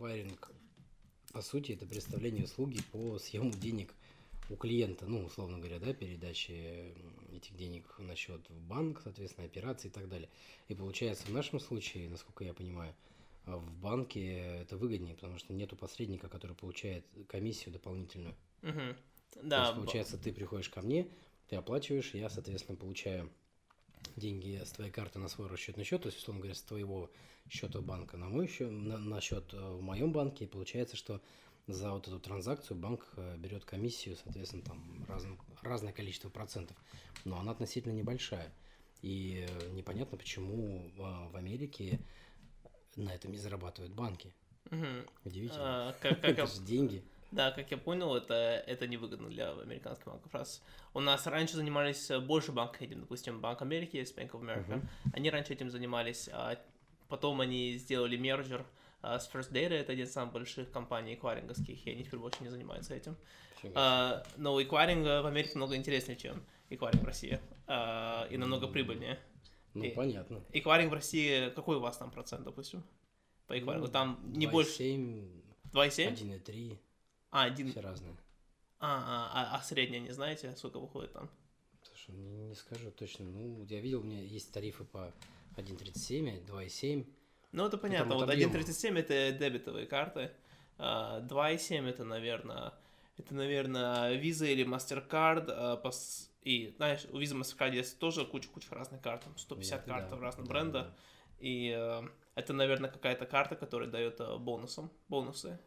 эквайринг, 0.00 0.50
по 1.32 1.42
сути, 1.42 1.72
это 1.72 1.86
представление 1.86 2.44
услуги 2.44 2.80
по 2.80 3.18
съему 3.18 3.50
денег 3.52 3.94
у 4.48 4.56
клиента, 4.56 5.06
ну, 5.06 5.24
условно 5.26 5.58
говоря, 5.58 5.78
да, 5.78 5.92
передачи 5.92 6.94
этих 7.32 7.54
денег 7.56 7.84
на 7.98 8.16
счет 8.16 8.48
в 8.48 8.60
банк, 8.62 9.00
соответственно, 9.04 9.46
операции 9.46 9.88
и 9.88 9.90
так 9.90 10.08
далее. 10.08 10.28
И 10.68 10.74
получается, 10.74 11.26
в 11.26 11.32
нашем 11.32 11.60
случае, 11.60 12.08
насколько 12.08 12.44
я 12.44 12.54
понимаю, 12.54 12.94
в 13.44 13.70
банке 13.74 14.38
это 14.62 14.76
выгоднее, 14.78 15.14
потому 15.14 15.38
что 15.38 15.52
нету 15.52 15.76
посредника, 15.76 16.28
который 16.28 16.56
получает 16.56 17.04
комиссию 17.28 17.72
дополнительную. 17.74 18.34
То 18.62 19.42
Да, 19.42 19.60
есть, 19.60 19.74
б- 19.74 19.76
получается, 19.76 20.16
ты 20.18 20.32
приходишь 20.32 20.68
ко 20.68 20.80
мне, 20.82 21.08
ты 21.48 21.56
оплачиваешь, 21.56 22.14
я, 22.14 22.30
соответственно, 22.30 22.76
получаю 22.76 23.30
деньги 24.16 24.60
с 24.64 24.70
твоей 24.72 24.90
карты 24.90 25.18
на 25.18 25.28
свой 25.28 25.48
расчетный 25.48 25.84
счет, 25.84 26.02
то 26.02 26.08
есть, 26.08 26.18
условно 26.18 26.40
говоря, 26.40 26.54
с 26.54 26.62
твоего 26.62 27.10
счета 27.48 27.80
банка 27.80 28.16
на 28.16 28.28
мой 28.28 28.46
счет, 28.46 28.70
на, 28.70 28.98
на 28.98 29.20
счет 29.20 29.52
э, 29.52 29.56
в 29.56 29.82
моем 29.82 30.12
банке, 30.12 30.44
и 30.44 30.48
получается, 30.48 30.96
что 30.96 31.20
за 31.66 31.92
вот 31.92 32.08
эту 32.08 32.18
транзакцию 32.18 32.76
банк 32.76 33.06
э, 33.16 33.36
берет 33.38 33.64
комиссию, 33.64 34.16
соответственно, 34.22 34.62
там 34.62 35.04
разным, 35.08 35.38
разное 35.62 35.92
количество 35.92 36.28
процентов, 36.28 36.76
но 37.24 37.38
она 37.38 37.52
относительно 37.52 37.92
небольшая. 37.92 38.52
И 39.02 39.46
э, 39.48 39.70
непонятно, 39.72 40.18
почему 40.18 40.90
в 40.96 41.36
Америке 41.36 42.00
на 42.96 43.14
этом 43.14 43.32
не 43.32 43.38
зарабатывают 43.38 43.94
банки. 43.94 44.34
Мгм. 44.70 45.06
Удивительно. 45.24 45.90
А, 45.90 45.92
как, 46.00 46.20
как 46.20 46.30
Это 46.38 46.46
же 46.46 46.62
деньги. 46.62 47.02
Да, 47.30 47.52
как 47.52 47.70
я 47.70 47.76
понял, 47.76 48.14
это, 48.16 48.34
это 48.66 48.86
невыгодно 48.88 49.28
для 49.28 49.52
американских 49.52 50.06
банков. 50.06 50.34
Раз 50.34 50.62
у 50.94 51.00
нас 51.00 51.26
раньше 51.26 51.54
занимались 51.56 52.10
э, 52.10 52.18
больше 52.18 52.50
банков 52.50 52.82
этим, 52.82 53.00
допустим, 53.00 53.40
Банк 53.40 53.62
Америки, 53.62 53.96
есть 53.96 54.16
Bank 54.18 54.30
of 54.32 54.40
America. 54.42 54.80
Они 55.12 55.30
раньше 55.30 55.52
этим 55.52 55.70
занимались, 55.70 56.28
а 56.32 56.58
потом 57.08 57.40
они 57.40 57.74
сделали 57.74 58.16
мерджер 58.16 58.66
а, 59.02 59.18
с 59.20 59.30
First 59.32 59.52
Data, 59.52 59.74
это 59.74 59.92
один 59.92 60.06
из 60.06 60.12
самых 60.12 60.32
больших 60.34 60.70
компаний 60.72 61.14
эквайринговских, 61.14 61.86
и 61.86 61.90
они 61.90 62.04
теперь 62.04 62.18
больше 62.20 62.42
не 62.42 62.48
занимаются 62.48 62.94
этим. 62.94 63.16
А, 63.74 64.24
но 64.36 64.60
эквайринг 64.60 65.04
в 65.04 65.26
Америке 65.26 65.52
много 65.56 65.76
интереснее, 65.76 66.16
чем 66.16 66.44
эквайринг 66.68 67.02
в 67.02 67.06
России, 67.06 67.38
а, 67.66 68.26
и 68.30 68.36
намного 68.36 68.66
прибыльнее. 68.66 69.18
Ну, 69.74 69.84
и- 69.84 69.90
понятно. 69.94 70.42
Эквайринг 70.52 70.90
в 70.90 70.94
России, 70.94 71.50
какой 71.50 71.76
у 71.76 71.80
вас 71.80 71.96
там 71.96 72.10
процент, 72.10 72.42
допустим? 72.44 72.82
По 73.46 73.58
эквайрингу? 73.58 73.88
Там 73.88 74.20
не 74.32 74.46
больше 74.46 74.72
7, 74.72 75.42
2,7? 75.72 76.12
1,3, 76.12 76.78
А, 77.30 77.44
один. 77.44 77.70
все 77.70 77.80
разные. 77.80 78.16
А, 78.78 79.30
а, 79.32 79.54
а, 79.54 79.56
а 79.58 79.62
средняя 79.62 80.00
не 80.00 80.10
знаете, 80.10 80.54
сколько 80.56 80.78
выходит 80.80 81.12
там? 81.12 81.30
Слушай, 81.82 82.14
не, 82.14 82.46
не 82.48 82.54
скажу 82.54 82.90
точно. 82.90 83.24
Ну, 83.26 83.64
я 83.68 83.80
видел, 83.80 84.00
у 84.00 84.04
меня 84.04 84.20
есть 84.22 84.52
тарифы 84.52 84.84
по 84.84 85.12
1,37, 85.56 86.44
2,7. 86.46 87.06
Ну, 87.52 87.66
это 87.66 87.78
понятно. 87.78 88.14
от 88.14 88.20
Вот 88.22 88.30
объема. 88.30 88.54
1.37 88.54 88.98
это 88.98 89.32
дебетовые 89.38 89.86
карты, 89.86 90.30
а 90.78 91.20
2.7 91.20 91.88
это, 91.88 92.04
наверное, 92.04 92.72
это, 93.18 93.34
наверное, 93.34 94.18
Visa 94.20 94.46
или 94.50 94.64
MasterCard. 94.64 95.46
а, 95.50 95.90
И, 96.42 96.72
знаешь, 96.76 97.04
у 97.12 97.18
Visa 97.20 97.38
MasterCard 97.38 97.74
есть 97.74 97.98
тоже 97.98 98.24
куча-куча 98.24 98.74
разных 98.74 99.02
карт, 99.02 99.24
там 99.24 99.36
150 99.36 99.84
Да, 99.86 99.94
карт 99.94 100.10
да, 100.10 100.16
разных 100.18 100.46
да, 100.46 100.52
бренда. 100.52 100.82
да. 100.84 100.96
И 101.40 101.74
э, 101.76 102.02
это, 102.34 102.52
наверное, 102.52 102.90
какая-то 102.90 103.26
карта, 103.26 103.56
которая 103.56 103.88
дает 103.88 104.20
э, 104.20 104.36
бонусом, 104.38 104.90
бонусы 105.08 105.58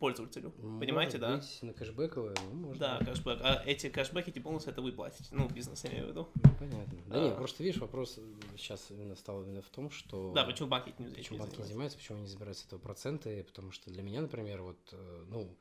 пользователю. 0.00 0.50
Понимаете, 0.50 1.18
Может 1.18 1.20
да? 1.20 1.36
быть, 1.36 1.62
на 1.62 1.72
кэшбэковые, 1.74 2.34
ну, 2.46 2.52
может 2.54 2.80
Да, 2.80 2.98
быть. 2.98 3.08
кэшбэк. 3.08 3.38
А 3.42 3.62
эти 3.64 3.88
кэшбэки, 3.88 4.30
эти 4.30 4.38
бонусы, 4.40 4.70
это 4.70 4.82
вы 4.82 4.90
платите. 4.92 5.28
Ну, 5.30 5.48
бизнес 5.48 5.84
я 5.84 5.90
имею 5.90 6.06
в 6.06 6.08
виду. 6.08 6.28
Ну, 6.34 6.50
понятно. 6.58 6.98
Да 7.06 7.16
А. 7.20 7.24
нет, 7.24 7.36
просто 7.36 7.62
видишь, 7.62 7.80
вопрос 7.80 8.18
сейчас 8.56 8.90
именно 8.90 9.14
стал 9.14 9.42
именно 9.44 9.62
в 9.62 9.68
том, 9.68 9.90
что... 9.90 10.32
Да, 10.34 10.44
почему 10.44 10.68
банки 10.68 10.88
этим 10.90 11.06
не 11.06 11.14
Почему 11.14 11.38
банки 11.38 11.58
не 11.58 11.64
занимаются? 11.64 11.98
почему 11.98 12.16
они 12.16 12.24
не 12.26 12.30
забирают 12.32 12.58
с 12.58 12.64
этого 12.66 12.80
проценты, 12.80 13.44
потому 13.44 13.70
что 13.70 13.90
для 13.90 14.02
меня, 14.02 14.22
например, 14.22 14.62
вот, 14.62 14.78
э, 14.92 15.24
ну, 15.28 15.56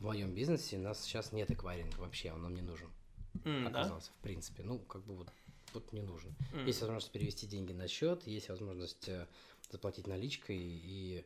в 0.00 0.04
моем 0.04 0.34
бизнесе 0.34 0.76
у 0.76 0.82
нас 0.82 1.00
сейчас 1.02 1.32
нет 1.32 1.50
эквайринга 1.50 1.98
вообще, 2.00 2.32
он 2.32 2.42
нам 2.42 2.54
не 2.54 2.62
нужен, 2.62 2.88
да? 3.44 3.68
оказался, 3.68 4.10
в 4.12 4.22
принципе, 4.22 4.64
ну, 4.64 4.78
как 4.80 5.04
бы 5.04 5.14
вот, 5.14 5.28
вот 5.72 5.92
не 5.92 6.02
нужен. 6.02 6.34
М. 6.52 6.66
Есть 6.66 6.80
возможность 6.80 7.12
перевести 7.12 7.46
деньги 7.46 7.72
на 7.72 7.86
счет, 7.88 8.26
есть 8.26 8.48
возможность 8.48 9.08
э, 9.08 9.26
заплатить 9.70 10.06
наличкой, 10.08 10.58
и, 10.58 11.24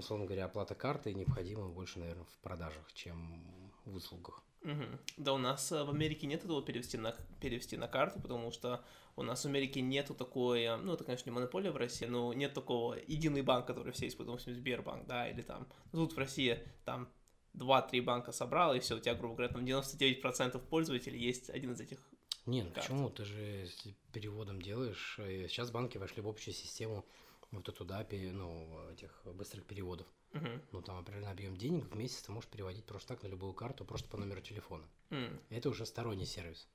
условно 0.00 0.26
говоря, 0.26 0.44
оплата 0.46 0.74
карты 0.74 1.14
необходима 1.14 1.68
больше, 1.68 1.98
наверное, 2.00 2.24
в 2.24 2.38
продажах, 2.42 2.92
чем 2.92 3.72
в 3.84 3.94
услугах. 3.94 4.42
Мгм. 4.62 4.98
Да, 5.16 5.32
у 5.32 5.38
нас 5.38 5.72
э, 5.72 5.84
в 5.84 5.90
Америке 5.90 6.26
нет 6.26 6.44
этого 6.44 6.62
перевести 6.62 6.98
на, 6.98 7.12
перевести 7.40 7.76
на 7.78 7.88
карту, 7.88 8.20
потому 8.20 8.50
что 8.52 8.84
у 9.16 9.22
нас 9.22 9.42
в 9.42 9.46
Америке 9.46 9.80
нету 9.80 10.14
такой, 10.14 10.62
э, 10.64 10.76
ну, 10.76 10.92
это, 10.92 11.04
конечно, 11.04 11.30
не 11.30 11.34
монополия 11.34 11.70
в 11.70 11.76
России, 11.76 12.04
но 12.04 12.32
нет 12.34 12.52
такого 12.52 12.96
единый 13.06 13.40
банк, 13.42 13.66
который 13.66 13.92
все 13.92 14.06
используют, 14.08 14.40
допустим, 14.40 14.54
Сбербанк, 14.54 15.06
да, 15.06 15.28
или 15.30 15.40
там, 15.40 15.66
ну, 15.92 16.06
тут 16.06 16.14
в 16.14 16.18
России 16.18 16.58
там 16.84 17.08
2-3 17.54 18.02
банка 18.02 18.32
собрал, 18.32 18.74
и 18.74 18.80
все, 18.80 18.96
у 18.96 19.00
тебя, 19.00 19.14
грубо 19.14 19.34
говоря, 19.36 19.52
там 19.52 19.64
99% 19.64 20.58
пользователей 20.68 21.18
есть 21.18 21.48
один 21.48 21.72
из 21.72 21.80
этих. 21.80 21.98
Не, 22.46 22.62
ну 22.62 22.70
Карты. 22.70 22.80
почему? 22.80 23.10
Ты 23.10 23.24
же 23.24 23.68
переводом 24.12 24.60
делаешь. 24.60 25.16
э, 25.18 25.46
Сейчас 25.48 25.70
банки 25.70 25.96
вошли 25.98 26.20
в 26.22 26.28
общую 26.28 26.52
систему 26.54 27.06
вот 27.52 27.68
эту, 27.68 27.84
да, 27.84 28.06
ну, 28.10 28.90
этих 28.92 29.22
быстрых 29.24 29.64
переводов. 29.64 30.06
Мгм. 30.32 30.62
Ну, 30.72 30.82
там 30.82 30.98
определенный 30.98 31.30
объем 31.32 31.56
денег 31.56 31.86
в 31.86 31.96
месяц 31.96 32.22
ты 32.22 32.32
можешь 32.32 32.48
переводить 32.48 32.84
просто 32.84 33.08
так 33.08 33.22
на 33.24 33.28
любую 33.28 33.52
карту, 33.52 33.84
просто 33.84 34.08
по 34.08 34.16
номеру 34.16 34.40
телефона. 34.40 34.84
М, 35.10 35.40
Это 35.50 35.68
уже 35.68 35.86
сторонний 35.86 36.26
сервис. 36.26 36.68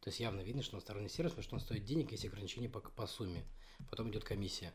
То 0.00 0.08
есть 0.08 0.20
явно 0.20 0.40
видно, 0.40 0.62
что 0.62 0.76
он 0.76 0.82
сторонний 0.82 1.08
сервис, 1.08 1.32
потому 1.32 1.44
что 1.44 1.54
он 1.56 1.60
стоит 1.60 1.84
денег, 1.84 2.12
есть 2.12 2.24
ограничения 2.24 2.68
по, 2.68 2.80
по 2.80 3.06
сумме. 3.06 3.44
Потом 3.90 4.10
идет 4.10 4.24
комиссия. 4.24 4.72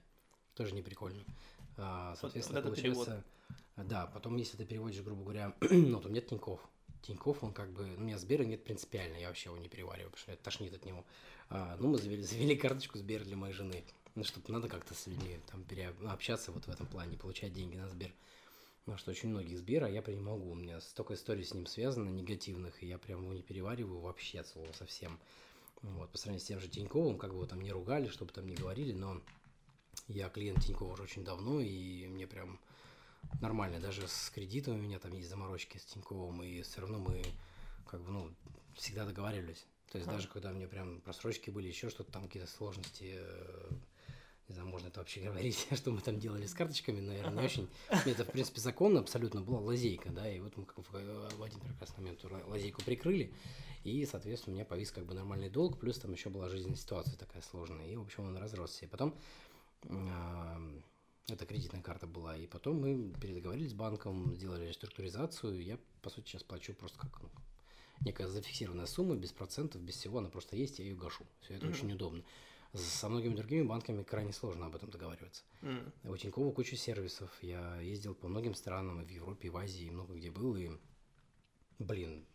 Тоже 0.55 0.73
не 0.73 0.81
прикольно. 0.81 1.23
А, 1.77 2.15
соответственно, 2.15 2.61
вот 2.61 2.73
это 2.73 2.81
перевод. 2.81 3.05
получается... 3.05 3.27
Да, 3.75 4.07
потом, 4.07 4.37
если 4.37 4.55
ты 4.57 4.65
переводишь, 4.65 5.01
грубо 5.01 5.23
говоря, 5.23 5.55
ну, 5.69 5.99
там 5.99 6.13
нет 6.13 6.27
Тиньков. 6.27 6.61
Тиньков, 7.01 7.43
он 7.43 7.53
как 7.53 7.71
бы... 7.73 7.85
Ну, 7.85 7.97
у 7.97 7.99
меня 7.99 8.17
Сбера 8.17 8.43
нет 8.43 8.63
принципиально, 8.63 9.17
я 9.17 9.27
вообще 9.27 9.49
его 9.49 9.57
не 9.57 9.67
перевариваю, 9.67 10.09
потому 10.11 10.21
что 10.21 10.31
меня 10.31 10.39
тошнит 10.41 10.73
от 10.73 10.85
него. 10.85 11.05
А, 11.49 11.75
ну, 11.79 11.89
мы 11.89 11.97
завели, 11.97 12.23
завели 12.23 12.55
карточку 12.55 12.97
Сбер 12.97 13.23
для 13.23 13.35
моей 13.35 13.53
жены. 13.53 13.83
Ну, 14.15 14.23
чтобы 14.23 14.51
надо 14.53 14.69
как-то 14.69 14.93
с 14.93 15.07
людьми 15.07 15.39
там 15.51 15.63
переобщаться 15.63 16.51
вот 16.51 16.65
в 16.65 16.69
этом 16.69 16.87
плане, 16.87 17.17
получать 17.17 17.53
деньги 17.53 17.75
на 17.75 17.89
Сбер. 17.89 18.13
Ну, 18.85 18.97
что 18.97 19.11
очень 19.11 19.29
многих 19.29 19.57
Сбера 19.57 19.89
я 19.89 20.01
прям 20.01 20.17
не 20.17 20.23
могу. 20.23 20.51
У 20.51 20.55
меня 20.55 20.79
столько 20.79 21.15
историй 21.15 21.43
с 21.43 21.53
ним 21.53 21.65
связано, 21.65 22.09
негативных, 22.09 22.81
и 22.81 22.87
я 22.87 22.97
прям 22.97 23.23
его 23.23 23.33
не 23.33 23.41
перевариваю 23.41 23.99
вообще 23.99 24.39
от 24.39 24.47
слова 24.47 24.71
совсем. 24.73 25.19
Вот, 25.81 26.09
по 26.11 26.17
сравнению 26.17 26.43
с 26.43 26.47
тем 26.47 26.59
же 26.59 26.67
Тиньковым, 26.67 27.17
как 27.17 27.31
бы 27.31 27.37
его 27.37 27.45
там 27.45 27.61
не 27.61 27.71
ругали, 27.71 28.07
чтобы 28.07 28.31
там 28.31 28.47
не 28.47 28.55
говорили, 28.55 28.93
но 28.93 29.21
я 30.07 30.29
клиент 30.29 30.63
Тинькова 30.63 30.93
уже 30.93 31.03
очень 31.03 31.23
давно, 31.23 31.59
и 31.59 32.07
мне 32.07 32.25
прям 32.25 32.59
нормально. 33.41 33.79
Даже 33.79 34.07
с 34.07 34.29
кредитом 34.29 34.75
у 34.75 34.81
меня 34.81 34.99
там 34.99 35.11
есть 35.13 35.29
заморочки 35.29 35.77
с 35.77 35.85
Тиньковым, 35.85 36.41
и 36.43 36.61
все 36.61 36.81
равно 36.81 36.99
мы 36.99 37.21
как 37.87 38.01
бы, 38.01 38.11
ну, 38.11 38.33
всегда 38.75 39.05
договаривались. 39.05 39.65
То 39.91 39.97
есть 39.97 40.07
Ага. 40.07 40.17
даже 40.17 40.27
когда 40.27 40.51
у 40.51 40.53
меня 40.53 40.67
прям 40.67 41.01
просрочки 41.01 41.49
были, 41.49 41.67
еще 41.67 41.89
что-то 41.89 42.11
там, 42.11 42.23
какие-то 42.27 42.49
сложности, 42.49 43.15
э, 43.17 43.69
не 44.47 44.53
знаю, 44.53 44.69
можно 44.69 44.87
это 44.87 44.99
вообще 44.99 45.21
говорить, 45.29 45.67
что 45.75 45.91
мы 45.91 46.01
там 46.01 46.19
делали 46.19 46.45
с 46.45 46.53
карточками, 46.53 46.99
наверное, 46.99 47.39
не 47.41 47.45
очень. 47.45 47.69
Это, 48.05 48.23
в 48.25 48.31
принципе, 48.31 48.61
законно 48.61 48.99
абсолютно 48.99 49.41
была 49.41 49.59
лазейка, 49.59 50.09
да, 50.09 50.29
и 50.29 50.39
вот 50.39 50.55
мы 50.57 50.65
как 50.65 50.77
в, 50.79 51.37
в 51.37 51.43
один 51.43 51.59
прекрасный 51.59 52.01
момент 52.01 52.23
эту 52.23 52.35
лазейку 52.47 52.81
прикрыли, 52.83 53.33
и, 53.83 54.05
соответственно, 54.05 54.53
у 54.53 54.55
меня 54.55 54.65
повис 54.65 54.91
как 54.91 55.05
бы 55.05 55.13
нормальный 55.13 55.49
долг, 55.49 55.79
плюс 55.79 55.99
там 55.99 56.11
еще 56.11 56.29
была 56.29 56.49
жизненная 56.49 56.77
ситуация 56.77 57.17
такая 57.17 57.41
сложная, 57.41 57.87
и, 57.87 57.95
в 57.95 58.01
общем, 58.01 58.25
он 58.25 58.37
разросся. 58.37 58.85
И 58.85 58.87
потом 58.87 59.15
эта 61.27 61.45
кредитная 61.45 61.81
карта 61.81 62.07
была, 62.07 62.37
и 62.37 62.47
потом 62.47 62.81
мы 62.81 63.13
переговорились 63.19 63.71
с 63.71 63.73
банком, 63.73 64.35
сделали 64.35 64.67
реструктуризацию, 64.67 65.63
я, 65.63 65.77
по 66.01 66.09
сути, 66.09 66.29
сейчас 66.29 66.43
плачу 66.43 66.73
просто 66.73 66.99
как 66.99 67.19
ну, 67.21 67.29
некая 68.01 68.27
зафиксированная 68.27 68.85
сумма, 68.85 69.15
без 69.15 69.31
процентов, 69.31 69.81
без 69.81 69.95
всего, 69.95 70.19
она 70.19 70.29
просто 70.29 70.55
есть, 70.55 70.79
я 70.79 70.85
ее 70.85 70.95
гашу. 70.95 71.25
Все 71.41 71.55
это 71.55 71.65
Мгм. 71.65 71.75
очень 71.75 71.91
удобно. 71.93 72.23
Со 72.77 73.09
многими 73.09 73.35
другими 73.35 73.63
банками 73.63 74.03
крайне 74.03 74.33
сложно 74.33 74.65
об 74.65 74.75
этом 74.75 74.89
договариваться. 74.89 75.43
м. 75.61 75.91
У 76.03 76.17
Тинькова 76.17 76.51
куча 76.51 76.75
сервисов. 76.75 77.31
Я 77.41 77.79
ездил 77.79 78.15
по 78.15 78.27
многим 78.27 78.53
странам, 78.53 79.01
и 79.01 79.05
в 79.05 79.09
Европе, 79.09 79.47
и 79.47 79.51
в 79.51 79.57
Азии, 79.57 79.85
и 79.85 79.91
много 79.91 80.13
где 80.13 80.31
был. 80.31 80.55
И, 80.55 80.71
блин, 81.79 82.25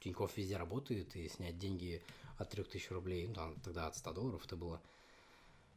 Тиньков 0.00 0.36
везде 0.36 0.56
работает, 0.56 1.14
и 1.16 1.28
снять 1.28 1.58
деньги 1.58 2.02
от 2.38 2.50
3000 2.50 2.92
рублей, 2.92 3.28
ну, 3.28 3.34
там, 3.34 3.60
тогда 3.60 3.86
от 3.86 3.96
100 3.96 4.12
долларов 4.12 4.44
это 4.46 4.56
было. 4.56 4.80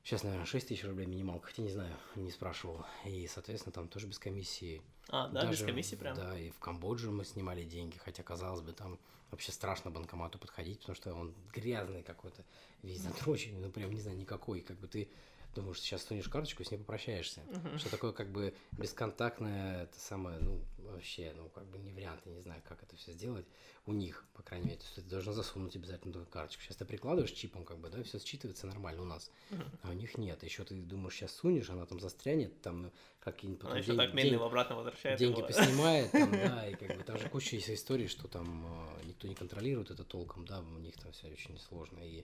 Сейчас, 0.03 0.24
наверное, 0.24 0.45
6 0.45 0.68
тысяч 0.68 0.83
рублей 0.83 1.06
минималка, 1.07 1.48
хотя 1.48 1.62
не 1.62 1.71
знаю, 1.71 1.95
не 2.15 2.31
спрашивал. 2.31 2.86
И, 3.06 3.25
соответственно, 3.27 3.71
там 3.71 3.88
тоже 3.88 4.07
без 4.07 4.19
комиссии. 4.19 4.81
А, 5.09 5.30
да, 5.30 5.42
без 5.42 5.59
Даже 5.59 5.65
комиссии 5.65 5.95
прям. 5.95 6.15
Да, 6.15 6.38
и 6.38 6.50
в 6.50 6.59
Камбодже 6.59 7.09
мы 7.09 7.24
снимали 7.24 7.63
деньги, 7.63 7.98
хотя, 7.98 8.21
казалось 8.24 8.62
бы, 8.62 8.74
там 8.74 9.00
вообще 9.33 9.51
страшно 9.51 9.91
банкомату 9.91 10.39
подходить, 10.39 10.80
потому 10.80 10.95
что 10.95 11.13
он 11.13 11.33
грязный 11.53 12.03
какой-то, 12.03 12.44
весь 12.81 13.01
затроченный, 13.01 13.59
ну 13.59 13.69
прям, 13.69 13.91
не 13.91 14.00
знаю, 14.00 14.18
никакой, 14.18 14.62
как 14.62 14.80
бы 14.80 14.88
ты 14.88 15.09
думаешь, 15.55 15.79
сейчас 15.79 16.03
сунешь 16.03 16.27
карточку, 16.29 16.63
с 16.63 16.71
ней 16.71 16.77
попрощаешься. 16.77 17.41
Мгм. 17.51 17.77
Что 17.79 17.89
такое 17.89 18.11
как 18.11 18.31
бы 18.31 18.53
бесконтактное, 18.73 19.83
это 19.83 20.00
самое, 20.00 20.39
ну, 20.39 20.61
вообще, 20.77 21.33
ну, 21.35 21.50
как 21.50 21.65
бы 21.67 21.77
не 21.79 21.91
вариант, 21.91 22.21
я 22.25 22.31
не 22.33 22.41
знаю, 22.41 22.61
как 22.67 22.81
это 22.83 22.95
все 22.95 23.11
сделать 23.13 23.45
у 23.85 23.94
них, 23.94 24.25
по 24.33 24.44
крайней 24.44 24.65
мере. 24.67 24.77
То 24.77 24.83
есть 24.83 24.95
ты 24.95 25.01
должен 25.01 25.33
засунуть 25.33 25.75
обязательно 25.75 26.13
туда 26.13 26.25
карточку. 26.25 26.61
Сейчас 26.63 26.77
ты 26.77 26.85
прикладываешь 26.85 27.31
чипом, 27.31 27.65
как 27.65 27.77
бы, 27.79 27.89
да, 27.89 28.01
все 28.03 28.17
считывается 28.17 28.65
нормально 28.65 29.01
у 29.01 29.05
нас, 29.05 29.29
Мгм. 29.50 29.63
а 29.83 29.89
у 29.89 29.94
них 29.94 30.17
нет. 30.17 30.41
Еще 30.44 30.63
ты 30.63 30.75
думаешь, 30.75 31.15
сейчас 31.15 31.31
сунешь, 31.35 31.69
она 31.69 31.85
там 31.85 32.00
застрянет, 32.00 32.61
там 32.61 32.91
какие-нибудь 33.19 33.61
Она 33.61 33.69
потом 33.71 33.81
еще 33.81 33.91
день- 33.91 33.97
так 33.97 34.13
медленно 34.13 34.38
день- 34.38 34.45
обратно 34.47 34.75
возвращает 34.75 35.19
деньги 35.19 35.38
его. 35.39 35.47
поснимает, 35.47 36.11
там, 36.11 36.31
да, 36.61 36.67
и 36.69 36.75
как 36.75 36.97
бы 36.97 37.03
там 37.03 37.17
же 37.19 37.29
куча 37.29 37.55
есть 37.55 37.69
историй, 37.69 38.07
что 38.07 38.27
там 38.27 38.65
э, 39.01 39.05
никто 39.07 39.27
не 39.27 39.35
контролирует 39.35 39.91
это 39.91 40.03
толком, 40.03 40.45
да, 40.45 40.59
у 40.61 40.79
них 40.79 40.95
там 40.97 41.11
все 41.11 41.27
очень 41.27 41.57
сложно. 41.59 42.00
И 42.00 42.23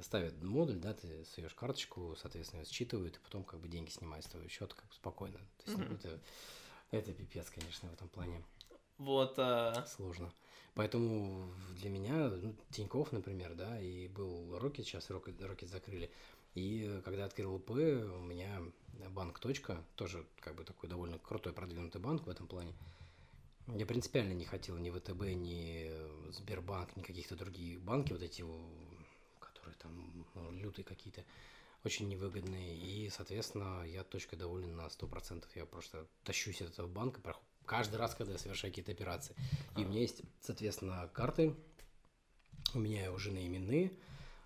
ставят 0.00 0.42
модуль, 0.42 0.78
да, 0.78 0.94
ты 0.94 1.24
суешь 1.24 1.54
карточку, 1.54 2.16
соответственно, 2.20 2.64
считывают, 2.64 3.16
и 3.16 3.20
потом 3.20 3.44
как 3.44 3.60
бы 3.60 3.68
деньги 3.68 3.90
снимают 3.90 4.24
с 4.24 4.28
твоего 4.28 4.48
счета 4.48 4.74
как 4.74 4.86
бы 4.88 4.94
спокойно. 4.94 5.38
То 5.38 5.70
есть 5.70 5.78
Мгм. 5.78 5.94
это, 5.94 6.20
это 6.90 7.12
пипец, 7.12 7.50
конечно, 7.50 7.88
в 7.90 7.92
этом 7.92 8.08
плане 8.08 8.42
Вот, 8.98 9.34
а, 9.38 9.84
сложно. 9.86 10.32
Поэтому 10.74 11.52
для 11.76 11.90
меня 11.90 12.30
ну, 12.30 12.54
Тиньков, 12.70 13.12
например, 13.12 13.54
да, 13.54 13.78
и 13.80 14.08
был 14.08 14.58
Рокет, 14.58 14.86
сейчас 14.86 15.10
Рокет, 15.10 15.68
закрыли. 15.68 16.10
И 16.54 17.00
когда 17.04 17.24
открыл 17.24 17.58
ИП, 17.58 17.70
у 17.70 18.20
меня 18.22 18.62
банк 19.10 19.38
«Точка», 19.38 19.82
тоже 19.96 20.26
как 20.40 20.54
бы 20.54 20.64
такой 20.64 20.88
довольно 20.88 21.18
крутой 21.18 21.52
продвинутый 21.52 22.00
банк 22.00 22.26
в 22.26 22.30
этом 22.30 22.46
плане. 22.46 22.74
Я 23.68 23.86
принципиально 23.86 24.32
не 24.32 24.44
хотел 24.44 24.76
ни 24.78 24.90
ВТБ, 24.90 25.22
ни 25.34 25.90
Сбербанк, 26.32 26.96
ни 26.96 27.02
каких-то 27.02 27.36
другие 27.36 27.78
банки, 27.78 28.12
вот 28.12 28.22
эти, 28.22 28.44
которые 29.62 29.78
там 29.78 30.58
лютые 30.58 30.84
какие-то, 30.84 31.24
очень 31.84 32.08
невыгодные. 32.08 32.76
И, 32.76 33.10
соответственно, 33.10 33.84
я 33.86 34.04
точкой 34.04 34.36
доволен 34.36 34.76
на 34.76 34.86
100%. 34.86 35.44
Я 35.54 35.66
просто 35.66 36.06
тащусь 36.24 36.60
от 36.62 36.70
этого 36.70 36.88
банка 36.88 37.20
каждый 37.64 37.96
раз, 37.96 38.14
когда 38.14 38.32
я 38.32 38.38
совершаю 38.38 38.72
какие-то 38.72 38.92
операции. 38.92 39.34
И 39.76 39.84
у 39.84 39.88
меня 39.88 40.00
есть, 40.00 40.22
соответственно, 40.40 41.08
карты, 41.12 41.54
у 42.74 42.78
меня 42.78 43.12
у 43.12 43.18
жены 43.18 43.46
именные, 43.46 43.92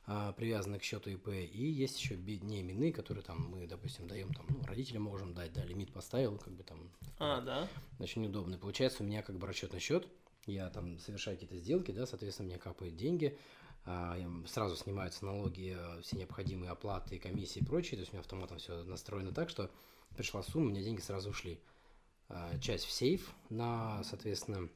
а, 0.06 0.32
привязаны 0.32 0.78
к 0.78 0.82
счету 0.82 1.10
ИП, 1.10 1.28
и 1.28 1.66
есть 1.66 2.00
еще 2.00 2.16
не 2.16 2.60
именные, 2.60 2.92
которые 2.92 3.24
там 3.24 3.48
мы, 3.48 3.66
допустим, 3.66 4.06
даем 4.06 4.32
там, 4.32 4.46
ну, 4.48 4.62
родителям 4.64 5.02
можем 5.02 5.34
дать, 5.34 5.52
да, 5.52 5.64
лимит 5.64 5.92
поставил, 5.92 6.38
как 6.38 6.54
бы 6.54 6.62
там 6.62 6.90
а, 7.18 7.40
да? 7.40 7.68
очень 7.98 8.24
удобно. 8.24 8.56
Получается, 8.58 9.02
у 9.02 9.06
меня 9.06 9.22
как 9.22 9.36
бы 9.36 9.46
расчетный 9.46 9.80
счет, 9.80 10.06
я 10.46 10.70
там 10.70 10.98
совершаю 11.00 11.36
какие-то 11.36 11.56
сделки, 11.56 11.90
да, 11.90 12.06
соответственно, 12.06 12.48
мне 12.48 12.58
капают 12.58 12.96
деньги, 12.96 13.36
сразу 14.46 14.76
снимаются 14.76 15.24
налоги, 15.24 15.76
э, 15.78 16.02
все 16.02 16.16
необходимые 16.16 16.70
оплаты, 16.70 17.18
комиссии 17.18 17.60
и 17.60 17.64
прочее, 17.64 17.92
то 17.92 18.00
есть 18.00 18.12
у 18.12 18.14
меня 18.14 18.20
автоматом 18.20 18.58
все 18.58 18.82
настроено 18.84 19.32
так, 19.32 19.48
что 19.48 19.70
пришла 20.16 20.42
сумма, 20.42 20.66
у 20.66 20.70
меня 20.70 20.82
деньги 20.82 21.00
сразу 21.00 21.30
ушли. 21.30 21.60
А, 22.28 22.58
Часть 22.58 22.84
в 22.84 22.90
сейф 22.90 23.32
на, 23.48 24.02
соответственно, 24.02 24.68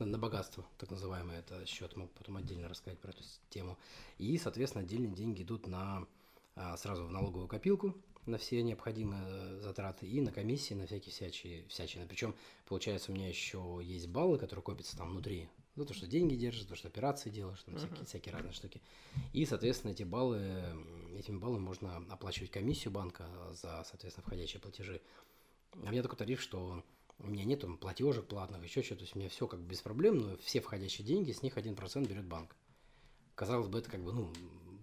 на, 0.00 0.18
богатство, 0.18 0.66
так 0.78 0.90
называемый 0.90 1.36
это 1.36 1.64
счет, 1.66 1.94
могу 1.96 2.10
потом 2.18 2.38
отдельно 2.38 2.68
рассказать 2.68 2.98
про 2.98 3.10
эту 3.10 3.22
тему. 3.50 3.78
И, 4.18 4.36
соответственно, 4.38 4.84
отдельные 4.84 5.12
деньги 5.12 5.42
идут 5.42 5.68
на 5.68 6.06
а, 6.56 6.76
сразу 6.76 7.06
в 7.06 7.12
налоговую 7.12 7.46
копилку 7.46 7.94
на 8.26 8.38
все 8.38 8.62
необходимые 8.62 9.22
э, 9.26 9.60
затраты 9.60 10.06
и 10.06 10.20
на 10.20 10.32
комиссии, 10.32 10.74
на 10.74 10.86
всякие 10.86 11.12
всячие, 11.12 11.64
всячины. 11.68 12.06
Причем, 12.06 12.34
получается, 12.66 13.12
у 13.12 13.14
меня 13.14 13.28
еще 13.28 13.80
есть 13.82 14.08
баллы, 14.08 14.38
которые 14.38 14.62
копятся 14.62 14.96
там 14.96 15.10
внутри. 15.10 15.48
За 15.76 15.84
то, 15.84 15.92
что 15.92 16.06
деньги 16.06 16.36
держишь, 16.36 16.64
то, 16.66 16.76
что 16.76 16.86
операции 16.88 17.30
делаешь, 17.30 17.60
там 17.62 17.76
всякие, 17.76 17.96
Мгм. 17.96 18.06
всякие 18.06 18.32
разные 18.32 18.52
штуки. 18.52 18.80
И, 19.32 19.44
соответственно, 19.44 19.90
эти 19.90 20.04
баллы, 20.04 20.40
этими 21.18 21.36
баллами 21.38 21.62
можно 21.62 21.96
оплачивать 22.10 22.52
комиссию 22.52 22.92
банка 22.92 23.26
за, 23.52 23.82
соответственно, 23.84 24.24
входящие 24.24 24.60
платежи. 24.60 25.02
А 25.72 25.88
у 25.88 25.90
меня 25.90 26.02
такой 26.02 26.16
тариф, 26.16 26.40
что 26.40 26.84
у 27.18 27.26
меня 27.26 27.44
нет 27.44 27.60
там 27.60 27.76
платежек 27.76 28.26
платных, 28.26 28.62
еще 28.62 28.82
что-то. 28.82 29.00
То 29.00 29.04
есть 29.04 29.16
у 29.16 29.18
меня 29.18 29.28
все 29.28 29.48
как 29.48 29.60
бы 29.60 29.66
без 29.66 29.80
проблем, 29.80 30.18
но 30.18 30.36
все 30.36 30.60
входящие 30.60 31.04
деньги, 31.04 31.32
с 31.32 31.42
них 31.42 31.56
1% 31.56 32.08
берет 32.08 32.24
банк. 32.26 32.54
Казалось 33.34 33.66
бы, 33.66 33.80
это 33.80 33.90
как 33.90 34.02
бы, 34.04 34.12
ну, 34.12 34.32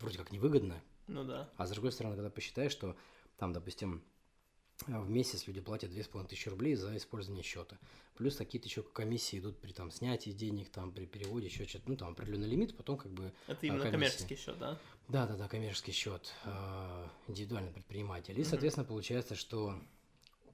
вроде 0.01 0.17
как 0.17 0.33
невыгодно, 0.33 0.81
Ну 1.07 1.23
да. 1.23 1.49
а 1.55 1.65
с 1.65 1.71
другой 1.71 1.93
стороны, 1.93 2.15
когда 2.15 2.29
посчитаешь, 2.29 2.73
что 2.73 2.97
там, 3.37 3.53
допустим, 3.53 4.03
в 4.87 5.09
месяц 5.09 5.47
люди 5.47 5.61
платят 5.61 5.91
2500 5.91 6.51
рублей 6.51 6.75
за 6.75 6.95
использование 6.97 7.43
счета. 7.43 7.77
Плюс 8.15 8.35
какие-то 8.35 8.67
еще 8.67 8.83
комиссии 8.83 9.39
идут 9.39 9.57
при 9.59 9.71
там 9.71 9.91
снятии 9.91 10.31
денег, 10.31 10.69
там 10.69 10.91
при 10.91 11.05
переводе, 11.05 11.47
еще 11.47 11.65
что-то, 11.65 11.89
ну 11.89 11.95
там 11.95 12.09
определенный 12.11 12.47
лимит, 12.47 12.75
потом 12.75 12.97
как 12.97 13.11
бы 13.11 13.31
Это 13.47 13.65
именно 13.65 13.79
комиссия. 13.79 13.91
коммерческий 13.91 14.35
счет, 14.35 14.57
да? 14.59 14.77
да, 15.07 15.27
да, 15.27 15.35
да, 15.37 15.47
коммерческий 15.47 15.91
счет, 15.91 16.33
э, 16.45 17.07
индивидуальный 17.27 17.71
предприниматель. 17.71 18.39
И, 18.39 18.43
соответственно, 18.43 18.85
получается, 18.85 19.35
что 19.35 19.79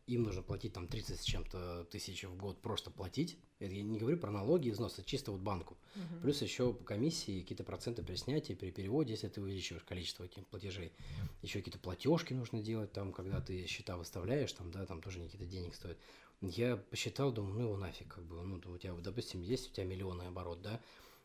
им 0.07 0.24
нужно 0.24 0.42
платить 0.42 0.74
там 0.74 0.88
30 0.88 1.19
с 1.19 1.24
чем-то 1.24 1.86
тысяч 1.92 2.24
в 2.24 2.36
год, 2.36 2.62
просто 2.62 2.89
платить. 2.89 3.38
Это 3.59 3.74
я 3.74 3.83
не 3.83 4.00
говорю 4.00 4.18
про 4.18 4.31
налоги 4.31 4.69
и 4.69 4.71
взносы, 4.71 5.04
чисто 5.04 5.31
вот 5.31 5.42
банку. 5.42 5.77
Мгм. 5.95 6.21
Плюс 6.21 6.42
еще 6.42 6.74
по 6.74 6.83
комиссии 6.83 7.42
какие-то 7.42 7.63
проценты 7.63 8.04
при 8.04 8.15
снятии, 8.15 8.54
при 8.54 8.71
переводе, 8.71 9.12
если 9.12 9.27
ты 9.27 9.42
увеличиваешь 9.42 9.83
количество 9.83 10.24
этих 10.24 10.48
платежей. 10.48 10.94
Еще 11.42 11.59
какие-то 11.59 11.80
платежки 11.80 12.33
нужно 12.33 12.62
делать, 12.62 12.94
там, 12.94 13.12
когда 13.12 13.42
ты 13.42 13.68
счета 13.68 13.98
выставляешь, 13.98 14.51
там, 14.54 14.71
да, 14.71 14.86
там 14.86 15.01
тоже 15.01 15.21
какие-то 15.21 15.45
денег 15.45 15.75
стоят. 15.75 15.98
Я 16.42 16.77
посчитал, 16.77 17.31
думаю, 17.31 17.56
ну 17.56 17.62
его 17.62 17.77
нафиг, 17.77 18.07
как 18.07 18.24
бы, 18.25 18.42
ну, 18.44 18.56
у 18.56 18.77
тебя, 18.77 18.94
допустим, 18.94 19.42
есть 19.42 19.69
у 19.69 19.74
тебя 19.74 19.86
миллионный 19.86 20.27
оборот, 20.27 20.62
да, 20.62 20.81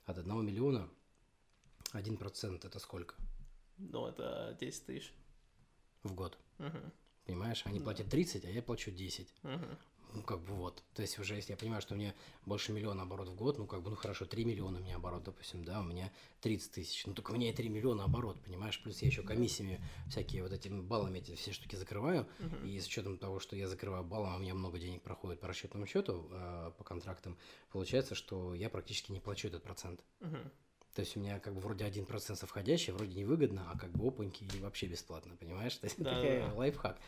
от 0.07 0.19
одного 0.19 0.43
миллиона 0.43 0.89
один 1.93 2.17
процент 2.17 2.65
это 2.65 2.79
сколько 2.79 3.15
Ну, 3.79 4.07
это 4.07 4.57
10 4.59 4.87
тысяч. 4.87 5.13
в 6.03 6.15
год? 6.15 6.39
Мгм. 6.59 6.93
Понимаешь, 7.25 7.63
они 7.65 7.81
платят 7.81 8.09
30, 8.09 8.45
а 8.45 8.51
я 8.51 8.63
плачу 8.63 8.91
10. 8.91 9.33
Мгм. 9.43 9.79
Ну, 10.15 10.23
как 10.23 10.41
бы 10.41 10.55
вот. 10.55 10.83
То 10.95 11.03
есть 11.03 11.19
уже 11.19 11.37
если 11.37 11.53
я 11.53 11.57
понимаю, 11.57 11.81
что 11.81 11.95
у 11.95 11.97
меня 11.97 12.15
больше 12.45 12.73
миллиона 12.73 13.03
оборот 13.03 13.29
в 13.29 13.35
год, 13.35 13.59
ну, 13.59 13.67
как 13.67 13.83
бы, 13.83 13.91
ну, 13.91 13.97
хорошо, 13.97 14.27
3 14.27 14.45
миллиона 14.45 14.79
у 14.79 14.83
меня 14.83 14.97
оборот, 14.97 15.23
допустим, 15.23 15.65
да, 15.65 15.81
у 15.81 15.85
меня 15.85 16.13
30 16.41 16.73
тысяч. 16.73 17.07
Ну, 17.07 17.15
только 17.15 17.31
у 17.31 17.35
меня 17.35 17.49
и 17.49 17.53
3 17.55 17.69
миллиона 17.69 18.05
оборот, 18.05 18.43
понимаешь? 18.45 18.81
Плюс 18.83 19.01
я 19.01 19.09
еще 19.09 19.23
комиссиями 19.23 19.83
всякие 20.09 20.43
вот 20.43 20.53
этими 20.53 20.81
баллами 20.81 21.19
эти 21.19 21.35
все 21.35 21.53
штуки 21.53 21.77
закрываю. 21.77 22.27
Мгм. 22.41 22.67
И 22.67 22.79
с 22.79 22.87
учетом 22.87 23.17
того, 23.17 23.41
что 23.41 23.57
я 23.57 23.69
закрываю 23.69 24.05
баллом, 24.05 24.35
а 24.35 24.37
у 24.37 24.39
меня 24.39 24.55
много 24.55 24.79
денег 24.79 25.03
проходит 25.03 25.41
по 25.41 25.49
расчетному 25.49 25.87
счету, 25.87 26.29
э, 26.31 26.73
по 26.77 26.85
контрактам, 26.85 27.39
получается, 27.71 28.15
что 28.15 28.55
я 28.55 28.69
практически 28.69 29.13
не 29.13 29.21
плачу 29.21 29.49
этот 29.49 29.63
процент. 29.63 30.01
Мгм. 30.21 30.51
То 30.95 31.01
есть 31.01 31.17
у 31.17 31.21
меня 31.21 31.41
как 31.41 31.55
бы 31.55 31.61
вроде 31.61 31.85
1% 31.87 32.39
со 32.39 32.47
входящий, 32.47 32.93
вроде 32.93 33.15
невыгодно, 33.15 33.67
а 33.71 33.79
как 33.79 33.91
бы 33.93 34.07
опаньки 34.07 34.45
и 34.45 34.61
вообще 34.61 34.87
бесплатно, 34.87 35.37
понимаешь? 35.37 35.75
То 35.79 35.87
есть 35.87 35.97
Да, 35.99 36.11
такая 36.11 36.49
да. 36.49 36.55
лайфхак. 36.55 36.99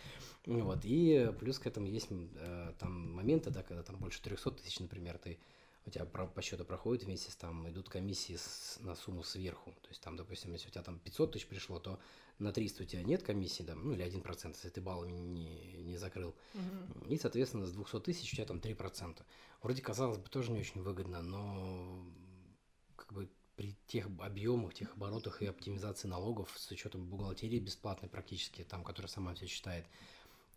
Вот. 0.46 0.80
И 0.84 1.30
плюс 1.38 1.58
к 1.58 1.66
этому 1.66 1.86
есть 1.86 2.08
э, 2.10 2.72
там 2.78 3.12
моменты, 3.12 3.50
да, 3.50 3.62
когда 3.62 3.82
там 3.82 3.96
больше 3.98 4.22
300 4.22 4.52
тысяч, 4.52 4.78
например, 4.80 5.18
ты 5.18 5.38
у 5.86 5.90
тебя 5.90 6.06
по 6.06 6.40
счету 6.40 6.64
проходит 6.64 7.06
месяц, 7.06 7.36
там 7.36 7.68
идут 7.68 7.90
комиссии 7.90 8.36
с- 8.36 8.78
на 8.80 8.94
сумму 8.94 9.22
сверху. 9.22 9.72
То 9.82 9.88
есть 9.90 10.00
там, 10.00 10.16
допустим, 10.16 10.52
если 10.52 10.68
у 10.68 10.70
тебя 10.70 10.82
там 10.82 10.98
500 10.98 11.32
тысяч 11.32 11.46
пришло, 11.46 11.78
то 11.78 11.98
на 12.38 12.52
300 12.52 12.84
у 12.84 12.86
тебя 12.86 13.02
нет 13.02 13.22
комиссии, 13.22 13.64
там, 13.64 13.84
ну 13.84 13.92
или 13.92 14.02
1%, 14.02 14.56
если 14.56 14.70
ты 14.70 14.80
баллами 14.80 15.18
не, 15.18 15.82
не 15.82 15.98
закрыл. 15.98 16.34
Мгм. 16.54 17.08
И, 17.10 17.18
соответственно, 17.18 17.66
с 17.66 17.72
200 17.72 18.00
тысяч 18.00 18.32
у 18.32 18.36
тебя 18.36 18.46
там 18.46 18.60
3%. 18.60 19.26
Вроде, 19.62 19.82
казалось 19.82 20.16
бы, 20.16 20.28
тоже 20.30 20.52
не 20.52 20.60
очень 20.60 20.80
выгодно, 20.82 21.20
но 21.20 22.02
как 22.96 23.12
бы 23.12 23.28
при 23.56 23.74
тех 23.86 24.08
объемах, 24.18 24.74
тех 24.74 24.92
оборотах 24.94 25.42
и 25.42 25.46
оптимизации 25.46 26.08
налогов 26.08 26.52
с 26.56 26.70
учетом 26.70 27.06
бухгалтерии 27.06 27.58
бесплатной 27.58 28.08
практически, 28.08 28.62
там, 28.64 28.82
которая 28.82 29.08
сама 29.08 29.34
все 29.34 29.46
считает. 29.46 29.86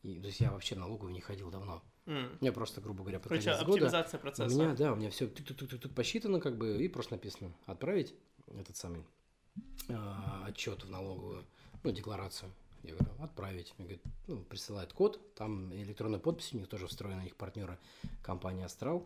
И, 0.03 0.19
то 0.19 0.27
есть 0.27 0.39
я 0.39 0.51
вообще 0.51 0.75
в 0.75 0.79
налоговую 0.79 1.13
не 1.13 1.21
ходил 1.21 1.49
давно. 1.49 1.83
М. 2.05 2.37
Я 2.41 2.51
просто, 2.51 2.81
грубо 2.81 3.01
говоря, 3.01 3.19
под 3.19 3.29
Короче, 3.29 3.51
конец 3.51 3.59
года... 3.65 3.71
оптимизация 3.73 4.17
У 4.17 4.21
процесса. 4.21 4.55
меня, 4.55 4.73
да, 4.75 4.93
у 4.93 4.95
меня 4.95 5.09
все 5.09 5.27
тук-тук-тук 5.27 5.93
посчитано, 5.93 6.39
как 6.39 6.57
бы, 6.57 6.81
и 6.83 6.87
просто 6.87 7.13
написано 7.15 7.51
отправить 7.65 8.13
этот 8.47 8.77
самый 8.77 9.03
отчет 10.45 10.83
в 10.83 10.89
налоговую, 10.89 11.45
ну, 11.83 11.91
декларацию. 11.91 12.51
Я 12.83 12.93
говорю, 12.95 13.11
отправить. 13.19 13.73
Мне 13.77 13.87
говорит, 13.87 14.03
ну, 14.27 14.43
присылает 14.43 14.93
код, 14.93 15.19
там 15.35 15.73
электронная 15.73 16.19
подпись, 16.19 16.53
у 16.53 16.57
них 16.57 16.67
тоже 16.67 16.87
встроена, 16.87 17.21
у 17.21 17.23
них 17.23 17.35
партнера 17.35 17.77
компания 18.21 18.65
Астрал. 18.65 19.05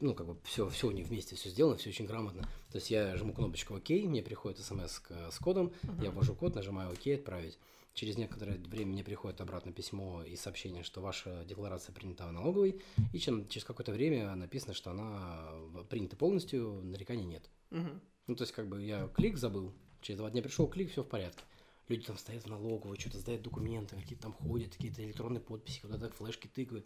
Ну, 0.00 0.12
как 0.14 0.26
бы 0.26 0.36
все, 0.42 0.68
все 0.68 0.88
у 0.88 0.90
них 0.90 1.06
вместе, 1.06 1.36
все 1.36 1.50
сделано, 1.50 1.76
все 1.76 1.90
очень 1.90 2.06
грамотно. 2.06 2.42
То 2.70 2.76
есть 2.78 2.90
я 2.90 3.16
жму 3.16 3.32
кнопочку 3.32 3.76
ОК, 3.76 3.90
мне 3.90 4.22
приходит 4.22 4.58
смс 4.58 4.98
к- 4.98 5.30
с 5.30 5.38
кодом, 5.38 5.72
я 6.02 6.10
ввожу 6.10 6.34
код, 6.34 6.56
нажимаю 6.56 6.90
ОК, 6.92 7.06
отправить. 7.14 7.58
Через 7.94 8.16
некоторое 8.16 8.58
время 8.58 8.92
мне 8.92 9.04
приходит 9.04 9.40
обратно 9.40 9.72
письмо 9.72 10.24
и 10.24 10.34
сообщение, 10.34 10.82
что 10.82 11.00
ваша 11.00 11.44
декларация 11.44 11.92
принята 11.94 12.26
в 12.26 12.32
налоговой, 12.32 12.80
и 13.12 13.18
чем, 13.20 13.48
через 13.48 13.64
какое-то 13.64 13.92
время 13.92 14.34
написано, 14.34 14.74
что 14.74 14.90
она 14.90 15.48
в- 15.72 15.84
принята 15.84 16.16
полностью, 16.16 16.80
нареканий 16.82 17.24
нет. 17.24 17.48
Мгм. 17.70 18.00
Ну, 18.26 18.34
то 18.34 18.42
есть, 18.42 18.52
как 18.52 18.68
бы 18.68 18.82
я 18.82 19.06
клик 19.08 19.36
забыл, 19.36 19.72
через 20.00 20.18
два 20.18 20.30
дня 20.30 20.42
пришел 20.42 20.66
клик, 20.66 20.90
все 20.90 21.02
в 21.04 21.08
порядке. 21.08 21.44
Люди 21.88 22.04
там 22.04 22.18
стоят 22.18 22.42
в 22.44 22.48
налоговой, 22.48 22.98
что-то 22.98 23.18
сдают 23.18 23.42
документы, 23.42 23.94
какие-то 23.96 24.22
там 24.24 24.32
ходят, 24.32 24.74
какие-то 24.74 25.02
электронные 25.04 25.40
подписи, 25.40 25.80
куда-то 25.80 26.10
флешки 26.10 26.48
тыкают. 26.48 26.84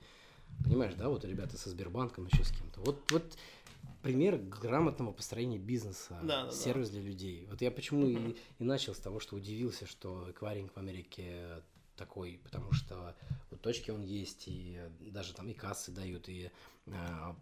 Понимаешь, 0.65 0.95
да, 0.95 1.09
вот 1.09 1.25
ребята 1.25 1.57
со 1.59 1.71
Сбербанком, 1.71 2.27
еще 2.27 2.45
с 2.45 2.51
кем-то. 2.51 2.81
Вот, 2.81 3.11
вот 3.11 3.37
пример 4.03 4.37
грамотного 4.37 5.13
построения 5.13 5.59
бизнеса, 5.59 6.19
Да, 6.23 6.45
да, 6.45 6.45
да. 6.47 6.51
сервис 6.53 6.91
для 6.91 7.01
людей. 7.03 7.47
Вот 7.51 7.61
я 7.63 7.71
почему 7.71 8.07
и, 8.07 8.37
и 8.59 8.65
начал 8.65 8.95
с 8.95 8.99
того, 8.99 9.21
что 9.21 9.37
удивился, 9.37 9.87
что 9.87 10.31
эквайринг 10.31 10.73
в 10.75 10.79
Америке 10.79 11.63
такой, 11.97 12.41
потому 12.43 12.73
что 12.73 13.15
вот 13.51 13.61
точки 13.61 13.91
он 13.91 14.03
есть, 14.03 14.49
и 14.49 14.81
даже 15.01 15.35
там 15.35 15.49
и 15.49 15.55
кассы 15.55 15.93
дают, 15.93 16.29
и 16.29 16.51
э, 16.87 16.93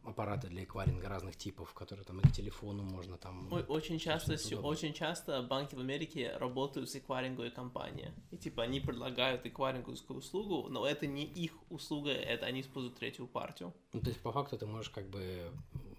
аппараты 0.04 0.48
для 0.48 0.64
эквайринга 0.64 1.08
разных 1.08 1.36
типов, 1.36 1.72
которые 1.72 2.04
там 2.04 2.20
и 2.20 2.22
к 2.22 2.32
телефону 2.32 2.82
можно 2.82 3.16
там... 3.16 3.48
Очень 3.68 3.98
часто, 3.98 4.36
Очень 4.58 4.92
часто 4.92 5.42
банки 5.42 5.74
в 5.74 5.80
Америке 5.80 6.36
работают 6.36 6.90
с 6.90 6.96
эквайринговой 6.96 7.50
компанией. 7.50 8.12
И 8.30 8.36
типа 8.36 8.62
они 8.62 8.80
предлагают 8.80 9.46
эквайринговскую 9.46 10.18
услугу, 10.18 10.68
но 10.68 10.86
это 10.86 11.06
не 11.06 11.24
их 11.24 11.52
услуга, 11.70 12.10
это 12.10 12.46
они 12.46 12.60
используют 12.60 12.98
третью 12.98 13.26
партию. 13.26 13.72
Ну, 13.92 14.00
то 14.00 14.08
есть, 14.08 14.20
по 14.20 14.32
факту, 14.32 14.58
ты 14.58 14.66
можешь 14.66 14.90
как 14.90 15.08
бы 15.08 15.50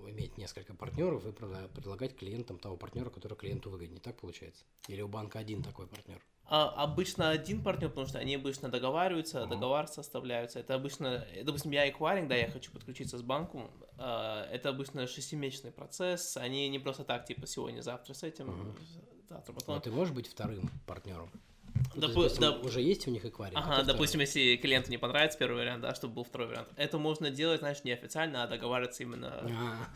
иметь 0.09 0.37
несколько 0.37 0.73
партнеров 0.73 1.25
и 1.25 1.31
предлагать 1.31 2.15
клиентам 2.15 2.59
того 2.59 2.77
партнера, 2.77 3.09
который 3.09 3.37
клиенту 3.37 3.69
выгоднее. 3.69 3.99
Так 3.99 4.19
получается? 4.19 4.63
Или 4.87 5.01
у 5.01 5.07
банка 5.07 5.39
один 5.39 5.63
такой 5.63 5.87
партнер? 5.87 6.21
А 6.53 6.67
обычно 6.83 7.29
один 7.29 7.61
партнер, 7.63 7.87
потому 7.87 8.05
что 8.07 8.19
они 8.19 8.35
обычно 8.35 8.67
договариваются, 8.67 9.43
Ага. 9.43 9.51
договор 9.55 9.87
составляются. 9.87 10.59
Это 10.59 10.75
обычно, 10.75 11.25
э, 11.33 11.45
допустим, 11.45 11.71
я 11.71 11.89
эквайринг, 11.89 12.27
да, 12.27 12.35
я 12.35 12.49
хочу 12.51 12.71
подключиться 12.73 13.17
с 13.17 13.21
банком. 13.21 13.71
а, 13.97 14.45
Это 14.51 14.67
обычно 14.69 15.07
шестимесячный 15.07 15.71
процесс. 15.71 16.35
Они 16.35 16.67
не 16.67 16.79
просто 16.79 17.05
так, 17.05 17.25
типа, 17.25 17.47
сегодня, 17.47 17.81
завтра 17.81 18.13
с 18.13 18.23
этим, 18.23 18.47
Мгм. 18.47 18.75
завтра 19.29 19.53
Но 19.53 19.59
потом. 19.59 19.81
ты 19.81 19.91
можешь 19.91 20.13
быть 20.13 20.27
вторым 20.27 20.69
партнером? 20.87 21.31
Ну, 21.93 22.01
есть, 22.07 22.15
Допу- 22.15 22.23
допустим, 22.23 22.43
доп- 22.43 22.65
уже 22.65 22.81
есть 22.81 23.07
у 23.07 23.11
них 23.11 23.25
эквайринг. 23.25 23.59
а 23.59 23.73
Ага, 23.73 23.83
допустим, 23.83 24.19
если 24.21 24.55
клиенту 24.57 24.89
не 24.91 24.97
понравится 24.97 25.37
первый 25.37 25.57
вариант, 25.57 25.81
да, 25.81 25.93
чтобы 25.93 26.13
был 26.15 26.23
второй 26.23 26.47
вариант. 26.47 26.69
Это 26.77 26.97
можно 26.97 27.29
делать, 27.29 27.59
знаешь, 27.59 27.83
неофициально, 27.83 28.43
а 28.43 28.47
договариваться 28.47 29.03
именно 29.03 29.27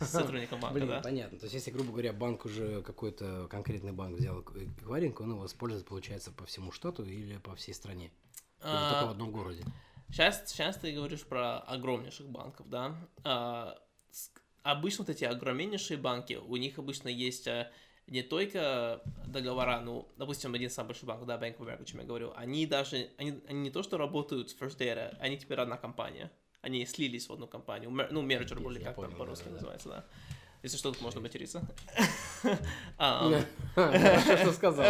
А, 0.00 0.04
с 0.04 0.10
сотрудником 0.10 0.60
банка, 0.60 0.74
Блин, 0.74 0.88
да. 0.88 1.00
понятно. 1.00 1.38
То 1.38 1.44
есть, 1.46 1.54
если, 1.54 1.70
грубо 1.70 1.92
говоря, 1.92 2.12
банк 2.12 2.44
уже 2.44 2.82
какой-то 2.82 3.48
конкретный 3.48 3.92
банк 3.92 4.18
взял 4.18 4.40
эквайринг, 4.42 5.20
он 5.20 5.30
его 5.32 5.46
использует, 5.46 5.86
получается, 5.86 6.30
по 6.32 6.44
всему 6.44 6.70
штату 6.72 7.04
или 7.04 7.38
по 7.38 7.54
всей 7.54 7.72
стране? 7.74 8.10
Или 8.62 8.90
только 8.90 9.06
в 9.06 9.10
одном 9.10 9.32
городе? 9.32 9.64
Сейчас, 10.10 10.42
сейчас 10.50 10.76
ты 10.76 10.92
говоришь 10.92 11.22
про 11.24 11.58
огромнейших 11.60 12.28
банков, 12.28 12.68
да. 12.68 12.94
А, 13.24 13.76
обычно 14.62 15.04
вот 15.04 15.10
эти 15.10 15.24
огромнейшие 15.24 15.96
банки, 15.96 16.34
у 16.34 16.56
них 16.56 16.78
обычно 16.78 17.08
есть 17.08 17.48
а, 17.48 17.70
не 18.06 18.22
только 18.22 19.00
договора, 19.26 19.80
ну, 19.80 20.08
допустим, 20.16 20.54
один 20.54 20.70
самый 20.70 20.88
большой 20.88 21.08
банк, 21.08 21.26
да, 21.26 21.36
Bank 21.36 21.58
of 21.58 21.66
America, 21.66 21.82
о 21.82 21.84
чем 21.84 22.00
я 22.00 22.06
говорю, 22.06 22.32
они 22.36 22.66
даже, 22.66 23.10
они, 23.18 23.40
они 23.48 23.60
не 23.60 23.70
то, 23.70 23.82
что 23.82 23.98
работают 23.98 24.50
с 24.50 24.56
First 24.56 24.78
Data, 24.78 25.16
они 25.18 25.36
теперь 25.38 25.58
одна 25.58 25.76
компания. 25.76 26.30
Они 26.62 26.84
слились 26.86 27.28
в 27.28 27.32
одну 27.32 27.46
компанию. 27.46 27.90
Ну, 28.10 28.22
мерджер 28.22 28.60
более 28.60 28.82
как 28.82 28.96
там 28.96 29.14
по-русски 29.14 29.44
да-да-да. 29.44 29.54
называется, 29.54 29.88
да. 29.88 30.04
Если 30.62 30.78
что, 30.78 30.90
тут 30.90 31.00
можно 31.00 31.20
материться. 31.20 31.62
Хорошо, 33.74 34.36
что 34.36 34.52
сказал. 34.52 34.84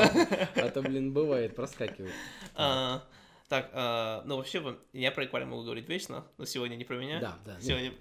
А 0.55 0.71
то, 0.71 0.81
блин, 0.81 1.13
бывает, 1.13 1.55
проскакивает. 1.55 2.15
а, 2.55 3.03
Так, 3.49 3.71
а, 3.75 4.23
ну 4.25 4.37
вообще, 4.37 4.79
я 4.93 5.11
про 5.13 5.27
эквайринг 5.27 5.51
могу 5.51 5.65
говорить 5.65 5.89
вечно, 5.89 6.25
но 6.39 6.47
сегодня 6.47 6.77
не 6.77 6.85
про 6.85 6.97
меня. 6.97 7.21
Да, 7.21 7.39
да. 7.45 7.61
Сегодня, 7.61 7.93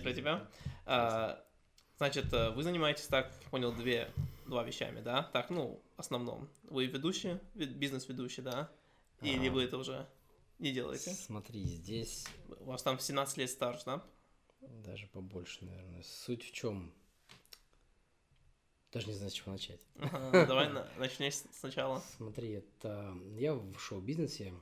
про 0.00 0.12
тебя. 0.12 0.46
А, 0.84 1.42
значит, 1.96 2.32
э, 2.32 2.50
вы 2.50 2.62
занимаетесь, 2.62 3.06
так, 3.06 3.32
понял, 3.50 3.72
две, 3.72 4.10
два 4.46 4.62
вещами, 4.64 5.00
да? 5.00 5.22
Так, 5.32 5.50
ну, 5.50 5.82
в 5.96 6.00
основном. 6.00 6.48
Вы 6.64 6.86
ведущий, 6.86 7.38
ви- 7.54 7.66
бизнес-ведущий, 7.66 8.42
да? 8.42 8.70
Или 9.22 9.46
Ага. 9.48 9.54
вы 9.54 9.62
это 9.64 9.78
уже 9.78 10.06
не 10.58 10.72
делаете? 10.72 11.10
Смотри, 11.12 11.64
здесь 11.64 12.26
У 12.60 12.64
вас 12.64 12.82
там 12.82 12.98
17 12.98 13.38
лет 13.38 13.50
старше, 13.50 13.84
да? 13.86 14.04
даже 14.60 15.06
побольше, 15.08 15.64
наверное. 15.64 16.02
Суть 16.02 16.42
в 16.44 16.52
чем? 16.52 16.92
Даже 18.92 19.08
не 19.08 19.14
знаю, 19.14 19.30
с 19.30 19.34
чего 19.34 19.52
начать. 19.52 19.80
Ага, 19.98 20.30
ну, 20.32 20.46
Давай 20.46 20.68
на- 20.72 20.88
начни 20.98 21.30
сначала. 21.30 22.00
Смотри, 22.16 22.52
это 22.52 23.14
я 23.36 23.54
в 23.54 23.78
шоу-бизнесе 23.78 24.54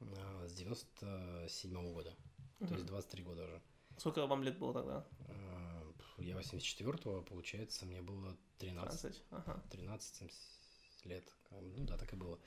а, 0.00 0.46
с 0.46 0.52
97 0.52 1.92
года. 1.92 2.14
То 2.58 2.64
есть 2.66 2.84
Мгм. 2.84 2.86
23 2.86 3.22
года 3.22 3.44
уже. 3.44 3.62
Сколько 3.96 4.26
вам 4.26 4.42
лет 4.42 4.58
было 4.58 4.72
тогда? 4.74 5.06
Я 6.18 6.36
84-го, 6.36 7.22
получается, 7.22 7.86
мне 7.86 8.02
было 8.02 8.36
13. 8.58 9.02
15? 9.02 9.22
Ага. 9.30 9.62
13 9.70 10.32
лет. 11.04 11.24
Ну 11.50 11.84
да, 11.84 11.96
так 11.96 12.12
и 12.12 12.16
было. 12.16 12.38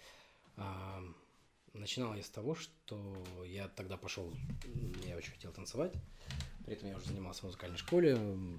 А, 0.57 1.01
начинал 1.73 2.13
я 2.13 2.23
с 2.23 2.29
того, 2.29 2.55
что 2.55 3.23
я 3.45 3.69
тогда 3.69 3.97
пошел, 3.97 4.33
я 5.05 5.15
очень 5.17 5.31
хотел 5.31 5.51
танцевать. 5.53 5.93
При 6.65 6.75
этом 6.75 6.89
я 6.89 6.97
уже 6.97 7.07
занимался 7.07 7.41
в 7.41 7.45
музыкальной 7.45 7.77
школе, 7.77 8.15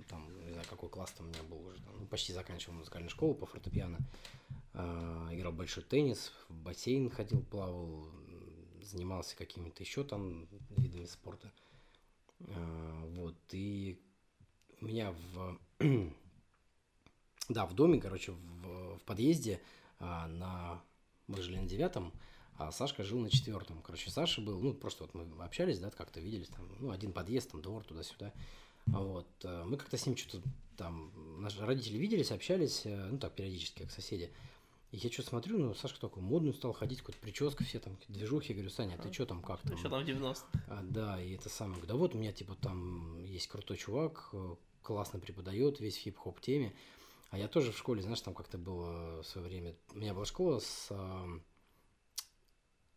там, 0.09 0.45
не 0.45 0.53
знаю, 0.53 0.67
какой 0.69 0.89
класс 0.89 1.13
там 1.13 1.27
у 1.27 1.31
меня 1.31 1.43
был 1.45 1.65
уже, 1.67 1.81
там, 1.83 2.01
ну, 2.01 2.07
почти 2.07 2.33
заканчивал 2.33 2.75
музыкальную 2.75 3.11
школу 3.11 3.35
по 3.35 3.47
фортепиано. 3.47 3.99
А, 4.75 5.29
играл 5.33 5.53
большой 5.53 5.85
теннис, 5.85 6.33
в 6.49 6.55
бассейн 6.55 7.11
ходил, 7.11 7.43
плавал, 7.45 8.09
занимался 8.81 9.37
какими-то 9.37 9.83
еще 9.83 10.05
там 10.05 10.49
видами 10.71 11.05
спорта. 11.05 11.53
А, 12.41 13.05
вот, 13.07 13.37
и 13.53 14.01
у 14.83 14.87
меня 14.87 15.15
в 15.33 15.59
да, 17.49 17.67
в 17.67 17.75
доме, 17.75 18.01
короче, 18.01 18.33
в, 18.33 18.97
в 18.99 19.03
подъезде 19.05 19.61
а, 19.99 20.27
на... 20.27 20.83
Мы 21.29 21.41
жили 21.41 21.59
на 21.59 21.67
девятом, 21.67 22.13
а 22.57 22.73
Сашка 22.73 23.05
жил 23.05 23.21
на 23.21 23.31
четвертом. 23.31 23.81
Короче, 23.83 24.11
Саша 24.11 24.41
был, 24.41 24.61
ну, 24.61 24.75
просто 24.75 25.05
вот 25.05 25.15
мы 25.15 25.45
общались, 25.45 25.79
да, 25.79 25.91
как-то 25.91 26.21
виделись, 26.21 26.49
там, 26.49 26.69
ну, 26.81 26.91
один 26.91 27.13
подъезд, 27.13 27.51
там, 27.53 27.63
двор, 27.63 27.85
туда-сюда. 27.85 28.33
Вот. 28.87 29.29
э, 29.45 29.65
Мы 29.65 29.77
как-то 29.77 29.97
с 29.97 30.07
ним 30.07 30.17
что-то 30.17 30.43
там... 30.77 31.13
Наши 31.41 31.65
родители 31.65 31.97
виделись, 31.97 32.33
общались, 32.33 32.83
э, 32.85 33.09
ну, 33.11 33.19
так, 33.19 33.35
периодически, 33.35 33.83
как 33.83 33.93
соседи. 33.93 34.31
И 34.91 34.99
я 34.99 35.11
что 35.11 35.23
смотрю, 35.23 35.59
ну, 35.59 35.75
Сашка 35.75 36.01
такой 36.01 36.23
модный 36.23 36.53
стал 36.53 36.73
ходить, 36.73 36.99
какой-то 36.99 37.21
прическа, 37.21 37.65
все 37.65 37.79
там, 37.79 37.97
движухи. 38.09 38.49
Я 38.49 38.57
говорю, 38.57 38.71
Саня, 38.71 38.97
а 38.97 38.99
ты 38.99 39.13
что 39.13 39.25
там, 39.25 39.43
как 39.43 39.61
там? 39.63 39.77
Еще 39.77 39.89
там 39.89 40.03
в 40.03 40.05
90 40.05 40.47
А, 40.69 40.83
да, 40.83 41.23
и 41.23 41.35
это 41.35 41.49
самое. 41.49 41.83
Да 41.85 41.95
вот 41.95 42.15
у 42.15 42.19
меня 42.19 42.33
типа 42.33 42.57
там 42.57 43.25
есть 43.25 43.47
крутой 43.47 43.79
чувак, 43.79 44.29
э, 44.33 44.57
классно 44.83 45.19
преподает 45.21 45.81
весь 45.81 45.97
в 45.97 46.01
хип-хоп 46.01 46.41
теме. 46.41 46.75
А 47.31 47.39
я 47.39 47.49
тоже 47.49 47.73
в 47.73 47.79
школе, 47.79 48.03
знаешь, 48.03 48.21
там 48.21 48.35
как-то 48.35 48.59
было 48.59 49.23
в 49.23 49.27
свое 49.27 49.47
время. 49.49 49.75
У 49.95 49.99
меня 49.99 50.13
была 50.13 50.27
школа 50.27 50.59
с 50.59 50.89
а, 50.91 51.27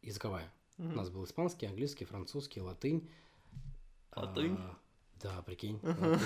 языковая. 0.02 0.52
У 0.78 0.84
нас 0.84 1.10
был 1.10 1.24
испанский, 1.24 1.68
английский, 1.68 2.04
французский, 2.06 2.60
латынь. 2.60 3.10
Латынь? 4.14 4.56
А, 4.60 4.78
да, 5.22 5.42
прикинь. 5.42 5.80
латынь. 5.82 6.20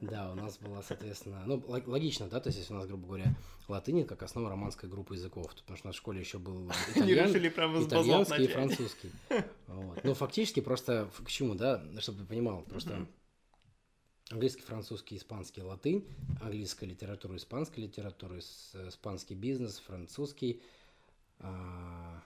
Да, 0.00 0.30
у 0.30 0.36
нас 0.36 0.58
была, 0.58 0.80
соответственно, 0.82 1.42
ну, 1.44 1.56
лог- 1.66 1.88
логично, 1.88 2.28
да, 2.28 2.38
то 2.40 2.48
есть 2.50 2.58
если 2.60 2.72
у 2.72 2.76
нас, 2.76 2.86
грубо 2.86 3.06
говоря, 3.08 3.34
латынь 3.66 4.04
как 4.04 4.22
основа 4.22 4.48
романской 4.48 4.88
группы 4.88 5.14
языков, 5.14 5.52
потому 5.54 5.76
что 5.76 5.86
у 5.86 5.88
нас 5.88 5.96
в 5.96 5.98
школе 5.98 6.20
еще 6.20 6.38
был 6.38 6.54
Не 6.94 7.02
итальян- 7.02 7.32
итальянский 7.88 8.44
и 8.44 8.48
французский. 8.54 9.10
Вот. 9.66 10.04
Ну, 10.04 10.14
фактически 10.14 10.60
просто 10.60 11.10
к 11.24 11.28
чему, 11.28 11.54
да, 11.56 11.84
чтобы 12.00 12.20
ты 12.20 12.24
понимал, 12.26 12.62
просто. 12.62 13.06
Английский, 14.30 14.62
французский, 14.62 15.16
испанский, 15.16 15.62
латынь, 15.62 16.06
английская 16.40 16.86
литература, 16.86 17.36
испанская 17.36 17.84
литература, 17.84 18.36
ис- 18.36 18.88
испанский 18.88 19.34
бизнес, 19.34 19.78
французский, 19.78 20.60
а, 21.38 22.22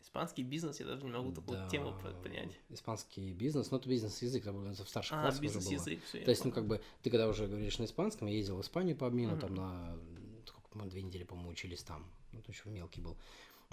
Испанский 0.00 0.42
бизнес, 0.42 0.78
я 0.78 0.86
даже 0.86 1.04
не 1.04 1.10
могу 1.10 1.32
такую 1.32 1.58
да, 1.58 1.68
тему 1.68 1.94
по- 1.94 2.10
понять. 2.10 2.58
Испанский 2.68 3.32
бизнес, 3.32 3.70
ну, 3.70 3.78
это 3.78 3.88
бизнес-язык, 3.88 4.44
это 4.44 4.84
в 4.84 4.88
старших 4.88 5.16
А, 5.16 5.22
классах 5.22 5.40
уже 5.40 5.48
было. 5.52 5.58
бизнес-язык, 5.60 6.04
все. 6.04 6.20
То 6.24 6.30
есть, 6.30 6.44
ну, 6.44 6.52
как 6.52 6.66
бы, 6.66 6.82
ты 7.02 7.08
когда 7.08 7.28
уже 7.28 7.46
говоришь 7.46 7.78
на 7.78 7.84
испанском, 7.84 8.26
я 8.28 8.34
ездил 8.34 8.56
в 8.56 8.60
Испанию 8.60 8.94
по 8.94 9.06
обмену, 9.06 9.32
Мгм. 9.32 9.40
там 9.40 9.54
на, 9.54 9.98
сколько, 10.44 10.68
мы 10.76 10.86
две 10.86 11.02
недели, 11.02 11.24
по-моему, 11.24 11.50
учились 11.50 11.82
там, 11.82 12.04
ну, 12.32 12.42
то 12.42 12.52
еще 12.52 12.68
мелкий 12.68 13.00
был. 13.00 13.16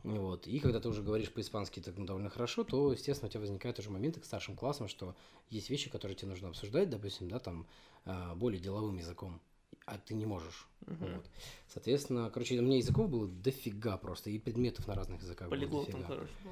Вот. 0.04 0.48
И 0.48 0.60
когда 0.60 0.80
ты 0.80 0.90
уже 0.90 1.02
говоришь 1.02 1.32
по-испански 1.32 1.80
так 1.80 1.98
ну, 1.98 2.06
довольно 2.06 2.30
хорошо, 2.30 2.64
то, 2.64 2.92
естественно, 2.92 3.28
у 3.28 3.32
тебя 3.32 3.42
возникают 3.42 3.80
уже 3.80 3.90
моменты 3.90 4.20
к 4.20 4.26
старшим 4.26 4.56
классам, 4.56 4.88
что 4.88 5.16
есть 5.50 5.70
вещи, 5.70 5.90
которые 5.90 6.16
тебе 6.16 6.30
нужно 6.30 6.50
обсуждать, 6.50 6.90
допустим, 6.90 7.30
да, 7.30 7.40
там, 7.40 7.68
а, 8.06 8.36
более 8.36 8.60
деловым 8.60 8.98
языком, 8.98 9.42
а 9.86 9.98
ты 9.98 10.14
не 10.14 10.26
можешь. 10.26 10.68
Вот. 10.86 11.26
Соответственно, 11.68 12.30
короче, 12.32 12.58
у 12.58 12.62
меня 12.62 12.78
языков 12.78 13.10
было 13.10 13.28
дофига 13.28 13.98
просто, 13.98 14.30
и 14.30 14.40
предметов 14.40 14.88
на 14.88 14.96
разных 14.96 15.22
языках 15.22 15.50
было 15.50 15.58
Полиглотом, 15.58 15.92
дофига. 15.92 16.08
короче. 16.08 16.34
был. 16.44 16.52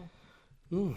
Ну, 0.69 0.95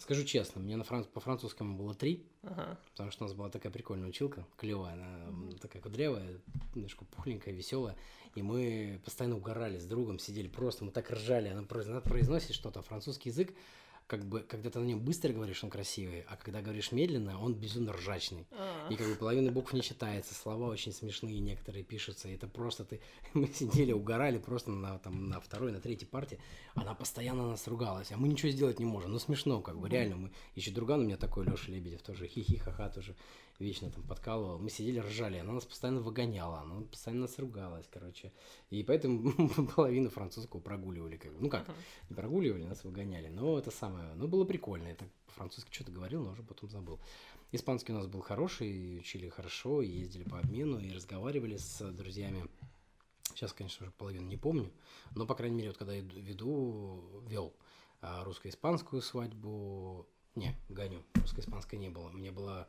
скажу 0.00 0.24
честно, 0.24 0.60
мне 0.60 0.76
на 0.76 0.84
франц... 0.84 1.06
по 1.06 1.20
французскому 1.20 1.76
было 1.76 1.94
три, 1.94 2.26
Ага. 2.42 2.78
Потому 2.92 3.10
что 3.10 3.24
у 3.24 3.28
нас 3.28 3.36
была 3.36 3.50
такая 3.50 3.70
прикольная 3.70 4.08
училка, 4.08 4.46
клевая, 4.56 4.94
она 4.94 5.28
м, 5.28 5.58
такая 5.60 5.82
кудрявая, 5.82 6.38
немножко 6.74 7.04
пухленькая, 7.04 7.52
веселая. 7.54 7.96
И 8.34 8.42
мы 8.42 9.00
постоянно 9.04 9.36
угорали 9.36 9.78
с 9.78 9.84
другом, 9.84 10.18
сидели 10.18 10.48
просто, 10.48 10.84
мы 10.84 10.90
так 10.90 11.10
ржали. 11.10 11.48
Она, 11.48 11.66
она 11.68 12.00
произносит 12.00 12.54
что-то, 12.54 12.80
французский 12.80 13.28
язык, 13.28 13.52
как 14.10 14.24
бы, 14.24 14.40
когда 14.40 14.70
ты 14.70 14.80
на 14.80 14.84
нем 14.84 14.98
быстро 14.98 15.32
говоришь, 15.32 15.62
он 15.62 15.70
красивый, 15.70 16.24
а 16.28 16.36
когда 16.36 16.60
говоришь 16.60 16.90
медленно, 16.90 17.40
он 17.40 17.54
безумно 17.54 17.92
ржачный. 17.92 18.44
А. 18.50 18.88
И 18.90 18.96
как 18.96 19.06
бы 19.06 19.14
половина 19.14 19.52
букв 19.52 19.72
не 19.72 19.82
читается, 19.82 20.34
слова 20.34 20.66
очень 20.66 20.92
смешные 20.92 21.38
некоторые 21.38 21.84
пишутся. 21.84 22.28
И 22.28 22.34
это 22.34 22.48
просто 22.48 22.84
ты... 22.84 23.00
Мы 23.34 23.46
сидели, 23.46 23.92
угорали 23.92 24.38
просто 24.38 24.72
на, 24.72 24.98
там, 24.98 25.28
на 25.28 25.40
второй, 25.40 25.70
на 25.70 25.80
третьей 25.80 26.08
партии. 26.08 26.40
Она 26.74 26.92
постоянно 26.94 27.46
нас 27.46 27.68
ругалась, 27.68 28.10
а 28.10 28.16
мы 28.16 28.26
ничего 28.26 28.50
сделать 28.50 28.80
не 28.80 28.84
можем. 28.84 29.12
Ну, 29.12 29.20
смешно, 29.20 29.60
как 29.60 29.78
бы, 29.78 29.88
реально. 29.88 30.16
Мы... 30.16 30.32
Еще 30.56 30.72
друган 30.72 31.02
у 31.02 31.04
меня 31.04 31.16
такой, 31.16 31.46
Леша 31.46 31.70
Лебедев, 31.70 32.02
тоже 32.02 32.26
хихи 32.26 32.56
ха-ха, 32.56 32.88
тоже 32.88 33.14
вечно 33.60 33.90
там 33.90 34.02
подкалывал. 34.04 34.58
Мы 34.58 34.70
сидели, 34.70 34.98
ржали, 34.98 35.38
она 35.38 35.52
нас 35.52 35.64
постоянно 35.64 36.00
выгоняла, 36.00 36.60
она 36.60 36.80
постоянно 36.82 37.22
нас 37.22 37.38
ругалась, 37.38 37.86
короче. 37.90 38.32
И 38.70 38.82
поэтому 38.82 39.32
половину 39.76 40.10
французского 40.10 40.60
прогуливали, 40.60 41.16
как 41.16 41.32
бы. 41.32 41.40
Ну 41.40 41.48
как, 41.48 41.68
не 42.08 42.16
прогуливали, 42.16 42.64
нас 42.64 42.82
выгоняли. 42.84 43.28
Но 43.28 43.58
это 43.58 43.70
самое, 43.70 44.14
ну 44.14 44.26
было 44.26 44.44
прикольно. 44.44 44.88
Я 44.88 44.94
так 44.94 45.08
по-французски 45.26 45.72
что-то 45.72 45.92
говорил, 45.92 46.22
но 46.22 46.32
уже 46.32 46.42
потом 46.42 46.70
забыл. 46.70 46.98
Испанский 47.52 47.92
у 47.92 47.96
нас 47.96 48.06
был 48.06 48.20
хороший, 48.20 48.98
учили 48.98 49.28
хорошо, 49.28 49.82
ездили 49.82 50.24
по 50.24 50.38
обмену 50.38 50.78
и 50.78 50.92
разговаривали 50.92 51.56
с 51.56 51.90
друзьями. 51.92 52.46
Сейчас, 53.34 53.52
конечно, 53.52 53.86
уже 53.86 53.92
половину 53.92 54.26
не 54.26 54.36
помню, 54.36 54.70
но, 55.14 55.26
по 55.26 55.34
крайней 55.34 55.56
мере, 55.56 55.68
вот 55.70 55.78
когда 55.78 55.94
я 55.94 56.02
веду, 56.02 57.22
вел 57.26 57.54
а, 58.00 58.24
русско-испанскую 58.24 59.02
свадьбу, 59.02 60.06
не, 60.34 60.54
гоню, 60.68 61.02
русско-испанской 61.14 61.78
не 61.78 61.88
было. 61.88 62.10
Мне 62.10 62.30
была 62.30 62.68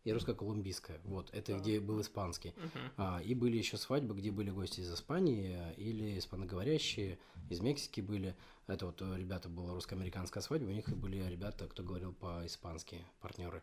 И 0.05 0.13
русско-колумбийская. 0.13 1.01
Вот, 1.03 1.29
это 1.33 1.53
Так. 1.53 1.61
где 1.61 1.79
был 1.79 2.01
испанский. 2.01 2.53
Мгм. 2.55 2.91
А, 2.97 3.21
и 3.21 3.35
были 3.35 3.57
еще 3.57 3.77
свадьбы, 3.77 4.15
где 4.15 4.31
были 4.31 4.49
гости 4.49 4.79
из 4.79 4.93
Испании 4.93 5.73
или 5.75 6.17
испаноговорящие, 6.17 7.19
из 7.49 7.59
Мексики 7.59 8.01
были. 8.01 8.35
Это 8.67 8.85
вот 8.85 9.01
э, 9.01 9.17
ребята 9.17 9.49
была 9.49 9.73
русско-американская 9.73 10.41
свадьба, 10.41 10.67
у 10.67 10.71
них 10.71 10.87
и 10.87 10.95
были 10.95 11.21
ребята, 11.27 11.67
кто 11.67 11.83
говорил 11.83 12.13
по-испански, 12.13 13.03
партнеры 13.19 13.61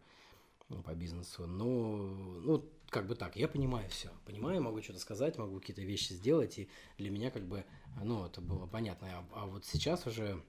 ну, 0.69 0.83
по 0.83 0.95
бизнесу. 0.95 1.47
Но, 1.47 1.64
ну, 1.64 2.71
как 2.90 3.07
бы 3.07 3.14
так, 3.14 3.37
я 3.37 3.49
понимаю 3.49 3.88
все. 3.90 4.11
Понимаю, 4.25 4.62
могу 4.62 4.83
что-то 4.83 4.99
сказать, 4.99 5.38
могу 5.38 5.59
какие-то 5.61 5.83
вещи 5.83 6.12
сделать, 6.12 6.59
и 6.59 6.69
для 6.99 7.11
меня 7.11 7.31
как 7.31 7.47
бы, 7.47 7.64
ну, 8.02 8.26
это 8.26 8.40
было 8.40 8.66
понятно. 8.66 9.09
А, 9.11 9.26
а 9.43 9.47
вот 9.47 9.64
сейчас 9.64 10.07
уже, 10.07 10.43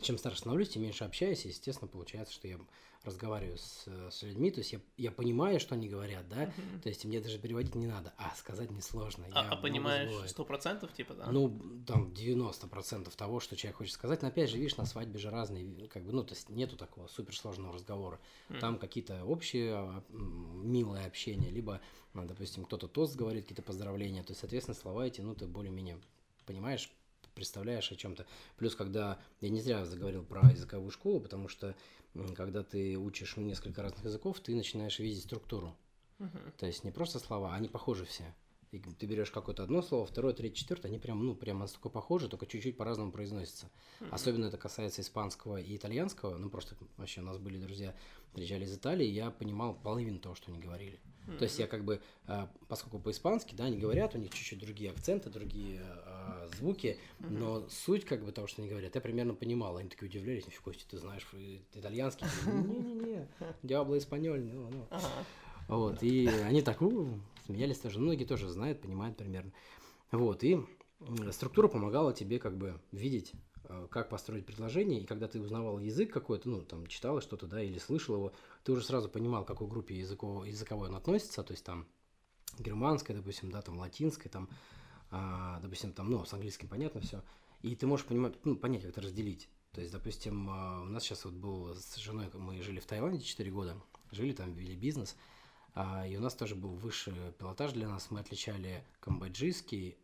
чем 0.00 0.18
старше 0.18 0.38
становлюсь, 0.38 0.70
тем 0.70 0.82
меньше 0.82 1.04
общаюсь, 1.04 1.44
и, 1.44 1.48
естественно, 1.48 1.88
получается, 1.88 2.34
что 2.34 2.48
я 2.48 2.58
разговариваю 3.04 3.58
с, 3.58 3.86
с 4.10 4.22
людьми, 4.22 4.50
то 4.50 4.60
есть 4.60 4.72
я, 4.72 4.80
я 4.96 5.10
понимаю, 5.10 5.60
что 5.60 5.74
они 5.74 5.88
говорят, 5.88 6.28
да, 6.28 6.46
Мгм. 6.56 6.80
то 6.80 6.88
есть 6.88 7.04
мне 7.04 7.20
даже 7.20 7.38
переводить 7.38 7.74
не 7.74 7.86
надо, 7.86 8.14
а 8.16 8.34
сказать 8.34 8.70
несложно. 8.70 9.26
А, 9.32 9.50
а 9.50 9.56
понимаешь 9.56 10.30
сто 10.30 10.44
процентов, 10.44 10.92
типа, 10.92 11.14
да? 11.14 11.26
Ну, 11.30 11.84
там 11.86 12.12
90% 12.12 13.14
того, 13.14 13.40
что 13.40 13.56
человек 13.56 13.76
хочет 13.76 13.92
сказать. 13.92 14.22
Но 14.22 14.28
опять 14.28 14.50
же, 14.50 14.56
видишь, 14.56 14.76
на 14.76 14.86
свадьбе 14.86 15.18
же 15.18 15.30
разные, 15.30 15.88
как 15.88 16.04
бы, 16.04 16.12
ну, 16.12 16.24
то 16.24 16.34
есть 16.34 16.48
нету 16.48 16.76
такого 16.76 17.06
суперсложного 17.06 17.74
разговора. 17.74 18.20
М. 18.48 18.60
Там 18.60 18.78
какие-то 18.78 19.24
общие 19.24 19.74
а, 19.74 20.02
милые 20.08 21.06
общения, 21.06 21.50
либо, 21.50 21.80
ну, 22.14 22.24
допустим, 22.24 22.64
кто-то 22.64 22.88
тост 22.88 23.16
говорит, 23.16 23.44
какие-то 23.44 23.62
поздравления. 23.62 24.22
То 24.22 24.30
есть, 24.30 24.40
соответственно, 24.40 24.74
слова 24.74 25.06
эти, 25.06 25.20
ну, 25.20 25.34
ты 25.34 25.46
более-менее 25.46 26.00
понимаешь, 26.46 26.90
представляешь 27.34 27.90
о 27.92 27.96
чем-то. 27.96 28.26
Плюс, 28.56 28.74
когда 28.74 29.18
я 29.40 29.50
не 29.50 29.60
зря 29.60 29.84
заговорил 29.84 30.24
про 30.24 30.50
языковую 30.50 30.90
школу, 30.90 31.20
потому 31.20 31.48
что 31.48 31.74
когда 32.36 32.62
ты 32.62 32.96
учишь 32.96 33.36
несколько 33.36 33.82
разных 33.82 34.04
языков, 34.04 34.40
ты 34.40 34.54
начинаешь 34.54 34.98
видеть 34.98 35.24
структуру. 35.24 35.76
Мгм. 36.18 36.52
То 36.58 36.66
есть 36.66 36.84
не 36.84 36.92
просто 36.92 37.18
слова, 37.18 37.54
они 37.54 37.68
похожи 37.68 38.04
все. 38.04 38.34
И 38.70 38.78
ты 38.78 39.06
берешь 39.06 39.30
какое-то 39.30 39.62
одно 39.62 39.82
слово, 39.82 40.04
второе, 40.04 40.34
третье, 40.34 40.56
четвертое, 40.56 40.88
они 40.88 40.98
прям, 40.98 41.24
ну, 41.24 41.36
прям 41.36 41.60
настолько 41.60 41.88
похожи, 41.88 42.28
только 42.28 42.46
чуть-чуть 42.46 42.76
по-разному 42.76 43.12
произносятся. 43.12 43.70
Особенно 44.10 44.46
это 44.46 44.56
касается 44.56 45.00
испанского 45.00 45.60
и 45.60 45.76
итальянского. 45.76 46.38
Ну, 46.38 46.50
просто 46.50 46.76
вообще 46.96 47.20
у 47.20 47.24
нас 47.24 47.38
были 47.38 47.58
друзья, 47.58 47.94
приезжали 48.32 48.64
из 48.64 48.76
Италии, 48.76 49.06
я 49.06 49.30
понимал 49.30 49.74
половину 49.74 50.18
того, 50.18 50.34
что 50.34 50.50
они 50.50 50.60
говорили. 50.60 50.98
То 51.26 51.44
есть 51.44 51.58
я 51.58 51.66
как 51.66 51.84
бы, 51.84 52.00
а, 52.26 52.50
поскольку 52.68 52.98
по-испански, 52.98 53.54
да, 53.54 53.64
они 53.64 53.78
говорят, 53.78 54.14
у 54.14 54.18
них 54.18 54.32
чуть-чуть 54.32 54.60
другие 54.60 54.90
акценты, 54.90 55.30
другие 55.30 55.80
а, 55.82 56.48
звуки, 56.56 56.98
но 57.18 57.66
суть 57.68 58.04
как 58.04 58.24
бы 58.24 58.32
того, 58.32 58.46
что 58.46 58.60
они 58.60 58.70
говорят, 58.70 58.94
я 58.94 59.00
примерно 59.00 59.34
понимал. 59.34 59.76
Они 59.78 59.88
такие 59.88 60.08
удивлялись, 60.08 60.46
нифига 60.46 60.72
себе, 60.72 60.84
ты 60.90 60.98
знаешь 60.98 61.26
э, 61.32 61.58
итальянский? 61.72 62.26
Не-не-не, 62.46 63.28
диабло 63.62 63.96
испаньоль, 63.96 64.44
ну, 64.44 64.68
ну. 64.70 64.86
Ага. 64.90 65.08
Вот, 65.68 66.02
и 66.02 66.26
они 66.26 66.60
так 66.60 66.78
смеялись 67.46 67.78
тоже. 67.78 67.98
Многие 67.98 68.24
тоже 68.24 68.48
знают, 68.50 68.82
понимают 68.82 69.16
примерно. 69.16 69.52
Вот, 70.12 70.44
и 70.44 70.60
структура 71.30 71.68
помогала 71.68 72.12
тебе 72.12 72.38
как 72.38 72.56
бы 72.56 72.78
видеть, 72.92 73.32
э, 73.32 73.53
как 73.90 74.08
построить 74.08 74.46
предложение, 74.46 75.00
и 75.00 75.06
когда 75.06 75.28
ты 75.28 75.40
узнавал 75.40 75.78
язык 75.78 76.12
какой-то, 76.12 76.48
ну, 76.48 76.62
там, 76.62 76.86
читала 76.86 77.20
что-то, 77.20 77.46
да, 77.46 77.62
или 77.62 77.78
слышал 77.78 78.14
его, 78.16 78.32
ты 78.62 78.72
уже 78.72 78.84
сразу 78.84 79.08
понимал, 79.08 79.44
к 79.44 79.48
какой 79.48 79.68
группе 79.68 79.96
языковой, 79.96 80.50
языковой 80.50 80.88
он 80.88 80.96
относится, 80.96 81.42
то 81.42 81.52
есть 81.52 81.64
там 81.64 81.86
германская, 82.58 83.16
допустим, 83.16 83.50
да, 83.50 83.62
там 83.62 83.78
латинская, 83.78 84.28
там, 84.28 84.48
а, 85.10 85.60
допустим, 85.60 85.92
там, 85.92 86.10
ну, 86.10 86.24
с 86.24 86.32
английским 86.32 86.68
понятно 86.68 87.00
все, 87.00 87.22
и 87.62 87.74
ты 87.74 87.86
можешь 87.86 88.06
понимать, 88.06 88.34
ну, 88.44 88.56
понять, 88.56 88.82
как 88.82 88.90
это 88.90 89.00
разделить. 89.02 89.48
То 89.72 89.80
есть, 89.80 89.92
допустим, 89.92 90.48
а, 90.50 90.82
у 90.82 90.84
нас 90.84 91.02
сейчас 91.02 91.24
вот 91.24 91.34
был 91.34 91.74
с 91.74 91.96
женой, 91.96 92.30
мы 92.34 92.62
жили 92.62 92.80
в 92.80 92.86
Таиланде 92.86 93.24
4 93.24 93.50
года, 93.50 93.76
жили 94.12 94.32
там, 94.32 94.52
вели 94.52 94.76
бизнес, 94.76 95.16
а, 95.74 96.06
и 96.06 96.16
у 96.16 96.20
нас 96.20 96.34
тоже 96.34 96.54
был 96.54 96.74
высший 96.74 97.14
пилотаж 97.38 97.72
для 97.72 97.88
нас, 97.88 98.10
мы 98.10 98.20
отличали 98.20 98.84
камбоджийский, 99.00 99.96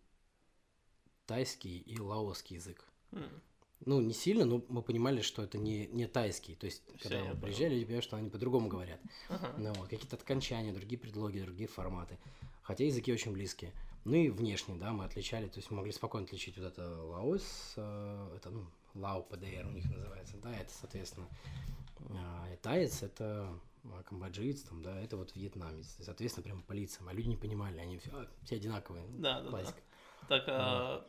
тайский 1.26 1.78
и 1.78 2.00
лаосский 2.00 2.56
язык. 2.56 2.84
М. 3.12 3.42
Ну, 3.86 4.00
не 4.00 4.12
сильно, 4.12 4.44
но 4.44 4.62
мы 4.68 4.82
понимали, 4.82 5.22
что 5.22 5.42
это 5.42 5.56
не, 5.56 5.86
не 5.86 6.06
тайский. 6.06 6.54
То 6.54 6.66
есть, 6.66 6.82
Всё, 6.98 7.08
когда 7.08 7.24
мы 7.24 7.40
приезжали, 7.40 7.74
люди 7.74 7.84
понимают, 7.84 8.04
что 8.04 8.16
они 8.16 8.28
по-другому 8.28 8.68
говорят. 8.68 9.00
Ага. 9.28 9.54
Ну, 9.56 9.74
какие-то 9.74 10.16
окончания, 10.16 10.72
другие 10.72 10.98
предлоги, 10.98 11.40
другие 11.40 11.68
форматы. 11.68 12.18
Хотя 12.62 12.84
языки 12.84 13.12
очень 13.12 13.32
близкие. 13.32 13.72
Ну 14.04 14.14
и 14.14 14.28
внешне, 14.28 14.76
да, 14.76 14.92
мы 14.92 15.04
отличали, 15.04 15.48
то 15.48 15.58
есть 15.58 15.70
мы 15.70 15.78
могли 15.78 15.92
спокойно 15.92 16.26
отличить 16.26 16.56
вот 16.56 16.66
это 16.66 17.02
Лаос, 17.02 17.74
э, 17.76 18.36
это, 18.36 18.48
ну, 18.50 18.66
Лао 18.94 19.22
ПДР 19.22 19.66
у 19.66 19.72
них 19.72 19.84
называется, 19.90 20.38
да, 20.38 20.54
это, 20.56 20.72
соответственно, 20.72 21.28
и 22.50 22.56
таец, 22.62 23.02
это 23.02 23.52
камбоджиец, 24.06 24.62
там, 24.62 24.82
да, 24.82 24.98
это 25.00 25.16
вот 25.16 25.34
вьетнамец. 25.34 25.96
И, 25.98 26.02
соответственно, 26.02 26.44
прям 26.44 26.62
по 26.62 26.72
лицам. 26.72 27.08
А 27.08 27.12
люди 27.12 27.28
не 27.28 27.36
понимали, 27.36 27.78
они 27.78 27.98
все, 27.98 28.10
а, 28.12 28.26
все 28.44 28.56
одинаковые. 28.56 29.06
Да, 29.08 29.38
да, 29.38 29.42
да. 29.42 29.50
Классика. 29.50 29.80
Так, 30.28 30.44
а, 30.48 31.06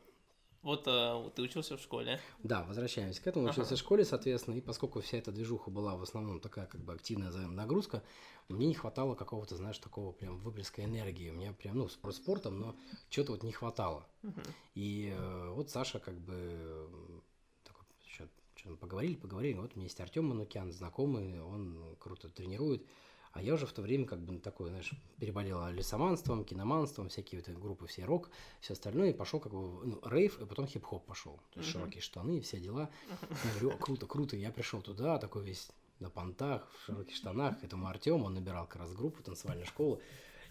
вот 0.62 0.84
а, 0.88 1.30
ты 1.32 1.42
учился 1.42 1.78
в 1.78 1.82
школе. 1.82 2.20
Да, 2.44 2.64
возвращаемся 2.64 3.22
к 3.22 3.28
этому. 3.28 3.46
Учился 3.46 3.74
Ага. 3.74 3.76
в 3.76 3.80
школе, 3.80 4.06
соответственно, 4.06 4.56
и 4.56 4.62
поскольку 4.62 5.02
вся 5.02 5.18
эта 5.18 5.32
движуха 5.32 5.72
была 5.72 5.96
в 5.96 6.04
основном 6.04 6.40
такая 6.40 6.68
как 6.68 6.82
бы 6.82 6.94
активная 6.94 7.32
нагрузка, 7.32 8.04
мне 8.50 8.68
не 8.68 8.74
хватало 8.74 9.16
какого-то, 9.16 9.56
знаешь, 9.56 9.78
такого 9.80 10.12
прям 10.12 10.38
выплеска 10.38 10.84
энергии. 10.84 11.30
У 11.30 11.34
меня 11.34 11.54
прям, 11.54 11.78
ну, 11.78 11.88
спорт 11.88 12.16
спортом, 12.16 12.60
но 12.60 12.76
чего-то 13.10 13.34
вот 13.34 13.44
не 13.44 13.52
хватало. 13.52 14.06
Мгм. 14.22 14.44
И 14.76 15.14
э, 15.16 15.50
вот 15.50 15.70
Саша 15.70 16.00
как 16.00 16.20
бы 16.20 16.34
м, 16.36 17.24
такой, 17.64 17.86
что, 18.08 18.28
что 18.56 18.76
поговорили, 18.76 19.16
поговорили. 19.16 19.58
Вот 19.58 19.72
у 19.74 19.76
меня 19.76 19.86
есть 19.86 20.00
Артем 20.00 20.26
Манукян, 20.26 20.72
знакомый, 20.72 21.42
он 21.42 21.96
круто 22.00 22.30
тренирует. 22.30 22.86
А 23.34 23.42
я 23.42 23.54
уже 23.54 23.66
в 23.66 23.72
то 23.72 23.82
время 23.82 24.06
как 24.06 24.20
бы 24.20 24.38
такой, 24.40 24.70
знаешь, 24.70 24.92
переболел 25.18 25.66
лесоманством, 25.70 26.44
киноманством, 26.44 27.08
всякие 27.10 27.40
вот 27.40 27.48
эти 27.48 27.58
группы, 27.58 27.88
все 27.88 28.04
рок, 28.04 28.30
все 28.60 28.74
остальное, 28.74 29.12
и 29.12 29.14
пошел 29.14 29.40
как 29.40 29.54
бы 29.54 29.86
ну, 29.86 30.00
рейв, 30.04 30.40
и 30.42 30.46
потом 30.46 30.68
хип-хоп 30.68 31.06
пошел. 31.06 31.40
То 31.54 31.60
есть 31.60 31.70
Мгм. 31.70 31.80
широкие 31.80 32.02
штаны 32.02 32.42
все 32.42 32.60
дела. 32.60 32.90
Я 33.10 33.52
говорю, 33.52 33.72
«О, 33.72 33.78
круто, 33.78 34.06
круто. 34.06 34.36
Я 34.36 34.52
пришел 34.52 34.82
туда, 34.82 35.18
такой 35.18 35.44
весь 35.44 35.70
на 36.00 36.10
понтах, 36.10 36.70
в 36.74 36.86
широких 36.86 37.16
штанах. 37.16 37.64
Этому 37.64 37.88
Артему, 37.88 38.26
он 38.26 38.34
набирал 38.34 38.68
как 38.68 38.82
раз 38.82 38.92
группу 38.94 39.24
танцевальной 39.24 39.66
школы. 39.66 40.02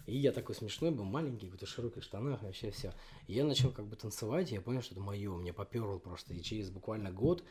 И 0.07 0.17
я 0.17 0.31
такой 0.31 0.55
смешной 0.55 0.89
был, 0.89 1.03
маленький, 1.03 1.47
в 1.47 1.65
широких 1.67 2.03
штанах, 2.03 2.41
вообще 2.41 2.71
все. 2.71 2.93
И 3.27 3.33
я 3.33 3.45
начал 3.45 3.71
как 3.71 3.85
бы 3.85 3.95
танцевать, 3.95 4.51
и 4.51 4.55
я 4.55 4.61
понял, 4.61 4.81
что 4.81 4.95
это 4.95 5.01
мое, 5.01 5.31
мне 5.37 5.53
поперло 5.53 5.99
просто. 5.99 6.33
И 6.33 6.41
через 6.41 6.71
буквально 6.71 7.11
год 7.11 7.43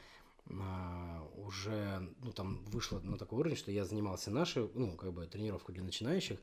уже, 1.36 2.08
ну, 2.22 2.32
там 2.32 2.64
вышло 2.66 3.00
на 3.00 3.16
такой 3.18 3.40
уровень, 3.40 3.56
что 3.56 3.70
я 3.70 3.84
занимался 3.84 4.30
нашей, 4.30 4.70
ну, 4.74 4.96
как 4.96 5.12
бы 5.12 5.26
тренировку 5.26 5.72
для 5.72 5.82
начинающих, 5.82 6.38
а, 6.38 6.42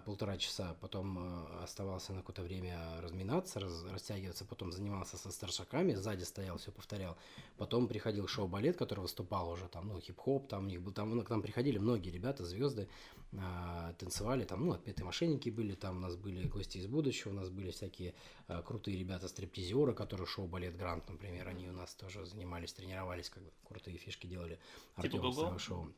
полтора 0.00 0.38
часа, 0.38 0.74
потом 0.80 1.18
а, 1.18 1.62
оставался 1.62 2.12
на 2.12 2.20
какое-то 2.20 2.42
время 2.42 3.00
разминаться, 3.00 3.60
раз- 3.60 3.84
растягиваться, 3.92 4.44
потом 4.44 4.72
занимался 4.72 5.16
со 5.16 5.30
старшаками, 5.30 5.94
сзади 5.94 6.24
стоял, 6.24 6.56
все 6.56 6.72
повторял. 6.72 7.16
Потом 7.58 7.86
приходил 7.86 8.26
шоу-балет, 8.26 8.76
который 8.76 9.00
выступал 9.00 9.50
уже 9.50 9.68
там, 9.68 9.88
ну, 9.88 10.00
хип-хоп, 10.00 10.48
там 10.48 10.64
у 10.64 10.68
них 10.68 10.80
был, 10.80 10.92
там, 10.92 11.14
ну, 11.14 11.22
к 11.22 11.30
нам 11.30 11.42
приходили 11.42 11.78
многие 11.78 12.10
ребята, 12.10 12.44
звезды, 12.44 12.88
а, 13.36 13.92
танцевали, 13.94 14.44
там, 14.44 14.64
ну, 14.64 14.72
отпетые 14.72 15.04
мошенники 15.04 15.50
были, 15.50 15.74
там 15.74 15.98
у 15.98 16.00
нас 16.00 16.16
были 16.16 16.46
гости 16.46 16.78
из 16.78 16.86
будущего, 16.86 17.30
у 17.30 17.34
нас 17.34 17.50
были 17.50 17.70
всякие 17.70 18.14
а, 18.48 18.62
крутые 18.62 18.96
ребята 18.96 19.28
стриптизеры, 19.28 19.92
которые 19.92 20.26
шоу-балет 20.26 20.76
Грант, 20.76 21.08
например, 21.08 21.46
они 21.48 21.68
у 21.68 21.72
нас 21.72 21.94
тоже 21.94 22.24
занимались, 22.24 22.72
тренировались, 22.72 23.28
как 23.28 23.42
бы 23.42 23.50
крутые 23.64 23.98
фишки 23.98 24.26
делали. 24.26 24.58
Типа 25.02 25.18
Гого? 25.18 25.34
Сава 25.34 25.58
шоу. 25.58 25.92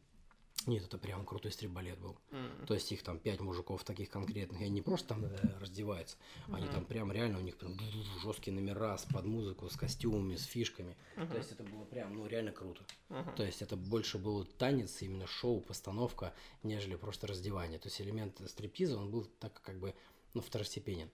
Нет, 0.66 0.84
это 0.84 0.98
прям 0.98 1.24
крутой 1.24 1.52
стрибалет 1.52 1.98
был. 2.00 2.16
М. 2.32 2.66
То 2.66 2.74
есть 2.74 2.90
их 2.90 3.02
там 3.02 3.18
пять 3.18 3.40
мужиков 3.40 3.84
таких 3.84 4.10
конкретных, 4.10 4.60
и 4.60 4.64
они 4.64 4.72
не 4.74 4.82
просто 4.82 5.08
там 5.08 5.24
э, 5.24 5.58
раздеваются, 5.60 6.16
они 6.48 6.64
Мгм. 6.66 6.74
там 6.74 6.84
прям 6.84 7.12
реально 7.12 7.38
у 7.38 7.42
них 7.42 7.56
прям 7.56 7.78
жесткие 8.22 8.54
номера 8.54 8.98
с 8.98 9.04
под 9.04 9.24
музыку, 9.24 9.68
с 9.68 9.76
костюмами, 9.76 10.34
с 10.34 10.44
фишками. 10.44 10.96
Мгм. 11.16 11.28
То 11.28 11.36
есть 11.36 11.52
это 11.52 11.62
было 11.62 11.84
прям, 11.84 12.14
ну, 12.14 12.26
реально 12.26 12.50
круто. 12.52 12.82
Мгм. 13.08 13.34
То 13.36 13.44
есть 13.44 13.62
это 13.62 13.76
больше 13.76 14.18
был 14.18 14.44
танец, 14.44 15.02
именно 15.02 15.26
шоу, 15.26 15.60
постановка, 15.60 16.34
нежели 16.64 16.96
просто 16.96 17.28
раздевание. 17.28 17.78
То 17.78 17.86
есть 17.86 18.00
элемент 18.00 18.40
стриптиза, 18.46 18.98
он 18.98 19.10
был 19.10 19.24
так 19.38 19.62
как 19.62 19.78
бы, 19.78 19.94
ну, 20.36 20.42
второстепенен. 20.42 21.08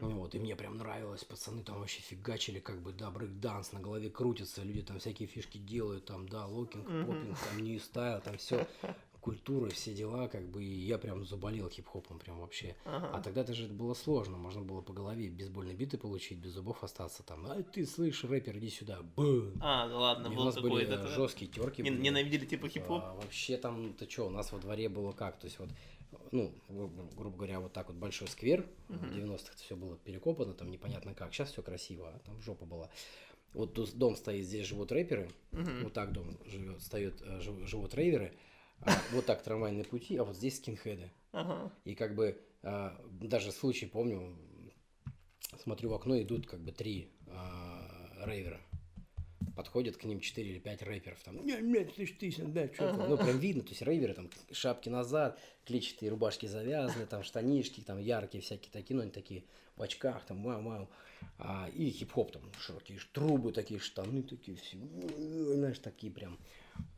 Ну 0.00 0.10
Вот, 0.10 0.34
и 0.34 0.38
мне 0.38 0.56
прям 0.56 0.76
нравилось, 0.76 1.24
пацаны 1.24 1.62
там 1.62 1.78
вообще 1.78 2.00
фигачили, 2.02 2.58
как 2.58 2.82
бы, 2.82 2.92
да, 2.92 3.10
брейк-данс, 3.10 3.72
на 3.72 3.80
голове 3.80 4.10
крутится, 4.10 4.62
люди 4.62 4.82
там 4.82 4.98
всякие 4.98 5.28
фишки 5.28 5.58
делают, 5.58 6.04
там, 6.06 6.28
да, 6.28 6.44
locking, 6.46 6.88
Мгм. 6.88 7.06
popping, 7.06 7.38
там, 7.38 7.58
new 7.62 7.78
style, 7.80 8.20
там 8.20 8.36
все, 8.36 8.66
культура, 9.20 9.70
все 9.70 9.94
дела, 9.94 10.28
как 10.28 10.46
бы, 10.50 10.62
и 10.62 10.68
я 10.86 10.98
прям 10.98 11.24
заболел 11.24 11.70
хип-хопом 11.70 12.18
прям 12.18 12.40
вообще. 12.40 12.76
Ага. 12.84 13.10
А 13.14 13.22
тогда 13.22 13.42
даже 13.42 13.64
это 13.64 13.72
было 13.72 13.94
сложно, 13.94 14.36
можно 14.36 14.60
было 14.60 14.82
по 14.82 14.92
голове 14.92 15.30
бейсбольной 15.30 15.74
биты 15.74 15.96
получить, 15.96 16.36
без 16.38 16.50
зубов 16.52 16.84
остаться 16.84 17.22
там, 17.22 17.46
а 17.46 17.62
ты 17.62 17.86
слышь, 17.86 18.22
рэпер, 18.24 18.58
иди 18.58 18.68
сюда, 18.70 19.00
бум. 19.16 19.52
А, 19.62 19.88
да 19.88 19.96
ладно, 19.96 20.26
И 20.26 20.30
у 20.30 20.34
был 20.36 20.44
нас 20.44 20.56
были 20.60 20.84
это- 20.84 21.06
жесткие 21.08 21.50
терки. 21.50 21.82
Нен- 21.82 22.02
Ненавидели 22.02 22.44
типа 22.44 22.68
хип-хоп? 22.68 23.02
А, 23.02 23.14
вообще 23.14 23.56
там, 23.56 23.94
ты 23.94 24.10
что, 24.10 24.26
у 24.26 24.30
нас 24.30 24.52
во 24.52 24.58
дворе 24.58 24.88
было 24.90 25.12
как? 25.12 25.38
То 25.38 25.46
есть 25.46 25.58
вот, 25.58 25.70
ну, 26.32 26.54
гру- 26.68 27.10
грубо 27.16 27.36
говоря, 27.36 27.60
вот 27.60 27.72
так 27.72 27.88
вот 27.88 27.96
большой 27.96 28.28
сквер, 28.28 28.66
в 28.88 28.92
90-х 29.14 29.56
все 29.56 29.76
было 29.76 29.96
перекопано, 29.96 30.54
там 30.54 30.70
непонятно 30.70 31.14
как. 31.14 31.32
Сейчас 31.32 31.52
все 31.52 31.62
красиво, 31.62 32.08
а 32.14 32.18
там 32.20 32.40
жопа 32.42 32.64
была. 32.66 32.90
Вот 33.52 33.74
тут 33.74 33.94
дом 33.94 34.16
стоит, 34.16 34.44
здесь 34.46 34.66
живут 34.66 34.90
рэперы, 34.92 35.30
Мгм. 35.52 35.84
вот 35.84 35.92
так 35.92 36.12
дом 36.12 36.36
живет, 36.46 36.82
стоят, 36.82 37.22
э, 37.22 37.40
жив- 37.40 37.66
живут 37.68 37.94
рейверы, 37.94 38.32
а 38.80 38.90
вот 39.12 39.26
так 39.26 39.42
трамвайные 39.42 39.84
пути, 39.84 40.16
а 40.16 40.24
вот 40.24 40.36
здесь 40.36 40.56
скинхеды. 40.58 41.10
Ага. 41.32 41.72
И 41.84 41.94
как 41.94 42.14
бы 42.14 42.40
а, 42.62 42.98
даже 43.20 43.52
случай 43.52 43.86
помню, 43.86 44.36
смотрю 45.62 45.90
в 45.90 45.94
окно, 45.94 46.20
идут 46.20 46.46
как 46.46 46.60
бы 46.60 46.72
три 46.72 47.10
а, 47.28 48.24
рейвера. 48.26 48.60
Подходят 49.56 49.96
к 49.96 50.04
ним 50.04 50.20
4 50.20 50.50
или 50.50 50.58
5 50.58 50.82
рэперов, 50.82 51.22
там, 51.22 51.36
ты 51.84 52.06
ж 52.06 52.12
ты, 52.18 52.32
да, 52.46 52.68
чё 52.68 52.90
ты?» 52.90 53.08
ну, 53.08 53.16
прям 53.16 53.38
видно, 53.38 53.62
то 53.62 53.68
есть 53.70 53.82
рейверы, 53.82 54.14
там, 54.14 54.30
шапки 54.52 54.88
назад, 54.88 55.38
клетчатые 55.64 56.10
рубашки 56.10 56.46
завязаны, 56.46 57.06
там, 57.06 57.22
штанишки, 57.22 57.80
там, 57.80 57.98
яркие 57.98 58.42
всякие 58.42 58.70
такие, 58.72 58.96
ну, 58.96 59.02
они 59.02 59.10
такие, 59.10 59.44
в 59.76 59.82
очках, 59.82 60.24
там, 60.26 60.42
вау, 60.42 60.62
вау, 60.62 60.88
а, 61.38 61.68
и 61.74 61.90
хип-хоп, 61.90 62.32
там, 62.32 62.42
широкие 62.58 62.98
ш- 62.98 63.08
трубы 63.12 63.52
такие, 63.52 63.80
штаны 63.80 64.22
такие, 64.22 64.56
все, 64.56 64.78
знаешь, 65.54 65.78
такие 65.78 66.12
прям 66.12 66.38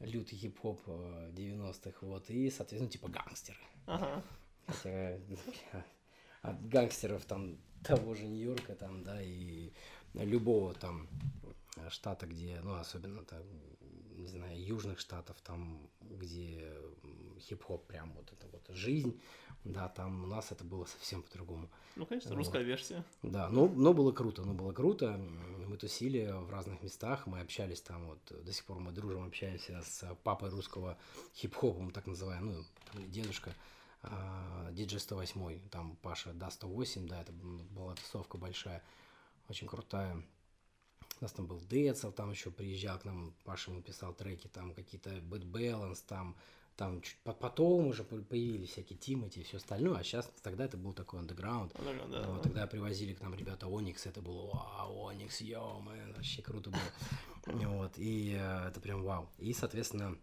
лютый 0.01 0.37
хип-хоп 0.37 0.81
э, 0.87 1.31
90-х, 1.35 1.99
вот, 2.07 2.31
и, 2.31 2.51
соответственно, 2.51 2.91
типа 2.91 3.09
гангстеры. 3.09 3.59
Ага. 3.87 4.23
Хотя 4.67 5.19
от 6.43 6.69
гангстеров 6.69 7.25
там 7.25 7.59
того 7.83 8.15
же 8.15 8.27
Нью-Йорка 8.27 8.75
там, 8.75 9.03
да, 9.05 9.21
и 9.23 9.71
любого 10.15 10.75
там 10.75 11.09
э, 11.77 11.89
штата, 11.91 12.27
где, 12.27 12.61
ну, 12.63 12.75
особенно 12.75 13.25
там, 13.25 13.43
не 14.17 14.29
знаю, 14.29 14.65
южных 14.65 14.99
штатов, 14.99 15.37
там, 15.43 15.89
где 16.01 16.73
хип-хоп 17.41 17.87
прям 17.87 18.13
вот 18.15 18.33
это 18.33 18.47
вот 18.49 18.67
жизнь, 18.77 19.21
да, 19.65 19.89
там 19.89 20.25
у 20.25 20.27
нас 20.27 20.53
это 20.53 20.65
было 20.65 20.85
совсем 20.85 21.23
по-другому. 21.23 21.69
Ну, 21.97 22.07
конечно, 22.07 22.31
Вот. 22.31 22.37
русская 22.37 22.63
версия. 22.63 23.05
Да, 23.23 23.49
но, 23.49 23.69
но 23.69 23.93
было 23.93 24.13
круто, 24.13 24.43
но 24.43 24.55
было 24.55 24.73
круто. 24.73 25.17
Мы 25.67 25.77
тусили 25.77 26.33
в 26.33 26.51
разных 26.51 26.83
местах, 26.83 27.27
мы 27.27 27.41
общались 27.41 27.81
там, 27.81 28.07
вот 28.07 28.45
до 28.45 28.53
сих 28.53 28.65
пор 28.65 28.79
мы 28.79 28.93
дружим, 28.93 29.25
общаемся 29.25 29.83
с 29.83 30.15
папой 30.23 30.51
русского 30.51 30.97
хип-хопа, 31.35 31.81
мы 31.81 31.93
так 31.93 32.07
называем, 32.07 32.47
ну, 32.47 32.65
дедушка, 33.09 33.53
а, 34.03 34.71
диджей 34.73 35.01
108, 35.01 35.69
там 35.69 35.97
Паша 35.97 36.33
Да 36.33 36.51
108, 36.51 37.09
да, 37.09 37.21
это 37.23 37.33
была 37.33 37.95
тусовка 37.95 38.39
большая, 38.39 38.83
очень 39.49 39.67
крутая. 39.67 40.23
У 41.21 41.25
нас 41.25 41.33
там 41.33 41.47
был 41.47 41.61
Децл, 41.61 42.11
там 42.11 42.31
еще 42.31 42.51
приезжал 42.51 42.99
к 42.99 43.05
нам, 43.05 43.33
Паша 43.45 43.71
ему 43.71 43.83
писал 43.83 44.13
треки, 44.13 44.49
там 44.49 44.75
какие-то 44.75 45.11
Bad 45.11 45.51
Balance, 45.51 46.03
там, 46.07 46.37
там 46.77 47.01
чуть 47.01 47.17
по- 47.25 47.33
потом 47.33 47.87
уже 47.87 48.05
по- 48.05 48.17
появились 48.19 48.71
всякие 48.71 48.99
Тимати 48.99 49.41
и 49.41 49.43
все 49.43 49.57
остальное, 49.57 49.99
а 49.99 50.05
сейчас 50.05 50.31
тогда 50.43 50.67
это 50.67 50.77
был 50.77 50.93
такой 50.93 51.21
андеграунд. 51.21 51.73
Да, 51.73 51.93
да, 51.95 52.07
да. 52.23 52.29
Вот, 52.29 52.43
тогда 52.43 52.67
привозили 52.67 53.15
к 53.15 53.21
нам 53.23 53.35
ребята 53.35 53.67
Оникс, 53.67 54.05
это 54.05 54.21
было 54.21 54.47
вау, 54.53 55.07
Оникс, 55.09 55.41
йо, 55.41 55.81
мэн, 55.81 56.13
вообще 56.15 56.43
круто 56.43 56.71
было. 56.71 56.81
Вот, 57.47 57.93
и 57.97 58.35
э, 58.37 58.69
это 58.69 58.81
прям 58.81 59.03
вау. 59.05 59.29
И, 59.39 59.53
соответственно, 59.53 60.19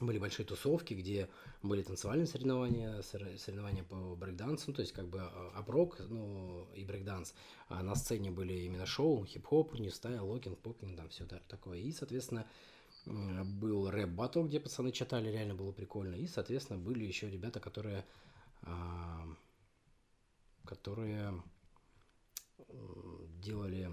были 0.00 0.18
большие 0.18 0.46
тусовки, 0.46 0.94
где 0.94 1.28
были 1.62 1.82
танцевальные 1.82 2.26
соревнования, 2.26 3.02
сор- 3.02 3.38
соревнования 3.38 3.84
по 3.84 4.16
брейкдансу, 4.16 4.72
то 4.72 4.80
есть 4.82 4.92
как 4.92 5.08
бы 5.08 5.18
э, 5.18 5.50
апрок, 5.54 5.98
ну, 6.08 6.66
и 6.74 6.84
брейкданс. 6.84 7.34
А 7.68 7.82
на 7.82 7.94
сцене 7.94 8.30
были 8.30 8.52
именно 8.52 8.86
шоу, 8.86 9.24
хип-хоп, 9.24 9.74
new 9.78 9.94
style, 9.94 10.26
locking, 10.26 10.58
popping, 10.58 10.96
там 10.96 11.08
все 11.08 11.24
такое. 11.26 11.78
И, 11.78 11.92
соответственно, 11.92 12.46
был 13.06 13.90
рэп 13.90 14.10
батл, 14.10 14.42
где 14.44 14.60
пацаны 14.60 14.92
читали, 14.92 15.30
реально 15.30 15.54
было 15.54 15.72
прикольно. 15.72 16.14
И, 16.14 16.26
соответственно, 16.26 16.78
были 16.78 17.04
еще 17.04 17.30
ребята, 17.30 17.60
которые 17.60 18.04
а, 18.62 19.26
которые 20.64 21.42
делали, 23.40 23.90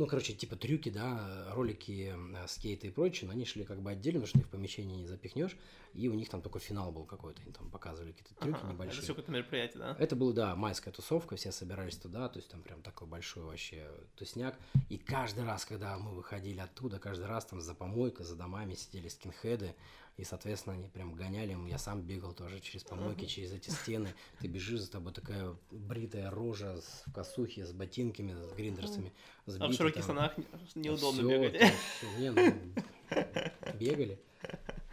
ну, 0.00 0.06
короче, 0.06 0.32
типа 0.32 0.56
трюки, 0.56 0.88
да, 0.88 1.52
ролики, 1.52 2.14
э, 2.16 2.46
скейты 2.48 2.86
и 2.86 2.90
прочее, 2.90 3.26
но 3.26 3.34
они 3.34 3.44
шли 3.44 3.64
как 3.64 3.82
бы 3.82 3.90
отдельно, 3.90 4.20
потому 4.20 4.28
что 4.28 4.38
их 4.38 4.46
в 4.46 4.48
помещении 4.48 4.96
не 4.96 5.06
запихнешь, 5.06 5.58
и 5.92 6.08
у 6.08 6.14
них 6.14 6.30
там 6.30 6.40
только 6.40 6.58
финал 6.58 6.90
был 6.90 7.04
какой-то, 7.04 7.42
они 7.42 7.52
там 7.52 7.70
показывали 7.70 8.12
какие-то 8.12 8.34
трюки 8.36 8.60
Ага, 8.62 8.72
небольшие. 8.72 8.94
Это 8.94 9.02
все 9.02 9.12
какое-то 9.12 9.32
мероприятие, 9.32 9.78
да? 9.78 9.96
Это 9.98 10.16
было, 10.16 10.32
да, 10.32 10.56
майская 10.56 10.94
тусовка, 10.94 11.36
все 11.36 11.52
собирались 11.52 11.98
туда, 11.98 12.30
то 12.30 12.38
есть 12.38 12.50
там 12.50 12.62
прям 12.62 12.80
такой 12.80 13.08
большой 13.08 13.44
вообще 13.44 13.90
тусняк. 14.16 14.58
И 14.88 14.96
каждый 14.96 15.44
раз, 15.44 15.66
когда 15.66 15.98
мы 15.98 16.12
выходили 16.12 16.60
оттуда, 16.60 16.98
каждый 16.98 17.26
раз 17.26 17.44
там 17.44 17.60
за 17.60 17.74
помойкой, 17.74 18.24
за 18.24 18.36
домами 18.36 18.76
сидели 18.76 19.08
скинхеды, 19.08 19.74
и, 20.16 20.24
соответственно, 20.24 20.74
они 20.74 20.88
прям 20.88 21.14
гоняли, 21.14 21.56
я 21.68 21.78
сам 21.78 22.02
бегал 22.02 22.32
тоже 22.34 22.60
через 22.60 22.84
помойки, 22.84 23.24
через 23.24 23.52
эти 23.52 23.70
стены. 23.70 24.12
Ты 24.38 24.48
бежишь, 24.48 24.80
за 24.80 24.90
тобой 24.90 25.12
такая 25.12 25.56
бритая 25.70 26.30
рожа 26.30 26.80
с- 26.80 27.02
в 27.06 27.12
косухе, 27.12 27.64
с 27.64 27.72
ботинками, 27.72 28.32
с 28.34 28.52
гриндерсами. 28.52 29.12
А 29.46 29.50
в 29.50 29.52
сбиты 29.54 29.72
широких 29.74 30.04
там. 30.06 30.16
штанах 30.16 30.36
не- 30.74 30.82
неудобно 30.82 31.20
Всё, 31.22 31.28
бегать. 31.28 31.60
там 32.00 32.20
не, 32.20 32.30
ну, 32.30 32.74
бегали. 33.80 34.20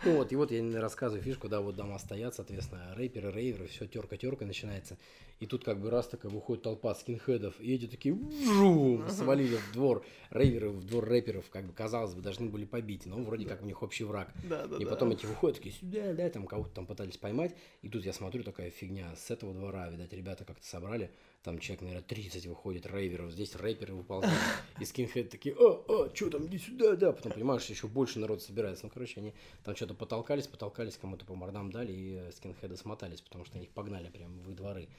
Ну 0.05 0.17
вот, 0.17 0.31
и 0.31 0.35
вот 0.35 0.51
я 0.51 0.79
рассказываю 0.79 1.23
фишку, 1.23 1.49
да, 1.49 1.59
вот 1.59 1.75
дома 1.75 1.97
стоят, 1.97 2.35
соответственно, 2.35 2.93
рэперы, 2.95 3.31
рейверы, 3.31 3.67
все 3.67 3.87
терка-терка 3.87 4.45
начинается. 4.45 4.97
И 5.39 5.47
тут 5.47 5.63
как 5.63 5.79
бы 5.79 5.89
раз 5.89 6.07
такая 6.07 6.31
выходит 6.31 6.63
толпа 6.63 6.93
скинхедов, 6.93 7.59
и 7.59 7.73
эти 7.73 7.87
такие 7.87 8.13
вжу, 8.13 9.03
свалили 9.09 9.55
в 9.55 9.73
двор 9.73 10.05
рейверов, 10.29 10.75
в 10.75 10.85
двор 10.85 11.05
рэперов, 11.05 11.49
как 11.49 11.65
бы, 11.65 11.73
казалось 11.73 12.13
бы, 12.13 12.21
должны 12.21 12.47
были 12.47 12.65
побить, 12.65 13.05
но 13.07 13.17
вроде 13.17 13.45
как 13.45 13.63
у 13.63 13.65
них 13.65 13.81
общий 13.81 14.03
враг. 14.03 14.31
Да, 14.47 14.67
да, 14.67 14.77
И 14.77 14.85
потом 14.85 15.11
эти 15.11 15.25
выходят 15.25 15.57
такие 15.57 15.73
сюда, 15.73 16.13
да, 16.13 16.29
там 16.29 16.45
кого-то 16.45 16.75
там 16.75 16.85
пытались 16.85 17.17
поймать. 17.17 17.55
И 17.81 17.89
тут 17.89 18.05
я 18.05 18.13
смотрю, 18.13 18.43
такая 18.43 18.69
фигня. 18.69 19.15
С 19.15 19.31
этого 19.31 19.53
двора, 19.53 19.89
видать, 19.89 20.13
ребята 20.13 20.45
как-то 20.45 20.65
собрали. 20.65 21.11
Там 21.43 21.59
человек, 21.59 21.81
наверное, 21.81 22.03
30 22.03 22.47
выходит 22.47 22.85
рейверов. 22.85 23.31
Здесь 23.31 23.55
рэперы 23.55 23.93
выползают. 23.93 24.37
И 24.79 24.85
скинхеды 24.85 25.29
такие, 25.29 25.55
а, 25.57 25.83
а, 25.87 26.15
что 26.15 26.29
там, 26.29 26.45
иди 26.47 26.57
сюда, 26.57 26.95
да. 26.95 27.11
Потом, 27.11 27.31
понимаешь, 27.31 27.65
еще 27.65 27.87
больше 27.87 28.19
народ 28.19 28.41
собирается. 28.41 28.85
Ну, 28.85 28.91
короче, 28.93 29.19
они 29.21 29.33
там 29.63 29.75
что-то 29.75 29.93
потолкались, 29.93 30.47
потолкались, 30.47 30.97
кому-то 30.97 31.25
по 31.25 31.35
мордам 31.35 31.71
дали, 31.71 31.93
и 31.93 32.15
э, 32.15 32.31
скинхеды 32.31 32.75
смотались, 32.75 33.21
потому 33.21 33.45
что 33.45 33.55
они 33.55 33.65
их 33.65 33.71
погнали 33.71 34.09
прямо 34.09 34.33
в 34.41 34.53
дворы. 34.53 34.89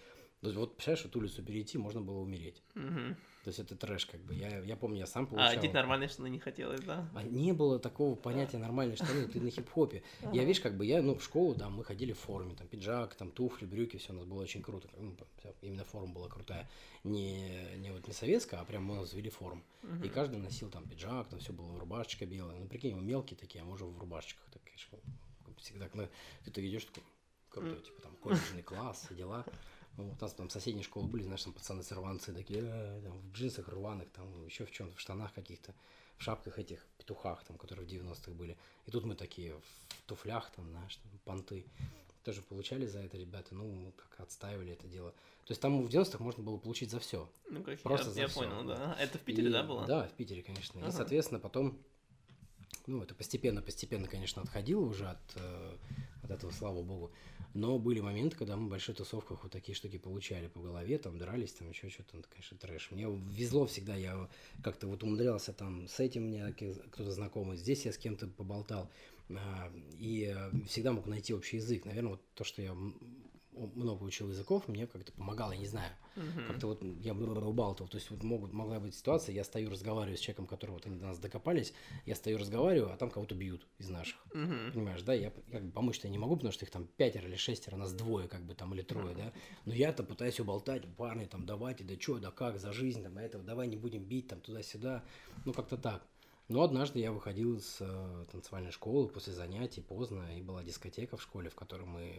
То 0.41 0.49
есть, 0.49 0.59
вот, 0.59 0.77
представляешь, 0.77 1.05
вот 1.05 1.17
улицу 1.17 1.43
перейти, 1.43 1.79
можно 1.79 2.01
было 2.01 2.19
умереть. 2.19 2.63
Мгм. 2.75 3.17
То 3.49 3.51
есть, 3.51 3.61
это 3.61 3.77
трэш, 3.77 4.05
как 4.05 4.21
бы. 4.21 4.35
Я, 4.35 4.59
я 4.59 4.77
помню, 4.77 4.99
я 4.99 5.07
сам 5.07 5.25
А 5.25 5.27
получал... 5.27 5.53
одеть 5.53 5.73
нормальные 5.73 6.11
штаны 6.11 6.29
не 6.29 6.39
хотелось, 6.39 6.83
да? 6.83 7.09
А 7.15 7.23
не 7.23 7.55
было 7.55 7.79
такого 7.79 8.15
понятия 8.15 8.59
нормальной 8.59 8.97
штаны, 8.97 9.27
ты 9.27 9.41
на 9.41 9.49
хип-хопе. 9.49 10.03
Я, 10.35 10.45
видишь, 10.45 10.61
как 10.61 10.77
бы 10.77 10.85
я, 10.85 11.01
ну, 11.01 11.15
в 11.15 11.25
школу, 11.25 11.55
да, 11.55 11.71
мы 11.71 11.83
ходили 11.83 12.13
в 12.13 12.19
форме, 12.19 12.55
там, 12.55 12.69
пиджак, 12.69 13.15
там, 13.15 13.31
туфли, 13.31 13.65
брюки, 13.65 13.97
все 13.97 14.13
у 14.13 14.17
нас 14.17 14.27
было 14.27 14.43
очень 14.43 14.61
круто. 14.61 14.91
Ну, 14.99 15.17
именно 15.63 15.83
форма 15.83 16.13
была 16.13 16.29
крутая. 16.29 16.69
Не, 17.05 17.75
не 17.77 17.91
вот 17.91 18.07
не 18.07 18.13
советская, 18.13 18.61
а 18.61 18.67
прям 18.67 18.85
мы 18.85 19.07
завели 19.07 19.31
форму. 19.31 19.63
И 20.05 20.11
каждый 20.11 20.39
носил 20.39 20.69
там 20.69 20.87
пиджак, 20.87 21.29
там 21.29 21.39
все 21.39 21.55
было, 21.55 21.81
рубашечка 21.81 22.27
белая. 22.27 22.59
Ну, 22.59 22.69
прикинь, 22.69 22.97
мы 22.97 23.01
мелкие 23.01 23.39
такие, 23.39 23.63
а 23.63 23.65
мы 23.65 23.73
уже 23.73 23.87
в 23.87 23.99
рубашечках. 23.99 24.45
Так, 24.53 24.63
конечно, 24.63 24.99
всегда, 25.57 25.89
когда 25.89 26.11
ты 26.45 26.51
так 26.51 26.63
идешь, 26.63 26.85
такой, 26.85 27.03
крутой, 27.49 27.81
типа, 27.81 28.03
там, 28.03 28.15
колледжный 28.17 28.63
класс, 28.63 29.07
дела. 29.09 29.47
Ну, 29.99 30.05
вот 30.05 30.23
у 30.23 30.25
нас 30.25 30.33
там 30.33 30.49
соседние 30.49 30.85
школы 30.85 31.09
были, 31.09 31.25
знаешь, 31.25 31.43
там 31.43 31.53
пацаны 31.53 31.83
сорванцы 31.83 32.33
такие, 32.33 32.61
«Э, 32.63 33.01
там, 33.03 33.19
в 33.19 33.33
джинсах 33.33 33.69
рваных, 33.69 34.09
там, 34.11 34.47
еще 34.47 34.65
в 34.65 34.71
чем-то, 34.71 34.95
в 34.97 35.01
штанах 35.01 35.35
каких-то, 35.35 35.75
в 36.19 36.23
шапках 36.23 36.57
этих, 36.61 36.87
петухах, 36.99 37.43
там, 37.43 37.59
которые 37.59 37.85
в 37.85 37.91
90-х 37.91 38.31
были. 38.31 38.57
И 38.87 38.93
тут 38.93 39.05
мы 39.05 39.17
такие 39.17 39.55
в 39.57 40.03
туфлях, 40.07 40.53
там, 40.53 40.71
знаешь, 40.71 40.95
там, 40.97 41.11
понты. 41.25 41.67
Тоже 42.23 42.43
получали 42.43 42.87
за 42.87 43.01
это 43.01 43.17
ребята, 43.17 43.57
ну, 43.57 43.93
как 43.97 44.21
отстаивали 44.21 44.73
это 44.73 44.87
дело. 44.87 45.11
То 45.11 45.51
есть 45.51 45.61
там 45.61 45.83
в 45.83 45.89
90-х 45.89 46.23
можно 46.23 46.45
было 46.45 46.59
получить 46.59 46.93
за 46.93 47.01
все. 47.01 47.29
Ну, 47.51 47.65
как 47.65 47.81
Просто 47.81 48.11
я, 48.11 48.15
за 48.15 48.21
я 48.21 48.29
всё, 48.29 48.41
понял, 48.41 48.65
да. 48.65 48.97
Это 49.01 49.19
в 49.19 49.23
Питере, 49.23 49.49
И- 49.49 49.53
да, 49.53 49.65
было? 49.65 49.85
Да, 49.85 50.07
в 50.07 50.13
Питере, 50.13 50.43
конечно. 50.45 50.79
И, 50.79 50.83
Ага. 50.83 50.93
соответственно, 50.93 51.41
потом 51.41 51.77
ну, 52.87 53.03
это 53.03 53.15
постепенно-постепенно, 53.15 54.07
конечно, 54.07 54.43
отходило 54.43 54.81
уже 54.81 55.09
от, 55.09 55.19
э, 55.35 55.77
от 56.23 56.31
этого, 56.31 56.53
слава 56.53 56.83
богу. 56.83 57.11
Но 57.55 57.79
были 57.79 58.01
моменты, 58.01 58.37
когда 58.37 58.57
мы 58.57 58.67
в 58.67 58.71
больших 58.71 58.97
тусовках 58.97 59.43
вот 59.43 59.53
такие 59.53 59.75
штуки 59.75 59.99
получали 59.99 60.49
по 60.49 60.61
голове, 60.61 60.99
там 60.99 61.19
дрались, 61.19 61.53
там 61.53 61.69
еще 61.69 61.89
что-то, 61.89 62.17
ну, 62.17 62.23
конечно, 62.31 62.57
трэш. 62.59 62.91
Мне 62.91 63.07
везло 63.31 63.67
всегда, 63.67 63.95
я 63.97 64.29
как-то 64.63 64.87
вот 64.87 65.03
умудрялся 65.03 65.53
там 65.53 65.89
с 65.89 65.99
этим 65.99 66.25
мне 66.25 66.53
кто-то 66.53 67.11
знакомый, 67.11 67.57
здесь 67.57 67.85
я 67.87 67.93
с 67.93 67.99
кем-то 67.99 68.27
поболтал. 68.29 68.91
А, 69.31 69.71
и 69.99 70.35
всегда 70.67 70.93
мог 70.93 71.07
найти 71.07 71.35
общий 71.35 71.57
язык. 71.57 71.85
Наверное, 71.85 72.13
вот 72.13 72.23
то, 72.35 72.45
что 72.45 72.63
я 72.63 72.75
много 73.75 74.05
учил 74.05 74.29
языков, 74.29 74.69
мне 74.69 74.87
как-то 74.87 75.13
помогало, 75.13 75.53
я 75.53 75.59
не 75.59 75.67
знаю. 75.67 75.91
Uh-huh. 76.17 76.47
Как-то 76.47 76.69
вот 76.69 76.83
я 77.01 77.13
убалтывал. 77.13 77.89
То 77.89 77.97
есть 77.97 78.11
вот 78.11 78.23
могут, 78.23 78.53
могла 78.53 78.81
быть 78.81 78.95
ситуация, 78.95 79.35
я 79.35 79.45
стою, 79.45 79.71
разговариваю 79.71 80.17
с 80.17 80.21
человеком, 80.21 80.47
которого 80.47 80.77
вот 80.77 80.87
они 80.87 80.97
до 80.97 81.07
нас 81.07 81.19
докопались, 81.19 81.73
я 82.07 82.15
стою, 82.15 82.39
разговариваю, 82.39 82.93
а 82.93 82.97
там 82.97 83.11
кого-то 83.11 83.35
бьют 83.35 83.67
из 83.79 83.89
наших. 83.89 84.17
Uh-huh. 84.31 84.73
Понимаешь, 84.73 85.03
да? 85.03 85.15
Я 85.15 85.33
как 85.51 85.65
бы 85.65 85.73
помочь-то 85.73 86.09
не 86.09 86.19
могу, 86.19 86.37
потому 86.37 86.53
что 86.53 86.65
их 86.65 86.71
там 86.71 86.87
пятеро 86.97 87.27
или 87.27 87.37
шестеро, 87.37 87.77
нас 87.77 87.93
двое, 87.93 88.29
как 88.29 88.45
бы 88.45 88.55
там, 88.55 88.75
или 88.75 88.83
трое, 88.83 89.15
uh-huh. 89.15 89.17
да? 89.17 89.33
Но 89.65 89.75
я-то 89.75 90.03
пытаюсь 90.03 90.41
уболтать, 90.41 90.85
парни, 90.97 91.27
там, 91.27 91.47
давайте, 91.47 91.85
да 91.85 91.95
что, 91.99 92.19
да 92.19 92.31
как, 92.31 92.59
за 92.59 92.73
жизнь, 92.73 93.03
там, 93.03 93.19
этого, 93.19 93.45
давай 93.45 93.67
не 93.69 93.77
будем 93.77 94.05
бить, 94.05 94.29
там, 94.29 94.41
туда-сюда. 94.41 95.05
Ну, 95.45 95.53
как-то 95.53 95.77
так. 95.77 96.07
Но 96.49 96.63
однажды 96.63 96.99
я 96.99 97.13
выходил 97.13 97.57
из 97.57 97.77
э, 97.81 98.25
танцевальной 98.33 98.71
школы 98.71 99.09
после 99.09 99.35
занятий 99.35 99.83
поздно, 99.83 100.35
и 100.35 100.41
была 100.41 100.65
дискотека 100.65 101.19
в 101.19 101.23
школе, 101.23 101.51
в 101.51 101.55
которой 101.55 101.85
мы 101.85 102.15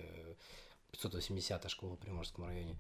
580-я 0.91 1.69
школа 1.69 1.95
в 1.95 1.99
Приморском 1.99 2.45
районе. 2.45 2.77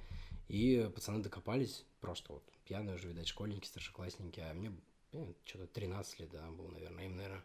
И 0.47 0.89
пацаны 0.93 1.21
докопались, 1.21 1.85
просто 2.01 2.33
вот 2.33 2.43
пьяные 2.65 2.95
уже, 2.95 3.07
видать, 3.07 3.27
школьники, 3.27 3.67
старшеклассники, 3.67 4.39
а 4.39 4.53
мне 4.53 4.71
ну, 5.11 5.35
что-то 5.45 5.67
13 5.67 6.19
лет, 6.19 6.29
да, 6.31 6.49
было, 6.51 6.69
наверное, 6.69 7.05
им, 7.05 7.15
наверное, 7.15 7.43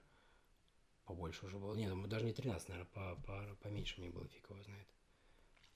побольше 1.05 1.46
уже 1.46 1.59
было. 1.59 1.74
Нет, 1.74 2.09
даже 2.09 2.24
не 2.24 2.33
13, 2.33 2.68
наверное, 2.68 2.90
по, 2.92 3.16
по, 3.27 3.57
поменьше 3.62 4.00
мне 4.00 4.11
было, 4.11 4.27
фиг 4.29 4.48
его 4.50 4.62
знает. 4.62 4.87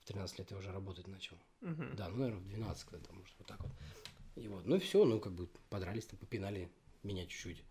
В 0.01 0.05
13 0.05 0.39
лет 0.39 0.51
я 0.51 0.57
уже 0.57 0.71
работать 0.71 1.07
начал. 1.07 1.37
Uh-huh. 1.61 1.95
Да, 1.95 2.09
ну, 2.09 2.17
наверное, 2.17 2.41
в 2.41 2.47
12 2.47 2.83
когда-то, 2.85 3.13
может, 3.13 3.35
вот 3.37 3.47
так 3.47 3.61
вот. 3.63 3.71
И 4.35 4.47
вот, 4.47 4.65
ну 4.65 4.75
и 4.75 4.79
все, 4.79 5.03
ну, 5.03 5.19
как 5.19 5.33
бы 5.33 5.47
подрались, 5.69 6.05
там, 6.05 6.19
попинали 6.19 6.71
меня 7.03 7.25
чуть-чуть. 7.25 7.63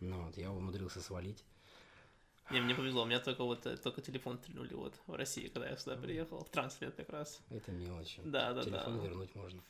Ну, 0.00 0.24
вот, 0.24 0.36
я 0.36 0.52
умудрился 0.52 1.00
свалить. 1.00 1.44
Не, 2.50 2.60
мне 2.60 2.74
повезло, 2.74 3.02
у 3.02 3.06
меня 3.06 3.20
только 3.20 3.44
вот 3.44 3.62
только 3.82 4.02
телефон 4.02 4.38
трянули 4.38 4.74
вот 4.74 4.94
в 5.06 5.14
России, 5.14 5.48
когда 5.48 5.68
я 5.68 5.76
сюда 5.76 5.96
приехал, 5.96 6.44
в 6.44 6.50
транслет 6.50 6.94
как 6.96 7.08
раз. 7.10 7.40
Это 7.50 7.70
мелочи. 7.70 8.20
Да, 8.24 8.52
да, 8.52 8.62
телефон 8.62 8.98
да. 8.98 9.06
вернуть 9.06 9.34
можно. 9.34 9.62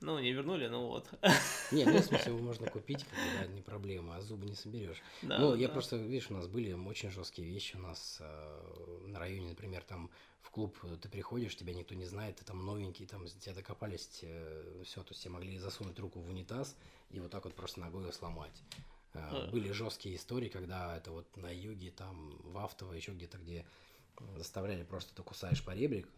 Ну, 0.00 0.18
не 0.18 0.32
вернули, 0.32 0.66
ну 0.66 0.86
вот. 0.88 1.08
Не, 1.72 1.84
ну, 1.84 1.98
в 1.98 2.04
смысле, 2.04 2.32
его 2.32 2.42
можно 2.42 2.68
купить, 2.68 3.04
как 3.04 3.14
бы, 3.14 3.38
да, 3.40 3.46
не 3.46 3.62
проблема, 3.62 4.16
а 4.16 4.20
зубы 4.20 4.44
не 4.46 4.54
соберешь. 4.54 5.02
Да, 5.22 5.38
ну, 5.38 5.54
я 5.54 5.68
да. 5.68 5.72
просто, 5.72 5.96
видишь, 5.96 6.30
у 6.30 6.34
нас 6.34 6.46
были 6.46 6.72
очень 6.72 7.10
жесткие 7.10 7.48
вещи 7.48 7.76
у 7.76 7.78
нас 7.78 8.18
э, 8.20 9.06
на 9.06 9.18
районе, 9.18 9.48
например, 9.48 9.82
там 9.82 10.10
в 10.42 10.50
клуб 10.50 10.76
ты 11.00 11.08
приходишь, 11.08 11.56
тебя 11.56 11.72
никто 11.72 11.94
не 11.94 12.04
знает, 12.04 12.36
ты 12.36 12.44
там 12.44 12.64
новенький, 12.64 13.06
там 13.06 13.26
тебя 13.26 13.54
докопались, 13.54 14.20
э, 14.22 14.82
все, 14.84 15.02
то 15.02 15.12
есть 15.12 15.22
тебе 15.22 15.32
могли 15.32 15.58
засунуть 15.58 15.98
руку 15.98 16.20
в 16.20 16.28
унитаз 16.28 16.76
и 17.10 17.20
вот 17.20 17.30
так 17.30 17.44
вот 17.44 17.54
просто 17.54 17.80
ногой 17.80 18.02
его 18.02 18.12
сломать. 18.12 18.62
Были 19.54 19.70
жесткие 19.70 20.16
истории, 20.16 20.48
когда 20.48 20.96
это 20.96 21.12
вот 21.12 21.36
на 21.36 21.54
юге, 21.54 21.92
там, 21.92 22.36
в 22.42 22.58
Автово, 22.58 22.92
еще 22.92 23.12
где-то, 23.12 23.38
где 23.38 23.64
заставляли 24.36 24.82
просто 24.82 25.14
ты 25.14 25.22
кусаешь 25.22 25.64
по 25.64 25.70
ребрик, 25.70 26.08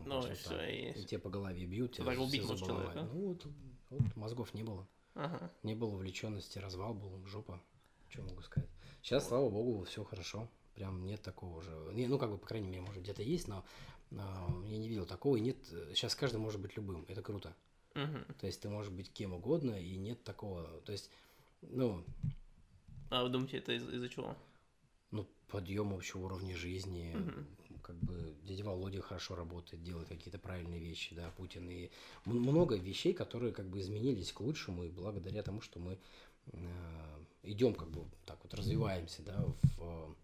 ну, 0.00 0.20
все, 0.22 0.48
там, 0.48 0.60
и... 0.60 0.90
и 0.90 1.04
тебе 1.04 1.20
по 1.20 1.30
голове 1.30 1.64
бьют, 1.66 1.92
тебя 1.92 2.20
убить 2.20 2.42
может 2.42 2.66
человека. 2.66 3.02
Ну, 3.02 3.28
вот, 3.28 3.46
вот 3.90 4.16
мозгов 4.16 4.54
не 4.54 4.64
было. 4.64 4.88
Ага. 5.14 5.52
Не 5.62 5.74
было 5.74 5.94
увлеченности, 5.94 6.58
развал 6.58 6.94
был, 6.94 7.24
жопа. 7.26 7.62
Что 8.08 8.22
могу 8.22 8.42
сказать? 8.42 8.68
Сейчас, 9.02 9.28
слава 9.28 9.48
богу, 9.48 9.84
все 9.84 10.04
хорошо. 10.04 10.48
Прям 10.74 11.04
нет 11.06 11.22
такого 11.22 11.58
уже. 11.58 11.70
Ну, 11.70 12.18
как 12.18 12.30
бы, 12.30 12.38
по 12.38 12.46
крайней 12.46 12.68
мере, 12.68 12.82
может, 12.82 13.02
где-то 13.02 13.22
есть, 13.22 13.46
но, 13.46 13.64
но 14.10 14.64
я 14.66 14.78
не 14.78 14.88
видел 14.88 15.06
такого. 15.06 15.36
И 15.36 15.40
нет, 15.40 15.56
сейчас 15.94 16.14
каждый 16.14 16.38
может 16.38 16.60
быть 16.60 16.76
любым. 16.76 17.04
Это 17.08 17.22
круто. 17.22 17.54
Угу. 17.94 18.34
То 18.40 18.46
есть 18.46 18.60
ты 18.60 18.68
можешь 18.68 18.90
быть 18.92 19.12
кем 19.12 19.32
угодно, 19.32 19.80
и 19.80 19.96
нет 19.96 20.22
такого. 20.24 20.80
То 20.80 20.92
есть, 20.92 21.10
ну, 21.62 22.04
а 23.10 23.22
вы 23.24 23.28
думаете, 23.28 23.58
это 23.58 23.72
из- 23.72 23.88
из-за 23.88 24.08
чего? 24.08 24.36
Ну, 25.10 25.26
подъем 25.48 25.92
общего 25.92 26.24
уровня 26.26 26.56
жизни. 26.56 27.14
Угу. 27.14 27.78
Как 27.82 27.96
бы 27.96 28.34
дядя 28.44 28.64
Володя 28.64 29.02
хорошо 29.02 29.34
работает, 29.34 29.82
делает 29.82 30.08
какие-то 30.08 30.38
правильные 30.38 30.80
вещи, 30.80 31.14
да, 31.14 31.30
Путин. 31.36 31.68
И 31.68 31.90
много 32.24 32.76
вещей, 32.76 33.12
которые 33.12 33.52
как 33.52 33.68
бы 33.68 33.80
изменились 33.80 34.32
к 34.32 34.40
лучшему, 34.40 34.84
и 34.84 34.90
благодаря 34.90 35.42
тому, 35.42 35.60
что 35.60 35.80
мы 35.80 35.98
э, 36.46 37.24
идем 37.42 37.74
как 37.74 37.90
бы 37.90 38.04
так 38.26 38.38
вот 38.42 38.54
развиваемся, 38.54 39.22
да, 39.22 39.44
в, 39.76 40.14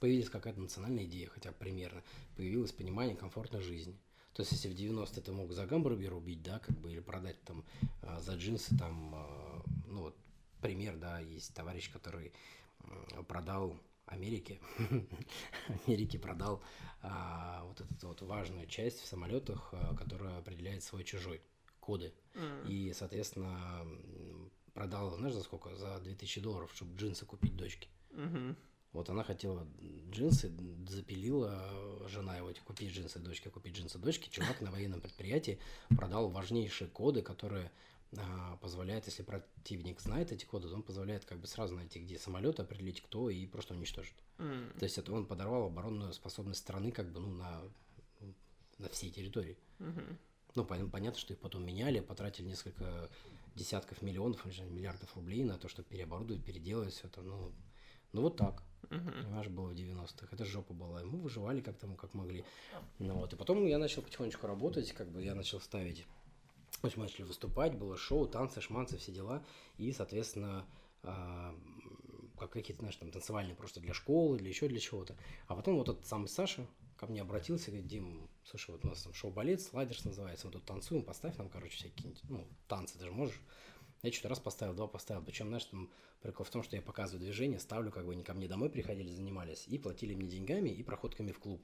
появилась 0.00 0.30
какая-то 0.30 0.60
национальная 0.60 1.04
идея, 1.04 1.28
хотя 1.28 1.50
бы 1.50 1.56
примерно, 1.58 2.02
появилось 2.36 2.72
понимание 2.72 3.16
комфортной 3.16 3.62
жизни. 3.62 3.96
То 4.34 4.42
есть, 4.42 4.52
если 4.52 4.68
в 4.68 4.74
90-е 4.74 5.22
ты 5.22 5.32
мог 5.32 5.52
за 5.52 5.66
гамбургер 5.66 6.12
убить, 6.12 6.42
да, 6.42 6.58
как 6.58 6.76
бы, 6.78 6.92
или 6.92 7.00
продать 7.00 7.40
там 7.44 7.64
э, 8.02 8.20
за 8.20 8.34
джинсы 8.34 8.76
там, 8.76 9.14
э, 9.14 9.60
ну 9.86 10.00
вот, 10.02 10.16
пример, 10.60 10.96
да, 10.96 11.20
есть 11.20 11.54
товарищ, 11.54 11.90
который 11.90 12.32
продал 13.28 13.76
Америке, 14.06 14.60
Америке 15.86 16.18
продал 16.18 16.62
а, 17.02 17.64
вот 17.64 17.80
эту 17.80 18.08
вот 18.08 18.22
важную 18.22 18.66
часть 18.66 19.00
в 19.00 19.06
самолетах, 19.06 19.70
а, 19.72 19.94
которая 19.96 20.38
определяет 20.38 20.84
свой 20.84 21.02
чужой 21.02 21.42
коды. 21.80 22.12
Mm. 22.34 22.68
И, 22.68 22.92
соответственно, 22.92 23.84
продал, 24.74 25.16
знаешь, 25.16 25.34
за 25.34 25.42
сколько? 25.42 25.74
За 25.74 25.98
2000 26.00 26.40
долларов, 26.40 26.70
чтобы 26.72 26.96
джинсы 26.96 27.26
купить 27.26 27.56
дочке. 27.56 27.88
Mm-hmm. 28.10 28.56
Вот 28.92 29.10
она 29.10 29.24
хотела 29.24 29.66
джинсы, 30.10 30.52
запилила 30.88 32.08
жена 32.08 32.36
его, 32.36 32.52
купить 32.64 32.92
джинсы 32.92 33.18
дочке, 33.18 33.50
купить 33.50 33.76
джинсы 33.76 33.98
дочке. 33.98 34.30
Чувак 34.30 34.60
на 34.60 34.70
военном 34.70 35.00
предприятии 35.00 35.58
продал 35.88 36.30
важнейшие 36.30 36.88
коды, 36.88 37.22
которые 37.22 37.72
позволяет, 38.60 39.06
если 39.06 39.22
противник 39.22 40.00
знает 40.00 40.32
эти 40.32 40.44
коды, 40.44 40.68
то 40.68 40.74
он 40.74 40.82
позволяет 40.82 41.24
как 41.24 41.38
бы 41.38 41.46
сразу 41.46 41.74
найти, 41.74 42.00
где 42.00 42.18
самолет, 42.18 42.60
определить 42.60 43.02
кто 43.02 43.30
и 43.30 43.46
просто 43.46 43.74
уничтожить. 43.74 44.16
Mm. 44.38 44.78
То 44.78 44.84
есть 44.84 44.98
это 44.98 45.12
он 45.12 45.26
подорвал 45.26 45.64
оборонную 45.64 46.12
способность 46.12 46.60
страны 46.60 46.92
как 46.92 47.12
бы 47.12 47.20
ну 47.20 47.28
на 47.28 47.62
на 48.78 48.88
всей 48.88 49.10
территории. 49.10 49.56
Mm-hmm. 49.78 50.16
Ну 50.54 50.64
понятно, 50.64 51.18
что 51.18 51.34
их 51.34 51.38
потом 51.38 51.64
меняли, 51.64 52.00
потратили 52.00 52.46
несколько 52.46 53.10
десятков 53.54 54.02
миллионов, 54.02 54.44
миллиардов 54.44 55.14
рублей 55.16 55.44
на 55.44 55.58
то, 55.58 55.68
чтобы 55.68 55.88
переоборудовать, 55.88 56.44
переделать 56.44 56.94
все 56.94 57.08
это. 57.08 57.22
Ну, 57.22 57.52
ну 58.12 58.22
вот 58.22 58.36
так. 58.36 58.62
Uh-huh. 58.84 59.22
Понимаешь, 59.22 59.48
было 59.48 59.68
в 59.68 59.74
90-х. 59.74 60.28
Это 60.30 60.44
жопа 60.44 60.72
была. 60.72 61.02
И 61.02 61.04
мы 61.04 61.18
выживали 61.18 61.60
как 61.60 61.76
там, 61.76 61.96
как 61.96 62.14
могли. 62.14 62.44
Ну 62.98 63.14
вот. 63.14 63.32
И 63.32 63.36
потом 63.36 63.66
я 63.66 63.78
начал 63.78 64.02
потихонечку 64.02 64.46
работать, 64.46 64.92
как 64.92 65.10
бы 65.10 65.22
я 65.22 65.34
начал 65.34 65.60
ставить 65.60 66.06
есть 66.84 66.96
мы 66.96 67.04
начали 67.04 67.22
выступать, 67.22 67.76
было 67.76 67.96
шоу, 67.96 68.26
танцы, 68.26 68.60
шманцы, 68.60 68.96
все 68.96 69.12
дела. 69.12 69.44
И, 69.76 69.92
соответственно, 69.92 70.66
э, 71.02 71.54
как 72.38 72.50
какие-то, 72.50 72.80
знаешь, 72.80 72.96
там 72.96 73.10
танцевальные 73.10 73.56
просто 73.56 73.80
для 73.80 73.94
школы, 73.94 74.38
для 74.38 74.48
еще 74.48 74.68
для 74.68 74.80
чего-то. 74.80 75.16
А 75.46 75.54
потом 75.54 75.76
вот 75.76 75.88
этот 75.88 76.06
самый 76.06 76.28
Саша 76.28 76.66
ко 76.96 77.06
мне 77.06 77.22
обратился, 77.22 77.70
говорит, 77.70 77.88
Дим, 77.88 78.28
слушай, 78.44 78.70
вот 78.70 78.84
у 78.84 78.88
нас 78.88 79.02
там 79.02 79.12
шоу-балет, 79.14 79.60
слайдерс 79.60 80.04
называется, 80.04 80.46
мы 80.46 80.52
тут 80.52 80.64
танцуем, 80.64 81.02
поставь 81.02 81.36
нам, 81.36 81.48
короче, 81.48 81.76
всякие, 81.76 82.14
ну, 82.28 82.46
танцы, 82.68 82.98
ты 82.98 83.04
же 83.04 83.12
можешь. 83.12 83.40
Я 84.02 84.12
что-то 84.12 84.28
раз 84.28 84.40
поставил, 84.40 84.74
два 84.74 84.86
поставил. 84.86 85.22
Причем, 85.22 85.48
знаешь, 85.48 85.64
там 85.64 85.90
прикол 86.20 86.44
в 86.44 86.50
том, 86.50 86.62
что 86.62 86.76
я 86.76 86.82
показываю 86.82 87.20
движение, 87.20 87.58
ставлю, 87.58 87.90
как 87.90 88.06
бы 88.06 88.12
они 88.12 88.22
ко 88.22 88.34
мне 88.34 88.48
домой 88.48 88.70
приходили, 88.70 89.10
занимались, 89.10 89.66
и 89.66 89.78
платили 89.78 90.14
мне 90.14 90.28
деньгами 90.28 90.70
и 90.70 90.82
проходками 90.82 91.32
в 91.32 91.38
клуб. 91.38 91.62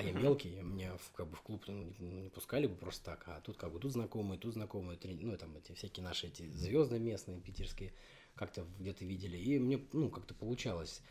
А 0.00 0.02
я 0.02 0.12
мелкий, 0.12 0.50
меня 0.62 0.96
в, 0.96 1.12
как 1.12 1.28
бы 1.28 1.36
в 1.36 1.42
клуб 1.42 1.62
ну, 1.66 1.92
не 1.98 2.30
пускали 2.30 2.66
бы 2.66 2.74
просто 2.74 3.04
так, 3.04 3.24
а 3.26 3.40
тут 3.42 3.58
как 3.58 3.70
бы 3.70 3.78
тут 3.78 3.92
знакомые, 3.92 4.38
тут 4.38 4.54
знакомые, 4.54 4.98
ну 5.02 5.36
там 5.36 5.54
эти 5.56 5.72
всякие 5.72 6.02
наши 6.02 6.28
эти 6.28 6.48
звезды 6.52 6.98
местные, 6.98 7.38
питерские, 7.38 7.92
как-то 8.34 8.66
где-то 8.78 9.04
видели, 9.04 9.36
и 9.36 9.58
мне 9.58 9.78
ну 9.92 10.08
как-то 10.08 10.32
получалось 10.32 11.02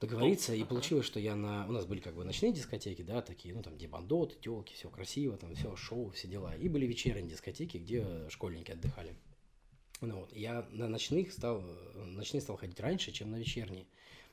договориться, 0.00 0.54
и 0.54 0.64
получилось, 0.64 1.04
что 1.04 1.20
я 1.20 1.36
на... 1.36 1.66
У 1.68 1.72
нас 1.72 1.84
были 1.84 2.00
как 2.00 2.14
бы 2.14 2.24
ночные 2.24 2.54
дискотеки, 2.54 3.02
да, 3.02 3.20
такие, 3.20 3.54
ну, 3.54 3.62
там, 3.62 3.76
где 3.76 3.86
бандоты, 3.86 4.34
телки, 4.40 4.72
все 4.72 4.88
красиво, 4.88 5.36
там, 5.36 5.54
все, 5.54 5.76
шоу, 5.76 6.08
все 6.10 6.26
дела. 6.26 6.56
И 6.56 6.70
были 6.70 6.86
вечерние 6.86 7.28
дискотеки, 7.28 7.76
где 7.76 8.06
школьники 8.30 8.70
отдыхали. 8.70 9.14
Ну, 10.00 10.20
вот. 10.20 10.34
Я 10.34 10.66
на 10.70 10.88
ночных 10.88 11.32
стал... 11.32 11.60
Ночные 11.94 12.40
стал 12.40 12.56
ходить 12.56 12.80
раньше, 12.80 13.12
чем 13.12 13.30
на 13.30 13.36
вечерние. 13.36 13.84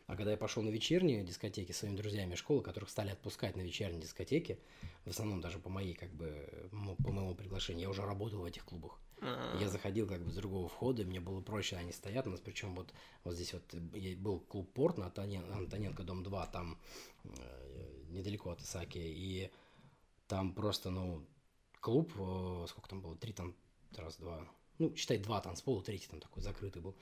А 0.08 0.15
когда 0.15 0.32
я 0.32 0.38
пошел 0.38 0.63
на 0.63 0.70
вечерние 0.70 1.22
дискотеки 1.22 1.74
с 1.74 1.80
своими 1.80 1.98
друзьями 1.98 2.36
школы, 2.36 2.63
которых 2.63 2.89
стали 2.89 3.10
отпускать 3.10 3.58
на 3.58 3.62
вечерние 3.62 4.02
дискотеки, 4.02 4.58
в 5.04 5.10
основном 5.10 5.41
даже 5.41 5.60
по 5.60 5.70
моей, 5.70 5.93
как 5.93 6.10
бы, 6.13 6.70
по 7.04 7.12
моему 7.12 7.36
приглашению, 7.36 7.84
я 7.84 7.89
уже 7.89 8.06
работал 8.06 8.39
в 8.39 8.46
этих 8.46 8.63
клубах. 8.63 9.00
А-а-а. 9.20 9.60
Я 9.60 9.67
заходил 9.67 10.08
как 10.08 10.24
бы 10.24 10.32
с 10.32 10.36
другого 10.36 10.70
входа, 10.70 11.02
и 11.02 11.06
мне 11.06 11.20
было 11.20 11.41
проще, 11.41 11.76
они 11.76 11.91
стоят 11.91 12.26
у 12.26 12.30
нас, 12.30 12.39
причем 12.39 12.74
вот, 12.74 12.93
вот 13.26 13.34
здесь 13.34 13.52
вот 13.52 13.74
был 13.74 14.39
клуб 14.39 14.72
Порт 14.72 14.98
на 14.98 15.08
Антоненко, 15.08 16.04
дом 16.04 16.24
2, 16.24 16.48
там 16.48 16.80
э, 17.26 18.04
недалеко 18.10 18.52
от 18.52 18.62
Исаки, 18.62 19.00
и 19.00 19.52
там 20.28 20.54
просто, 20.54 20.89
ну, 20.89 21.26
клуб, 21.82 22.13
э, 22.17 22.65
сколько 22.70 22.88
там 22.88 23.02
было, 23.02 23.17
три 23.17 23.34
там, 23.34 23.56
раз, 23.98 24.15
два, 24.15 24.48
ну, 24.78 24.96
считай, 24.96 25.17
два 25.17 25.41
танцпола, 25.41 25.84
третий 25.84 26.08
там 26.08 26.22
такой 26.22 26.43
закрытый 26.43 26.82
был, 26.82 26.96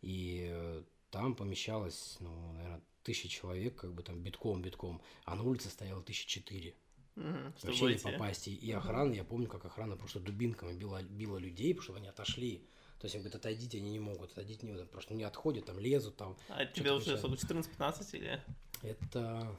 и 0.00 0.48
э, 0.50 0.82
там 1.10 1.34
помещалось, 1.34 2.16
ну, 2.20 2.52
наверное, 2.52 2.82
тысяча 3.02 3.28
человек, 3.28 3.76
как 3.76 3.94
бы 3.94 4.02
там 4.02 4.22
битком-битком, 4.22 5.00
а 5.24 5.34
на 5.34 5.42
улице 5.42 5.68
стояло 5.68 6.02
тысяча 6.02 6.28
четыре. 6.28 6.74
Чтобы 7.14 7.52
Вообще 7.62 7.86
не 7.86 7.98
попасть. 7.98 8.48
И, 8.48 8.72
охрана, 8.72 9.12
я 9.12 9.24
помню, 9.24 9.48
как 9.48 9.64
охрана 9.64 9.96
просто 9.96 10.20
дубинками 10.20 10.72
била, 10.72 11.02
била 11.02 11.36
людей, 11.36 11.74
потому 11.74 11.84
что 11.84 11.96
они 11.96 12.08
отошли. 12.08 12.64
То 13.00 13.06
есть 13.06 13.14
им 13.14 13.22
говорят, 13.22 13.36
отойдите, 13.36 13.78
они 13.78 13.90
не 13.90 13.98
могут, 13.98 14.32
отойдите 14.32 14.66
не 14.66 14.72
могут, 14.72 14.90
просто 14.90 15.14
не 15.14 15.24
отходят, 15.24 15.66
там 15.66 15.78
лезут, 15.78 16.16
там. 16.16 16.36
А 16.48 16.64
тебе 16.64 16.92
уже 16.92 17.16
кричат. 17.16 17.18
сколько, 17.20 17.36
14-15 17.36 18.16
или? 18.16 18.44
Это, 18.82 19.56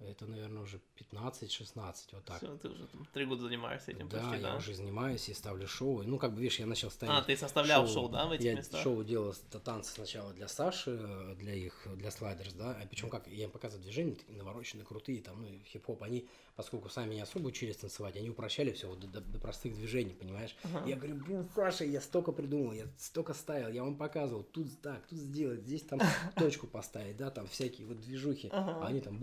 это, 0.00 0.26
наверное, 0.26 0.62
уже 0.62 0.80
15-16, 1.12 1.94
вот 2.12 2.24
так. 2.24 2.38
Всё, 2.38 2.56
ты 2.56 2.68
уже 2.68 2.86
там 2.86 3.04
три 3.12 3.24
года 3.24 3.42
занимаешься 3.42 3.90
этим 3.92 4.08
да, 4.08 4.18
почти, 4.20 4.36
я 4.42 4.50
да? 4.52 4.56
уже 4.56 4.74
занимаюсь 4.74 5.28
и 5.28 5.34
ставлю 5.34 5.66
шоу. 5.66 6.02
Ну, 6.04 6.18
как 6.18 6.32
бы, 6.34 6.40
видишь, 6.40 6.58
я 6.58 6.66
начал 6.66 6.90
ставить 6.90 7.12
А, 7.14 7.22
ты 7.22 7.36
составлял 7.36 7.86
шоу, 7.88 8.08
да, 8.08 8.26
в 8.26 8.32
этих 8.32 8.44
я 8.44 8.54
местах? 8.54 8.82
шоу 8.82 9.02
делал 9.04 9.34
танцы 9.64 9.92
сначала 9.92 10.32
для 10.32 10.48
Саши, 10.48 10.96
э, 11.00 11.34
для 11.38 11.54
их, 11.54 11.86
для 11.96 12.10
слайдерс, 12.10 12.52
да, 12.54 12.70
а 12.80 12.86
причем 12.86 13.10
как, 13.10 13.26
я 13.28 13.44
им 13.44 13.50
показывал 13.50 13.82
движения, 13.82 14.14
такие 14.14 14.38
навороченные, 14.38 14.84
крутые, 14.84 15.20
там, 15.20 15.42
ну, 15.42 15.48
хип-хоп, 15.66 16.02
они, 16.02 16.26
поскольку 16.56 16.88
сами 16.88 17.14
не 17.14 17.20
особо 17.20 17.48
учились 17.48 17.76
танцевать, 17.76 18.16
они 18.16 18.30
упрощали 18.30 18.72
все 18.72 18.88
вот 18.88 19.00
до, 19.00 19.06
до- 19.08 19.20
до 19.20 19.38
простых 19.38 19.74
движений, 19.74 20.14
понимаешь? 20.14 20.54
Ага. 20.62 20.86
Я 20.88 20.96
говорю, 20.96 21.16
блин, 21.16 21.48
Саша, 21.54 21.84
я 21.84 22.00
столько 22.00 22.32
придумал, 22.32 22.72
я 22.72 22.86
столько 22.98 23.34
ставил, 23.34 23.68
я 23.68 23.82
вам 23.82 23.96
показывал, 23.96 24.42
тут 24.44 24.80
так, 24.80 25.06
тут 25.06 25.18
сделать, 25.18 25.60
здесь 25.60 25.82
там 25.82 26.00
точку 26.36 26.66
поставить, 26.66 27.16
да, 27.16 27.30
там 27.30 27.46
всякие 27.48 27.86
вот 27.86 28.00
движухи, 28.00 28.48
Ага. 28.52 28.84
а 28.84 28.86
они 28.88 29.00
там 29.00 29.18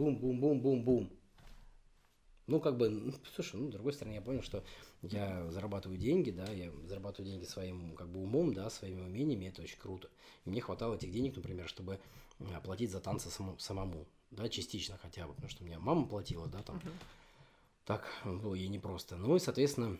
бум-бум-бум-бум-бум. 0.65 1.09
Ну, 2.47 2.59
как 2.59 2.77
бы, 2.77 2.89
ну, 2.89 3.11
слушай, 3.35 3.55
ну, 3.59 3.69
с 3.69 3.73
другой 3.73 3.93
стороны, 3.93 4.13
я 4.15 4.21
понял, 4.21 4.43
что 4.43 4.63
я 5.01 5.49
зарабатываю 5.51 5.97
деньги, 5.97 6.29
да, 6.29 6.45
я 6.51 6.71
зарабатываю 6.87 7.31
деньги 7.31 7.45
своим, 7.45 7.95
как 7.95 8.07
бы, 8.07 8.21
умом, 8.21 8.53
да, 8.53 8.69
своими 8.69 9.01
умениями, 9.01 9.45
это 9.47 9.63
очень 9.63 9.79
круто. 9.79 10.09
И 10.45 10.49
мне 10.49 10.61
хватало 10.61 10.95
этих 10.95 11.11
денег, 11.11 11.35
например, 11.35 11.67
чтобы 11.67 11.99
м, 12.39 12.55
оплатить 12.55 12.91
за 12.91 12.99
танцы 12.99 13.29
саму- 13.29 13.57
самому, 13.57 14.05
да, 14.29 14.47
частично 14.47 14.97
хотя 14.97 15.25
бы, 15.25 15.33
потому 15.33 15.49
что 15.49 15.63
у 15.63 15.67
меня 15.67 15.79
мама 15.79 16.05
платила, 16.07 16.47
да, 16.47 16.61
там, 16.61 16.79
так 17.85 18.07
было 18.25 18.53
ей 18.53 18.67
непросто. 18.67 19.15
Ну 19.15 19.35
и, 19.35 19.39
соответственно, 19.39 19.97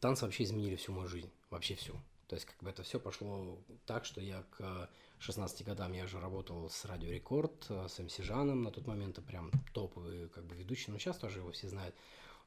танцы 0.00 0.24
вообще 0.24 0.44
изменили 0.44 0.74
всю 0.76 0.92
мою 0.92 1.08
жизнь, 1.08 1.30
вообще 1.50 1.76
всю. 1.76 1.92
То 2.26 2.34
есть, 2.34 2.46
как 2.46 2.60
бы 2.60 2.70
это 2.70 2.82
все 2.82 2.98
пошло 2.98 3.62
так, 3.84 4.04
что 4.04 4.20
я 4.20 4.42
к 4.50 4.90
16 5.18 5.64
годам 5.64 5.92
я 5.92 6.04
уже 6.04 6.20
работал 6.20 6.68
с 6.68 6.84
Радио 6.84 7.10
Рекорд, 7.10 7.66
э, 7.68 7.88
с 7.88 7.98
МС 7.98 8.18
Жаном, 8.18 8.62
на 8.62 8.70
тот 8.70 8.86
момент 8.86 9.18
прям 9.26 9.50
топовый 9.72 10.28
как 10.28 10.44
бы 10.44 10.54
ведущий, 10.54 10.90
но 10.90 10.98
сейчас 10.98 11.18
тоже 11.18 11.38
его 11.38 11.50
все 11.52 11.68
знают. 11.68 11.94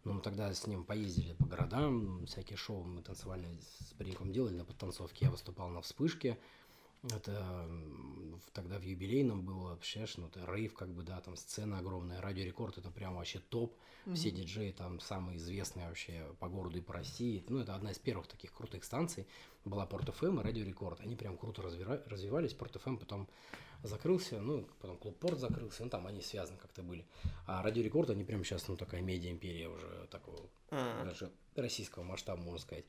Но 0.03 0.13
мы 0.13 0.21
тогда 0.21 0.53
с 0.53 0.65
ним 0.65 0.85
поездили 0.85 1.33
по 1.33 1.45
городам, 1.45 2.25
всякие 2.25 2.57
шоу 2.57 2.83
мы 2.83 3.01
танцевали 3.01 3.47
с 3.79 3.93
пареньком 3.93 4.31
делали 4.31 4.55
на 4.55 4.63
подтанцовке, 4.63 5.25
я 5.25 5.31
выступал 5.31 5.69
на 5.69 5.81
вспышке, 5.81 6.37
это 7.03 7.69
тогда 8.53 8.77
в 8.77 8.83
юбилейном 8.83 9.43
было, 9.43 9.69
вообще, 9.69 10.05
ну, 10.17 10.27
это 10.27 10.45
рейв, 10.51 10.73
как 10.73 10.89
бы, 10.89 11.03
да, 11.03 11.21
там 11.21 11.35
сцена 11.35 11.79
огромная, 11.79 12.21
Радио 12.21 12.43
Рекорд, 12.43 12.77
это 12.77 12.91
прям 12.91 13.15
вообще 13.15 13.39
топ, 13.39 13.75
все 14.15 14.31
диджеи 14.31 14.71
там 14.71 14.99
самые 14.99 15.37
известные 15.37 15.87
вообще 15.87 16.25
по 16.39 16.49
городу 16.49 16.77
и 16.77 16.81
по 16.81 16.93
России, 16.93 17.43
ну, 17.47 17.59
это 17.59 17.75
одна 17.75 17.91
из 17.91 17.99
первых 17.99 18.27
таких 18.27 18.51
крутых 18.53 18.83
станций, 18.83 19.27
была 19.65 19.85
Порт 19.85 20.13
ФМ 20.13 20.39
и 20.39 20.43
Радио 20.43 20.65
Рекорд, 20.65 20.99
они 21.01 21.15
прям 21.15 21.37
круто 21.37 21.61
развира- 21.61 22.01
развивались, 22.09 22.53
Порт 22.53 22.75
ФМ 22.81 22.97
потом 22.97 23.29
закрылся, 23.83 24.41
ну, 24.41 24.67
потом 24.81 24.97
Клуб 24.97 25.17
Порт 25.19 25.39
закрылся, 25.39 25.83
ну, 25.83 25.89
там 25.89 26.07
они 26.07 26.21
связаны 26.21 26.57
как-то 26.57 26.81
были, 26.81 27.05
а 27.45 27.61
Радио 27.61 27.83
Рекорд, 27.83 28.09
они 28.09 28.23
прям 28.23 28.43
сейчас, 28.43 28.67
ну, 28.67 28.75
такая 28.75 29.01
медиа-империя 29.01 29.69
уже 29.69 30.07
такого, 30.09 30.49
А, 30.71 31.05
даже 31.05 31.31
российского 31.55 32.03
масштаба, 32.03 32.41
можно 32.41 32.59
сказать. 32.59 32.85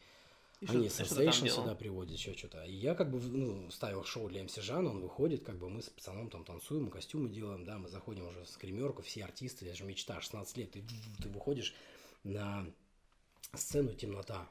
И 0.60 0.66
Они 0.66 0.88
что- 0.90 1.04
Sensation 1.04 1.48
сюда 1.48 1.74
приводят, 1.74 2.12
еще 2.12 2.34
что-то. 2.34 2.62
И 2.64 2.72
я 2.74 2.94
как 2.94 3.10
бы 3.10 3.18
ну, 3.18 3.70
ставил 3.70 4.04
шоу 4.04 4.28
для 4.28 4.44
МС 4.44 4.56
Жана, 4.56 4.90
он 4.90 5.00
выходит, 5.00 5.42
как 5.42 5.58
бы 5.58 5.70
мы 5.70 5.80
с 5.82 5.88
пацаном 5.88 6.28
там 6.28 6.44
танцуем, 6.44 6.84
мы 6.84 6.90
костюмы 6.90 7.30
делаем, 7.30 7.64
да, 7.64 7.78
мы 7.78 7.88
заходим 7.88 8.26
уже 8.26 8.44
в 8.44 8.48
скримерку, 8.48 9.00
все 9.00 9.24
артисты, 9.24 9.66
это 9.66 9.74
же 9.76 9.84
мечта, 9.84 10.20
16 10.20 10.56
лет, 10.58 10.72
ты, 10.72 10.84
ты 11.22 11.28
выходишь 11.30 11.74
на 12.24 12.66
сцену 13.54 13.94
темнота. 13.94 14.48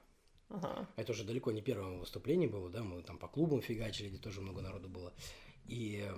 Ага. 0.49 0.87
Это 0.95 1.11
уже 1.11 1.23
далеко 1.23 1.51
не 1.51 1.61
первое 1.61 1.99
выступление 1.99 2.49
было, 2.49 2.71
да, 2.71 2.83
мы 2.83 3.03
там 3.03 3.19
по 3.19 3.27
клубам 3.27 3.61
фигачили, 3.61 4.09
где 4.09 4.17
тоже 4.17 4.41
много 4.41 4.61
народу 4.61 4.89
было. 4.89 5.13
И 5.65 6.11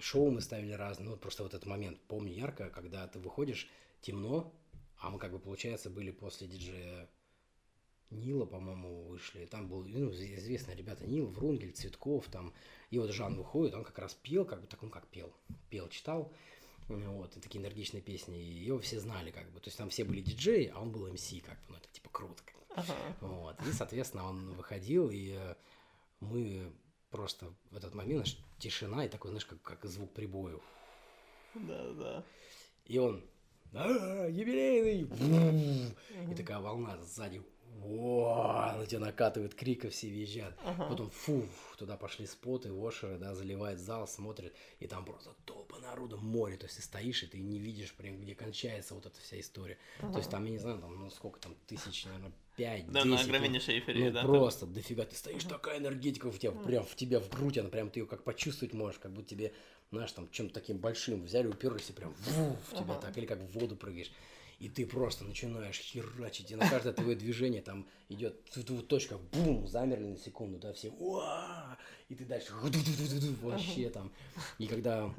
шоу 0.00 0.32
мы 0.32 0.40
ставили 0.40 0.72
разные, 0.72 1.08
ну, 1.08 1.16
просто 1.16 1.44
вот 1.44 1.54
этот 1.54 1.66
момент 1.66 2.00
помню 2.08 2.32
ярко, 2.32 2.70
когда 2.70 3.06
ты 3.06 3.20
выходишь, 3.20 3.68
темно, 4.00 4.52
а 4.98 5.10
мы 5.10 5.20
как 5.20 5.30
бы, 5.30 5.38
получается, 5.38 5.90
были 5.90 6.10
после 6.10 6.48
диджея 6.48 7.08
Нила, 8.12 8.44
по-моему, 8.46 9.04
вышли. 9.04 9.46
Там 9.46 9.68
был 9.68 9.84
ну, 9.84 10.10
из- 10.10 10.20
известные 10.20 10.76
ребята 10.76 11.06
Нил, 11.06 11.26
Врунгель, 11.26 11.72
Цветков, 11.72 12.28
там. 12.28 12.52
И 12.90 12.98
вот 12.98 13.10
Жан 13.10 13.34
выходит, 13.36 13.74
он 13.74 13.84
как 13.84 13.98
раз 13.98 14.14
пел, 14.14 14.44
как 14.44 14.60
бы 14.60 14.66
так, 14.66 14.80
ну 14.82 14.90
как 14.90 15.06
пел, 15.08 15.32
пел, 15.70 15.88
читал. 15.88 16.32
Вот, 16.88 17.36
и 17.36 17.40
такие 17.40 17.60
энергичные 17.62 18.02
песни. 18.02 18.38
И 18.38 18.64
его 18.64 18.78
все 18.80 19.00
знали, 19.00 19.30
как 19.30 19.50
бы. 19.50 19.60
То 19.60 19.68
есть 19.68 19.78
там 19.78 19.88
все 19.88 20.04
были 20.04 20.20
диджеи, 20.20 20.70
а 20.74 20.80
он 20.80 20.90
был 20.92 21.10
МС, 21.12 21.32
как 21.44 21.56
бы. 21.60 21.64
Ну, 21.70 21.76
это 21.76 21.88
типа 21.92 22.10
круто. 22.10 22.42
как 22.44 22.54
бы. 22.54 22.60
Ага. 22.74 23.16
Вот. 23.20 23.56
И, 23.66 23.72
соответственно, 23.72 24.28
он 24.28 24.52
выходил, 24.52 25.10
и 25.10 25.34
э, 25.36 25.54
мы 26.20 26.72
просто 27.10 27.52
в 27.70 27.76
этот 27.76 27.94
момент, 27.94 28.26
знаешь, 28.26 28.44
тишина, 28.58 29.04
и 29.04 29.08
такой, 29.08 29.30
знаешь, 29.30 29.46
как, 29.46 29.60
как 29.62 29.84
звук 29.84 30.12
прибоев. 30.12 30.62
Да, 31.54 31.92
да. 31.92 32.24
И 32.86 32.98
он, 32.98 33.24
«А, 33.74 34.26
юбилейный! 34.26 35.08
И 36.30 36.34
такая 36.34 36.58
волна 36.60 36.98
сзади! 36.98 37.42
На 37.80 38.86
тебя 38.86 39.00
накатывает, 39.00 39.54
крика 39.54 39.90
все 39.90 40.08
визжат. 40.08 40.54
Ага. 40.64 40.86
Потом, 40.88 41.10
фу, 41.10 41.46
туда 41.78 41.96
пошли 41.96 42.26
споты, 42.26 42.72
вошеры, 42.72 43.18
да, 43.18 43.34
заливает 43.34 43.78
зал, 43.78 44.06
смотрит, 44.06 44.54
и 44.80 44.86
там 44.86 45.04
просто 45.04 45.30
толпа 45.44 45.78
народу, 45.78 46.18
море. 46.18 46.56
То 46.56 46.64
есть 46.64 46.76
ты 46.76 46.82
стоишь, 46.82 47.22
и 47.22 47.26
ты 47.26 47.38
не 47.38 47.58
видишь, 47.58 47.92
прям, 47.94 48.20
где 48.20 48.34
кончается 48.34 48.94
вот 48.94 49.06
эта 49.06 49.18
вся 49.20 49.38
история. 49.40 49.78
То 50.00 50.18
есть 50.18 50.30
там, 50.30 50.44
я 50.44 50.50
не 50.50 50.58
знаю, 50.58 50.80
там, 50.80 50.98
ну, 50.98 51.10
сколько 51.10 51.40
там, 51.40 51.54
тысяч, 51.66 52.04
наверное, 52.04 52.32
пять, 52.56 52.86
Да, 52.90 53.02
десять. 53.02 53.26
на 53.26 53.32
ну, 53.32 53.36
огромнейшей 53.36 53.74
эйфории, 53.76 54.04
ну, 54.08 54.12
да. 54.12 54.22
просто 54.22 54.66
дофига. 54.66 55.04
Ты 55.04 55.16
стоишь, 55.16 55.44
такая 55.44 55.78
энергетика 55.78 56.30
в 56.30 56.38
тебя, 56.38 56.52
прям 56.52 56.84
в 56.84 56.94
тебя 56.96 57.20
в 57.20 57.28
грудь, 57.30 57.58
она 57.58 57.68
прям, 57.68 57.90
ты 57.90 58.00
ее 58.00 58.06
как 58.06 58.24
почувствовать 58.24 58.74
можешь, 58.74 58.98
как 58.98 59.12
будто 59.12 59.28
тебе, 59.28 59.52
знаешь, 59.90 60.12
там, 60.12 60.28
чем-то 60.30 60.54
таким 60.54 60.78
большим 60.78 61.24
взяли, 61.24 61.46
уперлись 61.46 61.90
и 61.90 61.92
прям 61.92 62.12
ву, 62.12 62.56
в 62.70 62.70
тебя 62.72 62.94
Ага. 62.94 63.00
так, 63.00 63.18
или 63.18 63.26
как 63.26 63.38
в 63.40 63.58
воду 63.58 63.76
прыгаешь. 63.76 64.10
И 64.62 64.68
ты 64.68 64.86
просто 64.86 65.24
начинаешь 65.24 65.76
херачить, 65.76 66.52
и 66.52 66.54
на 66.54 66.70
каждое 66.70 66.92
твое 66.92 67.16
движение 67.16 67.62
там 67.62 67.84
идет 68.08 68.44
точка, 68.86 69.18
бум, 69.18 69.66
замерли 69.66 70.06
на 70.06 70.16
секунду, 70.16 70.60
да, 70.60 70.72
все, 70.72 70.92
и 72.08 72.14
ты 72.14 72.24
дальше 72.24 72.52
вообще 73.42 73.90
там. 73.90 74.12
И 74.60 74.68
когда 74.68 75.12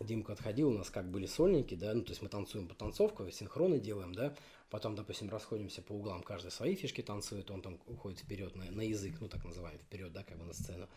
Димка 0.00 0.32
отходил, 0.32 0.70
у 0.70 0.78
нас 0.78 0.88
как 0.88 1.10
были 1.10 1.26
сольники, 1.26 1.74
да, 1.74 1.92
ну, 1.92 2.00
то 2.00 2.12
есть 2.12 2.22
мы 2.22 2.30
танцуем 2.30 2.66
по 2.66 2.74
танцовку, 2.74 3.30
синхроны 3.30 3.78
делаем, 3.78 4.14
да, 4.14 4.34
потом, 4.70 4.94
допустим, 4.94 5.28
расходимся 5.28 5.82
по 5.82 5.92
углам, 5.92 6.22
каждый 6.22 6.50
свои 6.50 6.74
фишки 6.74 7.02
танцует, 7.02 7.50
он 7.50 7.60
там 7.60 7.78
уходит 7.86 8.20
вперед 8.20 8.56
на, 8.56 8.64
на 8.70 8.80
язык, 8.80 9.16
ну, 9.20 9.28
так 9.28 9.44
называемый, 9.44 9.82
вперед, 9.82 10.14
да, 10.14 10.24
как 10.24 10.38
бы 10.38 10.46
на 10.46 10.54
сцену. 10.54 10.88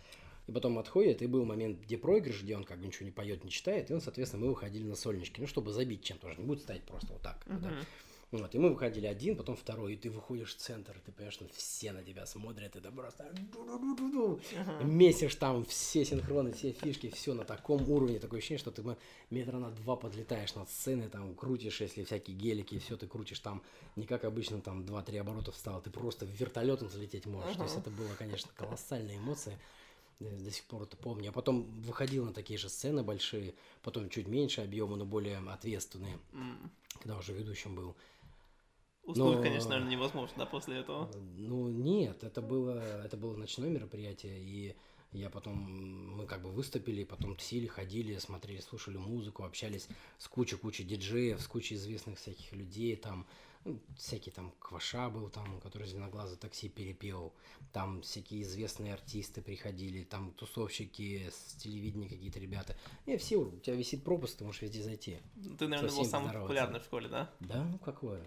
И 0.48 0.52
потом 0.52 0.78
отходит, 0.78 1.22
и 1.22 1.28
был 1.28 1.46
момент, 1.46 1.80
где 1.80 1.98
проигрыш, 1.98 2.44
где 2.44 2.56
он 2.56 2.64
как 2.64 2.80
бы 2.80 2.86
ничего 2.86 3.06
не 3.06 3.12
поет, 3.12 3.44
не 3.44 3.50
читает, 3.50 3.90
и 3.90 3.94
он, 3.94 4.02
соответственно, 4.02 4.44
мы 4.44 4.50
выходили 4.50 4.84
на 4.84 4.96
сольнички, 4.96 5.42
ну, 5.42 5.48
чтобы 5.48 5.72
забить 5.72 6.04
чем-то, 6.04 6.34
не 6.36 6.44
будет 6.44 6.62
стоять 6.62 6.84
просто 6.84 7.14
вот 7.14 7.22
так, 7.22 7.44
да. 7.48 7.70
Мгм. 7.70 7.86
Вот, 8.32 8.54
и 8.54 8.58
мы 8.58 8.70
выходили 8.70 9.06
один, 9.06 9.38
потом 9.38 9.56
второй, 9.56 9.94
и 9.94 9.96
ты 9.96 10.10
выходишь 10.10 10.56
в 10.56 10.58
центр, 10.58 10.98
и 10.98 11.00
ты 11.00 11.12
понимаешь, 11.12 11.36
что 11.36 11.48
все 11.54 11.94
на 11.94 12.04
тебя 12.04 12.26
смотрят, 12.26 12.76
это 12.76 12.92
просто 12.92 13.32
ду-ду-ду-ду-ду. 13.54 14.42
месишь 14.84 15.36
там 15.36 15.64
все 15.66 16.04
синхроны, 16.04 16.52
все 16.52 16.72
фишки, 16.72 17.10
все 17.10 17.34
на 17.34 17.46
таком 17.46 17.90
уровне, 17.90 18.20
такое 18.20 18.40
ощущение, 18.40 18.60
что 18.60 18.72
ты 18.72 18.84
метра 19.30 19.58
на 19.58 19.72
два 19.72 19.96
подлетаешь 19.96 20.56
над 20.56 20.70
сценой, 20.70 21.08
там 21.08 21.34
крутишь, 21.36 21.82
если 21.82 22.04
всякие 22.04 22.36
гелики, 22.36 22.80
все 22.80 22.98
ты 22.98 23.08
крутишь 23.08 23.40
там, 23.40 23.64
не 23.96 24.06
как 24.06 24.26
обычно 24.26 24.60
там 24.60 24.82
2-3 24.84 25.18
оборота 25.18 25.52
встал, 25.52 25.82
ты 25.82 25.90
просто 25.90 26.26
вертолетом 26.26 26.90
залететь 26.90 27.26
можешь. 27.28 27.56
То 27.56 27.64
есть 27.64 27.76
Ага. 27.76 27.82
это 27.88 27.92
было, 27.92 28.14
конечно, 28.16 28.52
колоссальная 28.56 29.18
эмоция. 29.18 29.58
До 30.20 30.50
сих 30.52 30.64
пор 30.66 30.84
это 30.84 30.96
помню. 30.96 31.30
А 31.30 31.32
потом 31.34 31.64
выходил 31.82 32.26
на 32.26 32.34
такие 32.34 32.58
же 32.58 32.70
сцены 32.70 33.04
большие, 33.04 33.54
потом 33.84 34.10
чуть 34.10 34.28
меньше 34.28 34.62
объема, 34.62 34.96
но 34.96 35.06
более 35.06 35.38
ответственные, 35.38 36.18
М. 36.32 36.72
когда 37.02 37.18
уже 37.18 37.34
ведущим 37.34 37.76
был. 37.76 37.96
Уснуть, 39.04 39.36
Но- 39.38 39.44
конечно, 39.44 39.70
наверное, 39.72 39.92
невозможно, 39.92 40.36
да, 40.38 40.46
после 40.46 40.78
этого. 40.80 41.12
Ну, 41.38 41.68
нет, 41.68 42.24
это 42.24 42.42
было, 42.42 42.80
это 43.04 43.18
было 43.18 43.36
ночное 43.36 43.70
мероприятие, 43.70 44.40
и 44.40 44.76
я 45.12 45.30
потом, 45.30 45.56
мы 46.18 46.26
как 46.26 46.42
бы 46.42 46.50
выступили, 46.50 47.04
потом 47.04 47.36
тусили, 47.36 47.68
ходили, 47.68 48.18
смотрели, 48.18 48.62
слушали 48.62 48.98
музыку, 48.98 49.44
общались 49.44 49.88
с 50.18 50.28
кучей-кучей 50.28 50.86
диджеев, 50.86 51.40
с 51.40 51.48
кучей 51.48 51.76
известных 51.76 52.18
всяких 52.18 52.52
людей, 52.54 52.96
там, 52.96 53.28
ну, 53.66 53.80
всякий 53.98 54.32
там 54.32 54.54
Кваша 54.60 55.10
был 55.10 55.30
там, 55.30 55.60
который 55.60 55.88
«Зеленоглазый 55.88 56.38
такси» 56.38 56.70
перепел, 56.70 57.34
там 57.74 58.02
всякие 58.04 58.44
известные 58.44 58.94
артисты 58.94 59.42
приходили, 59.42 60.04
там 60.04 60.32
тусовщики 60.34 61.30
с 61.32 61.56
телевидения 61.56 62.08
какие-то 62.08 62.40
ребята. 62.40 62.78
И 63.06 63.18
все, 63.18 63.38
у 63.38 63.60
тебя 63.60 63.76
висит 63.76 64.04
пропуск, 64.04 64.38
ты 64.38 64.46
можешь 64.46 64.62
везде 64.62 64.84
зайти. 64.84 65.18
Ты, 65.58 65.68
наверное, 65.68 65.96
был 65.96 66.06
самый 66.06 66.32
популярный 66.32 66.80
в 66.80 66.84
школе, 66.84 67.10
да? 67.10 67.32
Да, 67.40 67.64
ну 67.64 67.78
какое? 67.80 68.24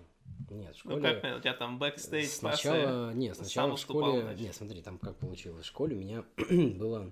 Нет, 0.51 0.77
в 0.77 0.85
Ну, 0.85 0.97
школе... 0.99 1.21
как, 1.21 1.39
у 1.39 1.41
тебя 1.41 1.55
там 1.55 1.79
бэкстейдж, 1.79 2.27
Сначала, 2.29 3.15
нет, 3.15 3.37
сам 3.37 3.45
сначала 3.45 3.77
в 3.77 3.81
школе, 3.81 4.23
значит. 4.23 4.41
нет, 4.41 4.55
смотри, 4.55 4.83
там 4.83 4.99
как 4.99 5.17
получилось. 5.17 5.65
В 5.65 5.69
школе 5.69 5.97
у 5.97 6.01
меня 6.01 6.25
было 6.77 7.11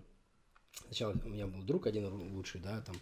Сначала 0.84 1.14
у 1.24 1.28
меня 1.28 1.46
был 1.46 1.62
друг 1.62 1.86
один 1.86 2.06
лучший, 2.34 2.60
да, 2.60 2.80
там, 2.82 2.96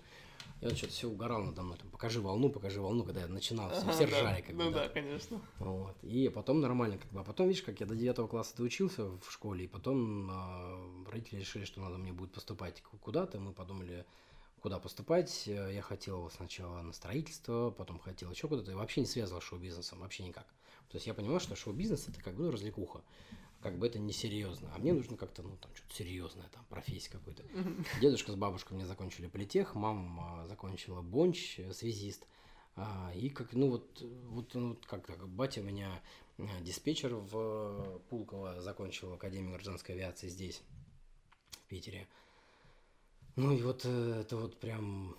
и 0.60 0.66
он 0.66 0.76
что-то 0.76 0.92
все 0.92 1.08
угорал 1.08 1.42
надо 1.42 1.62
мной, 1.62 1.76
там, 1.78 1.90
покажи 1.90 2.20
волну, 2.20 2.50
покажи 2.50 2.80
волну, 2.80 3.04
когда 3.04 3.20
я 3.22 3.26
начинал, 3.28 3.70
все, 3.70 3.90
все 3.92 4.04
ржали, 4.04 4.40
как 4.42 4.54
бы, 4.56 4.64
Ну 4.64 4.70
да. 4.70 4.88
конечно. 4.88 5.40
Вот. 5.58 5.96
И 6.02 6.28
потом 6.28 6.60
нормально, 6.60 6.98
как 6.98 7.10
бы. 7.12 7.20
А 7.20 7.24
потом, 7.24 7.48
видишь, 7.48 7.62
как 7.62 7.80
я 7.80 7.86
до 7.86 7.94
9 7.94 8.28
класса 8.28 8.56
доучился 8.56 9.04
в 9.04 9.30
школе, 9.30 9.64
и 9.64 9.68
потом 9.68 10.30
э, 10.30 11.10
родители 11.10 11.40
решили, 11.40 11.64
что 11.64 11.80
надо 11.80 11.98
мне 11.98 12.12
будет 12.12 12.32
поступать 12.32 12.80
ку- 12.82 12.96
куда-то. 12.98 13.38
Мы 13.38 13.52
подумали, 13.52 14.06
куда 14.60 14.78
поступать. 14.78 15.46
Я 15.46 15.82
хотел 15.82 16.30
сначала 16.30 16.80
на 16.82 16.92
строительство, 16.92 17.70
потом 17.70 17.98
хотел 17.98 18.30
еще 18.30 18.48
куда-то. 18.48 18.70
И 18.70 18.74
вообще 18.74 19.00
не 19.02 19.06
связывал 19.06 19.40
с 19.42 19.44
шоу-бизнесом, 19.44 20.00
вообще 20.00 20.22
никак. 20.24 20.46
То 20.90 20.96
есть 20.96 21.06
я 21.06 21.14
понимал, 21.14 21.40
что 21.40 21.56
шоу-бизнес 21.56 22.08
это 22.08 22.22
как 22.22 22.34
бы 22.36 22.44
ну, 22.44 22.50
развлекуха. 22.50 23.02
Как 23.64 23.78
бы 23.78 23.86
это 23.86 23.98
несерьезно. 23.98 24.70
А 24.74 24.78
мне 24.78 24.92
нужно 24.92 25.16
как-то, 25.16 25.42
ну, 25.42 25.56
там, 25.56 25.74
что-то 25.74 25.94
серьезное, 25.94 26.46
там, 26.52 26.66
профессия 26.68 27.10
какой-то. 27.10 27.44
Дедушка 27.98 28.30
с 28.30 28.34
бабушкой 28.34 28.76
мне 28.76 28.84
закончили 28.84 29.26
политех, 29.26 29.74
мама 29.74 30.46
закончила 30.46 31.00
бонч, 31.00 31.58
э, 31.58 31.72
связист. 31.72 32.26
А, 32.76 33.10
и 33.14 33.30
как, 33.30 33.54
ну 33.54 33.70
вот, 33.70 34.02
вот, 34.02 34.52
ну, 34.52 34.78
как, 34.86 35.06
как 35.06 35.26
батя 35.26 35.62
у 35.62 35.64
меня 35.64 36.02
э, 36.36 36.44
диспетчер 36.60 37.14
в 37.14 37.30
э, 37.32 37.98
Пулково 38.10 38.60
закончил 38.60 39.14
Академию 39.14 39.54
гражданской 39.54 39.94
авиации 39.94 40.28
здесь, 40.28 40.60
в 41.52 41.68
Питере. 41.68 42.06
Ну 43.36 43.50
и 43.50 43.62
вот 43.62 43.86
это 43.86 44.36
вот 44.36 44.60
прям, 44.60 45.16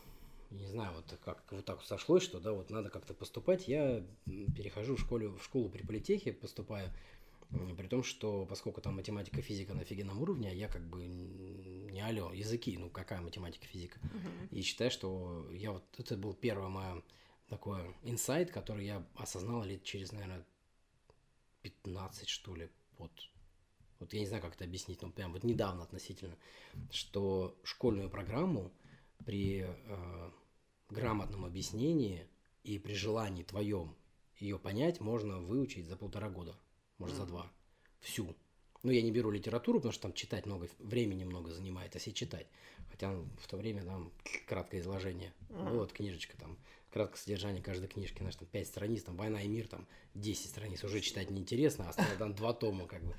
не 0.51 0.67
знаю, 0.67 0.93
вот 0.97 1.17
как 1.25 1.43
вот 1.49 1.65
так 1.65 1.81
сошлось, 1.81 2.21
что 2.21 2.39
да, 2.39 2.53
вот 2.53 2.69
надо 2.69 2.91
как-то 2.91 3.15
поступать. 3.15 3.67
Я 3.67 4.05
перехожу 4.55 4.97
в 4.97 4.99
школу, 4.99 5.29
в 5.35 5.43
школу 5.43 5.67
при 5.67 5.81
политехе, 5.81 6.31
поступаю, 6.31 6.93
при 7.77 7.87
том, 7.87 8.03
что 8.03 8.45
поскольку 8.45 8.81
там 8.81 8.95
математика, 8.95 9.41
физика 9.41 9.73
на 9.73 9.81
офигенном 9.81 10.21
уровне, 10.21 10.49
а 10.49 10.53
я 10.53 10.67
как 10.67 10.87
бы 10.87 11.05
не 11.05 12.01
алё, 12.01 12.31
языки, 12.31 12.77
ну 12.77 12.89
какая 12.89 13.21
математика, 13.21 13.65
физика. 13.65 13.99
И 14.51 14.61
считаю, 14.61 14.91
что 14.91 15.49
я 15.51 15.71
вот, 15.71 15.83
это 15.97 16.17
был 16.17 16.33
первое 16.33 16.69
мое 16.69 17.03
такое 17.47 17.93
инсайт, 18.03 18.51
который 18.51 18.85
я 18.85 19.05
осознал 19.15 19.63
лет 19.63 19.83
через, 19.83 20.11
наверное, 20.11 20.45
15, 21.61 22.27
что 22.27 22.55
ли, 22.55 22.69
вот. 22.97 23.11
Вот 23.99 24.13
я 24.13 24.19
не 24.19 24.27
знаю, 24.27 24.43
как 24.43 24.55
это 24.55 24.65
объяснить, 24.65 25.01
но 25.01 25.09
прям 25.09 25.31
вот 25.31 25.43
недавно 25.43 25.83
относительно, 25.83 26.35
что 26.91 27.57
школьную 27.63 28.09
программу 28.09 28.73
при 29.25 29.65
э, 29.65 30.31
грамотном 30.89 31.45
объяснении 31.45 32.27
и 32.63 32.77
при 32.77 32.93
желании 32.93 33.43
твоем 33.43 33.95
ее 34.37 34.59
понять 34.59 34.99
можно 34.99 35.39
выучить 35.39 35.87
за 35.87 35.95
полтора 35.95 36.29
года, 36.29 36.55
может, 36.97 37.15
за 37.15 37.23
Мгм. 37.23 37.31
два. 37.31 37.51
Всю. 37.99 38.35
Ну, 38.83 38.91
я 38.91 39.01
не 39.01 39.11
беру 39.11 39.31
литературу, 39.31 39.79
потому 39.79 39.93
что 39.93 40.03
там 40.03 40.13
читать 40.13 40.45
много, 40.45 40.69
времени 40.77 41.23
много 41.23 41.51
занимает, 41.51 41.95
а 41.95 41.97
если 41.97 42.11
читать. 42.11 42.47
Хотя 42.91 43.11
ну, 43.11 43.27
в 43.39 43.47
то 43.47 43.57
время 43.57 43.83
там 43.83 44.11
краткое 44.47 44.79
изложение. 44.79 45.33
Мгм. 45.49 45.69
Вот 45.77 45.91
книжечка 45.91 46.37
там, 46.37 46.57
краткое 46.91 47.17
содержание 47.17 47.63
каждой 47.63 47.87
книжки, 47.87 48.19
знаешь, 48.19 48.35
там 48.35 48.47
5 48.47 48.67
страниц, 48.67 49.03
там 49.03 49.17
«Война 49.17 49.41
и 49.41 49.47
мир», 49.47 49.67
там 49.67 49.87
10 50.13 50.49
страниц, 50.49 50.83
уже 50.83 51.01
читать 51.01 51.31
неинтересно, 51.31 51.89
а 51.89 52.15
там 52.17 52.35
два 52.35 52.53
тома, 52.53 52.85
как 52.85 53.03
бы. 53.03 53.15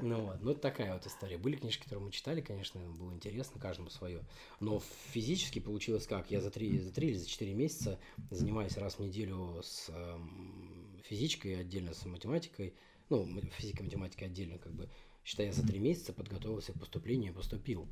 Ну 0.00 0.24
вот, 0.24 0.42
ну 0.42 0.50
это 0.52 0.60
такая 0.60 0.94
вот 0.94 1.06
история. 1.06 1.38
Были 1.38 1.56
книжки, 1.56 1.84
которые 1.84 2.06
мы 2.06 2.10
читали, 2.12 2.40
конечно, 2.40 2.80
было 2.80 3.12
интересно, 3.12 3.60
каждому 3.60 3.90
свое. 3.90 4.24
Но 4.58 4.80
физически 5.12 5.58
получилось 5.58 6.06
как? 6.06 6.30
Я 6.30 6.40
за 6.40 6.50
три, 6.50 6.78
за 6.78 6.92
три 6.92 7.08
или 7.10 7.16
за 7.16 7.28
четыре 7.28 7.54
месяца 7.54 8.00
занимаюсь 8.30 8.76
раз 8.76 8.94
в 8.94 9.00
неделю 9.00 9.60
с 9.62 9.88
эм, 9.90 11.00
физичкой, 11.04 11.60
отдельно 11.60 11.94
с 11.94 12.04
математикой, 12.06 12.74
ну, 13.10 13.22
м- 13.24 13.50
физикой, 13.58 13.82
математикой 13.84 14.28
отдельно, 14.28 14.58
как 14.58 14.72
бы. 14.72 14.88
Считай, 15.24 15.46
я 15.46 15.52
за 15.52 15.66
три 15.66 15.78
месяца 15.78 16.12
подготовился 16.12 16.72
к 16.72 16.78
поступлению 16.78 17.32
и 17.32 17.34
поступил. 17.34 17.88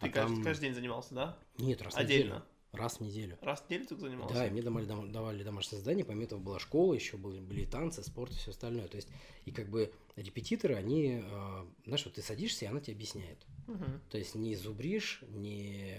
Ты 0.00 0.06
А 0.06 0.08
каждый, 0.10 0.34
там- 0.36 0.44
каждый 0.44 0.62
день 0.66 0.74
занимался, 0.74 1.14
да? 1.14 1.38
Нет, 1.58 1.82
раз 1.82 1.94
в 1.94 1.96
Отдельно? 1.98 2.24
неделю. 2.34 2.42
Раз 2.70 2.98
в 2.98 3.00
неделю. 3.00 3.38
Раз 3.40 3.60
в 3.62 3.64
неделю 3.70 3.86
только 3.86 4.02
занимался? 4.02 4.34
Да, 4.34 4.46
и 4.46 4.50
мне 4.50 4.62
давали, 4.62 4.84
давали 4.84 5.42
домашнее 5.42 5.78
задание, 5.80 6.04
помимо 6.04 6.24
этого 6.24 6.38
была 6.38 6.58
школа, 6.58 6.92
еще 6.92 7.16
были, 7.16 7.40
были 7.40 7.64
танцы, 7.64 8.02
спорт 8.02 8.30
и 8.32 8.36
все 8.36 8.50
остальное. 8.50 8.86
То 8.88 8.96
есть, 8.96 9.08
и 9.46 9.50
как 9.50 9.70
бы 9.70 9.90
репетиторы, 10.16 10.74
они, 10.74 11.22
э, 11.24 11.64
знаешь, 11.86 12.04
вот 12.04 12.14
ты 12.14 12.22
садишься, 12.22 12.66
и 12.66 12.68
она 12.68 12.80
тебе 12.80 12.94
объясняет. 12.94 13.38
Мгм. 13.66 14.00
То 14.10 14.18
есть 14.18 14.34
не 14.34 14.54
зубришь, 14.54 15.22
не 15.28 15.96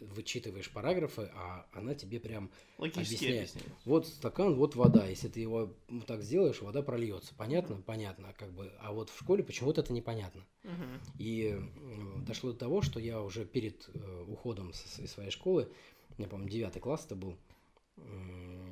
вычитываешь 0.00 0.70
параграфы, 0.70 1.30
а 1.34 1.66
она 1.72 1.94
тебе 1.94 2.20
прям 2.20 2.50
Логически 2.78 3.14
объясняет. 3.16 3.50
объяснение. 3.50 3.78
вот 3.84 4.06
стакан, 4.06 4.54
вот 4.54 4.76
вода. 4.76 5.06
Если 5.06 5.28
ты 5.28 5.40
его 5.40 5.74
так 6.06 6.22
сделаешь, 6.22 6.60
вода 6.62 6.82
прольется. 6.82 7.34
Понятно? 7.36 7.82
Понятно. 7.84 8.32
Как 8.38 8.52
бы. 8.52 8.72
А 8.80 8.92
вот 8.92 9.10
в 9.10 9.18
школе 9.18 9.42
почему-то 9.42 9.80
это 9.80 9.92
непонятно. 9.92 10.44
Мгм. 10.64 11.00
И 11.18 11.48
м, 11.48 12.24
дошло 12.24 12.52
до 12.52 12.58
того, 12.58 12.82
что 12.82 13.00
я 13.00 13.20
уже 13.20 13.44
перед 13.44 13.88
э, 13.94 14.24
уходом 14.28 14.72
с- 14.72 14.98
из 15.00 15.12
своей 15.12 15.30
школы, 15.30 15.70
я 16.18 16.26
помню, 16.26 16.48
девятый 16.48 16.80
класс 16.82 17.04
это 17.06 17.14
был, 17.16 17.36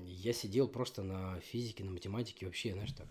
я 0.04 0.32
сидел 0.32 0.68
просто 0.68 1.02
на 1.02 1.40
физике, 1.40 1.84
на 1.84 1.90
математике 1.90 2.46
вообще, 2.46 2.72
знаешь, 2.72 2.92
так. 2.92 3.08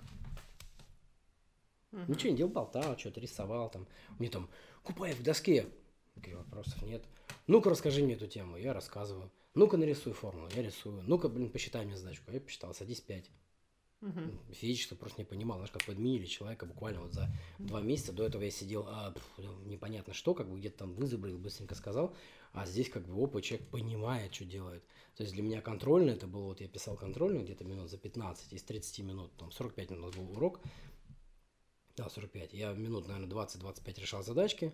Мгм. 1.91 2.11
Ничего 2.11 2.31
не 2.31 2.37
делал, 2.37 2.51
болтал, 2.51 2.97
что-то 2.97 3.19
рисовал 3.21 3.69
там. 3.69 3.87
Мне 4.19 4.29
там, 4.29 4.49
Купаев 4.83 5.17
в 5.19 5.23
доске. 5.23 5.67
Таких 6.15 6.35
вопросов 6.35 6.81
нет. 6.83 7.03
Ну-ка, 7.47 7.69
расскажи 7.69 8.03
мне 8.03 8.15
эту 8.15 8.27
тему. 8.27 8.57
Я 8.57 8.73
рассказываю. 8.73 9.31
Ну-ка, 9.53 9.77
нарисуй 9.77 10.13
формулу. 10.13 10.49
Я 10.55 10.63
рисую. 10.63 11.03
Ну-ка, 11.03 11.29
блин, 11.29 11.49
посчитай 11.49 11.85
мне 11.85 11.95
задачку. 11.95 12.31
Я 12.31 12.41
посчитал, 12.41 12.73
садись 12.73 13.01
пять. 13.01 13.29
Мгм. 14.01 14.39
Физически 14.51 14.93
просто 14.93 15.21
не 15.21 15.25
понимал, 15.25 15.57
знаешь, 15.57 15.71
как 15.71 15.85
подменили 15.85 16.25
человека 16.25 16.65
буквально 16.65 17.01
вот 17.01 17.13
за 17.13 17.29
два 17.57 17.81
месяца. 17.81 18.13
До 18.13 18.23
этого 18.23 18.43
я 18.43 18.51
сидел, 18.51 18.85
а, 18.87 19.11
пф, 19.11 19.39
непонятно 19.65 20.13
что, 20.13 20.33
как 20.33 20.49
бы 20.49 20.59
где-то 20.59 20.79
там 20.79 20.93
вызубрил, 20.93 21.37
быстренько 21.37 21.75
сказал. 21.75 22.13
А 22.51 22.65
здесь 22.65 22.89
как 22.89 23.07
бы 23.07 23.21
опа, 23.21 23.41
человек 23.41 23.67
понимает, 23.69 24.33
что 24.33 24.45
делает. 24.45 24.83
То 25.15 25.23
есть 25.23 25.33
для 25.33 25.41
меня 25.41 25.61
контрольный, 25.61 26.13
это 26.13 26.27
было, 26.27 26.47
вот 26.47 26.61
я 26.61 26.67
писал 26.67 26.97
контрольный 26.97 27.43
где-то 27.43 27.63
минут 27.63 27.89
за 27.89 27.97
15, 27.97 28.53
из 28.53 28.63
30 28.63 28.99
минут, 28.99 29.35
там 29.37 29.51
45 29.51 29.89
минут 29.91 30.15
был 30.15 30.31
урок. 30.33 30.59
Да, 31.95 32.09
45. 32.09 32.53
Я 32.53 32.73
минут, 32.73 33.07
наверное, 33.07 33.29
20-25 33.29 34.01
решал 34.01 34.23
задачки. 34.23 34.73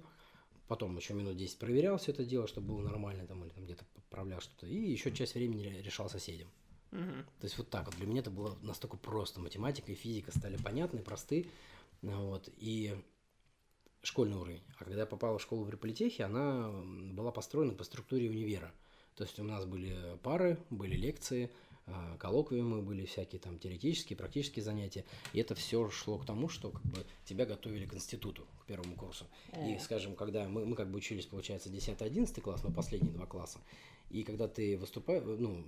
Потом 0.71 0.95
еще 0.95 1.13
минут 1.13 1.35
10 1.35 1.59
проверял 1.59 1.97
все 1.97 2.13
это 2.13 2.23
дело, 2.23 2.47
чтобы 2.47 2.69
было 2.69 2.81
нормально, 2.81 3.27
там, 3.27 3.43
или 3.43 3.49
там 3.49 3.65
где-то 3.65 3.83
поправлял 3.93 4.39
что-то. 4.39 4.67
И 4.67 4.73
еще 4.73 5.11
часть 5.11 5.35
времени 5.35 5.65
решал 5.81 6.09
соседям. 6.09 6.47
Мгм. 6.91 7.25
То 7.41 7.43
есть 7.43 7.57
вот 7.57 7.69
так 7.69 7.87
вот. 7.87 7.97
Для 7.97 8.07
меня 8.07 8.21
это 8.21 8.31
было 8.31 8.57
настолько 8.61 8.95
просто. 8.95 9.41
Математика 9.41 9.91
и 9.91 9.95
физика 9.95 10.31
стали 10.31 10.55
понятны, 10.55 11.01
просты. 11.01 11.49
Вот. 12.01 12.47
И 12.55 12.95
школьный 14.01 14.37
уровень. 14.37 14.63
А 14.77 14.85
когда 14.85 15.01
я 15.01 15.05
попал 15.05 15.37
в 15.37 15.41
школу 15.41 15.65
в 15.65 15.69
Реполитехе, 15.69 16.23
она 16.23 16.71
была 17.11 17.33
построена 17.33 17.73
по 17.73 17.83
структуре 17.83 18.29
универа. 18.29 18.71
То 19.15 19.25
есть 19.25 19.37
у 19.39 19.43
нас 19.43 19.65
были 19.65 20.17
пары, 20.23 20.57
были 20.69 20.95
лекции, 20.95 21.51
коллоквиумы, 22.19 22.81
были 22.81 23.05
всякие 23.05 23.39
там 23.39 23.57
теоретические, 23.59 24.17
практические 24.17 24.63
занятия. 24.63 25.05
И 25.33 25.39
это 25.39 25.55
все 25.55 25.89
шло 25.89 26.17
к 26.17 26.25
тому, 26.25 26.47
что 26.47 26.71
как 26.71 26.83
бы 26.83 27.05
тебя 27.25 27.45
готовили 27.45 27.85
к 27.85 27.93
институту, 27.93 28.45
к 28.61 28.65
первому 28.65 28.95
курсу. 28.95 29.25
И, 29.65 29.75
О. 29.75 29.79
скажем, 29.79 30.15
когда 30.15 30.47
мы, 30.47 30.65
мы 30.65 30.75
как 30.75 30.89
бы 30.89 30.97
учились, 30.97 31.25
получается, 31.25 31.69
10-11 31.69 32.39
класс, 32.41 32.63
но 32.63 32.71
последние 32.71 33.13
два 33.13 33.25
класса, 33.25 33.59
и 34.11 34.23
когда 34.23 34.47
ты 34.47 34.77
выступаешь, 34.77 35.23
ну, 35.23 35.63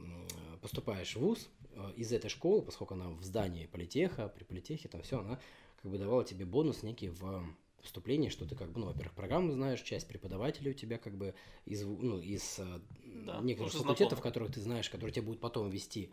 поступаешь 0.61 1.15
в 1.15 1.19
ВУЗ 1.19 1.49
э, 1.75 1.93
из 1.95 2.11
этой 2.11 2.29
школы, 2.29 2.61
поскольку 2.61 2.93
она 2.93 3.09
в 3.09 3.23
здании 3.23 3.67
политеха, 3.67 4.27
при 4.27 4.43
политехе, 4.43 4.89
там 4.89 5.01
все, 5.01 5.19
она 5.19 5.39
как 5.81 5.91
бы 5.91 5.97
давала 5.97 6.25
тебе 6.25 6.45
бонус 6.45 6.83
некий 6.83 7.09
в 7.09 7.45
поступлении, 7.83 8.29
что 8.29 8.45
ты 8.45 8.55
как 8.55 8.71
бы, 8.71 8.79
ну, 8.79 8.87
во-первых, 8.87 9.13
программу 9.13 9.51
знаешь, 9.51 9.81
часть 9.81 10.07
преподавателей 10.07 10.71
у 10.71 10.73
тебя 10.73 10.97
как 10.97 11.15
бы 11.15 11.35
из, 11.65 11.83
ну, 11.83 12.19
из 12.19 12.57
э, 12.57 12.79
Да, 13.25 13.39
некоторых 13.41 13.73
факультетов, 13.73 14.21
которых 14.21 14.53
ты 14.53 14.61
знаешь, 14.61 14.89
которые 14.89 15.13
тебе 15.13 15.27
будут 15.27 15.41
потом 15.41 15.69
вести. 15.69 16.09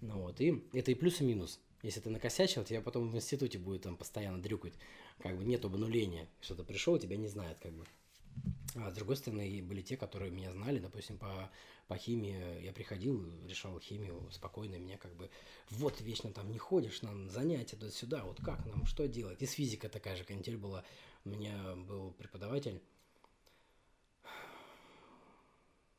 Ну, 0.00 0.20
вот, 0.20 0.40
и 0.40 0.62
это 0.72 0.92
и 0.92 0.94
плюс, 0.94 1.20
и 1.20 1.24
минус. 1.24 1.60
Если 1.82 2.00
ты 2.00 2.10
накосячил, 2.10 2.64
тебя 2.64 2.80
потом 2.80 3.10
в 3.10 3.16
институте 3.16 3.58
будет 3.58 3.82
там 3.82 3.96
постоянно 3.96 4.40
дрюкать. 4.40 4.74
Как 5.18 5.36
бы 5.36 5.44
нет 5.44 5.64
обнуления. 5.64 6.28
Что-то 6.40 6.64
пришел, 6.64 6.98
тебя 6.98 7.16
не 7.16 7.28
знает, 7.28 7.58
как 7.60 7.72
бы. 7.72 7.84
А 8.76 8.90
с 8.90 8.94
другой 8.94 9.16
стороны, 9.16 9.62
были 9.62 9.82
те, 9.82 9.96
которые 9.96 10.30
меня 10.30 10.50
знали, 10.50 10.78
допустим, 10.78 11.18
по, 11.18 11.50
по 11.86 11.96
химии. 11.96 12.62
Я 12.62 12.72
приходил, 12.72 13.30
решал 13.46 13.78
химию 13.78 14.28
спокойно, 14.32 14.76
меня 14.76 14.98
как 14.98 15.14
бы, 15.14 15.30
вот 15.70 16.00
вечно 16.00 16.32
там 16.32 16.50
не 16.50 16.58
ходишь, 16.58 17.02
нам 17.02 17.30
занятия 17.30 17.76
туда-сюда, 17.76 18.24
вот 18.24 18.40
как 18.42 18.66
нам, 18.66 18.86
что 18.86 19.06
делать? 19.06 19.40
И 19.42 19.46
с 19.46 19.52
физикой 19.52 19.90
такая 19.90 20.16
же 20.16 20.24
канитель 20.24 20.56
была. 20.56 20.84
У 21.24 21.30
меня 21.30 21.74
был 21.76 22.10
преподаватель 22.12 22.82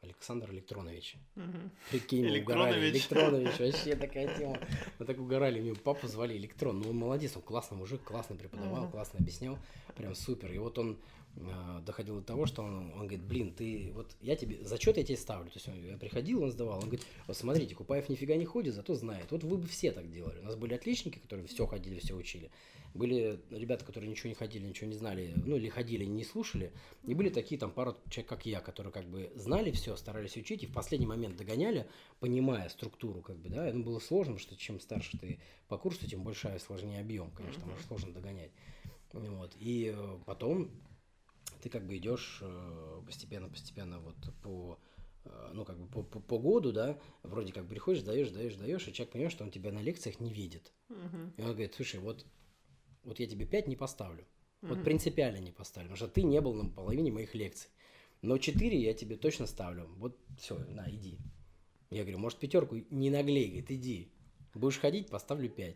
Александр 0.01 0.51
Электронович. 0.51 1.17
Мгм. 1.35 1.71
Прикинь, 1.89 2.27
мы 2.29 2.39
угорали. 2.41 2.89
Электронович. 2.91 3.59
Электронович, 3.59 3.59
вообще 3.73 3.95
такая 3.95 4.37
тема. 4.37 4.59
Мы 4.99 5.05
так 5.05 5.17
угорали, 5.19 5.59
мне 5.59 5.73
папу 5.73 6.07
звали 6.07 6.37
Электрон. 6.37 6.79
Ну, 6.79 6.91
он 6.91 6.97
молодец, 6.97 7.35
он 7.35 7.41
классный 7.41 7.75
мужик, 7.77 8.03
классно 8.03 8.35
преподавал, 8.35 8.83
Мгм. 8.83 8.91
классно 8.91 9.19
объяснял, 9.19 9.57
прям 9.95 10.13
супер. 10.13 10.51
И 10.51 10.59
вот 10.59 10.77
он 10.77 10.99
доходило 11.81 12.21
до 12.21 12.25
того, 12.25 12.45
что 12.45 12.63
он, 12.63 12.91
он 12.93 13.07
говорит, 13.07 13.23
блин, 13.23 13.53
ты 13.53 13.91
вот 13.93 14.15
я 14.21 14.35
тебе 14.35 14.63
зачет 14.63 14.97
я 14.97 15.03
тебе 15.03 15.17
ставлю. 15.17 15.49
То 15.51 15.57
есть 15.57 15.67
он, 15.67 15.83
я 15.83 15.97
приходил, 15.97 16.43
он 16.43 16.51
сдавал, 16.51 16.75
он 16.75 16.85
говорит, 16.85 17.05
вот 17.27 17.35
смотрите, 17.35 17.75
Купаев 17.75 18.07
нифига 18.07 18.35
не 18.35 18.45
ходит, 18.45 18.73
зато 18.73 18.95
знает. 18.95 19.31
Вот 19.31 19.43
вы 19.43 19.57
бы 19.57 19.67
все 19.67 19.91
так 19.91 20.09
делали. 20.11 20.39
У 20.39 20.43
нас 20.43 20.55
были 20.55 20.73
отличники, 20.73 21.19
которые 21.19 21.47
все 21.47 21.65
ходили, 21.65 21.99
все 21.99 22.15
учили. 22.15 22.51
Были 22.93 23.41
ребята, 23.49 23.83
которые 23.83 24.09
ничего 24.09 24.29
не 24.29 24.35
ходили, 24.35 24.65
ничего 24.65 24.87
не 24.87 24.95
знали, 24.95 25.33
ну 25.45 25.57
или 25.57 25.67
ходили, 25.67 26.05
не 26.05 26.23
слушали. 26.23 26.71
И 27.03 27.13
были 27.13 27.29
такие 27.29 27.59
там 27.59 27.69
пару 27.71 27.97
человек, 28.09 28.29
как 28.29 28.45
я, 28.45 28.61
которые 28.61 28.93
как 28.93 29.05
бы 29.05 29.29
знали 29.35 29.71
все, 29.71 29.97
старались 29.97 30.37
учить 30.37 30.63
и 30.63 30.67
в 30.67 30.71
последний 30.71 31.05
момент 31.05 31.35
догоняли, 31.35 31.87
понимая 32.21 32.69
структуру, 32.69 33.21
как 33.21 33.35
бы, 33.35 33.49
да. 33.49 33.69
Ну, 33.73 33.83
было 33.83 33.99
сложно, 33.99 34.39
что 34.39 34.55
чем 34.55 34.79
старше 34.79 35.17
ты 35.17 35.39
по 35.67 35.77
курсу, 35.77 36.07
тем 36.07 36.23
больше 36.23 36.57
сложнее 36.65 37.01
объем, 37.01 37.31
конечно, 37.31 37.65
может 37.65 37.85
сложно 37.85 38.13
догонять. 38.13 38.51
Вот. 39.11 39.51
И 39.59 39.93
э, 39.93 40.17
потом 40.25 40.69
ты 41.65 41.69
как 41.71 41.87
бы 41.87 41.97
идешь 41.97 42.43
постепенно-постепенно 43.07 43.99
вот 43.99 44.15
по 44.43 44.79
э, 45.23 45.49
ну, 45.51 45.65
как 45.65 45.79
бы 45.79 45.87
по, 45.87 46.03
по, 46.03 46.19
по 46.19 46.37
году, 46.37 46.71
да, 46.71 46.99
вроде 47.23 47.51
как 47.53 47.67
приходишь, 47.67 48.03
даешь, 48.03 48.29
даешь, 48.29 48.53
даешь, 48.53 48.87
и 48.87 48.93
человек 48.93 49.13
понимает, 49.13 49.31
что 49.31 49.43
он 49.43 49.49
тебя 49.49 49.71
на 49.71 49.79
лекциях 49.79 50.19
не 50.19 50.31
видит. 50.31 50.71
Uh-huh. 50.89 51.33
И 51.37 51.41
он 51.41 51.47
говорит, 51.47 51.73
слушай, 51.73 51.99
вот 51.99 52.23
вот 53.03 53.19
я 53.19 53.25
тебе 53.25 53.47
5 53.47 53.67
не 53.67 53.75
поставлю. 53.75 54.21
Mm-hmm. 54.21 54.67
Вот 54.67 54.83
принципиально 54.83 55.37
не 55.37 55.51
поставлю, 55.51 55.89
потому 55.89 55.97
что 55.97 56.07
ты 56.07 56.21
не 56.21 56.39
был 56.39 56.53
на 56.53 56.69
половине 56.69 57.11
моих 57.11 57.33
лекций. 57.33 57.71
Но 58.21 58.37
4 58.37 58.79
я 58.79 58.93
тебе 58.93 59.15
точно 59.15 59.47
ставлю. 59.47 59.87
Вот 59.97 60.19
все, 60.37 60.59
на, 60.69 60.87
иди. 60.87 61.17
Я 61.89 62.03
говорю, 62.03 62.19
может, 62.19 62.37
пятерку 62.37 62.75
не 62.91 63.09
наглей, 63.09 63.47
говорит, 63.47 63.71
иди. 63.71 64.11
Будешь 64.53 64.77
ходить, 64.77 65.09
поставлю 65.09 65.49
5. 65.49 65.75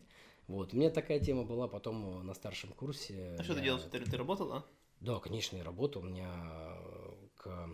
Вот. 0.50 0.74
У 0.74 0.78
меня 0.78 0.92
такая 0.92 1.20
тема 1.20 1.46
была 1.46 1.68
потом 1.68 2.24
на 2.28 2.36
старшем 2.36 2.74
курсе. 2.74 3.36
А 3.38 3.38
я... 3.38 3.44
что 3.44 3.56
ты 3.56 3.62
делал? 3.62 3.80
Ты, 3.80 4.00
ты 4.00 4.18
работал, 4.18 4.50
да? 4.50 4.66
Да, 5.02 5.20
конечно, 5.20 5.58
я 5.58 5.64
работал. 5.64 6.02
У 6.02 6.06
меня 6.06 6.30
к... 7.38 7.70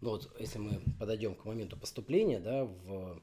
Ну 0.00 0.10
вот, 0.10 0.34
если 0.38 0.58
мы 0.58 0.80
подойдем 0.98 1.34
к 1.34 1.44
моменту 1.44 1.76
поступления, 1.76 2.38
да, 2.38 2.64
в 2.64 3.20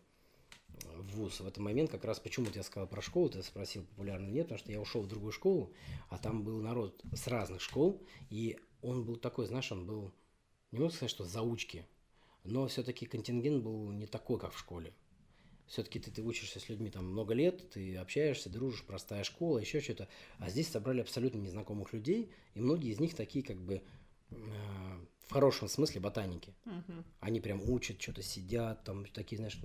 в 0.84 1.16
ВУЗ 1.16 1.40
в 1.40 1.48
этот 1.48 1.58
момент 1.58 1.90
как 1.90 2.06
раз 2.06 2.20
почему-то 2.20 2.58
я 2.58 2.64
сказал 2.64 2.88
про 2.88 3.02
школу, 3.02 3.30
ты 3.30 3.42
спросил, 3.44 3.84
популярно 3.84 4.28
нет, 4.28 4.46
потому 4.48 4.60
что 4.60 4.72
я 4.72 4.82
ушел 4.82 5.02
в 5.02 5.08
другую 5.08 5.32
школу, 5.32 5.74
а 6.10 6.18
там 6.18 6.44
был 6.44 6.62
народ 6.62 7.02
с 7.14 7.28
разных 7.28 7.62
школ, 7.62 8.02
и 8.30 8.60
он 8.82 9.04
был 9.04 9.16
такой, 9.16 9.46
знаешь, 9.46 9.72
он 9.72 9.86
был, 9.86 10.12
не 10.72 10.80
могу 10.80 10.92
сказать, 10.92 11.12
что 11.12 11.26
заучки, 11.26 11.86
но 12.44 12.68
все-таки 12.68 13.06
контингент 13.06 13.64
был 13.64 13.92
не 13.92 14.08
такой, 14.08 14.40
как 14.40 14.54
в 14.54 14.60
школе. 14.60 14.94
Все-таки 15.68 16.00
ты, 16.00 16.12
ты 16.12 16.22
учишься 16.22 16.60
с 16.60 16.70
людьми 16.70 16.90
там 16.90 17.06
много 17.06 17.34
лет, 17.34 17.70
ты 17.72 17.98
общаешься, 17.98 18.50
дружишь, 18.50 18.84
простая 18.84 19.24
школа, 19.24 19.58
еще 19.58 19.82
что-то. 19.82 20.08
А 20.38 20.50
здесь 20.50 20.68
собрали 20.68 21.02
абсолютно 21.02 21.40
незнакомых 21.40 21.94
людей, 21.94 22.32
и 22.54 22.60
многие 22.60 22.92
из 22.92 23.00
них 23.00 23.16
такие 23.16 23.44
как 23.44 23.58
бы 23.58 23.82
э, 24.30 24.36
в 25.28 25.32
хорошем 25.32 25.68
смысле 25.68 26.02
ботаники. 26.02 26.54
Uh-huh. 26.66 27.04
Они 27.20 27.40
прям 27.40 27.62
учат, 27.68 28.02
что-то 28.02 28.22
сидят, 28.22 28.84
там 28.84 29.06
такие, 29.08 29.38
знаешь, 29.38 29.60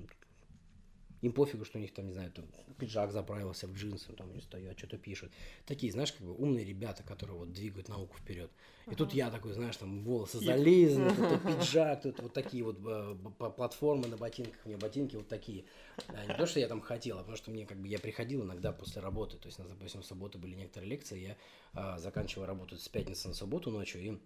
им 1.22 1.32
пофигу, 1.32 1.64
что 1.64 1.78
у 1.78 1.80
них 1.80 1.92
там, 1.92 2.06
не 2.06 2.12
знаю, 2.12 2.30
там 2.32 2.46
пиджак 2.78 3.12
заправился 3.12 3.66
в 3.66 3.74
джинсы, 3.74 4.12
там 4.12 4.30
они 4.30 4.40
стоят, 4.40 4.78
что-то 4.78 4.96
пишут. 4.96 5.30
Такие, 5.66 5.92
знаешь, 5.92 6.12
как 6.12 6.26
бы 6.26 6.34
умные 6.34 6.64
ребята, 6.64 7.02
которые 7.02 7.36
вот 7.36 7.52
двигают 7.52 7.88
науку 7.88 8.16
вперед. 8.16 8.50
И 8.86 8.90
uh-huh. 8.90 8.96
тут 8.96 9.12
я 9.12 9.30
такой, 9.30 9.52
знаешь, 9.52 9.76
там 9.76 10.02
волосы 10.02 10.38
зализаны, 10.38 11.10
тут 11.14 11.42
пиджак, 11.42 12.02
тут 12.02 12.20
вот 12.20 12.32
такие 12.32 12.64
вот 12.64 12.78
э, 12.86 13.16
платформы 13.56 14.08
на 14.08 14.16
ботинках, 14.16 14.60
у 14.64 14.68
меня 14.68 14.78
ботинки 14.78 15.16
вот 15.16 15.28
такие. 15.28 15.64
А 16.08 16.24
не 16.24 16.34
то, 16.34 16.46
что 16.46 16.58
я 16.58 16.68
там 16.68 16.80
хотел, 16.80 17.18
а 17.18 17.20
потому 17.20 17.36
что 17.36 17.50
мне 17.50 17.66
как 17.66 17.78
бы 17.78 17.88
я 17.88 17.98
приходил 17.98 18.42
иногда 18.42 18.72
после 18.72 19.02
работы, 19.02 19.36
то 19.36 19.46
есть, 19.46 19.58
допустим, 19.58 20.00
в 20.00 20.06
субботу 20.06 20.38
были 20.38 20.54
некоторые 20.54 20.88
лекции, 20.88 21.20
я 21.20 21.36
а, 21.74 21.98
заканчивал 21.98 22.46
работу 22.46 22.78
с 22.78 22.88
пятницы 22.88 23.28
на 23.28 23.34
субботу 23.34 23.70
ночью, 23.70 24.00
и 24.00 24.18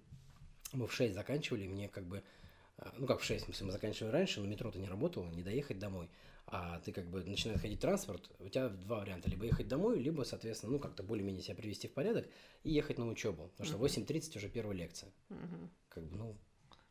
мы 0.73 0.87
в 0.87 0.93
6 0.93 1.15
заканчивали, 1.15 1.67
мне 1.67 1.89
как 1.89 2.07
бы, 2.07 2.23
а, 2.79 2.95
ну 2.99 3.07
как 3.07 3.21
в 3.21 3.25
6, 3.25 3.43
в 3.43 3.47
смысле, 3.47 3.67
мы 3.67 3.73
заканчивали 3.73 4.13
раньше, 4.13 4.41
но 4.41 4.47
метро-то 4.47 4.79
не 4.79 4.89
работало, 4.89 5.29
не 5.31 5.43
доехать 5.43 5.79
домой 5.79 6.09
а 6.47 6.79
ты 6.81 6.93
как 6.93 7.09
бы 7.11 7.25
начинает 7.25 7.61
ходить 7.61 7.81
транспорт, 7.81 8.31
у 8.39 8.49
тебя 8.49 8.69
два 8.69 9.01
варианта. 9.01 9.31
Либо 9.31 9.47
ехать 9.47 9.69
домой, 9.69 9.99
либо, 9.99 10.23
соответственно, 10.23 10.73
ну, 10.73 10.79
как-то 10.79 11.03
более-менее 11.03 11.43
себя 11.43 11.55
привести 11.55 11.89
в 11.89 11.93
порядок 11.93 12.29
и 12.63 12.73
ехать 12.73 12.99
на 12.99 13.09
учебу. 13.09 13.49
Потому 13.57 13.69
что 13.69 13.79
8.30 13.79 14.37
уже 14.37 14.49
первая 14.49 14.77
лекция. 14.77 15.11
Uh-huh. 15.31 15.69
Как 15.89 16.05
бы, 16.05 16.17
ну... 16.17 16.37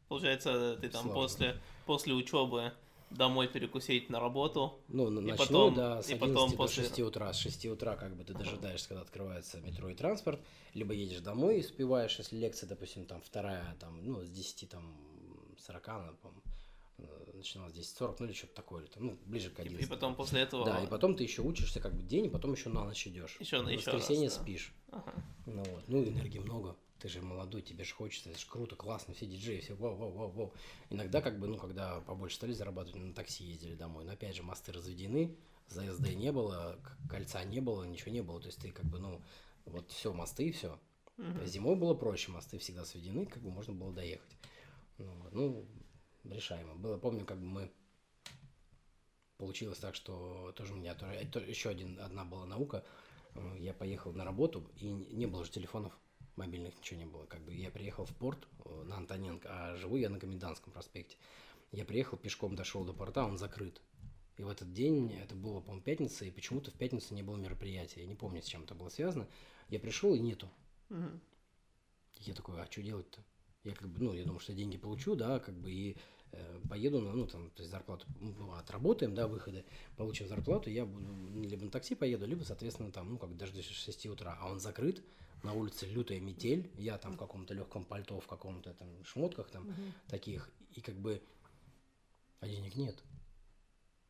Получается, 0.07 0.77
ты 0.81 0.89
там 0.89 1.11
после, 1.11 1.61
после 1.85 2.13
учебы 2.13 2.73
домой 3.09 3.47
перекусить 3.47 4.09
на 4.09 4.19
работу. 4.19 4.79
Ну, 4.87 5.07
и 5.07 5.21
начну, 5.21 5.45
потом, 5.45 5.75
да, 5.75 6.01
с 6.01 6.07
11 6.09 6.11
и 6.11 6.19
потом 6.19 6.51
до 6.51 6.57
после... 6.57 6.83
6 6.83 6.99
утра. 7.01 7.33
С 7.33 7.37
6 7.37 7.65
утра 7.67 7.95
как 7.95 8.15
бы 8.15 8.23
ты 8.23 8.33
дожидаешься, 8.33 8.89
когда 8.89 9.01
открывается 9.01 9.61
метро 9.61 9.89
и 9.89 9.95
транспорт, 9.95 10.41
либо 10.73 10.93
едешь 10.93 11.21
домой 11.21 11.57
и 11.57 11.59
успеваешь, 11.61 12.17
если 12.17 12.37
лекция, 12.37 12.67
допустим, 12.67 13.05
там 13.05 13.21
вторая, 13.21 13.75
там, 13.79 14.03
ну, 14.05 14.23
с 14.23 14.29
10, 14.29 14.69
там, 14.69 14.97
40, 15.59 15.85
по-моему, 15.85 16.41
начиналось 17.43 17.73
10.40, 17.73 18.15
ну 18.19 18.25
или 18.25 18.33
что-то 18.33 18.55
такое, 18.55 18.85
там, 18.87 19.05
ну, 19.05 19.17
ближе 19.25 19.49
к 19.49 19.59
11. 19.59 19.85
И 19.85 19.89
потом 19.89 20.15
после 20.15 20.41
этого... 20.41 20.65
Да, 20.65 20.81
и 20.81 20.87
потом 20.87 21.15
ты 21.15 21.23
еще 21.23 21.41
учишься 21.41 21.79
как 21.79 21.93
бы 21.93 22.03
день, 22.03 22.25
и 22.25 22.29
потом 22.29 22.53
еще 22.53 22.69
на 22.69 22.85
ночь 22.85 23.05
идешь. 23.07 23.37
Еще, 23.39 23.61
в 23.61 23.67
еще 23.67 23.91
воскресенье 23.91 24.29
раз, 24.29 24.37
да. 24.37 24.43
спишь. 24.43 24.73
Ага. 24.91 25.13
Ну 25.45 25.63
вот, 25.63 25.87
ну 25.87 26.03
энергии 26.03 26.39
много. 26.39 26.75
Ты 26.99 27.09
же 27.09 27.21
молодой, 27.21 27.61
тебе 27.61 27.83
же 27.83 27.93
хочется, 27.93 28.29
это 28.29 28.39
же 28.39 28.45
круто, 28.47 28.77
классно, 28.77 29.13
все 29.13 29.25
диджеи, 29.25 29.59
все 29.59 29.75
вау, 29.75 29.95
вау, 29.95 30.11
вау, 30.11 30.29
вау. 30.31 30.53
Иногда 30.89 31.21
как 31.21 31.37
бы, 31.37 31.47
ну, 31.47 31.57
когда 31.57 31.99
побольше 31.99 32.37
стали 32.37 32.53
зарабатывать, 32.53 33.01
на 33.01 33.13
такси 33.13 33.43
ездили 33.43 33.75
домой, 33.75 34.05
но 34.05 34.13
опять 34.13 34.37
же 34.37 34.43
мосты 34.43 34.71
разведены, 34.71 35.35
заезда 35.67 36.13
не 36.13 36.31
было, 36.31 36.79
кольца 37.09 37.43
не 37.43 37.59
было, 37.59 37.83
ничего 37.83 38.11
не 38.11 38.21
было, 38.21 38.39
то 38.39 38.47
есть 38.47 38.59
ты 38.59 38.71
как 38.71 38.85
бы, 38.85 38.99
ну, 38.99 39.21
вот 39.65 39.91
все, 39.91 40.13
мосты 40.13 40.47
и 40.47 40.51
все. 40.53 40.79
Угу. 41.17 41.45
Зимой 41.45 41.75
было 41.75 41.93
проще, 41.93 42.31
мосты 42.31 42.57
всегда 42.57 42.85
сведены, 42.85 43.25
как 43.25 43.43
бы 43.43 43.51
можно 43.51 43.73
было 43.73 43.91
доехать. 43.91 44.37
Ну, 44.97 45.13
ну 45.31 45.67
решаемо. 46.23 46.75
Было, 46.75 46.97
помню, 46.97 47.25
как 47.25 47.39
бы 47.39 47.45
мы 47.45 47.71
получилось 49.37 49.79
так, 49.79 49.95
что 49.95 50.53
тоже 50.55 50.73
у 50.73 50.77
меня 50.77 50.95
тоже, 50.95 51.49
еще 51.49 51.69
один, 51.69 51.99
одна 51.99 52.23
была 52.23 52.45
наука. 52.45 52.83
Э, 53.35 53.57
я 53.59 53.73
поехал 53.73 54.13
на 54.13 54.23
работу, 54.23 54.69
и 54.77 54.85
не 54.87 55.25
было 55.25 55.43
же 55.43 55.51
телефонов 55.51 55.97
мобильных, 56.35 56.77
ничего 56.77 56.99
не 56.99 57.05
было. 57.05 57.25
Как 57.25 57.41
бы 57.41 57.53
я 57.53 57.69
приехал 57.69 58.05
в 58.05 58.15
порт 58.15 58.47
э, 58.65 58.83
на 58.83 58.97
Антоненко, 58.97 59.47
а 59.49 59.75
живу 59.75 59.97
я 59.97 60.09
на 60.09 60.19
Комендантском 60.19 60.73
проспекте. 60.73 61.17
Я 61.71 61.85
приехал, 61.85 62.17
пешком 62.17 62.55
дошел 62.55 62.83
до 62.85 62.93
порта, 62.93 63.25
он 63.25 63.37
закрыт. 63.37 63.81
И 64.37 64.43
в 64.43 64.47
этот 64.47 64.73
день, 64.73 65.13
это 65.13 65.35
было, 65.35 65.59
по-моему, 65.59 65.83
пятница, 65.83 66.25
и 66.25 66.31
почему-то 66.31 66.71
в 66.71 66.75
пятницу 66.75 67.13
не 67.13 67.21
было 67.21 67.37
мероприятия. 67.37 68.01
Я 68.01 68.07
не 68.07 68.15
помню, 68.15 68.41
с 68.41 68.45
чем 68.45 68.63
это 68.63 68.73
было 68.73 68.89
связано. 68.89 69.27
Я 69.69 69.79
пришел, 69.79 70.15
и 70.15 70.19
нету. 70.19 70.49
Угу. 70.89 71.19
Я 72.19 72.33
такой, 72.33 72.61
а 72.61 72.71
что 72.71 72.81
делать-то? 72.81 73.23
Я 73.63 73.73
как 73.75 73.87
бы, 73.87 74.03
ну, 74.03 74.13
я 74.13 74.23
думаю, 74.23 74.39
что 74.39 74.51
я 74.51 74.57
деньги 74.57 74.77
получу, 74.77 75.15
да, 75.15 75.39
как 75.39 75.55
бы, 75.55 75.71
и 75.71 75.95
Э, 76.35 76.59
поеду 76.67 76.99
на, 76.99 77.13
ну, 77.13 77.27
там, 77.27 77.51
то 77.51 77.61
есть 77.61 77.71
зарплату 77.71 78.07
ну, 78.19 78.53
отработаем, 78.53 79.13
да, 79.13 79.27
выходы, 79.27 79.63
получим 79.97 80.27
зарплату, 80.27 80.71
я 80.71 80.83
буду 80.83 81.05
либо 81.47 81.65
на 81.65 81.69
такси 81.69 81.93
поеду, 81.93 82.25
либо, 82.25 82.43
соответственно, 82.43 82.91
там, 82.91 83.11
ну, 83.11 83.17
как 83.19 83.37
даже 83.37 83.53
до 83.53 83.61
6 83.61 84.05
утра, 84.07 84.35
а 84.41 84.49
он 84.49 84.59
закрыт, 84.59 85.03
на 85.43 85.53
улице 85.53 85.85
лютая 85.85 86.19
метель, 86.19 86.71
я 86.75 86.97
там 86.97 87.13
в 87.13 87.17
каком-то 87.17 87.53
легком 87.53 87.85
пальто, 87.85 88.19
в 88.19 88.25
каком-то 88.25 88.73
там 88.73 88.87
шмотках 89.03 89.51
там 89.51 89.67
угу. 89.67 89.81
таких, 90.07 90.49
и 90.71 90.81
как 90.81 90.95
бы, 90.95 91.21
а 92.39 92.47
денег 92.47 92.75
нет. 92.77 93.03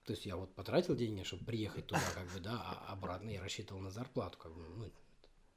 То 0.06 0.14
есть 0.14 0.26
я 0.26 0.38
вот 0.38 0.56
потратил 0.56 0.96
деньги, 0.96 1.24
чтобы 1.24 1.44
приехать 1.44 1.88
туда, 1.88 2.04
как 2.14 2.32
бы, 2.32 2.40
да, 2.40 2.54
а 2.54 2.94
обратно 2.94 3.32
я 3.32 3.42
рассчитывал 3.42 3.82
на 3.82 3.92
зарплату, 3.92 4.38
как 4.38 4.54
бы, 4.54 4.62
ну, 4.78 4.90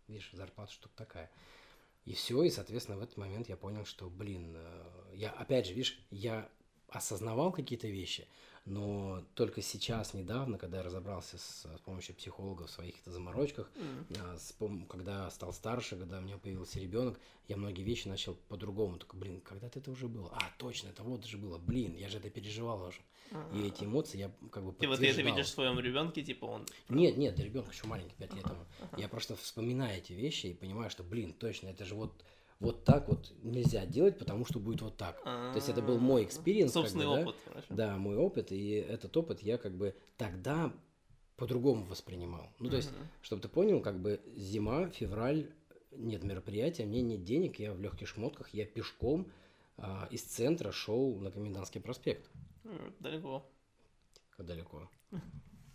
видишь, 0.08 0.30
зарплата 0.32 0.72
штука 0.72 0.96
такая. 0.96 1.30
И 2.06 2.14
все, 2.14 2.42
и, 2.44 2.50
соответственно, 2.50 2.96
в 2.98 3.02
этот 3.02 3.16
момент 3.16 3.48
я 3.48 3.56
понял, 3.56 3.84
что, 3.84 4.08
блин, 4.08 4.54
э, 4.56 5.12
я, 5.14 5.30
опять 5.30 5.66
же, 5.66 5.74
видишь, 5.74 5.98
я 6.10 6.48
осознавал 6.88 7.50
какие-то 7.50 7.88
вещи, 7.88 8.28
но 8.64 9.24
только 9.34 9.60
сейчас, 9.60 10.14
недавно, 10.14 10.56
когда 10.56 10.78
я 10.78 10.82
разобрался 10.84 11.36
с, 11.36 11.62
с 11.62 11.80
помощью 11.84 12.14
психолога 12.14 12.66
в 12.66 12.70
своих 12.70 12.94
заморочках, 13.04 13.68
mm. 13.74 14.38
с, 14.38 14.54
когда 14.88 15.28
стал 15.30 15.52
старше, 15.52 15.96
когда 15.96 16.18
у 16.18 16.20
меня 16.20 16.38
появился 16.38 16.78
ребенок, 16.78 17.18
я 17.48 17.56
многие 17.56 17.82
вещи 17.82 18.06
начал 18.06 18.36
по-другому. 18.48 18.98
Только, 18.98 19.16
блин, 19.16 19.40
когда-то 19.40 19.80
это 19.80 19.90
уже 19.90 20.06
было. 20.06 20.30
А, 20.32 20.42
точно, 20.58 20.88
это 20.88 21.02
вот 21.02 21.24
же 21.24 21.38
было. 21.38 21.58
Блин, 21.58 21.94
я 21.96 22.08
же 22.08 22.18
это 22.18 22.30
переживал 22.30 22.82
уже. 22.82 23.00
А-а-а. 23.32 23.56
И 23.56 23.68
эти 23.68 23.84
эмоции 23.84 24.18
я 24.18 24.30
как 24.50 24.64
бы 24.64 24.72
Ты 24.72 24.88
вот 24.88 25.00
это 25.00 25.22
видишь 25.22 25.46
в 25.46 25.50
своем 25.50 25.78
ребенке, 25.78 26.22
типа 26.22 26.44
он... 26.46 26.66
Нет, 26.88 27.16
нет, 27.16 27.38
ребенок 27.38 27.72
еще 27.72 27.86
маленький, 27.86 28.14
5 28.16 28.34
лет 28.34 28.44
ему. 28.46 28.64
Я 28.96 29.08
просто 29.08 29.36
вспоминаю 29.36 29.98
эти 29.98 30.12
вещи 30.12 30.46
и 30.46 30.54
понимаю, 30.54 30.90
что, 30.90 31.02
блин, 31.02 31.32
точно, 31.32 31.68
это 31.68 31.84
же 31.84 31.94
вот 31.94 32.24
вот 32.58 32.84
так 32.84 33.08
вот 33.08 33.34
нельзя 33.42 33.84
делать, 33.84 34.18
потому 34.18 34.46
что 34.46 34.58
будет 34.58 34.80
вот 34.80 34.96
так. 34.96 35.20
А-а-а. 35.24 35.52
То 35.52 35.56
есть 35.56 35.68
это 35.68 35.82
был 35.82 35.98
мой 35.98 36.24
experience. 36.24 36.72
Собственный 36.72 37.04
как 37.04 37.14
бы, 37.14 37.22
опыт. 37.22 37.36
Да? 37.46 37.62
да, 37.68 37.96
мой 37.98 38.16
опыт, 38.16 38.50
и 38.50 38.70
этот 38.70 39.14
опыт 39.16 39.42
я 39.42 39.58
как 39.58 39.76
бы 39.76 39.94
тогда 40.16 40.72
по-другому 41.36 41.84
воспринимал. 41.84 42.50
Ну, 42.58 42.70
то 42.70 42.76
есть, 42.76 42.90
чтобы 43.20 43.42
ты 43.42 43.48
понял, 43.48 43.80
как 43.80 44.00
бы 44.00 44.22
зима, 44.34 44.88
февраль, 44.88 45.50
нет 45.90 46.24
мероприятия, 46.24 46.86
мне 46.86 47.02
нет 47.02 47.24
денег, 47.24 47.58
я 47.58 47.72
в 47.72 47.80
легких 47.80 48.08
шмотках, 48.08 48.48
я 48.54 48.64
пешком 48.64 49.30
а, 49.76 50.08
из 50.10 50.22
центра 50.22 50.72
шел 50.72 51.16
на 51.16 51.30
Комендантский 51.30 51.80
проспект. 51.80 52.30
Далеко. 53.00 53.48
Как 54.30 54.46
далеко? 54.46 54.90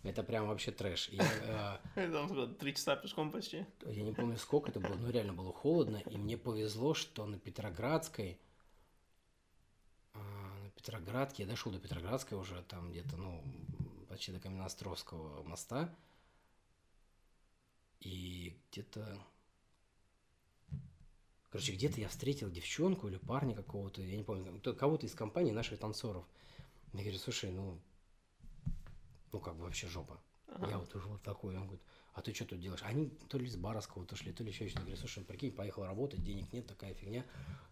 Это 0.02 0.24
прям 0.24 0.48
вообще 0.48 0.72
трэш. 0.72 1.08
Я, 1.10 1.80
Там 1.94 2.54
три 2.56 2.74
часа 2.74 2.96
пешком 2.96 3.30
почти. 3.30 3.64
э, 3.82 3.92
я 3.92 4.02
не 4.02 4.12
помню, 4.12 4.36
сколько 4.36 4.70
это 4.70 4.80
было, 4.80 4.96
но 4.96 5.10
реально 5.10 5.32
было 5.32 5.52
холодно, 5.52 5.98
и 5.98 6.16
мне 6.16 6.36
повезло, 6.36 6.92
что 6.92 7.24
на 7.24 7.38
Петроградской, 7.38 8.40
а, 10.12 10.18
на 10.64 10.70
Петроградке, 10.70 11.44
я 11.44 11.48
дошел 11.48 11.70
до 11.70 11.78
Петроградской 11.78 12.36
уже, 12.36 12.62
там 12.62 12.90
где-то, 12.90 13.16
ну, 13.16 13.44
почти 14.08 14.32
до 14.32 14.40
Каменноостровского 14.40 15.44
моста, 15.44 15.94
и 18.00 18.58
где-то, 18.72 19.24
короче, 21.50 21.74
где-то 21.74 22.00
я 22.00 22.08
встретил 22.08 22.50
девчонку 22.50 23.06
или 23.06 23.18
парня 23.18 23.54
какого-то, 23.54 24.02
я 24.02 24.16
не 24.16 24.24
помню, 24.24 24.60
кого-то 24.74 25.06
из 25.06 25.14
компании 25.14 25.52
наших 25.52 25.78
танцоров. 25.78 26.24
Я 26.92 27.00
говорю, 27.00 27.18
слушай, 27.18 27.50
ну, 27.50 27.80
ну 29.32 29.40
как 29.40 29.56
бы 29.56 29.64
вообще 29.64 29.88
жопа. 29.88 30.20
Я 30.68 30.78
вот 30.78 30.94
уже 30.94 31.08
вот 31.08 31.22
такой, 31.22 31.56
он 31.56 31.62
говорит, 31.62 31.82
а 32.12 32.20
ты 32.20 32.34
что 32.34 32.44
тут 32.44 32.60
делаешь? 32.60 32.82
Они 32.82 33.08
то 33.28 33.38
ли 33.38 33.48
с 33.48 33.56
бара 33.56 33.80
с 33.80 33.86
кого-то 33.86 34.16
шли, 34.16 34.32
то 34.32 34.44
ли 34.44 34.50
еще 34.50 34.68
что-то. 34.68 34.82
Говорю, 34.82 34.98
слушай, 34.98 35.24
прикинь, 35.24 35.52
поехал 35.52 35.84
работать, 35.84 36.22
денег 36.22 36.52
нет, 36.52 36.66
такая 36.66 36.92
фигня. 36.94 37.24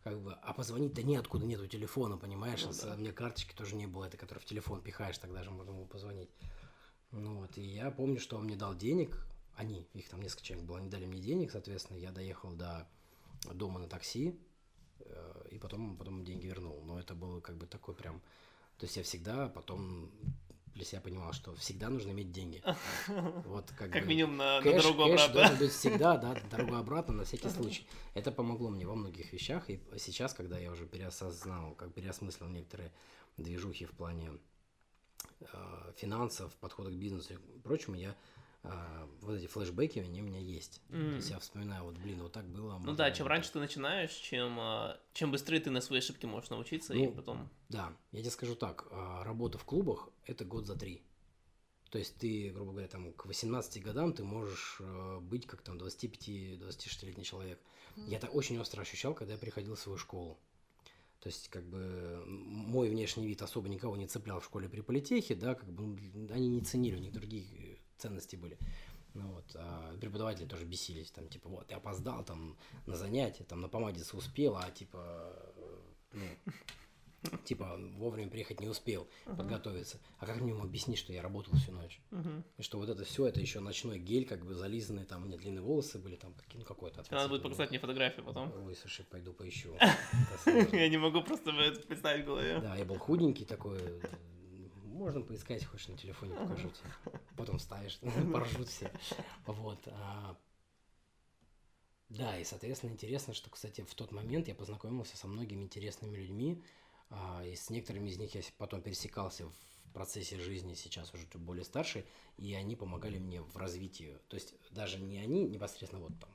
Как 0.03 0.19
бы, 0.19 0.33
а 0.33 0.55
позвонить-то 0.55 1.03
неоткуда, 1.03 1.45
нету 1.45 1.67
телефона, 1.67 2.17
понимаешь? 2.17 2.65
Ну 2.65 2.73
да. 2.73 2.95
У 2.95 2.99
меня 2.99 3.13
карточки 3.13 3.55
тоже 3.55 3.77
не 3.77 3.87
было, 3.87 4.07
это 4.07 4.17
который 4.17 4.39
в 4.39 4.47
телефон 4.47 4.81
пихаешь, 4.81 5.19
тогда 5.19 5.43
же 5.43 5.51
можно 5.51 5.73
было 5.73 5.85
позвонить. 5.85 6.31
Ну 7.11 7.41
вот, 7.41 7.59
и 7.59 7.63
я 7.63 7.91
помню, 7.91 8.19
что 8.19 8.39
он 8.39 8.45
мне 8.45 8.57
дал 8.57 8.75
денег, 8.75 9.27
они, 9.57 9.87
их 9.93 10.09
там 10.09 10.23
несколько 10.23 10.45
человек 10.45 10.67
было, 10.67 10.79
они 10.79 10.89
дали 10.89 11.05
мне 11.05 11.21
денег, 11.21 11.51
соответственно, 11.51 11.99
я 11.99 12.13
доехал 12.13 12.53
до 12.53 12.89
дома 13.53 13.81
на 13.81 13.89
такси, 13.89 14.39
э, 15.01 15.49
и 15.51 15.59
потом, 15.59 15.97
потом 15.99 16.25
деньги 16.25 16.47
вернул. 16.47 16.83
Но 16.85 16.99
это 16.99 17.15
было 17.15 17.41
как 17.41 17.57
бы 17.57 17.67
такой 17.67 17.95
прям... 17.95 18.23
То 18.81 18.87
есть 18.87 18.97
я 18.97 19.03
всегда 19.03 19.49
потом 19.49 20.11
для 20.75 20.85
себя 20.87 21.01
понимал, 21.03 21.33
что 21.35 21.55
всегда 21.57 21.91
нужно 21.91 22.11
иметь 22.13 22.33
деньги. 22.33 22.63
Вот 23.45 23.71
как, 23.77 23.93
Как 23.93 24.03
бы 24.05 24.09
минимум 24.09 24.39
на, 24.39 24.61
на 24.61 24.65
кэш- 24.67 24.83
дорогу 24.83 25.05
кэш 25.05 25.21
обратно. 25.21 25.35
должен 25.35 25.59
быть 25.59 25.73
всегда, 25.73 26.17
да, 26.17 26.41
дорогу 26.51 26.77
обратно 26.77 27.15
на 27.15 27.25
всякий 27.25 27.51
случай. 27.51 27.87
Это 28.15 28.33
помогло 28.33 28.71
мне 28.71 28.87
во 28.87 28.95
многих 28.95 29.33
вещах, 29.35 29.69
и 29.69 29.81
сейчас, 29.99 30.33
когда 30.33 30.59
я 30.59 30.73
уже 30.73 30.87
переосознал, 30.87 31.75
как 31.75 31.93
переосмыслил 31.93 32.49
некоторые 32.49 32.91
движухи 33.37 33.85
в 33.85 33.91
плане 33.93 34.31
э, 35.41 35.93
финансов, 35.97 36.55
подхода 36.57 36.91
к 36.91 36.95
бизнесу 36.95 37.35
и 37.35 37.59
прочему, 37.63 37.97
я 37.97 38.17
э, 38.63 39.07
вот 39.21 39.35
эти 39.35 39.47
флешбеки, 39.47 39.99
они 39.99 40.21
у 40.21 40.25
меня 40.25 40.39
есть. 40.41 40.81
То 40.89 40.97
есть 40.97 41.31
я 41.31 41.39
вспоминаю, 41.39 41.85
вот, 41.85 41.97
блин, 41.99 42.23
вот 42.23 42.33
так 42.33 42.47
было. 42.47 42.73
Ну 42.73 42.79
можно 42.79 42.95
да, 42.95 43.11
чем 43.11 43.27
раньше 43.27 43.53
ты 43.53 43.59
начинаешь, 43.59 44.13
чем, 44.13 44.59
а, 44.59 44.99
чем 45.13 45.31
быстрее 45.31 45.61
ты 45.61 45.71
на 45.71 45.81
свои 45.81 45.99
ошибки 45.99 46.27
можешь 46.27 46.51
научиться, 46.51 46.95
и 46.95 47.07
Ну, 47.07 47.13
потом... 47.13 47.49
Да, 47.69 47.93
я 48.13 48.21
тебе 48.21 48.31
скажу 48.31 48.55
так, 48.55 48.87
а, 48.91 49.25
работа 49.25 49.59
в 49.59 49.65
клубах– 49.65 50.09
это 50.27 50.45
год 50.45 50.67
за 50.67 50.77
три. 50.77 51.03
То 51.91 51.99
есть 51.99 52.17
ты, 52.19 52.51
грубо 52.51 52.71
говоря, 52.71 52.87
там 52.89 53.13
к 53.13 53.27
18 53.27 53.83
годам 53.83 54.13
ты 54.13 54.23
можешь 54.23 54.81
быть 55.23 55.47
как 55.47 55.61
там 55.63 55.77
25-26-летний 55.77 57.25
человек. 57.25 57.59
Я 57.97 58.19
это 58.19 58.29
очень 58.29 58.59
остро 58.59 58.81
ощущал, 58.83 59.13
когда 59.13 59.33
я 59.33 59.39
приходил 59.39 59.75
в 59.75 59.81
свою 59.81 59.99
школу. 59.99 60.39
То 61.21 61.27
есть, 61.27 61.49
как 61.49 61.65
бы, 61.65 62.23
мой 62.27 62.89
внешний 62.89 63.27
вид 63.27 63.43
особо 63.43 63.69
никого 63.69 63.97
не 63.97 64.07
цеплял 64.07 64.41
в 64.41 64.45
школе 64.45 64.69
при 64.71 64.81
политехе, 64.81 65.35
да, 65.35 65.55
как 65.55 65.71
бы, 65.71 65.83
ну, 65.83 66.33
они 66.33 66.49
не 66.49 66.63
ценили, 66.63 66.97
у 66.97 66.99
них 66.99 67.13
другие 67.13 67.75
э, 67.75 67.77
ценности 68.01 68.37
были. 68.37 68.59
Ну 69.15 69.29
вот, 69.33 69.45
а 69.55 69.97
преподаватели 70.01 70.47
тоже 70.47 70.65
бесились, 70.65 71.11
там, 71.11 71.29
типа, 71.29 71.49
вот, 71.49 71.67
ты 71.67 71.75
опоздал 71.75 72.25
там 72.25 72.57
на 72.87 72.97
занятие, 72.97 73.45
там, 73.45 73.61
на 73.61 73.69
помадиться 73.69 74.17
успел, 74.17 74.57
а, 74.57 74.71
типа, 74.71 75.33
ну, 76.13 76.25
типа, 77.45 77.79
вовремя 77.97 78.31
приехать 78.31 78.61
не 78.61 78.69
успел 78.69 79.09
подготовиться. 79.25 79.99
А 80.19 80.27
как 80.27 80.41
мне 80.41 80.53
ему 80.53 80.65
объяснить, 80.65 80.99
что 80.99 81.13
я 81.13 81.23
работал 81.23 81.55
всю 81.57 81.73
ночь? 81.73 82.01
Мгм. 82.11 82.45
И 82.57 82.63
что 82.63 82.79
вот 82.79 82.89
это 82.89 83.05
все, 83.05 83.27
это 83.27 83.41
еще 83.41 83.61
ночной 83.61 83.99
гель, 83.99 84.27
как 84.27 84.45
бы 84.45 84.55
зализанный, 84.55 85.05
там 85.05 85.23
у 85.23 85.27
меня 85.27 85.37
длинные 85.37 85.63
волосы 85.63 85.99
были, 85.99 86.17
там 86.17 86.33
какие, 86.35 86.59
ну 86.59 86.65
какой-то 86.65 87.05
надо 87.11 87.29
будет 87.29 87.43
показать 87.43 87.71
мне 87.71 87.79
фотографию 87.79 88.25
потом. 88.25 88.53
Ой, 88.65 88.75
слушай, 88.75 89.05
пойду 89.05 89.33
поищу. 89.33 89.77
Я 90.73 90.89
не 90.89 90.99
могу 90.99 91.23
просто 91.23 91.53
представить 91.87 92.25
в 92.25 92.27
голове. 92.27 92.61
Да, 92.61 92.77
я 92.77 92.85
был 92.85 92.99
худенький 92.99 93.45
такой. 93.45 93.79
Можно 95.01 95.23
поискать, 95.23 95.65
хочешь 95.65 95.89
на 95.89 95.97
телефоне 95.97 96.35
покажу 96.39 96.69
тебе. 96.69 97.21
Потом 97.35 97.57
вставишь, 97.57 97.99
поржут 98.35 98.69
все. 98.69 98.93
Вот. 99.47 99.89
а, 99.89 100.37
Да, 102.11 102.39
и, 102.39 102.45
соответственно, 102.45 102.91
интересно, 102.91 103.33
что, 103.33 103.49
кстати, 103.49 103.81
в 103.81 103.95
тот 103.95 104.13
момент 104.13 104.47
я 104.49 104.55
познакомился 104.55 105.17
со 105.17 105.27
многими 105.27 105.63
интересными 105.63 106.15
людьми, 106.19 106.63
а, 107.09 107.43
и 107.47 107.57
с 107.57 107.71
некоторыми 107.71 108.11
из 108.11 108.19
них 108.19 108.35
я 108.35 108.43
потом 108.59 108.83
пересекался 108.83 109.47
в 109.49 109.93
процессе 109.95 110.39
жизни, 110.39 110.75
сейчас 110.75 111.15
уже 111.15 111.27
более 111.33 111.65
старший, 111.65 112.05
и 112.37 112.53
они 112.53 112.77
помогали 112.77 113.17
мне 113.19 113.41
в 113.41 113.57
развитии. 113.57 114.19
То 114.29 114.35
есть 114.35 114.55
даже 114.71 115.01
не 115.01 115.19
они 115.19 115.49
непосредственно 115.49 116.03
вот 116.03 116.13
там, 116.21 116.29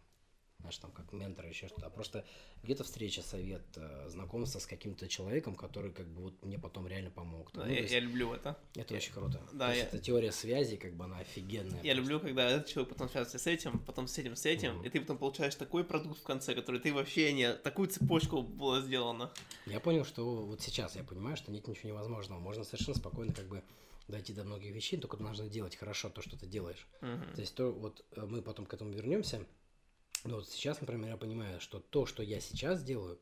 знаешь, 0.60 0.78
там 0.78 0.92
как 0.92 1.12
ментор, 1.14 1.46
еще 1.46 1.68
что-то, 1.68 1.88
а 1.88 1.90
просто 1.90 2.26
где-то 2.64 2.84
встреча, 2.84 3.22
совет, 3.22 3.62
э, 3.76 4.06
знакомство 4.10 4.60
с 4.60 4.66
каким-то 4.66 5.08
человеком, 5.08 5.56
который 5.56 5.92
как 5.92 6.08
бы 6.08 6.24
вот 6.24 6.44
мне 6.44 6.58
потом 6.58 6.88
реально 6.88 7.12
помог. 7.12 7.52
Да, 7.54 7.66
Ну, 7.66 7.72
я, 7.72 7.82
есть 7.82 7.94
я 7.94 8.00
люблю 8.00 8.34
это. 8.34 8.58
это 8.76 8.96
очень 8.96 9.14
круто. 9.14 9.42
да, 9.54 9.68
То 9.68 9.74
есть 9.74 9.84
я- 9.84 9.88
эта 9.90 10.00
теория 10.00 10.32
связи, 10.32 10.78
как 10.78 10.96
бы 10.96 11.06
она 11.06 11.20
офигенная. 11.20 11.84
Я 11.84 11.94
просто. 11.94 11.96
люблю, 12.02 12.20
когда 12.20 12.50
этот 12.50 12.68
человек 12.68 12.90
потом 12.94 13.10
связывается 13.10 13.38
с 13.38 13.48
этим, 13.48 13.80
потом 13.80 14.08
с 14.08 14.18
этим, 14.18 14.36
с 14.36 14.46
этим, 14.46 14.76
Мгм. 14.78 14.86
и 14.86 14.90
ты 14.90 15.02
потом 15.02 15.18
получаешь 15.18 15.56
такой 15.56 15.84
продукт 15.84 16.20
в 16.20 16.24
конце, 16.24 16.56
который 16.56 16.80
ты 16.82 16.94
вообще 16.94 17.32
не... 17.34 17.54
Такую 17.54 17.88
цепочку 17.90 18.42
было 18.42 18.82
сделано. 18.82 19.32
Я 19.68 19.80
понял, 19.80 20.04
что 20.06 20.26
вот 20.46 20.62
сейчас 20.62 20.96
я 20.96 21.04
понимаю, 21.04 21.38
что 21.38 21.52
нет 21.52 21.68
ничего 21.68 21.90
невозможного. 21.90 22.40
Можно 22.40 22.64
совершенно 22.64 22.98
спокойно 22.98 23.34
как 23.34 23.46
бы 23.48 23.62
дойти 24.08 24.34
до 24.34 24.44
многих 24.44 24.74
вещей, 24.74 25.00
только 25.00 25.18
нужно 25.18 25.48
делать 25.48 25.76
хорошо 25.76 26.10
то, 26.10 26.22
что 26.24 26.38
ты 26.40 26.48
делаешь. 26.48 26.88
Мгм. 27.02 27.34
То 27.36 27.42
есть 27.42 27.54
то 27.56 27.72
вот 27.72 28.04
э, 28.16 28.26
мы 28.26 28.42
потом 28.42 28.66
к 28.66 28.74
этому 28.74 28.92
вернемся. 28.92 29.46
Но 30.26 30.38
вот 30.38 30.50
сейчас, 30.50 30.82
например, 30.82 31.12
я 31.12 31.18
понимаю, 31.18 31.62
что 31.62 31.80
то, 31.80 32.08
что 32.08 32.24
я 32.24 32.40
сейчас 32.40 32.84
делаю, 32.84 33.20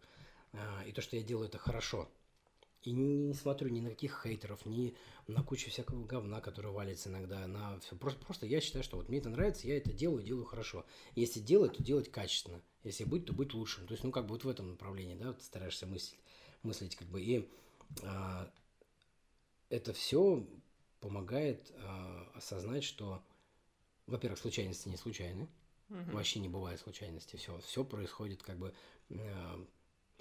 а, 0.54 0.84
и 0.86 0.94
то, 0.94 1.02
что 1.02 1.18
я 1.18 1.22
делаю, 1.22 1.50
это 1.50 1.58
хорошо. 1.58 2.10
И 2.82 2.92
не, 2.92 3.34
смотрю 3.34 3.70
ни 3.70 3.82
на 3.82 3.90
каких 3.90 4.22
хейтеров, 4.24 4.66
ни 4.66 4.96
на 5.28 5.44
кучу 5.44 5.70
всякого 5.70 6.06
говна, 6.06 6.40
который 6.40 6.72
валится 6.72 7.10
иногда, 7.10 7.46
на 7.48 7.80
все. 7.80 7.96
Просто, 7.98 8.24
просто 8.26 8.46
я 8.46 8.62
считаю, 8.62 8.84
что 8.84 8.98
вот 8.98 9.10
мне 9.10 9.20
это 9.20 9.30
нравится, 9.30 9.68
я 9.68 9.78
это 9.78 9.92
делаю, 9.92 10.24
делаю 10.24 10.46
хорошо. 10.46 10.86
Если 11.16 11.40
делать, 11.42 11.78
то 11.78 11.84
делать 11.84 12.10
качественно. 12.10 12.62
Если 12.84 13.04
быть, 13.04 13.26
то 13.26 13.34
быть 13.34 13.54
лучшим. 13.54 13.86
То 13.86 13.94
есть, 13.94 14.04
ну, 14.04 14.12
как 14.12 14.26
бы 14.26 14.34
вот 14.34 14.46
в 14.46 14.50
этом 14.50 14.70
направлении, 14.70 15.16
да, 15.16 15.28
вот 15.28 15.42
стараешься 15.42 15.86
мыслить, 15.86 16.20
мыслить 16.62 16.96
как 16.96 17.08
бы. 17.10 17.22
И 17.22 17.50
а, 18.04 18.50
это 19.70 19.92
все 19.92 20.46
помогает 21.02 21.72
а, 21.78 22.32
осознать, 22.34 22.86
что, 22.86 23.22
во-первых, 24.08 24.40
случайности 24.40 24.88
не 24.88 24.98
случайны. 24.98 25.50
Мгм. 25.90 26.12
Вообще 26.12 26.40
не 26.40 26.50
бывает 26.50 26.80
случайности. 26.80 27.36
Все, 27.36 27.58
все 27.60 27.84
происходит 27.84 28.42
как 28.44 28.58
бы... 28.58 28.74
э, 29.10 29.66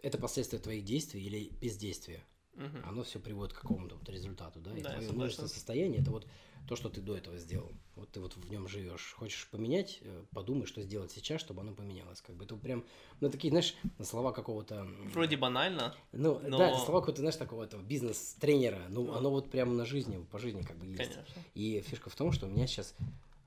это 0.03 0.19
последствия 0.19 0.59
твоих 0.59 0.85
действий 0.85 1.23
или 1.23 1.51
бездействия. 1.61 2.25
Мгм. 2.55 2.83
Оно 2.85 3.03
все 3.03 3.19
приводит 3.19 3.55
к 3.55 3.61
какому-то 3.63 3.97
вот 3.97 4.09
результату, 4.11 4.61
да? 4.61 4.77
И 4.77 4.83
Да, 4.83 4.93
твое 4.95 5.11
множественное 5.13 5.49
состояние 5.49 6.03
это 6.03 6.11
вот 6.11 6.27
то, 6.69 6.77
что 6.77 6.91
ты 6.91 7.01
до 7.01 7.17
этого 7.17 7.39
сделал. 7.39 7.73
Вот 7.97 8.11
ты 8.11 8.21
вот 8.21 8.37
в 8.37 8.51
нем 8.51 8.69
живешь. 8.69 9.15
Хочешь 9.19 9.49
поменять, 9.51 9.99
э, 10.03 10.25
подумай, 10.33 10.67
что 10.67 10.83
сделать 10.83 11.11
сейчас, 11.13 11.41
чтобы 11.41 11.63
оно 11.63 11.73
поменялось. 11.75 12.21
Как 12.21 12.37
бы 12.37 12.45
это 12.45 12.57
прям, 12.57 12.85
ну 13.21 13.31
такие, 13.31 13.51
знаешь, 13.51 13.75
слова 14.03 14.33
какого-то. 14.33 14.85
Вроде 15.15 15.37
банально. 15.39 15.95
Ну, 16.13 16.39
но- 16.41 16.59
да, 16.59 16.69
это 16.71 16.79
слова 16.81 17.01
какого-то, 17.01 17.21
знаешь, 17.23 17.37
такого 17.37 17.65
этого 17.65 17.81
бизнес-тренера. 17.83 18.83
Ну, 18.91 19.05
Ну. 19.07 19.15
оно 19.15 19.31
вот 19.31 19.51
прямо 19.51 19.73
на 19.73 19.87
жизни, 19.87 20.23
по 20.31 20.39
жизни 20.39 20.61
как 20.63 20.77
бы 20.77 20.87
есть. 20.87 20.99
Конечно. 20.99 21.25
И 21.55 21.81
фишка 21.81 22.11
в 22.11 22.17
том, 22.17 22.33
что 22.33 22.47
у 22.47 22.51
меня 22.51 22.67
сейчас. 22.67 22.95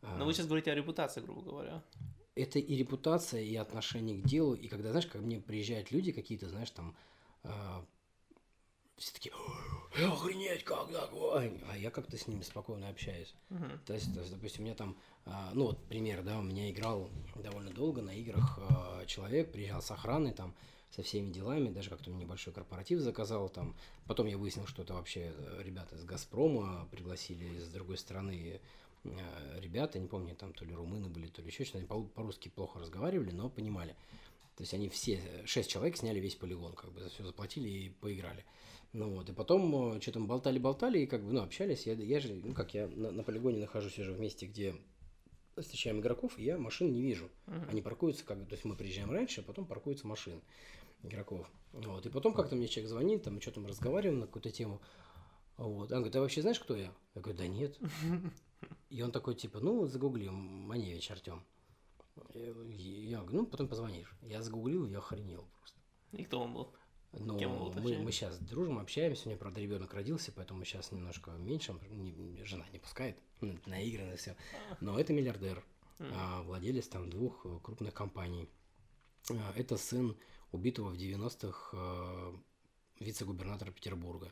А, 0.06 0.18
Но 0.18 0.26
вы 0.26 0.34
сейчас 0.34 0.48
говорите 0.48 0.72
о 0.72 0.76
репутации, 0.76 1.22
грубо 1.22 1.42
говоря. 1.42 1.84
это 2.36 2.60
и 2.60 2.76
репутация, 2.76 3.42
и 3.42 3.56
отношение 3.56 4.22
к 4.22 4.26
делу, 4.26 4.54
и 4.56 4.68
когда, 4.68 4.90
знаешь, 4.92 5.08
ко 5.08 5.18
мне 5.20 5.40
приезжают 5.40 5.92
люди 5.92 6.12
какие-то, 6.12 6.50
знаешь, 6.50 6.70
там, 6.72 6.96
а, 7.44 7.86
все 8.98 9.14
такие, 9.14 9.34
«Ой, 9.36 10.06
охренеть, 10.08 10.64
как 10.64 10.90
такое? 10.92 11.52
А 11.70 11.78
я 11.78 11.92
как-то 11.92 12.18
с 12.18 12.28
ними 12.28 12.42
спокойно 12.44 12.88
общаюсь. 12.90 13.34
Мгм. 13.50 13.80
То 13.86 13.94
есть, 13.94 14.14
то 14.14 14.22
есть, 14.22 14.32
допустим, 14.32 14.64
у 14.64 14.66
меня 14.66 14.76
там, 14.76 14.98
а, 15.26 15.52
ну 15.54 15.66
вот 15.66 15.86
пример, 15.88 16.24
да, 16.24 16.40
у 16.40 16.44
меня 16.44 16.70
играл 16.72 17.10
довольно 17.36 17.72
долго 17.72 18.02
на 18.02 18.12
играх 18.12 18.58
а, 18.58 19.06
человек, 19.06 19.52
приезжал 19.52 19.82
с 19.82 19.92
охраной 19.92 20.32
там, 20.32 20.56
со 20.92 21.04
всеми 21.04 21.30
делами, 21.30 21.70
даже 21.70 21.90
как-то 21.90 22.10
небольшой 22.10 22.54
корпоратив 22.54 23.02
заказал 23.02 23.50
там. 23.50 23.76
Потом 24.08 24.28
я 24.28 24.38
выяснил, 24.38 24.66
что 24.66 24.84
это 24.84 24.94
вообще 24.94 25.34
э, 25.36 25.62
ребята 25.62 25.96
из 25.96 26.06
Газпрома 26.06 26.88
пригласили 26.90 27.58
из 27.58 27.68
другой 27.68 27.98
страны 27.98 28.62
ребята, 29.60 30.00
не 30.00 30.08
помню, 30.08 30.36
там 30.36 30.54
то 30.54 30.66
ли 30.66 30.74
румыны 30.74 31.10
были, 31.10 31.28
то 31.28 31.42
ли 31.42 31.48
еще 31.48 31.64
что-то, 31.64 31.80
они 31.80 31.88
по- 31.88 32.04
по-русски 32.04 32.50
плохо 32.50 32.80
разговаривали, 32.80 33.32
но 33.32 33.50
понимали. 33.50 33.96
То 34.56 34.64
есть 34.64 34.74
они 34.74 34.88
все, 34.90 35.16
э, 35.16 35.46
шесть 35.46 35.70
человек 35.70 35.98
сняли 35.98 36.20
весь 36.20 36.36
полигон, 36.36 36.74
как 36.74 36.92
бы 36.94 37.02
за 37.02 37.10
все 37.10 37.24
заплатили 37.24 37.68
и 37.68 37.90
поиграли. 37.90 38.46
Ну 38.94 39.10
вот, 39.10 39.30
и 39.30 39.34
потом 39.34 40.00
что 40.02 40.12
там 40.14 40.28
болтали-болтали, 40.28 41.00
и 41.00 41.06
как 41.06 41.24
бы, 41.24 41.34
ну, 41.34 41.42
общались. 41.42 41.86
Я, 41.86 41.94
я 41.94 42.20
же, 42.22 42.34
ну, 42.34 42.54
как 42.54 42.74
я 42.74 42.88
на, 42.88 43.12
на 43.12 43.24
полигоне 43.24 43.60
нахожусь 43.60 44.00
уже 44.00 44.14
в 44.14 44.20
месте, 44.20 44.46
где 44.46 44.76
встречаем 45.58 46.00
игроков, 46.00 46.38
и 46.38 46.44
я 46.44 46.58
машин 46.58 46.92
не 46.92 47.02
вижу. 47.02 47.30
Мгм. 47.48 47.70
Они 47.70 47.82
паркуются, 47.82 48.26
как 48.26 48.40
бы, 48.40 48.46
то 48.46 48.54
есть 48.54 48.64
мы 48.64 48.76
приезжаем 48.76 49.12
раньше, 49.12 49.42
а 49.42 49.44
потом 49.44 49.66
паркуются 49.66 50.08
машины 50.08 50.42
игроков. 51.04 51.46
Вот, 51.74 52.06
и 52.06 52.10
потом 52.10 52.34
как-то 52.34 52.56
мне 52.56 52.68
человек 52.68 52.90
звонит, 52.90 53.24
там, 53.24 53.36
мы 53.36 53.42
что-то 53.42 53.66
разговариваем 53.68 54.20
на 54.22 54.28
какую-то 54.28 54.52
тему. 54.52 54.82
Вот. 55.58 55.92
Он 55.92 55.98
говорит, 56.00 56.16
а 56.16 56.22
вообще 56.22 56.42
знаешь, 56.42 56.60
кто 56.60 56.76
я? 56.76 56.94
Я 57.16 57.22
говорю, 57.22 57.38
да 57.38 57.48
нет. 57.48 57.78
И 58.90 59.02
он 59.02 59.12
такой, 59.12 59.36
типа, 59.36 59.60
ну, 59.60 59.86
загугли, 59.88 60.30
Маневич 60.30 61.12
Артем. 61.12 61.44
Я 62.34 63.20
говорю, 63.22 63.42
ну, 63.42 63.46
потом 63.46 63.68
позвонишь. 63.68 64.14
Я 64.22 64.42
загуглил, 64.42 64.88
я 64.88 65.00
охренел 65.00 65.46
просто. 65.60 65.80
И 66.14 66.24
кто 66.24 66.42
он 66.42 66.54
был? 66.54 66.74
Ну, 67.12 67.38
Кем 67.40 67.58
был, 67.58 67.74
мы, 67.74 67.98
мы 68.00 68.12
сейчас 68.12 68.38
дружим, 68.40 68.78
общаемся, 68.78 69.24
у 69.26 69.30
меня, 69.30 69.38
правда, 69.38 69.62
ребенок 69.62 69.94
родился, 69.94 70.32
поэтому 70.34 70.66
сейчас 70.66 70.92
немножко 70.92 71.32
меньше, 71.32 71.74
не- 71.90 72.44
жена 72.44 72.66
не 72.74 72.80
пускает, 72.80 73.18
ну, 73.40 73.58
наигранно 73.68 74.18
все. 74.18 74.36
Но 74.82 75.00
это 75.00 75.14
миллиардер, 75.14 75.64
а, 76.00 76.42
владелец 76.44 76.88
там 76.90 77.10
двух 77.10 77.46
э, 77.46 77.60
крупных 77.64 77.94
компаний. 77.94 78.50
А, 79.30 79.54
Это 79.56 79.78
сын 79.78 80.18
убитого 80.52 80.90
в 80.90 80.96
90-х 80.98 81.70
э, 81.78 82.34
вице-губернатора 83.00 83.72
Петербурга. 83.72 84.32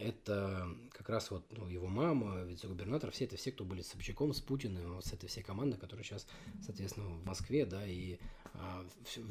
Это 0.00 0.68
как 0.92 1.08
раз 1.10 1.30
вот 1.30 1.44
ну, 1.52 1.68
его 1.68 1.86
мама, 1.86 2.42
вице-губернатор, 2.42 3.10
все 3.10 3.24
это 3.26 3.36
все, 3.36 3.52
кто 3.52 3.64
были 3.64 3.82
с 3.82 3.88
Собчаком, 3.88 4.32
с 4.32 4.40
Путиным, 4.40 4.94
вот 4.94 5.04
с 5.04 5.12
этой 5.12 5.28
всей 5.28 5.42
командой, 5.42 5.76
которая 5.76 6.04
сейчас, 6.04 6.26
соответственно, 6.62 7.06
в 7.06 7.24
Москве, 7.26 7.66
да, 7.66 7.86
и 7.86 8.18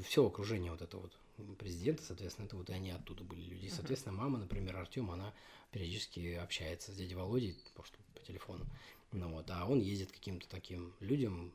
все, 0.03 0.25
окружение 0.27 0.71
вот 0.71 0.81
это 0.81 0.97
вот 0.97 1.11
президента, 1.57 2.03
соответственно, 2.03 2.45
это 2.45 2.55
вот 2.55 2.69
и 2.69 2.73
они 2.73 2.91
оттуда 2.91 3.23
были 3.23 3.41
люди. 3.41 3.65
И, 3.65 3.69
соответственно, 3.69 4.15
мама, 4.15 4.37
например, 4.37 4.75
Артем, 4.77 5.09
она 5.09 5.33
периодически 5.71 6.35
общается 6.35 6.91
с 6.91 6.95
дядей 6.95 7.15
Володей, 7.15 7.57
просто 7.73 7.97
по 8.13 8.21
телефону. 8.21 8.65
Ну 9.11 9.29
вот, 9.29 9.49
а 9.49 9.65
он 9.65 9.79
ездит 9.79 10.11
к 10.11 10.15
каким-то 10.15 10.47
таким 10.47 10.93
людям 10.99 11.51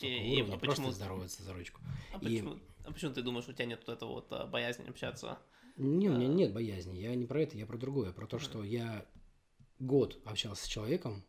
И- 0.00 0.06
и- 0.06 0.36
уровня, 0.36 0.54
а 0.54 0.58
просто 0.58 0.82
почему- 0.82 0.92
здоровается 0.92 1.42
за 1.42 1.52
ручку. 1.54 1.80
А 2.12 2.18
И- 2.18 2.20
почему, 2.20 2.58
а 2.84 2.92
почему 2.92 3.12
ты 3.12 3.22
думаешь, 3.22 3.48
у 3.48 3.52
тебя 3.52 3.64
нет 3.64 3.82
вот 3.86 3.96
этого 3.96 4.12
вот 4.12 4.26
а, 4.32 4.46
боязни 4.46 4.88
общаться? 4.88 5.38
Не, 5.76 6.08
у 6.08 6.16
меня 6.16 6.28
нет 6.28 6.52
боязни. 6.52 6.98
Я 6.98 7.14
не 7.14 7.26
про 7.26 7.42
это, 7.42 7.56
я 7.56 7.66
про 7.66 7.76
другое. 7.76 8.12
Про 8.12 8.26
то, 8.26 8.38
что 8.38 8.64
я 8.64 9.04
год 9.78 10.18
общался 10.24 10.64
с 10.64 10.68
человеком 10.68 11.22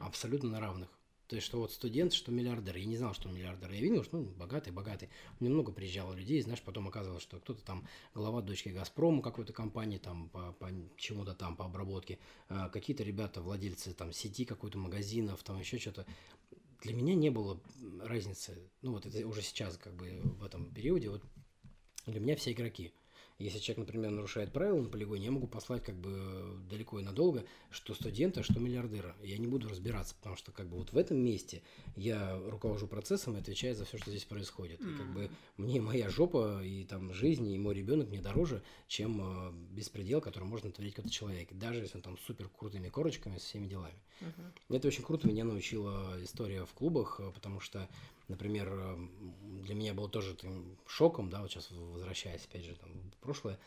абсолютно 0.00 0.50
на 0.50 0.60
равных. 0.60 0.88
То 1.26 1.36
есть, 1.36 1.46
что 1.46 1.58
вот 1.58 1.72
студент, 1.72 2.12
что 2.12 2.30
миллиардер. 2.30 2.76
Я 2.76 2.84
не 2.84 2.98
знал, 2.98 3.14
что 3.14 3.28
он 3.28 3.34
миллиардер. 3.34 3.70
Я 3.70 3.80
видел, 3.80 4.04
что 4.04 4.18
ну, 4.18 4.24
богатый, 4.24 4.70
богатый. 4.70 5.08
У 5.40 5.44
меня 5.44 5.54
много 5.54 5.72
приезжало 5.72 6.12
людей, 6.12 6.42
знаешь, 6.42 6.60
потом 6.60 6.86
оказывалось, 6.86 7.22
что 7.22 7.40
кто-то 7.40 7.64
там 7.64 7.88
глава 8.14 8.42
дочки 8.42 8.68
Газпрома 8.68 9.22
какой-то 9.22 9.54
компании, 9.54 9.96
там 9.96 10.28
по, 10.28 10.52
по 10.52 10.70
чему-то 10.98 11.34
там, 11.34 11.56
по 11.56 11.64
обработке. 11.64 12.18
А, 12.48 12.68
какие-то 12.68 13.04
ребята, 13.04 13.40
владельцы 13.40 13.94
там 13.94 14.12
сети 14.12 14.44
какой-то 14.44 14.76
магазинов, 14.76 15.42
там 15.42 15.58
еще 15.58 15.78
что-то. 15.78 16.06
Для 16.82 16.92
меня 16.92 17.14
не 17.14 17.30
было 17.30 17.58
разницы. 18.02 18.58
Ну, 18.82 18.92
вот 18.92 19.06
это 19.06 19.26
уже 19.26 19.40
сейчас, 19.40 19.78
как 19.78 19.94
бы 19.94 20.20
в 20.22 20.44
этом 20.44 20.74
периоде, 20.74 21.08
вот 21.08 21.22
для 22.06 22.20
меня 22.20 22.36
все 22.36 22.52
игроки. 22.52 22.92
Если 23.38 23.58
человек, 23.58 23.86
например, 23.86 24.10
нарушает 24.12 24.52
правила 24.52 24.80
на 24.80 24.88
полигоне, 24.88 25.24
я 25.24 25.32
могу 25.32 25.48
послать 25.48 25.82
как 25.82 25.96
бы 25.96 26.56
далеко 26.70 27.00
и 27.00 27.02
надолго, 27.02 27.44
что 27.70 27.92
студента, 27.92 28.44
что 28.44 28.60
миллиардера. 28.60 29.16
Я 29.22 29.38
не 29.38 29.48
буду 29.48 29.68
разбираться, 29.68 30.14
потому 30.14 30.36
что 30.36 30.52
как 30.52 30.68
бы 30.68 30.76
вот 30.76 30.92
в 30.92 30.96
этом 30.96 31.18
месте 31.18 31.62
я 31.96 32.38
руковожу 32.48 32.86
процессом 32.86 33.36
и 33.36 33.40
отвечаю 33.40 33.74
за 33.74 33.84
все, 33.86 33.98
что 33.98 34.10
здесь 34.10 34.24
происходит. 34.24 34.80
И 34.80 34.94
как 34.96 35.12
бы 35.12 35.30
мне 35.56 35.80
моя 35.80 36.08
жопа 36.10 36.62
и 36.62 36.84
там 36.84 37.12
жизнь, 37.12 37.48
и 37.50 37.58
мой 37.58 37.74
ребенок 37.74 38.08
мне 38.08 38.20
дороже, 38.20 38.62
чем 38.86 39.20
э, 39.20 39.52
беспредел, 39.72 40.20
который 40.20 40.44
может 40.44 40.66
натворить 40.66 40.94
какой-то 40.94 41.12
человек. 41.12 41.52
Даже 41.52 41.80
если 41.80 41.96
он 41.96 42.02
там 42.02 42.18
супер 42.18 42.48
крутыми 42.48 42.88
корочками, 42.88 43.38
со 43.38 43.46
всеми 43.46 43.66
делами. 43.66 43.98
Это 44.68 44.88
очень 44.88 45.02
круто 45.02 45.26
меня 45.26 45.44
научила 45.44 46.22
история 46.22 46.64
в 46.64 46.72
клубах, 46.72 47.18
э, 47.18 47.32
потому 47.34 47.58
что, 47.58 47.88
например, 48.28 48.68
э, 48.72 49.08
для 49.62 49.74
меня 49.74 49.94
было 49.94 50.08
тоже 50.08 50.34
таким 50.34 50.76
шоком, 50.86 51.30
да, 51.30 51.42
вот 51.42 51.50
сейчас 51.50 51.70
возвращаясь 51.70 52.44
опять 52.44 52.64
же 52.64 52.74
там 52.76 52.90
в 53.12 53.16
прошлое, 53.22 53.58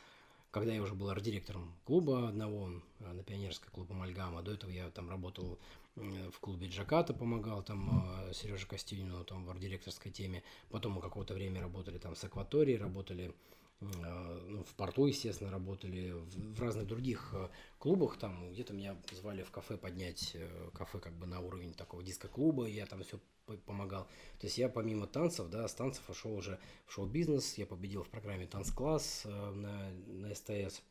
когда 0.51 0.73
я 0.73 0.81
уже 0.81 0.93
был 0.93 1.09
арт-директором 1.09 1.73
клуба 1.85 2.29
одного 2.29 2.71
э, 2.99 3.11
на 3.11 3.23
Пионерской 3.23 3.69
клубе 3.71 3.93
Амальгама, 3.93 4.41
до 4.41 4.53
этого 4.53 4.71
я 4.71 4.89
там 4.89 5.09
работал 5.09 5.59
э, 5.95 6.29
в 6.31 6.39
клубе 6.39 6.67
Джаката, 6.67 7.13
помогал 7.13 7.63
там 7.63 8.31
Сереже 8.33 8.67
Костюнину 8.67 9.23
там 9.23 9.45
в 9.45 9.49
арт-директорской 9.49 10.11
теме, 10.11 10.43
потом 10.69 10.93
мы 10.93 11.01
какое-то 11.01 11.33
время 11.33 11.61
работали 11.61 11.97
там 11.97 12.15
с 12.15 12.23
Акваторией, 12.23 12.77
работали 12.77 13.29
э, 13.29 13.33
в 13.79 14.73
порту, 14.75 15.05
естественно, 15.05 15.51
работали, 15.51 16.11
в, 16.11 16.59
разных 16.59 16.87
других 16.87 17.29
э, 17.33 17.49
клубах, 17.77 18.17
там 18.17 18.51
где-то 18.51 18.73
меня 18.73 18.97
звали 19.11 19.43
в 19.43 19.51
кафе 19.51 19.77
поднять 19.77 20.31
э, 20.33 20.69
кафе 20.73 20.99
как 20.99 21.13
бы 21.13 21.27
на 21.27 21.41
уровень 21.41 21.73
такого 21.73 22.03
диско-клуба, 22.03 22.65
я 22.65 22.87
там 22.87 23.03
все 23.03 23.19
помогал. 23.65 24.05
То 24.39 24.47
есть 24.47 24.57
я 24.57 24.67
помимо 24.67 25.05
танцев, 25.05 25.49
да, 25.49 25.67
с 25.67 25.73
танцев 25.75 26.09
ушел 26.09 26.33
уже 26.33 26.59
в 26.87 26.93
шоу-бизнес, 26.93 27.57
я 27.57 27.67
победил 27.67 28.03
в 28.03 28.09
программе 28.09 28.47
«Танцкласс» 28.47 29.23
э, 29.25 29.51
на, 29.51 29.91
на 30.07 30.33
СТС. 30.33 30.81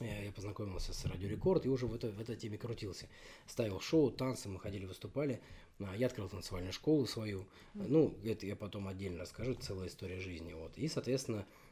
Я 0.00 0.24
я 0.24 0.32
познакомился 0.32 0.92
с 0.92 1.04
Радио 1.06 1.28
Рекорд 1.28 1.64
и 1.64 1.70
уже 1.70 1.86
в, 1.86 1.94
это, 1.94 2.10
в 2.10 2.20
этой 2.20 2.36
теме 2.36 2.58
крутился. 2.58 3.08
Ставил 3.46 3.80
шоу, 3.80 4.10
танцы, 4.10 4.48
мы 4.48 4.60
ходили, 4.60 4.84
выступали. 4.84 5.40
А, 5.80 5.96
Я 5.96 6.06
открыл 6.06 6.28
танцевальную 6.28 6.72
школу 6.72 7.06
свою. 7.06 7.46
Ну, 7.72 8.14
это 8.22 8.46
я 8.46 8.56
потом 8.56 8.88
отдельно 8.88 9.20
расскажу, 9.20 9.54
целая 9.54 9.88
история 9.88 10.20
жизни. 10.20 10.52
Вот. 10.52 10.76
И, 10.76 10.86
соответственно, 10.88 11.40
а, 11.40 11.65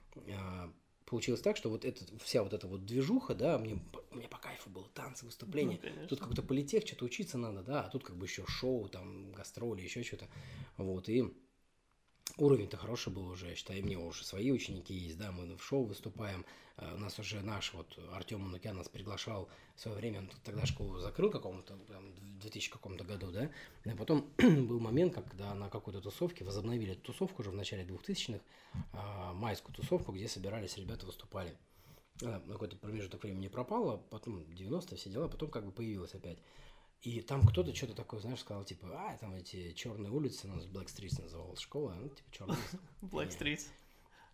получилось 1.07 1.43
так, 1.43 1.57
что 1.57 1.71
вот 1.71 1.85
эта, 1.85 2.05
вся 2.19 2.43
вот 2.43 2.53
эта 2.53 2.67
вот 2.67 2.85
движуха, 2.85 3.35
да, 3.35 3.59
мне, 3.59 3.81
мне 4.11 4.29
по 4.29 4.39
кайфу 4.39 4.71
было 4.71 4.89
танцы, 4.95 5.25
выступления. 5.25 5.79
Ну, 5.83 5.89
конечно. 5.89 6.07
тут 6.09 6.21
какой-то 6.21 6.43
политех, 6.43 6.87
что-то 6.87 7.05
учиться 7.05 7.39
надо, 7.39 7.63
да, 7.63 7.83
а 7.83 7.91
тут 7.91 8.05
как 8.05 8.17
бы 8.17 8.27
еще 8.27 8.45
шоу, 8.47 8.89
там, 8.89 9.33
гастроли, 9.33 9.83
еще 9.83 10.03
что-то. 10.03 10.29
Вот, 10.77 11.09
и 11.09 11.25
уровень-то 12.37 12.77
хороший 12.77 13.13
был 13.13 13.29
уже, 13.29 13.49
я 13.49 13.55
считаю, 13.55 13.81
и 13.81 13.83
мне 13.83 13.99
уже 13.99 14.25
свои 14.25 14.51
ученики 14.51 14.95
есть, 14.95 15.19
да, 15.19 15.33
мы 15.33 15.57
в 15.57 15.63
шоу 15.63 15.85
выступаем, 15.85 16.45
у 16.77 16.99
нас 16.99 17.19
уже 17.19 17.41
наш 17.41 17.73
вот 17.73 17.99
Артем 18.13 18.41
Манукян 18.41 18.77
нас 18.77 18.89
приглашал 18.89 19.49
в 19.77 19.81
свое 19.81 19.97
время, 19.97 20.21
он 20.21 20.31
тогда 20.43 20.67
школу 20.67 20.99
закрыл 20.99 21.31
какому-то, 21.31 21.77
там, 21.89 22.13
в 22.13 22.39
2000 22.41 22.71
каком-то 22.71 23.05
году, 23.05 23.31
да, 23.31 23.51
а 23.85 23.97
потом 23.97 24.29
был 24.39 24.81
момент, 24.81 25.15
когда 25.15 25.55
на 25.55 25.69
какой-то 25.69 26.01
тусовке 26.01 26.45
возобновили 26.45 26.95
тусовку 26.95 27.43
уже 27.43 27.51
в 27.51 27.55
начале 27.55 27.85
2000-х, 27.85 28.41
а, 28.93 29.33
майскую 29.35 29.75
тусовку, 29.75 30.13
где 30.13 30.27
собирались 30.27 30.77
ребята, 30.77 31.07
выступали. 31.07 31.57
А, 32.23 32.41
на 32.47 32.53
какой-то 32.55 32.77
промежуток 32.77 33.23
времени 33.23 33.49
пропало, 33.49 33.99
потом 34.11 34.41
90-е 34.41 34.97
все 34.97 35.11
дела, 35.11 35.29
потом 35.29 35.51
как 35.51 35.65
бы 35.65 35.73
появилось 35.73 36.15
опять. 36.15 36.39
И 37.05 37.21
там 37.21 37.47
кто-то 37.47 37.75
что-то 37.75 37.95
такое, 37.95 38.21
знаешь, 38.21 38.41
сказал, 38.41 38.65
типа, 38.65 38.89
а, 38.91 39.19
там 39.19 39.35
эти 39.35 39.75
черные 39.75 40.11
улицы, 40.11 40.47
у 40.49 40.55
нас 40.55 40.65
Black 40.65 40.87
Streets 40.87 41.21
называлась 41.21 41.61
школа, 41.61 41.93
ну, 41.93 42.09
типа, 42.09 42.31
черные. 42.33 42.59
Black 43.03 43.29
Street. 43.29 43.61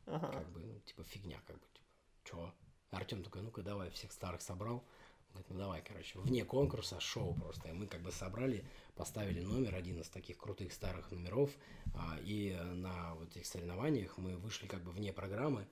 Ага. 0.07 0.31
Как 0.31 0.49
бы, 0.53 0.61
ну, 0.61 0.79
типа, 0.87 1.03
фигня, 1.03 1.41
как 1.49 1.57
бы, 1.57 1.67
типа, 1.75 1.87
чё? 2.23 2.55
Артем 2.93 3.25
такой, 3.25 3.43
ну-ка, 3.43 3.63
давай, 3.63 3.91
всех 3.91 4.13
старых 4.13 4.41
собрал. 4.41 4.85
Говорит, 5.31 5.51
ну 5.51 5.59
давай, 5.59 5.83
короче, 5.83 6.19
вне 6.21 6.45
конкурса, 6.45 7.01
шоу 7.01 7.35
просто. 7.35 7.69
И 7.69 7.73
мы 7.73 7.87
как 7.87 8.03
бы 8.03 8.13
собрали, 8.13 8.65
поставили 8.95 9.41
номер, 9.41 9.75
один 9.75 10.01
из 10.01 10.09
таких 10.09 10.39
крутых 10.39 10.73
старых 10.73 11.11
номеров. 11.11 11.51
а, 11.95 12.19
и 12.21 12.57
на 12.75 13.15
вот 13.15 13.31
этих 13.31 13.47
соревнованиях 13.47 14.17
мы 14.17 14.37
вышли 14.37 14.67
как 14.67 14.83
бы 14.85 14.93
вне 14.93 15.13
программы, 15.13 15.67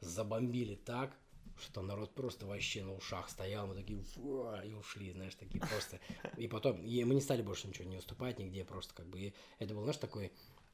забомбили 0.00 0.76
так, 0.76 1.16
что 1.60 1.82
народ 1.82 2.14
просто 2.14 2.46
вообще 2.46 2.82
на 2.82 2.94
ушах 2.94 3.28
стоял, 3.28 3.66
мы 3.66 3.74
такие 3.74 4.00
«Фу», 4.02 4.48
и 4.64 4.72
ушли, 4.72 5.12
знаешь, 5.12 5.34
такие 5.34 5.60
просто. 5.60 6.00
И 6.36 6.48
потом, 6.48 6.82
и 6.82 7.04
мы 7.04 7.14
не 7.14 7.20
стали 7.20 7.42
больше 7.42 7.68
ничего 7.68 7.88
не 7.88 7.96
выступать 7.96 8.38
нигде, 8.38 8.64
просто 8.64 8.94
как 8.94 9.06
бы. 9.06 9.20
И 9.20 9.34
это 9.58 9.74
был, 9.74 9.82
знаешь, 9.82 9.98
такой 9.98 10.32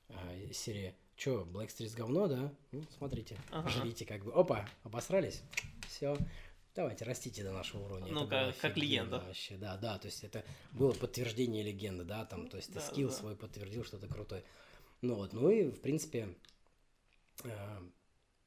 а, 0.08 0.52
серия, 0.52 0.96
чё, 1.16 1.44
Black 1.44 1.68
Street 1.68 1.94
говно, 1.96 2.26
да? 2.26 2.52
Ну, 2.72 2.84
смотрите, 2.96 3.36
Ага. 3.50 3.70
жрите 3.70 4.04
как 4.04 4.24
бы. 4.24 4.32
Опа, 4.32 4.68
обосрались, 4.82 5.42
все. 5.86 6.16
Давайте, 6.74 7.04
растите 7.04 7.42
до 7.42 7.52
нашего 7.52 7.84
уровня. 7.84 8.12
Ну, 8.12 8.26
как- 8.28 8.56
как 8.58 8.76
легенда. 8.76 9.18
Вообще, 9.18 9.56
да, 9.56 9.76
да, 9.76 9.98
то 9.98 10.06
есть 10.06 10.22
это 10.24 10.44
было 10.72 10.92
подтверждение 10.92 11.62
легенды, 11.62 12.04
да, 12.04 12.24
там, 12.24 12.48
то 12.48 12.56
есть 12.56 12.68
ты 12.68 12.74
Да, 12.74 12.80
скилл 12.80 13.08
да. 13.08 13.14
свой 13.14 13.36
подтвердил, 13.36 13.84
что 13.84 13.98
ты 13.98 14.06
крутой. 14.08 14.44
Ну 15.02 15.16
вот, 15.16 15.32
ну 15.32 15.50
и, 15.50 15.68
в 15.70 15.80
принципе, 15.80 16.34
э, 17.44 17.78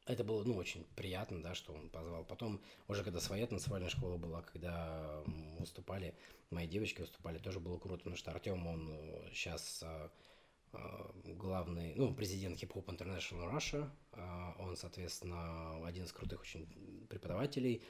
это 0.06 0.24
было, 0.24 0.43
ну, 0.43 0.56
очень 0.56 0.86
приятно, 0.95 1.41
да, 1.41 1.56
что 1.56 1.74
он 1.74 1.89
позвал. 1.89 2.26
Потом, 2.26 2.62
уже 2.88 3.04
когда 3.04 3.20
своя 3.20 3.47
танцевальная 3.47 3.89
школа 3.89 4.18
была, 4.18 4.41
когда 4.41 5.24
выступали, 5.60 6.16
мои 6.49 6.68
девочки 6.68 7.01
выступали, 7.01 7.38
тоже 7.38 7.60
было 7.60 7.78
круто, 7.78 7.99
потому 7.99 8.16
что 8.16 8.32
Артем, 8.32 8.68
он 8.68 8.93
сейчас 9.34 9.84
главный, 11.38 11.93
ну, 11.95 12.14
президент 12.14 12.62
Hip 12.62 12.74
Hop 12.74 12.86
International 12.86 13.51
Russia, 13.51 13.89
а, 14.14 14.56
он, 14.60 14.76
соответственно, 14.76 15.86
один 15.86 16.06
из 16.06 16.12
крутых 16.12 16.41
очень 16.41 16.68
преподавателей, 17.10 17.84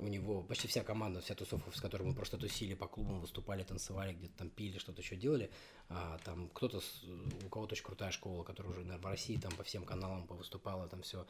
у 0.00 0.08
него 0.08 0.42
почти 0.42 0.66
вся 0.68 0.82
команда, 0.82 1.20
вся 1.20 1.34
тусовка, 1.34 1.70
с 1.76 1.80
которой 1.80 2.04
мы 2.04 2.14
просто 2.14 2.38
тусили 2.38 2.74
по 2.74 2.86
клубам, 2.86 3.20
выступали, 3.20 3.62
танцевали, 3.62 4.14
где-то 4.14 4.38
там 4.38 4.50
пили, 4.50 4.78
что-то 4.78 5.02
еще 5.02 5.16
делали. 5.16 5.50
А, 5.88 6.18
там 6.24 6.48
кто-то, 6.48 6.80
у 7.44 7.48
кого-то 7.48 7.74
очень 7.74 7.84
крутая 7.84 8.10
школа, 8.10 8.42
которая 8.42 8.72
уже, 8.72 8.80
наверное, 8.80 9.02
в 9.02 9.06
России 9.06 9.36
там 9.36 9.52
по 9.52 9.62
всем 9.62 9.84
каналам 9.84 10.26
повыступала, 10.26 10.88
там 10.88 11.02
все. 11.02 11.26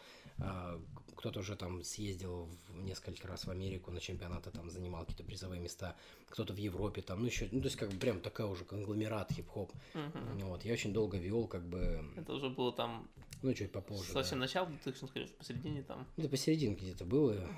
кто-то 1.16 1.40
уже 1.40 1.56
там 1.56 1.82
съездил 1.82 2.48
в 2.68 2.82
несколько 2.82 3.26
раз 3.26 3.44
в 3.44 3.50
Америку 3.50 3.90
на 3.90 4.00
чемпионаты, 4.00 4.50
там 4.50 4.70
занимал 4.70 5.02
какие-то 5.02 5.24
призовые 5.24 5.60
места. 5.60 5.96
Кто-то 6.28 6.52
в 6.52 6.58
Европе, 6.58 7.02
там, 7.02 7.20
ну 7.20 7.26
еще, 7.26 7.48
ну 7.50 7.60
то 7.60 7.66
есть 7.66 7.76
как 7.76 7.90
бы 7.90 7.98
прям 7.98 8.20
такая 8.20 8.46
уже 8.46 8.64
конгломерат 8.64 9.32
хип-хоп. 9.32 9.72
Мгм. 9.94 10.38
Вот, 10.40 10.64
я 10.64 10.72
очень 10.72 10.92
долго 10.92 11.18
вел, 11.18 11.46
как 11.46 11.64
бы, 11.66 12.04
Это 12.16 12.32
уже 12.32 12.48
было 12.48 12.72
там 12.72 13.08
ну 13.42 13.52
чуть 13.54 13.72
попозже. 13.72 14.12
совсем 14.12 14.38
да. 14.38 14.44
начало 14.44 14.68
2000-х, 14.68 15.12
конечно, 15.12 15.36
посередине 15.36 15.82
там. 15.82 16.06
Это 16.16 16.28
посерединке 16.28 16.84
где-то 16.84 17.04
было. 17.04 17.48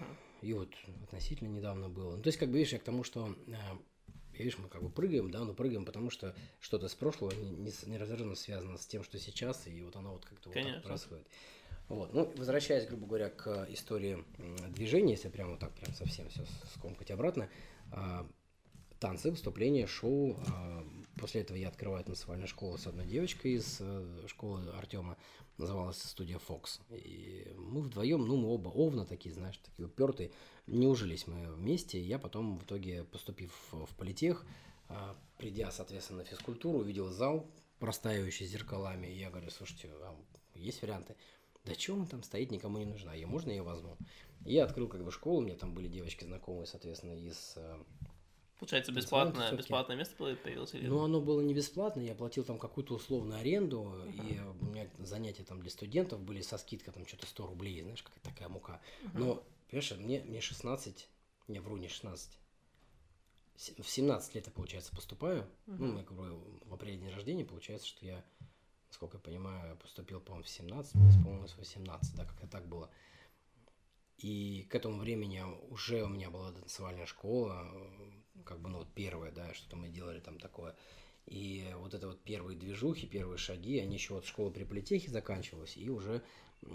И 0.43 0.53
вот 0.53 0.69
относительно 1.05 1.49
недавно 1.49 1.89
было. 1.89 2.17
Ну, 2.17 2.23
то 2.23 2.29
есть, 2.29 2.39
как 2.39 2.51
бы, 2.51 2.59
видишь, 2.59 2.73
я 2.73 2.79
к 2.79 2.85
тому, 2.85 3.05
что 3.05 3.35
э, 3.47 3.55
видишь, 4.39 4.59
мы 4.59 4.69
как 4.69 4.83
бы 4.83 4.91
прыгаем, 4.91 5.31
да, 5.31 5.45
но 5.45 5.55
прыгаем, 5.55 5.85
потому 5.85 6.11
что 6.11 6.35
что-то 6.61 6.89
с 6.89 6.95
прошлого 6.95 7.33
неразрывно 7.33 8.25
не, 8.25 8.31
не 8.31 8.37
связано 8.37 8.79
с 8.79 8.87
тем, 8.87 9.05
что 9.05 9.19
сейчас, 9.19 9.67
и 9.67 9.83
вот 9.83 9.97
оно 9.97 10.13
вот 10.13 10.25
как-то 10.25 10.51
вот 10.51 10.63
так 10.63 10.83
происходит. 10.83 11.27
Вот. 11.89 12.15
Ну, 12.15 12.33
возвращаясь, 12.37 12.87
грубо 12.87 13.07
говоря, 13.07 13.29
к 13.29 13.67
истории 13.71 14.25
движения, 14.71 15.13
если 15.13 15.29
прямо 15.29 15.53
вот 15.53 15.61
так 15.61 15.75
прям 15.75 15.95
совсем 15.95 16.29
все 16.29 16.45
скомкать 16.75 17.11
обратно, 17.11 17.51
а, 17.91 18.27
танцы, 18.99 19.31
выступления, 19.31 19.87
шоу. 19.87 20.39
А, 20.49 20.87
после 21.21 21.43
этого 21.43 21.57
я 21.57 21.69
открываю 21.69 22.03
танцевальную 22.05 22.49
школу 22.49 22.79
с 22.79 22.87
одной 22.87 23.07
девочкой 23.07 23.53
из 23.53 23.83
школы 24.27 24.71
Артема, 24.71 25.19
называлась 25.59 26.03
студия 26.03 26.39
Fox. 26.39 26.81
И 26.91 27.53
мы 27.57 27.83
вдвоем, 27.83 28.27
ну, 28.27 28.37
мы 28.37 28.49
оба 28.49 28.69
овна 28.69 29.05
такие, 29.05 29.35
знаешь, 29.35 29.59
такие 29.59 29.87
упертые, 29.87 30.33
не 30.67 30.87
ужились 30.87 31.27
мы 31.27 31.53
вместе. 31.53 32.01
Я 32.01 32.19
потом, 32.19 32.59
в 32.59 32.65
итоге, 32.65 33.05
поступив 33.05 33.53
в 33.73 33.95
политех, 33.97 34.45
а, 34.89 35.17
придя, 35.39 35.71
соответственно, 35.71 36.21
на 36.21 36.25
физкультуру, 36.25 36.79
увидел 36.79 37.09
зал, 37.11 37.51
простаивающий 37.79 38.47
зеркалами. 38.47 39.07
И 39.07 39.19
я 39.19 39.31
говорю, 39.31 39.51
слушайте, 39.51 39.91
а 40.01 40.15
есть 40.55 40.83
варианты? 40.83 41.17
Да 41.65 41.75
что 41.75 41.95
он 41.95 42.07
там 42.07 42.23
стоит, 42.23 42.51
никому 42.51 42.79
не 42.79 42.87
нужна. 42.87 43.15
Я 43.15 43.27
можно 43.27 43.51
ее 43.51 43.63
возьму? 43.63 43.97
И 44.45 44.55
я 44.55 44.65
открыл 44.65 44.89
как 44.89 45.05
бы 45.05 45.13
школу, 45.13 45.39
у 45.39 45.41
меня 45.41 45.57
там 45.57 45.75
были 45.75 45.89
девочки 45.89 46.25
знакомые, 46.25 46.67
соответственно, 46.67 47.13
из 47.13 47.55
э, 47.57 47.83
Получается, 48.63 48.93
бесплатное, 48.93 49.51
бесплатное 49.51 49.97
место 49.97 50.15
появилось? 50.15 50.73
Или... 50.73 50.87
Ну, 50.87 51.03
оно 51.03 51.21
было 51.21 51.41
не 51.41 51.53
бесплатно, 51.53 52.01
я 52.01 52.15
платил 52.15 52.45
там 52.45 52.61
какую-то 52.61 52.95
условную 52.95 53.41
аренду, 53.41 53.79
uh-huh. 53.81 54.29
и 54.29 54.39
у 54.41 54.67
меня 54.67 54.89
занятия 55.01 55.43
там 55.43 55.61
для 55.61 55.69
студентов 55.69 56.21
были 56.21 56.43
со 56.43 56.59
скидкой 56.59 56.93
там 56.93 57.05
что-то 57.05 57.27
100 57.27 57.45
рублей, 57.49 57.83
знаешь, 57.83 58.05
какая 58.05 58.21
такая 58.21 58.49
мука. 58.49 58.81
Uh-huh. 59.03 59.11
Но, 59.15 59.45
понимаешь, 59.69 59.91
мне, 59.99 60.21
мне 60.21 60.41
16, 60.41 61.09
не 61.49 61.59
вру, 61.59 61.77
не 61.77 61.89
16, 61.89 62.39
в 63.79 63.85
17 63.85 64.35
лет 64.37 64.47
я, 64.47 64.53
получается, 64.53 64.95
поступаю, 64.95 65.43
uh-huh. 65.67 65.77
ну, 65.81 65.99
я 65.99 66.05
говорю, 66.05 66.41
в 66.65 66.73
апреле 66.73 66.99
день 66.99 67.11
рождения, 67.11 67.45
получается, 67.45 67.89
что 67.89 68.07
я, 68.07 68.25
насколько 68.91 69.17
я 69.17 69.21
понимаю, 69.21 69.77
поступил, 69.79 70.21
по-моему, 70.21 70.45
в 70.45 70.49
17, 70.49 70.95
мне 70.95 71.11
исполнилось 71.11 71.57
18, 71.57 72.15
да, 72.15 72.25
как-то 72.25 72.47
так 72.47 72.69
было. 72.69 72.89
И 74.19 74.69
к 74.71 74.75
этому 74.77 75.01
времени 75.01 75.43
уже 75.69 76.05
у 76.05 76.09
меня 76.09 76.31
была 76.31 76.53
танцевальная 76.53 77.07
школа, 77.07 77.69
как 78.43 78.61
бы, 78.61 78.69
ну, 78.69 78.79
вот 78.79 78.89
первое, 78.95 79.31
да, 79.31 79.53
что-то 79.55 79.77
мы 79.77 79.89
делали 79.89 80.21
там 80.21 80.39
такое. 80.39 80.75
И 81.27 81.67
вот 81.77 81.95
это 81.95 82.09
вот 82.09 82.23
первые 82.23 82.59
движухи, 82.59 83.07
первые 83.07 83.39
шаги, 83.39 83.79
они 83.79 83.95
еще 83.95 84.15
вот 84.15 84.27
школа 84.27 84.51
при 84.51 84.65
политехе 84.65 85.11
заканчивалась, 85.11 85.77
и 85.77 85.89
уже 85.89 86.23
э, 86.63 86.69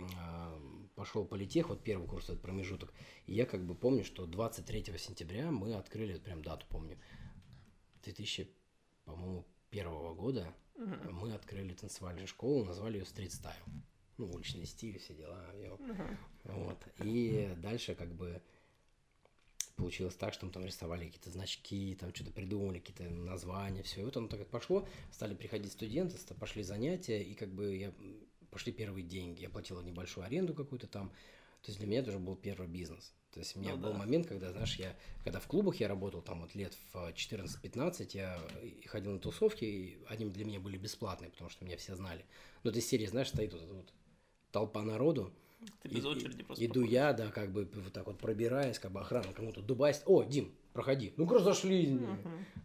пошел 0.95 1.25
политех, 1.25 1.69
вот 1.69 1.83
первый 1.83 2.07
курс, 2.07 2.25
этот 2.25 2.41
промежуток. 2.41 2.93
И 3.25 3.33
я 3.33 3.45
как 3.45 3.65
бы 3.65 3.75
помню, 3.75 4.05
что 4.05 4.25
23 4.25 4.97
сентября 4.97 5.51
мы 5.51 5.73
открыли, 5.73 6.17
прям 6.17 6.41
дату 6.41 6.65
помню, 6.69 6.97
2000, 8.03 8.49
по-моему, 9.03 9.45
первого 9.69 10.13
года 10.13 10.53
uh-huh. 10.75 11.11
мы 11.11 11.33
открыли 11.33 11.73
танцевальную 11.73 12.27
школу, 12.27 12.63
назвали 12.63 12.99
ее 12.99 13.03
Street 13.03 13.29
Style. 13.29 13.81
Ну, 14.17 14.31
уличный 14.31 14.65
стиль, 14.65 14.97
все 14.97 15.13
дела. 15.13 15.43
Uh-huh. 15.53 16.17
Вот. 16.45 16.77
И 17.03 17.53
дальше 17.57 17.95
как 17.95 18.15
бы 18.15 18.41
получилось 19.77 20.15
так, 20.15 20.33
что 20.33 20.45
мы 20.45 20.51
там 20.51 20.65
рисовали 20.65 21.05
какие-то 21.05 21.29
значки, 21.29 21.95
там 21.99 22.13
что-то 22.13 22.31
придумали, 22.31 22.79
какие-то 22.79 23.03
названия, 23.03 23.83
все. 23.83 24.01
И 24.01 24.03
вот 24.03 24.17
оно 24.17 24.27
так 24.27 24.45
пошло, 24.47 24.87
стали 25.11 25.35
приходить 25.35 25.71
студенты, 25.71 26.17
пошли 26.35 26.63
занятия, 26.63 27.21
и 27.21 27.33
как 27.33 27.49
бы 27.49 27.77
я 27.77 27.93
пошли 28.51 28.73
первые 28.73 29.05
деньги. 29.05 29.41
Я 29.41 29.49
платила 29.49 29.81
небольшую 29.81 30.25
аренду 30.25 30.53
какую-то 30.53 30.87
там. 30.87 31.09
То 31.61 31.69
есть 31.71 31.79
для 31.79 31.87
меня 31.87 31.99
это 31.99 32.09
уже 32.09 32.19
был 32.19 32.35
первый 32.35 32.67
бизнес. 32.67 33.13
То 33.31 33.39
есть 33.39 33.55
у 33.55 33.59
меня 33.59 33.75
ну, 33.75 33.81
был 33.81 33.91
да. 33.91 33.97
момент, 33.99 34.25
когда, 34.25 34.51
знаешь, 34.51 34.75
я, 34.77 34.95
когда 35.23 35.39
в 35.39 35.47
клубах 35.47 35.75
я 35.75 35.87
работал, 35.87 36.21
там 36.21 36.41
вот 36.41 36.55
лет 36.55 36.75
в 36.91 36.95
14-15, 36.95 38.09
я 38.13 38.41
ходил 38.87 39.11
на 39.11 39.19
тусовки, 39.19 39.65
и 39.65 39.99
они 40.07 40.25
для 40.25 40.45
меня 40.45 40.59
были 40.59 40.77
бесплатные, 40.77 41.29
потому 41.29 41.49
что 41.49 41.65
меня 41.65 41.77
все 41.77 41.95
знали. 41.95 42.25
Но 42.63 42.71
этой 42.71 42.81
серии, 42.81 43.05
знаешь, 43.05 43.27
стоит 43.29 43.53
вот, 43.53 43.69
вот 43.69 43.93
толпа 44.51 44.81
народу, 44.81 45.33
ты 45.81 45.89
без 45.89 46.03
и, 46.03 46.07
очереди 46.07 46.43
просто. 46.43 46.63
Иду 46.63 46.73
проходишь. 46.73 46.93
я, 46.93 47.13
да, 47.13 47.29
как 47.29 47.51
бы 47.51 47.69
вот 47.73 47.93
так 47.93 48.05
вот 48.05 48.17
пробираясь, 48.19 48.79
как 48.79 48.91
бы 48.91 48.99
охрана 48.99 49.33
кому-то 49.33 49.61
дубайс. 49.61 50.03
О, 50.05 50.23
Дим, 50.23 50.51
проходи. 50.73 51.13
Ну, 51.17 51.25
просто 51.25 51.53
зашли. 51.53 51.99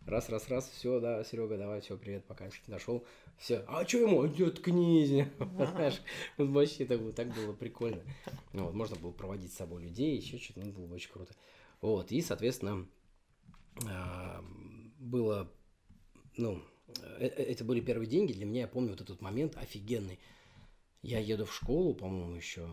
Раз, 0.06 0.28
раз, 0.28 0.48
раз, 0.48 0.68
все, 0.68 1.00
да, 1.00 1.24
Серега, 1.24 1.56
давай, 1.56 1.80
все, 1.80 1.96
привет, 1.96 2.24
пока. 2.26 2.48
Дошел, 2.66 3.04
все. 3.38 3.64
А 3.68 3.86
что 3.86 3.98
ему? 3.98 4.26
Идет 4.26 4.60
книзи. 4.60 5.30
Знаешь, 5.38 6.00
вот 6.36 6.48
вообще 6.48 6.84
так, 6.84 7.00
так 7.14 7.34
было 7.34 7.52
прикольно. 7.52 8.02
Ну, 8.52 8.64
вот, 8.64 8.74
можно 8.74 8.96
было 8.96 9.12
проводить 9.12 9.52
с 9.52 9.56
собой 9.56 9.82
людей, 9.82 10.16
еще 10.16 10.38
что-то, 10.38 10.60
ну, 10.60 10.72
было 10.72 10.94
очень 10.94 11.10
круто. 11.10 11.32
Вот, 11.80 12.12
и, 12.12 12.20
соответственно, 12.20 12.86
а, 13.88 14.44
было, 14.98 15.50
ну, 16.36 16.62
э, 17.18 17.26
э, 17.26 17.42
это 17.42 17.64
были 17.64 17.80
первые 17.80 18.08
деньги. 18.08 18.32
Для 18.32 18.44
меня, 18.44 18.62
я 18.62 18.68
помню 18.68 18.90
вот 18.90 19.00
этот 19.00 19.20
момент 19.20 19.56
офигенный. 19.56 20.18
Я 21.02 21.18
еду 21.18 21.44
в 21.44 21.54
школу, 21.54 21.94
по-моему, 21.94 22.36
еще. 22.36 22.68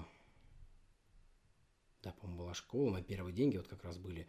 Да, 2.04 2.12
по-моему, 2.14 2.44
была 2.44 2.54
школа. 2.54 2.92
Мои 2.92 3.04
первые 3.04 3.34
деньги 3.34 3.58
вот 3.58 3.68
как 3.68 3.84
раз 3.84 3.98
были. 3.98 4.28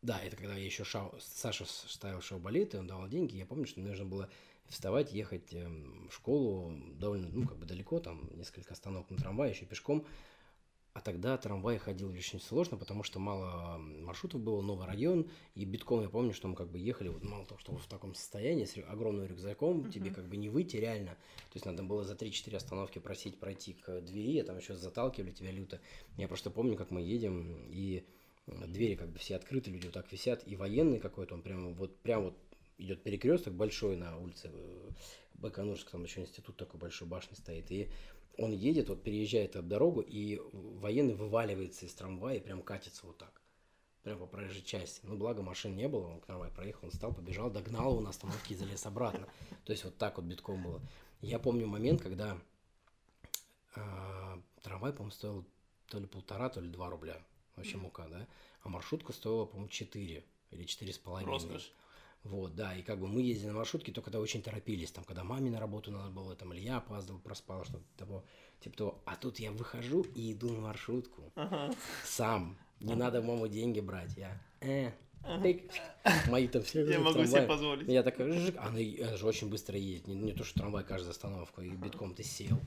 Да, 0.00 0.20
это 0.22 0.36
когда 0.36 0.54
я 0.54 0.64
еще 0.64 0.84
шау... 0.84 1.14
Саша 1.20 1.64
ставил 1.66 2.20
шоу-балет, 2.20 2.74
и 2.74 2.78
он 2.78 2.86
давал 2.86 3.08
деньги. 3.08 3.36
Я 3.36 3.46
помню, 3.46 3.66
что 3.66 3.80
мне 3.80 3.90
нужно 3.90 4.06
было 4.06 4.30
вставать, 4.66 5.12
ехать 5.12 5.52
эм, 5.52 6.08
в 6.08 6.14
школу 6.14 6.72
довольно, 6.94 7.28
ну, 7.28 7.46
как 7.46 7.58
бы 7.58 7.66
далеко, 7.66 7.98
там 7.98 8.30
несколько 8.36 8.74
остановок 8.74 9.10
на 9.10 9.16
трамвае, 9.16 9.52
еще 9.52 9.66
пешком. 9.66 10.06
А 10.94 11.00
тогда 11.00 11.36
трамвай 11.36 11.78
ходил 11.78 12.10
очень 12.10 12.40
сложно, 12.40 12.76
потому 12.76 13.04
что 13.04 13.20
мало 13.20 13.78
маршрутов 13.78 14.40
было, 14.40 14.60
новый 14.62 14.86
район, 14.86 15.30
и 15.54 15.64
битком 15.64 16.00
я 16.02 16.08
помню, 16.08 16.32
что 16.32 16.48
мы 16.48 16.56
как 16.56 16.70
бы 16.70 16.78
ехали, 16.78 17.08
вот 17.08 17.22
мало 17.22 17.46
того, 17.46 17.60
что 17.60 17.76
в 17.76 17.86
таком 17.86 18.14
состоянии, 18.14 18.64
с 18.64 18.76
огромным 18.78 19.26
рюкзаком, 19.26 19.80
uh-huh. 19.80 19.92
тебе 19.92 20.10
как 20.10 20.26
бы 20.26 20.36
не 20.36 20.48
выйти 20.48 20.76
реально. 20.76 21.10
То 21.10 21.54
есть 21.54 21.66
надо 21.66 21.84
было 21.84 22.02
за 22.02 22.14
3-4 22.14 22.56
остановки 22.56 22.98
просить 22.98 23.38
пройти 23.38 23.74
к 23.74 24.00
двери, 24.00 24.38
а 24.40 24.44
там 24.44 24.58
еще 24.58 24.74
заталкивали 24.74 25.30
тебя 25.30 25.52
люто. 25.52 25.80
Я 26.16 26.26
просто 26.26 26.50
помню, 26.50 26.76
как 26.76 26.90
мы 26.90 27.00
едем, 27.00 27.68
и 27.70 28.04
двери 28.66 28.94
как 28.94 29.10
бы 29.10 29.18
все 29.18 29.36
открыты, 29.36 29.70
люди 29.70 29.86
вот 29.86 29.94
так 29.94 30.10
висят, 30.10 30.42
и 30.46 30.56
военный 30.56 30.98
какой-то, 30.98 31.34
он 31.34 31.42
прямо 31.42 31.70
вот, 31.70 31.96
прям 32.00 32.24
вот 32.24 32.34
идет 32.78 33.02
перекресток 33.02 33.54
большой 33.54 33.96
на 33.96 34.16
улице 34.16 34.50
э, 34.52 34.90
Байконурск, 35.34 35.90
там 35.90 36.04
еще 36.04 36.20
институт 36.20 36.56
такой 36.56 36.80
большой 36.80 37.08
башни 37.08 37.34
стоит, 37.34 37.70
и 37.70 37.88
он 38.38 38.52
едет, 38.52 38.88
вот 38.88 39.02
переезжает 39.02 39.56
об 39.56 39.66
дорогу, 39.66 40.00
и 40.00 40.40
военный 40.52 41.14
вываливается 41.14 41.86
из 41.86 41.94
трамвая 41.94 42.36
и 42.36 42.40
прям 42.40 42.62
катится 42.62 43.04
вот 43.04 43.18
так. 43.18 43.42
Прям 44.04 44.18
по 44.20 44.26
проезжей 44.26 44.62
части. 44.62 45.00
Ну, 45.02 45.16
благо 45.16 45.42
машин 45.42 45.76
не 45.76 45.88
было, 45.88 46.06
он 46.06 46.20
к 46.20 46.26
трамваю 46.26 46.52
проехал, 46.52 46.86
он 46.86 46.92
стал, 46.92 47.12
побежал, 47.12 47.50
догнал 47.50 47.90
его 47.90 48.00
на 48.00 48.10
остановке 48.10 48.54
и 48.54 48.56
залез 48.56 48.86
обратно. 48.86 49.26
То 49.64 49.72
есть 49.72 49.84
вот 49.84 49.98
так 49.98 50.16
вот 50.16 50.24
битком 50.24 50.62
было. 50.62 50.80
Я 51.20 51.40
помню 51.40 51.66
момент, 51.66 52.00
когда 52.00 52.38
э, 53.74 54.40
трамвай, 54.62 54.92
по-моему, 54.92 55.10
стоил 55.10 55.44
то 55.88 55.98
ли 55.98 56.06
полтора, 56.06 56.48
то 56.48 56.60
ли 56.60 56.68
два 56.68 56.88
рубля. 56.90 57.20
Вообще 57.56 57.76
мука, 57.76 58.06
да? 58.06 58.28
А 58.62 58.68
маршрутка 58.68 59.12
стоила, 59.12 59.46
по-моему, 59.46 59.68
четыре 59.68 60.24
или 60.52 60.62
четыре 60.62 60.92
с 60.92 60.98
половиной. 60.98 61.32
Роскошь. 61.32 61.72
Вот, 62.24 62.54
да, 62.54 62.74
и 62.74 62.82
как 62.82 62.98
бы 62.98 63.08
мы 63.08 63.22
ездили 63.22 63.48
на 63.48 63.54
маршрутке 63.54 63.92
только 63.92 64.06
когда 64.06 64.20
очень 64.20 64.42
торопились, 64.42 64.90
там, 64.90 65.04
когда 65.04 65.24
маме 65.24 65.50
на 65.50 65.60
работу 65.60 65.90
надо 65.90 66.10
было, 66.10 66.34
там, 66.34 66.52
или 66.52 66.60
я 66.60 66.78
опаздывал, 66.78 67.20
проспал, 67.20 67.64
что-то 67.64 67.84
того, 67.96 68.24
типа 68.60 68.76
того. 68.76 69.02
А 69.06 69.16
тут 69.16 69.38
я 69.38 69.52
выхожу 69.52 70.02
и 70.14 70.32
иду 70.32 70.52
на 70.52 70.60
маршрутку. 70.60 71.32
Ага. 71.34 71.72
Сам. 72.04 72.58
Не 72.80 72.94
надо 72.94 73.22
маму 73.22 73.48
деньги 73.48 73.80
брать. 73.80 74.16
Я, 74.16 74.40
э, 74.60 74.92
ага. 75.22 75.42
мои 76.28 76.48
там 76.48 76.62
все 76.62 76.84
Я 76.84 77.00
могу 77.00 77.24
себе 77.24 77.42
позволить. 77.42 77.88
Я 77.88 78.02
такой, 78.02 78.30
жик, 78.32 78.56
она, 78.56 78.78
она 78.78 79.16
же 79.16 79.26
очень 79.26 79.48
быстро 79.48 79.78
едет, 79.78 80.06
не, 80.06 80.14
не 80.14 80.32
то, 80.32 80.44
что 80.44 80.60
трамвай 80.60 80.84
каждую 80.84 81.10
остановку, 81.10 81.60
и 81.60 81.70
битком 81.70 82.14
ты 82.14 82.22
сел, 82.22 82.58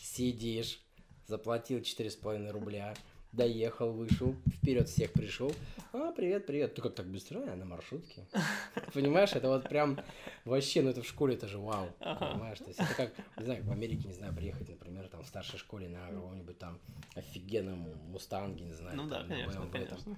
сидишь, 0.00 0.80
заплатил 1.26 1.80
4,5 1.80 2.50
рубля, 2.50 2.94
доехал, 3.32 3.92
вышел, 3.92 4.34
вперед 4.46 4.88
всех 4.88 5.12
пришел. 5.12 5.52
А, 5.92 6.12
привет, 6.12 6.46
привет. 6.46 6.74
Ты 6.74 6.82
как 6.82 6.94
так 6.94 7.06
быстро? 7.06 7.44
Я 7.44 7.56
на 7.56 7.64
маршрутке. 7.64 8.26
Понимаешь, 8.94 9.32
это 9.32 9.48
вот 9.48 9.68
прям 9.68 9.98
вообще, 10.44 10.82
ну 10.82 10.90
это 10.90 11.02
в 11.02 11.06
школе 11.06 11.34
это 11.34 11.46
же 11.46 11.58
вау. 11.58 11.88
Понимаешь, 11.98 12.58
то 12.58 12.68
есть 12.68 12.80
это 12.80 12.94
как, 12.94 13.12
не 13.36 13.44
знаю, 13.44 13.64
в 13.64 13.70
Америке, 13.70 14.08
не 14.08 14.14
знаю, 14.14 14.34
приехать, 14.34 14.68
например, 14.68 15.08
там 15.08 15.22
в 15.22 15.26
старшей 15.26 15.58
школе 15.58 15.88
на 15.88 16.08
каком-нибудь 16.08 16.58
там 16.58 16.78
офигенном 17.14 17.94
мустанге, 18.10 18.64
не 18.64 18.72
знаю. 18.72 18.96
Ну 18.96 19.08
да, 19.08 19.24
конечно, 19.24 19.68
конечно. 19.70 20.16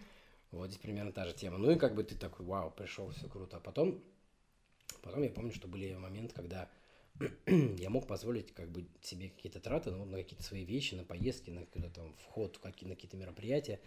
Вот 0.52 0.66
здесь 0.68 0.80
примерно 0.80 1.12
та 1.12 1.26
же 1.26 1.32
тема. 1.32 1.58
Ну 1.58 1.70
и 1.70 1.76
как 1.76 1.94
бы 1.94 2.02
ты 2.02 2.16
такой, 2.16 2.44
вау, 2.44 2.70
пришел, 2.70 3.11
все 3.11 3.28
круто. 3.28 3.58
А 3.58 3.61
потом, 3.61 4.02
потом 5.02 5.22
я 5.22 5.30
помню, 5.30 5.52
что 5.52 5.68
были 5.68 5.94
моменты, 5.94 6.34
когда 6.34 6.68
я 7.78 7.90
мог 7.90 8.06
позволить 8.06 8.52
как 8.52 8.70
бы 8.70 8.86
себе 9.02 9.28
какие-то 9.28 9.60
траты 9.60 9.90
ну, 9.90 10.04
на 10.04 10.18
какие-то 10.18 10.42
свои 10.42 10.64
вещи, 10.64 10.94
на 10.94 11.04
поездки, 11.04 11.50
на 11.50 11.66
какой-то 11.66 11.90
там 11.90 12.14
вход 12.14 12.58
какие, 12.58 12.88
на 12.88 12.94
какие-то 12.94 13.16
мероприятия. 13.16 13.80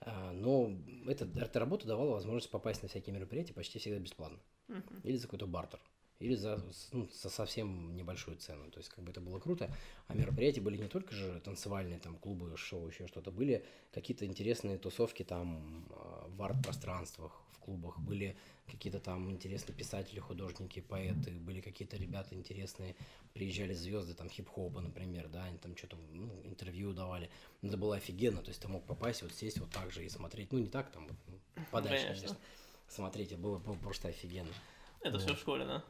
А, 0.00 0.32
но 0.32 0.70
эта, 1.06 1.26
эта 1.36 1.58
работа 1.58 1.86
давала 1.86 2.12
возможность 2.12 2.50
попасть 2.50 2.82
на 2.82 2.88
всякие 2.88 3.14
мероприятия 3.14 3.54
почти 3.54 3.78
всегда 3.78 3.98
бесплатно. 3.98 4.38
Uh-huh. 4.68 5.00
Или 5.02 5.16
за 5.16 5.24
какой-то 5.24 5.46
бартер. 5.46 5.80
Или 6.20 6.34
за, 6.34 6.62
ну, 6.92 7.08
за 7.22 7.28
совсем 7.28 7.96
небольшую 7.96 8.36
цену. 8.36 8.70
То 8.70 8.78
есть, 8.78 8.88
как 8.88 9.04
бы 9.04 9.10
это 9.10 9.20
было 9.20 9.38
круто. 9.40 9.74
А 10.06 10.14
мероприятия 10.14 10.60
были 10.60 10.76
не 10.76 10.88
только 10.88 11.14
же 11.14 11.40
танцевальные, 11.40 11.98
там, 11.98 12.16
клубы, 12.16 12.56
шоу, 12.56 12.86
еще 12.88 13.06
что-то. 13.08 13.30
Были 13.30 13.64
какие-то 13.92 14.24
интересные 14.24 14.78
тусовки 14.78 15.24
там 15.24 15.86
а, 15.90 16.28
в 16.28 16.42
арт-пространствах, 16.42 17.32
в 17.52 17.58
клубах. 17.58 17.98
Были 17.98 18.36
какие-то 18.66 19.00
там 19.00 19.30
интересные 19.30 19.76
писатели, 19.76 20.20
художники, 20.20 20.80
поэты. 20.80 21.32
Были 21.32 21.60
какие-то 21.60 21.96
ребята 21.96 22.34
интересные. 22.34 22.94
Приезжали 23.32 23.74
звезды, 23.74 24.14
там, 24.14 24.30
хип-хопа, 24.30 24.80
например, 24.80 25.28
да, 25.28 25.44
они 25.44 25.58
там 25.58 25.76
что-то, 25.76 25.96
ну, 26.12 26.30
интервью 26.44 26.92
давали. 26.92 27.28
Это 27.62 27.76
было 27.76 27.96
офигенно. 27.96 28.40
То 28.40 28.50
есть, 28.50 28.62
ты 28.62 28.68
мог 28.68 28.84
попасть, 28.84 29.22
вот 29.22 29.32
сесть 29.34 29.58
вот 29.58 29.70
так 29.70 29.90
же 29.90 30.04
и 30.04 30.08
смотреть. 30.08 30.52
Ну, 30.52 30.60
не 30.60 30.68
так, 30.68 30.92
там, 30.92 31.08
ну, 31.26 31.38
подальше, 31.72 32.06
конечно. 32.06 32.28
конечно. 32.28 32.44
Смотреть, 32.86 33.32
это 33.32 33.40
было, 33.40 33.58
было 33.58 33.74
просто 33.74 34.08
офигенно. 34.08 34.52
Это 35.00 35.18
вот. 35.18 35.22
все 35.22 35.34
в 35.34 35.38
школе, 35.38 35.64
да? 35.64 35.84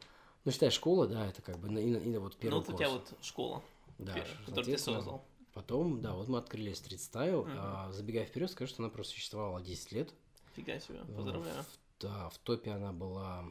Ну, 0.45 0.53
считай, 0.53 0.71
школа, 0.71 1.07
да, 1.07 1.27
это 1.27 1.41
как 1.41 1.59
бы 1.59 1.69
и, 1.81 1.91
и, 1.91 2.13
и 2.13 2.19
вот 2.19 2.37
первый 2.37 2.57
Ну, 2.57 2.61
вот 2.61 2.75
у 2.75 2.77
тебя 2.77 2.91
вот 2.91 3.15
школа, 3.23 3.63
да, 3.99 4.15
которую 4.45 4.65
ты 4.65 4.79
создал. 4.79 5.25
Потом, 5.55 6.01
да, 6.01 6.15
вот 6.15 6.29
мы 6.29 6.39
открыли 6.39 6.73
Street 6.73 6.99
Style. 6.99 7.47
Uh-huh. 7.47 7.55
А, 7.57 7.93
забегая 7.93 8.27
вперед, 8.27 8.51
скажу, 8.51 8.71
что 8.71 8.83
она 8.83 8.91
просто 8.91 9.13
существовала 9.13 9.63
10 9.63 9.93
лет. 9.93 10.13
Фига 10.57 10.81
себе, 10.81 10.99
поздравляю. 11.05 11.63
В, 11.63 12.01
да, 12.01 12.29
в 12.29 12.39
топе 12.39 12.73
она 12.73 12.93
была... 12.93 13.45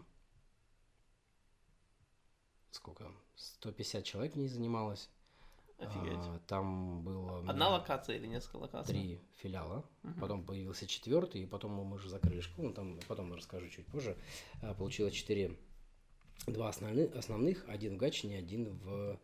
Сколько? 2.71 3.09
150 3.35 4.03
человек 4.03 4.33
в 4.33 4.35
ней 4.35 4.49
занималась. 4.49 5.09
Офигеть. 5.77 6.17
А, 6.17 6.39
там 6.45 7.03
было... 7.03 7.39
Одна 7.49 7.69
локация 7.69 8.17
или 8.17 8.27
несколько 8.27 8.57
локаций? 8.57 8.93
Три 8.93 9.21
филиала. 9.37 9.85
Uh-huh. 10.03 10.19
Потом 10.19 10.43
появился 10.43 10.85
четвертый, 10.85 11.43
и 11.43 11.45
потом 11.45 11.71
мы 11.71 11.95
уже 11.95 12.09
закрыли 12.09 12.41
школу. 12.41 12.73
Там 12.73 12.99
потом 13.07 13.33
расскажу 13.33 13.69
чуть 13.69 13.85
позже. 13.85 14.17
А, 14.61 14.73
получилось 14.73 15.13
четыре 15.13 15.57
два 16.47 16.69
основных, 16.69 17.15
основных, 17.15 17.65
один 17.67 17.95
в 17.95 17.97
Гатчине, 17.97 18.39
один 18.39 18.69
в, 18.69 19.19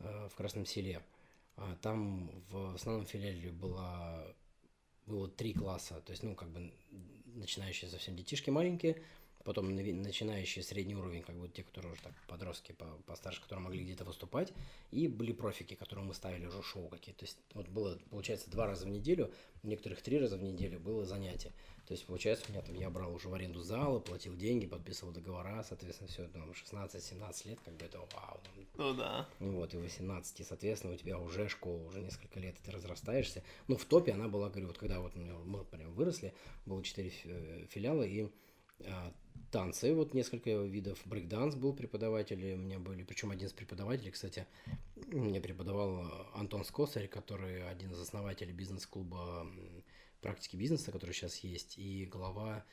э, 0.00 0.28
в 0.28 0.34
Красном 0.34 0.66
Селе. 0.66 1.02
А 1.56 1.76
там 1.82 2.30
в 2.50 2.74
основном 2.74 3.06
филиале 3.06 3.50
было, 3.50 4.34
было 5.06 5.28
три 5.28 5.52
класса, 5.52 6.00
то 6.00 6.12
есть, 6.12 6.22
ну, 6.22 6.34
как 6.34 6.48
бы 6.50 6.72
начинающие 7.26 7.90
совсем 7.90 8.16
детишки 8.16 8.50
маленькие, 8.50 9.02
потом 9.44 9.74
начинающие 9.74 10.62
средний 10.62 10.94
уровень, 10.94 11.22
как 11.22 11.36
бы 11.36 11.48
те, 11.48 11.62
которые 11.62 11.92
уже 11.92 12.02
так 12.02 12.12
подростки, 12.28 12.72
по, 12.72 12.86
постарше, 13.06 13.42
которые 13.42 13.64
могли 13.64 13.84
где-то 13.84 14.04
выступать, 14.04 14.52
и 14.90 15.08
были 15.08 15.32
профики, 15.32 15.74
которые 15.74 16.04
мы 16.04 16.14
ставили 16.14 16.46
уже 16.46 16.62
шоу 16.62 16.88
какие-то. 16.88 17.20
То 17.20 17.26
есть 17.26 17.38
вот 17.54 17.68
было, 17.68 17.98
получается, 18.10 18.50
два 18.50 18.66
раза 18.66 18.86
в 18.86 18.88
неделю, 18.88 19.32
у 19.62 19.68
некоторых 19.68 20.02
три 20.02 20.18
раза 20.18 20.36
в 20.36 20.42
неделю 20.42 20.80
было 20.80 21.04
занятие. 21.04 21.52
То 21.86 21.94
есть, 21.94 22.06
получается, 22.06 22.46
у 22.48 22.52
меня 22.52 22.62
там 22.62 22.74
я 22.76 22.90
брал 22.90 23.12
уже 23.12 23.28
в 23.28 23.34
аренду 23.34 23.60
зала, 23.60 23.98
платил 23.98 24.36
деньги, 24.36 24.66
подписывал 24.66 25.12
договора, 25.12 25.62
соответственно, 25.62 26.08
все, 26.08 26.28
там, 26.28 26.50
16-17 26.52 27.48
лет, 27.48 27.58
как 27.64 27.74
бы 27.74 27.84
это 27.84 27.98
вау. 27.98 28.40
Ну 28.76 28.94
да. 28.94 29.28
Вот, 29.40 29.74
и 29.74 29.76
18, 29.76 30.40
и, 30.40 30.44
соответственно, 30.44 30.94
у 30.94 30.96
тебя 30.96 31.18
уже 31.18 31.48
школа, 31.48 31.82
уже 31.82 32.00
несколько 32.00 32.38
лет, 32.38 32.56
и 32.58 32.62
ты 32.64 32.70
разрастаешься. 32.70 33.42
Ну, 33.66 33.76
в 33.76 33.84
топе 33.84 34.12
она 34.12 34.28
была, 34.28 34.48
говорю, 34.48 34.68
вот 34.68 34.78
когда 34.78 35.00
вот 35.00 35.14
мы 35.16 35.64
прям 35.64 35.92
выросли, 35.92 36.32
было 36.66 36.82
4 36.82 37.12
э, 37.24 37.66
филиала, 37.68 38.04
и 38.04 38.28
танцы, 39.50 39.94
вот 39.94 40.14
несколько 40.14 40.50
видов. 40.50 41.00
Брейкданс 41.04 41.54
был 41.54 41.74
преподаватель, 41.74 42.54
у 42.54 42.56
меня 42.56 42.78
были, 42.78 43.02
причем 43.02 43.30
один 43.30 43.48
из 43.48 43.52
преподавателей, 43.52 44.10
кстати, 44.10 44.46
мне 45.08 45.40
преподавал 45.40 46.30
Антон 46.34 46.64
Скосарь, 46.64 47.06
который 47.06 47.68
один 47.68 47.92
из 47.92 48.00
основателей 48.00 48.52
бизнес-клуба 48.52 49.46
практики 50.22 50.56
бизнеса, 50.56 50.92
который 50.92 51.12
сейчас 51.12 51.38
есть, 51.38 51.78
и 51.78 52.06
глава, 52.06 52.64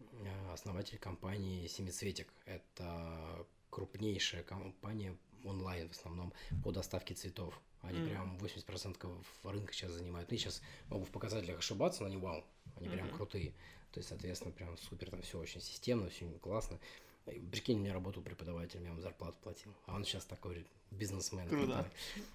э, 0.00 0.52
основатель 0.52 0.98
компании 0.98 1.66
Семицветик. 1.68 2.28
Это 2.44 3.46
крупнейшая 3.70 4.42
компания 4.42 5.16
онлайн 5.44 5.88
в 5.88 5.92
основном 5.92 6.32
по 6.62 6.72
доставке 6.72 7.14
цветов. 7.14 7.60
Они 7.82 8.00
mm. 8.00 8.08
прям 8.08 8.36
80% 8.38 9.24
рынка 9.44 9.72
сейчас 9.72 9.92
занимают. 9.92 10.30
Ну, 10.30 10.34
я 10.34 10.40
сейчас 10.40 10.60
могу 10.88 11.04
в 11.04 11.10
показателях 11.10 11.58
ошибаться, 11.58 12.02
но 12.02 12.08
они 12.08 12.16
вау, 12.16 12.44
они 12.76 12.88
mm-hmm. 12.88 12.92
прям 12.92 13.10
крутые. 13.10 13.54
То 13.96 14.00
есть, 14.00 14.10
соответственно, 14.10 14.52
прям 14.52 14.76
супер, 14.76 15.08
там 15.08 15.22
все 15.22 15.38
очень 15.38 15.62
системно, 15.62 16.10
все 16.10 16.26
классно. 16.42 16.78
Прикинь, 17.24 17.78
у 17.78 17.80
меня 17.80 17.94
работал 17.94 18.22
преподаватель, 18.22 18.82
я 18.82 18.88
ему 18.88 19.00
зарплату 19.00 19.38
платил. 19.42 19.72
А 19.86 19.94
он 19.94 20.04
сейчас 20.04 20.26
такой 20.26 20.66
бизнесмен. 20.90 21.48
Круто. 21.48 21.90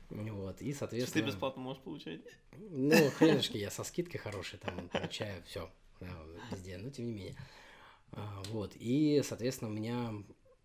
Вот, 0.09 0.59
и, 0.59 0.73
соответственно... 0.73 1.23
Ты 1.23 1.31
бесплатно 1.31 1.61
можешь 1.61 1.83
получать? 1.83 2.21
Ну, 2.57 3.11
хренушки, 3.11 3.57
я 3.57 3.69
со 3.69 3.83
скидкой 3.83 4.19
хорошей 4.19 4.57
там 4.57 4.89
получаю 4.89 5.43
все 5.43 5.69
везде, 6.49 6.79
но 6.79 6.89
тем 6.89 7.05
не 7.05 7.13
менее. 7.13 7.35
А, 8.13 8.41
вот, 8.49 8.75
и, 8.75 9.21
соответственно, 9.23 9.69
у 9.69 9.73
меня 9.75 10.15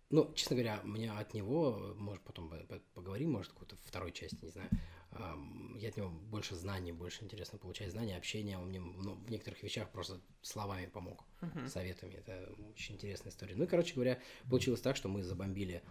ну, 0.09 0.33
честно 0.33 0.55
говоря, 0.55 0.81
у 0.83 0.87
меня 0.87 1.19
от 1.19 1.35
него, 1.35 1.93
может, 1.95 2.23
потом 2.23 2.51
поговорим, 2.95 3.33
может, 3.33 3.51
какой-то 3.51 3.75
второй 3.85 4.11
части, 4.11 4.37
не 4.41 4.49
знаю, 4.49 4.69
я 5.77 5.89
от 5.89 5.97
него 5.97 6.09
больше 6.09 6.55
знаний, 6.55 6.91
больше 6.91 7.23
интересно 7.23 7.57
получать 7.57 7.91
знания, 7.91 8.17
общение. 8.17 8.57
Он 8.57 8.67
мне 8.67 8.79
ну, 8.79 9.15
в 9.15 9.29
некоторых 9.29 9.63
вещах 9.63 9.89
просто 9.91 10.19
словами 10.41 10.87
помог, 10.87 11.23
uh-huh. 11.41 11.67
советами. 11.67 12.15
Это 12.15 12.53
очень 12.71 12.95
интересная 12.95 13.31
история. 13.31 13.55
Ну 13.55 13.63
и, 13.63 13.67
короче 13.67 13.93
говоря, 13.93 14.19
получилось 14.49 14.81
так, 14.81 14.95
что 14.95 15.07
мы 15.07 15.23
забомбили 15.23 15.81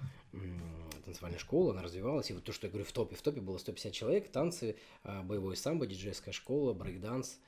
танцевальную 1.05 1.41
школу, 1.41 1.71
она 1.71 1.83
развивалась. 1.83 2.31
И 2.31 2.35
вот 2.35 2.45
то, 2.45 2.53
что 2.53 2.67
я 2.67 2.71
говорю, 2.71 2.85
в 2.85 2.93
топе. 2.93 3.17
В 3.17 3.23
топе 3.23 3.41
было 3.41 3.59
150 3.59 3.93
человек, 3.93 4.31
танцы, 4.31 4.77
а, 5.03 5.23
боевой 5.23 5.57
самбо, 5.57 5.87
диджейская 5.87 6.33
школа, 6.33 6.75
брейкданс 6.75 7.39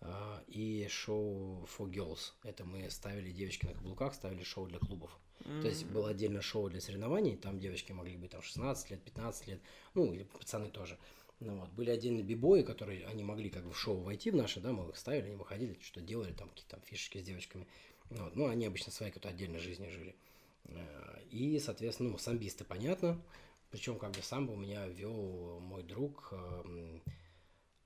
а, 0.00 0.44
и 0.46 0.86
шоу 0.88 1.66
for 1.66 1.90
girls. 1.90 2.32
Это 2.44 2.64
мы 2.64 2.90
ставили 2.90 3.32
девочки 3.32 3.66
на 3.66 3.74
каблуках, 3.74 4.14
ставили 4.14 4.42
шоу 4.42 4.66
для 4.66 4.78
клубов. 4.78 5.18
Mm-hmm. 5.40 5.62
То 5.62 5.68
есть 5.68 5.84
было 5.86 6.10
отдельно 6.10 6.42
шоу 6.42 6.68
для 6.68 6.80
соревнований, 6.80 7.36
там 7.36 7.58
девочки 7.58 7.92
могли 7.92 8.16
быть 8.16 8.30
там 8.30 8.42
16 8.42 8.90
лет, 8.90 9.02
15 9.02 9.46
лет, 9.48 9.60
ну 9.94 10.12
или 10.12 10.24
пацаны 10.24 10.70
тоже. 10.70 10.98
Ну, 11.40 11.60
вот. 11.60 11.68
Были 11.70 11.90
отдельные 11.90 12.22
бибои, 12.22 12.62
которые 12.62 13.06
они 13.06 13.22
могли 13.22 13.50
как 13.50 13.64
бы 13.64 13.72
в 13.72 13.78
шоу 13.78 13.98
войти 13.98 14.30
в 14.30 14.36
наше, 14.36 14.60
да, 14.60 14.72
мы 14.72 14.88
их 14.88 14.96
ставили, 14.96 15.26
они 15.26 15.36
выходили, 15.36 15.78
что 15.82 16.00
делали, 16.00 16.32
там 16.32 16.48
какие-то 16.48 16.76
там 16.76 16.80
фишечки 16.82 17.18
с 17.18 17.22
девочками. 17.22 17.66
Вот. 18.10 18.36
Ну, 18.36 18.48
они 18.48 18.66
обычно 18.66 18.92
своей 18.92 19.12
какой-то 19.12 19.28
отдельной 19.28 19.58
жизнью 19.58 19.90
жили. 19.90 20.16
Э, 20.64 21.22
и, 21.30 21.58
соответственно, 21.58 22.10
ну, 22.10 22.18
самбисты, 22.18 22.64
понятно. 22.64 23.20
Причем, 23.70 23.98
как 23.98 24.12
бы 24.12 24.22
самбо 24.22 24.52
у 24.52 24.56
меня 24.56 24.86
вел 24.86 25.60
мой 25.60 25.82
друг 25.82 26.32
эм, 26.32 27.02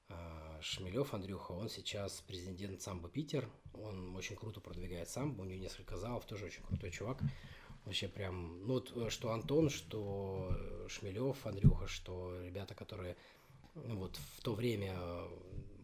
э, 0.09 0.50
Шмелев 0.61 1.15
Андрюха. 1.15 1.53
Он 1.53 1.69
сейчас 1.69 2.23
президент 2.27 2.83
самбо 2.83 3.09
Питер. 3.09 3.49
Он 3.75 4.15
очень 4.17 4.37
круто 4.37 4.61
продвигает 4.61 5.09
самбо. 5.09 5.43
У 5.43 5.45
него 5.45 5.61
несколько 5.61 5.97
залов, 5.97 6.27
тоже 6.27 6.47
очень 6.47 6.63
крутой 6.63 6.91
чувак. 6.91 7.19
Вообще 7.85 8.09
прям, 8.09 8.67
ну 8.67 8.75
вот 8.75 9.13
что 9.13 9.33
Антон, 9.33 9.71
что 9.71 10.55
Шмелев, 10.89 11.47
Андрюха, 11.47 11.87
что 11.87 12.39
ребята, 12.43 12.75
которые 12.75 13.17
ну, 13.75 13.97
вот 13.97 14.17
в 14.37 14.43
то 14.43 14.55
время 14.55 14.97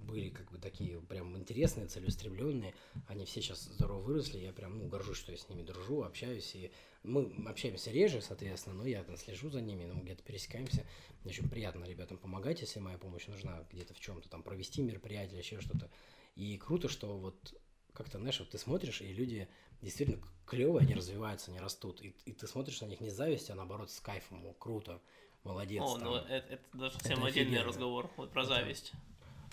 были 0.07 0.30
как 0.30 0.50
бы 0.50 0.59
такие 0.59 1.00
прям 1.00 1.36
интересные, 1.36 1.86
целеустремленные. 1.86 2.74
Они 3.09 3.24
все 3.24 3.42
сейчас 3.42 3.64
здорово 3.64 4.00
выросли. 4.00 4.38
Я 4.38 4.52
прям 4.52 4.78
ну, 4.78 4.88
горжусь, 4.88 5.18
что 5.18 5.32
я 5.32 5.38
с 5.38 5.48
ними 5.48 5.62
дружу, 5.62 6.02
общаюсь. 6.02 6.54
И 6.54 6.72
мы 7.02 7.32
общаемся 7.46 7.90
реже, 7.90 8.20
соответственно, 8.20 8.76
но 8.76 8.86
я 8.86 9.02
там 9.04 9.16
слежу 9.16 9.50
за 9.50 9.61
ними, 9.61 9.84
ну, 9.84 10.00
где-то 10.00 10.22
пересекаемся. 10.22 10.86
Мне 11.22 11.32
очень 11.32 11.48
приятно 11.48 11.84
ребятам 11.84 12.18
помогать, 12.18 12.61
если 12.61 12.80
моя 12.80 12.98
помощь 12.98 13.26
нужна 13.26 13.66
где-то 13.72 13.94
в 13.94 14.00
чем-то, 14.00 14.28
там, 14.28 14.42
провести 14.42 14.82
мероприятие, 14.82 15.38
еще 15.38 15.61
что-то. 15.61 15.90
И 16.36 16.57
круто, 16.59 16.88
что 16.88 17.16
вот 17.16 17.54
как-то, 17.92 18.18
знаешь, 18.18 18.38
вот 18.38 18.50
ты 18.50 18.59
смотришь, 18.59 19.00
и 19.00 19.12
люди 19.12 19.48
действительно 19.80 20.22
клевые, 20.46 20.82
они 20.82 20.94
развиваются, 20.94 21.50
они 21.50 21.61
растут. 21.61 22.00
И, 22.02 22.14
и 22.24 22.32
ты 22.32 22.46
смотришь 22.46 22.80
на 22.80 22.86
них 22.86 23.00
не 23.00 23.11
с 23.11 23.14
завистью, 23.14 23.54
а 23.54 23.57
наоборот 23.57 23.90
с 23.90 24.00
кайфом. 24.00 24.44
О, 24.46 24.52
круто, 24.52 25.00
молодец. 25.44 25.82
О, 25.82 25.98
ну 25.98 26.16
это, 26.16 26.54
это 26.54 26.64
даже 26.74 26.94
совсем 26.98 27.18
это 27.18 27.28
отдельный 27.28 27.52
офигенно. 27.52 27.68
разговор 27.68 28.11
вот 28.16 28.30
про 28.30 28.42
это... 28.42 28.48
зависть. 28.50 28.92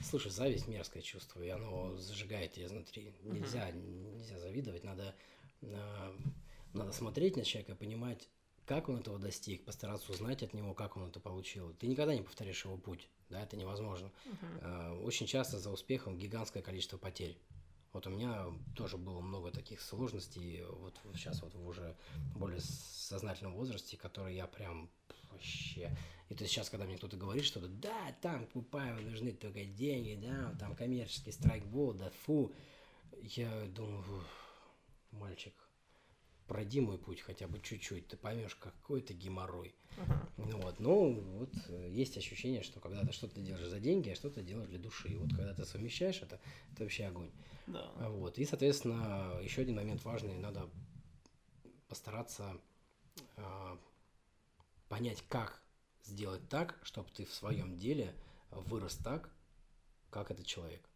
Слушай, 0.03 0.31
зависть 0.31 0.67
мерзкое 0.67 1.01
чувство, 1.01 1.41
и 1.41 1.49
оно 1.49 1.95
зажигает 1.97 2.51
тебя 2.51 2.65
изнутри. 2.65 3.13
Нельзя, 3.23 3.71
нельзя 3.71 4.37
завидовать, 4.37 4.83
надо, 4.83 5.15
э, 5.61 6.17
надо 6.73 6.91
смотреть 6.91 7.37
на 7.37 7.43
человека, 7.43 7.75
понимать, 7.75 8.29
как 8.65 8.89
он 8.89 8.99
этого 8.99 9.17
достиг, 9.17 9.65
постараться 9.65 10.11
узнать 10.11 10.43
от 10.43 10.53
него, 10.53 10.73
как 10.73 10.97
он 10.97 11.09
это 11.09 11.19
получил. 11.19 11.73
Ты 11.73 11.87
никогда 11.87 12.13
не 12.13 12.21
повторишь 12.21 12.65
его 12.65 12.77
путь, 12.77 13.07
да, 13.29 13.41
это 13.41 13.57
невозможно. 13.57 14.11
Uh-huh. 14.25 15.01
Очень 15.03 15.27
часто 15.27 15.59
за 15.59 15.69
успехом 15.71 16.17
гигантское 16.17 16.61
количество 16.63 16.97
потерь. 16.97 17.37
Вот 17.91 18.07
у 18.07 18.09
меня 18.09 18.47
тоже 18.75 18.97
было 18.97 19.21
много 19.21 19.51
таких 19.51 19.79
сложностей, 19.79 20.63
вот 20.63 20.99
сейчас 21.13 21.41
вот 21.43 21.53
в 21.53 21.67
уже 21.67 21.95
более 22.35 22.59
сознательном 22.59 23.53
возрасте, 23.53 23.97
которые 23.97 24.35
я 24.35 24.47
прям 24.47 24.89
вообще... 25.33 25.95
И 26.29 26.35
то 26.35 26.43
есть 26.43 26.53
сейчас, 26.53 26.69
когда 26.69 26.85
мне 26.85 26.97
кто-то 26.97 27.17
говорит 27.17 27.45
что-то, 27.45 27.67
да, 27.67 28.15
там 28.21 28.47
Купаеву 28.47 29.01
нужны 29.01 29.33
только 29.33 29.65
деньги, 29.65 30.19
да, 30.19 30.55
там 30.59 30.75
коммерческий 30.75 31.31
страйкбол, 31.31 31.93
да 31.93 32.11
фу, 32.25 32.51
я 33.21 33.67
думаю, 33.67 34.03
мальчик, 35.11 35.53
пройди 36.47 36.81
мой 36.81 36.97
путь 36.97 37.21
хотя 37.21 37.47
бы 37.47 37.59
чуть-чуть, 37.59 38.07
ты 38.07 38.17
поймешь, 38.17 38.55
какой 38.55 39.01
ты 39.01 39.13
геморрой. 39.13 39.75
Uh-huh. 39.97 40.29
Ну 40.37 40.57
вот, 40.61 40.79
ну 40.79 41.13
вот 41.39 41.53
э, 41.67 41.89
есть 41.91 42.17
ощущение, 42.17 42.63
что 42.63 42.79
когда 42.79 43.05
ты 43.05 43.11
что-то 43.11 43.39
делаешь 43.39 43.67
за 43.67 43.79
деньги, 43.79 44.09
а 44.09 44.15
что-то 44.15 44.41
делаешь 44.41 44.69
для 44.69 44.79
души. 44.79 45.09
И 45.09 45.15
вот 45.15 45.29
когда 45.29 45.53
ты 45.53 45.65
совмещаешь 45.65 46.21
это, 46.21 46.39
это 46.71 46.83
вообще 46.83 47.05
огонь. 47.05 47.31
Да. 47.67 47.91
Вот. 48.09 48.39
И, 48.39 48.45
соответственно, 48.45 49.39
еще 49.41 49.61
один 49.61 49.75
момент 49.75 50.03
важный, 50.03 50.35
надо 50.35 50.69
постараться 51.87 52.59
а, 53.37 53.77
понять, 54.93 55.23
как 55.27 55.59
сделать 56.03 56.47
так, 56.49 56.77
чтобы 56.83 57.09
ты 57.09 57.25
в 57.25 57.33
своем 57.33 57.77
деле 57.79 58.13
вырос 58.51 58.95
так, 58.97 59.31
как 60.11 60.29
этот 60.29 60.45
человек. 60.45 60.87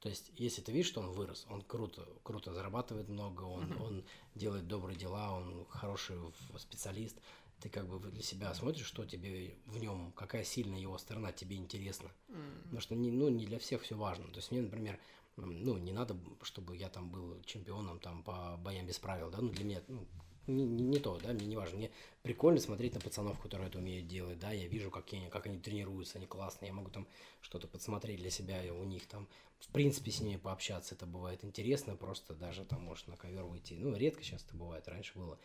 То 0.00 0.08
есть, 0.08 0.30
если 0.34 0.62
ты 0.62 0.72
видишь, 0.72 0.86
что 0.86 1.02
он 1.02 1.10
вырос, 1.10 1.46
он 1.50 1.60
круто, 1.60 2.08
круто 2.22 2.54
зарабатывает 2.54 3.10
много, 3.10 3.42
он, 3.42 3.64
mm-hmm. 3.64 3.82
он 3.82 4.04
делает 4.34 4.66
добрые 4.66 4.96
дела, 4.96 5.34
он 5.34 5.66
хороший 5.68 6.16
специалист, 6.56 7.18
ты 7.60 7.68
как 7.68 7.86
бы 7.86 7.98
для 8.10 8.22
себя 8.22 8.54
смотришь, 8.54 8.86
что 8.86 9.04
тебе 9.04 9.58
в 9.66 9.76
нем, 9.76 10.12
какая 10.12 10.44
сильная 10.44 10.80
его 10.80 10.96
сторона 10.96 11.32
тебе 11.32 11.56
интересна. 11.56 12.10
Mm-hmm. 12.28 12.62
Потому 12.62 12.80
что 12.80 12.94
не, 12.94 13.10
ну, 13.10 13.28
не 13.28 13.44
для 13.44 13.58
всех 13.58 13.82
все 13.82 13.94
важно. 13.94 14.26
То 14.28 14.36
есть 14.36 14.50
мне, 14.50 14.62
например, 14.62 14.98
ну, 15.36 15.76
не 15.76 15.92
надо, 15.92 16.16
чтобы 16.40 16.78
я 16.78 16.88
там 16.88 17.10
был 17.10 17.42
чемпионом 17.42 18.00
там 18.00 18.22
по 18.22 18.56
боям 18.56 18.86
без 18.86 18.98
правил, 18.98 19.28
да, 19.28 19.42
ну, 19.42 19.50
для 19.50 19.66
меня, 19.66 19.82
ну, 19.86 20.06
не, 20.46 20.64
не, 20.64 20.84
не 20.84 20.98
то, 20.98 21.18
да, 21.22 21.32
мне 21.32 21.46
не 21.46 21.56
важно. 21.56 21.78
Мне 21.78 21.90
прикольно 22.22 22.60
смотреть 22.60 22.94
на 22.94 23.00
пацанов, 23.00 23.40
которые 23.40 23.68
это 23.68 23.78
умеют 23.78 24.06
делать, 24.06 24.38
да, 24.38 24.52
я 24.52 24.66
вижу, 24.66 24.90
как 24.90 25.12
они, 25.12 25.28
как 25.28 25.46
они 25.46 25.58
тренируются, 25.58 26.18
они 26.18 26.26
классные, 26.26 26.68
я 26.68 26.74
могу 26.74 26.90
там 26.90 27.06
что-то 27.40 27.68
подсмотреть 27.68 28.18
для 28.18 28.30
себя 28.30 28.60
у 28.74 28.84
них 28.84 29.06
там, 29.06 29.28
в 29.60 29.68
принципе, 29.68 30.10
с 30.10 30.20
ними 30.20 30.36
пообщаться, 30.36 30.94
это 30.94 31.06
бывает 31.06 31.44
интересно, 31.44 31.96
просто 31.96 32.34
даже 32.34 32.64
там, 32.64 32.82
может, 32.82 33.06
на 33.08 33.16
ковер 33.16 33.44
выйти, 33.44 33.74
ну, 33.74 33.96
редко 33.96 34.22
сейчас 34.22 34.44
это 34.44 34.56
бывает, 34.56 34.88
раньше 34.88 35.18
было, 35.18 35.38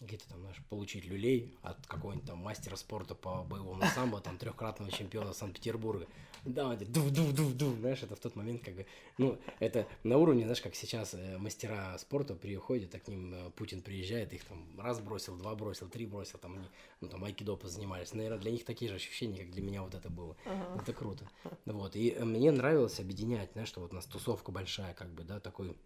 где-то 0.00 0.28
там, 0.28 0.40
знаешь, 0.40 0.60
получить 0.70 1.04
люлей 1.04 1.54
от 1.62 1.86
какого-нибудь 1.86 2.26
там 2.26 2.38
мастера 2.38 2.76
спорта 2.76 3.14
по 3.14 3.44
боевому 3.44 3.82
самбо, 3.94 4.20
там, 4.20 4.38
трехкратного 4.38 4.90
чемпиона 4.90 5.32
Санкт-Петербурга. 5.32 6.06
Да, 6.44 6.74
ду 6.76 7.10
ду 7.10 7.32
ду 7.32 7.52
ду 7.52 7.74
знаешь, 7.76 8.02
это 8.02 8.16
в 8.16 8.20
тот 8.20 8.34
момент, 8.34 8.64
как 8.64 8.74
бы, 8.74 8.86
ну, 9.18 9.38
это 9.58 9.86
на 10.04 10.16
уровне, 10.16 10.44
знаешь, 10.44 10.62
как 10.62 10.74
сейчас 10.74 11.12
э, 11.12 11.36
мастера 11.36 11.98
спорта 11.98 12.34
приходят, 12.34 12.90
так 12.90 13.04
к 13.04 13.08
ним 13.08 13.34
э, 13.34 13.50
Путин 13.50 13.82
приезжает, 13.82 14.32
их 14.32 14.44
там 14.44 14.64
раз 14.78 15.00
бросил, 15.00 15.36
два 15.36 15.54
бросил, 15.54 15.88
три 15.88 16.06
бросил, 16.06 16.38
там 16.38 16.54
они, 16.54 16.66
ну, 17.02 17.08
там, 17.08 17.22
айкидо 17.24 17.58
занимались. 17.64 18.14
Наверное, 18.14 18.38
для 18.38 18.52
них 18.52 18.64
такие 18.64 18.88
же 18.88 18.94
ощущения, 18.94 19.36
как 19.36 19.50
для 19.50 19.60
меня 19.62 19.82
вот 19.82 19.94
это 19.94 20.08
было. 20.08 20.34
Uh-huh. 20.46 20.80
Это 20.80 20.94
круто. 20.94 21.28
Вот, 21.66 21.94
и 21.94 22.16
мне 22.20 22.50
нравилось 22.50 22.98
объединять, 23.00 23.52
знаешь, 23.52 23.68
что 23.68 23.80
вот 23.82 23.92
у 23.92 23.96
нас 23.96 24.06
тусовка 24.06 24.50
большая, 24.50 24.94
как 24.94 25.12
бы, 25.12 25.24
да, 25.24 25.40
такой 25.40 25.76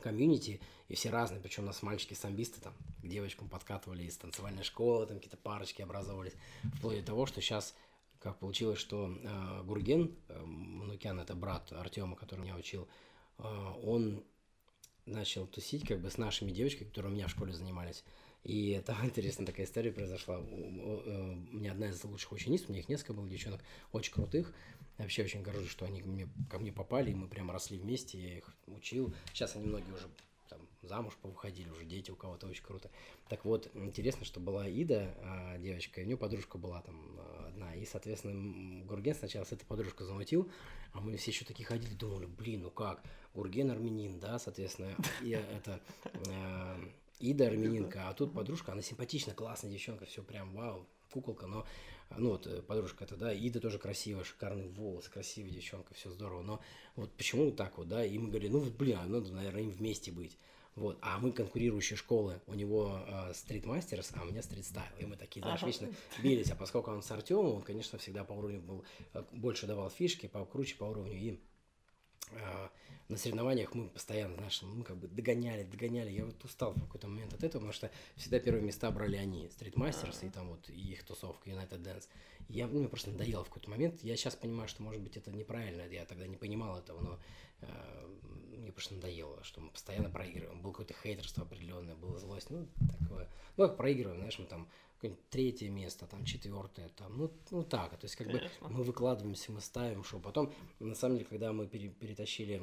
комьюнити, 0.00 0.60
и 0.88 0.94
все 0.94 1.10
разные, 1.10 1.40
причем 1.40 1.64
у 1.64 1.66
нас 1.66 1.82
мальчики-самбисты 1.82 2.60
там 2.60 2.74
к 3.02 3.06
девочкам 3.06 3.48
подкатывали 3.48 4.04
из 4.04 4.16
танцевальной 4.16 4.64
школы, 4.64 5.06
там 5.06 5.16
какие-то 5.16 5.36
парочки 5.36 5.82
образовывались, 5.82 6.34
вплоть 6.76 7.00
до 7.00 7.06
того, 7.06 7.26
что 7.26 7.40
сейчас 7.40 7.74
как 8.20 8.38
получилось, 8.38 8.78
что 8.78 9.10
э, 9.10 9.62
Гурген, 9.64 10.12
э, 10.28 10.42
Манукян, 10.44 11.20
это 11.20 11.34
брат 11.34 11.72
Артема, 11.72 12.16
который 12.16 12.40
меня 12.40 12.56
учил, 12.56 12.88
э, 13.38 13.42
он 13.84 14.24
начал 15.06 15.46
тусить 15.46 15.86
как 15.86 16.00
бы 16.00 16.10
с 16.10 16.18
нашими 16.18 16.50
девочками, 16.50 16.88
которые 16.88 17.12
у 17.12 17.14
меня 17.14 17.28
в 17.28 17.30
школе 17.30 17.52
занимались. 17.52 18.04
И 18.44 18.70
это 18.70 18.96
интересная 19.04 19.46
такая 19.46 19.66
история 19.66 19.92
произошла. 19.92 20.38
У, 20.38 20.42
у, 20.42 21.02
у 21.02 21.56
меня 21.56 21.72
одна 21.72 21.88
из 21.88 22.02
лучших 22.02 22.32
учениц, 22.32 22.64
у 22.66 22.72
меня 22.72 22.80
их 22.80 22.88
несколько 22.88 23.12
было 23.12 23.28
девчонок, 23.28 23.60
очень 23.92 24.12
крутых. 24.12 24.52
Я 24.98 25.04
вообще 25.04 25.22
очень 25.22 25.42
горжусь, 25.42 25.70
что 25.70 25.86
они 25.86 26.02
ко 26.02 26.08
мне, 26.08 26.28
ко 26.50 26.58
мне 26.58 26.72
попали, 26.72 27.12
и 27.12 27.14
мы 27.14 27.28
прямо 27.28 27.52
росли 27.52 27.78
вместе, 27.78 28.18
я 28.18 28.38
их 28.38 28.52
учил. 28.66 29.14
Сейчас 29.32 29.54
они 29.54 29.66
многие 29.66 29.92
уже 29.92 30.08
там 30.48 30.60
замуж 30.82 31.16
повыходили, 31.22 31.68
уже 31.70 31.84
дети 31.84 32.10
у 32.10 32.16
кого-то 32.16 32.48
очень 32.48 32.64
круто. 32.64 32.90
Так 33.28 33.44
вот, 33.44 33.70
интересно, 33.74 34.24
что 34.24 34.40
была 34.40 34.66
Ида, 34.66 35.14
а, 35.22 35.58
девочка, 35.58 36.00
и 36.00 36.04
у 36.04 36.06
нее 36.06 36.16
подружка 36.16 36.58
была 36.58 36.82
там 36.82 36.96
а, 37.16 37.46
одна, 37.48 37.74
и, 37.74 37.84
соответственно, 37.84 38.84
Гурген 38.86 39.14
сначала 39.14 39.44
с 39.44 39.52
этой 39.52 39.66
подружкой 39.66 40.06
замутил, 40.06 40.50
а 40.92 41.00
мы 41.00 41.16
все 41.16 41.30
еще 41.30 41.44
такие 41.44 41.66
ходили, 41.66 41.94
думали, 41.94 42.26
блин, 42.26 42.62
ну 42.62 42.70
как, 42.70 43.02
Гурген 43.34 43.70
армянин, 43.70 44.18
да, 44.18 44.38
соответственно, 44.38 44.94
и 45.22 45.30
это... 45.30 45.80
А, 46.28 46.80
Ида 47.20 47.48
армянинка, 47.48 48.08
а 48.08 48.14
тут 48.14 48.32
подружка, 48.32 48.70
она 48.70 48.80
симпатичная, 48.80 49.34
классная 49.34 49.72
девчонка, 49.72 50.06
все 50.06 50.22
прям 50.22 50.54
вау, 50.54 50.86
куколка, 51.10 51.48
но 51.48 51.66
ну 52.16 52.30
вот 52.30 52.46
э, 52.46 52.62
подружка 52.62 53.04
это, 53.04 53.16
да, 53.16 53.32
Ида 53.32 53.60
тоже 53.60 53.78
красивая, 53.78 54.24
шикарный 54.24 54.68
волос, 54.68 55.08
красивая 55.08 55.50
девчонка, 55.50 55.94
все 55.94 56.10
здорово, 56.10 56.42
но 56.42 56.60
вот 56.96 57.12
почему 57.12 57.50
так 57.52 57.78
вот, 57.78 57.88
да, 57.88 58.04
и 58.04 58.18
мы 58.18 58.28
говорили, 58.28 58.50
ну, 58.50 58.64
бля, 58.64 59.04
надо, 59.04 59.32
наверное, 59.32 59.62
им 59.62 59.70
вместе 59.70 60.10
быть. 60.10 60.36
Вот, 60.78 60.96
а 61.02 61.18
мы 61.18 61.32
конкурирующие 61.32 61.96
школы, 61.96 62.40
у 62.46 62.54
него 62.54 63.00
э, 63.04 63.32
стрит 63.34 63.66
мастерс, 63.66 64.12
а 64.14 64.22
у 64.22 64.26
меня 64.26 64.42
стрит 64.42 64.64
стайл, 64.64 64.92
и 65.00 65.06
мы 65.06 65.16
такие, 65.16 65.42
знаешь, 65.42 65.62
вечно 65.62 65.88
бились, 66.22 66.52
а 66.52 66.54
поскольку 66.54 66.92
он 66.92 67.02
с 67.02 67.10
Артемом, 67.10 67.56
он, 67.56 67.62
конечно, 67.62 67.98
всегда 67.98 68.22
по 68.22 68.32
уровню 68.32 68.60
был, 68.60 68.84
э, 69.12 69.24
больше 69.32 69.66
давал 69.66 69.90
фишки, 69.90 70.28
покруче 70.28 70.76
по 70.76 70.84
уровню, 70.84 71.14
и 71.14 71.32
э, 71.32 71.36
на 73.08 73.16
соревнованиях 73.16 73.74
мы 73.74 73.88
постоянно, 73.88 74.34
знаешь, 74.36 74.60
мы 74.62 74.84
как 74.84 74.96
бы 74.98 75.08
догоняли, 75.08 75.62
догоняли. 75.64 76.10
Я 76.10 76.26
вот 76.26 76.44
устал 76.44 76.72
в 76.72 76.80
какой-то 76.80 77.08
момент 77.08 77.32
от 77.32 77.42
этого, 77.42 77.60
потому 77.60 77.72
что 77.72 77.90
всегда 78.16 78.38
первые 78.38 78.62
места 78.62 78.90
брали 78.90 79.16
они, 79.16 79.46
Street 79.46 79.74
Masters 79.74 80.26
и 80.26 80.30
там 80.30 80.48
вот 80.48 80.68
и 80.68 80.92
их 80.92 81.04
тусовка 81.04 81.48
United 81.48 81.82
Dance. 81.82 82.06
Я, 82.48 82.66
ну, 82.66 82.80
мне 82.80 82.88
просто 82.88 83.10
надоело 83.10 83.44
в 83.44 83.48
какой-то 83.48 83.70
момент. 83.70 84.02
Я 84.02 84.16
сейчас 84.16 84.36
понимаю, 84.36 84.68
что, 84.68 84.82
может 84.82 85.00
быть, 85.00 85.16
это 85.16 85.30
неправильно, 85.30 85.82
я 85.90 86.04
тогда 86.04 86.26
не 86.26 86.36
понимал 86.36 86.78
этого, 86.78 87.00
но 87.00 87.18
э, 87.62 88.16
мне 88.58 88.72
просто 88.72 88.94
надоело, 88.94 89.42
что 89.42 89.60
мы 89.60 89.70
постоянно 89.70 90.10
проигрываем. 90.10 90.60
Был 90.60 90.72
какое-то 90.72 90.94
хейтерство 90.94 91.44
определенное, 91.44 91.94
была 91.94 92.18
злость, 92.18 92.50
ну, 92.50 92.68
такое. 92.98 93.28
Ну, 93.56 93.66
как 93.66 93.76
проигрываем, 93.78 94.18
знаешь, 94.18 94.38
мы 94.38 94.46
там 94.46 94.68
третье 95.30 95.68
место, 95.68 96.06
там 96.06 96.24
четвертое, 96.24 96.88
там, 96.96 97.16
ну, 97.16 97.30
ну 97.50 97.62
так, 97.62 97.90
то 97.96 98.04
есть 98.04 98.16
как 98.16 98.26
Конечно. 98.26 98.68
бы 98.68 98.74
мы 98.74 98.82
выкладываемся, 98.82 99.52
мы 99.52 99.60
ставим 99.60 100.04
шоу. 100.04 100.20
Потом, 100.20 100.52
на 100.80 100.94
самом 100.94 101.16
деле, 101.16 101.28
когда 101.28 101.52
мы 101.52 101.66
пере, 101.66 101.88
перетащили 101.88 102.62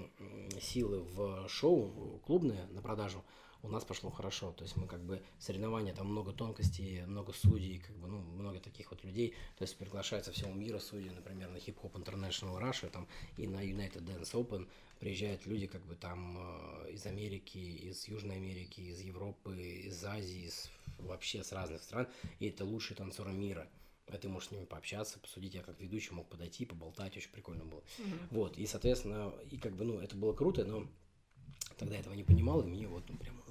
силы 0.61 0.99
в 0.99 1.47
шоу 1.47 2.19
клубное 2.25 2.67
на 2.67 2.81
продажу, 2.81 3.23
у 3.65 3.67
нас 3.67 3.83
пошло 3.83 4.11
хорошо. 4.11 4.51
То 4.51 4.63
есть 4.63 4.77
мы 4.77 4.87
как 4.87 5.03
бы 5.03 5.21
соревнования, 5.39 5.93
там 5.93 6.07
много 6.07 6.31
тонкостей, 6.31 7.05
много 7.05 7.33
судей, 7.33 7.79
как 7.79 7.95
бы, 7.97 8.07
ну, 8.07 8.19
много 8.19 8.59
таких 8.59 8.91
вот 8.91 9.03
людей. 9.03 9.33
То 9.57 9.63
есть 9.63 9.77
приглашается 9.77 10.31
всего 10.31 10.51
мира 10.51 10.79
судьи, 10.79 11.09
например, 11.09 11.49
на 11.49 11.57
Hip 11.57 11.75
Hop 11.81 11.93
International 11.93 12.59
Russia 12.61 12.89
там, 12.89 13.07
и 13.37 13.47
на 13.47 13.65
United 13.65 14.03
Dance 14.05 14.33
Open 14.33 14.67
приезжают 14.99 15.45
люди 15.45 15.67
как 15.67 15.85
бы 15.85 15.95
там 15.95 16.37
э, 16.37 16.91
из 16.91 17.05
Америки, 17.05 17.57
из 17.57 18.07
Южной 18.07 18.37
Америки, 18.37 18.81
из 18.81 19.01
Европы, 19.01 19.59
из 19.59 20.03
Азии, 20.03 20.45
из 20.45 20.69
вообще 20.97 21.43
с 21.43 21.51
разных 21.51 21.83
стран, 21.83 22.07
и 22.39 22.47
это 22.47 22.65
лучшие 22.65 22.97
танцоры 22.97 23.31
мира. 23.31 23.67
А 24.07 24.17
ты 24.17 24.29
можешь 24.29 24.49
с 24.49 24.51
ними 24.51 24.65
пообщаться, 24.65 25.19
посудить. 25.19 25.55
Я 25.55 25.63
как 25.63 25.79
ведущий 25.79 26.13
мог 26.13 26.29
подойти, 26.29 26.65
поболтать, 26.65 27.17
очень 27.17 27.31
прикольно 27.31 27.65
было. 27.65 27.79
Mm-hmm. 27.79 28.27
Вот, 28.31 28.57
и, 28.57 28.65
соответственно, 28.67 29.33
и 29.49 29.57
как 29.57 29.75
бы, 29.75 29.83
ну, 29.83 29.99
это 29.99 30.15
было 30.15 30.33
круто, 30.33 30.63
но 30.63 30.87
тогда 31.77 31.97
этого 31.97 32.13
не 32.13 32.23
понимал, 32.23 32.61
и 32.61 32.65
мне 32.65 32.87
вот, 32.87 33.09
ну, 33.09 33.17
прям... 33.17 33.41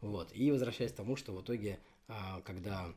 Вот, 0.00 0.34
и 0.34 0.50
возвращаясь 0.50 0.92
к 0.92 0.96
тому, 0.96 1.14
что 1.14 1.32
в 1.32 1.42
итоге, 1.42 1.78
а, 2.08 2.40
когда 2.40 2.92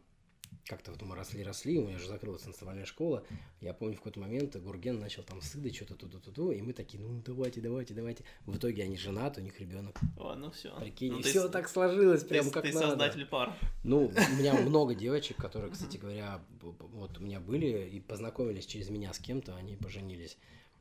как-то 0.66 0.92
вот 0.92 1.02
мы 1.04 1.16
росли-росли, 1.16 1.78
у 1.78 1.88
меня 1.88 2.00
же 2.00 2.08
закрылась 2.08 2.42
танцевальная 2.42 2.86
школа. 2.86 3.24
Я 3.62 3.74
помню, 3.74 3.96
в 3.96 3.98
какой-то 3.98 4.20
момент 4.20 4.56
Гурген 4.56 5.00
начал 5.00 5.24
там 5.24 5.42
сыдать 5.42 5.76
что-то 5.76 5.96
туда-туда, 5.96 6.54
и 6.54 6.62
мы 6.62 6.74
такие, 6.74 7.02
ну 7.02 7.22
давайте, 7.24 7.62
давайте, 7.62 7.94
давайте. 7.94 8.24
В 8.46 8.58
итоге 8.58 8.84
они 8.84 8.98
женаты, 8.98 9.42
у 9.42 9.44
них 9.44 9.60
ребенок. 9.60 10.00
О, 10.18 10.36
ну 10.36 10.52
все. 10.52 10.76
Прикинь, 10.80 11.14
ну, 11.14 11.22
все 11.22 11.48
так 11.50 11.70
сложилось, 11.70 12.24
прям 12.24 12.46
ты, 12.46 12.52
как 12.52 12.64
ты 12.64 12.74
надо. 12.74 12.88
создатель 12.88 13.26
пар. 13.26 13.54
Ну, 13.84 14.08
у 14.32 14.36
меня 14.36 14.54
много 14.56 14.96
девочек, 14.96 15.38
которые, 15.38 15.72
кстати 15.72 15.98
говоря, 15.98 16.44
вот 16.62 17.18
у 17.18 17.22
меня 17.22 17.40
были 17.40 17.88
и 17.88 18.00
познакомились 18.00 18.66
через 18.66 18.90
меня 18.90 19.14
с 19.14 19.20
кем-то, 19.20 19.56
они 19.56 19.76
поженились. 19.76 20.38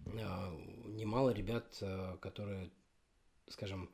А, 0.07 0.55
немало 0.87 1.31
ребят, 1.31 1.77
э, 1.81 2.17
которые, 2.21 2.71
скажем, 3.49 3.91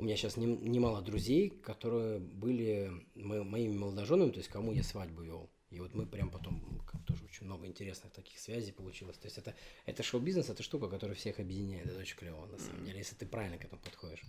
у 0.00 0.02
меня 0.02 0.16
сейчас 0.16 0.38
немало 0.38 1.02
друзей, 1.02 1.50
которые 1.50 2.20
были 2.20 2.90
моими 3.14 3.76
молодоженами, 3.76 4.30
то 4.30 4.38
есть 4.38 4.48
кому 4.48 4.72
я 4.72 4.82
свадьбу 4.82 5.20
вел. 5.20 5.50
И 5.68 5.78
вот 5.78 5.94
мы 5.94 6.06
прям 6.06 6.30
потом 6.30 6.64
тоже 7.06 7.22
очень 7.24 7.46
много 7.46 7.66
интересных 7.66 8.10
таких 8.12 8.38
связей 8.38 8.72
получилось. 8.72 9.18
То 9.18 9.26
есть 9.26 9.36
это, 9.36 9.54
это 9.84 10.02
шоу-бизнес, 10.02 10.48
это 10.48 10.62
штука, 10.62 10.88
которая 10.88 11.14
всех 11.14 11.38
объединяет. 11.38 11.86
Это 11.86 12.00
очень 12.00 12.16
клево, 12.16 12.46
на 12.46 12.58
самом 12.58 12.84
деле, 12.86 12.98
если 12.98 13.14
ты 13.14 13.26
правильно 13.26 13.58
к 13.58 13.64
этому 13.64 13.80
подходишь. 13.82 14.22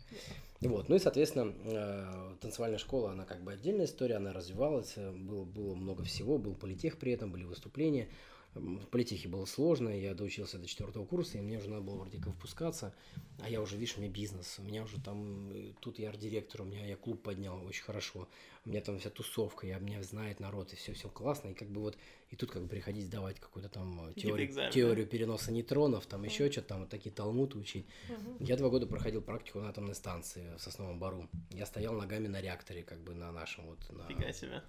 Вот. 0.59 0.89
Ну 0.89 0.95
и, 0.95 0.99
соответственно, 0.99 1.53
э, 1.63 2.35
танцевальная 2.41 2.77
школа, 2.77 3.13
она 3.13 3.25
как 3.25 3.41
бы 3.41 3.53
отдельная 3.53 3.85
история, 3.85 4.17
она 4.17 4.33
развивалась, 4.33 4.93
э, 4.97 5.11
было, 5.11 5.45
было 5.45 5.73
много 5.73 6.03
всего, 6.03 6.37
был 6.37 6.53
политех 6.53 6.99
при 6.99 7.13
этом, 7.13 7.31
были 7.31 7.45
выступления. 7.45 8.09
В 8.53 8.87
политехе 8.87 9.29
было 9.29 9.45
сложно, 9.45 9.87
я 9.87 10.13
доучился 10.13 10.57
до 10.57 10.67
четвертого 10.67 11.05
курса, 11.05 11.37
и 11.37 11.41
мне 11.41 11.57
уже 11.57 11.69
надо 11.69 11.83
было 11.83 11.95
вроде 11.95 12.17
как 12.17 12.33
впускаться, 12.33 12.93
а 13.39 13.49
я 13.49 13.61
уже, 13.61 13.77
видишь, 13.77 13.95
у 13.95 14.01
меня 14.01 14.11
бизнес, 14.11 14.59
у 14.59 14.63
меня 14.63 14.83
уже 14.83 14.99
там, 14.99 15.49
э, 15.51 15.73
тут 15.79 15.99
я 15.99 16.09
арт-директор, 16.09 16.63
у 16.63 16.65
меня 16.65 16.85
я 16.85 16.97
клуб 16.97 17.23
поднял 17.23 17.63
очень 17.65 17.83
хорошо, 17.83 18.27
у 18.65 18.69
меня 18.69 18.81
там 18.81 18.99
вся 18.99 19.09
тусовка, 19.09 19.67
я, 19.67 19.79
меня 19.79 20.03
знает 20.03 20.41
народ, 20.41 20.73
и 20.73 20.75
все, 20.75 20.91
все 20.91 21.07
классно, 21.07 21.49
и 21.49 21.53
как 21.53 21.69
бы 21.69 21.79
вот, 21.79 21.97
и 22.29 22.35
тут 22.35 22.51
как 22.51 22.63
бы 22.63 22.67
приходить 22.67 23.05
сдавать 23.05 23.39
какую-то 23.39 23.69
там 23.69 24.09
э, 24.09 24.13
теорию, 24.15 24.71
теорию 24.71 25.07
переноса 25.07 25.53
нейтронов, 25.53 26.05
там 26.05 26.23
еще 26.23 26.47
mm-hmm. 26.47 26.51
что-то, 26.51 26.67
там 26.67 26.79
вот 26.81 26.89
такие 26.89 27.15
талмуты 27.15 27.57
учить. 27.57 27.87
Mm-hmm. 28.09 28.37
Я 28.41 28.57
два 28.57 28.67
года 28.67 28.85
проходил 28.85 29.21
практику 29.21 29.61
на 29.61 29.69
атомной 29.69 29.95
станции 29.95 30.55
в 30.57 30.61
Сосновом 30.61 30.99
Бару, 30.99 31.29
я 31.51 31.65
стоял 31.65 31.93
ногами 31.93 32.27
на 32.27 32.41
реакторе, 32.41 32.83
как 32.83 32.99
бы 33.01 33.13
на 33.13 33.31
нашем 33.31 33.67
вот, 33.67 33.79
на... 33.91 34.05
Фига 34.07 34.33
себе. 34.33 34.61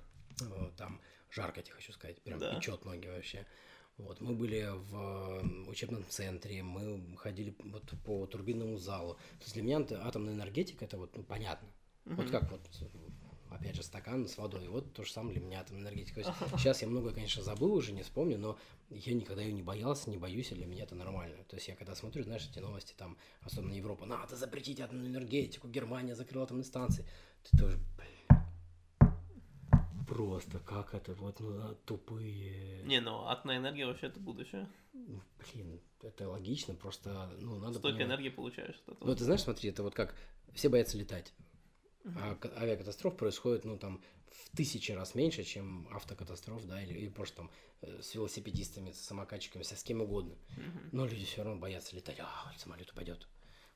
Там 0.77 1.01
жарко, 1.31 1.63
тебе 1.63 1.75
хочу 1.75 1.93
сказать, 1.93 2.21
прям 2.23 2.39
да. 2.39 2.55
печет 2.55 2.85
ноги 2.85 3.09
вообще. 3.09 3.45
Вот, 3.99 4.21
мы 4.21 4.35
были 4.35 4.69
в 4.91 5.69
учебном 5.69 6.05
центре, 6.09 6.63
мы 6.63 7.17
ходили 7.17 7.55
вот 7.65 7.93
по 8.05 8.27
турбинному 8.27 8.79
залу. 8.79 9.15
То 9.39 9.43
есть 9.43 9.55
для 9.55 9.63
меня 9.63 9.87
атомная 10.03 10.35
энергетика 10.35 10.85
это 10.85 10.97
вот 10.97 11.17
ну, 11.17 11.23
понятно. 11.23 11.69
Угу. 12.07 12.15
Вот 12.15 12.31
как 12.31 12.51
вот 12.51 12.61
опять 13.55 13.77
же, 13.77 13.83
стакан 13.83 14.29
с 14.29 14.37
водой. 14.39 14.67
Вот 14.69 14.93
то 14.93 15.05
же 15.05 15.13
самое 15.13 15.37
для 15.37 15.47
меня 15.47 15.61
атомная 15.61 15.83
энергетика. 15.83 16.23
То 16.23 16.29
есть 16.29 16.59
сейчас 16.59 16.83
я 16.83 16.89
многое, 16.89 17.13
конечно, 17.13 17.43
забыл 17.43 17.75
уже, 17.75 17.93
не 17.93 18.03
вспомню, 18.03 18.39
но 18.39 18.59
я 18.91 19.15
никогда 19.15 19.43
ее 19.43 19.53
не 19.53 19.63
боялся, 19.63 20.11
не 20.11 20.19
боюсь, 20.19 20.53
и 20.53 20.55
для 20.55 20.67
меня 20.67 20.85
это 20.85 20.95
нормально. 20.95 21.37
То 21.49 21.57
есть 21.57 21.69
я 21.69 21.77
когда 21.77 21.95
смотрю, 21.95 22.25
знаешь, 22.25 22.49
эти 22.51 22.59
новости, 22.59 22.95
там, 22.97 23.17
особенно 23.43 23.75
Европа, 23.75 24.07
надо 24.07 24.37
запретить 24.37 24.81
атомную 24.81 25.09
энергетику, 25.09 25.69
Германия 25.69 26.15
закрыла 26.15 26.45
атомные 26.45 26.65
станции. 26.65 27.07
Ты 27.43 27.59
тоже, 27.59 27.79
просто 30.07 30.59
как 30.61 30.95
это 30.95 31.15
вот, 31.15 31.41
ну, 31.41 31.75
тупые. 31.87 32.83
Не, 32.83 33.01
ну 33.01 33.27
атомная 33.27 33.59
энергия 33.59 33.87
вообще 33.87 34.07
это 34.07 34.21
будущее. 34.21 34.69
Блин, 34.93 35.81
это 36.03 36.29
логично, 36.29 36.75
просто, 36.75 37.31
ну, 37.41 37.59
надо 37.59 37.79
Столько 37.79 37.99
понимать. 37.99 38.17
энергии 38.17 38.29
получаешь 38.31 38.77
от 38.87 38.95
этого. 38.95 39.09
Ну, 39.09 39.17
ты 39.17 39.25
знаешь, 39.25 39.43
смотри, 39.43 39.71
это 39.71 39.83
вот 39.83 39.95
как 39.95 40.15
все 40.55 40.69
боятся 40.69 40.99
летать. 40.99 41.33
А 42.05 42.37
авиакатастроф 42.57 43.17
происходит, 43.17 43.65
ну, 43.65 43.79
там, 43.79 44.03
в 44.31 44.57
тысячи 44.57 44.93
раз 44.93 45.15
меньше, 45.15 45.45
чем 45.45 45.87
автокатастроф, 45.93 46.65
да, 46.67 46.83
или, 46.83 46.95
или 46.95 47.09
просто 47.09 47.37
там 47.37 47.51
э, 47.83 48.01
с 48.03 48.15
велосипедистами, 48.15 48.91
с 48.91 49.01
самокатчиками, 49.01 49.63
со 49.63 49.77
с 49.77 49.83
кем 49.85 50.01
угодно. 50.01 50.35
Но 50.91 51.07
люди 51.07 51.25
все 51.25 51.43
равно 51.45 51.61
боятся 51.61 51.95
летать. 51.95 52.19
А, 52.19 52.53
самолет 52.59 52.91
упадет. 52.91 53.29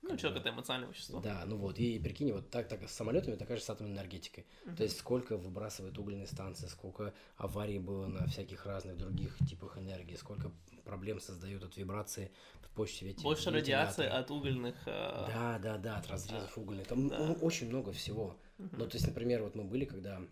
Ну, 0.09 0.17
человек 0.17 0.41
это 0.41 0.51
эмоциональное 0.51 0.91
вещество. 0.91 1.21
Да, 1.21 1.45
ну 1.47 1.57
вот, 1.57 1.79
и 1.79 1.99
прикинь, 1.99 2.33
вот 2.33 2.51
так, 2.51 2.69
так 2.69 2.89
с 2.89 2.93
самолетами, 2.93 3.35
такая 3.35 3.57
же 3.57 3.63
с 3.63 3.71
атомной 3.71 3.93
энергетикой. 3.93 4.47
То 4.77 4.83
есть 4.83 4.99
сколько 4.99 5.37
выбрасывают 5.37 5.99
угольные 5.99 6.27
станции, 6.27 6.67
сколько 6.67 7.13
аварий 7.37 7.79
было 7.79 8.07
на 8.07 8.27
всяких 8.27 8.67
разных 8.67 8.97
других 8.97 9.37
типах 9.49 9.79
энергии, 9.79 10.15
сколько 10.15 10.53
проблем 10.85 11.21
создают 11.21 11.65
от 11.65 11.77
вибрации 11.77 12.31
в 12.61 12.71
почте 12.71 13.11
эти 13.11 13.23
Больше 13.23 13.51
радиации 13.51 14.07
от 14.07 14.31
угольных... 14.31 14.77
э, 14.87 15.25
Да, 15.27 15.59
да, 15.61 15.79
да, 15.79 15.99
от 15.99 16.09
разрезов 16.09 16.57
угольных. 16.57 16.87
Там 16.87 17.09
да. 17.09 17.37
очень 17.41 17.69
много 17.69 17.93
всего. 17.93 18.37
Ну, 18.59 18.87
то 18.87 18.95
есть, 18.95 19.07
например, 19.07 19.43
вот 19.43 19.55
мы 19.55 19.65
были, 19.65 19.85
когда 19.85 20.23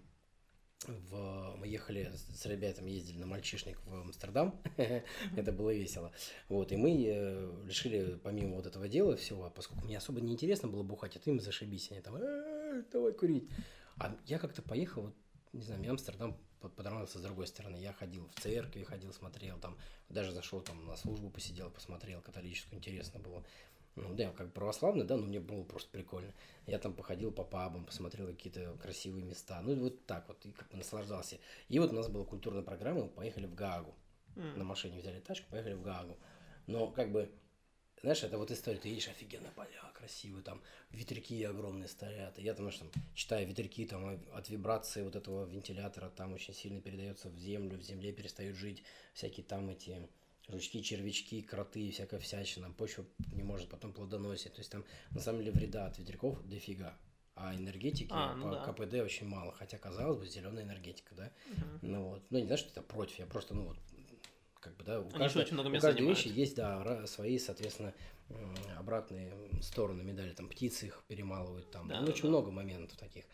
в... 0.87 1.57
мы 1.59 1.67
ехали 1.67 2.13
с 2.35 2.45
ребятами, 2.47 2.91
ездили 2.91 3.19
на 3.19 3.27
мальчишник 3.27 3.79
в 3.87 3.95
Амстердам. 3.95 4.61
Это 5.37 5.53
было 5.53 5.73
весело. 5.73 6.13
Вот, 6.49 6.73
и 6.73 6.77
мы 6.77 6.91
э, 7.07 7.67
решили, 7.67 8.19
помимо 8.23 8.57
вот 8.57 8.67
этого 8.67 8.89
дела 8.89 9.17
всего, 9.17 9.51
поскольку 9.51 9.85
мне 9.85 9.99
особо 9.99 10.21
не 10.21 10.33
интересно 10.33 10.69
было 10.69 10.83
бухать, 10.83 11.17
а 11.17 11.19
ты 11.19 11.31
им 11.31 11.41
зашибись, 11.41 11.91
они 11.91 12.01
там, 12.01 12.17
«Э, 12.17 12.83
давай 12.93 13.13
курить. 13.13 13.49
А 13.97 14.17
я 14.27 14.39
как-то 14.39 14.63
поехал, 14.63 15.03
вот, 15.03 15.15
не 15.53 15.63
знаю, 15.63 15.81
мне 15.81 15.91
Амстердам 15.91 16.37
по- 16.61 16.69
понравился 16.69 17.19
с 17.19 17.23
другой 17.23 17.47
стороны. 17.47 17.77
Я 17.77 17.93
ходил 17.93 18.29
в 18.35 18.41
церкви, 18.41 18.83
ходил, 18.85 19.13
смотрел, 19.13 19.59
там, 19.59 19.77
даже 20.09 20.33
зашел 20.33 20.61
там 20.61 20.85
на 20.87 20.97
службу, 20.97 21.31
посидел, 21.31 21.71
посмотрел 21.71 22.21
католическую, 22.21 22.79
интересно 22.79 23.21
было. 23.21 23.45
Ну, 23.97 24.13
да, 24.15 24.25
я 24.25 24.33
как 24.33 24.53
православный, 24.53 25.05
да, 25.05 25.17
но 25.17 25.27
мне 25.27 25.39
было 25.39 25.63
просто 25.63 25.89
прикольно. 25.91 26.33
Я 26.67 26.79
там 26.79 26.95
походил 26.95 27.31
по 27.31 27.45
пабам, 27.45 27.85
посмотрел 27.85 28.27
какие-то 28.27 28.77
красивые 28.83 29.25
места. 29.25 29.61
Ну, 29.63 29.75
вот 29.77 30.05
так 30.07 30.27
вот, 30.27 30.45
и 30.45 30.51
как 30.51 30.69
бы 30.71 30.77
наслаждался. 30.77 31.39
И 31.69 31.79
вот 31.79 31.93
у 31.93 31.95
нас 31.95 32.09
была 32.09 32.25
культурная 32.25 32.63
программа, 32.63 33.05
мы 33.05 33.09
поехали 33.09 33.47
в 33.47 33.55
Гаагу. 33.55 33.95
м. 34.37 34.59
На 34.59 34.65
машине 34.65 34.99
взяли 34.99 35.21
тачку, 35.21 35.49
поехали 35.51 35.75
в 35.75 35.83
Гаагу. 35.83 36.19
Но 36.67 36.89
как 36.89 37.13
бы, 37.13 37.31
знаешь, 38.03 38.25
это 38.25 38.37
вот 38.37 38.51
история, 38.51 38.79
ты 38.79 38.89
едешь, 38.89 39.09
офигенно 39.09 39.51
поля 39.55 39.85
красивые, 40.05 40.43
там 40.43 40.61
ветряки 40.91 41.43
огромные 41.45 41.89
стоят. 41.89 42.39
И 42.39 42.43
я 42.43 42.53
там, 42.55 42.65
знаешь, 42.65 42.79
там, 42.79 42.91
читаю 43.15 43.47
ветряки, 43.47 43.87
там 43.87 44.21
от 44.35 44.49
вибрации 44.51 45.03
вот 45.03 45.17
этого 45.17 45.47
вентилятора 45.47 46.11
там 46.11 46.35
очень 46.35 46.53
сильно 46.53 46.81
передается 46.81 47.31
в 47.31 47.39
землю, 47.39 47.79
в 47.79 47.83
земле 47.83 48.13
перестают 48.13 48.57
жить 48.57 48.83
всякие 49.15 49.45
там 49.47 49.71
эти 49.71 50.09
жучки, 50.49 50.83
червячки, 50.83 51.43
кроты 51.43 51.81
и 51.81 51.91
всякая 51.91 52.21
всячина. 52.21 52.71
Почва 52.71 53.05
не 53.33 53.43
может 53.43 53.69
потом 53.69 53.93
плодоносить. 53.93 54.53
То 54.55 54.61
есть 54.61 54.71
там 54.71 54.85
на 55.11 55.21
самом 55.21 55.41
деле 55.41 55.53
вреда 55.53 55.87
от 55.87 55.99
ветряков 55.99 56.43
дофига. 56.47 56.97
А 57.37 57.55
энергетики 57.55 58.09
А, 58.13 58.35
ну 58.37 58.45
по 58.45 58.51
да. 58.55 58.73
КПД 58.73 58.95
очень 58.95 59.27
мало. 59.27 59.53
Хотя, 59.53 59.77
казалось 59.79 60.19
бы, 60.19 60.27
зеленая 60.27 60.63
энергетика, 60.65 61.15
да? 61.17 61.33
Мгм. 61.51 61.79
Ну 61.83 62.09
вот. 62.11 62.23
Ну, 62.31 62.39
не 62.39 62.45
знаю, 62.45 62.59
что 62.59 62.71
это 62.71 62.83
против, 62.83 63.19
я 63.19 63.27
просто, 63.27 63.55
ну 63.55 63.65
вот, 63.65 63.77
как 64.61 64.77
бы, 64.77 64.85
да, 64.85 65.01
у 65.01 65.09
Они 65.09 65.19
каждой, 65.19 65.43
очень 65.43 65.55
много 65.55 65.69
у 65.69 65.73
каждой 65.73 66.07
вещи 66.07 66.29
занимают. 66.29 66.39
есть, 66.39 66.55
да, 66.57 67.07
свои, 67.09 67.39
соответственно, 67.39 67.93
обратные 68.77 69.35
стороны 69.63 70.03
медали. 70.05 70.33
Там 70.33 70.49
птицы 70.49 70.87
их 70.87 71.05
перемалывают, 71.09 71.71
там, 71.71 71.89
Да, 71.89 72.01
ну, 72.01 72.07
да, 72.07 72.13
очень 72.13 72.23
да. 72.23 72.29
много 72.29 72.51
моментов 72.51 72.97
таких. 72.99 73.25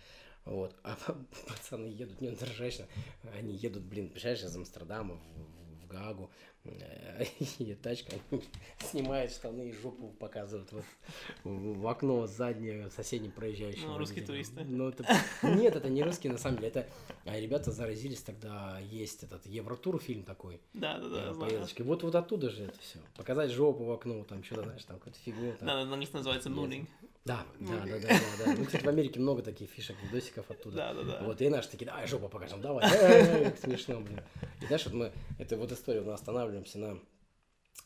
Вот. 0.44 0.74
А 0.82 0.96
пацаны 1.46 1.86
едут, 1.88 2.20
не 2.20 2.30
ржачно, 2.30 2.86
они 3.34 3.54
едут, 3.54 3.82
блин, 3.84 4.08
представляешь, 4.08 4.42
из 4.42 4.56
Амстердама 4.56 5.16
в, 5.16 5.84
в 5.84 5.86
Гаагу, 5.86 6.30
э, 6.30 6.49
и 7.58 7.74
тачка 7.74 8.16
снимает 8.90 9.30
штаны 9.30 9.70
и 9.70 9.72
жопу 9.72 10.08
показывает 10.18 10.70
вот 10.72 10.84
в, 11.44 11.86
окно 11.86 12.26
заднее 12.26 12.90
соседним 12.90 13.30
проезжающим. 13.30 13.88
Ну, 13.88 13.98
русские 13.98 14.24
туристы. 14.24 14.64
Ну, 14.64 14.88
это... 14.88 15.04
Нет, 15.42 15.76
это 15.76 15.88
не 15.88 16.02
русские, 16.02 16.32
на 16.32 16.38
самом 16.38 16.56
деле. 16.56 16.68
Это 16.68 16.86
а, 17.24 17.38
ребята 17.38 17.70
заразились 17.70 18.20
тогда, 18.20 18.78
есть 18.90 19.22
этот 19.22 19.46
Евротур 19.46 20.00
фильм 20.00 20.24
такой. 20.24 20.60
Да, 20.74 20.98
да, 20.98 21.08
да, 21.08 21.30
э, 21.30 21.34
поездочки. 21.34 21.82
Вот, 21.82 22.02
вот 22.02 22.14
оттуда 22.14 22.50
же 22.50 22.64
это 22.64 22.78
все. 22.80 22.98
Показать 23.16 23.50
жопу 23.50 23.84
в 23.84 23.92
окно, 23.92 24.24
там 24.24 24.44
что-то, 24.44 24.64
знаешь, 24.64 24.84
там 24.84 24.98
какую-то 24.98 25.18
фигню. 25.18 25.54
Там. 25.58 25.66
Да, 25.66 25.84
на 25.84 25.92
английском 25.92 26.18
называется 26.18 26.50
mooning. 26.50 26.86
Да, 27.26 27.44
да, 27.60 27.76
да, 27.84 27.98
да, 27.98 28.08
да, 28.08 28.44
да. 28.46 28.54
Ну, 28.56 28.64
кстати, 28.64 28.82
в 28.82 28.88
Америке 28.88 29.20
много 29.20 29.42
таких 29.42 29.68
фишек, 29.70 29.94
видосиков 30.02 30.50
оттуда. 30.50 30.76
Да, 30.76 30.94
да, 30.94 31.02
да. 31.02 31.22
Вот, 31.22 31.40
и 31.42 31.48
наши 31.50 31.68
такие, 31.68 31.84
давай 31.84 32.06
жопу 32.06 32.28
покажем, 32.30 32.62
давай. 32.62 32.88
Смешно, 33.62 34.00
блин. 34.00 34.20
И 34.62 34.66
знаешь, 34.66 34.86
вот 34.86 34.94
мы, 34.94 35.12
это 35.38 35.58
вот 35.58 35.70
история, 35.70 36.00
мы 36.00 36.14
останавливаемся 36.50 36.78
на 36.78 37.00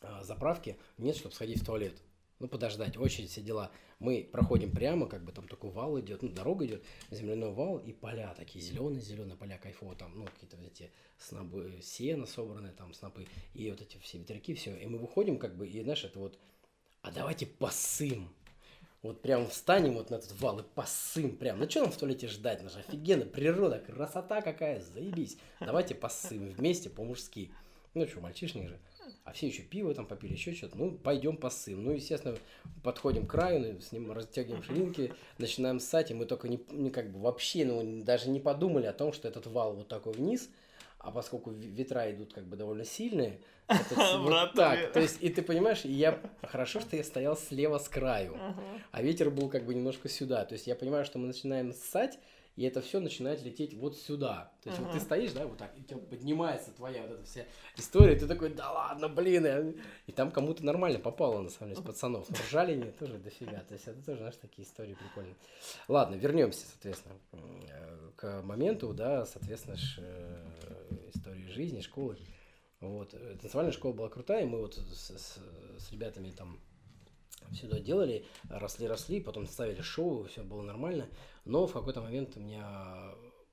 а, 0.00 0.22
заправке, 0.22 0.76
нет, 0.98 1.16
чтобы 1.16 1.34
сходить 1.34 1.60
в 1.60 1.64
туалет. 1.64 1.94
Ну, 2.40 2.48
подождать, 2.48 2.96
очередь, 2.96 3.30
все 3.30 3.40
дела. 3.40 3.70
Мы 4.00 4.28
проходим 4.30 4.70
прямо, 4.70 5.06
как 5.06 5.24
бы 5.24 5.32
там 5.32 5.46
такой 5.46 5.70
вал 5.70 5.98
идет, 6.00 6.22
ну, 6.22 6.30
дорога 6.30 6.66
идет, 6.66 6.84
земляной 7.10 7.52
вал 7.52 7.78
и 7.78 7.92
поля 7.92 8.34
такие, 8.36 8.62
зеленые, 8.62 9.00
зеленые 9.00 9.36
поля, 9.36 9.56
кайфово, 9.56 9.94
там, 9.94 10.12
ну, 10.18 10.26
какие-то 10.26 10.56
вот 10.56 10.66
эти 10.66 10.90
снобы, 11.16 11.78
сено 11.80 12.26
собранные, 12.26 12.72
там, 12.72 12.92
снопы, 12.92 13.26
и 13.54 13.70
вот 13.70 13.80
эти 13.80 13.98
все 13.98 14.18
ветряки, 14.18 14.54
все. 14.54 14.76
И 14.76 14.86
мы 14.86 14.98
выходим, 14.98 15.38
как 15.38 15.56
бы, 15.56 15.68
и, 15.68 15.82
знаешь, 15.82 16.04
это 16.04 16.18
вот, 16.18 16.38
а 17.02 17.12
давайте 17.12 17.46
посым. 17.46 18.34
Вот 19.02 19.20
прям 19.20 19.46
встанем 19.48 19.94
вот 19.94 20.08
на 20.08 20.14
этот 20.14 20.32
вал 20.40 20.60
и 20.60 20.62
посым 20.62 21.36
прям. 21.36 21.58
Ну 21.58 21.68
что 21.68 21.82
нам 21.82 21.92
в 21.92 21.96
туалете 21.98 22.26
ждать? 22.26 22.62
Наша 22.62 22.78
офигенно, 22.78 23.26
природа, 23.26 23.78
красота 23.78 24.40
какая, 24.40 24.80
заебись. 24.80 25.36
Давайте 25.60 25.94
посым 25.94 26.48
вместе 26.48 26.88
по-мужски. 26.88 27.52
Ну 27.94 28.06
что, 28.06 28.20
мальчишник 28.20 28.68
же. 28.68 28.78
А 29.24 29.32
все 29.32 29.46
еще 29.46 29.62
пиво 29.62 29.94
там 29.94 30.06
попили, 30.06 30.32
еще 30.32 30.52
что-то. 30.52 30.76
Ну, 30.76 30.92
пойдем 30.92 31.36
посым. 31.36 31.84
Ну, 31.84 31.92
естественно, 31.92 32.36
подходим 32.82 33.26
к 33.26 33.30
краю, 33.30 33.74
ну, 33.74 33.80
с 33.80 33.92
ним 33.92 34.12
растягиваем 34.12 34.62
ширинки, 34.62 35.14
начинаем 35.38 35.80
ссать, 35.80 36.10
и 36.10 36.14
мы 36.14 36.26
только 36.26 36.48
не, 36.48 36.60
не 36.70 36.90
как 36.90 37.10
бы 37.10 37.20
вообще, 37.20 37.64
ну, 37.64 38.02
даже 38.02 38.28
не 38.28 38.40
подумали 38.40 38.86
о 38.86 38.92
том, 38.92 39.12
что 39.12 39.28
этот 39.28 39.46
вал 39.46 39.74
вот 39.74 39.88
такой 39.88 40.12
вниз, 40.12 40.50
а 40.98 41.10
поскольку 41.10 41.50
ветра 41.50 42.10
идут 42.10 42.34
как 42.34 42.44
бы 42.44 42.56
довольно 42.56 42.84
сильные, 42.84 43.38
это 43.68 43.94
вот 44.18 44.52
так. 44.54 44.92
То 44.92 45.00
есть, 45.00 45.22
и 45.22 45.30
ты 45.30 45.42
понимаешь, 45.42 45.84
я 45.84 46.20
хорошо, 46.42 46.80
что 46.80 46.96
я 46.96 47.04
стоял 47.04 47.36
слева 47.36 47.78
с 47.78 47.88
краю, 47.88 48.36
а 48.90 49.02
ветер 49.02 49.30
был 49.30 49.48
как 49.48 49.64
бы 49.64 49.74
немножко 49.74 50.08
сюда. 50.08 50.44
То 50.44 50.54
есть 50.54 50.66
я 50.66 50.74
понимаю, 50.74 51.04
что 51.04 51.18
мы 51.18 51.26
начинаем 51.26 51.72
ссать, 51.72 52.18
и 52.56 52.64
это 52.64 52.80
все 52.80 53.00
начинает 53.00 53.42
лететь 53.42 53.74
вот 53.74 53.96
сюда. 53.96 54.52
То 54.62 54.70
есть 54.70 54.80
вот 54.80 54.92
ты 54.92 55.00
стоишь, 55.00 55.32
да, 55.32 55.46
вот 55.46 55.58
так, 55.58 55.76
и 55.76 55.80
у 55.80 55.84
тебя 55.84 55.98
поднимается 55.98 56.70
твоя 56.70 57.02
вот 57.02 57.10
эта 57.12 57.24
вся 57.24 57.46
история, 57.76 58.14
и 58.14 58.18
ты 58.18 58.26
такой, 58.28 58.50
да 58.54 58.70
ладно, 58.70 59.08
блин. 59.08 59.44
И, 59.46 59.76
и 60.06 60.12
там 60.12 60.30
кому-то 60.30 60.64
нормально 60.64 60.98
попало, 61.00 61.40
на 61.42 61.50
самом 61.50 61.72
деле, 61.72 61.82
с 61.82 61.84
пацанов. 61.84 62.30
Но 62.30 62.36
ржали 62.36 62.72
они 62.72 62.92
тоже 62.92 63.18
дофига. 63.18 63.60
То 63.60 63.74
есть 63.74 63.88
это 63.88 64.00
тоже, 64.04 64.18
знаешь, 64.18 64.36
такие 64.36 64.66
истории 64.66 64.94
прикольные. 64.94 65.34
Ладно, 65.88 66.14
вернемся, 66.14 66.66
соответственно, 66.66 67.16
к 68.16 68.42
моменту, 68.42 68.94
да, 68.94 69.26
соответственно, 69.26 69.76
ж, 69.76 69.98
э, 69.98 71.10
истории 71.14 71.46
жизни, 71.48 71.80
школы. 71.80 72.16
Вот. 72.80 73.10
Танцевальная 73.40 73.72
школа 73.72 73.94
была 73.94 74.08
крутая, 74.08 74.42
и 74.42 74.46
мы 74.46 74.60
вот 74.60 74.74
с, 74.74 75.10
с- 75.10 75.38
с 75.78 75.90
ребятами 75.90 76.30
там 76.30 76.60
все 77.54 77.66
это 77.66 77.80
делали, 77.80 78.24
росли-росли, 78.48 79.20
потом 79.20 79.46
ставили 79.46 79.80
шоу, 79.80 80.24
все 80.24 80.42
было 80.42 80.62
нормально. 80.62 81.08
Но 81.44 81.66
в 81.66 81.72
какой-то 81.72 82.00
момент 82.00 82.36
у 82.36 82.40
меня, 82.40 83.12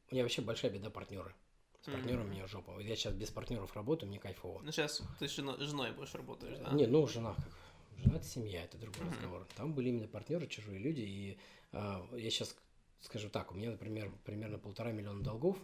у 0.10 0.14
меня 0.14 0.24
вообще 0.24 0.42
большая 0.42 0.72
беда 0.72 0.90
партнеры. 0.90 1.34
С 1.82 1.86
партнером 1.90 2.28
мне 2.28 2.46
жопа. 2.46 2.74
Вот 2.74 2.82
я 2.84 2.96
сейчас 2.96 3.14
без 3.14 3.32
партнеров 3.32 3.76
работаю, 3.76 4.08
мне 4.10 4.20
кайфово. 4.20 4.62
Ну, 4.62 4.72
сейчас 4.72 5.02
ты 5.18 5.28
с 5.28 5.32
жено- 5.36 5.58
женой 5.58 5.92
больше 5.94 6.18
работаешь, 6.18 6.58
да? 6.60 6.72
Не, 6.72 6.86
ну 6.86 7.08
жена 7.08 7.34
как. 7.34 7.50
Жена 7.98 8.18
это 8.18 8.26
семья, 8.26 8.64
это 8.64 8.78
другой 8.78 9.02
Мгм. 9.06 9.12
разговор. 9.14 9.48
Там 9.56 9.74
были 9.74 9.90
именно 9.90 10.08
партнеры, 10.08 10.46
чужие 10.48 10.78
люди. 10.78 11.02
И 11.02 11.38
а, 11.72 12.08
я 12.16 12.30
сейчас 12.30 12.56
скажу 13.00 13.30
так, 13.30 13.52
у 13.52 13.56
меня, 13.56 13.72
например, 13.72 14.12
примерно 14.26 14.60
полтора 14.60 14.92
миллиона 14.92 15.24
долгов. 15.24 15.58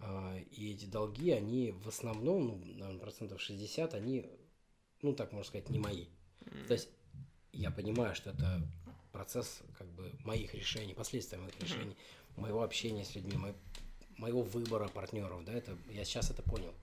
а, 0.00 0.36
и 0.38 0.72
эти 0.72 0.86
долги, 0.86 1.30
они 1.30 1.70
в 1.72 1.88
основном, 1.88 2.46
ну, 2.48 2.56
наверное, 2.64 2.98
процентов 3.00 3.40
60, 3.40 3.94
они, 3.94 4.26
ну, 5.02 5.14
так 5.14 5.32
можно 5.32 5.46
сказать, 5.48 5.68
не 5.70 5.78
мои. 5.78 6.06
М. 6.46 6.66
То 6.66 6.72
есть 6.74 6.88
я 7.54 7.70
понимаю, 7.70 8.14
что 8.14 8.30
это 8.30 8.62
процесс 9.12 9.62
как 9.78 9.86
бы 9.88 10.10
моих 10.24 10.54
решений, 10.54 10.94
последствия 10.94 11.38
моих 11.38 11.58
решений, 11.60 11.96
моего 12.36 12.62
общения 12.62 13.04
с 13.04 13.14
людьми, 13.14 13.36
мо- 13.36 13.54
моего 14.16 14.42
выбора 14.42 14.88
партнеров, 14.88 15.44
да, 15.44 15.52
это 15.52 15.76
я 15.90 16.04
сейчас 16.04 16.30
это 16.30 16.42
понял. 16.42 16.74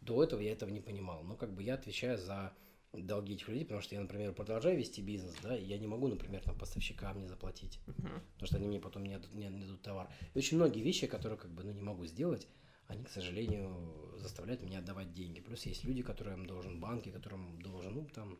До 0.00 0.22
этого 0.22 0.40
я 0.40 0.52
этого 0.52 0.70
не 0.70 0.80
понимал. 0.80 1.22
Но 1.24 1.34
как 1.34 1.52
бы 1.52 1.62
я 1.62 1.74
отвечаю 1.74 2.18
за 2.18 2.52
долги 2.92 3.34
этих 3.34 3.48
людей, 3.48 3.64
потому 3.64 3.80
что 3.82 3.94
я, 3.96 4.00
например, 4.02 4.32
продолжаю 4.32 4.78
вести 4.78 5.00
бизнес, 5.02 5.34
да, 5.42 5.56
и 5.56 5.64
я 5.64 5.78
не 5.78 5.86
могу, 5.88 6.06
например, 6.06 6.42
там 6.42 6.56
поставщикам 6.56 7.18
не 7.18 7.26
заплатить, 7.26 7.80
Мгм. 7.86 8.20
потому 8.34 8.46
что 8.46 8.56
они 8.56 8.66
мне 8.68 8.78
потом 8.80 9.04
не 9.04 9.14
отдадут, 9.14 9.34
не 9.34 9.46
отдадут 9.46 9.82
товар. 9.82 10.08
И 10.34 10.38
очень 10.38 10.58
многие 10.58 10.80
вещи, 10.80 11.06
которые 11.08 11.38
как 11.38 11.50
бы, 11.50 11.64
ну, 11.64 11.72
не 11.72 11.82
могу 11.82 12.06
сделать, 12.06 12.46
они, 12.86 13.02
к 13.02 13.08
сожалению, 13.10 14.14
заставляют 14.18 14.62
меня 14.62 14.78
отдавать 14.78 15.12
деньги. 15.12 15.40
Плюс 15.40 15.64
есть 15.66 15.84
люди, 15.84 16.02
которым 16.02 16.46
должен 16.46 16.78
банки, 16.78 17.08
которым 17.10 17.60
должен, 17.62 17.94
ну, 17.94 18.06
там, 18.14 18.38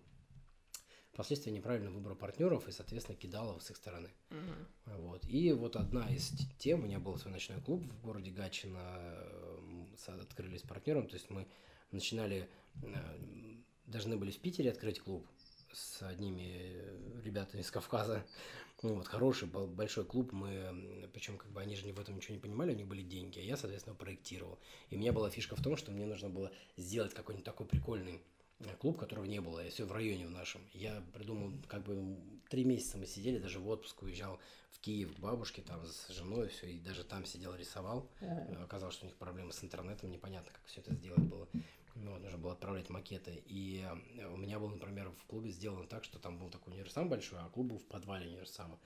последствия 1.15 1.53
неправильно 1.53 1.91
выбора 1.91 2.15
партнеров 2.15 2.69
и, 2.69 2.73
соответственно, 2.73 3.17
кидалов 3.17 3.63
с 3.63 3.71
их 3.71 3.77
стороны. 3.77 4.11
Мгм. 4.31 4.67
Вот. 4.99 5.25
И 5.29 5.53
вот 5.53 5.77
одна 5.77 6.09
из 6.13 6.33
тем, 6.59 6.81
у 6.81 6.83
меня 6.85 6.99
был 6.99 7.17
свой 7.19 7.33
ночной 7.33 7.61
клуб 7.61 7.83
в 7.83 8.01
городе 8.03 8.31
Гатчино, 8.31 8.79
э, 8.97 9.59
м, 9.61 9.89
с- 9.97 10.09
открыли 10.09 10.59
с 10.59 10.63
партнером, 10.63 11.07
то 11.09 11.15
есть 11.15 11.31
мы 11.31 11.47
начинали, 11.91 12.49
э, 12.83 13.57
должны 13.87 14.17
были 14.17 14.31
в 14.31 14.39
Питере 14.39 14.71
открыть 14.71 15.01
клуб 15.01 15.27
с 15.73 16.03
одними 16.03 16.77
ребятами 17.25 17.61
из 17.63 17.71
Кавказа. 17.71 18.25
Ну, 18.83 18.95
вот 18.97 19.07
хороший 19.09 19.49
был 19.49 19.67
большой 19.67 20.05
клуб, 20.05 20.33
мы, 20.33 21.09
причем 21.13 21.39
как 21.39 21.51
бы 21.51 21.61
они 21.61 21.75
же 21.75 21.91
в 21.93 21.99
этом 22.01 22.17
ничего 22.17 22.35
не 22.35 22.41
понимали, 22.41 22.73
у 22.73 22.77
них 22.77 22.87
были 22.87 23.03
деньги, 23.03 23.39
а 23.39 23.43
я, 23.43 23.57
соответственно, 23.57 23.97
проектировал. 23.97 24.59
И 24.91 24.97
у 24.97 24.99
меня 24.99 25.13
была 25.13 25.31
фишка 25.31 25.57
в 25.57 25.63
том, 25.63 25.77
что 25.77 25.91
мне 25.91 26.07
нужно 26.07 26.29
было 26.29 26.53
сделать 26.77 27.15
какой-нибудь 27.15 27.45
такой 27.47 27.67
прикольный 27.67 28.21
клуб, 28.79 28.99
которого 28.99 29.25
не 29.25 29.41
было, 29.41 29.65
все 29.69 29.85
в 29.85 29.93
районе 29.93 30.27
в 30.27 30.31
нашем. 30.31 30.63
Я 30.73 31.03
придумал, 31.13 31.53
как 31.69 31.83
бы 31.85 32.17
три 32.49 32.65
месяца 32.65 32.99
мы 32.99 33.07
сидели, 33.07 33.39
даже 33.39 33.59
в 33.59 33.69
отпуск 33.69 34.03
уезжал 34.03 34.39
в 34.71 34.81
Киев 34.81 35.15
к 35.15 35.19
бабушке, 35.19 35.63
там 35.63 35.85
с 35.87 36.09
женой 36.09 36.49
все, 36.49 36.67
и 36.67 36.79
даже 36.79 37.05
там 37.05 37.25
сидел, 37.25 37.55
рисовал. 37.55 38.09
Э, 38.21 38.63
Оказалось, 38.63 38.95
что 38.95 39.07
у 39.07 39.09
них 39.09 39.17
проблемы 39.17 39.53
с 39.53 39.63
интернетом, 39.63 40.11
непонятно, 40.11 40.51
как 40.53 40.63
все 40.67 40.81
это 40.81 40.95
сделать 40.95 41.23
было. 41.23 41.49
Ну, 41.97 42.11
вот, 42.11 42.23
нужно 42.23 42.39
было 42.39 42.53
отправлять 42.53 42.91
макеты. 42.91 43.43
И 43.47 43.85
э, 44.19 44.27
у 44.27 44.37
меня 44.37 44.59
был, 44.59 44.69
например, 44.69 45.11
в 45.11 45.25
клубе 45.27 45.51
сделано 45.51 45.87
так, 45.87 46.05
что 46.05 46.19
там 46.19 46.39
был 46.39 46.49
такой 46.49 46.73
универсам 46.73 47.09
большой, 47.09 47.39
а 47.41 47.49
клуб 47.49 47.69
был 47.69 47.79
в 47.79 47.85
подвале 47.85 48.29
универсама. 48.29 48.79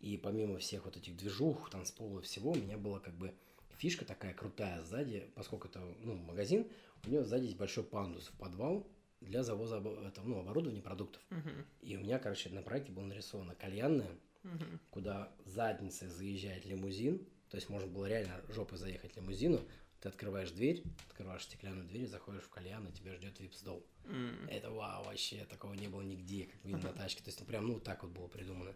И 0.00 0.16
помимо 0.16 0.58
всех 0.58 0.84
вот 0.84 0.96
этих 0.96 1.16
движух, 1.16 1.70
танцпола 1.70 2.20
и 2.20 2.22
всего, 2.22 2.52
у 2.52 2.56
меня 2.56 2.76
была 2.76 3.00
как 3.00 3.14
бы 3.14 3.34
фишка 3.78 4.04
такая 4.04 4.34
крутая 4.34 4.82
сзади, 4.82 5.30
поскольку 5.34 5.68
это 5.68 5.80
ну, 6.00 6.14
магазин, 6.16 6.66
у 7.06 7.10
него 7.10 7.24
сзади 7.24 7.44
есть 7.44 7.56
большой 7.56 7.84
пандус 7.84 8.26
в 8.26 8.32
подвал 8.32 8.86
для 9.26 9.42
завоза 9.42 9.76
этого, 9.78 10.26
ну, 10.26 10.40
оборудования 10.40 10.82
продуктов. 10.82 11.22
Мгм. 11.30 11.66
И 11.80 11.96
у 11.96 12.00
меня, 12.00 12.18
короче, 12.18 12.48
на 12.50 12.62
проекте 12.62 12.92
было 12.92 13.04
нарисовано 13.04 13.54
кальянная, 13.54 14.16
Мгм. 14.42 14.80
куда 14.90 15.32
задницей 15.44 16.08
заезжает 16.08 16.64
лимузин, 16.64 17.18
то 17.50 17.56
есть 17.56 17.68
можно 17.68 17.88
было 17.88 18.06
реально 18.06 18.40
жопой 18.48 18.78
заехать 18.78 19.16
лимузину, 19.16 19.60
ты 20.00 20.08
открываешь 20.08 20.50
дверь, 20.50 20.84
открываешь 21.08 21.44
стеклянную 21.44 21.86
дверь, 21.86 22.06
заходишь 22.06 22.42
в 22.42 22.50
кальян, 22.50 22.86
и 22.86 22.92
тебя 22.92 23.14
ждет 23.14 23.40
вип-стол. 23.40 23.84
М. 24.04 24.46
Это 24.48 24.70
вау, 24.70 25.04
вообще, 25.04 25.44
такого 25.46 25.74
не 25.74 25.88
было 25.88 26.02
нигде, 26.02 26.44
как 26.44 26.64
видно 26.64 26.82
на 26.82 26.92
тачке. 26.92 27.22
То 27.22 27.28
есть, 27.28 27.40
ну, 27.40 27.46
прям, 27.46 27.66
ну, 27.66 27.80
так 27.80 28.02
вот 28.02 28.12
было 28.12 28.28
придумано. 28.28 28.74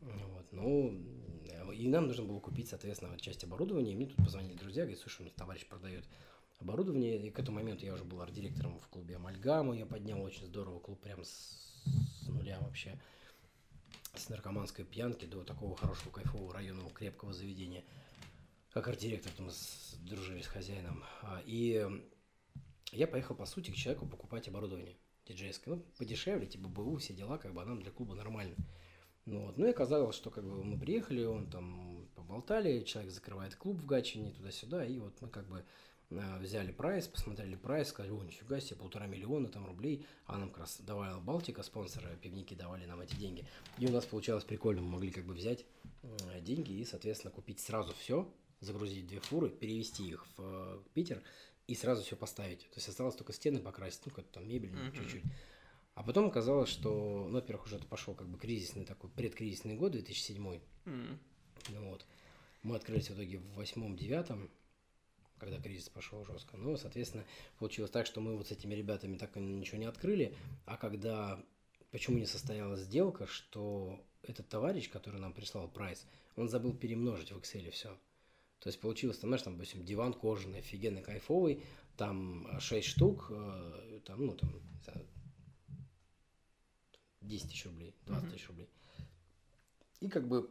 Вот, 0.00 0.52
ну, 0.52 0.94
и 1.72 1.88
нам 1.88 2.06
нужно 2.06 2.24
было 2.24 2.38
купить, 2.38 2.68
соответственно, 2.68 3.10
вот 3.10 3.20
часть 3.20 3.42
оборудования. 3.44 3.92
И 3.92 3.96
мне 3.96 4.06
тут 4.06 4.16
позвонили 4.16 4.54
друзья, 4.54 4.84
говорят, 4.84 5.00
слушай, 5.00 5.22
у 5.22 5.24
нас 5.24 5.32
товарищ 5.34 5.66
продает 5.66 6.04
оборудование. 6.58 7.18
И 7.18 7.30
к 7.30 7.38
этому 7.38 7.56
моменту 7.56 7.84
я 7.84 7.94
уже 7.94 8.04
был 8.04 8.20
арт-директором 8.20 8.78
в 8.78 8.88
клубе 8.88 9.16
Амальгама. 9.16 9.76
Я 9.76 9.86
поднял 9.86 10.22
очень 10.22 10.46
здорово 10.46 10.78
клуб 10.80 11.00
прям 11.00 11.24
с, 11.24 11.82
с 12.22 12.28
нуля 12.28 12.58
вообще. 12.60 13.00
С 14.14 14.28
наркоманской 14.28 14.84
пьянки 14.84 15.26
до 15.26 15.44
такого 15.44 15.76
хорошего, 15.76 16.10
кайфового, 16.10 16.54
районного, 16.54 16.90
крепкого 16.90 17.32
заведения. 17.32 17.84
Как 18.72 18.88
арт-директор, 18.88 19.32
с, 19.50 19.94
дружили 20.00 20.42
с 20.42 20.46
хозяином. 20.46 21.04
А, 21.22 21.42
И 21.46 21.86
я 22.92 23.06
поехал, 23.06 23.34
по 23.34 23.46
сути, 23.46 23.70
к 23.70 23.74
человеку 23.74 24.06
покупать 24.06 24.48
оборудование 24.48 24.96
диджейское. 25.26 25.74
Ну, 25.74 25.82
подешевле, 25.98 26.46
типа 26.46 26.68
БУ, 26.68 26.96
все 26.96 27.12
дела, 27.12 27.38
как 27.38 27.52
бы, 27.52 27.62
а 27.62 27.64
нам 27.64 27.80
для 27.80 27.90
клуба 27.90 28.14
нормально. 28.14 28.54
Ну, 29.24 29.46
вот. 29.46 29.58
ну 29.58 29.66
и 29.66 29.70
оказалось, 29.70 30.14
что 30.14 30.30
как 30.30 30.44
бы 30.44 30.62
мы 30.62 30.78
приехали, 30.78 31.24
он 31.24 31.50
там 31.50 32.08
поболтали, 32.14 32.84
человек 32.84 33.12
закрывает 33.12 33.56
клуб 33.56 33.76
в 33.76 33.86
Гатчине, 33.86 34.30
туда-сюда, 34.30 34.86
и 34.86 34.98
вот 34.98 35.20
мы 35.20 35.28
как 35.28 35.48
бы 35.48 35.64
взяли 36.10 36.72
прайс, 36.72 37.08
посмотрели 37.08 37.56
прайс, 37.56 37.88
сказали, 37.88 38.12
о, 38.12 38.22
нифига 38.22 38.60
себе, 38.60 38.76
полтора 38.76 39.06
миллиона 39.06 39.48
там 39.48 39.66
рублей, 39.66 40.06
а 40.26 40.38
нам 40.38 40.50
как 40.50 40.58
раз 40.60 40.80
давала 40.80 41.20
Балтика, 41.20 41.62
спонсоры, 41.62 42.16
пивники 42.22 42.54
давали 42.54 42.86
нам 42.86 43.00
эти 43.00 43.16
деньги. 43.16 43.46
И 43.78 43.86
у 43.86 43.90
нас 43.90 44.04
получалось 44.04 44.44
прикольно, 44.44 44.82
мы 44.82 44.88
могли 44.90 45.10
как 45.10 45.24
бы 45.24 45.34
взять 45.34 45.64
э, 46.02 46.40
деньги 46.40 46.72
и, 46.72 46.84
соответственно, 46.84 47.32
купить 47.32 47.60
сразу 47.60 47.92
все, 47.94 48.32
загрузить 48.60 49.06
две 49.06 49.20
фуры, 49.20 49.50
перевести 49.50 50.08
их 50.08 50.26
в 50.36 50.42
э, 50.42 50.82
Питер 50.94 51.22
и 51.66 51.74
сразу 51.74 52.02
все 52.02 52.14
поставить. 52.16 52.60
То 52.70 52.76
есть 52.76 52.88
осталось 52.88 53.16
только 53.16 53.32
стены 53.32 53.58
покрасить, 53.58 54.02
ну, 54.06 54.12
как-то 54.12 54.34
там 54.34 54.48
мебель 54.48 54.70
Мгм. 54.72 54.92
чуть-чуть. 54.92 55.24
А 55.94 56.02
потом 56.02 56.26
оказалось, 56.26 56.68
что, 56.68 57.26
ну, 57.26 57.32
во-первых, 57.34 57.66
уже 57.66 57.76
это 57.76 57.86
пошел 57.86 58.14
как 58.14 58.28
бы 58.28 58.38
кризисный 58.38 58.84
такой, 58.84 59.10
предкризисный 59.10 59.74
год, 59.74 59.92
2007 59.92 60.60
М. 60.84 61.18
ну 61.70 61.88
вот. 61.90 62.06
Мы 62.62 62.76
открылись 62.76 63.08
в 63.10 63.14
итоге 63.14 63.38
в 63.38 63.54
восьмом-девятом, 63.54 64.50
когда 65.38 65.60
кризис 65.60 65.88
пошел 65.88 66.24
жестко. 66.24 66.56
Ну, 66.56 66.76
соответственно, 66.76 67.24
получилось 67.58 67.90
так, 67.90 68.06
что 68.06 68.20
мы 68.20 68.36
вот 68.36 68.48
с 68.48 68.52
этими 68.52 68.74
ребятами 68.74 69.16
так 69.16 69.36
ничего 69.36 69.78
не 69.78 69.86
открыли. 69.86 70.34
А 70.64 70.76
когда... 70.76 71.42
Почему 71.90 72.18
не 72.18 72.26
состоялась 72.26 72.80
сделка, 72.80 73.26
что 73.26 74.04
этот 74.22 74.48
товарищ, 74.48 74.90
который 74.90 75.20
нам 75.20 75.32
прислал 75.32 75.68
прайс, 75.68 76.04
он 76.34 76.48
забыл 76.48 76.74
перемножить 76.74 77.32
в 77.32 77.38
Excel 77.38 77.70
все. 77.70 77.96
То 78.58 78.68
есть 78.68 78.80
получилось, 78.80 79.18
там, 79.18 79.30
знаешь, 79.30 79.42
там, 79.42 79.54
допустим, 79.54 79.84
диван 79.84 80.12
кожаный, 80.12 80.58
офигенно 80.58 81.00
кайфовый, 81.02 81.62
там 81.96 82.46
6 82.60 82.86
штук, 82.86 83.26
э, 83.30 84.00
там, 84.04 84.26
ну, 84.26 84.34
там, 84.34 84.50
не 84.52 84.82
знаю, 84.82 85.06
10 87.20 87.48
тысяч 87.48 87.64
рублей, 87.66 87.94
20 88.06 88.24
Мгм. 88.24 88.32
тысяч 88.32 88.48
рублей. 88.48 88.68
И 90.00 90.08
как 90.08 90.26
бы 90.26 90.50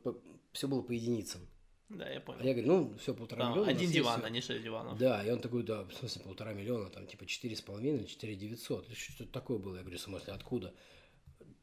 все 0.51 0.67
было 0.67 0.81
по 0.81 0.91
единицам. 0.91 1.41
Да, 1.89 2.09
я 2.09 2.17
А 2.17 2.21
понял. 2.21 2.43
я 2.43 2.53
говорю, 2.53 2.67
ну, 2.67 2.97
все, 2.97 3.13
полтора 3.13 3.45
Да, 3.45 3.51
миллиона. 3.51 3.69
один 3.71 3.91
диван, 3.91 4.17
всё». 4.19 4.25
а 4.25 4.29
не 4.29 4.41
шесть 4.41 4.63
диванов. 4.63 4.97
Да, 4.97 5.23
и 5.23 5.29
он 5.29 5.39
такой, 5.39 5.63
да, 5.63 5.83
в 5.83 5.93
смысле, 5.93 6.23
полтора 6.23 6.53
миллиона, 6.53 6.89
там, 6.89 7.05
типа, 7.05 7.25
четыре 7.25 7.55
с 7.55 7.61
половиной, 7.61 8.05
четыре 8.05 8.35
девятьсот. 8.35 8.87
Что-то 8.91 9.31
такое 9.31 9.59
было. 9.59 9.75
Я 9.75 9.81
говорю, 9.81 9.97
в 9.97 10.01
смысле, 10.01 10.33
откуда? 10.33 10.73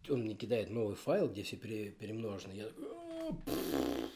Он 0.08 0.22
мне 0.22 0.34
кидает 0.34 0.70
новый 0.70 0.94
файл, 0.96 1.28
где 1.28 1.42
все 1.42 1.56
пере- 1.56 1.90
перемножено. 1.90 2.52
Я 2.52 2.66
«А, 2.66 3.32
пф». 3.32 4.10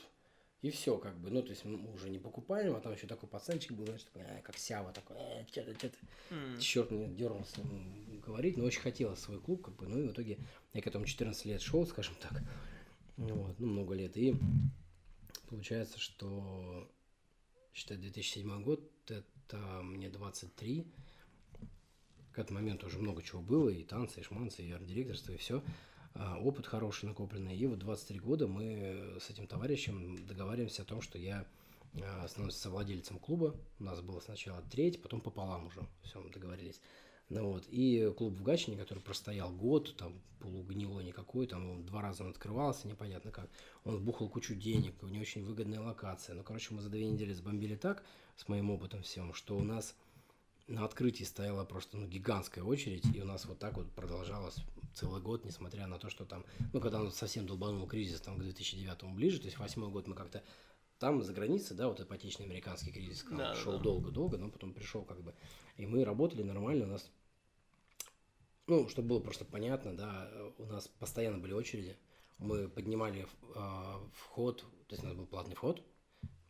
и 0.62 0.70
все, 0.70 0.96
как 0.98 1.16
бы, 1.18 1.30
ну, 1.30 1.42
то 1.42 1.50
есть 1.50 1.64
мы 1.64 1.92
уже 1.92 2.08
не 2.08 2.18
покупаем, 2.18 2.74
а 2.74 2.80
там 2.80 2.92
еще 2.92 3.06
такой 3.06 3.28
пацанчик 3.28 3.72
был, 3.72 3.84
знаешь, 3.86 4.02
такой, 4.02 4.22
«А, 4.22 4.40
как 4.42 4.58
сява 4.58 4.92
такой, 4.92 5.16
«Э, 5.18 5.44
что-то, 5.50 5.74
что-то. 5.74 5.96
М. 6.30 6.58
Черт 6.58 6.90
мне 6.90 7.06
дернулся 7.08 7.60
говорить, 8.26 8.56
но 8.56 8.64
очень 8.64 8.80
хотелось 8.80 9.20
свой 9.20 9.38
клуб, 9.40 9.62
как 9.64 9.76
бы, 9.76 9.86
ну, 9.86 10.00
и 10.00 10.08
в 10.08 10.12
итоге 10.12 10.38
я 10.72 10.82
к 10.82 10.86
этому 10.88 11.04
14 11.04 11.44
лет 11.46 11.60
шел, 11.60 11.86
скажем 11.86 12.14
так, 12.20 12.42
вот, 13.16 13.58
ну, 13.60 13.66
много 13.66 13.94
лет, 13.94 14.16
и 14.16 14.34
получается, 15.48 15.98
что, 15.98 16.90
считай, 17.74 17.97
2007 17.97 18.62
год, 18.62 18.81
это 19.09 19.56
мне 19.82 20.09
23, 20.09 20.86
к 22.32 22.39
этому 22.39 22.60
моменту 22.60 22.86
уже 22.86 22.98
много 22.98 23.23
чего 23.23 23.40
было, 23.40 23.68
и 23.68 23.82
танцы, 23.85 24.20
и 24.20 24.23
шманцы, 24.23 24.62
и 24.62 24.70
арт-директорство, 24.70 25.32
и 25.32 25.36
все, 25.36 25.62
опыт 26.40 26.66
хороший 26.66 27.06
накопленный, 27.06 27.56
и 27.56 27.66
вот 27.66 27.78
23 27.78 28.18
года 28.20 28.47
мы 28.47 29.16
с 29.20 29.31
этим 29.31 29.47
товарищем 29.47 30.27
договариваемся 30.27 30.82
о 30.82 30.86
том, 30.86 31.01
что 31.01 31.18
я 31.18 31.47
а, 32.02 32.28
становлюсь 32.28 32.56
совладельцем 32.56 33.18
клуба. 33.18 33.55
У 33.78 33.85
нас 33.85 34.01
было 34.01 34.20
сначала 34.20 34.62
треть, 34.70 35.02
потом 35.02 35.20
пополам 35.20 35.66
уже. 35.66 35.81
Все, 36.02 36.20
мы 36.20 36.31
договорились. 36.31 36.81
Ну 37.28 37.53
вот. 37.53 37.66
И 37.69 38.12
клуб 38.16 38.35
в 38.35 38.43
Гатчине, 38.43 38.77
который 38.77 39.01
простоял 39.01 39.53
год, 39.53 39.97
там 39.97 40.20
полугнилой 40.39 41.05
никакой, 41.05 41.47
там 41.47 41.69
он 41.69 41.86
два 41.86 42.03
раза 42.03 42.23
он 42.23 42.31
открывался, 42.31 42.86
непонятно 42.86 43.31
как. 43.32 43.51
Он 43.85 43.97
вбухал 43.97 44.28
кучу 44.28 44.55
денег, 44.55 44.94
у 45.03 45.09
него 45.09 45.23
очень 45.23 45.44
выгодная 45.44 45.81
локация. 45.81 46.35
Ну, 46.35 46.43
короче, 46.43 46.73
мы 46.73 46.82
за 46.82 46.89
две 46.89 47.07
недели 47.07 47.32
сбомбили 47.32 47.74
так, 47.74 48.05
с 48.36 48.47
моим 48.48 48.70
опытом 48.70 49.03
всем, 49.03 49.35
что 49.35 49.57
у 49.57 49.62
нас 49.62 49.94
на 50.69 50.85
открытии 50.85 51.24
стояла 51.24 51.65
просто 51.65 51.97
ну, 51.97 52.07
гигантская 52.07 52.65
очередь, 52.65 53.05
и 53.15 53.20
у 53.20 53.24
нас 53.24 53.44
вот 53.47 53.59
так 53.59 53.77
вот 53.77 53.90
продолжалось 53.93 54.57
целый 54.94 55.20
год, 55.20 55.44
несмотря 55.44 55.86
на 55.86 55.98
то, 55.98 56.11
что 56.11 56.24
там, 56.24 56.44
ну, 56.73 56.81
когда 56.81 57.01
он 57.01 57.12
совсем 57.12 57.47
долбанул 57.47 57.86
кризис, 57.86 58.20
там, 58.20 58.36
к 58.36 58.43
2009 58.43 59.15
ближе, 59.15 59.39
то 59.39 59.47
есть 59.47 59.59
восьмой 59.59 59.90
год 59.90 60.07
мы 60.07 60.15
как-то 60.15 60.43
там 60.98 61.23
за 61.23 61.32
границей, 61.32 61.77
да, 61.77 61.89
вот 61.89 62.01
ипотечный 62.01 62.47
американский 62.47 62.90
кризис 62.90 63.24
Да, 63.31 63.55
шел 63.55 63.74
да. 63.74 63.78
долго-долго, 63.78 64.39
но 64.39 64.48
потом 64.48 64.73
пришел 64.73 65.05
как 65.05 65.23
бы, 65.23 65.35
и 65.77 65.86
мы 65.86 66.05
работали 66.05 66.43
нормально, 66.43 66.86
у 66.86 66.89
нас, 66.89 67.11
ну, 68.66 68.88
чтобы 68.88 69.09
было 69.09 69.20
просто 69.20 69.44
понятно, 69.44 69.97
да, 69.97 70.30
у 70.59 70.66
нас 70.66 70.88
постоянно 70.88 71.38
были 71.38 71.52
очереди, 71.52 71.97
мы 72.38 72.68
поднимали 72.68 73.26
э, 73.55 74.09
вход, 74.12 74.60
то 74.88 74.94
есть 74.94 75.02
у 75.05 75.06
нас 75.06 75.16
был 75.16 75.26
платный 75.26 75.55
вход, 75.55 75.82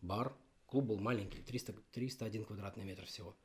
бар, 0.00 0.34
клуб 0.66 0.86
был 0.86 0.98
маленький, 0.98 1.42
300, 1.42 1.74
301 1.92 2.44
квадратный 2.44 2.84
метр 2.84 3.04
всего, 3.04 3.36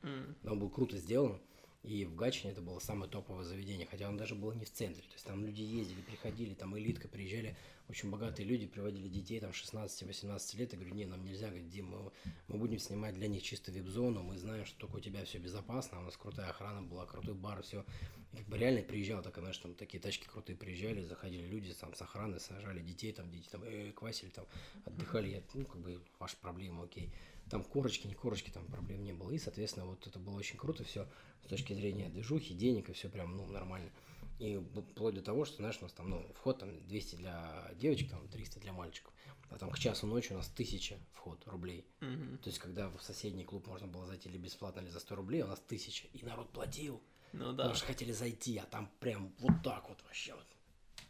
но 0.42 0.52
он 0.52 0.58
был 0.58 0.70
круто 0.70 0.96
сделан. 0.96 1.40
И 1.82 2.04
в 2.04 2.14
Гатчине 2.14 2.52
это 2.52 2.62
было 2.62 2.78
самое 2.78 3.10
топовое 3.10 3.44
заведение, 3.44 3.88
хотя 3.90 4.08
он 4.08 4.16
даже 4.16 4.36
был 4.36 4.52
не 4.52 4.64
в 4.64 4.70
центре. 4.70 5.02
То 5.02 5.14
есть 5.14 5.24
там 5.24 5.44
люди 5.44 5.62
ездили, 5.62 6.00
приходили, 6.00 6.54
там 6.54 6.78
элитка, 6.78 7.08
приезжали, 7.08 7.56
очень 7.88 8.08
богатые 8.08 8.46
люди, 8.46 8.68
приводили 8.68 9.08
детей 9.08 9.40
там 9.40 9.50
16-18 9.50 10.56
лет. 10.56 10.72
Я 10.72 10.78
говорю, 10.78 10.94
не, 10.94 11.06
нам 11.06 11.24
нельзя, 11.24 11.50
Дим, 11.50 11.86
мы, 11.86 12.12
мы 12.46 12.58
будем 12.58 12.78
снимать 12.78 13.14
для 13.14 13.26
них 13.26 13.42
чисто 13.42 13.72
вип-зону, 13.72 14.22
мы 14.22 14.38
знаем, 14.38 14.64
что 14.64 14.78
только 14.78 14.96
у 14.96 15.00
тебя 15.00 15.24
все 15.24 15.38
безопасно, 15.38 15.98
у 15.98 16.02
нас 16.02 16.16
крутая 16.16 16.50
охрана 16.50 16.82
была, 16.82 17.04
крутой 17.04 17.34
бар, 17.34 17.62
все. 17.62 17.84
И 18.32 18.36
как 18.36 18.46
бы 18.46 18.58
реально 18.58 18.82
приезжал, 18.82 19.20
так, 19.20 19.36
знаешь, 19.36 19.58
там 19.58 19.74
такие 19.74 20.00
тачки 20.00 20.26
крутые 20.26 20.56
приезжали, 20.56 21.02
заходили 21.04 21.46
люди 21.48 21.74
там 21.74 21.94
с 21.94 22.00
охраны, 22.00 22.38
сажали 22.38 22.80
детей, 22.80 23.12
там 23.12 23.28
дети 23.30 23.48
там 23.50 23.62
э, 23.64 23.90
квасили, 23.90 24.30
там 24.30 24.46
отдыхали, 24.84 25.28
я, 25.28 25.42
ну, 25.54 25.66
как 25.66 25.80
бы, 25.80 26.00
ваша 26.20 26.36
проблема, 26.40 26.84
окей. 26.84 27.10
Там 27.52 27.64
корочки, 27.64 28.06
не 28.06 28.14
корочки, 28.14 28.48
там 28.48 28.64
проблем 28.64 29.04
не 29.04 29.12
было. 29.12 29.30
И, 29.30 29.38
соответственно, 29.38 29.84
вот 29.84 30.06
это 30.06 30.18
было 30.18 30.38
очень 30.38 30.56
круто 30.56 30.84
все 30.84 31.06
с 31.44 31.48
точки 31.48 31.74
зрения 31.74 32.08
движухи, 32.08 32.54
денег 32.54 32.88
и 32.88 32.94
все 32.94 33.10
прям, 33.10 33.36
ну, 33.36 33.44
нормально. 33.44 33.90
И 34.38 34.56
вплоть 34.56 35.16
до 35.16 35.20
того, 35.20 35.44
что, 35.44 35.58
знаешь, 35.58 35.76
у 35.80 35.82
нас 35.84 35.92
там, 35.92 36.08
ну, 36.08 36.26
вход 36.34 36.60
там 36.60 36.70
200 36.88 37.16
для 37.16 37.70
девочек, 37.74 38.08
там 38.08 38.26
300 38.28 38.58
для 38.58 38.72
мальчиков. 38.72 39.12
А 39.50 39.58
там 39.58 39.70
к 39.70 39.78
часу 39.78 40.06
ночи 40.06 40.32
у 40.32 40.36
нас 40.36 40.50
1000 40.50 40.98
вход 41.12 41.46
рублей. 41.46 41.84
Мгм. 42.00 42.38
То 42.38 42.48
есть, 42.48 42.58
когда 42.58 42.88
в 42.88 43.02
соседний 43.02 43.44
клуб 43.44 43.66
можно 43.66 43.86
было 43.86 44.06
зайти 44.06 44.30
или 44.30 44.38
бесплатно, 44.38 44.80
или 44.80 44.88
за 44.88 45.00
100 45.00 45.14
рублей, 45.14 45.42
у 45.42 45.46
нас 45.46 45.60
1000. 45.60 46.08
И 46.14 46.24
народ 46.24 46.50
платил. 46.52 47.02
Ну 47.34 47.52
да. 47.52 47.64
Потому 47.64 47.74
что 47.74 47.84
хотели 47.84 48.12
зайти, 48.12 48.56
а 48.56 48.64
там 48.64 48.90
прям 48.98 49.30
вот 49.40 49.62
так 49.62 49.90
вот 49.90 50.02
вообще 50.04 50.34
вот. 50.34 50.46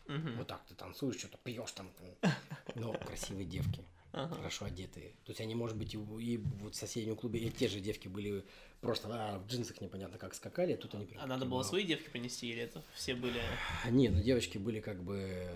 Мгм. 0.09 0.39
Вот 0.39 0.49
так 0.49 0.67
ты 0.67 0.75
танцуешь, 0.75 1.19
что-то 1.19 1.39
пьешь 1.39 1.71
там. 1.71 1.89
там. 2.21 2.33
Но 2.75 2.93
красивые 2.95 3.47
девки, 3.47 3.85
Ага. 4.13 4.35
хорошо 4.35 4.67
одетые. 4.67 5.11
То 5.25 5.31
есть 5.31 5.41
они, 5.41 5.55
может 5.55 5.77
быть, 5.77 5.95
и, 5.95 5.99
и 5.99 6.37
вот 6.37 6.75
в 6.75 6.77
соседнем 6.77 7.17
клубе 7.17 7.41
и 7.41 7.51
те 7.51 7.69
же 7.69 7.81
девки 7.81 8.09
были 8.09 8.45
просто 8.81 9.09
а, 9.11 9.39
в 9.39 9.47
джинсах 9.47 9.81
непонятно 9.81 10.19
как 10.19 10.35
скакали, 10.35 10.75
а 10.75 10.77
тут 10.77 10.95
они 10.95 11.09
А 11.19 11.27
надо 11.27 11.47
было 11.47 11.63
свои 11.63 11.85
девки 11.85 12.11
принести, 12.11 12.51
или 12.51 12.63
это 12.63 12.83
все 12.95 13.15
были... 13.15 13.41
Не, 13.91 14.11
ну 14.11 14.21
девочки 14.21 14.59
были 14.59 14.81
как 14.81 15.03
бы, 15.03 15.49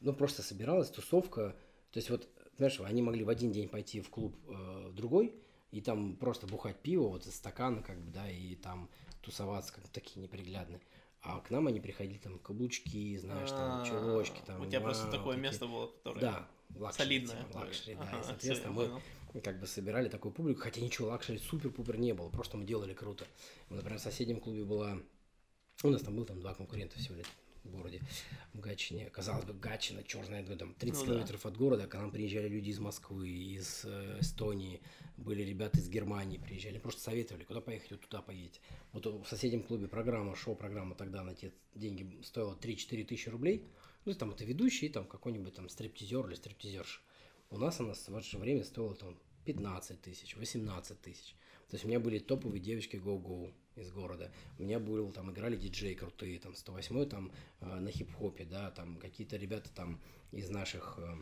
ну 0.00 0.12
просто 0.12 0.42
собиралась 0.42 0.90
тусовка, 0.90 1.56
то 1.90 1.98
есть 1.98 2.10
вот, 2.10 2.28
знаешь, 2.58 2.78
они 2.80 3.00
могли 3.00 3.24
в 3.24 3.30
один 3.30 3.50
день 3.50 3.68
пойти 3.68 4.00
в 4.00 4.10
клуб 4.10 4.36
э, 4.48 4.88
в 4.88 4.94
другой 4.94 5.34
и 5.70 5.80
там 5.80 6.16
просто 6.16 6.46
бухать 6.46 6.78
пиво 6.80 7.08
вот 7.08 7.26
из 7.26 7.34
стакана 7.34 7.82
как 7.82 7.98
бы, 7.98 8.10
да, 8.10 8.30
и 8.30 8.54
там 8.56 8.90
тусоваться 9.22 9.72
как 9.72 9.88
такие 9.88 10.20
неприглядные. 10.22 10.80
А 11.22 11.40
к 11.40 11.50
нам 11.50 11.68
они 11.68 11.80
приходили 11.80 12.18
там 12.18 12.38
каблучки, 12.40 13.16
знаешь, 13.16 13.50
там 13.50 13.82
А, 13.82 13.84
чулочки, 13.86 14.40
там. 14.44 14.60
У 14.60 14.66
тебя 14.66 14.80
просто 14.80 15.08
такое 15.10 15.36
место 15.36 15.66
было, 15.66 15.86
которое... 15.86 16.20
Да, 16.20 16.48
luxury, 16.76 17.04
солидное. 17.26 17.44
типа, 17.44 17.56
luxury, 17.58 17.94
да, 17.96 18.02
Ага, 18.02 18.20
и, 18.20 18.24
соответственно, 18.24 18.72
мы 18.72 18.86
понял. 18.86 19.42
как 19.42 19.60
бы 19.60 19.66
собирали 19.66 20.08
такую 20.08 20.32
публику, 20.32 20.60
хотя 20.60 20.80
ничего 20.80 21.08
luxury 21.08 21.38
супер-пупер 21.38 21.96
не 21.98 22.12
было, 22.14 22.28
просто 22.28 22.56
мы 22.56 22.64
делали 22.64 22.94
круто. 22.94 23.26
Например, 23.70 23.98
в 23.98 24.02
соседнем 24.02 24.40
клубе 24.40 24.64
была, 24.64 24.98
у 25.82 25.88
нас 25.90 26.02
там 26.02 26.16
был 26.16 26.24
там 26.24 26.40
два 26.40 26.54
конкурента 26.54 26.98
всего 26.98 27.16
лишь 27.16 27.26
в 27.64 27.70
городе, 27.70 28.00
в 28.54 28.58
Гатчине. 28.60 29.08
Казалось 29.10 29.44
бы, 29.44 29.54
Гатчина, 29.54 30.02
где 30.02 30.56
там 30.56 30.74
30 30.74 30.98
Ну 30.98 31.06
да. 31.06 31.12
километров 31.12 31.46
от 31.46 31.56
города, 31.56 31.86
к 31.86 31.94
нам 31.94 32.10
приезжали 32.10 32.48
люди 32.48 32.70
из 32.70 32.80
Москвы, 32.80 33.28
из 33.28 33.84
э, 33.84 34.18
Эстонии, 34.20 34.80
были 35.16 35.42
ребята 35.44 35.78
из 35.78 35.88
Германии 35.88 36.38
приезжали, 36.38 36.78
просто 36.78 37.00
советовали, 37.02 37.44
куда 37.44 37.60
поехать, 37.60 37.92
вот 37.92 38.00
туда 38.00 38.20
поедете. 38.20 38.58
Вот 38.92 39.06
в 39.06 39.24
соседнем 39.28 39.62
клубе 39.62 39.86
программа, 39.86 40.34
шоу-программа 40.34 40.96
тогда 40.96 41.22
на 41.22 41.34
те 41.36 41.52
деньги 41.76 42.20
стоила 42.24 42.56
3-4 42.56 43.04
тысячи 43.04 43.28
рублей. 43.28 43.64
Ну, 44.04 44.14
там 44.14 44.30
это 44.30 44.44
ведущий, 44.44 44.88
там 44.88 45.06
какой-нибудь 45.06 45.54
там 45.54 45.68
стриптизер 45.68 46.26
или 46.26 46.34
стриптизерша. 46.34 47.00
У 47.50 47.58
нас 47.58 47.78
она 47.80 47.94
в 47.94 48.16
это 48.16 48.26
же 48.26 48.38
время 48.38 48.64
стоила 48.64 48.94
там 48.94 49.16
15 49.44 50.00
тысяч, 50.00 50.36
18 50.36 51.00
тысяч. 51.00 51.34
То 51.68 51.76
есть 51.76 51.84
у 51.84 51.88
меня 51.88 52.00
были 52.00 52.18
топовые 52.18 52.60
девочки 52.60 52.96
Go-Go 52.96 53.52
из 53.76 53.90
города. 53.92 54.30
У 54.58 54.62
меня 54.62 54.78
был, 54.78 55.10
там 55.12 55.30
играли 55.30 55.56
диджеи 55.56 55.94
крутые, 55.94 56.38
там 56.38 56.54
108 56.54 57.06
там 57.06 57.32
э, 57.60 57.80
на 57.80 57.90
хип-хопе, 57.90 58.44
да, 58.44 58.70
там 58.70 58.98
какие-то 58.98 59.36
ребята 59.36 59.70
там 59.74 60.00
из 60.32 60.50
наших 60.50 60.98
э, 60.98 61.14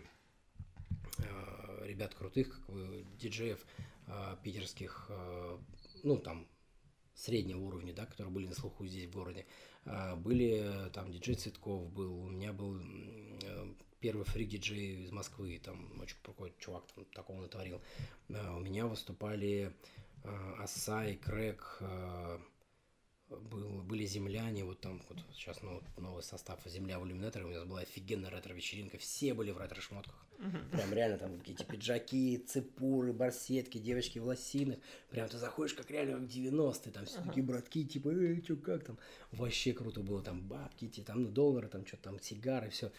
э, 1.19 1.87
ребят 1.87 2.15
крутых, 2.15 2.57
как 2.67 2.75
бы 2.75 3.05
диджеев 3.19 3.65
э, 4.07 4.37
питерских, 4.43 5.07
э, 5.11 5.59
ну 6.03 6.19
там 6.19 6.49
среднего 7.21 7.61
уровня, 7.61 7.93
да, 7.93 8.07
которые 8.07 8.33
были 8.33 8.47
на 8.47 8.55
слуху 8.55 8.87
здесь 8.87 9.07
в 9.07 9.13
городе. 9.13 9.47
А, 9.85 10.17
Были 10.17 10.61
э, 10.63 10.91
там 10.91 11.11
диджей 11.11 11.35
Цветков 11.35 11.91
был, 11.93 12.25
у 12.25 12.29
меня 12.29 12.53
был 12.53 12.79
э, 12.81 13.75
первый 14.01 14.25
фрик-диджей 14.25 15.05
из 15.05 15.11
Москвы, 15.13 15.61
там 15.63 16.01
очень 16.01 16.17
крутой 16.23 16.55
чувак 16.59 16.85
там 16.95 17.05
такого 17.07 17.43
натворил. 17.43 17.81
А, 18.35 18.57
У 18.57 18.61
меня 18.61 18.87
выступали 18.87 19.73
э, 20.25 20.55
Асай, 20.59 21.17
Крэк, 21.17 21.83
был, 23.31 23.83
были 23.83 24.05
земляне, 24.05 24.65
вот 24.65 24.81
там 24.81 25.01
вот 25.09 25.19
сейчас 25.33 25.63
ну, 25.63 25.83
новый 25.97 26.23
состав 26.23 26.61
«Земля 26.67 26.99
в 26.99 27.07
иллюминаторе», 27.07 27.45
у 27.45 27.51
нас 27.51 27.65
была 27.65 27.81
офигенная 27.81 28.31
ретро-вечеринка, 28.31 28.99
все 28.99 29.35
были 29.35 29.51
в 29.53 29.59
ретро-шмотках. 29.59 30.27
Прям 30.73 30.93
реально 30.93 31.19
там 31.19 31.39
какие-то 31.39 31.65
пиджаки, 31.65 32.39
цепуры, 32.39 33.13
барсетки, 33.13 33.79
девочки 33.79 34.19
в 34.19 34.25
лосинах. 34.25 34.79
Прям 35.11 35.29
ты 35.29 35.37
заходишь, 35.37 35.75
как 35.75 35.91
реально 35.91 36.17
в 36.17 36.23
90-е, 36.23 36.93
там 36.93 37.05
все 37.05 37.23
такие 37.23 37.45
братки, 37.45 37.85
типа, 37.85 38.09
эй, 38.09 38.41
чё, 38.41 38.57
как 38.57 38.85
там? 38.85 38.99
Вообще 39.33 39.75
круто 39.75 40.01
было, 40.01 40.23
там 40.23 40.41
бабки, 40.41 40.87
эти, 40.87 41.03
там, 41.03 41.25
ну, 41.25 41.29
доллары, 41.29 41.69
там, 41.69 41.87
что-то 41.87 42.05
там, 42.05 42.21
сигары, 42.21 42.71
все. 42.71 42.91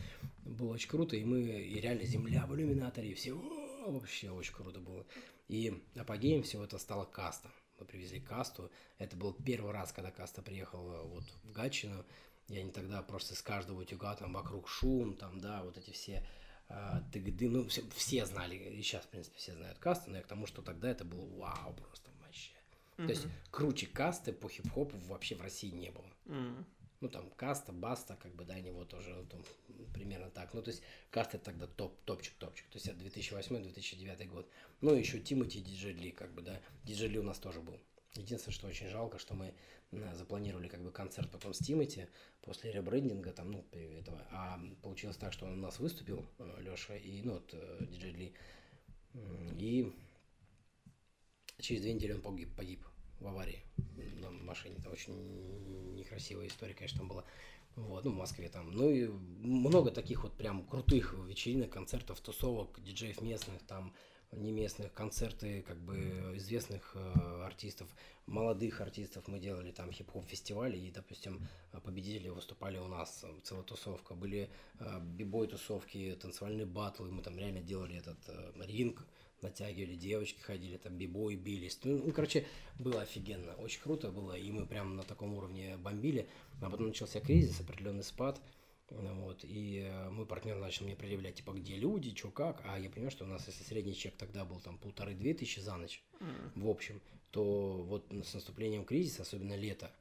Было 0.46 0.74
очень 0.74 0.90
круто, 0.90 1.16
и 1.16 1.24
мы, 1.24 1.42
и 1.42 1.80
реально 1.82 2.04
земля 2.06 2.46
в 2.46 2.56
иллюминаторе, 2.56 3.10
и 3.10 3.14
все, 3.16 3.34
«О, 3.34 3.92
вообще 3.92 4.30
очень 4.30 4.54
круто 4.54 4.80
было. 4.80 5.06
И 5.48 5.82
апогеем 5.96 6.44
всего 6.44 6.64
это 6.64 6.78
стала 6.78 7.06
каста. 7.06 7.50
Мы 7.82 7.88
привезли 7.88 8.20
касту. 8.20 8.72
Это 9.00 9.18
был 9.18 9.34
первый 9.34 9.72
раз, 9.72 9.92
когда 9.92 10.12
каста 10.12 10.44
приехала 10.44 11.02
вот 11.04 11.24
в 11.44 11.52
Гатчину. 11.52 12.06
И 12.48 12.58
они 12.58 12.72
тогда 12.72 13.02
просто 13.02 13.34
с 13.34 13.42
каждого 13.42 13.82
утюга 13.82 14.16
там 14.16 14.34
вокруг 14.34 14.68
шум, 14.68 15.16
там, 15.16 15.40
да, 15.40 15.64
вот 15.64 15.78
эти 15.78 15.92
все 15.92 16.24
а, 16.68 17.02
тыгды, 17.12 17.50
ну, 17.50 17.68
все, 17.68 17.84
все 17.96 18.26
знали, 18.26 18.56
и 18.56 18.82
сейчас, 18.82 19.04
в 19.04 19.10
принципе, 19.10 19.38
все 19.38 19.54
знают 19.54 19.78
касты, 19.80 20.10
но 20.12 20.18
я 20.18 20.24
к 20.24 20.28
тому, 20.28 20.46
что 20.48 20.62
тогда 20.62 20.90
это 20.90 21.04
было 21.04 21.26
вау 21.38 21.74
просто 21.74 22.12
вообще. 22.22 22.52
То 22.98 23.04
есть 23.04 23.26
круче 23.50 23.88
касты 23.88 24.32
по 24.32 24.48
хип-хопу 24.48 24.98
вообще 25.08 25.36
в 25.36 25.42
России 25.42 25.72
не 25.72 25.90
было. 25.90 26.06
М. 26.28 26.66
Ну, 27.02 27.10
там, 27.10 27.32
каста, 27.32 27.72
баста, 27.72 28.16
как 28.16 28.36
бы, 28.36 28.46
да, 28.46 28.54
они 28.54 28.70
вот 28.70 28.90
тоже 28.90 29.16
ну, 29.16 29.26
там, 29.26 29.44
примерно 29.92 30.30
так. 30.30 30.54
Ну, 30.54 30.62
то 30.62 30.70
есть, 30.70 30.84
каста 31.10 31.40
тогда 31.40 31.66
топ, 31.66 32.00
топчик, 32.06 32.36
топчик. 32.36 32.68
То 32.68 32.78
есть, 32.78 32.88
это 32.88 33.00
2008-2009 33.04 34.28
год. 34.28 34.48
Ну, 34.82 34.94
еще 34.94 35.20
Тимати 35.20 35.60
и 35.60 36.12
как 36.12 36.32
бы, 36.34 36.44
да. 36.44 36.62
Диджей 36.84 37.10
Ли 37.10 37.18
у 37.18 37.24
нас 37.24 37.40
тоже 37.40 37.60
был. 37.60 37.80
Единственное, 38.14 38.54
что 38.54 38.68
очень 38.68 38.88
жалко, 38.90 39.18
что 39.18 39.34
мы 39.34 39.56
э, 39.92 40.16
запланировали 40.16 40.68
как 40.68 40.84
бы 40.84 40.92
концерт 40.92 41.32
потом 41.32 41.56
с 41.56 41.58
Тимати 41.58 42.08
после 42.42 42.72
ребрендинга 42.72 43.32
там, 43.32 43.52
ну, 43.52 43.66
этого. 43.72 44.22
А 44.30 44.62
получилось 44.84 45.18
так, 45.18 45.34
что 45.34 45.48
он 45.48 45.54
у 45.54 45.62
нас 45.62 45.80
выступил, 45.80 46.24
Леша, 46.60 46.96
и, 46.96 47.24
ну, 47.24 47.34
вот, 47.34 47.50
э, 47.54 47.86
Диджей 47.90 48.36
И 49.58 49.92
через 51.58 51.82
две 51.82 51.94
недели 51.94 52.14
он 52.14 52.22
погиб, 52.22 52.56
погиб 52.56 52.86
в 53.22 53.28
аварии 53.28 53.64
на 54.20 54.32
машине. 54.32 54.76
Это 54.80 54.90
очень 54.90 55.96
некрасивая 55.96 56.48
история, 56.48 56.74
конечно, 56.74 57.00
там 57.00 57.08
была. 57.08 57.24
Вот, 57.76 58.04
ну, 58.04 58.12
в 58.12 58.16
Москве 58.16 58.50
там. 58.50 58.72
Ну 58.72 58.90
и 58.90 59.08
много 59.08 59.92
таких 59.92 60.24
вот 60.24 60.34
прям 60.34 60.66
крутых 60.66 61.14
вечеринок, 61.14 61.72
концертов, 61.72 62.20
тусовок, 62.20 62.84
диджеев 62.84 63.22
местных, 63.22 63.62
там, 63.64 63.94
не 64.32 64.52
местных, 64.52 64.94
концерты 64.94 65.62
как 65.62 65.78
бы 65.78 66.34
известных 66.36 66.96
э, 66.96 67.44
артистов, 67.46 67.90
молодых 68.26 68.80
артистов 68.80 69.28
мы 69.28 69.40
делали 69.40 69.72
там 69.72 69.92
хип-хоп 69.92 70.26
фестивали, 70.26 70.78
и, 70.78 70.92
допустим, 70.92 71.48
победители 71.84 72.30
выступали 72.30 72.78
у 72.78 72.88
нас, 72.88 73.26
целая 73.44 73.64
тусовка, 73.64 74.14
были 74.14 74.50
э, 74.80 75.00
бибой 75.02 75.48
тусовки, 75.48 76.18
танцевальные 76.22 76.66
батлы, 76.66 77.12
мы 77.12 77.22
там 77.22 77.38
реально 77.38 77.62
делали 77.62 77.98
этот 77.98 78.20
э, 78.28 78.54
ринг, 78.66 79.06
натягивали, 79.44 79.96
девочки 79.96 80.40
ходили, 80.42 80.78
там 80.78 80.98
бибой 80.98 81.36
бились. 81.36 81.80
Ну, 81.84 81.98
ну, 82.06 82.12
короче, 82.12 82.46
было 82.80 83.02
офигенно, 83.02 83.54
очень 83.56 83.82
круто 83.82 84.12
было, 84.12 84.34
и 84.38 84.52
мы 84.52 84.66
прям 84.66 84.96
на 84.96 85.04
таком 85.04 85.34
уровне 85.34 85.78
бомбили. 85.78 86.28
А 86.62 86.70
потом 86.70 86.88
начался 86.88 87.20
кризис, 87.20 87.60
определенный 87.60 88.04
спад, 88.04 88.42
вот, 88.90 89.44
и 89.44 89.88
э, 89.90 90.10
мой 90.10 90.26
партнер 90.26 90.58
начал 90.58 90.86
мне 90.86 90.96
предъявлять, 90.96 91.36
типа, 91.36 91.52
где 91.52 91.76
люди, 91.78 92.14
что 92.16 92.30
как, 92.30 92.62
а 92.66 92.78
я 92.78 92.90
понимаю, 92.90 93.12
что 93.12 93.24
у 93.24 93.28
нас, 93.28 93.48
если 93.48 93.64
средний 93.64 93.96
чек 93.96 94.16
тогда 94.18 94.44
был 94.44 94.60
там 94.60 94.78
полторы-две 94.78 95.34
тысячи 95.34 95.60
за 95.60 95.78
ночь, 95.78 96.04
в 96.56 96.68
общем, 96.68 97.02
то 97.32 97.82
вот 97.84 98.06
с 98.12 98.34
наступлением 98.34 98.84
кризиса, 98.84 99.22
особенно 99.22 99.56
лето, 99.56 99.92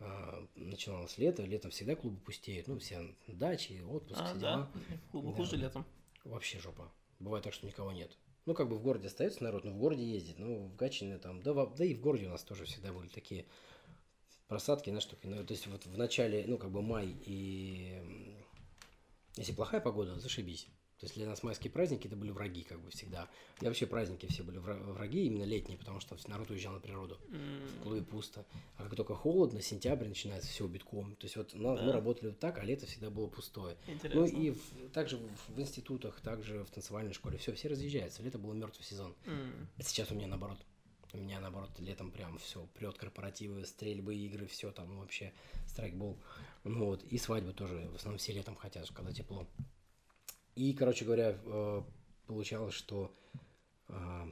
а, 0.00 0.44
начиналось 0.56 1.16
лето, 1.18 1.44
летом 1.44 1.70
всегда 1.70 1.94
клубы 1.94 2.18
пустеют, 2.18 2.66
ну, 2.66 2.78
все 2.80 3.14
дачи, 3.28 3.80
отпуск, 3.88 4.20
А, 4.20 4.24
все 4.24 4.34
да? 4.34 4.40
дела. 4.40 4.70
Клубы 5.12 5.30
Да. 5.30 5.36
хуже 5.36 5.56
летом. 5.56 5.84
Вообще 6.24 6.58
жопа. 6.58 6.90
Бывает 7.20 7.44
так, 7.44 7.54
что 7.54 7.66
никого 7.66 7.92
нет. 7.92 8.16
Ну, 8.46 8.54
как 8.54 8.68
бы 8.68 8.76
в 8.76 8.82
городе 8.82 9.08
остается 9.08 9.42
народ, 9.42 9.64
но 9.64 9.72
в 9.72 9.78
городе 9.78 10.04
ездит. 10.04 10.38
Ну, 10.38 10.66
в 10.66 10.76
Гатчине 10.76 11.18
там, 11.18 11.42
да, 11.42 11.66
да 11.66 11.84
и 11.84 11.94
в 11.94 12.00
городе 12.00 12.26
у 12.26 12.30
нас 12.30 12.42
тоже 12.42 12.64
всегда 12.64 12.92
были 12.92 13.08
такие 13.08 13.46
просадки 14.48 14.90
на 14.90 15.00
штуки. 15.00 15.26
Ну, 15.26 15.44
то 15.44 15.52
есть 15.52 15.66
вот 15.66 15.86
в 15.86 15.96
начале, 15.96 16.44
ну, 16.46 16.58
как 16.58 16.70
бы 16.70 16.82
май 16.82 17.14
и 17.26 18.02
если 19.36 19.52
плохая 19.52 19.80
погода, 19.80 20.18
зашибись. 20.18 20.68
То 21.00 21.06
есть 21.06 21.14
для 21.14 21.26
нас 21.26 21.42
майские 21.42 21.70
праздники 21.70 22.06
это 22.08 22.16
были 22.16 22.30
враги, 22.30 22.62
как 22.62 22.78
бы 22.78 22.90
всегда. 22.90 23.30
И 23.62 23.64
вообще 23.64 23.86
праздники 23.86 24.26
все 24.26 24.42
были 24.42 24.58
враги, 24.58 25.24
именно 25.24 25.44
летние, 25.44 25.78
потому 25.78 25.98
что 25.98 26.14
народ 26.28 26.50
уезжал 26.50 26.74
на 26.74 26.80
природу. 26.80 27.18
В 27.78 27.82
клубе 27.82 28.02
пусто. 28.02 28.44
А 28.76 28.84
как 28.84 28.96
только 28.96 29.14
холодно, 29.14 29.62
сентябрь 29.62 30.08
начинается 30.08 30.50
все 30.50 30.66
битком. 30.66 31.16
То 31.16 31.24
есть 31.24 31.36
вот 31.36 31.52
ну, 31.54 31.74
да. 31.74 31.82
мы 31.82 31.92
работали 31.92 32.26
вот 32.28 32.38
так, 32.38 32.58
а 32.58 32.64
лето 32.64 32.84
всегда 32.84 33.08
было 33.08 33.28
пустое. 33.28 33.78
Интересно. 33.86 34.20
Ну 34.20 34.26
и 34.26 34.50
в, 34.50 34.90
также 34.92 35.16
в, 35.16 35.56
в 35.56 35.58
институтах, 35.58 36.20
также 36.20 36.64
в 36.64 36.70
танцевальной 36.70 37.14
школе. 37.14 37.38
Все, 37.38 37.54
все 37.54 37.68
разъезжаются. 37.68 38.22
Лето 38.22 38.38
был 38.38 38.52
мертвый 38.52 38.84
сезон. 38.84 39.14
Mm. 39.24 39.82
Сейчас 39.82 40.10
у 40.10 40.14
меня 40.14 40.26
наоборот. 40.26 40.58
У 41.12 41.16
меня, 41.16 41.40
наоборот, 41.40 41.70
летом 41.78 42.12
прям 42.12 42.38
все, 42.38 42.68
прет 42.74 42.96
корпоративы, 42.96 43.64
стрельбы, 43.64 44.14
игры, 44.14 44.46
все 44.46 44.70
там 44.70 44.94
ну, 44.94 45.00
вообще, 45.00 45.32
страйкбол. 45.66 46.16
Ну 46.62 46.84
вот, 46.84 47.02
и 47.02 47.18
свадьбы 47.18 47.52
тоже, 47.52 47.88
в 47.92 47.96
основном 47.96 48.18
все 48.18 48.32
летом 48.32 48.54
хотят, 48.54 48.88
когда 48.92 49.12
тепло. 49.12 49.48
И, 50.60 50.74
короче 50.74 51.06
говоря, 51.06 51.38
э, 51.42 51.82
получалось, 52.26 52.74
что 52.74 53.10
э, 53.88 54.30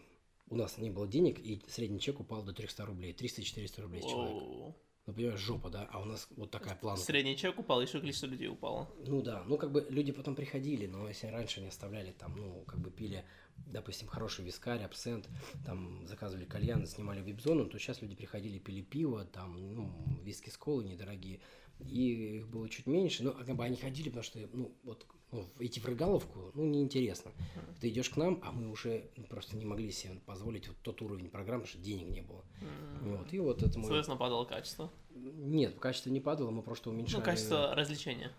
у 0.50 0.56
нас 0.56 0.76
не 0.76 0.90
было 0.90 1.09
денег, 1.09 1.38
и 1.38 1.62
средний 1.68 1.98
чек 1.98 2.20
упал 2.20 2.42
до 2.42 2.52
300 2.52 2.84
рублей, 2.84 3.16
300-400 3.18 3.80
рублей 3.80 4.02
с 4.02 4.05
человека. 4.05 4.74
Ну, 5.06 5.12
понимаешь, 5.14 5.40
жопа, 5.40 5.70
да? 5.70 5.88
А 5.90 6.02
у 6.02 6.05
нас 6.05 6.28
вот 6.36 6.50
такая 6.50 6.76
планка. 6.76 7.00
Средний 7.00 7.34
чек 7.34 7.59
упал, 7.59 7.80
еще 7.80 7.98
количество 7.98 8.26
людей 8.26 8.48
упало. 8.48 8.90
Ну 9.06 9.22
да, 9.22 9.42
ну 9.46 9.56
как 9.56 9.72
бы 9.72 9.86
люди 9.88 10.12
потом 10.12 10.34
приходили, 10.34 10.86
но 10.86 11.09
если 11.09 11.28
раньше 11.28 11.62
не 11.62 11.68
оставляли 11.68 12.12
там, 12.12 12.36
ну, 12.36 12.62
как 12.66 12.78
бы 12.78 12.90
пили, 12.90 13.24
допустим, 13.56 14.06
хороший 14.06 14.44
вискарь, 14.44 14.82
абсент, 14.82 15.26
там 15.64 16.06
заказывали 16.06 16.44
кальян, 16.44 16.86
снимали 16.86 17.22
вип-зону, 17.22 17.64
то 17.64 17.78
сейчас 17.78 18.02
люди 18.02 18.14
приходили, 18.14 18.59
пили 18.59 18.82
пиво, 18.82 19.24
там, 19.24 19.74
ну, 19.74 19.90
виски 20.22 20.50
с 20.50 20.59
колы 20.59 20.84
недорогие, 20.84 21.40
и 21.80 22.38
их 22.38 22.48
было 22.48 22.68
чуть 22.68 22.86
меньше, 22.86 23.24
но 23.24 23.32
как 23.32 23.55
бы 23.55 23.64
они 23.64 23.76
ходили, 23.76 24.09
потому 24.09 24.24
что, 24.24 24.38
ну, 24.52 24.72
вот 24.82 25.06
ну, 25.30 25.46
идти 25.59 25.80
в 25.80 25.84
рыгаловку, 25.84 26.52
ну, 26.55 26.64
неинтересно. 26.64 27.28
Mm-hmm. 27.28 27.80
Ты 27.80 27.88
идешь 27.90 28.09
к 28.10 28.16
нам, 28.16 28.40
а 28.42 28.50
мы 28.50 28.70
уже 28.70 29.10
просто 29.28 29.56
не 29.56 29.66
могли 29.66 29.90
себе 29.92 30.14
позволить 30.26 30.68
вот 30.68 30.76
тот 30.82 31.02
уровень 31.02 31.28
программы, 31.28 31.64
потому 31.64 31.80
что 31.80 31.84
денег 31.84 32.09
не 32.09 32.22
было. 32.22 32.44
Mm-hmm. 32.60 33.16
Вот, 33.16 33.32
и 33.32 33.38
вот 33.38 33.62
это 33.62 33.78
мы... 33.78 33.84
Соответственно, 33.84 34.16
падало 34.16 34.44
качество? 34.44 34.90
Нет, 35.14 35.78
качество 35.78 36.10
не 36.10 36.20
падало, 36.20 36.50
мы 36.50 36.62
просто 36.62 36.90
уменьшали... 36.90 37.20
Ну, 37.20 37.24
качество 37.24 37.74
развлечения? 37.74 38.32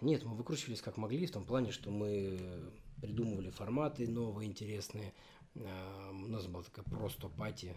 Нет, 0.00 0.24
мы 0.24 0.34
выкручивались 0.34 0.82
как 0.82 0.96
могли, 0.96 1.26
в 1.26 1.30
том 1.30 1.44
плане, 1.44 1.72
что 1.72 1.90
мы 1.90 2.72
придумывали 3.00 3.50
форматы 3.50 4.08
новые, 4.08 4.48
интересные. 4.48 5.12
А, 5.56 6.10
у 6.10 6.26
нас 6.28 6.46
была 6.46 6.62
такая 6.62 6.84
просто 6.84 7.28
пати, 7.28 7.76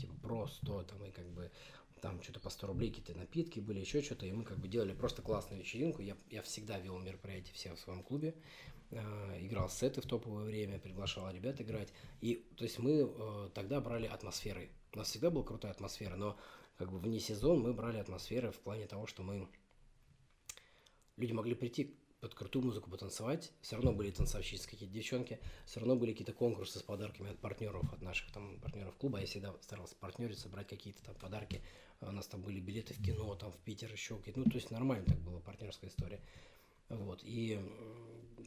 типа 0.00 0.14
просто, 0.22 0.82
там, 0.84 1.04
и 1.04 1.10
как 1.10 1.28
бы 1.30 1.50
там 2.00 2.22
что-то 2.22 2.40
по 2.40 2.50
100 2.50 2.66
рублей 2.66 2.90
какие-то 2.90 3.14
напитки 3.14 3.60
были, 3.60 3.80
еще 3.80 4.02
что-то, 4.02 4.26
и 4.26 4.32
мы 4.32 4.44
как 4.44 4.58
бы 4.58 4.68
делали 4.68 4.92
просто 4.92 5.22
классную 5.22 5.60
вечеринку. 5.60 6.02
Я, 6.02 6.16
я 6.30 6.42
всегда 6.42 6.78
вел 6.78 6.98
мероприятия 6.98 7.52
все 7.54 7.74
в 7.74 7.80
своем 7.80 8.02
клубе, 8.02 8.34
э, 8.90 8.98
играл 9.40 9.68
сеты 9.68 10.00
в 10.00 10.06
топовое 10.06 10.44
время, 10.44 10.78
приглашал 10.78 11.30
ребят 11.30 11.60
играть. 11.60 11.92
И 12.20 12.46
то 12.56 12.64
есть 12.64 12.78
мы 12.78 13.02
э, 13.02 13.48
тогда 13.54 13.80
брали 13.80 14.06
атмосферы. 14.06 14.70
У 14.92 14.98
нас 14.98 15.08
всегда 15.08 15.30
была 15.30 15.44
крутая 15.44 15.72
атмосфера, 15.72 16.16
но 16.16 16.38
как 16.76 16.92
бы 16.92 16.98
вне 16.98 17.20
сезон 17.20 17.60
мы 17.60 17.72
брали 17.72 17.98
атмосферы 17.98 18.50
в 18.50 18.58
плане 18.58 18.86
того, 18.86 19.06
что 19.06 19.22
мы 19.22 19.48
люди 21.16 21.32
могли 21.32 21.54
прийти 21.54 21.96
под 22.20 22.34
крутую 22.34 22.64
музыку 22.64 22.90
потанцевать. 22.90 23.52
Все 23.60 23.76
равно 23.76 23.92
были 23.92 24.10
танцовщицы 24.10 24.68
какие-то 24.68 24.92
девчонки, 24.92 25.38
все 25.64 25.80
равно 25.80 25.96
были 25.96 26.12
какие-то 26.12 26.32
конкурсы 26.32 26.78
с 26.78 26.82
подарками 26.82 27.30
от 27.30 27.38
партнеров, 27.38 27.92
от 27.92 28.02
наших 28.02 28.32
там 28.32 28.58
партнеров 28.60 28.96
клуба. 28.96 29.20
Я 29.20 29.26
всегда 29.26 29.54
старался 29.60 29.94
партнериться, 29.96 30.48
брать 30.48 30.68
какие-то 30.68 31.02
там 31.04 31.14
подарки. 31.16 31.62
У 32.00 32.10
нас 32.10 32.26
там 32.26 32.42
были 32.42 32.60
билеты 32.60 32.94
в 32.94 33.02
кино, 33.02 33.34
там 33.34 33.50
в 33.50 33.58
Питер 33.58 33.90
еще 33.90 34.16
какие-то. 34.16 34.40
Ну, 34.40 34.46
то 34.46 34.56
есть 34.56 34.70
нормально 34.70 35.04
так 35.06 35.18
было, 35.18 35.40
партнерская 35.40 35.90
история. 35.90 36.20
Вот. 36.88 37.20
И 37.24 37.58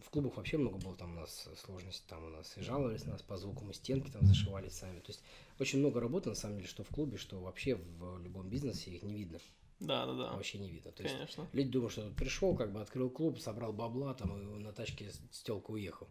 в 0.05 0.09
клубах 0.09 0.37
вообще 0.37 0.57
много 0.57 0.77
было 0.77 0.95
там 0.95 1.11
у 1.11 1.15
нас 1.15 1.49
сложностей. 1.57 2.05
Там 2.07 2.23
у 2.25 2.29
нас 2.29 2.57
и 2.57 2.61
жаловались 2.61 3.05
на 3.05 3.13
нас 3.13 3.21
по 3.21 3.37
звуку, 3.37 3.65
мы 3.65 3.73
стенки 3.73 4.09
там 4.09 4.25
зашивали 4.25 4.69
сами. 4.69 4.99
То 4.99 5.11
есть 5.11 5.23
очень 5.59 5.79
много 5.79 5.99
работы, 5.99 6.29
на 6.29 6.35
самом 6.35 6.57
деле, 6.57 6.67
что 6.67 6.83
в 6.83 6.89
клубе, 6.89 7.17
что 7.17 7.39
вообще 7.39 7.75
в 7.75 8.19
любом 8.19 8.49
бизнесе 8.49 8.91
их 8.91 9.03
не 9.03 9.15
видно. 9.15 9.39
Да, 9.79 10.05
да, 10.05 10.13
да. 10.13 10.33
Вообще 10.33 10.59
не 10.59 10.69
видно. 10.69 10.91
То 10.91 11.03
Конечно. 11.03 11.41
есть 11.41 11.53
люди 11.53 11.69
думают, 11.71 11.93
что 11.93 12.01
тут 12.03 12.15
пришел, 12.15 12.55
как 12.55 12.73
бы 12.73 12.81
открыл 12.81 13.09
клуб, 13.09 13.39
собрал 13.39 13.71
бабла, 13.71 14.13
там 14.13 14.37
и 14.37 14.59
на 14.63 14.73
тачке 14.73 15.09
с 15.09 15.41
телкой 15.41 15.75
уехал. 15.75 16.07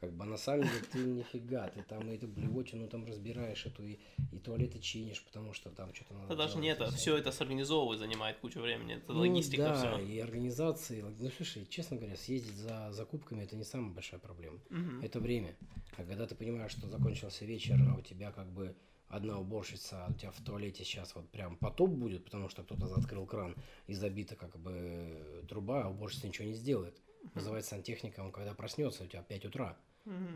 Как 0.00 0.12
бы 0.12 0.26
на 0.26 0.36
самом 0.36 0.64
деле 0.64 0.80
ты 0.92 0.98
нифига, 0.98 1.68
ты 1.68 1.82
там 1.82 2.10
и 2.10 2.14
эту 2.14 2.28
блевотину 2.28 2.86
там 2.88 3.06
разбираешь, 3.06 3.64
эту 3.64 3.82
и, 3.82 3.98
и 4.30 4.38
туалеты 4.38 4.78
чинишь, 4.78 5.24
потому 5.24 5.54
что 5.54 5.70
там 5.70 5.94
что-то 5.94 6.12
надо. 6.12 6.26
Это 6.26 6.36
даже 6.36 6.58
не 6.58 6.68
это, 6.68 6.90
все 6.90 7.16
это 7.16 7.32
сорганизовывать 7.32 7.98
занимает 7.98 8.36
кучу 8.38 8.60
времени, 8.60 8.96
это 8.96 9.14
ну, 9.14 9.20
логистика 9.20 9.62
да, 9.62 9.74
все. 9.74 10.06
и 10.06 10.18
организации. 10.18 11.00
Ну 11.00 11.30
слушай, 11.34 11.66
честно 11.66 11.96
говоря, 11.96 12.16
съездить 12.16 12.56
за 12.56 12.92
закупками 12.92 13.44
это 13.44 13.56
не 13.56 13.64
самая 13.64 13.92
большая 13.92 14.20
проблема. 14.20 14.58
Угу. 14.68 15.02
Это 15.02 15.18
время. 15.18 15.56
А 15.96 16.04
когда 16.04 16.26
ты 16.26 16.34
понимаешь, 16.34 16.72
что 16.72 16.88
закончился 16.88 17.46
вечер, 17.46 17.80
а 17.90 17.96
у 17.96 18.02
тебя 18.02 18.32
как 18.32 18.52
бы 18.52 18.76
одна 19.08 19.38
уборщица, 19.38 20.04
а 20.04 20.10
у 20.10 20.14
тебя 20.14 20.30
в 20.30 20.40
туалете 20.40 20.84
сейчас 20.84 21.14
вот 21.14 21.28
прям 21.30 21.56
потоп 21.56 21.90
будет, 21.90 22.24
потому 22.24 22.48
что 22.48 22.62
кто-то 22.62 22.86
открыл 22.94 23.26
кран 23.26 23.56
и 23.86 23.94
забита 23.94 24.36
как 24.36 24.58
бы 24.58 25.44
труба, 25.48 25.84
а 25.84 25.88
уборщица 25.88 26.26
ничего 26.26 26.48
не 26.48 26.54
сделает. 26.54 27.00
Вызывает 27.34 27.64
сантехника, 27.64 28.20
он 28.20 28.32
когда 28.32 28.54
проснется, 28.54 29.04
у 29.04 29.06
тебя 29.06 29.22
5 29.22 29.46
утра, 29.46 29.76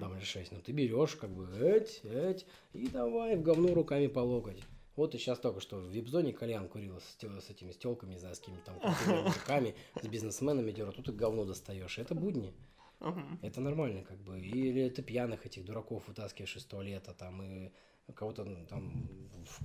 там 0.00 0.16
или 0.16 0.24
6, 0.24 0.52
ну 0.52 0.60
ты 0.60 0.72
берешь 0.72 1.14
как 1.14 1.30
бы 1.30 1.46
эть, 1.56 2.00
эть, 2.04 2.46
и 2.72 2.88
давай 2.88 3.36
в 3.36 3.42
говно 3.42 3.74
руками 3.74 4.08
по 4.08 4.20
локоть. 4.20 4.60
Вот 4.96 5.14
и 5.14 5.18
сейчас 5.18 5.38
только 5.38 5.60
что 5.60 5.76
в 5.76 5.88
вип-зоне 5.88 6.32
кальян 6.32 6.68
курил 6.68 7.00
с, 7.00 7.16
с 7.22 7.50
этими 7.50 7.70
стелками, 7.70 8.12
не 8.12 8.18
знаю, 8.18 8.34
с 8.34 8.40
какими-то 8.40 8.72
там 8.72 9.24
руками, 9.24 9.74
с 10.02 10.06
бизнесменами 10.06 10.72
дерут, 10.72 10.96
тут 10.96 11.08
и 11.08 11.12
говно 11.12 11.44
достаешь. 11.44 11.98
Это 11.98 12.14
будни. 12.14 12.52
Uh-huh. 12.98 13.38
Это 13.40 13.62
нормально, 13.62 14.02
как 14.02 14.18
бы. 14.18 14.38
Или 14.38 14.90
ты 14.90 15.02
пьяных 15.02 15.46
этих 15.46 15.64
дураков 15.64 16.06
вытаскиваешь 16.06 16.56
из 16.56 16.64
туалета, 16.64 17.14
там, 17.14 17.42
и 17.42 17.70
кого-то 18.12 18.44
там 18.66 19.08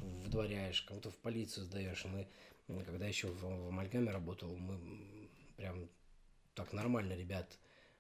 вдворяешь, 0.02 0.82
кого-то 0.82 1.10
в 1.10 1.18
полицию 1.18 1.66
сдаешь. 1.66 2.06
Мы, 2.68 2.84
когда 2.84 3.08
еще 3.08 3.28
в, 3.28 3.42
в 3.42 3.68
Амальгаме 3.68 4.12
работал, 4.12 4.56
мы 4.56 5.30
прям 5.58 5.90
так 6.54 6.74
нормально 6.74 7.14
ребят 7.14 7.60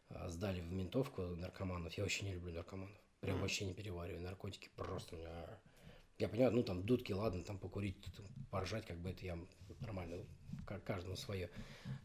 а, 0.09 0.29
сдали 0.29 0.61
в 0.61 0.71
ментовку 0.71 1.21
наркоманов. 1.21 1.93
Я 1.93 2.03
вообще 2.03 2.25
не 2.25 2.33
люблю 2.33 2.53
наркоманов. 2.53 2.95
Прям 3.19 3.39
вообще 3.39 3.65
не 3.65 3.73
перевариваю. 3.73 4.21
Наркотики 4.21 4.69
просто 4.75 5.15
меня... 5.15 5.59
Я 6.17 6.29
понимаю, 6.29 6.53
ну 6.53 6.63
там 6.63 6.83
дудки, 6.83 7.11
ладно, 7.11 7.43
там 7.43 7.59
покурить, 7.59 8.01
там, 8.15 8.25
поржать, 8.49 8.85
как 8.85 8.97
бы 8.99 9.09
это 9.09 9.25
я 9.25 9.37
нормально, 9.81 10.23
как 10.65 10.81
каждому 10.83 11.17
свое. 11.17 11.49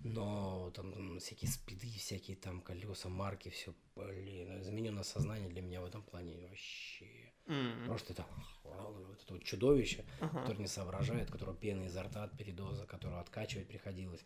Но 0.03 0.73
там, 0.75 0.93
там 0.93 1.19
всякие 1.21 1.49
спиды, 1.49 1.87
всякие 1.97 2.37
там 2.37 2.61
колеса, 2.61 3.09
марки, 3.09 3.51
все, 3.51 3.73
блин, 3.95 4.65
замененное 4.65 5.05
сознание 5.05 5.49
для 5.49 5.63
меня 5.63 5.81
в 5.81 5.85
этом 5.85 6.03
плане 6.03 6.37
вообще 6.39 7.30
Mm-hmm. 7.51 7.87
Просто 7.87 8.13
это, 8.13 8.25
вот 8.63 9.21
это 9.21 9.35
вот 9.35 9.43
чудовище, 9.43 10.05
uh-huh. 10.21 10.43
которое 10.43 10.59
не 10.59 10.67
соображает, 10.69 11.31
которое 11.31 11.57
пена 11.57 11.85
изо 11.85 12.05
рта 12.05 12.25
от 12.25 12.37
передоза, 12.37 12.87
которое 12.87 13.21
откачивать 13.21 13.67
приходилось, 13.67 14.25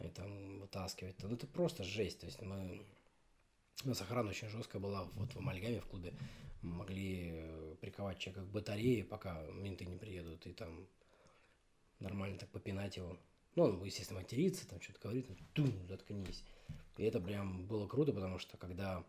и 0.00 0.08
там 0.08 0.58
вытаскивать. 0.58 1.22
Ну, 1.22 1.32
это 1.32 1.46
просто 1.46 1.84
жесть. 1.84 2.20
То 2.20 2.26
есть 2.26 2.42
мы... 2.42 2.84
У 3.84 3.88
нас 3.88 4.00
охрана 4.00 4.30
очень 4.30 4.48
жесткая 4.48 4.82
была 4.82 5.04
вот 5.14 5.32
в 5.34 5.38
Амальгаме 5.38 5.80
в 5.80 5.86
клубе. 5.86 6.12
Могли 6.62 7.30
э, 7.34 7.76
приковать 7.80 8.18
человека 8.18 8.44
к 8.44 8.50
батарее, 8.50 9.04
пока 9.04 9.42
менты 9.52 9.84
не 9.84 9.96
приедут, 9.96 10.44
и 10.46 10.52
там 10.52 10.88
нормально 12.00 12.38
так 12.38 12.48
попинать 12.48 12.96
его. 12.96 13.16
Ну, 13.54 13.64
он, 13.64 13.84
естественно, 13.84 14.20
матерится, 14.20 14.68
там 14.68 14.80
что-то 14.80 15.00
говорит, 15.02 15.28
тум, 15.52 15.70
заткнись. 15.86 16.42
И 16.96 17.04
это 17.04 17.20
прям 17.20 17.66
было 17.66 17.86
круто, 17.86 18.12
потому 18.12 18.38
что 18.38 18.56
когда 18.56 19.04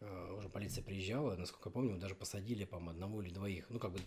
уже 0.00 0.48
полиция 0.48 0.82
приезжала, 0.82 1.36
насколько 1.36 1.68
я 1.68 1.72
помню, 1.72 1.96
даже 1.96 2.14
посадили, 2.14 2.64
по-моему, 2.64 2.90
одного 2.90 3.22
или 3.22 3.30
двоих, 3.30 3.70
ну, 3.70 3.78
как 3.78 3.92
бы 3.92 4.00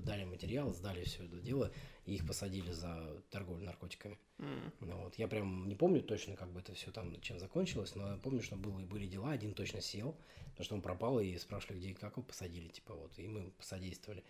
дали 0.00 0.24
материал, 0.24 0.72
сдали 0.72 1.04
все 1.04 1.24
это 1.24 1.36
дело, 1.40 1.70
и 2.06 2.14
их 2.14 2.26
посадили 2.26 2.72
за 2.72 3.22
торговлю 3.30 3.64
наркотиками. 3.64 4.18
Mm. 4.38 4.72
Ну, 4.80 4.96
вот. 5.02 5.14
Я 5.16 5.28
прям 5.28 5.68
не 5.68 5.76
помню 5.76 6.02
точно, 6.02 6.36
как 6.36 6.50
бы 6.50 6.60
это 6.60 6.74
все 6.74 6.90
там, 6.90 7.20
чем 7.20 7.38
закончилось, 7.38 7.94
но 7.94 8.12
я 8.12 8.16
помню, 8.16 8.42
что 8.42 8.56
было, 8.56 8.80
были 8.80 9.06
дела, 9.06 9.30
один 9.32 9.54
точно 9.54 9.80
сел, 9.80 10.16
потому 10.50 10.64
что 10.64 10.74
он 10.74 10.82
пропал, 10.82 11.20
и 11.20 11.36
спрашивали, 11.38 11.78
где 11.78 11.90
и 11.90 11.94
как 11.94 12.16
его 12.16 12.22
посадили, 12.22 12.68
типа, 12.68 12.94
вот, 12.94 13.18
и 13.18 13.28
мы 13.28 13.50
посодействовали 13.52 14.24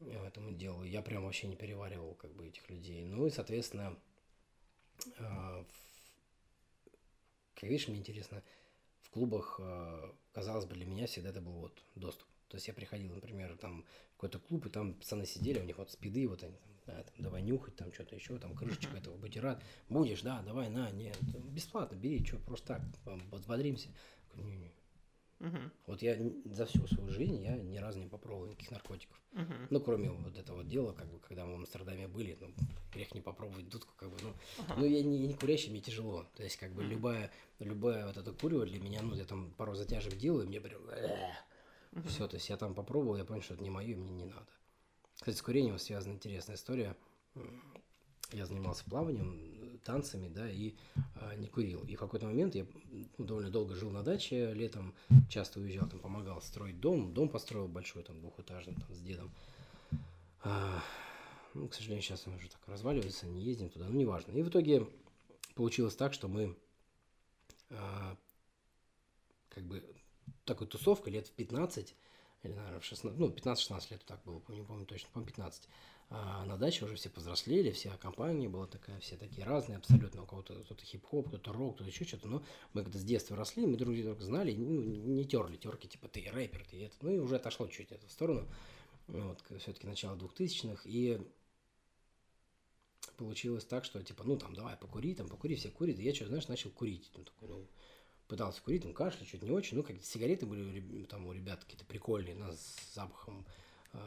этому 0.00 0.52
делу. 0.52 0.84
Я 0.84 1.02
прям 1.02 1.24
вообще 1.24 1.46
не 1.46 1.56
переваривал, 1.56 2.14
как 2.14 2.32
бы, 2.34 2.46
этих 2.46 2.68
людей. 2.70 3.04
Ну, 3.04 3.26
и, 3.26 3.30
соответственно, 3.30 3.98
э, 5.18 5.64
как 7.54 7.64
видишь, 7.64 7.88
мне 7.88 7.98
интересно, 7.98 8.42
в 9.10 9.12
клубах, 9.12 9.56
э, 9.58 10.12
казалось 10.32 10.66
бы, 10.66 10.74
для 10.74 10.86
меня 10.86 11.06
всегда 11.06 11.30
это 11.30 11.40
был 11.40 11.52
вот 11.52 11.82
доступ. 11.96 12.28
То 12.48 12.56
есть 12.56 12.68
я 12.68 12.74
приходил, 12.74 13.12
например, 13.12 13.56
там 13.56 13.84
в 14.12 14.14
какой-то 14.14 14.38
клуб, 14.38 14.66
и 14.66 14.70
там 14.70 14.94
пацаны 14.94 15.26
сидели, 15.26 15.58
у 15.58 15.64
них 15.64 15.78
вот 15.78 15.90
спиды, 15.90 16.28
вот 16.28 16.44
они 16.44 16.56
там, 16.56 16.70
да, 16.86 17.02
там 17.02 17.14
давай 17.18 17.42
нюхать, 17.42 17.74
там 17.74 17.92
что-то 17.92 18.14
еще, 18.14 18.38
там 18.38 18.54
крышечка 18.54 18.96
этого 18.96 19.16
бутерат. 19.16 19.62
Будешь, 19.88 20.22
да, 20.22 20.42
давай, 20.42 20.68
на, 20.68 20.90
нет, 20.92 21.18
бесплатно, 21.50 21.96
бери, 21.96 22.24
что, 22.24 22.38
просто 22.38 22.80
так, 23.04 23.18
взбодримся. 23.32 23.88
Не, 24.36 24.56
не, 24.56 24.72
Мгм. 25.40 25.72
Вот 25.86 26.02
я 26.02 26.16
за 26.44 26.66
всю 26.66 26.86
свою 26.86 27.10
жизнь 27.10 27.42
я 27.42 27.56
ни 27.56 27.78
разу 27.78 27.98
не 27.98 28.06
попробовал 28.06 28.46
никаких 28.46 28.70
наркотиков. 28.70 29.20
Мгм. 29.32 29.68
Ну, 29.70 29.80
кроме 29.80 30.10
вот 30.10 30.36
этого 30.36 30.62
дела, 30.62 30.92
как 30.92 31.08
бы, 31.10 31.18
когда 31.18 31.46
мы 31.46 31.52
в 31.52 31.56
Амстердаме 31.56 32.06
были, 32.08 32.36
ну, 32.40 32.52
грех 32.92 33.14
не 33.14 33.20
попробовать 33.20 33.68
дудку, 33.68 33.94
как 33.96 34.10
бы, 34.10 34.16
ну, 34.22 34.34
Ага. 34.58 34.80
ну, 34.80 34.84
я 34.84 35.02
не, 35.02 35.18
не 35.26 35.34
курящий, 35.34 35.70
мне 35.70 35.80
тяжело. 35.80 36.26
То 36.36 36.42
есть, 36.42 36.56
как 36.56 36.72
бы, 36.72 36.82
Мгм. 36.82 36.92
любая, 36.92 37.30
любая 37.58 38.06
вот 38.06 38.16
эта 38.16 38.32
курева 38.32 38.66
для 38.66 38.78
меня, 38.78 39.02
ну, 39.02 39.14
я 39.14 39.24
там 39.24 39.52
пару 39.52 39.74
затяжек 39.74 40.16
делаю, 40.16 40.44
и 40.44 40.48
мне 40.48 40.60
прям, 40.60 40.82
Мгм. 41.92 42.08
все, 42.08 42.28
то 42.28 42.36
есть, 42.36 42.48
я 42.50 42.56
там 42.56 42.74
попробовал, 42.74 43.16
я 43.16 43.24
понял, 43.24 43.42
что 43.42 43.54
это 43.54 43.62
не 43.62 43.70
мое, 43.70 43.92
и 43.92 43.94
мне 43.96 44.12
не 44.12 44.24
надо. 44.26 44.46
Кстати, 45.14 45.36
с 45.36 45.42
курением 45.42 45.78
связана 45.78 46.12
интересная 46.12 46.56
история. 46.56 46.96
Я 48.32 48.46
занимался 48.46 48.84
плаванием, 48.84 49.38
э, 49.38 49.59
танцами, 49.84 50.28
да, 50.28 50.48
и 50.50 50.74
а, 51.16 51.34
не 51.36 51.48
курил. 51.48 51.82
И 51.84 51.96
в 51.96 51.98
какой-то 51.98 52.26
момент 52.26 52.54
я 52.54 52.66
ну, 53.18 53.24
довольно 53.24 53.50
долго 53.50 53.74
жил 53.74 53.90
на 53.90 54.02
даче, 54.02 54.52
летом 54.52 54.94
часто 55.28 55.60
уезжал, 55.60 55.88
там 55.88 56.00
помогал 56.00 56.40
строить 56.42 56.80
дом. 56.80 57.12
Дом 57.12 57.28
построил 57.28 57.68
большой, 57.68 58.02
там, 58.02 58.20
двухэтажный, 58.20 58.74
там, 58.74 58.94
с 58.94 59.00
дедом. 59.00 59.32
А, 60.42 60.82
ну, 61.54 61.68
к 61.68 61.74
сожалению, 61.74 62.02
сейчас 62.02 62.26
он 62.26 62.34
уже 62.34 62.48
так 62.48 62.60
разваливается, 62.66 63.26
не 63.26 63.42
ездим 63.42 63.68
туда, 63.68 63.86
ну, 63.88 63.98
неважно. 63.98 64.32
И 64.32 64.42
в 64.42 64.48
итоге 64.48 64.86
получилось 65.54 65.96
так, 65.96 66.14
что 66.14 66.28
мы 66.28 66.56
а, 67.70 68.16
как 69.48 69.64
бы 69.64 69.84
такой 70.44 70.66
тусовкой 70.66 71.12
лет 71.12 71.28
в 71.28 71.32
15, 71.32 71.94
или, 72.42 72.52
наверное, 72.52 72.80
в 72.80 72.84
16, 72.84 73.18
ну, 73.18 73.28
15-16 73.28 73.90
лет 73.90 74.04
так 74.04 74.22
было, 74.24 74.42
не 74.48 74.62
помню 74.62 74.86
точно, 74.86 75.08
по 75.12 75.20
15. 75.20 75.68
А 76.12 76.44
на 76.44 76.56
даче 76.56 76.84
уже 76.84 76.96
все 76.96 77.08
повзрослели, 77.08 77.70
вся 77.70 77.96
компания 77.96 78.48
была 78.48 78.66
такая, 78.66 78.98
все 78.98 79.16
такие 79.16 79.46
разные 79.46 79.78
абсолютно, 79.78 80.24
у 80.24 80.26
кого-то 80.26 80.54
кто-то 80.64 80.84
хип-хоп, 80.84 81.28
кто-то 81.28 81.52
рок, 81.52 81.76
кто-то 81.76 81.88
еще 81.88 82.04
что-то, 82.04 82.26
но 82.26 82.42
мы 82.72 82.82
когда 82.82 82.98
с 82.98 83.04
детства 83.04 83.36
росли, 83.36 83.64
мы 83.64 83.76
друг 83.76 83.94
друга 83.94 84.20
знали, 84.20 84.52
ну, 84.56 84.82
не 84.82 85.24
терли 85.24 85.56
терки, 85.56 85.86
типа, 85.86 86.08
ты 86.08 86.28
рэпер, 86.28 86.66
ты 86.68 86.84
это, 86.84 86.96
ну, 87.02 87.12
и 87.12 87.18
уже 87.18 87.36
отошло 87.36 87.68
чуть 87.68 87.92
это 87.92 88.04
в 88.08 88.10
сторону, 88.10 88.48
вот, 89.06 89.40
все-таки 89.60 89.86
начало 89.86 90.16
2000-х, 90.16 90.82
и 90.84 91.20
получилось 93.16 93.64
так, 93.64 93.84
что, 93.84 94.02
типа, 94.02 94.24
ну, 94.24 94.36
там, 94.36 94.52
давай, 94.52 94.76
покури, 94.76 95.14
там, 95.14 95.28
покури, 95.28 95.54
все 95.54 95.70
курят, 95.70 96.00
и 96.00 96.02
я 96.02 96.12
что, 96.12 96.26
знаешь, 96.26 96.48
начал 96.48 96.70
курить, 96.70 97.08
ну, 97.14 97.22
такой, 97.22 97.48
ну, 97.48 97.68
пытался 98.26 98.60
курить, 98.62 98.82
там, 98.82 98.94
кашля, 98.94 99.24
что-то 99.26 99.46
не 99.46 99.52
очень, 99.52 99.76
ну, 99.76 99.84
какие-то 99.84 100.06
сигареты 100.08 100.44
были 100.44 101.04
там 101.04 101.24
у 101.28 101.32
ребят 101.32 101.62
какие-то 101.62 101.84
прикольные, 101.84 102.34
ну, 102.34 102.50
с 102.50 102.94
запахом, 102.94 103.46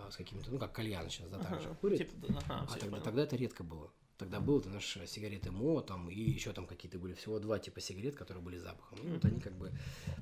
с 0.09 0.15
каким-то, 0.15 0.51
ну, 0.51 0.59
как 0.59 0.73
кальян 0.73 1.09
сейчас, 1.09 1.29
да, 1.29 1.39
так 1.39 1.61
же 1.61 1.67
Ага. 1.67 1.77
курят. 1.81 1.97
Типа, 1.97 2.11
ага, 2.29 2.67
А 2.69 2.77
тогда, 2.77 2.99
тогда 2.99 3.23
это 3.23 3.35
редко 3.35 3.63
было. 3.63 3.91
Тогда 4.17 4.39
был, 4.39 4.61
ты 4.61 4.69
знаешь, 4.69 4.97
сигареты 5.07 5.51
МО, 5.51 5.81
там, 5.81 6.09
и 6.09 6.19
еще 6.19 6.53
там 6.53 6.67
какие-то 6.67 6.99
были, 6.99 7.13
всего 7.13 7.39
два 7.39 7.59
типа 7.59 7.81
сигарет, 7.81 8.15
которые 8.15 8.43
были 8.43 8.57
запахом. 8.57 8.99
И 8.99 9.09
вот 9.09 9.25
они 9.25 9.41
как 9.41 9.57
бы, 9.57 9.71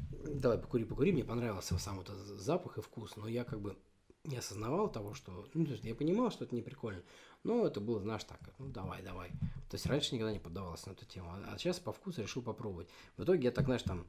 давай, 0.10 0.58
покури, 0.58 0.86
покури, 0.86 1.12
мне 1.12 1.24
понравился 1.24 1.78
сам 1.78 1.98
вот 1.98 2.10
этот 2.10 2.40
запах 2.40 2.78
и 2.78 2.82
вкус, 2.82 3.16
но 3.18 3.28
я 3.28 3.44
как 3.44 3.60
бы 3.60 3.78
не 4.24 4.38
осознавал 4.38 4.92
того, 4.92 5.14
что, 5.14 5.48
ну, 5.54 5.66
то 5.66 5.72
есть 5.72 5.84
я 5.84 5.96
понимал, 5.96 6.32
что 6.32 6.46
это 6.46 6.56
не 6.56 6.62
прикольно, 6.62 7.04
но 7.44 7.66
это 7.66 7.80
было, 7.82 8.00
знаешь, 8.02 8.24
так, 8.24 8.40
ну, 8.60 8.68
давай, 8.70 9.02
давай. 9.02 9.30
То 9.70 9.76
есть 9.76 9.86
раньше 9.86 10.16
никогда 10.16 10.32
не 10.32 10.40
поддавался 10.40 10.90
на 10.90 10.94
эту 10.94 11.06
тему, 11.06 11.32
а 11.34 11.58
сейчас 11.58 11.80
по 11.80 11.92
вкусу 11.92 12.22
решил 12.22 12.42
попробовать. 12.42 12.88
В 13.18 13.24
итоге 13.24 13.46
я 13.46 13.52
так, 13.52 13.66
знаешь, 13.66 13.84
там, 13.84 14.06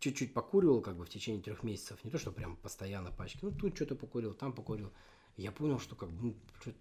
чуть-чуть 0.00 0.32
покуривал 0.34 0.80
как 0.80 0.96
бы 0.96 1.04
в 1.04 1.08
течение 1.08 1.42
трех 1.42 1.62
месяцев, 1.62 2.02
не 2.04 2.10
то, 2.10 2.18
что 2.18 2.32
прям 2.32 2.56
постоянно 2.56 3.10
пачки, 3.10 3.38
ну, 3.42 3.50
тут 3.50 3.74
что-то 3.76 3.96
покурил, 3.96 4.34
там 4.34 4.52
покурил. 4.52 4.92
Я 5.36 5.52
понял, 5.52 5.78
что 5.78 5.94
как 5.94 6.10
бы, 6.10 6.22
ну, 6.22 6.36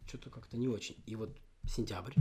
что-то 0.07 0.30
как-то 0.30 0.57
не 0.57 0.68
очень. 0.68 0.95
И 1.06 1.15
вот 1.15 1.38
сентябрь, 1.68 2.14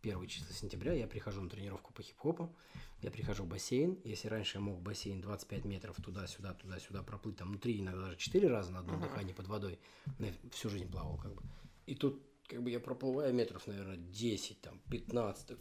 первое 0.00 0.26
число 0.26 0.52
сентября, 0.52 0.92
я 0.92 1.06
прихожу 1.06 1.42
на 1.42 1.50
тренировку 1.50 1.92
по 1.92 2.02
хип-хопу, 2.02 2.54
я 3.00 3.10
прихожу 3.10 3.44
в 3.44 3.48
бассейн, 3.48 3.98
если 4.04 4.28
раньше 4.28 4.58
я 4.58 4.60
мог 4.60 4.78
в 4.78 4.82
бассейн 4.82 5.20
25 5.20 5.64
метров 5.64 5.96
туда-сюда, 5.96 6.54
туда-сюда 6.54 7.02
проплыть, 7.02 7.36
там, 7.36 7.48
внутри 7.48 7.80
иногда 7.80 8.02
даже 8.02 8.16
4 8.16 8.48
раза 8.48 8.72
на 8.72 8.80
одном 8.80 8.96
Ага. 8.96 9.08
дыхании 9.08 9.32
под 9.32 9.48
водой, 9.48 9.78
я 10.18 10.32
всю 10.50 10.68
жизнь 10.68 10.90
плавал 10.90 11.18
как 11.18 11.34
бы. 11.34 11.42
И 11.86 11.94
тут 11.94 12.22
как 12.46 12.62
бы 12.62 12.70
я 12.70 12.80
проплываю 12.80 13.34
метров, 13.34 13.66
наверное, 13.66 13.96
10, 13.96 14.60
там, 14.60 14.80
15, 14.90 15.46
так, 15.46 15.58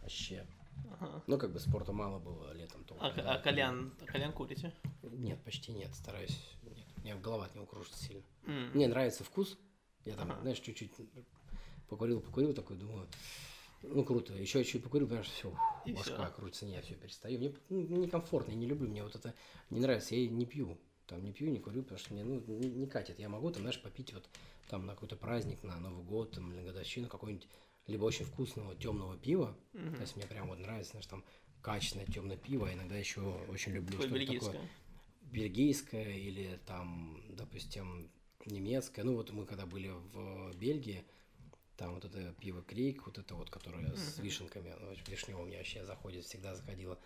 вообще. 0.00 0.46
Ага. 0.90 1.22
Ну, 1.26 1.38
как 1.38 1.52
бы 1.52 1.60
спорта 1.60 1.92
мало 1.92 2.18
было 2.18 2.52
летом. 2.52 2.84
только, 2.84 3.04
А, 3.04 3.12
да. 3.12 3.34
а 3.34 3.38
кальян, 3.38 3.92
а 4.00 4.06
кальян 4.06 4.32
курите? 4.32 4.72
Нет, 5.02 5.42
почти 5.44 5.72
нет, 5.72 5.94
стараюсь. 5.94 6.38
Нет, 6.62 6.86
у 6.96 7.00
меня 7.00 7.16
голова 7.16 7.46
от 7.46 7.54
него 7.54 7.66
кружится 7.66 8.02
сильно. 8.02 8.22
М. 8.46 8.70
Мне 8.74 8.88
нравится 8.88 9.24
вкус. 9.24 9.58
Я 10.04 10.14
там, 10.14 10.30
Ага. 10.30 10.40
знаешь, 10.42 10.60
чуть-чуть 10.60 10.92
покурил, 11.88 12.20
покурил, 12.20 12.54
такой, 12.54 12.76
думаю, 12.76 13.06
ну, 13.82 14.04
круто. 14.04 14.32
Еще 14.34 14.64
чуть 14.64 14.82
покурил, 14.82 15.06
понимаешь, 15.06 15.28
все, 15.28 15.52
И 15.84 15.92
башка 15.92 16.26
всё. 16.26 16.34
крутится, 16.34 16.66
не, 16.66 16.80
все, 16.80 16.94
перестаю. 16.94 17.38
Мне 17.38 17.52
ну, 17.68 17.96
некомфортно, 17.96 18.52
я 18.52 18.56
не 18.56 18.66
люблю, 18.66 18.88
мне 18.88 19.02
вот 19.02 19.14
это 19.14 19.34
не 19.70 19.80
нравится, 19.80 20.14
я 20.14 20.22
и 20.22 20.28
не 20.28 20.46
пью. 20.46 20.78
Там 21.06 21.24
не 21.24 21.32
пью, 21.32 21.48
не 21.50 21.58
курю, 21.58 21.82
потому 21.82 21.98
что 21.98 22.12
мне, 22.12 22.22
ну, 22.24 22.42
не, 22.46 22.68
не 22.68 22.86
катит. 22.86 23.18
Я 23.18 23.28
могу 23.30 23.50
там, 23.50 23.62
знаешь, 23.62 23.80
попить 23.80 24.12
вот 24.12 24.28
там 24.68 24.84
на 24.84 24.92
какой-то 24.94 25.16
праздник, 25.16 25.62
на 25.62 25.78
Новый 25.80 26.04
год, 26.04 26.32
там, 26.32 26.52
или 26.52 26.62
годовщину 26.62 27.08
какой-нибудь 27.08 27.48
либо 27.88 28.04
очень 28.04 28.24
вкусного 28.24 28.76
темного 28.76 29.16
пива. 29.16 29.56
Мгм. 29.72 29.96
То 29.96 30.02
есть 30.02 30.14
мне 30.16 30.26
прям 30.26 30.48
вот 30.48 30.60
нравится, 30.60 30.92
знаешь, 30.92 31.06
там 31.06 31.24
качественное 31.62 32.06
темное 32.06 32.36
пиво, 32.36 32.72
иногда 32.72 32.96
еще 32.96 33.20
очень 33.48 33.72
люблю 33.72 33.98
что-то 33.98 34.14
бельгийское. 34.14 34.52
такое 34.52 34.68
бельгийское 35.30 36.16
или 36.16 36.58
там, 36.66 37.22
допустим, 37.30 38.10
немецкое. 38.46 39.04
Ну 39.04 39.14
вот 39.14 39.30
мы 39.32 39.44
когда 39.46 39.66
были 39.66 39.88
в 39.88 40.54
Бельгии, 40.56 41.04
там 41.76 41.94
вот 41.94 42.04
это 42.04 42.34
пиво 42.40 42.62
Крейг, 42.62 43.06
вот 43.06 43.18
это 43.18 43.34
вот, 43.34 43.50
которое 43.50 43.94
с 43.94 44.16
Мгм. 44.16 44.24
вишенками, 44.24 44.72
очень 44.90 45.04
вишневое 45.06 45.44
мне 45.44 45.56
вообще 45.58 45.84
заходит, 45.84 46.24
всегда 46.24 46.54
заходило. 46.54 46.98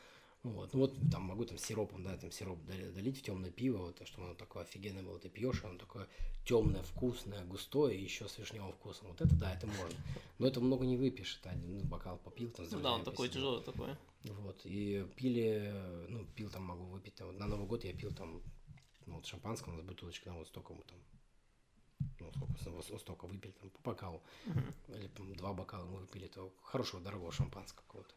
Вот, 0.43 0.75
ну 0.75 0.81
вот 0.81 0.97
там 1.09 1.23
могу 1.23 1.45
там 1.45 1.57
сиропом, 1.57 2.03
да, 2.03 2.17
там 2.17 2.33
сироп 2.33 2.59
долить 2.65 3.19
в 3.19 3.23
темное 3.23 3.53
пиво, 3.53 3.79
вот, 3.79 4.03
чтобы 4.09 4.27
оно 4.27 4.35
такое 4.35 4.65
офигенное 4.65 5.05
было, 5.05 5.17
ты 5.21 5.29
пьешь, 5.29 5.63
оно 5.63 5.79
такое 5.79 6.09
темное, 6.45 6.83
вкусное, 6.83 7.45
густое, 7.45 7.97
и 7.97 8.03
еще 8.03 8.29
с 8.29 8.39
вишневым 8.39 8.73
вкусом. 8.73 9.07
Вот 9.09 9.21
это 9.21 9.33
да, 9.37 9.55
это 9.55 9.69
можно. 9.69 9.97
Но 10.41 10.49
это 10.49 10.61
много 10.61 10.85
не 10.85 10.97
выпьешь, 10.97 11.39
это 11.39 11.51
один 11.51 11.79
ну, 11.79 11.85
бокал 11.85 12.19
попил, 12.19 12.51
там 12.51 12.67
Ну 12.73 12.81
да, 12.81 12.93
он 12.93 13.05
такой 13.05 13.29
тяжелый 13.29 13.63
такой. 13.63 13.91
Вот, 14.25 14.61
и 14.65 15.07
пили, 15.15 15.73
ну, 16.09 16.25
пил 16.35 16.51
там, 16.51 16.65
могу 16.65 16.85
выпить, 16.87 17.15
там, 17.15 17.29
вот 17.29 17.39
на 17.39 17.47
Новый 17.47 17.67
год 17.67 17.85
я 17.85 17.93
пил 17.93 18.13
там, 18.13 18.43
ну, 19.07 19.15
вот 19.15 19.27
шампанского, 19.27 19.75
у 19.75 19.77
нас 19.77 19.85
бутылочка, 19.85 20.25
там, 20.25 20.39
вот 20.39 20.49
столько 20.49 20.75
мы 20.75 20.83
там, 20.83 20.99
ну, 22.19 22.33
сколько, 22.35 22.99
столько 22.99 23.27
выпили, 23.29 23.53
там, 23.53 23.71
по 23.71 23.91
бокалу, 23.91 24.21
или 24.89 25.07
там, 25.07 25.33
два 25.37 25.53
бокала 25.53 25.85
мы 25.85 26.01
выпили, 26.01 26.27
этого 26.27 26.53
хорошего, 26.63 27.01
дорогого 27.01 27.31
шампанского 27.31 27.85
какого-то. 27.87 28.15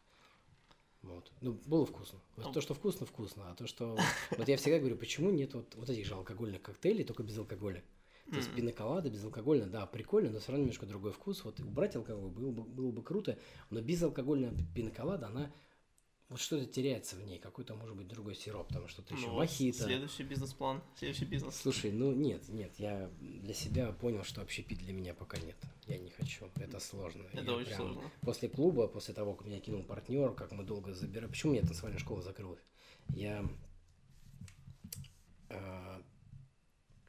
Вот. 1.06 1.32
Ну, 1.42 1.60
было 1.66 1.86
вкусно. 1.86 2.20
Вот 2.36 2.48
Ну. 2.48 2.52
то, 2.52 2.62
что 2.62 2.74
вкусно, 2.74 3.06
вкусно. 3.06 3.52
А 3.52 3.56
то, 3.56 3.68
что... 3.68 3.98
Вот 4.38 4.48
я 4.48 4.58
всегда 4.58 4.80
говорю, 4.80 4.98
почему 4.98 5.30
нет 5.32 5.54
вот, 5.54 5.74
вот 5.76 5.90
этих 5.90 6.06
же 6.06 6.16
алкогольных 6.16 6.62
коктейлей, 6.62 7.06
только 7.06 7.24
без 7.24 7.38
алкоголя. 7.38 7.84
То 8.30 8.38
есть 8.38 8.52
пиноколада 8.56 9.10
безалкогольно, 9.12 9.68
да, 9.68 9.86
прикольно, 9.86 10.32
но 10.32 10.40
все 10.40 10.52
равно 10.52 10.64
немножко 10.64 10.88
другой 10.88 11.12
вкус. 11.12 11.44
Вот 11.44 11.60
убрать 11.60 11.96
алкоголь 11.96 12.32
было 12.32 12.52
бы, 12.52 12.64
было 12.64 12.92
бы 12.92 13.04
круто, 13.04 13.38
но 13.70 13.82
безалкогольная 13.82 14.52
пиноколада, 14.74 15.28
она 15.28 15.52
вот 16.30 16.40
что-то 16.40 16.66
теряется 16.66 17.16
в 17.16 17.24
ней, 17.24 17.38
какой-то, 17.38 17.76
может 17.76 17.96
быть, 17.96 18.08
другой 18.08 18.36
сироп, 18.36 18.72
там 18.74 18.88
что-то 18.88 19.14
еще, 19.14 19.28
Ну, 19.28 19.36
мохито. 19.36 19.84
Следующий 19.84 20.24
бизнес-план, 20.24 20.82
следующий 20.98 21.26
бизнес. 21.26 21.56
Слушай, 21.56 21.92
ну 21.92 22.14
нет, 22.14 22.48
нет, 22.50 22.74
я 22.78 23.12
для 23.20 23.54
себя 23.54 23.92
понял, 23.92 24.24
что 24.24 24.42
общепит 24.42 24.80
для 24.80 24.92
меня 24.92 25.14
пока 25.14 25.38
нет. 25.38 25.56
Я 25.86 26.00
не 26.00 26.10
хочу, 26.10 26.50
это 26.56 26.80
сложно. 26.80 27.24
Это 27.32 27.44
Я 27.44 27.54
очень 27.54 27.68
прям 27.68 27.78
сложно. 27.78 28.12
После 28.22 28.50
клуба, 28.50 28.88
после 28.88 29.14
того, 29.14 29.36
как 29.36 29.46
меня 29.46 29.60
кинул 29.60 29.84
партнер, 29.84 30.34
как 30.34 30.52
мы 30.52 30.64
долго 30.64 30.94
забирали. 30.94 31.30
Почему 31.30 31.52
у 31.52 31.56
меня 31.56 31.66
танцевальная 31.66 32.00
школа 32.00 32.24
закрылась? 32.24 32.64
Я 33.10 33.46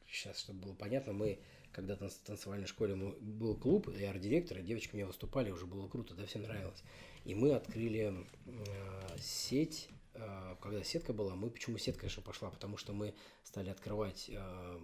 сейчас, 0.07 0.39
чтобы 0.39 0.59
было 0.61 0.73
понятно, 0.73 1.13
мы 1.13 1.39
когда 1.71 1.93
танц- 1.93 2.19
в 2.23 2.25
танцевальной 2.25 2.65
школе 2.67 2.95
был 2.95 3.55
клуб, 3.55 3.87
я 3.99 4.09
арт-директор, 4.09 4.57
и 4.57 4.63
девочки 4.63 4.93
у 4.93 4.97
меня 4.97 5.05
выступали, 5.05 5.51
уже 5.51 5.67
было 5.67 5.87
круто, 5.87 6.15
да, 6.15 6.25
всем 6.25 6.41
нравилось. 6.41 6.81
И 7.27 7.35
мы 7.35 7.51
открыли 7.51 8.25
э, 8.45 9.17
сеть, 9.19 9.89
э, 10.13 10.55
когда 10.61 10.81
сетка 10.81 11.11
была, 11.11 11.35
мы 11.35 11.49
почему 11.49 11.77
сетка, 11.77 12.01
конечно, 12.01 12.21
пошла, 12.23 12.49
потому 12.49 12.77
что 12.77 12.93
мы 12.93 13.13
стали 13.43 13.69
открывать 13.69 14.29
э, 14.29 14.79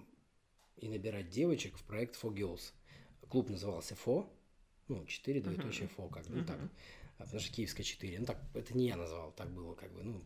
и 0.76 0.90
набирать 0.90 1.30
девочек 1.30 1.78
в 1.78 1.84
проект 1.84 2.22
For 2.22 2.34
Girls. 2.34 2.74
Клуб 3.30 3.50
назывался 3.50 3.96
FO, 3.96 4.28
ну, 4.90 5.06
4, 5.06 5.40
двоеточие 5.40 5.88
FO, 5.96 6.10
как 6.10 6.28
бы, 6.28 6.36
ну, 6.36 6.46
так, 6.46 6.60
потому 7.18 7.40
что 7.40 7.54
киевская 7.54 7.86
4. 7.86 8.20
Ну, 8.20 8.26
так, 8.26 8.38
это 8.54 8.78
не 8.78 8.88
я 8.88 8.98
назвал, 8.98 9.32
так 9.32 9.50
было, 9.50 9.74
как 9.76 9.94
бы, 9.94 10.04
ну, 10.04 10.22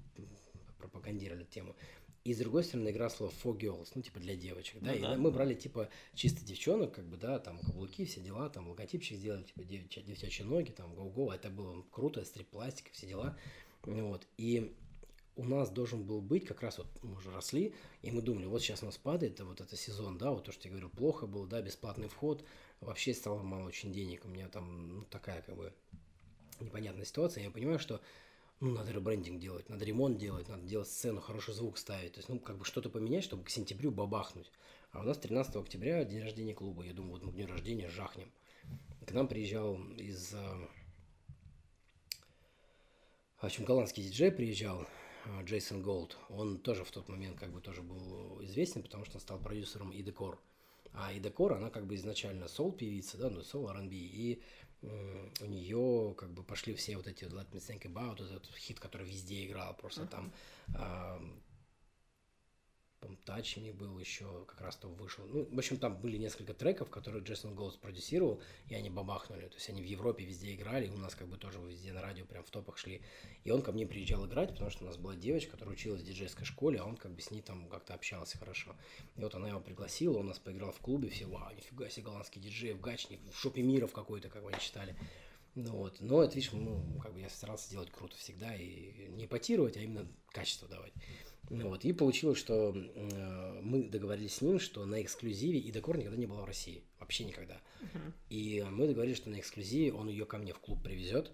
пропагандировали 0.79 1.43
тему. 1.43 1.75
И 2.27 2.33
с 2.33 2.39
другой 2.39 2.65
стороны, 2.65 2.89
игра 2.89 3.09
слова 3.09 3.31
for 3.41 3.57
girls, 3.57 3.87
ну, 3.95 4.01
типа 4.01 4.19
для 4.19 4.35
девочек, 4.35 4.81
да, 4.81 4.91
Ну 4.91 4.97
и 4.97 4.99
да. 4.99 5.15
мы 5.15 5.31
брали, 5.31 5.53
типа, 5.53 5.87
чисто 6.13 6.43
девчонок, 6.43 6.93
как 6.93 7.05
бы, 7.05 7.15
да, 7.15 7.39
там, 7.39 7.57
каблуки, 7.57 8.03
все 8.03 8.19
дела, 8.19 8.49
там, 8.49 8.67
логотипчик 8.67 9.17
сделали, 9.17 9.43
типа, 9.43 9.63
девичьи, 9.63 10.03
девчачьи 10.03 10.43
ноги, 10.45 10.71
там, 10.71 10.93
гоу-гоу, 10.93 11.31
это 11.31 11.49
было 11.49 11.85
круто, 11.89 12.25
стрип-пластик, 12.25 12.91
все 12.91 13.07
дела, 13.07 13.37
вот, 13.83 14.27
и 14.35 14.75
у 15.37 15.45
нас 15.45 15.69
должен 15.69 16.03
был 16.03 16.19
быть, 16.19 16.45
как 16.45 16.63
раз 16.63 16.79
вот 16.79 16.87
мы 17.01 17.15
уже 17.15 17.31
росли, 17.31 17.73
и 18.01 18.11
мы 18.11 18.21
думали, 18.21 18.45
вот 18.45 18.61
сейчас 18.61 18.83
у 18.83 18.87
нас 18.87 18.97
падает, 18.97 19.35
да, 19.35 19.45
вот 19.45 19.61
это 19.61 19.77
сезон, 19.77 20.17
да, 20.17 20.31
вот 20.31 20.43
то, 20.43 20.51
что 20.51 20.67
я 20.67 20.71
говорю, 20.71 20.89
плохо 20.89 21.27
было, 21.27 21.47
да, 21.47 21.61
бесплатный 21.61 22.09
вход, 22.09 22.43
вообще 22.81 23.13
стало 23.13 23.41
мало 23.41 23.65
очень 23.65 23.93
денег, 23.93 24.25
у 24.25 24.27
меня 24.27 24.49
там, 24.49 24.97
ну, 24.97 25.03
такая, 25.03 25.43
как 25.43 25.55
бы, 25.55 25.71
непонятная 26.59 27.05
ситуация, 27.05 27.45
я 27.45 27.51
понимаю, 27.51 27.79
что 27.79 28.01
ну, 28.59 28.71
надо 28.71 28.91
ребрендинг 28.91 29.39
делать, 29.39 29.69
надо 29.69 29.85
ремонт 29.85 30.17
делать, 30.17 30.47
надо 30.47 30.63
делать 30.63 30.87
сцену, 30.87 31.21
хороший 31.21 31.53
звук 31.53 31.77
ставить. 31.77 32.13
То 32.13 32.19
есть, 32.19 32.29
ну, 32.29 32.39
как 32.39 32.57
бы 32.57 32.65
что-то 32.65 32.89
поменять, 32.89 33.23
чтобы 33.23 33.43
к 33.43 33.49
сентябрю 33.49 33.91
бабахнуть. 33.91 34.51
А 34.91 35.01
у 35.01 35.03
нас 35.03 35.17
13 35.19 35.55
октября 35.57 36.03
день 36.03 36.23
рождения 36.23 36.55
клуба. 36.55 36.83
Я 36.83 36.93
думаю, 36.93 37.13
вот 37.13 37.23
мы 37.23 37.31
к 37.31 37.35
дню 37.35 37.45
рождения 37.47 37.87
жахнем. 37.89 38.31
К 39.05 39.11
нам 39.11 39.27
приезжал 39.27 39.75
из... 39.97 40.33
А, 40.33 40.69
в 43.39 43.43
общем, 43.43 43.63
голландский 43.63 44.03
диджей 44.03 44.31
приезжал, 44.31 44.87
а, 45.25 45.43
Джейсон 45.43 45.83
Голд. 45.83 46.17
Он 46.29 46.57
тоже 46.57 46.83
в 46.83 46.89
тот 46.89 47.09
момент 47.09 47.37
как 47.37 47.51
бы 47.51 47.61
тоже 47.61 47.83
был 47.83 48.43
известен, 48.43 48.81
потому 48.81 49.05
что 49.05 49.17
он 49.17 49.21
стал 49.21 49.39
продюсером 49.39 49.91
и 49.91 50.01
декор. 50.01 50.41
А 50.93 51.13
и 51.13 51.19
декор, 51.19 51.53
она 51.53 51.69
как 51.69 51.85
бы 51.85 51.93
изначально 51.93 52.47
сол 52.47 52.71
певица, 52.71 53.17
да, 53.17 53.29
ну 53.29 53.43
сол 53.43 53.69
R&B. 53.69 53.93
И 53.93 54.41
у 54.81 55.45
нее 55.45 56.06
как 56.17 56.31
бы 56.33 56.43
пошли 56.43 56.75
все 56.75 56.97
вот 56.97 57.07
эти 57.07 57.23
Let 57.23 57.49
Me 57.51 57.59
Think 57.59 57.83
About, 57.83 58.23
этот 58.23 58.53
хит, 58.55 58.79
который 58.79 59.07
везде 59.07 59.45
играл, 59.45 59.75
просто 59.75 60.01
uh-huh. 60.01 60.09
там 60.09 60.33
а, 60.75 61.21
Touch 63.25 63.57
Me 63.57 63.73
был 63.73 63.99
еще, 63.99 64.45
как 64.45 64.61
раз 64.61 64.75
то 64.75 64.87
вышел. 64.87 65.25
Ну, 65.27 65.47
в 65.51 65.57
общем, 65.57 65.77
там 65.77 65.99
были 65.99 66.17
несколько 66.17 66.53
треков, 66.53 66.89
которые 66.89 67.23
Джейсон 67.23 67.55
Голдс 67.55 67.77
продюсировал, 67.77 68.41
и 68.67 68.75
они 68.75 68.89
бабахнули. 68.89 69.47
То 69.47 69.55
есть 69.55 69.69
они 69.69 69.81
в 69.81 69.85
Европе 69.85 70.25
везде 70.25 70.55
играли, 70.55 70.89
у 70.89 70.97
нас 70.97 71.15
как 71.15 71.27
бы 71.27 71.37
тоже 71.37 71.59
везде 71.59 71.93
на 71.93 72.01
радио 72.01 72.25
прям 72.25 72.43
в 72.43 72.49
топах 72.49 72.77
шли. 72.77 73.01
И 73.43 73.51
он 73.51 73.61
ко 73.61 73.71
мне 73.71 73.85
приезжал 73.85 74.25
играть, 74.25 74.49
потому 74.49 74.71
что 74.71 74.83
у 74.83 74.87
нас 74.87 74.97
была 74.97 75.15
девочка, 75.15 75.51
которая 75.51 75.75
училась 75.75 76.01
в 76.01 76.05
диджейской 76.05 76.45
школе, 76.45 76.79
а 76.79 76.85
он 76.85 76.97
как 76.97 77.11
бы 77.11 77.21
с 77.21 77.31
ней 77.31 77.41
там 77.41 77.67
как-то 77.69 77.93
общался 77.93 78.37
хорошо. 78.37 78.75
И 79.15 79.21
вот 79.21 79.35
она 79.35 79.49
его 79.49 79.59
пригласила, 79.59 80.17
он 80.17 80.27
нас 80.27 80.39
поиграл 80.39 80.71
в 80.71 80.79
клубе, 80.79 81.09
все, 81.09 81.25
вау, 81.25 81.53
нифига 81.53 81.89
себе, 81.89 82.05
голландский 82.05 82.41
диджей, 82.41 82.73
в 82.73 82.81
гачник, 82.81 83.19
в 83.31 83.37
шопе 83.39 83.61
мира 83.61 83.87
в 83.87 83.93
какой-то, 83.93 84.29
как 84.29 84.45
они 84.45 84.59
читали. 84.59 84.95
Ну 85.59 85.71
вот, 85.71 85.95
но 86.01 86.23
это, 86.23 86.35
видишь, 86.35 86.51
ну, 86.51 86.83
как 87.01 87.13
бы 87.13 87.19
я 87.19 87.29
старался 87.29 87.71
делать 87.71 87.89
круто 87.89 88.15
всегда 88.15 88.55
и 88.55 89.09
не 89.09 89.25
ипотировать, 89.25 89.75
а 89.75 89.79
именно 89.79 90.07
качество 90.29 90.67
давать. 90.67 90.93
Ну, 91.49 91.69
вот, 91.69 91.83
и 91.83 91.93
получилось, 91.93 92.37
что 92.37 92.75
э, 92.75 93.59
мы 93.63 93.89
договорились 93.89 94.35
с 94.35 94.41
ним, 94.41 94.59
что 94.59 94.85
на 94.85 95.01
эксклюзиве 95.01 95.57
и 95.57 95.71
Декор 95.71 95.97
никогда 95.97 96.15
не 96.15 96.27
была 96.27 96.43
в 96.43 96.45
России. 96.45 96.83
Вообще 96.99 97.25
никогда. 97.25 97.59
Uh-huh. 97.81 98.13
И 98.29 98.63
мы 98.69 98.85
договорились, 98.85 99.17
что 99.17 99.31
на 99.31 99.39
эксклюзиве 99.39 99.93
он 99.93 100.09
ее 100.09 100.27
ко 100.27 100.37
мне 100.37 100.53
в 100.53 100.59
клуб 100.59 100.83
привезет. 100.83 101.31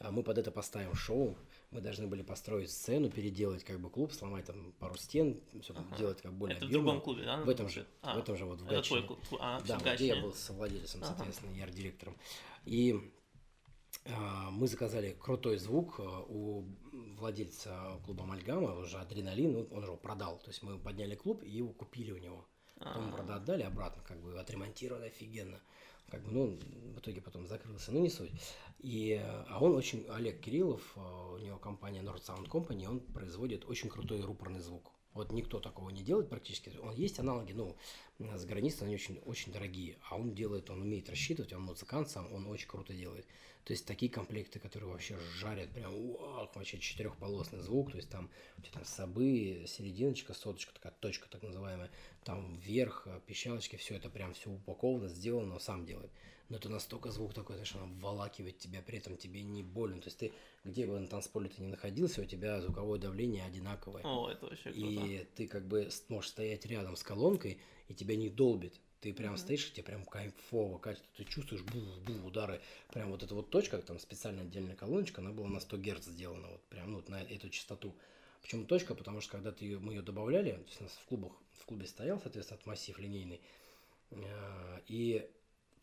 А 0.00 0.10
мы 0.10 0.24
под 0.24 0.38
это 0.38 0.50
поставим 0.50 0.94
шоу. 0.96 1.36
Мы 1.70 1.80
должны 1.80 2.08
были 2.08 2.22
построить 2.22 2.72
сцену, 2.72 3.08
переделать 3.08 3.62
как 3.62 3.78
бы 3.78 3.88
клуб, 3.88 4.12
сломать 4.12 4.46
там 4.46 4.72
пару 4.80 4.96
стен, 4.96 5.40
все 5.62 5.74
ага. 5.74 5.96
делать 5.96 6.22
как 6.22 6.32
более 6.32 6.56
Это 6.56 6.66
объемно. 6.66 6.82
в 6.82 6.84
другом 6.86 7.02
клубе, 7.02 7.24
да? 7.24 7.36
В 7.36 7.48
этом 7.48 7.68
же, 7.68 7.86
а, 8.02 8.16
в 8.16 8.18
этом 8.18 8.36
же 8.36 8.46
вот 8.46 8.60
в 8.60 8.66
Гатчине. 8.66 8.78
Это 8.78 8.88
твой 8.88 9.02
клуб, 9.02 9.40
а, 9.40 9.60
да, 9.60 9.94
где 9.94 10.08
я 10.08 10.16
был 10.20 10.32
совладельцем, 10.32 11.02
ага. 11.04 11.14
соответственно, 11.14 11.54
я 11.54 11.68
директором. 11.68 12.16
И 12.64 13.00
мы 14.06 14.66
заказали 14.66 15.16
крутой 15.18 15.56
звук 15.56 15.94
а, 15.98 16.24
у 16.28 16.64
владельца 17.16 17.98
клуба 18.04 18.24
Амальгама, 18.24 18.74
уже 18.74 18.98
Адреналин, 18.98 19.66
он 19.70 19.84
его 19.84 19.96
продал. 19.96 20.38
То 20.38 20.50
есть 20.50 20.62
мы 20.62 20.78
подняли 20.78 21.14
клуб 21.14 21.42
и 21.42 21.50
его 21.50 21.72
купили 21.72 22.12
у 22.12 22.18
него. 22.18 22.46
Потом, 22.78 23.04
А-а-а. 23.04 23.12
правда, 23.14 23.36
отдали 23.36 23.62
обратно, 23.62 24.02
как 24.06 24.20
бы 24.20 24.38
отремонтировали 24.38 25.06
офигенно. 25.06 25.58
Как 26.10 26.22
бы, 26.22 26.32
ну, 26.32 26.58
в 26.94 26.98
итоге 26.98 27.22
потом 27.22 27.46
закрылся, 27.46 27.92
ну, 27.92 28.00
не 28.00 28.10
суть. 28.10 28.30
И, 28.78 29.18
а 29.22 29.58
он 29.60 29.74
очень, 29.74 30.06
Олег 30.10 30.40
Кириллов, 30.40 30.82
а, 30.96 31.32
у 31.32 31.38
него 31.38 31.58
компания 31.58 32.02
Nord 32.02 32.22
Sound 32.22 32.46
Company, 32.48 32.86
он 32.86 33.00
производит 33.00 33.64
очень 33.64 33.88
крутой 33.88 34.20
рупорный 34.20 34.60
звук. 34.60 34.93
Вот 35.14 35.30
никто 35.30 35.60
такого 35.60 35.90
не 35.90 36.02
делает 36.02 36.28
практически. 36.28 36.72
Он 36.82 36.92
есть 36.94 37.20
аналоги, 37.20 37.52
ну, 37.52 37.76
с 38.18 38.44
границы 38.44 38.82
они 38.82 38.96
очень, 38.96 39.18
очень 39.20 39.52
дорогие. 39.52 39.96
А 40.10 40.16
он 40.16 40.34
делает, 40.34 40.68
он 40.70 40.82
умеет 40.82 41.08
рассчитывать, 41.08 41.52
он 41.52 41.62
музыкант 41.62 42.10
сам, 42.10 42.32
он 42.32 42.46
очень 42.48 42.66
круто 42.66 42.92
делает. 42.92 43.24
То 43.64 43.72
есть 43.72 43.86
такие 43.86 44.10
комплекты, 44.10 44.58
которые 44.58 44.90
вообще 44.90 45.16
жарят, 45.38 45.70
прям 45.70 45.92
вау, 45.92 46.50
вообще 46.54 46.78
четырехполосный 46.78 47.60
звук, 47.60 47.92
то 47.92 47.96
есть 47.96 48.10
там, 48.10 48.28
там 48.72 48.84
собы, 48.84 49.64
серединочка, 49.66 50.34
соточка, 50.34 50.74
такая 50.74 50.92
точка 51.00 51.30
так 51.30 51.42
называемая, 51.42 51.90
там 52.24 52.58
вверх, 52.58 53.06
э, 53.06 53.20
пищалочки, 53.26 53.76
все 53.76 53.94
это 53.94 54.10
прям 54.10 54.34
все 54.34 54.50
упаковано, 54.50 55.08
сделано, 55.08 55.58
сам 55.60 55.86
делает. 55.86 56.10
Но 56.48 56.56
это 56.58 56.68
настолько 56.68 57.10
звук 57.10 57.32
такой, 57.32 57.56
знаешь, 57.56 57.74
он 57.74 57.82
обволакивает 57.84 58.58
тебя, 58.58 58.82
при 58.82 58.98
этом 58.98 59.16
тебе 59.16 59.42
не 59.42 59.62
больно. 59.62 60.00
То 60.00 60.08
есть 60.08 60.18
ты, 60.18 60.32
где 60.64 60.86
бы 60.86 60.98
на 60.98 61.06
танцполе 61.06 61.48
ты 61.48 61.62
ни 61.62 61.66
находился, 61.66 62.20
у 62.20 62.26
тебя 62.26 62.60
звуковое 62.60 62.98
давление 62.98 63.44
одинаковое. 63.44 64.02
О, 64.04 64.30
это 64.30 64.46
вообще 64.46 64.72
круто. 64.72 64.78
И 64.78 65.26
ты 65.34 65.46
как 65.46 65.66
бы 65.66 65.88
можешь 66.08 66.30
стоять 66.30 66.66
рядом 66.66 66.96
с 66.96 67.02
колонкой, 67.02 67.58
и 67.88 67.94
тебя 67.94 68.16
не 68.16 68.28
долбит. 68.28 68.78
Ты 69.00 69.12
прям 69.12 69.34
mm-hmm. 69.34 69.38
стоишь, 69.38 69.68
и 69.68 69.72
тебе 69.72 69.84
прям 69.84 70.04
кайфово, 70.04 70.78
Катя, 70.78 71.02
ты 71.16 71.24
чувствуешь 71.24 71.62
бу-бу 71.62 72.26
удары. 72.26 72.60
Прям 72.92 73.10
вот 73.10 73.22
эта 73.22 73.34
вот 73.34 73.50
точка, 73.50 73.76
там 73.78 73.98
специально 73.98 74.42
отдельная 74.42 74.76
колоночка, 74.76 75.20
она 75.20 75.30
была 75.30 75.48
на 75.48 75.60
100 75.60 75.76
Гц 75.76 76.04
сделана, 76.06 76.48
вот 76.48 76.62
прям 76.68 76.92
ну, 76.92 77.04
на 77.08 77.22
эту 77.22 77.50
частоту. 77.50 77.94
Почему 78.40 78.64
точка? 78.64 78.94
Потому 78.94 79.20
что 79.20 79.32
когда 79.32 79.52
ты 79.52 79.64
ее, 79.66 79.78
мы 79.78 79.92
ее 79.94 80.02
добавляли, 80.02 80.52
то 80.52 80.68
есть 80.68 80.80
у 80.80 80.84
нас 80.84 80.92
в 80.92 81.04
клубах, 81.06 81.32
в 81.60 81.66
клубе 81.66 81.86
стоял, 81.86 82.18
соответственно, 82.20 82.60
массив 82.64 82.98
линейный, 82.98 83.42
э, 84.10 84.80
и 84.88 85.28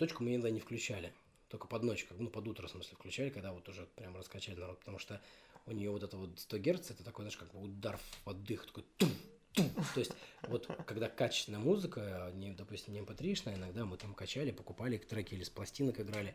точку 0.02 0.24
мы 0.24 0.32
иногда 0.34 0.50
не 0.50 0.60
включали, 0.60 1.14
только 1.48 1.68
под 1.68 1.84
ночь, 1.84 2.06
как, 2.06 2.18
ну, 2.18 2.30
под 2.30 2.48
утро, 2.48 2.66
в 2.66 2.72
смысле, 2.72 2.96
включали, 2.96 3.30
когда 3.30 3.54
вот 3.54 3.70
уже 3.70 3.86
прям 3.96 4.18
раскачали 4.18 4.60
народ, 4.60 4.80
потому 4.80 4.98
что 4.98 5.22
у 5.68 5.72
нее 5.72 5.92
вот 5.92 6.02
это 6.02 6.18
вот 6.18 6.40
100 6.40 6.58
Гц, 6.58 6.92
это 6.92 7.04
такой, 7.04 7.24
знаешь, 7.24 7.38
как 7.38 7.54
удар 7.54 7.98
в 7.98 8.24
поддых, 8.24 8.66
такой 8.66 8.84
тум, 8.98 9.12
то 9.54 10.00
есть, 10.00 10.14
вот 10.48 10.66
когда 10.88 11.08
качественная 11.08 11.60
музыка, 11.60 12.32
не, 12.34 12.52
допустим, 12.52 12.94
не 12.94 13.02
mp 13.02 13.46
эм 13.46 13.56
иногда 13.56 13.86
мы 13.86 13.98
там 13.98 14.16
качали, 14.16 14.50
покупали 14.50 14.98
треки 14.98 15.36
или 15.36 15.44
с 15.44 15.52
пластинок 15.52 16.00
играли, 16.00 16.34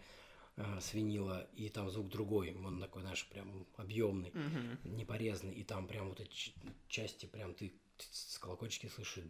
э, 0.57 0.79
с 0.81 0.95
винила, 0.95 1.49
и 1.57 1.69
там 1.69 1.91
звук 1.91 2.09
другой, 2.09 2.55
он 2.55 2.81
такой, 2.81 3.03
знаешь, 3.03 3.27
прям 3.27 3.67
объемный, 3.77 4.31
uh-huh. 4.31 4.89
непорезанный, 4.97 5.55
и 5.55 5.65
там 5.65 5.89
прям 5.89 6.11
вот 6.11 6.21
эти 6.21 6.53
части, 6.89 7.27
прям 7.27 7.55
ты 7.55 7.73
с 7.99 8.39
колокольчики 8.39 8.89
слышишь, 8.95 9.25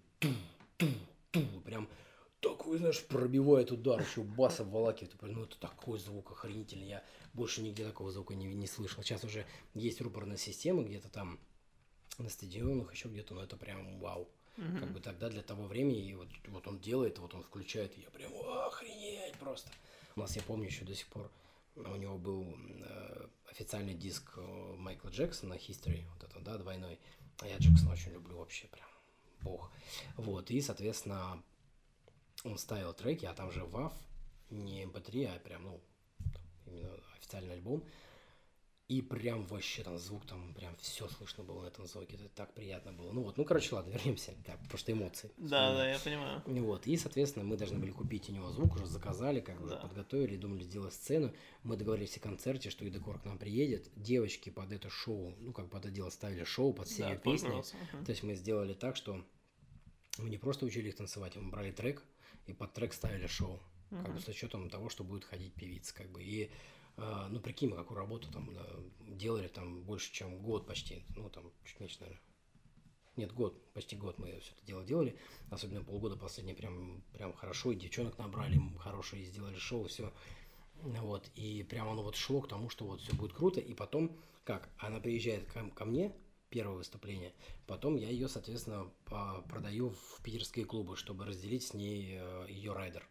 прям 1.65 1.89
такой, 2.51 2.79
знаешь, 2.79 3.05
пробивает 3.05 3.73
удар, 3.73 4.01
еще 4.01 4.23
бас 4.23 4.61
обволакивает, 4.61 5.15
ну 5.23 5.45
это 5.45 5.59
такой 5.59 5.99
звук 5.99 6.33
охренительный, 6.33 6.89
я 6.89 7.05
больше 7.35 7.63
нигде 7.63 7.85
такого 7.85 8.11
звука 8.11 8.35
не, 8.35 8.47
не 8.47 8.67
слышал. 8.67 9.03
Сейчас 9.03 9.25
уже 9.25 9.45
есть 9.75 10.01
рупорная 10.01 10.37
система 10.37 10.83
где-то 10.83 11.09
там, 11.09 11.39
на 12.19 12.29
стадионах, 12.29 12.93
еще 12.93 13.09
где-то, 13.09 13.35
но 13.35 13.43
это 13.43 13.57
прям 13.57 13.99
вау. 13.99 14.29
Mm-hmm. 14.57 14.81
Как 14.81 14.93
бы 14.93 15.01
тогда 15.01 15.29
для 15.29 15.43
того 15.43 15.65
времени, 15.65 16.09
и 16.09 16.15
вот, 16.15 16.29
вот 16.49 16.67
он 16.67 16.79
делает, 16.81 17.19
вот 17.19 17.35
он 17.35 17.43
включает, 17.43 17.97
и 17.99 18.03
я 18.03 18.11
прям 18.11 18.33
охренеть 18.67 19.35
просто. 19.35 19.71
У 20.15 20.21
нас, 20.21 20.35
я 20.35 20.43
помню, 20.43 20.67
еще 20.67 20.85
до 20.85 20.95
сих 20.95 21.07
пор 21.09 21.31
у 21.77 21.97
него 21.97 22.17
был 22.17 22.57
э, 22.81 23.27
официальный 23.51 23.95
диск 23.95 24.33
э, 24.39 24.75
Майкла 24.79 25.11
Джексона 25.11 25.55
History, 25.55 26.05
вот 26.15 26.25
это, 26.25 26.41
да, 26.41 26.57
двойной. 26.57 26.99
А 27.41 27.47
я 27.47 27.59
Джексона 27.59 27.93
очень 27.93 28.13
люблю 28.13 28.39
вообще, 28.39 28.67
прям 28.69 28.89
бог. 29.43 29.71
Вот, 30.17 30.51
и, 30.51 30.61
соответственно, 30.63 31.43
он 32.47 32.59
ставил 32.59 32.93
треки, 32.95 33.27
а 33.27 33.35
там 33.35 33.51
же 33.51 33.61
WAV, 33.61 33.93
не 34.51 34.85
MP3, 34.85 35.25
эм 35.25 35.33
а 35.35 35.39
прям, 35.41 35.65
ну, 35.65 35.81
именно 36.67 36.91
официальный 37.17 37.55
альбом. 37.55 37.85
И 38.89 39.03
прям 39.03 39.45
вообще 39.47 39.83
там 39.83 39.99
звук, 39.99 40.27
там 40.27 40.55
прям 40.55 40.77
все 40.77 41.09
слышно 41.09 41.43
было 41.43 41.63
на 41.63 41.67
этом 41.67 41.87
звуке. 41.89 42.15
Это 42.15 42.29
так 42.29 42.55
приятно 42.55 42.93
было. 42.93 43.11
Ну 43.11 43.23
вот, 43.25 43.37
ну 43.37 43.45
короче, 43.45 43.75
ладно, 43.75 43.91
вернемся. 43.91 44.33
Да, 44.47 44.57
просто 44.69 44.93
эмоции. 44.93 45.33
Да, 45.39 45.75
да, 45.75 45.91
я 45.91 45.99
понимаю. 45.99 46.41
Вот, 46.47 46.87
и, 46.87 46.97
соответственно, 46.97 47.45
мы 47.45 47.57
должны 47.57 47.81
были 47.81 47.91
купить 47.91 48.31
у 48.31 48.33
него 48.33 48.49
звук, 48.53 48.77
уже 48.77 48.87
заказали, 48.87 49.41
как 49.41 49.61
бы 49.61 49.71
да. 49.71 49.77
подготовили, 49.79 50.37
думали 50.37 50.63
сделать 50.63 50.95
сцену. 50.95 51.35
Мы 51.65 51.77
договорились 51.77 52.17
о 52.17 52.21
концерте, 52.21 52.71
что 52.71 52.87
Идекор 52.87 53.19
к 53.19 53.25
нам 53.25 53.39
приедет. 53.39 53.91
Девочки 53.97 54.51
под 54.51 54.71
это 54.71 54.89
шоу, 54.89 55.35
ну 55.41 55.53
как 55.53 55.69
под 55.69 55.87
это 55.87 55.91
дело 55.91 56.11
ставили 56.11 56.45
шоу, 56.45 56.73
под 56.73 56.87
все 56.87 57.03
да, 57.03 57.11
ее 57.11 57.19
песни. 57.19 57.49
Uh-huh. 57.49 58.05
То 58.05 58.11
есть 58.11 58.23
мы 58.23 58.37
сделали 58.37 58.73
так, 58.73 58.95
что 58.95 59.21
мы 60.19 60.31
не 60.31 60.39
просто 60.39 60.65
учили 60.65 60.91
их 60.91 60.95
танцевать, 60.95 61.35
мы 61.35 61.51
брали 61.51 61.73
трек 61.73 62.05
и 62.47 62.53
под 62.53 62.73
трек 62.73 62.93
ставили 62.93 63.27
шоу. 63.27 63.61
Uh-huh. 63.91 64.05
Как 64.05 64.15
бы 64.15 64.21
с 64.21 64.29
учетом 64.29 64.69
того, 64.69 64.89
что 64.89 65.05
будет 65.05 65.25
ходить 65.25 65.55
певица, 65.55 65.95
как 65.95 66.11
бы. 66.11 66.23
И 66.23 66.51
а, 66.97 67.29
ну, 67.29 67.41
прикинь, 67.41 67.69
мы 67.69 67.77
какую 67.77 67.99
работу 67.99 68.31
там 68.31 68.53
да, 68.55 68.67
делали 69.01 69.49
там 69.49 69.83
больше, 69.83 70.13
чем 70.13 70.39
год 70.41 70.67
почти, 70.67 71.05
ну, 71.15 71.29
там, 71.29 71.53
чуть 71.65 71.79
меньше, 71.79 71.99
наверное. 72.01 72.23
Нет, 73.17 73.33
год, 73.33 73.73
почти 73.73 73.97
год 73.97 74.19
мы 74.19 74.39
все 74.41 74.53
это 74.53 74.67
дело 74.67 74.85
делали. 74.85 75.17
Особенно 75.51 75.83
полгода 75.83 76.17
последнее 76.17 76.55
прям, 76.55 77.03
прям 77.13 77.33
хорошо. 77.33 77.73
И 77.73 77.77
девчонок 77.77 78.19
набрали 78.19 78.61
хорошие, 78.79 79.25
сделали 79.25 79.57
шоу, 79.57 79.85
все. 79.85 80.13
Вот. 80.83 81.31
И 81.35 81.63
прямо 81.63 81.93
оно 81.93 82.03
вот 82.03 82.17
шло 82.17 82.43
к 82.43 82.49
тому, 82.49 82.69
что 82.69 82.85
вот 82.85 83.01
все 83.01 83.15
будет 83.15 83.33
круто. 83.33 83.59
И 83.61 83.73
потом, 83.73 84.15
как, 84.45 84.69
она 84.77 85.01
приезжает 85.01 85.51
ко, 85.51 85.69
ко 85.71 85.87
мне, 85.87 86.13
первое 86.57 86.77
выступление. 86.77 87.35
Потом 87.67 87.97
я 87.97 88.09
ее, 88.09 88.29
соответственно, 88.29 88.91
продаю 89.05 89.91
в 89.91 90.23
питерские 90.23 90.65
клубы, 90.65 90.97
чтобы 90.97 91.27
разделить 91.27 91.65
с 91.65 91.75
ней 91.75 92.17
э, 92.19 92.47
ее 92.49 92.73
райдер. 92.73 93.07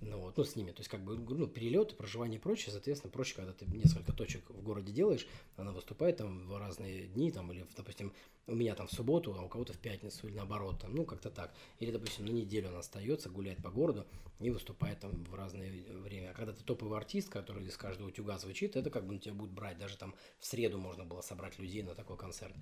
Ну 0.00 0.18
вот, 0.18 0.36
ну 0.36 0.44
с 0.44 0.54
ними, 0.54 0.70
то 0.70 0.80
есть 0.80 0.90
как 0.90 1.02
бы, 1.02 1.16
ну, 1.16 1.46
перелеты, 1.46 1.94
проживание 1.94 2.38
и 2.38 2.42
прочее, 2.42 2.72
соответственно, 2.72 3.10
проще, 3.10 3.34
когда 3.34 3.52
ты 3.52 3.64
несколько 3.66 4.12
точек 4.12 4.50
в 4.50 4.62
городе 4.62 4.92
делаешь, 4.92 5.26
она 5.56 5.72
выступает 5.72 6.18
там 6.18 6.46
в 6.46 6.56
разные 6.58 7.06
дни, 7.06 7.30
там, 7.30 7.50
или, 7.52 7.66
допустим, 7.76 8.12
у 8.46 8.54
меня 8.54 8.74
там 8.74 8.86
в 8.86 8.92
субботу, 8.92 9.34
а 9.38 9.42
у 9.42 9.48
кого-то 9.48 9.72
в 9.72 9.78
пятницу, 9.78 10.28
или 10.28 10.34
наоборот, 10.34 10.80
там, 10.80 10.94
ну, 10.94 11.04
как-то 11.04 11.30
так. 11.30 11.54
Или, 11.78 11.90
допустим, 11.90 12.26
на 12.26 12.30
неделю 12.30 12.68
она 12.68 12.80
остается, 12.80 13.30
гуляет 13.30 13.62
по 13.62 13.70
городу 13.70 14.06
и 14.40 14.50
выступает 14.50 15.00
там 15.00 15.24
в 15.24 15.34
разное 15.34 15.70
время. 16.02 16.30
А 16.30 16.34
когда 16.34 16.52
ты 16.52 16.62
топовый 16.62 16.98
артист, 16.98 17.30
который 17.30 17.66
из 17.66 17.76
каждого 17.76 18.08
утюга 18.08 18.36
звучит, 18.38 18.76
это 18.76 18.90
как 18.90 19.06
бы 19.06 19.14
на 19.14 19.20
тебя 19.20 19.34
будет 19.34 19.52
брать. 19.52 19.78
Даже 19.78 19.96
там 19.96 20.14
в 20.38 20.46
среду 20.46 20.76
можно 20.76 21.04
было 21.04 21.22
собрать 21.22 21.58
людей 21.58 21.82
на 21.82 21.94
такой 21.94 22.18
концерт. 22.18 22.54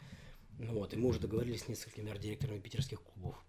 Ну 0.58 0.74
вот, 0.74 0.92
и 0.92 0.96
мы 0.96 1.08
уже 1.08 1.18
договорились 1.18 1.62
с 1.62 1.68
несколькими 1.68 2.10
арт-директорами 2.10 2.60
питерских 2.60 3.00
клубов. 3.00 3.42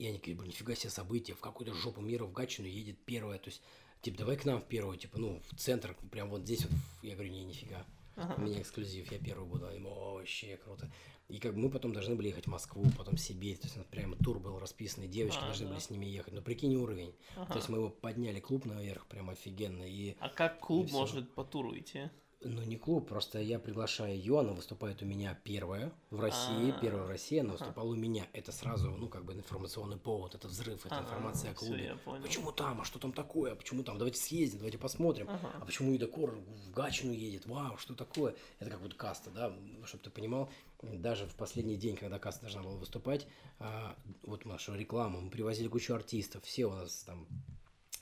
И 0.00 0.06
они 0.06 0.16
говорят, 0.16 0.46
нифига 0.46 0.74
себе 0.74 0.88
события, 0.88 1.34
в 1.34 1.40
какую-то 1.40 1.74
жопу 1.74 2.00
мира 2.00 2.24
в 2.24 2.32
Гатчину 2.32 2.66
едет 2.66 2.96
первое, 3.04 3.38
то 3.38 3.50
есть, 3.50 3.60
типа, 4.00 4.16
давай 4.16 4.38
к 4.38 4.46
нам 4.46 4.62
в 4.62 4.64
первую, 4.64 4.96
типа, 4.96 5.18
ну, 5.18 5.42
в 5.50 5.56
центр, 5.56 5.94
прям 6.10 6.30
вот 6.30 6.40
здесь 6.40 6.64
вот, 6.64 6.72
я 7.02 7.12
говорю, 7.12 7.30
не, 7.30 7.44
нифига, 7.44 7.84
ага. 8.16 8.34
у 8.38 8.40
меня 8.40 8.62
эксклюзив, 8.62 9.12
я 9.12 9.18
первый 9.18 9.46
буду, 9.46 9.66
они, 9.66 9.78
вообще 9.78 10.56
круто. 10.56 10.90
И 11.28 11.38
как 11.38 11.52
бы 11.52 11.60
мы 11.60 11.70
потом 11.70 11.92
должны 11.92 12.14
были 12.14 12.28
ехать 12.28 12.46
в 12.46 12.50
Москву, 12.50 12.86
потом 12.96 13.16
в 13.16 13.20
Сибирь, 13.20 13.58
то 13.58 13.66
есть 13.66 13.76
у 13.76 13.80
нас 13.80 13.88
прямо 13.90 14.16
тур 14.16 14.38
был 14.38 14.58
расписанный, 14.58 15.06
девочки 15.06 15.40
а, 15.42 15.44
должны 15.44 15.66
да. 15.66 15.72
были 15.72 15.80
с 15.80 15.90
ними 15.90 16.06
ехать, 16.06 16.32
но 16.32 16.40
прикинь 16.40 16.76
уровень, 16.76 17.14
ага. 17.36 17.52
то 17.52 17.58
есть 17.58 17.68
мы 17.68 17.76
его 17.76 17.90
подняли 17.90 18.40
клуб 18.40 18.64
наверх, 18.64 19.04
прям 19.04 19.28
офигенно. 19.28 19.82
И, 19.82 20.16
а 20.18 20.30
как 20.30 20.60
клуб 20.60 20.90
может 20.92 21.30
по 21.34 21.44
туру 21.44 21.76
идти? 21.76 22.08
Ну, 22.42 22.62
не 22.62 22.76
клуб, 22.76 23.08
просто 23.08 23.38
я 23.38 23.58
приглашаю 23.58 24.14
ее, 24.14 24.40
она 24.40 24.52
выступает 24.52 25.02
у 25.02 25.04
меня 25.04 25.38
первая 25.44 25.92
в 26.08 26.20
России, 26.20 26.70
А-а-а. 26.70 26.80
первая 26.80 27.04
в 27.04 27.08
России, 27.10 27.38
она 27.38 27.52
выступала 27.52 27.90
у 27.90 27.94
меня. 27.94 28.26
Это 28.32 28.50
сразу, 28.50 28.90
ну, 28.92 29.10
как 29.10 29.26
бы 29.26 29.34
информационный 29.34 29.98
повод, 29.98 30.34
это 30.34 30.48
взрыв, 30.48 30.86
это 30.86 31.00
информация 31.00 31.50
о 31.50 31.54
клубе. 31.54 31.98
Почему 32.22 32.50
там, 32.50 32.80
а 32.80 32.84
что 32.84 32.98
там 32.98 33.12
такое, 33.12 33.52
а 33.52 33.56
почему 33.56 33.82
там, 33.82 33.98
давайте 33.98 34.18
съездим, 34.18 34.60
давайте 34.60 34.78
посмотрим. 34.78 35.28
А 35.28 35.66
почему 35.66 35.94
Идакор 35.94 36.30
в 36.30 36.70
Гачину 36.70 37.12
едет, 37.12 37.44
вау, 37.44 37.76
что 37.76 37.94
такое? 37.94 38.34
Это 38.58 38.70
как 38.70 38.80
вот 38.80 38.94
каста, 38.94 39.30
да, 39.30 39.54
чтобы 39.84 40.02
ты 40.04 40.08
понимал, 40.08 40.48
даже 40.82 41.26
в 41.26 41.34
последний 41.34 41.76
день, 41.76 41.96
когда 41.96 42.18
каста 42.18 42.42
должна 42.42 42.62
была 42.62 42.76
выступать, 42.76 43.26
а, 43.58 43.94
вот 44.22 44.46
нашу 44.46 44.74
рекламу, 44.74 45.20
мы 45.20 45.30
привозили 45.30 45.68
кучу 45.68 45.92
артистов, 45.92 46.42
все 46.44 46.64
у 46.64 46.70
нас 46.70 47.02
там, 47.04 47.26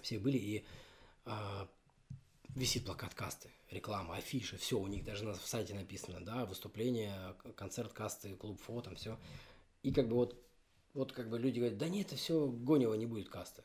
все 0.00 0.20
были, 0.20 0.38
и 0.38 0.64
а, 1.24 1.68
висит 2.54 2.84
плакат 2.84 3.14
касты 3.14 3.50
реклама, 3.70 4.16
афиши, 4.16 4.56
все, 4.56 4.78
у 4.78 4.86
них 4.86 5.04
даже 5.04 5.24
на 5.24 5.34
сайте 5.34 5.74
написано, 5.74 6.20
да, 6.20 6.46
выступление, 6.46 7.34
концерт 7.56 7.92
касты, 7.92 8.34
клуб 8.34 8.60
фото, 8.60 8.90
там 8.90 8.96
все. 8.96 9.18
И 9.82 9.92
как 9.92 10.08
бы 10.08 10.16
вот, 10.16 10.40
вот 10.94 11.12
как 11.12 11.28
бы 11.28 11.38
люди 11.38 11.58
говорят, 11.58 11.78
да 11.78 11.88
нет, 11.88 12.08
это 12.08 12.16
все 12.16 12.46
Гонева 12.46 12.94
не 12.94 13.06
будет 13.06 13.28
каста. 13.28 13.64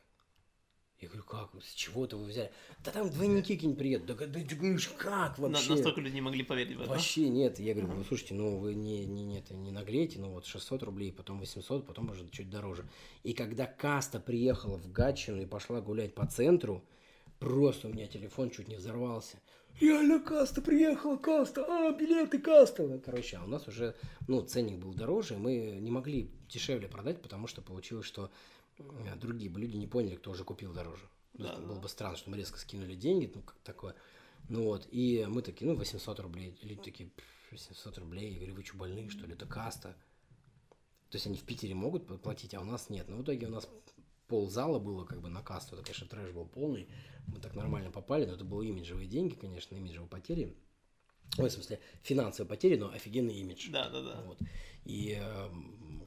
Я 1.00 1.08
говорю, 1.08 1.24
как, 1.24 1.50
с 1.62 1.74
чего 1.74 2.04
это 2.04 2.16
вы 2.16 2.26
взяли? 2.26 2.50
Да 2.82 2.90
там 2.90 3.10
двойники 3.10 3.54
какие-нибудь 3.54 3.78
приедут. 3.78 4.06
Да, 4.06 4.14
да, 4.14 4.40
ты 4.40 4.54
говоришь, 4.54 4.88
как 4.96 5.38
вообще? 5.38 5.68
На, 5.68 5.74
настолько 5.74 6.00
люди 6.00 6.14
не 6.14 6.20
могли 6.20 6.44
поверить 6.44 6.76
в 6.76 6.80
это. 6.80 6.90
Вообще 6.90 7.28
нет. 7.28 7.58
Я 7.58 7.74
говорю, 7.74 7.92
ну 7.94 8.04
слушайте, 8.04 8.32
ну 8.34 8.58
вы 8.58 8.74
не, 8.74 9.04
не, 9.04 9.24
не, 9.24 9.40
это, 9.40 9.54
не 9.54 9.70
наглейте, 9.70 10.18
ну 10.18 10.30
вот 10.30 10.46
600 10.46 10.82
рублей, 10.84 11.12
потом 11.12 11.40
800, 11.40 11.84
потом 11.84 12.08
уже 12.10 12.26
чуть 12.30 12.48
дороже. 12.48 12.88
И 13.22 13.34
когда 13.34 13.66
каста 13.66 14.18
приехала 14.18 14.78
в 14.78 14.90
Гатчину 14.92 15.42
и 15.42 15.46
пошла 15.46 15.82
гулять 15.82 16.14
по 16.14 16.26
центру, 16.26 16.84
просто 17.44 17.88
у 17.88 17.92
меня 17.92 18.06
телефон 18.06 18.50
чуть 18.50 18.68
не 18.68 18.76
взорвался 18.76 19.38
реально 19.80 20.20
каста 20.20 20.62
приехала, 20.62 21.16
каста, 21.16 21.64
а, 21.68 21.92
билеты 21.92 22.38
каста. 22.38 22.98
Короче, 23.04 23.36
а 23.36 23.44
у 23.44 23.46
нас 23.46 23.66
уже, 23.68 23.94
ну, 24.28 24.42
ценник 24.42 24.78
был 24.78 24.94
дороже, 24.94 25.36
мы 25.36 25.78
не 25.80 25.90
могли 25.90 26.30
дешевле 26.48 26.88
продать, 26.88 27.20
потому 27.20 27.46
что 27.46 27.62
получилось, 27.62 28.06
что 28.06 28.30
другие 29.16 29.50
бы 29.50 29.60
люди 29.60 29.76
не 29.76 29.86
поняли, 29.86 30.16
кто 30.16 30.30
уже 30.30 30.44
купил 30.44 30.72
дороже. 30.72 31.04
Да. 31.34 31.56
Было 31.56 31.80
бы 31.80 31.88
странно, 31.88 32.16
что 32.16 32.30
мы 32.30 32.36
резко 32.36 32.58
скинули 32.58 32.94
деньги, 32.94 33.30
ну, 33.34 33.42
как 33.42 33.56
такое. 33.64 33.94
Ну 34.48 34.64
вот, 34.64 34.86
и 34.90 35.26
мы 35.28 35.42
такие, 35.42 35.68
ну, 35.68 35.76
800 35.76 36.20
рублей. 36.20 36.56
Люди 36.62 36.82
такие, 36.82 37.10
800 37.50 37.98
рублей. 37.98 38.30
Я 38.30 38.36
говорю, 38.36 38.54
вы 38.54 38.64
что, 38.64 38.76
больные, 38.76 39.08
что 39.10 39.26
ли? 39.26 39.32
Это 39.32 39.46
каста. 39.46 39.96
То 41.10 41.16
есть 41.16 41.26
они 41.26 41.36
в 41.36 41.44
Питере 41.44 41.74
могут 41.74 42.06
платить, 42.22 42.54
а 42.54 42.60
у 42.60 42.64
нас 42.64 42.90
нет. 42.90 43.08
Но 43.08 43.16
в 43.16 43.22
итоге 43.22 43.46
у 43.46 43.50
нас 43.50 43.68
пол 44.26 44.48
зала 44.48 44.78
было 44.78 45.04
как 45.04 45.20
бы 45.20 45.28
на 45.28 45.42
касту. 45.42 45.76
Это, 45.76 45.84
конечно, 45.84 46.06
трэш 46.06 46.32
был 46.32 46.46
полный 46.46 46.88
мы 47.26 47.38
так 47.40 47.54
нормально 47.54 47.90
попали, 47.90 48.26
но 48.26 48.34
это 48.34 48.44
были 48.44 48.68
имиджевые 48.68 49.06
деньги, 49.06 49.34
конечно, 49.34 49.74
имиджевые 49.74 50.08
потери. 50.08 50.54
Ой, 51.38 51.48
в 51.48 51.52
смысле, 51.52 51.80
финансовые 52.02 52.48
потери, 52.48 52.76
но 52.76 52.90
офигенный 52.90 53.34
имидж. 53.34 53.70
Да, 53.70 53.88
да, 53.88 54.02
да. 54.02 54.20
Вот. 54.26 54.38
И 54.84 55.18
э, 55.18 55.48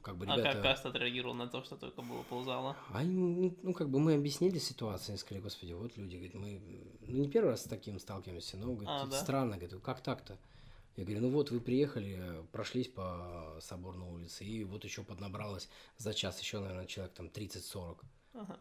как 0.01 0.17
бы 0.17 0.25
ребята... 0.25 0.49
А 0.49 0.53
как 0.53 0.61
Каст 0.61 0.85
отреагировал 0.85 1.33
на 1.33 1.47
то, 1.47 1.63
что 1.63 1.75
только 1.75 2.01
было 2.01 2.21
ползала? 2.23 2.77
Они, 2.93 3.57
ну, 3.61 3.73
как 3.73 3.89
бы 3.89 3.99
мы 3.99 4.13
объяснили 4.13 4.59
ситуацию, 4.59 5.15
и 5.15 5.17
сказали, 5.17 5.43
господи, 5.43 5.73
вот 5.73 5.97
люди, 5.97 6.15
говорит, 6.15 6.35
мы 6.35 6.61
ну, 7.01 7.17
не 7.17 7.29
первый 7.29 7.49
раз 7.49 7.61
с 7.61 7.65
таким 7.65 7.99
сталкиваемся, 7.99 8.57
но, 8.57 8.67
говорит, 8.67 8.89
а, 8.89 9.05
да? 9.07 9.19
странно, 9.19 9.57
говорит, 9.57 9.81
как 9.81 10.01
так-то? 10.01 10.37
Я 10.97 11.03
говорю, 11.05 11.21
ну 11.21 11.29
вот 11.29 11.51
вы 11.51 11.59
приехали, 11.59 12.43
прошлись 12.51 12.87
по 12.87 13.57
Соборной 13.61 14.07
улице, 14.07 14.43
и 14.43 14.63
вот 14.63 14.83
еще 14.83 15.03
поднабралось 15.03 15.69
за 15.97 16.11
час 16.13 16.41
еще, 16.41 16.59
наверное, 16.59 16.87
человек 16.87 17.13
там 17.13 17.27
30-40. 17.27 17.97
Ага. 18.33 18.57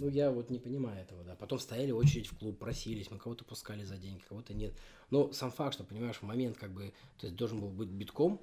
Ну, 0.00 0.08
я 0.08 0.32
вот 0.32 0.50
не 0.50 0.58
понимаю 0.58 1.00
этого, 1.00 1.22
да. 1.22 1.36
Потом 1.36 1.60
стояли 1.60 1.92
очередь 1.92 2.26
в 2.26 2.36
клуб, 2.36 2.58
просились, 2.58 3.12
мы 3.12 3.18
кого-то 3.18 3.44
пускали 3.44 3.84
за 3.84 3.96
деньги, 3.96 4.22
кого-то 4.28 4.54
нет. 4.54 4.74
Но 5.10 5.32
сам 5.32 5.52
факт, 5.52 5.74
что, 5.74 5.84
понимаешь, 5.84 6.16
в 6.16 6.22
момент 6.22 6.56
как 6.56 6.72
бы, 6.72 6.92
то 7.18 7.26
есть 7.26 7.36
должен 7.36 7.60
был 7.60 7.70
быть 7.70 7.88
битком, 7.88 8.40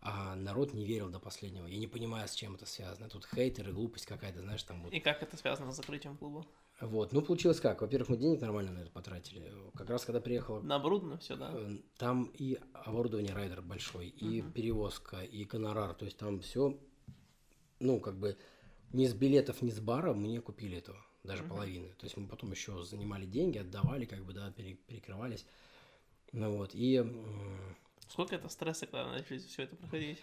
а 0.00 0.36
народ 0.36 0.74
не 0.74 0.84
верил 0.84 1.08
до 1.10 1.18
последнего. 1.18 1.66
Я 1.66 1.78
не 1.78 1.88
понимаю, 1.88 2.28
с 2.28 2.34
чем 2.34 2.54
это 2.54 2.66
связано. 2.66 3.08
Тут 3.08 3.26
хейтеры, 3.26 3.72
глупость 3.72 4.06
какая-то, 4.06 4.42
знаешь, 4.42 4.62
там 4.62 4.82
вот. 4.82 4.92
И 4.92 5.00
как 5.00 5.24
это 5.24 5.36
связано 5.36 5.72
с 5.72 5.76
закрытием 5.76 6.16
клуба? 6.16 6.46
Вот, 6.82 7.12
ну 7.12 7.22
получилось 7.22 7.60
как? 7.60 7.80
Во-первых, 7.80 8.08
мы 8.08 8.16
денег 8.16 8.40
нормально 8.40 8.72
на 8.72 8.80
это 8.80 8.90
потратили. 8.90 9.52
Как 9.76 9.88
раз 9.88 10.04
когда 10.04 10.20
приехала... 10.20 10.60
На 10.62 10.76
оборудование 10.76 11.18
все, 11.18 11.36
да? 11.36 11.52
Э, 11.54 11.78
там 11.96 12.24
и 12.34 12.58
оборудование 12.72 13.32
райдер 13.32 13.62
большой, 13.62 14.08
и 14.08 14.40
uh-huh. 14.40 14.52
перевозка, 14.52 15.22
и 15.22 15.44
гонорар. 15.44 15.94
То 15.94 16.06
есть 16.06 16.16
там 16.16 16.40
все, 16.40 16.76
ну, 17.78 18.00
как 18.00 18.18
бы 18.18 18.36
ни 18.92 19.06
с 19.06 19.14
билетов, 19.14 19.62
ни 19.62 19.70
с 19.70 19.78
бара 19.78 20.12
мы 20.12 20.26
не 20.26 20.40
купили 20.40 20.76
этого, 20.78 20.98
даже 21.22 21.44
mm-hmm. 21.44 21.48
половины. 21.48 21.88
То 21.98 22.06
есть 22.06 22.16
мы 22.16 22.26
потом 22.26 22.50
еще 22.50 22.82
занимали 22.82 23.26
деньги, 23.26 23.58
отдавали, 23.58 24.04
как 24.04 24.24
бы, 24.24 24.32
да, 24.32 24.50
перекрывались. 24.50 25.46
Ну 26.32 26.56
вот, 26.56 26.72
и... 26.74 27.04
Сколько 28.08 28.34
это 28.34 28.48
стресса, 28.48 28.86
когда 28.86 29.06
начали 29.06 29.38
все 29.38 29.62
это 29.62 29.76
проходить? 29.76 30.18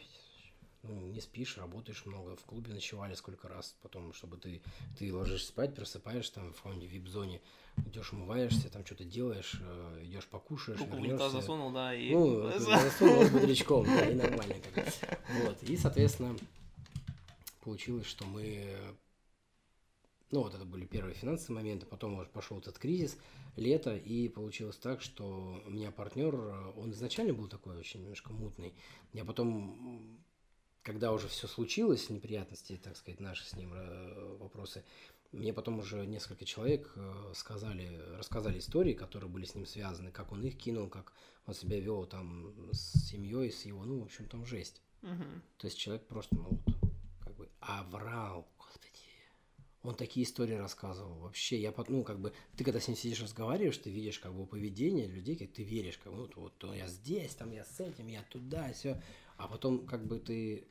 Ну, 0.84 1.08
не 1.08 1.20
спишь, 1.20 1.58
работаешь 1.58 2.06
много, 2.06 2.38
в 2.38 2.46
клубе 2.46 2.74
ночевали 2.74 3.14
сколько 3.14 3.50
раз, 3.50 3.76
потом, 3.82 4.14
чтобы 4.14 4.38
ты, 4.38 4.62
ты 4.98 5.14
ложишься 5.14 5.50
спать, 5.50 5.76
просыпаешь 5.76 6.30
там 6.30 6.54
в 6.54 6.58
фонде 6.58 6.88
вип-зоне, 6.88 7.42
идешь 7.86 8.14
умываешься, 8.14 8.70
там 8.70 8.86
что-то 8.86 9.04
делаешь, 9.04 9.58
э, 9.60 10.00
идешь 10.04 10.26
покушаешь, 10.28 10.80
Руку 10.80 10.96
вернешься. 10.96 11.30
засунул, 11.30 11.72
да, 11.72 11.94
и... 11.94 12.14
Ну, 12.14 12.50
засунул 12.58 13.26
с 13.26 13.30
бодрячком, 13.30 13.84
да, 13.88 14.10
и 14.10 14.16
нормально 14.16 14.56
как 14.74 14.86
Вот, 15.44 15.62
и, 15.64 15.76
соответственно, 15.76 16.38
получилось, 17.62 18.08
что 18.08 18.26
мы... 18.26 18.78
Ну, 20.32 20.44
вот 20.44 20.54
это 20.54 20.64
были 20.64 20.86
первые 20.86 21.16
финансовые 21.16 21.62
моменты, 21.62 21.88
потом 21.88 22.20
уже 22.20 22.30
пошел 22.30 22.60
этот 22.60 22.80
кризис, 22.80 23.18
лето, 23.58 23.98
и 23.98 24.30
получилось 24.30 24.78
так, 24.78 25.02
что 25.02 25.62
у 25.66 25.70
меня 25.70 25.92
партнер, 25.92 26.36
он 26.78 26.92
изначально 26.92 27.34
был 27.34 27.48
такой 27.48 27.78
очень 27.78 28.02
немножко 28.02 28.32
мутный. 28.32 28.74
Я 29.12 29.26
потом, 29.26 30.18
когда 30.84 31.12
уже 31.12 31.28
все 31.28 31.48
случилось, 31.48 32.10
неприятности, 32.10 32.80
так 32.82 32.98
сказать, 32.98 33.20
наши 33.20 33.46
с 33.46 33.54
ним 33.54 33.74
э, 33.74 34.38
вопросы, 34.40 34.84
мне 35.32 35.54
потом 35.54 35.80
уже 35.80 36.06
несколько 36.06 36.46
человек 36.46 36.92
э, 36.96 37.34
сказали, 37.36 38.02
рассказали 38.18 38.60
истории, 38.60 38.94
которые 38.94 39.30
были 39.30 39.46
с 39.46 39.54
ним 39.56 39.66
связаны, 39.66 40.12
как 40.12 40.32
он 40.32 40.44
их 40.44 40.58
кинул, 40.58 40.90
как 40.90 41.14
он 41.46 41.54
себя 41.54 41.80
вел 41.80 42.06
там 42.06 42.54
с 42.72 43.10
семьей, 43.10 43.52
с 43.52 43.66
его, 43.66 43.84
ну, 43.86 44.00
в 44.00 44.04
общем, 44.04 44.26
там 44.26 44.46
жесть. 44.46 44.82
Угу. 45.04 45.24
То 45.58 45.68
есть 45.68 45.78
человек 45.78 46.08
просто, 46.08 46.36
ну, 46.36 46.60
вот, 47.26 47.36
бы, 47.36 47.50
а 47.62 47.84
врал, 47.84 48.48
господи. 48.58 48.90
Он 49.84 49.96
такие 49.96 50.26
истории 50.26 50.56
рассказывал. 50.56 51.20
Вообще, 51.20 51.60
я, 51.60 51.74
ну, 51.88 52.04
как 52.04 52.20
бы, 52.20 52.34
ты 52.58 52.64
когда 52.64 52.80
с 52.80 52.88
ним 52.88 52.98
сидишь, 52.98 53.22
разговариваешь, 53.22 53.78
ты 53.78 53.90
видишь, 53.90 54.20
как 54.20 54.34
бы, 54.34 54.46
поведение 54.46 55.08
людей, 55.08 55.36
как 55.36 55.52
ты 55.52 55.64
веришь, 55.64 55.98
как 55.98 56.12
вот, 56.12 56.36
вот, 56.36 56.64
я 56.76 56.88
здесь, 56.88 57.36
там, 57.36 57.52
я 57.52 57.64
с 57.64 57.80
этим, 57.80 58.08
я 58.08 58.24
туда, 58.24 58.74
все. 58.74 59.02
А 59.40 59.48
потом, 59.48 59.88
как 59.88 60.06
бы, 60.06 60.20
ты, 60.20 60.68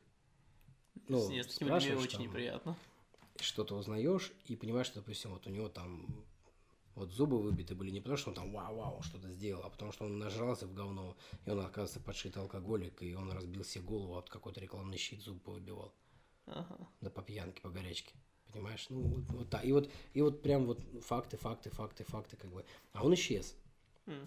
ну, 1.08 1.30
Нет, 1.30 1.50
с 1.50 1.54
такими 1.54 1.74
людьми 1.74 1.94
очень 1.94 2.20
неприятно. 2.20 2.76
Что-то 3.40 3.76
узнаешь 3.76 4.30
и 4.44 4.56
понимаешь, 4.56 4.88
что, 4.88 5.00
допустим, 5.00 5.30
вот 5.30 5.46
у 5.46 5.50
него 5.50 5.70
там 5.70 6.06
вот 6.94 7.10
зубы 7.12 7.40
выбиты 7.40 7.74
были 7.74 7.90
не 7.90 8.00
потому, 8.00 8.18
что 8.18 8.28
он 8.28 8.36
там 8.36 8.52
вау-вау 8.52 9.00
что-то 9.02 9.30
сделал, 9.30 9.62
а 9.64 9.70
потому 9.70 9.90
что 9.92 10.04
он 10.04 10.18
нажрался 10.18 10.66
в 10.66 10.74
говно, 10.74 11.16
и 11.46 11.50
он, 11.50 11.60
оказывается, 11.60 12.00
подшитый 12.00 12.42
алкоголик, 12.42 13.02
и 13.02 13.14
он 13.14 13.32
разбил 13.32 13.64
себе 13.64 13.84
голову, 13.84 14.18
от 14.18 14.28
какой-то 14.28 14.60
рекламный 14.60 14.98
щит 14.98 15.22
зуб 15.22 15.42
повыбивал. 15.42 15.94
Ага. 16.46 16.76
Да 17.00 17.08
по 17.08 17.22
пьянке, 17.22 17.62
по 17.62 17.70
горячке. 17.70 18.12
Понимаешь? 18.52 18.86
Ну, 18.90 19.00
вот, 19.00 19.24
вот 19.30 19.48
так. 19.48 19.64
И 19.64 19.72
вот, 19.72 19.90
и 20.12 20.20
вот 20.20 20.42
прям 20.42 20.66
вот 20.66 20.80
факты, 21.02 21.38
факты, 21.38 21.70
факты, 21.70 22.04
факты, 22.04 22.36
как 22.36 22.50
бы. 22.50 22.66
А 22.92 23.02
он 23.02 23.14
исчез. 23.14 23.56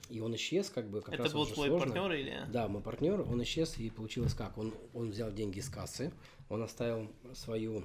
И 0.09 0.19
он 0.19 0.35
исчез, 0.35 0.69
как 0.69 0.89
бы, 0.89 1.01
как 1.01 1.15
Это 1.15 1.23
раз 1.23 1.33
был 1.33 1.45
твой 1.45 1.69
сложно. 1.69 1.93
партнер 1.93 2.11
или? 2.13 2.45
Да, 2.51 2.67
мой 2.67 2.81
партнер, 2.81 3.21
он 3.21 3.41
исчез, 3.43 3.77
и 3.77 3.89
получилось 3.89 4.33
как? 4.33 4.57
Он, 4.57 4.73
он 4.93 5.11
взял 5.11 5.31
деньги 5.31 5.59
из 5.59 5.69
кассы, 5.69 6.11
он 6.49 6.61
оставил 6.63 7.11
свою 7.33 7.83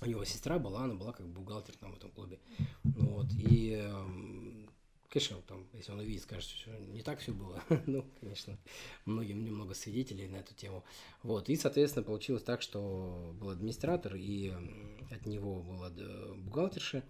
у 0.00 0.06
него 0.06 0.24
сестра 0.24 0.58
была, 0.58 0.84
она 0.84 0.94
была 0.94 1.12
как 1.12 1.26
бухгалтер 1.26 1.76
там 1.76 1.92
в 1.92 1.96
этом 1.96 2.10
клубе. 2.10 2.38
Ну, 2.84 3.06
вот, 3.14 3.26
и, 3.32 3.72
эм, 3.72 4.70
конечно, 5.08 5.38
там, 5.42 5.66
если 5.72 5.92
он 5.92 5.98
увидит, 5.98 6.22
скажет, 6.22 6.48
что 6.48 6.70
не 6.70 7.02
так 7.02 7.18
все 7.18 7.32
было. 7.32 7.62
ну, 7.86 8.04
конечно, 8.20 8.56
многим 9.04 9.44
немного 9.44 9.74
свидетелей 9.74 10.28
на 10.28 10.36
эту 10.36 10.54
тему. 10.54 10.84
Вот, 11.22 11.48
и, 11.48 11.56
соответственно, 11.56 12.04
получилось 12.04 12.44
так, 12.44 12.62
что 12.62 13.34
был 13.40 13.50
администратор, 13.50 14.14
и 14.14 14.52
от 15.10 15.26
него 15.26 15.62
была 15.62 15.90
бухгалтерша, 16.36 17.02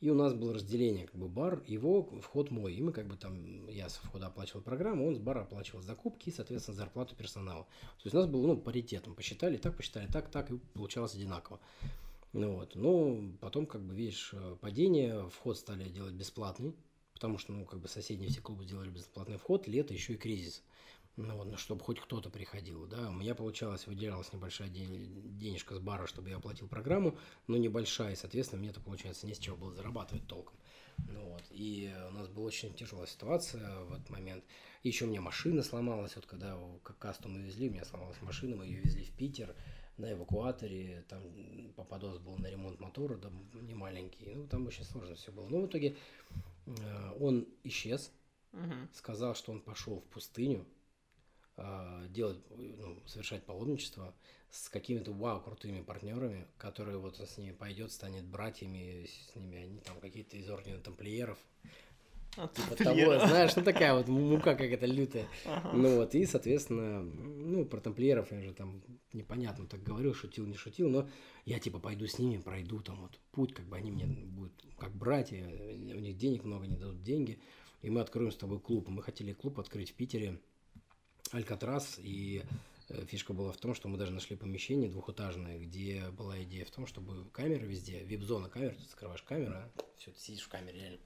и 0.00 0.10
у 0.10 0.14
нас 0.14 0.32
было 0.32 0.54
разделение, 0.54 1.06
как 1.06 1.16
бы 1.16 1.28
бар, 1.28 1.62
его 1.66 2.02
вход 2.20 2.50
мой. 2.50 2.74
И 2.74 2.82
мы 2.82 2.92
как 2.92 3.08
бы 3.08 3.16
там, 3.16 3.68
я 3.68 3.88
со 3.88 4.00
входа 4.00 4.26
оплачивал 4.26 4.62
программу, 4.62 5.08
он 5.08 5.16
с 5.16 5.18
бара 5.18 5.40
оплачивал 5.40 5.82
закупки 5.82 6.28
и, 6.28 6.32
соответственно, 6.32 6.76
зарплату 6.76 7.16
персонала. 7.16 7.64
То 7.64 8.04
есть 8.04 8.14
у 8.14 8.18
нас 8.18 8.28
было, 8.28 8.46
ну, 8.46 8.56
паритетом. 8.56 9.14
Посчитали 9.14 9.56
так, 9.56 9.76
посчитали 9.76 10.06
так, 10.06 10.30
так, 10.30 10.50
и 10.50 10.58
получалось 10.74 11.14
одинаково. 11.14 11.58
Ну 12.32 12.56
вот, 12.56 12.74
ну, 12.76 13.36
потом, 13.40 13.66
как 13.66 13.82
бы, 13.82 13.94
видишь, 13.94 14.30
э, 14.34 14.56
падение, 14.60 15.28
вход 15.30 15.58
стали 15.58 15.88
делать 15.88 16.14
бесплатный, 16.14 16.74
потому 17.14 17.38
что, 17.38 17.52
ну, 17.52 17.64
как 17.64 17.80
бы 17.80 17.88
соседние 17.88 18.30
все 18.30 18.40
клубы 18.40 18.66
делали 18.66 18.90
бесплатный 18.90 19.38
вход, 19.38 19.66
лето, 19.66 19.94
еще 19.94 20.12
и 20.12 20.16
кризис. 20.16 20.62
Ну, 21.18 21.36
вот, 21.36 21.48
ну, 21.50 21.56
чтобы 21.56 21.82
хоть 21.82 21.98
кто-то 21.98 22.30
приходил, 22.30 22.86
да. 22.86 23.10
У 23.10 23.12
меня, 23.12 23.34
получалось, 23.34 23.88
выделялась 23.88 24.32
небольшая 24.32 24.68
денежка 24.68 25.74
с 25.74 25.80
бара, 25.80 26.06
чтобы 26.06 26.30
я 26.30 26.36
оплатил 26.36 26.68
программу, 26.68 27.18
но 27.48 27.56
небольшая, 27.56 28.12
и, 28.12 28.16
соответственно, 28.16 28.60
мне 28.60 28.70
это, 28.70 28.80
получается, 28.80 29.26
не 29.26 29.34
с 29.34 29.38
чего 29.38 29.56
было 29.56 29.74
зарабатывать 29.74 30.28
толком. 30.28 30.56
Ну, 31.08 31.24
вот. 31.30 31.42
И 31.50 31.92
у 32.08 32.12
нас 32.12 32.28
была 32.28 32.46
очень 32.46 32.72
тяжелая 32.72 33.08
ситуация 33.08 33.80
в 33.80 33.94
этот 33.94 34.10
момент. 34.10 34.44
Еще 34.84 35.06
у 35.06 35.08
меня 35.08 35.20
машина 35.20 35.64
сломалась, 35.64 36.14
вот 36.14 36.24
когда 36.26 36.56
как 36.84 36.98
касту 36.98 37.28
мы 37.28 37.40
везли, 37.40 37.68
у 37.68 37.72
меня 37.72 37.84
сломалась 37.84 38.22
машина, 38.22 38.54
мы 38.54 38.66
ее 38.66 38.80
везли 38.80 39.02
в 39.02 39.10
Питер, 39.10 39.56
на 39.96 40.12
эвакуаторе, 40.12 41.04
там 41.08 41.20
Пападос 41.74 42.18
был 42.18 42.36
на 42.36 42.48
ремонт 42.48 42.78
мотора, 42.78 43.16
да, 43.16 43.28
не 43.54 43.74
маленький, 43.74 44.32
ну, 44.32 44.46
там 44.46 44.68
очень 44.68 44.84
сложно 44.84 45.16
все 45.16 45.32
было. 45.32 45.48
Но 45.48 45.62
в 45.62 45.66
итоге 45.66 45.96
э, 46.66 47.12
он 47.18 47.48
исчез, 47.64 48.12
угу. 48.52 48.74
сказал, 48.92 49.34
что 49.34 49.50
он 49.50 49.60
пошел 49.60 49.98
в 49.98 50.04
пустыню, 50.04 50.64
делать, 52.10 52.38
ну, 52.56 53.02
совершать 53.06 53.44
паломничество 53.44 54.14
с 54.50 54.68
какими-то 54.68 55.12
вау 55.12 55.40
крутыми 55.40 55.82
партнерами, 55.82 56.46
которые 56.56 56.98
вот 56.98 57.18
с 57.18 57.36
ними 57.38 57.52
пойдет, 57.52 57.92
станет 57.92 58.24
братьями, 58.24 59.06
с 59.06 59.34
ними 59.34 59.58
они 59.58 59.78
там 59.80 60.00
какие-то 60.00 60.36
из 60.36 60.48
ордена 60.48 60.78
тамплиеров, 60.78 61.38
Типа 62.54 62.76
того, 62.76 63.18
знаешь, 63.18 63.56
ну 63.56 63.64
такая 63.64 63.94
вот 63.94 64.06
мука 64.06 64.54
какая-то 64.54 64.86
лютая. 64.86 65.26
Ага. 65.44 65.72
Ну 65.72 65.96
вот, 65.96 66.14
и, 66.14 66.24
соответственно, 66.24 67.02
ну, 67.02 67.64
про 67.64 67.80
тамплиеров 67.80 68.30
я 68.30 68.40
же 68.42 68.52
там 68.52 68.80
непонятно 69.12 69.66
так 69.66 69.82
говорил, 69.82 70.14
шутил, 70.14 70.46
не 70.46 70.54
шутил, 70.54 70.88
но 70.88 71.08
я 71.46 71.58
типа 71.58 71.80
пойду 71.80 72.06
с 72.06 72.18
ними, 72.18 72.40
пройду 72.40 72.80
там 72.80 73.00
вот 73.00 73.18
путь, 73.32 73.54
как 73.54 73.66
бы 73.66 73.76
они 73.76 73.90
мне 73.90 74.06
будут 74.06 74.52
как 74.78 74.94
братья, 74.94 75.44
у 75.44 75.98
них 75.98 76.16
денег 76.16 76.44
много, 76.44 76.66
не 76.66 76.76
дадут 76.76 77.02
деньги, 77.02 77.40
и 77.82 77.90
мы 77.90 78.00
откроем 78.02 78.30
с 78.30 78.36
тобой 78.36 78.60
клуб. 78.60 78.88
Мы 78.88 79.02
хотели 79.02 79.32
клуб 79.32 79.58
открыть 79.58 79.90
в 79.90 79.94
Питере, 79.94 80.38
Алькатрас, 81.32 81.98
и 81.98 82.44
э, 82.88 83.04
Фишка 83.06 83.32
была 83.32 83.52
в 83.52 83.56
том, 83.56 83.74
что 83.74 83.88
мы 83.88 83.98
даже 83.98 84.12
нашли 84.12 84.36
помещение 84.36 84.90
двухэтажное, 84.90 85.58
где 85.58 86.04
была 86.10 86.42
идея 86.42 86.64
в 86.64 86.70
том, 86.70 86.86
чтобы 86.86 87.28
камеры 87.30 87.66
везде, 87.66 88.00
вип-зона 88.04 88.48
камер, 88.48 88.74
ты 88.74 88.88
закрываешь 88.88 89.22
камеру, 89.22 89.54
а, 89.54 89.70
все, 89.96 90.10
ты 90.10 90.20
сидишь 90.20 90.42
в 90.42 90.48
камере 90.48 90.80
реально 90.80 91.00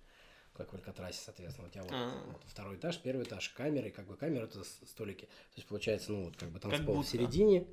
как 0.55 0.73
в 0.73 0.77
Алькатрасе, 0.77 1.21
соответственно, 1.25 1.69
у 1.69 1.71
тебя 1.71 1.83
вот, 1.83 1.93
а. 1.93 2.25
вот 2.27 2.43
второй 2.47 2.77
этаж, 2.77 2.99
первый 3.01 3.25
этаж, 3.25 3.49
камеры, 3.51 3.91
как 3.91 4.07
бы 4.07 4.17
камера 4.17 4.45
это 4.45 4.63
столики. 4.65 5.25
То 5.25 5.57
есть 5.57 5.69
получается, 5.69 6.13
ну 6.13 6.25
вот 6.25 6.37
как 6.37 6.51
бы 6.51 6.61
танцпол 6.61 7.03
в 7.03 7.07
середине, 7.07 7.67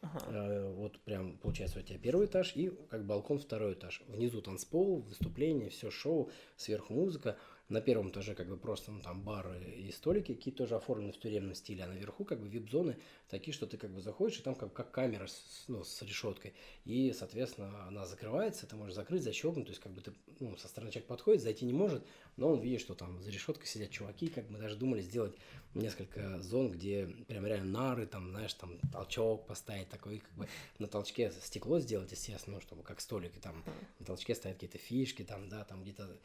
ага. 0.00 0.24
э, 0.28 0.72
вот 0.72 0.98
прям 1.00 1.36
получается 1.38 1.78
у 1.78 1.82
тебя 1.82 1.98
первый 1.98 2.26
этаж 2.26 2.52
и 2.56 2.70
как 2.90 3.04
балкон 3.04 3.38
второй 3.38 3.74
этаж. 3.74 4.02
Внизу 4.08 4.40
танцпол, 4.40 5.02
выступление, 5.02 5.68
все 5.68 5.90
шоу, 5.90 6.30
сверху 6.56 6.94
музыка. 6.94 7.36
На 7.72 7.80
первом 7.80 8.10
этаже 8.10 8.34
как 8.34 8.48
бы 8.48 8.58
просто 8.58 8.92
ну, 8.92 9.00
там 9.00 9.22
бары 9.22 9.58
и 9.64 9.90
столики, 9.92 10.34
какие 10.34 10.52
тоже 10.52 10.76
оформлены 10.76 11.10
в 11.10 11.18
тюремном 11.18 11.54
стиле, 11.54 11.84
а 11.84 11.86
наверху 11.86 12.22
как 12.22 12.38
бы 12.38 12.46
вип-зоны 12.46 12.98
такие, 13.30 13.54
что 13.54 13.66
ты 13.66 13.78
как 13.78 13.90
бы 13.90 14.02
заходишь, 14.02 14.40
и 14.40 14.42
там 14.42 14.54
как, 14.54 14.74
как 14.74 14.90
камера 14.90 15.26
с, 15.26 15.64
ну, 15.68 15.82
с 15.82 16.02
решеткой. 16.02 16.52
И, 16.84 17.14
соответственно, 17.18 17.86
она 17.88 18.04
закрывается, 18.06 18.66
ты 18.66 18.76
можешь 18.76 18.94
закрыть, 18.94 19.22
защелкнуть, 19.22 19.64
то 19.64 19.70
есть 19.70 19.80
как 19.80 19.92
бы 19.92 20.02
ты 20.02 20.12
ну, 20.40 20.54
со 20.58 20.68
стороны 20.68 20.90
человек 20.92 21.08
подходит, 21.08 21.40
зайти 21.40 21.64
не 21.64 21.72
может, 21.72 22.04
но 22.36 22.50
он 22.52 22.60
видит, 22.60 22.82
что 22.82 22.94
там 22.94 23.22
за 23.22 23.30
решеткой 23.30 23.66
сидят 23.66 23.88
чуваки, 23.88 24.28
как 24.28 24.50
мы 24.50 24.58
даже 24.58 24.76
думали 24.76 25.00
сделать 25.00 25.34
несколько 25.74 26.42
зон, 26.42 26.70
где 26.70 27.06
прям 27.26 27.46
реально 27.46 27.70
нары, 27.72 28.06
там, 28.06 28.28
знаешь, 28.28 28.52
там 28.52 28.78
толчок 28.92 29.46
поставить 29.46 29.88
такой, 29.88 30.18
как 30.18 30.32
бы 30.34 30.46
на 30.78 30.88
толчке 30.88 31.32
стекло 31.40 31.80
сделать, 31.80 32.12
естественно, 32.12 32.56
ну, 32.56 32.60
чтобы 32.60 32.82
как 32.82 33.00
столик, 33.00 33.34
и 33.34 33.40
там 33.40 33.64
на 33.98 34.04
толчке 34.04 34.34
стоят 34.34 34.56
какие-то 34.56 34.76
фишки, 34.76 35.22
там, 35.22 35.48
да, 35.48 35.64
там 35.64 35.82
где-то 35.82 36.18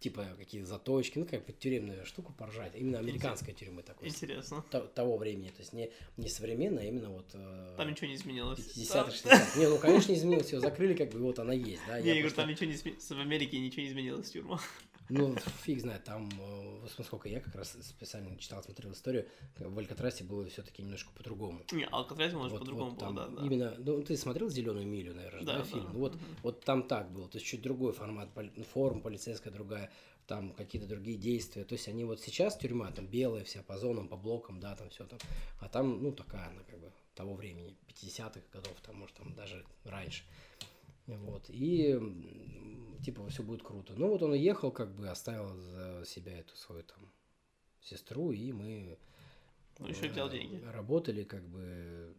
типа 0.00 0.26
какие-то 0.38 0.66
заточки, 0.66 1.18
ну 1.18 1.26
как 1.26 1.44
бы 1.46 1.52
тюремную 1.52 2.04
штуку 2.06 2.32
поржать. 2.32 2.72
Именно 2.74 2.98
американская 2.98 3.54
тюрьма 3.54 3.82
такой. 3.82 4.08
Интересно. 4.08 4.64
того 4.94 5.18
времени, 5.18 5.48
то 5.50 5.60
есть 5.60 5.72
не, 5.72 5.90
не 6.16 6.28
современная, 6.28 6.84
а 6.84 6.86
именно 6.86 7.10
вот... 7.10 7.26
Э, 7.34 7.74
там 7.76 7.90
ничего 7.90 8.08
не 8.08 8.14
изменилось. 8.14 8.60
50 8.60 9.12
60 9.12 9.56
Не, 9.56 9.68
ну 9.68 9.78
конечно 9.78 10.10
не 10.10 10.18
изменилось, 10.18 10.52
ее 10.52 10.60
закрыли, 10.60 10.94
как 10.94 11.10
бы 11.10 11.18
вот 11.18 11.38
она 11.38 11.52
есть, 11.52 11.82
да. 11.86 12.00
Не, 12.00 12.08
я, 12.08 12.14
говорю, 12.14 12.34
там 12.34 12.48
ничего 12.48 12.66
не 12.66 12.74
изменилось, 12.74 13.08
в 13.08 13.20
Америке 13.20 13.60
ничего 13.60 13.82
не 13.82 13.88
изменилось 13.88 14.30
тюрьма. 14.30 14.60
Ну, 15.10 15.34
фиг 15.64 15.80
знает, 15.80 16.04
там, 16.04 16.28
э, 16.28 16.86
насколько 16.98 17.28
я 17.28 17.40
как 17.40 17.54
раз 17.54 17.76
специально 17.82 18.36
читал, 18.38 18.62
смотрел 18.62 18.92
историю, 18.92 19.28
в 19.58 19.78
Алькатрасе 19.78 20.24
было 20.24 20.46
все-таки 20.46 20.82
немножко 20.82 21.10
по-другому. 21.12 21.62
Не, 21.72 21.86
Алькатрасе, 21.86 22.36
может, 22.36 22.52
вот, 22.52 22.60
по-другому 22.60 22.90
вот, 22.90 23.00
было, 23.00 23.12
да, 23.12 23.28
да. 23.28 23.44
Именно, 23.44 23.74
ну, 23.78 24.02
ты 24.02 24.16
смотрел 24.16 24.48
«Зеленую 24.48 24.86
милю», 24.86 25.14
наверное, 25.14 25.44
да, 25.44 25.58
да 25.58 25.64
фильм? 25.64 25.84
Да. 25.84 25.92
Ну, 25.92 25.98
вот, 25.98 26.14
угу. 26.14 26.22
вот 26.42 26.64
там 26.64 26.84
так 26.84 27.10
было, 27.12 27.28
то 27.28 27.38
есть 27.38 27.46
чуть 27.46 27.62
другой 27.62 27.92
формат, 27.92 28.30
форма 28.72 29.00
полицейская 29.00 29.52
другая, 29.52 29.90
там 30.26 30.52
какие-то 30.52 30.86
другие 30.86 31.18
действия. 31.18 31.64
То 31.64 31.72
есть 31.72 31.88
они 31.88 32.04
вот 32.04 32.20
сейчас 32.20 32.56
тюрьма, 32.56 32.92
там 32.92 33.06
белая 33.06 33.42
вся, 33.44 33.62
по 33.62 33.76
зонам, 33.76 34.08
по 34.08 34.16
блокам, 34.16 34.60
да, 34.60 34.76
там 34.76 34.88
все 34.90 35.04
там. 35.04 35.18
А 35.58 35.68
там, 35.68 36.00
ну, 36.02 36.12
такая 36.12 36.48
она 36.50 36.62
как 36.62 36.78
бы 36.78 36.92
того 37.16 37.34
времени, 37.34 37.76
50-х 37.88 38.40
годов, 38.52 38.80
там, 38.82 38.96
может, 38.96 39.16
там 39.16 39.34
даже 39.34 39.64
раньше. 39.84 40.22
Вот. 41.18 41.46
И 41.48 41.98
типа 43.02 43.26
все 43.28 43.42
будет 43.42 43.62
круто. 43.62 43.94
Ну 43.96 44.08
вот 44.08 44.22
он 44.22 44.32
уехал, 44.32 44.70
как 44.70 44.94
бы 44.94 45.08
оставил 45.08 45.54
за 45.56 46.04
себя 46.06 46.38
эту 46.38 46.56
свою 46.56 46.82
там 46.82 47.12
сестру, 47.80 48.32
и 48.32 48.52
мы 48.52 48.98
ну, 49.78 49.88
еще 49.88 50.06
э, 50.06 50.30
деньги. 50.30 50.62
Работали, 50.66 51.24
как 51.24 51.46
бы 51.48 52.14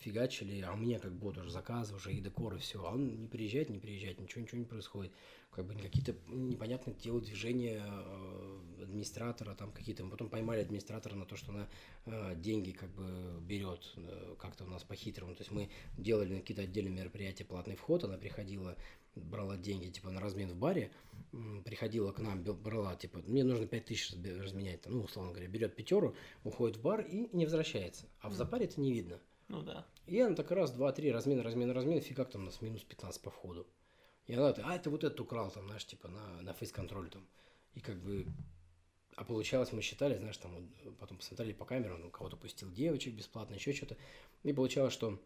фигачили, 0.00 0.60
а 0.62 0.72
у 0.72 0.76
меня 0.76 0.98
как 0.98 1.12
вот 1.12 1.36
уже 1.38 1.50
заказы, 1.50 1.94
уже 1.94 2.12
и 2.12 2.20
декор, 2.20 2.54
и 2.54 2.58
все. 2.58 2.84
А 2.84 2.92
он 2.92 3.20
не 3.20 3.28
приезжает, 3.28 3.68
не 3.68 3.78
приезжает, 3.78 4.18
ничего, 4.18 4.42
ничего 4.42 4.58
не 4.58 4.64
происходит. 4.64 5.12
Как 5.50 5.66
бы 5.66 5.74
какие-то 5.74 6.14
непонятные 6.28 6.94
телодвижения 6.94 7.82
э, 7.84 8.82
администратора, 8.82 9.54
там 9.54 9.72
какие-то, 9.72 10.04
мы 10.04 10.10
потом 10.10 10.28
поймали 10.28 10.60
администратора 10.60 11.16
на 11.16 11.26
то, 11.26 11.36
что 11.36 11.52
она 11.52 11.68
э, 12.06 12.34
деньги 12.36 12.70
как 12.70 12.88
бы 12.90 13.40
берет 13.42 13.92
э, 13.96 14.36
как-то 14.38 14.64
у 14.64 14.68
нас 14.68 14.84
по-хитрому, 14.84 15.34
то 15.34 15.42
есть 15.42 15.50
мы 15.50 15.68
делали 15.98 16.38
какие-то 16.38 16.62
отдельные 16.62 16.94
мероприятия, 16.94 17.44
платный 17.44 17.76
вход, 17.76 18.04
она 18.04 18.16
приходила, 18.16 18.76
брала 19.16 19.56
деньги, 19.56 19.90
типа, 19.90 20.10
на 20.10 20.20
размен 20.20 20.50
в 20.50 20.56
баре, 20.56 20.92
приходила 21.64 22.12
к 22.12 22.20
нам, 22.20 22.42
брала, 22.42 22.94
типа, 22.94 23.18
мне 23.26 23.42
нужно 23.42 23.66
5 23.66 23.84
тысяч 23.84 24.14
разменять, 24.40 24.86
ну, 24.86 25.02
условно 25.02 25.32
говоря, 25.32 25.48
берет 25.48 25.74
пятеру, 25.74 26.14
уходит 26.44 26.76
в 26.76 26.82
бар 26.82 27.00
и 27.00 27.28
не 27.32 27.44
возвращается, 27.44 28.06
а 28.20 28.30
в 28.30 28.34
запаре 28.34 28.66
это 28.66 28.80
не 28.80 28.92
видно. 28.92 29.20
Ну 29.50 29.62
да. 29.62 29.84
И 30.06 30.20
она 30.20 30.36
так 30.36 30.52
раз, 30.52 30.70
два, 30.70 30.92
три, 30.92 31.10
размен, 31.10 31.40
размен, 31.40 31.72
размен, 31.72 32.00
фигак 32.00 32.30
там 32.30 32.42
у 32.42 32.44
нас 32.44 32.62
минус 32.62 32.84
15 32.84 33.20
по 33.20 33.30
входу. 33.30 33.66
И 34.26 34.34
она, 34.34 34.54
а 34.62 34.76
это 34.76 34.90
вот 34.90 35.02
этот 35.02 35.20
украл, 35.20 35.50
там, 35.50 35.66
знаешь, 35.66 35.84
типа 35.84 36.06
на, 36.06 36.40
на 36.42 36.52
фейс-контроль 36.52 37.10
там. 37.10 37.26
И 37.74 37.80
как 37.80 38.00
бы, 38.00 38.26
а 39.16 39.24
получалось, 39.24 39.72
мы 39.72 39.82
считали, 39.82 40.16
знаешь, 40.16 40.36
там, 40.36 40.72
потом 41.00 41.18
посмотрели 41.18 41.52
по 41.52 41.64
камерам, 41.64 42.04
он 42.04 42.10
кого-то 42.12 42.36
пустил 42.36 42.70
девочек 42.70 43.14
бесплатно, 43.14 43.54
еще 43.54 43.72
что-то. 43.72 43.96
И 44.44 44.52
получалось, 44.52 44.92
что 44.92 45.20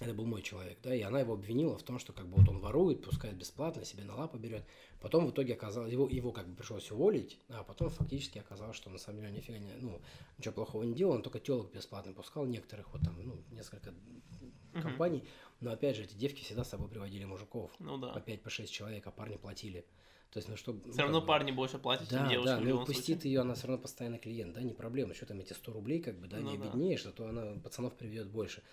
это 0.00 0.12
был 0.12 0.24
мой 0.24 0.42
человек, 0.42 0.78
да, 0.82 0.94
и 0.94 1.02
она 1.02 1.20
его 1.20 1.34
обвинила 1.34 1.78
в 1.78 1.82
том, 1.82 1.98
что 1.98 2.12
как 2.12 2.26
бы 2.26 2.36
вот 2.36 2.48
он 2.48 2.58
ворует, 2.58 3.04
пускает 3.04 3.36
бесплатно, 3.36 3.84
себе 3.84 4.04
на 4.04 4.16
лапу 4.16 4.38
берет. 4.38 4.64
Потом 5.00 5.26
в 5.26 5.30
итоге 5.30 5.54
оказалось, 5.54 5.92
его, 5.92 6.08
его 6.08 6.32
как 6.32 6.48
бы 6.48 6.56
пришлось 6.56 6.90
уволить, 6.90 7.38
а 7.48 7.62
потом 7.62 7.90
фактически 7.90 8.38
оказалось, 8.38 8.76
что 8.76 8.90
на 8.90 8.98
самом 8.98 9.20
деле 9.20 9.32
нифига 9.32 9.58
не, 9.58 9.72
ну, 9.80 10.00
ничего 10.38 10.54
плохого 10.54 10.82
не 10.82 10.94
делал, 10.94 11.14
он 11.14 11.22
только 11.22 11.38
телок 11.38 11.72
бесплатно 11.72 12.12
пускал, 12.12 12.44
некоторых 12.44 12.92
вот 12.92 13.02
там, 13.02 13.16
ну, 13.22 13.36
несколько 13.52 13.90
uh-huh. 13.90 14.82
компаний. 14.82 15.24
Но 15.60 15.70
опять 15.70 15.96
же, 15.96 16.02
эти 16.02 16.14
девки 16.14 16.42
всегда 16.42 16.64
с 16.64 16.70
собой 16.70 16.88
приводили 16.88 17.24
мужиков. 17.24 17.70
Ну 17.78 17.96
да. 17.96 18.08
По 18.08 18.20
5, 18.20 18.42
по 18.42 18.50
6 18.50 18.72
человек, 18.72 19.06
а 19.06 19.12
парни 19.12 19.36
платили. 19.36 19.84
То 20.30 20.38
есть, 20.38 20.48
ну 20.48 20.56
что... 20.56 20.72
Все 20.72 20.96
ну, 20.96 21.02
равно 21.02 21.20
как 21.20 21.28
парни 21.28 21.52
больше 21.52 21.78
платят, 21.78 22.08
да, 22.08 22.18
чем 22.18 22.28
девушки. 22.28 22.48
Да, 22.48 22.60
ну 22.60 22.82
упустит 22.82 23.24
ее, 23.24 23.42
она 23.42 23.54
все 23.54 23.68
равно 23.68 23.80
постоянный 23.80 24.18
клиент, 24.18 24.54
да, 24.54 24.62
не 24.62 24.74
проблема. 24.74 25.14
Что 25.14 25.26
там 25.26 25.38
эти 25.38 25.52
100 25.52 25.72
рублей, 25.72 26.00
как 26.00 26.18
бы, 26.18 26.26
да, 26.26 26.38
ну, 26.38 26.50
не 26.50 26.58
да. 26.58 26.64
обеднеешь, 26.64 27.06
а 27.06 27.12
то 27.12 27.28
она 27.28 27.54
пацанов 27.62 27.94
приведет 27.94 28.28
больше. 28.28 28.64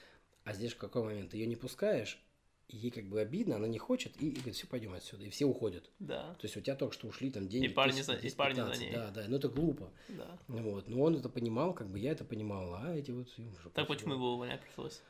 А 0.44 0.54
здесь 0.54 0.74
в 0.74 0.78
какой 0.78 1.04
момент? 1.04 1.34
Ее 1.34 1.46
не 1.46 1.56
пускаешь, 1.56 2.20
ей 2.68 2.92
как 2.92 3.06
бы 3.06 3.20
обидно, 3.20 3.58
она 3.58 3.68
не 3.68 3.78
хочет, 3.78 4.20
и, 4.22 4.30
и 4.30 4.36
говорит, 4.36 4.56
все, 4.56 4.68
пойдем 4.68 4.94
отсюда. 4.94 5.26
И 5.26 5.30
все 5.30 5.46
уходят. 5.46 5.90
Да. 6.00 6.34
То 6.36 6.46
есть 6.46 6.58
у 6.58 6.62
тебя 6.62 6.76
только 6.76 6.94
что 6.94 7.08
ушли 7.08 7.32
там 7.32 7.48
деньги. 7.48 7.68
И 7.68 7.70
парни, 7.70 7.94
10, 7.94 8.08
10, 8.08 8.22
10, 8.22 8.34
и 8.34 8.38
парни 8.38 8.56
15, 8.56 8.78
за 8.78 8.84
ней. 8.84 8.94
Да, 8.94 9.12
да, 9.12 9.24
ну 9.28 9.36
это 9.38 9.50
глупо. 9.50 9.92
Да. 10.10 10.40
Вот. 10.48 10.88
Но 10.88 11.02
он 11.02 11.16
это 11.16 11.30
понимал, 11.30 11.74
как 11.74 11.90
бы 11.90 12.00
я 12.00 12.12
это 12.12 12.24
понимал, 12.24 12.74
а 12.76 12.96
эти 12.96 13.12
вот... 13.12 13.28
Так 13.74 13.88
почему 13.88 14.14
его 14.14 14.34
увольнять 14.34 14.62
пришлось? 14.62 15.02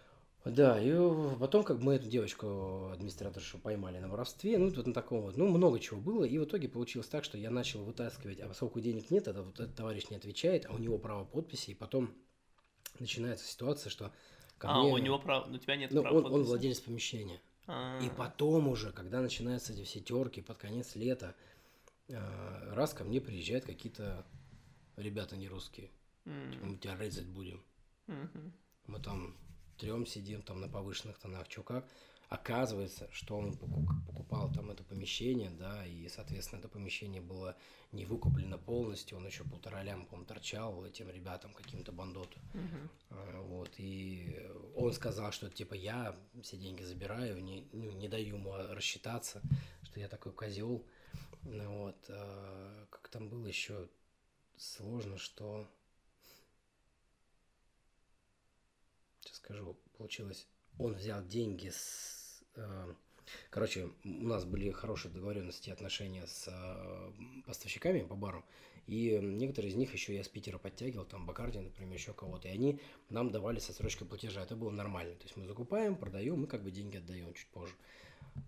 Да, 0.44 0.82
и 0.82 0.92
потом 1.40 1.64
как 1.64 1.80
мы 1.82 1.94
эту 1.94 2.08
девочку, 2.08 2.90
администраторшу, 2.92 3.60
поймали 3.60 4.00
на 4.00 4.10
воровстве, 4.10 4.58
ну, 4.58 4.70
вот 4.70 4.88
на 4.88 4.94
таком 4.94 5.22
вот, 5.22 5.38
ну, 5.38 5.48
много 5.48 5.80
чего 5.80 6.02
было, 6.02 6.24
и 6.24 6.40
в 6.40 6.46
итоге 6.46 6.68
получилось 6.68 7.08
так, 7.08 7.24
что 7.24 7.38
я 7.38 7.52
начал 7.52 7.84
вытаскивать, 7.84 8.40
а 8.40 8.48
поскольку 8.48 8.80
денег 8.80 9.12
нет, 9.12 9.28
это 9.28 9.44
вот 9.44 9.60
этот 9.60 9.76
товарищ 9.76 10.10
не 10.10 10.18
отвечает, 10.18 10.66
а 10.68 10.74
у 10.74 10.80
него 10.80 10.98
право 10.98 11.26
подписи, 11.26 11.70
и 11.72 11.76
потом 11.76 12.12
начинается 12.98 13.46
ситуация, 13.46 13.92
что... 13.92 14.12
ко 14.62 14.70
а, 14.70 14.84
мне- 14.84 14.94
у 14.94 14.98
него 14.98 15.18
прав, 15.20 15.48
у 15.50 15.58
тебя 15.58 15.76
нет 15.76 15.92
ну, 15.92 16.02
права 16.04 16.18
он, 16.18 16.26
он 16.34 16.44
владелец 16.44 16.80
помещения. 16.80 17.42
А, 17.68 18.00
И 18.00 18.10
потом 18.10 18.68
уже, 18.68 18.92
когда 18.92 19.22
начинаются 19.22 19.74
эти 19.74 19.84
все 19.84 20.00
терки 20.00 20.42
под 20.42 20.58
конец 20.58 20.96
лета, 20.96 21.36
э, 22.08 22.74
раз 22.74 22.94
ко 22.94 23.04
мне 23.04 23.20
приезжают 23.20 23.66
какие-то 23.66 24.26
ребята 24.98 25.36
не 25.36 25.48
русские. 25.48 25.90
м, 26.26 26.54
Мы 26.70 26.78
тебя 26.78 26.96
резать 26.96 27.26
будем. 27.28 27.64
Мы 28.88 29.00
там 29.00 29.36
трем 29.78 30.06
сидим 30.06 30.42
там 30.44 30.62
на 30.62 30.68
повышенных 30.70 31.18
тонах, 31.18 31.48
чё 31.48 31.64
как. 31.64 31.88
Оказывается, 32.32 33.10
что 33.12 33.38
он 33.38 33.52
поку- 33.58 33.86
покупал 34.08 34.50
там 34.54 34.72
это 34.72 34.86
помещение, 34.86 35.50
да, 35.50 35.86
и, 35.86 36.08
соответственно, 36.08 36.60
это 36.60 36.70
помещение 36.70 37.22
было 37.22 37.58
не 37.92 38.06
выкуплено 38.06 38.58
полностью, 38.58 39.18
он 39.18 39.26
еще 39.26 39.44
полтора 39.44 39.84
ляма, 39.84 40.06
по-моему, 40.06 40.26
торчал 40.26 40.86
этим 40.86 41.10
ребятам, 41.10 41.54
каким-то 41.54 41.92
бандоту. 41.92 42.40
А, 43.10 43.42
Вот, 43.42 43.72
и 43.80 44.50
он 44.78 44.94
сказал, 44.94 45.34
что 45.34 45.50
типа 45.50 45.74
я 45.74 46.16
все 46.42 46.56
деньги 46.56 46.84
забираю, 46.84 47.44
не, 47.44 47.68
ну, 47.74 47.92
не 47.92 48.08
даю 48.08 48.38
ему 48.38 48.56
рассчитаться, 48.56 49.42
что 49.84 50.00
я 50.00 50.08
такой 50.08 50.32
козел. 50.32 50.86
Ну 51.44 51.84
Вот, 51.84 52.06
а, 52.08 52.88
как 52.90 53.10
там 53.10 53.28
было 53.28 53.46
еще 53.46 53.90
сложно, 54.56 55.18
что... 55.18 55.68
Сейчас 59.20 59.36
скажу, 59.36 59.78
получилось, 59.98 60.48
он 60.80 60.94
взял 60.94 61.22
деньги 61.26 61.70
с... 61.70 62.21
э, 62.56 62.94
Короче, 63.50 63.90
у 64.04 64.28
нас 64.28 64.46
были 64.46 64.72
хорошие 64.72 65.12
договоренности 65.12 65.70
и 65.70 65.72
отношения 65.72 66.26
с 66.28 66.48
э, 66.48 67.12
поставщиками 67.46 68.02
по 68.02 68.16
бару, 68.16 68.44
и 68.88 69.20
некоторые 69.22 69.72
из 69.72 69.76
них 69.76 69.94
еще 69.94 70.16
я 70.16 70.24
с 70.24 70.28
Питера 70.28 70.58
подтягивал, 70.58 71.06
там 71.06 71.26
Бакарди, 71.26 71.60
например, 71.60 71.94
еще 71.94 72.14
кого-то, 72.14 72.48
и 72.48 72.52
они 72.52 72.80
нам 73.10 73.32
давали 73.32 73.60
со 73.60 73.74
срочкой 73.74 74.08
платежа, 74.08 74.42
это 74.44 74.56
было 74.56 74.72
нормально, 74.72 75.16
то 75.16 75.24
есть 75.24 75.38
мы 75.38 75.46
закупаем, 75.46 75.96
продаем, 75.96 76.42
мы 76.42 76.48
как 76.48 76.64
бы 76.64 76.72
деньги 76.72 76.98
отдаем 76.98 77.34
чуть 77.34 77.48
позже. 77.48 77.74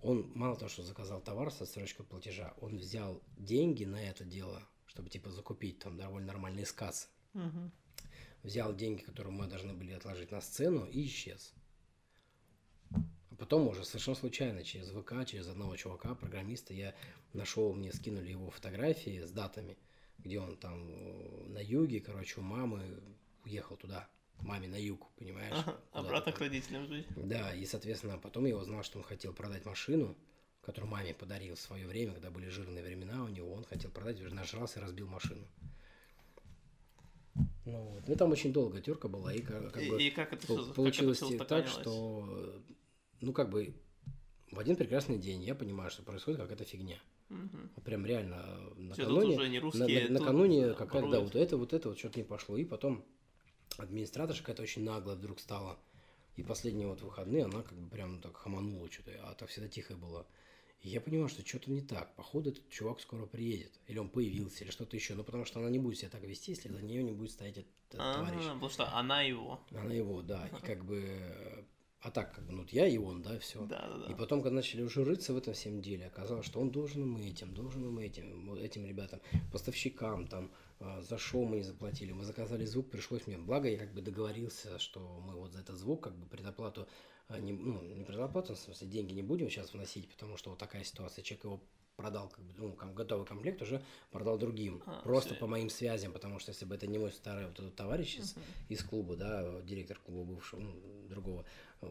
Он 0.02 0.32
мало 0.36 0.56
того, 0.56 0.70
что 0.70 0.84
заказал 0.84 1.22
товар 1.22 1.52
со 1.52 1.66
срочкой 1.66 2.06
платежа, 2.06 2.54
он 2.60 2.78
взял 2.78 3.22
деньги 3.38 3.86
на 3.86 4.02
это 4.04 4.24
дело, 4.26 4.62
чтобы 4.88 5.10
типа 5.10 5.30
закупить 5.32 5.80
там 5.80 5.98
довольно 5.98 6.28
нормально 6.28 6.62
из 6.62 6.72
кассы, 6.72 7.08
Мгм. 7.34 7.72
взял 8.44 8.76
деньги, 8.76 9.02
которые 9.02 9.34
мы 9.34 9.48
должны 9.48 9.74
были 9.74 9.92
отложить 9.94 10.32
на 10.32 10.42
сцену, 10.42 10.86
и 10.86 11.06
исчез. 11.06 11.54
Потом 13.44 13.68
уже 13.68 13.84
совершенно 13.84 14.16
случайно 14.16 14.64
через 14.64 14.88
ВК, 14.92 15.26
через 15.26 15.50
одного 15.50 15.76
чувака, 15.76 16.16
программиста, 16.16 16.74
я 16.74 16.96
нашел, 17.34 17.74
мне 17.74 17.92
скинули 17.92 18.30
его 18.30 18.50
фотографии 18.50 19.22
с 19.22 19.32
датами, 19.32 19.78
где 20.18 20.40
он 20.40 20.56
там 20.56 20.90
э, 20.90 21.44
на 21.50 21.60
юге, 21.62 22.00
короче, 22.00 22.40
у 22.40 22.42
мамы 22.42 23.04
уехал 23.44 23.76
туда, 23.76 24.08
к 24.38 24.44
маме 24.44 24.70
на 24.70 24.82
юг, 24.82 25.10
понимаешь? 25.18 25.58
Ага, 25.58 25.78
Обратно 25.92 26.32
там. 26.32 26.36
к 26.36 26.40
родителям 26.40 26.88
жить. 26.88 27.06
Да, 27.18 27.54
и, 27.54 27.66
соответственно, 27.66 28.18
потом 28.18 28.46
я 28.46 28.56
узнал, 28.56 28.82
что 28.82 29.00
он 29.00 29.04
хотел 29.04 29.34
продать 29.34 29.66
машину, 29.66 30.16
которую 30.62 30.90
маме 30.90 31.14
подарил 31.14 31.56
в 31.56 31.60
свое 31.60 31.86
время, 31.86 32.14
когда 32.14 32.32
были 32.32 32.48
жирные 32.48 32.82
времена 32.82 33.26
у 33.26 33.28
него, 33.28 33.52
он 33.52 33.66
хотел 33.66 33.92
продать, 33.92 34.22
нажрался 34.22 34.80
и 34.80 34.84
разбил 34.84 35.10
машину. 35.10 35.46
Ну, 37.66 37.82
вот. 37.90 38.08
Ну, 38.08 38.16
там 38.16 38.32
очень 38.32 38.54
долгая 38.54 38.82
терка 38.82 39.10
была, 39.10 39.34
и 39.34 39.42
как, 39.42 39.74
как 39.74 39.84
И, 39.84 39.90
бы 39.90 40.02
и 40.02 40.12
как 40.12 40.32
это 40.32 40.46
все, 40.46 40.74
получилось 40.74 41.20
как 41.20 41.30
это 41.30 41.36
всё 41.36 41.46
так, 41.46 41.68
что, 41.68 42.64
ну, 43.24 43.34
как 43.34 43.50
бы, 43.50 43.74
в 44.52 44.60
один 44.60 44.76
прекрасный 44.76 45.18
день 45.18 45.44
я 45.44 45.56
понимаю, 45.56 45.90
что 45.90 46.04
происходит 46.04 46.40
какая-то 46.40 46.64
фигня. 46.66 47.00
Вот 47.30 47.84
Прям 47.84 48.06
реально 48.06 48.44
тут 48.76 48.78
накануне, 48.80 49.36
уже 49.38 49.50
не 49.50 49.58
на- 49.58 49.64
русские, 49.64 50.02
на- 50.02 50.08
тут 50.08 50.20
накануне 50.20 50.74
какая-то, 50.74 51.10
да, 51.10 51.20
вот 51.22 51.36
это, 51.36 51.58
вот 51.58 51.74
это, 51.74 51.90
вот 51.90 51.98
что-то 51.98 52.20
не 52.20 52.26
пошло. 52.26 52.58
И 52.58 52.66
потом 52.66 53.04
администраторша 53.78 54.42
какая-то 54.42 54.62
очень 54.62 54.84
наглая 54.84 55.16
вдруг 55.16 55.40
стала. 55.40 55.80
И 56.36 56.44
последние 56.44 56.88
вот 56.88 57.02
выходные 57.02 57.46
она 57.46 57.62
как 57.64 57.78
бы 57.78 57.90
прям 57.90 58.20
так 58.20 58.36
хаманула 58.38 58.92
что-то, 58.92 59.12
а 59.24 59.34
так 59.36 59.50
всегда 59.50 59.68
тихая 59.68 59.98
была. 59.98 60.26
И 60.82 60.90
я 60.90 61.00
понимаю, 61.00 61.30
что 61.30 61.46
что-то 61.48 61.72
не 61.72 61.82
так. 61.82 62.14
Походу, 62.16 62.50
этот 62.52 62.68
чувак 62.70 63.00
скоро 63.00 63.26
приедет. 63.26 63.72
Или 63.88 64.00
он 64.00 64.10
появился, 64.10 64.64
или 64.64 64.72
что-то 64.72 64.96
еще. 64.98 65.16
Ну, 65.16 65.24
потому 65.24 65.46
что 65.46 65.60
она 65.60 65.70
не 65.70 65.80
будет 65.80 65.98
себя 65.98 66.10
так 66.10 66.22
вести, 66.24 66.52
если 66.52 66.70
за 66.70 66.82
нее 66.82 67.04
не 67.04 67.14
будет 67.14 67.32
стоять 67.32 67.58
этот, 67.60 67.72
этот 67.90 68.02
А, 68.02 68.14
товарищ. 68.16 68.44
потому 68.44 68.70
что 68.70 68.94
она 68.94 69.22
его. 69.22 69.60
Она 69.72 69.94
его, 69.94 70.22
да. 70.22 70.48
И 70.48 70.66
как 70.66 70.84
бы... 70.84 71.66
А 72.04 72.12
так, 72.12 72.36
как 72.36 72.46
бы, 72.46 72.52
ну, 72.52 72.62
вот 72.64 72.72
я 72.74 72.86
и 72.86 72.98
он, 72.98 73.22
да, 73.22 73.40
все. 73.40 73.66
Да, 73.66 73.88
да, 73.88 74.06
И 74.08 74.10
да. 74.10 74.16
потом, 74.18 74.42
когда 74.42 74.56
начали 74.58 74.82
уже 74.84 75.06
рыться 75.06 75.34
в 75.34 75.38
этом 75.38 75.54
всем 75.54 75.82
деле, 75.82 76.08
оказалось, 76.08 76.46
что 76.46 76.60
он 76.60 76.70
должен 76.70 77.04
им 77.04 77.16
этим, 77.16 77.54
должен 77.54 77.86
им 77.86 77.98
этим, 77.98 78.50
вот 78.50 78.60
этим 78.60 78.86
ребятам, 78.86 79.22
поставщикам, 79.54 80.28
там, 80.28 80.52
а, 80.82 81.02
за 81.02 81.18
шоу 81.18 81.46
мы 81.46 81.58
не 81.58 81.64
заплатили, 81.64 82.12
мы 82.12 82.26
заказали 82.26 82.66
звук, 82.66 82.90
пришлось 82.90 83.26
мне, 83.26 83.38
благо 83.38 83.70
я 83.70 83.78
как 83.78 83.94
бы 83.94 84.02
договорился, 84.02 84.80
что 84.80 85.00
мы 85.26 85.36
вот 85.36 85.54
за 85.54 85.60
этот 85.62 85.78
звук, 85.78 86.04
как 86.04 86.16
бы 86.18 86.26
предоплату, 86.26 86.88
а, 87.30 87.40
не, 87.40 87.54
ну, 87.54 87.82
не 87.82 88.04
предоплату, 88.04 88.56
в 88.56 88.60
смысле, 88.60 88.88
деньги 88.88 89.14
не 89.14 89.22
будем 89.24 89.50
сейчас 89.50 89.72
вносить, 89.74 90.10
потому 90.10 90.36
что 90.36 90.50
вот 90.50 90.60
такая 90.60 90.84
ситуация, 90.84 91.24
человек 91.24 91.46
его 91.46 91.64
продал, 91.96 92.28
как 92.28 92.44
бы, 92.44 92.54
ну, 92.58 92.76
готовый 92.94 93.26
комплект 93.26 93.62
уже 93.62 93.82
продал 94.12 94.38
другим, 94.38 94.82
А, 94.88 95.02
просто 95.04 95.30
всё. 95.36 95.40
по 95.40 95.48
моим 95.48 95.70
связям, 95.70 96.12
потому 96.12 96.40
что 96.40 96.50
если 96.52 96.66
бы 96.66 96.76
это 96.76 96.88
не 96.88 96.98
мой 96.98 97.12
старый 97.14 97.46
вот 97.46 97.60
этот 97.60 97.76
товарищ 97.76 98.18
из, 98.18 98.36
Мгм. 98.36 98.46
из 98.70 98.84
клуба, 98.84 99.16
да, 99.16 99.62
директор 99.62 99.98
клуба 100.06 100.34
бывшего, 100.34 100.60
ну, 100.60 100.74
другого, 101.08 101.46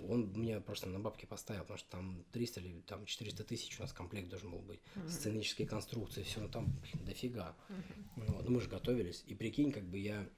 он 0.09 0.33
меня 0.33 0.61
просто 0.61 0.89
на 0.89 0.99
бабки 0.99 1.27
поставил, 1.27 1.63
потому 1.63 1.79
что 1.79 1.91
там 1.91 2.25
300 2.33 2.61
или 2.61 2.81
там 2.81 3.05
400 3.05 3.45
тысяч 3.45 3.79
у 3.79 3.83
нас 3.83 3.93
комплект 3.93 4.29
должен 4.29 4.51
был 4.51 4.61
быть. 4.61 4.81
Мгм. 4.95 5.09
Сценические 5.09 5.67
конструкции, 5.67 6.23
все, 6.23 6.41
ну 6.41 6.49
там 6.49 6.67
блин, 6.81 7.05
дофига. 7.05 7.57
Ну, 8.17 8.25
вот, 8.35 8.49
мы 8.49 8.61
же 8.61 8.69
готовились. 8.69 9.25
И 9.27 9.35
прикинь, 9.35 9.73
как 9.73 9.85
бы 9.85 9.99
я 9.99 10.29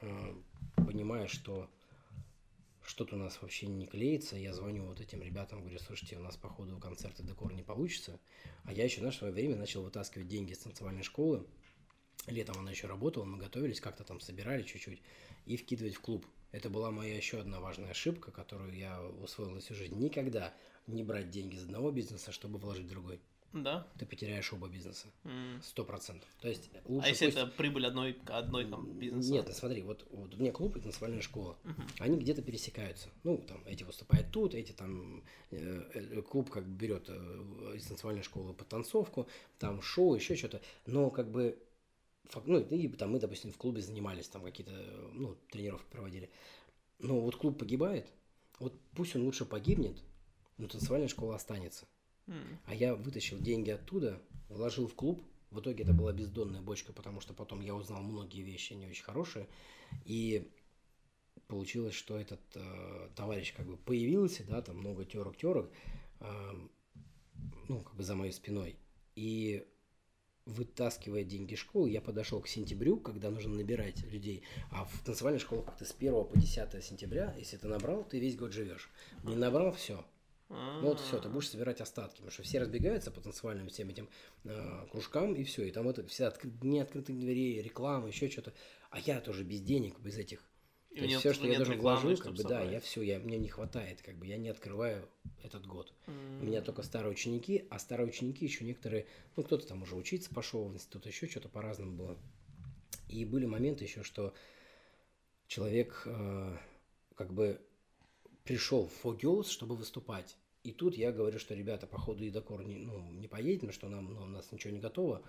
э, 0.00 0.34
понимаю, 0.76 1.28
что 1.28 1.70
что-то 2.88 3.16
у 3.16 3.18
нас 3.18 3.40
вообще 3.42 3.66
не 3.66 3.86
клеится. 3.86 4.36
Я 4.36 4.54
звоню 4.54 4.86
вот 4.86 5.00
этим 5.00 5.22
ребятам, 5.22 5.60
говорю, 5.60 5.78
слушайте, 5.78 6.16
у 6.16 6.20
нас 6.20 6.36
по 6.36 6.48
ходу 6.48 6.78
концерта 6.78 7.22
декор 7.22 7.52
не 7.52 7.62
получится. 7.62 8.18
А 8.64 8.72
я 8.72 8.84
еще, 8.84 9.00
знаешь, 9.00 9.16
в 9.16 9.18
свое 9.18 9.32
время 9.32 9.56
начал 9.56 9.82
вытаскивать 9.82 10.28
деньги 10.28 10.52
из 10.52 10.58
танцевальной 10.58 11.02
школы. 11.02 11.46
Летом 12.26 12.58
она 12.58 12.70
еще 12.70 12.86
работала, 12.86 13.24
мы 13.24 13.38
готовились, 13.38 13.80
как-то 13.80 14.04
там 14.04 14.20
собирали 14.20 14.62
чуть-чуть 14.62 15.00
и 15.46 15.56
вкидывать 15.56 15.94
в 15.94 16.00
клуб. 16.00 16.26
Это 16.52 16.70
была 16.70 16.90
моя 16.90 17.14
еще 17.16 17.40
одна 17.40 17.60
важная 17.60 17.90
ошибка, 17.90 18.30
которую 18.30 18.74
я 18.76 19.02
усвоил 19.22 19.50
на 19.50 19.60
всю 19.60 19.74
жизнь. 19.74 19.96
Никогда 19.98 20.54
не 20.86 21.02
брать 21.02 21.30
деньги 21.30 21.56
из 21.56 21.64
одного 21.64 21.90
бизнеса, 21.90 22.32
чтобы 22.32 22.58
вложить 22.58 22.86
в 22.86 22.90
другой. 22.90 23.20
Да. 23.54 23.86
Ты 23.98 24.04
потеряешь 24.04 24.52
оба 24.52 24.68
бизнеса. 24.68 25.06
Сто 25.62 25.82
процентов. 25.82 26.28
То 26.42 26.48
есть 26.48 26.70
лучше 26.84 27.06
А 27.06 27.08
если 27.08 27.26
пусть- 27.26 27.38
это 27.38 27.46
прибыль 27.46 27.86
одной, 27.86 28.18
одной 28.26 28.66
там 28.66 28.92
бизнеса? 28.98 29.32
Нет, 29.32 29.54
смотри, 29.56 29.82
вот, 29.82 30.06
вот 30.10 30.34
у 30.34 30.36
меня 30.38 30.52
клуб 30.52 30.76
и 30.76 30.80
танцевальная 30.80 31.22
школа. 31.22 31.56
Мгм. 31.64 31.86
Они 31.98 32.18
где-то 32.18 32.42
пересекаются. 32.42 33.08
Ну, 33.24 33.38
там, 33.38 33.62
эти 33.66 33.84
выступают 33.84 34.30
тут, 34.32 34.54
эти 34.54 34.72
там, 34.72 35.24
э, 35.50 35.56
э, 35.94 36.22
клуб 36.22 36.50
как 36.50 36.66
бы 36.66 36.74
берет 36.76 37.06
э, 37.08 37.72
из 37.74 37.86
танцевальной 37.86 38.22
школы 38.22 38.52
подтанцовку, 38.52 39.28
там 39.58 39.80
шоу, 39.80 40.14
еще 40.14 40.36
что-то. 40.36 40.60
Но 40.84 41.08
как 41.10 41.30
бы, 41.30 41.58
ну, 42.46 42.58
и 42.60 42.88
там 42.88 43.12
мы, 43.12 43.18
допустим, 43.18 43.52
в 43.52 43.56
клубе 43.56 43.80
занимались, 43.80 44.28
там 44.28 44.42
какие-то, 44.42 44.72
ну, 45.12 45.36
тренировки 45.50 45.86
проводили. 45.90 46.30
Но 46.98 47.20
вот 47.20 47.36
клуб 47.36 47.58
погибает, 47.58 48.10
вот 48.58 48.78
пусть 48.94 49.14
он 49.16 49.22
лучше 49.22 49.44
погибнет, 49.44 50.02
но 50.56 50.68
танцевальная 50.68 51.08
школа 51.08 51.36
останется. 51.36 51.86
М. 52.26 52.58
А 52.66 52.74
я 52.74 52.94
вытащил 52.94 53.38
деньги 53.38 53.70
оттуда, 53.70 54.20
вложил 54.48 54.86
в 54.86 54.94
клуб. 54.94 55.24
В 55.50 55.60
итоге 55.60 55.84
это 55.84 55.94
была 55.94 56.12
бездонная 56.12 56.60
бочка, 56.60 56.92
потому 56.92 57.20
что 57.20 57.32
потом 57.32 57.60
я 57.60 57.74
узнал 57.74 58.02
многие 58.02 58.42
вещи 58.42 58.74
не 58.74 58.86
очень 58.86 59.04
хорошие. 59.04 59.48
И 60.04 60.50
получилось, 61.46 61.94
что 61.94 62.18
этот 62.18 62.40
э, 62.54 63.08
товарищ 63.16 63.54
как 63.54 63.66
бы 63.66 63.78
появился, 63.78 64.44
да, 64.44 64.60
там 64.60 64.76
много 64.76 65.06
терок-терок, 65.06 65.70
э, 66.20 66.52
ну, 67.68 67.80
как 67.80 67.94
бы 67.94 68.02
за 68.02 68.14
моей 68.14 68.32
спиной. 68.32 68.76
И 69.14 69.66
вытаскивая 70.48 71.24
деньги 71.24 71.54
школы, 71.54 71.90
я 71.90 72.00
подошел 72.00 72.40
к 72.40 72.48
сентябрю, 72.48 72.96
когда 72.96 73.30
нужно 73.30 73.54
набирать 73.54 74.02
людей. 74.10 74.42
А 74.70 74.84
в 74.84 75.04
танцевальной 75.04 75.40
школе 75.40 75.62
как-то 75.62 75.84
с 75.84 75.92
1 75.92 76.24
по 76.24 76.36
10 76.36 76.84
сентября, 76.84 77.34
если 77.38 77.56
ты 77.56 77.68
набрал, 77.68 78.04
ты 78.04 78.18
весь 78.18 78.36
год 78.36 78.52
живешь. 78.52 78.90
Не 79.24 79.36
набрал, 79.36 79.72
все, 79.72 80.04
ну 80.48 80.88
вот 80.88 81.00
все, 81.00 81.18
ты 81.20 81.28
будешь 81.28 81.50
собирать 81.50 81.82
остатки, 81.82 82.16
потому 82.16 82.30
что 82.30 82.42
все 82.42 82.58
разбегаются 82.58 83.10
по 83.10 83.20
танцевальным 83.20 83.68
всем 83.68 83.90
этим 83.90 84.08
э, 84.44 84.86
кружкам, 84.90 85.34
и 85.34 85.44
все, 85.44 85.64
и 85.64 85.70
там 85.70 85.86
это 85.88 86.06
все 86.06 86.24
откры- 86.24 86.50
дни 86.50 86.80
открытых 86.80 87.18
дверей, 87.18 87.60
реклама, 87.60 88.08
еще 88.08 88.30
что-то. 88.30 88.54
А 88.90 88.98
я 88.98 89.20
тоже 89.20 89.44
без 89.44 89.60
денег, 89.60 90.00
без 90.00 90.16
этих. 90.16 90.42
И 90.92 90.98
То 90.98 91.04
у 91.04 91.08
есть 91.08 91.20
все, 91.20 91.32
что 91.32 91.46
я 91.46 91.58
даже 91.58 91.74
вложил, 91.74 92.16
как 92.16 92.32
бы 92.32 92.42
да, 92.42 92.60
собрать. 92.60 92.72
я 92.72 92.80
все, 92.80 93.02
я, 93.02 93.18
мне 93.18 93.38
не 93.38 93.48
хватает, 93.48 94.02
как 94.02 94.16
бы 94.16 94.26
я 94.26 94.36
не 94.36 94.48
открываю 94.48 95.08
этот 95.42 95.66
год. 95.66 95.92
У 96.06 96.10
М. 96.42 96.46
меня 96.46 96.62
только 96.62 96.82
старые 96.82 97.12
ученики, 97.12 97.66
а 97.70 97.78
старые 97.78 98.08
ученики 98.08 98.44
еще 98.44 98.64
некоторые, 98.64 99.06
ну 99.36 99.42
кто-то 99.42 99.66
там 99.66 99.82
уже 99.82 99.96
учиться 99.96 100.32
пошел 100.32 100.64
в 100.68 100.74
институт, 100.74 101.06
еще 101.06 101.26
что-то 101.26 101.48
по-разному 101.48 101.96
было. 101.96 102.18
И 103.08 103.24
были 103.24 103.46
моменты 103.46 103.84
еще, 103.84 104.02
что 104.02 104.34
человек 105.46 106.02
э, 106.06 106.56
как 107.14 107.32
бы 107.32 107.60
пришел 108.44 108.86
в 108.86 108.92
Фогелс, 109.02 109.48
чтобы 109.50 109.76
выступать. 109.76 110.36
И 110.64 110.72
тут 110.72 110.96
я 110.96 111.12
говорю, 111.12 111.38
что, 111.38 111.54
ребята, 111.54 111.86
походу, 111.86 112.24
и 112.24 112.30
до 112.30 112.42
не, 112.62 112.76
ну, 112.76 113.10
не 113.12 113.28
поедем, 113.28 113.72
что 113.72 113.88
нам, 113.88 114.12
ну, 114.12 114.22
у 114.22 114.26
нас 114.26 114.50
ничего 114.52 114.72
не 114.72 114.80
готово, 114.80 115.22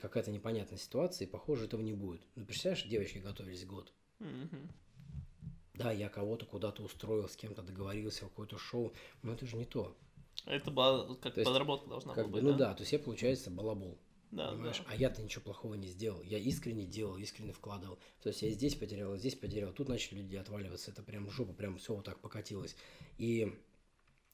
какая-то 0.00 0.30
непонятная 0.30 0.78
ситуация, 0.78 1.26
и, 1.26 1.30
похоже, 1.30 1.64
этого 1.64 1.80
не 1.80 1.92
будет. 1.92 2.20
Ну, 2.36 2.44
представляешь, 2.44 2.84
девочки 2.84 3.18
готовились 3.18 3.64
год. 3.64 3.92
Мгм. 4.20 4.68
Да, 5.74 5.90
я 5.90 6.08
кого-то 6.08 6.46
куда-то 6.46 6.82
устроил, 6.82 7.28
с 7.28 7.36
кем-то 7.36 7.62
договорился, 7.62 8.20
какое-то 8.20 8.58
шоу, 8.58 8.92
но 9.22 9.32
это 9.32 9.44
же 9.44 9.56
не 9.56 9.64
то. 9.64 9.96
Это 10.46 10.70
была 10.70 11.14
как 11.16 11.34
То 11.34 11.40
есть, 11.40 11.50
подработка 11.50 11.88
должна 11.88 12.14
Как 12.14 12.26
была 12.26 12.32
бы, 12.32 12.40
быть, 12.40 12.52
ну 12.52 12.58
да, 12.58 12.74
то 12.74 12.82
есть 12.82 12.92
я, 12.92 12.98
получается, 12.98 13.50
балабол. 13.50 13.98
Да, 14.30 14.50
понимаешь? 14.50 14.78
да. 14.78 14.84
А 14.88 14.96
я-то 14.96 15.22
ничего 15.22 15.42
плохого 15.42 15.74
не 15.74 15.86
сделал. 15.88 16.22
Я 16.22 16.38
искренне 16.38 16.84
делал, 16.84 17.16
искренне 17.16 17.52
вкладывал. 17.52 17.98
То 18.22 18.30
есть 18.30 18.42
я 18.42 18.50
здесь 18.50 18.74
потерял, 18.74 19.16
здесь 19.16 19.36
потерял. 19.36 19.72
Тут 19.72 19.88
начали 19.88 20.18
люди 20.18 20.36
отваливаться. 20.36 20.90
Это 20.90 21.02
прям 21.02 21.30
жопа, 21.30 21.52
прям 21.52 21.78
все 21.78 21.94
вот 21.94 22.04
так 22.04 22.18
покатилось. 22.20 22.74
И 23.16 23.54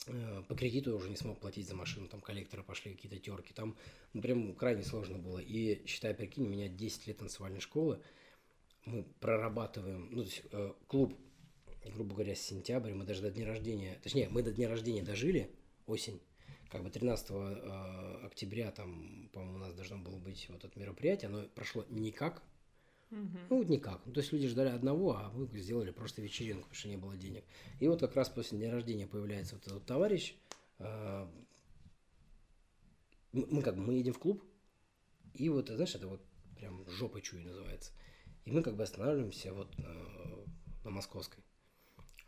э, 0.06 0.42
по 0.48 0.54
кредиту 0.54 0.90
я 0.90 0.96
уже 0.96 1.10
не 1.10 1.16
смог 1.16 1.38
платить 1.38 1.68
за 1.68 1.74
машину. 1.74 2.08
Там 2.08 2.22
коллекторы 2.22 2.62
пошли, 2.62 2.94
какие-то 2.94 3.18
терки. 3.18 3.52
Там 3.52 3.76
ну, 4.14 4.22
прям 4.22 4.54
крайне 4.54 4.82
сложно 4.84 5.18
было. 5.18 5.38
И 5.38 5.86
считай, 5.86 6.14
прикинь, 6.14 6.46
у 6.46 6.48
меня 6.48 6.68
10 6.68 7.06
лет 7.06 7.18
танцевальной 7.18 7.60
школы. 7.60 8.00
Мы 8.86 9.02
прорабатываем, 9.20 10.08
ну, 10.10 10.22
то 10.22 10.28
есть 10.28 10.42
э, 10.50 10.72
клуб, 10.88 11.14
грубо 11.84 12.14
говоря, 12.14 12.34
с 12.34 12.40
сентября, 12.40 12.94
мы 12.94 13.04
даже 13.04 13.22
до 13.22 13.30
дня 13.30 13.46
рождения, 13.46 13.98
точнее, 14.02 14.28
мы 14.28 14.42
до 14.42 14.52
дня 14.52 14.68
рождения 14.68 15.02
дожили, 15.02 15.50
осень, 15.86 16.20
как 16.70 16.82
бы 16.82 16.90
13 16.90 17.30
э, 17.30 18.26
октября 18.26 18.70
там, 18.70 19.28
по-моему, 19.32 19.56
у 19.56 19.58
нас 19.58 19.74
должно 19.74 19.98
было 19.98 20.18
быть 20.18 20.46
вот 20.50 20.64
это 20.64 20.78
мероприятие, 20.78 21.28
оно 21.28 21.44
прошло 21.54 21.84
никак, 21.88 22.42
ну 23.10 23.58
вот 23.58 23.68
никак. 23.68 24.00
Ну, 24.06 24.12
то 24.12 24.20
есть 24.20 24.32
люди 24.32 24.46
ждали 24.46 24.68
одного, 24.68 25.16
а 25.16 25.32
мы 25.34 25.48
сделали 25.58 25.90
просто 25.90 26.22
вечеринку, 26.22 26.62
потому 26.62 26.76
что 26.76 26.88
не 26.88 26.96
было 26.96 27.16
денег. 27.16 27.44
И 27.80 27.88
вот 27.88 27.98
как 27.98 28.14
раз 28.14 28.28
после 28.28 28.58
дня 28.58 28.70
рождения 28.70 29.06
появляется 29.06 29.56
вот 29.56 29.66
этот 29.66 29.84
товарищ. 29.84 30.36
э, 30.78 31.26
мы, 33.32 33.62
как 33.62 33.76
бы 33.76 33.82
мы 33.82 33.94
едем 33.94 34.12
в 34.12 34.18
клуб, 34.18 34.44
и 35.34 35.48
вот, 35.48 35.68
знаешь, 35.68 35.94
это 35.94 36.08
вот 36.08 36.20
прям 36.56 36.88
жопой 36.88 37.22
чую 37.22 37.44
называется. 37.44 37.92
И 38.44 38.52
мы 38.52 38.62
как 38.62 38.76
бы 38.76 38.82
останавливаемся 38.82 39.52
вот 39.52 39.74
э, 39.78 40.44
на 40.84 40.90
Московской. 40.90 41.42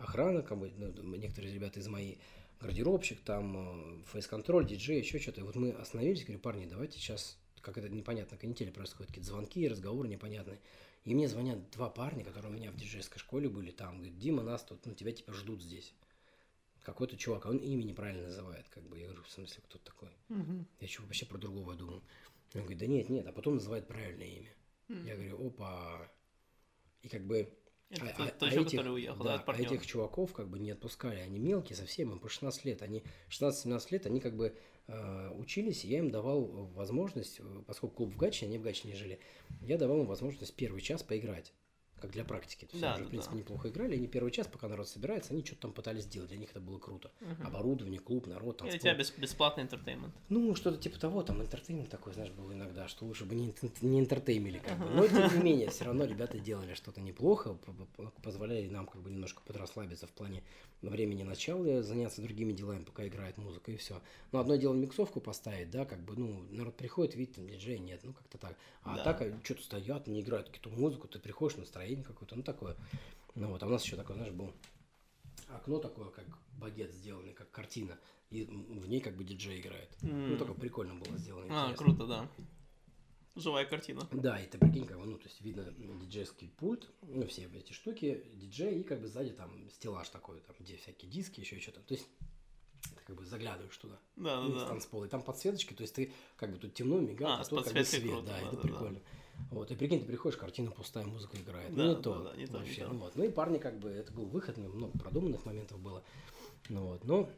Охрана, 0.02 0.42
как 0.42 0.58
бы, 0.58 0.72
ну, 0.76 1.16
некоторые 1.16 1.54
ребята 1.54 1.80
из 1.80 1.88
моей, 1.88 2.18
гардеробщик, 2.60 3.20
там, 3.20 4.00
э, 4.00 4.04
фейс-контроль, 4.12 4.66
диджей, 4.66 4.98
еще 4.98 5.18
что-то. 5.18 5.40
И 5.40 5.44
вот 5.44 5.56
мы 5.56 5.70
остановились, 5.70 6.24
говорю, 6.24 6.40
парни, 6.40 6.66
давайте 6.66 6.98
сейчас, 6.98 7.38
как 7.60 7.78
это 7.78 7.88
непонятно, 7.88 8.36
канители 8.36 8.70
происходят, 8.70 9.08
какие-то 9.08 9.30
звонки, 9.30 9.68
разговоры 9.68 10.08
непонятные. 10.08 10.60
И 11.04 11.14
мне 11.14 11.28
звонят 11.28 11.70
два 11.70 11.90
парня, 11.90 12.24
которые 12.24 12.52
у 12.52 12.56
меня 12.56 12.70
в 12.70 12.76
диджейской 12.76 13.18
школе 13.18 13.48
были 13.48 13.72
там, 13.72 13.98
говорят, 13.98 14.18
Дима, 14.18 14.42
нас 14.42 14.62
тут, 14.62 14.86
ну, 14.86 14.94
тебя 14.94 15.12
типа 15.12 15.32
ждут 15.32 15.62
здесь. 15.62 15.94
Какой-то 16.82 17.16
чувак, 17.16 17.46
а 17.46 17.50
он 17.50 17.58
имя 17.58 17.84
неправильно 17.84 18.24
называет, 18.24 18.68
как 18.68 18.82
бы. 18.84 18.98
Я 18.98 19.06
говорю, 19.06 19.22
в 19.22 19.30
смысле, 19.30 19.62
кто 19.64 19.78
такой? 19.78 20.10
Мгм. 20.28 20.66
Я 20.80 20.88
что, 20.88 21.02
вообще 21.02 21.26
про 21.26 21.38
другого 21.38 21.74
думал. 21.74 22.02
Он 22.54 22.60
говорит, 22.60 22.78
да 22.78 22.86
нет, 22.86 23.08
нет, 23.08 23.26
а 23.26 23.32
потом 23.32 23.54
называет 23.54 23.86
правильное 23.86 24.26
имя. 24.26 24.54
Я 25.06 25.14
говорю, 25.14 25.46
опа. 25.46 26.10
И 27.02 27.08
как 27.08 27.24
бы... 27.24 27.48
Это 27.92 28.06
а- 28.06 28.26
тот- 28.26 28.42
а- 28.42 28.46
этих- 28.46 28.70
который 28.78 28.94
уехал, 28.94 29.22
да, 29.24 29.38
да, 29.38 29.44
а 29.46 29.60
этих 29.60 29.86
чуваков 29.86 30.32
как 30.32 30.48
бы 30.48 30.58
не 30.58 30.70
отпускали. 30.70 31.20
Они 31.20 31.38
мелкие 31.38 31.76
совсем, 31.76 32.10
им 32.12 32.18
по 32.18 32.28
16 32.28 32.64
лет. 32.64 32.82
Они 32.82 33.02
16-17 33.28 33.90
лет, 33.92 34.06
они 34.06 34.20
как 34.20 34.36
бы 34.36 34.56
э, 34.88 35.30
учились, 35.36 35.84
и 35.84 35.88
я 35.88 35.98
им 35.98 36.10
давал 36.10 36.42
возможность, 36.74 37.38
э, 37.38 37.42
поскольку 37.66 37.96
клуб 37.96 38.14
в 38.14 38.16
Гатчине, 38.16 38.48
они 38.48 38.58
в 38.58 38.62
Гатчине 38.62 38.96
жили, 38.96 39.20
я 39.60 39.78
давал 39.78 40.00
им 40.00 40.06
возможность 40.06 40.54
первый 40.54 40.80
час 40.80 41.04
поиграть. 41.04 41.52
Как 42.02 42.10
для 42.10 42.24
практики. 42.24 42.64
То 42.64 42.72
есть 42.72 42.80
Да, 42.82 42.94
они 42.94 42.96
уже, 42.96 43.02
да, 43.04 43.06
в 43.06 43.10
принципе, 43.10 43.32
да. 43.34 43.38
неплохо 43.38 43.68
играли. 43.68 43.94
Они 43.94 44.08
первый 44.08 44.32
час, 44.32 44.48
пока 44.48 44.66
народ 44.68 44.88
собирается, 44.88 45.32
они 45.32 45.44
что-то 45.44 45.62
там 45.62 45.72
пытались 45.72 46.02
сделать. 46.02 46.30
Для 46.30 46.38
них 46.38 46.50
это 46.50 46.60
было 46.60 46.78
круто. 46.80 47.12
Оборудование, 47.44 48.00
клуб, 48.00 48.26
народ, 48.26 48.56
И 48.56 48.64
у 48.64 48.66
танцпол. 48.66 48.80
тебя 48.80 48.94
бес- 48.96 49.14
бесплатный 49.16 49.62
entertainment. 49.62 50.12
Ну, 50.28 50.54
что-то 50.56 50.78
типа 50.78 50.98
того, 50.98 51.22
там 51.22 51.40
entertainment 51.40 51.90
такой, 51.90 52.12
знаешь, 52.12 52.32
был 52.32 52.52
иногда, 52.52 52.88
что 52.88 53.04
лучше 53.06 53.24
бы 53.24 53.36
не, 53.36 53.54
не 53.82 54.00
интертеймили, 54.00 54.58
как 54.58 54.78
бы. 54.80 54.86
Но, 54.86 55.06
тем 55.06 55.32
не 55.36 55.42
менее, 55.44 55.70
все 55.70 55.84
равно 55.84 56.04
ребята 56.04 56.40
делали 56.40 56.74
что-то 56.74 57.00
неплохо, 57.00 57.56
позволяли 58.22 58.68
нам 58.68 58.86
как 58.86 59.00
бы 59.00 59.10
немножко 59.10 59.40
подрасслабиться 59.46 60.06
в 60.08 60.10
плане 60.10 60.42
времени 60.80 61.22
начала, 61.22 61.82
заняться 61.82 62.20
другими 62.22 62.52
делами, 62.52 62.82
пока 62.82 63.06
играет 63.06 63.38
музыка, 63.38 63.70
и 63.70 63.76
все. 63.76 64.00
Но 64.32 64.40
одно 64.40 64.56
дело 64.56 64.74
миксовку 64.74 65.20
поставить, 65.20 65.70
да, 65.70 65.84
как 65.84 66.00
бы, 66.00 66.16
ну, 66.16 66.42
народ 66.50 66.76
приходит, 66.76 67.14
видит, 67.14 67.36
там 67.36 67.46
диджея 67.46 67.78
нет, 67.78 68.00
ну, 68.02 68.12
как-то 68.12 68.38
так. 68.38 68.56
А 68.82 68.96
Да. 68.96 69.04
так, 69.04 69.22
что-то 69.44 69.62
стоят, 69.62 70.08
не 70.08 70.20
играют 70.22 70.48
какую-то 70.48 70.70
музыку, 70.70 71.06
ты 71.06 71.20
приходишь, 71.20 71.56
настроение 71.56 71.91
какое-то, 71.96 72.36
ну, 72.36 72.42
такое. 72.42 72.76
Ну, 73.34 73.48
вот, 73.48 73.62
а 73.62 73.66
у 73.66 73.70
нас 73.70 73.84
еще 73.84 73.96
такое, 73.96 74.16
знаешь, 74.16 74.32
был 74.32 74.52
окно 75.48 75.78
такое, 75.78 76.10
как 76.10 76.26
багет 76.58 76.92
сделанный, 76.92 77.32
как 77.32 77.50
картина, 77.50 77.98
и 78.30 78.44
в 78.44 78.88
ней 78.88 79.00
как 79.00 79.16
бы 79.16 79.24
диджей 79.24 79.60
играет. 79.60 79.90
Ну, 80.02 80.32
М. 80.32 80.38
только 80.38 80.54
прикольно 80.54 80.94
было 80.94 81.16
сделано. 81.18 81.46
А, 81.48 81.70
интересно. 81.70 81.86
круто, 81.86 82.06
да. 82.06 82.30
Живая 83.34 83.64
картина. 83.64 84.06
Да, 84.12 84.38
и 84.38 84.46
ты 84.46 84.58
прикинь, 84.58 84.84
как 84.86 84.98
бы, 84.98 85.06
ну, 85.06 85.16
то 85.16 85.26
есть 85.26 85.40
видно 85.40 85.64
диджейский 85.72 86.50
пульт, 86.50 86.90
ну, 87.02 87.26
все 87.26 87.48
эти 87.54 87.72
штуки, 87.72 88.26
диджей, 88.34 88.80
и 88.80 88.82
как 88.82 89.00
бы 89.00 89.08
сзади 89.08 89.30
там 89.30 89.70
стеллаж 89.70 90.08
такой, 90.10 90.40
там, 90.40 90.54
где 90.60 90.76
всякие 90.76 91.10
диски, 91.10 91.40
еще 91.40 91.58
что-то. 91.58 91.80
То 91.80 91.94
есть 91.94 92.06
ты 92.82 93.04
как 93.06 93.16
бы 93.16 93.24
заглядываешь 93.24 93.76
туда. 93.78 93.98
Да, 94.16 94.42
ну, 94.42 94.50
из 94.50 94.54
да, 94.54 94.60
да. 94.60 94.68
танцпола. 94.68 95.06
И 95.06 95.08
там 95.08 95.22
подсветочки, 95.22 95.72
то 95.72 95.82
есть 95.82 95.94
ты 95.94 96.12
как 96.36 96.52
бы 96.52 96.58
тут 96.58 96.74
темно, 96.74 97.00
мигает, 97.00 97.38
А, 97.38 97.40
а, 97.40 97.44
тут 97.44 97.64
как 97.64 97.72
бы 97.72 97.84
свет, 97.84 98.02
круто, 98.02 98.26
да, 98.26 98.32
да, 98.32 98.46
это 98.48 98.56
да, 98.56 98.62
прикольно. 98.62 99.00
Вот, 99.50 99.70
и 99.70 99.74
прикинь, 99.74 100.00
ты 100.00 100.06
приходишь, 100.06 100.38
картина 100.38 100.70
пустая, 100.70 101.04
музыка 101.04 101.36
играет. 101.36 101.74
Да, 101.74 101.82
ну, 101.82 101.88
не 101.88 101.94
да, 101.94 102.00
то. 102.02 102.22
да, 102.22 102.36
не 102.36 102.44
не 102.44 102.46
вообще. 102.46 102.84
то. 102.84 102.92
Ну, 102.92 102.98
вот. 102.98 103.16
ну, 103.16 103.24
и 103.24 103.28
парни 103.30 103.58
как 103.58 103.78
бы, 103.78 103.90
это 103.90 104.12
был 104.12 104.26
выход, 104.26 104.56
ну, 104.56 104.68
много 104.68 104.98
продуманных 104.98 105.44
моментов 105.44 105.80
было. 105.80 106.02
Ну, 106.68 106.86
вот, 106.86 107.04
но... 107.04 107.28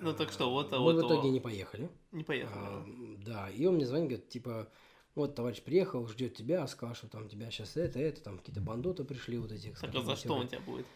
Ну, 0.00 0.12
так 0.12 0.32
что, 0.32 0.50
вот, 0.50 0.72
мы 0.72 0.78
вот, 0.78 0.96
в 0.96 1.06
итоге 1.06 1.30
не 1.30 1.40
поехали. 1.40 1.90
Не 2.12 2.24
поехали. 2.24 2.58
А, 2.58 2.86
да, 3.24 3.50
и 3.50 3.64
он 3.66 3.76
мне 3.76 3.86
звонит, 3.86 4.08
говорит, 4.08 4.28
типа, 4.28 4.68
вот 5.14 5.34
товарищ 5.34 5.62
приехал, 5.62 6.06
ждет 6.08 6.34
тебя, 6.34 6.66
сказал, 6.66 6.94
что 6.94 7.08
там 7.08 7.28
тебя 7.28 7.50
сейчас 7.50 7.76
это, 7.76 7.98
это, 7.98 8.20
там 8.20 8.38
какие-то 8.38 8.60
бандоты 8.60 9.04
пришли 9.04 9.38
вот 9.38 9.52
этих. 9.52 9.78
Так 9.78 9.94
а 9.94 10.02
за 10.02 10.16
что 10.16 10.34
он 10.34 10.48
тебя 10.48 10.60
будет? 10.60 10.86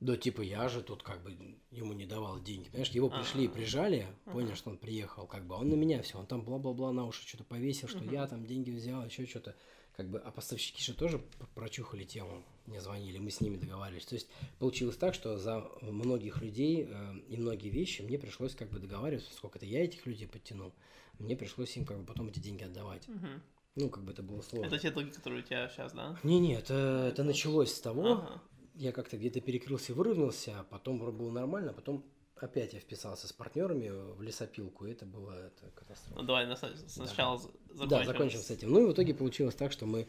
Да, 0.00 0.16
типа, 0.16 0.42
я 0.42 0.68
же 0.68 0.82
тут 0.82 1.02
как 1.02 1.22
бы 1.24 1.36
ему 1.72 1.92
не 1.92 2.06
давал 2.06 2.40
деньги, 2.40 2.68
понимаешь, 2.68 2.90
его 2.90 3.10
пришли 3.10 3.44
и 3.44 3.48
А. 3.48 3.50
прижали, 3.50 4.06
понял, 4.26 4.54
что 4.54 4.70
он 4.70 4.78
приехал, 4.78 5.26
как 5.26 5.44
бы, 5.44 5.56
а 5.56 5.58
он 5.58 5.70
на 5.70 5.74
меня 5.74 6.02
все, 6.02 6.18
он 6.18 6.26
там 6.26 6.42
бла-бла-бла 6.42 6.92
на 6.92 7.04
уши 7.04 7.26
что-то 7.26 7.42
повесил, 7.42 7.88
что 7.88 8.04
я 8.04 8.26
там 8.28 8.46
деньги 8.46 8.70
взял, 8.70 9.04
еще 9.04 9.26
что-то, 9.26 9.56
как 9.96 10.08
бы, 10.08 10.20
а 10.20 10.30
поставщики 10.30 10.80
же 10.80 10.94
тоже 10.94 11.20
прочухали 11.56 12.04
тему, 12.04 12.44
мне 12.66 12.80
звонили, 12.80 13.18
мы 13.18 13.32
с 13.32 13.40
ними 13.40 13.56
договаривались, 13.56 14.06
то 14.06 14.14
есть 14.14 14.28
получилось 14.60 14.96
так, 14.96 15.14
что 15.14 15.36
за 15.36 15.68
многих 15.82 16.42
людей 16.42 16.86
э, 16.88 17.18
и 17.28 17.36
многие 17.36 17.70
вещи 17.70 18.02
мне 18.02 18.18
пришлось 18.20 18.54
как 18.54 18.70
бы 18.70 18.78
договариваться, 18.78 19.32
сколько 19.34 19.58
это 19.58 19.66
я 19.66 19.82
этих 19.82 20.06
людей 20.06 20.28
подтянул, 20.28 20.72
мне 21.18 21.34
пришлось 21.34 21.76
им 21.76 21.84
как 21.84 21.98
бы 21.98 22.04
потом 22.06 22.28
эти 22.28 22.38
деньги 22.38 22.62
отдавать, 22.62 23.08
Мгм. 23.08 23.42
ну, 23.74 23.90
как 23.90 24.04
бы 24.04 24.12
это 24.12 24.22
было 24.22 24.42
сложно. 24.42 24.66
Это 24.68 24.78
те 24.78 24.92
долги, 24.92 25.10
которые 25.10 25.42
у 25.42 25.44
тебя 25.44 25.68
сейчас, 25.68 25.92
да? 25.92 26.16
Не-не, 26.22 26.54
это, 26.54 27.08
это 27.10 27.24
началось 27.24 27.74
с 27.74 27.80
того, 27.80 28.12
Ага. 28.12 28.42
Я 28.78 28.92
как-то 28.92 29.16
где-то 29.16 29.40
перекрылся, 29.40 29.92
выровнялся, 29.94 30.60
а 30.60 30.64
потом 30.64 30.98
вроде 31.00 31.16
было 31.18 31.30
нормально, 31.30 31.72
потом 31.72 32.04
опять 32.36 32.72
я 32.74 32.80
вписался 32.80 33.26
с 33.26 33.32
партнерами 33.32 33.88
в 34.14 34.22
лесопилку, 34.22 34.86
и 34.86 34.92
это 34.92 35.04
было 35.06 35.32
это 35.46 35.70
катастрофа. 35.74 36.20
Ну, 36.20 36.26
давай 36.26 36.46
на- 36.46 36.56
сначала 36.56 37.38
з- 37.38 37.42
закончим. 37.72 37.88
Да, 37.88 38.04
закончим 38.04 38.38
с 38.40 38.50
этим. 38.50 38.70
Ну 38.70 38.82
и 38.82 38.86
в 38.86 38.92
итоге 38.92 39.14
получилось 39.14 39.54
так, 39.56 39.72
что 39.72 39.86
мы, 39.86 40.06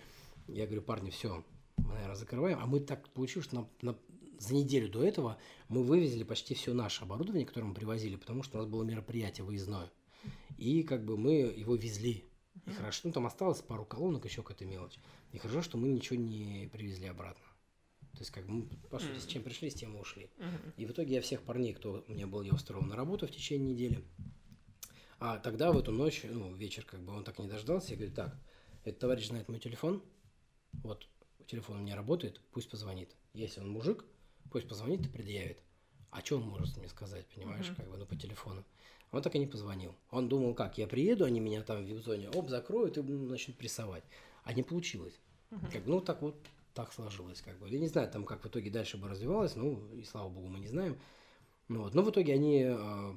я 0.47 0.65
говорю, 0.65 0.81
парни, 0.83 1.09
все, 1.09 1.43
мы, 1.77 1.93
наверное, 1.93 2.15
закрываем, 2.15 2.59
а 2.61 2.65
мы 2.67 2.79
так 2.79 3.09
получилось, 3.09 3.47
что 3.47 3.55
на- 3.55 3.69
на- 3.81 3.97
за 4.37 4.53
неделю 4.53 4.89
до 4.89 5.03
этого 5.03 5.37
мы 5.67 5.83
вывезли 5.83 6.23
почти 6.23 6.53
все 6.53 6.73
наше 6.73 7.03
оборудование, 7.03 7.45
которое 7.47 7.65
мы 7.67 7.73
привозили, 7.73 8.15
потому 8.15 8.43
что 8.43 8.57
у 8.57 8.61
нас 8.61 8.69
было 8.69 8.83
мероприятие 8.83 9.43
выездное. 9.43 9.91
И 10.57 10.83
как 10.83 11.03
бы 11.05 11.17
мы 11.17 11.31
его 11.33 11.75
везли. 11.75 12.25
И 12.67 12.71
хорошо, 12.71 13.01
ну 13.05 13.11
там 13.13 13.25
осталось 13.25 13.61
пару 13.61 13.85
колонок, 13.85 14.25
еще 14.25 14.43
какая-то 14.43 14.65
мелочь. 14.65 14.99
И 15.31 15.37
хорошо, 15.39 15.61
что 15.61 15.77
мы 15.77 15.87
ничего 15.87 16.17
не 16.19 16.69
привезли 16.71 17.07
обратно. 17.07 17.43
То 18.13 18.19
есть, 18.19 18.31
как 18.31 18.47
мы, 18.47 18.63
по 18.89 18.99
сути, 18.99 19.19
с 19.19 19.25
чем 19.25 19.43
пришли, 19.43 19.69
с 19.69 19.75
тем 19.75 19.95
и 19.95 19.99
ушли. 19.99 20.29
Мгм. 20.37 20.73
И 20.77 20.85
в 20.85 20.91
итоге 20.91 21.15
я 21.15 21.21
всех 21.21 21.41
парней, 21.43 21.73
кто 21.73 22.03
у 22.07 22.11
меня 22.11 22.27
был, 22.27 22.41
я 22.41 22.53
устроил 22.53 22.83
на 22.83 22.95
работу 22.95 23.27
в 23.27 23.31
течение 23.31 23.73
недели. 23.73 24.03
А 25.19 25.37
тогда 25.37 25.71
в 25.71 25.77
эту 25.77 25.91
ночь, 25.91 26.23
ну, 26.23 26.53
вечер, 26.53 26.85
как 26.85 27.01
бы 27.01 27.13
он 27.13 27.23
так 27.23 27.39
не 27.39 27.47
дождался, 27.47 27.91
я 27.91 27.97
говорю, 27.97 28.13
так, 28.13 28.37
этот 28.83 28.99
товарищ 28.99 29.27
знает 29.27 29.49
мой 29.49 29.59
телефон, 29.59 30.01
вот 30.83 31.07
телефон 31.47 31.77
у 31.77 31.81
меня 31.81 31.95
работает, 31.95 32.41
пусть 32.51 32.69
позвонит. 32.69 33.15
Если 33.33 33.59
он 33.59 33.69
мужик, 33.69 34.05
пусть 34.51 34.67
позвонит 34.67 35.05
и 35.05 35.09
предъявит. 35.09 35.61
А 36.11 36.21
что 36.21 36.37
он 36.37 36.43
может 36.43 36.77
мне 36.77 36.87
сказать, 36.87 37.27
понимаешь, 37.27 37.67
Мгм. 37.67 37.75
как 37.75 37.89
бы, 37.89 37.97
ну, 37.97 38.05
по 38.05 38.15
телефону. 38.15 38.63
Он 39.11 39.21
так 39.21 39.35
и 39.35 39.39
не 39.39 39.47
позвонил. 39.47 39.95
Он 40.11 40.29
думал, 40.29 40.53
как, 40.53 40.77
я 40.77 40.87
приеду, 40.87 41.25
они 41.25 41.39
меня 41.39 41.63
там 41.63 41.83
в 41.83 41.87
вип-зоне, 41.87 42.29
оп, 42.29 42.49
закроют 42.49 42.97
и 42.97 43.01
начнут 43.01 43.57
прессовать. 43.57 44.03
А 44.43 44.53
не 44.53 44.63
получилось. 44.63 45.19
Как 45.71 45.83
бы, 45.83 45.89
ну, 45.89 46.01
так 46.01 46.21
вот, 46.21 46.35
так 46.79 46.93
сложилось, 46.93 47.41
как 47.41 47.59
бы. 47.59 47.69
Я 47.69 47.77
не 47.77 47.89
знаю, 47.89 48.09
там, 48.09 48.23
как 48.23 48.41
в 48.41 48.47
итоге 48.47 48.69
дальше 48.69 48.97
бы 48.97 49.09
развивалось, 49.09 49.57
ну, 49.57 49.83
и 49.93 50.03
слава 50.03 50.29
богу, 50.29 50.47
мы 50.47 50.59
не 50.59 50.67
знаем. 50.67 50.97
Ну, 51.67 51.81
вот. 51.81 51.93
Но 51.93 52.03
в 52.03 52.09
итоге 52.09 52.33
они, 52.33 52.63
э, 52.63 53.13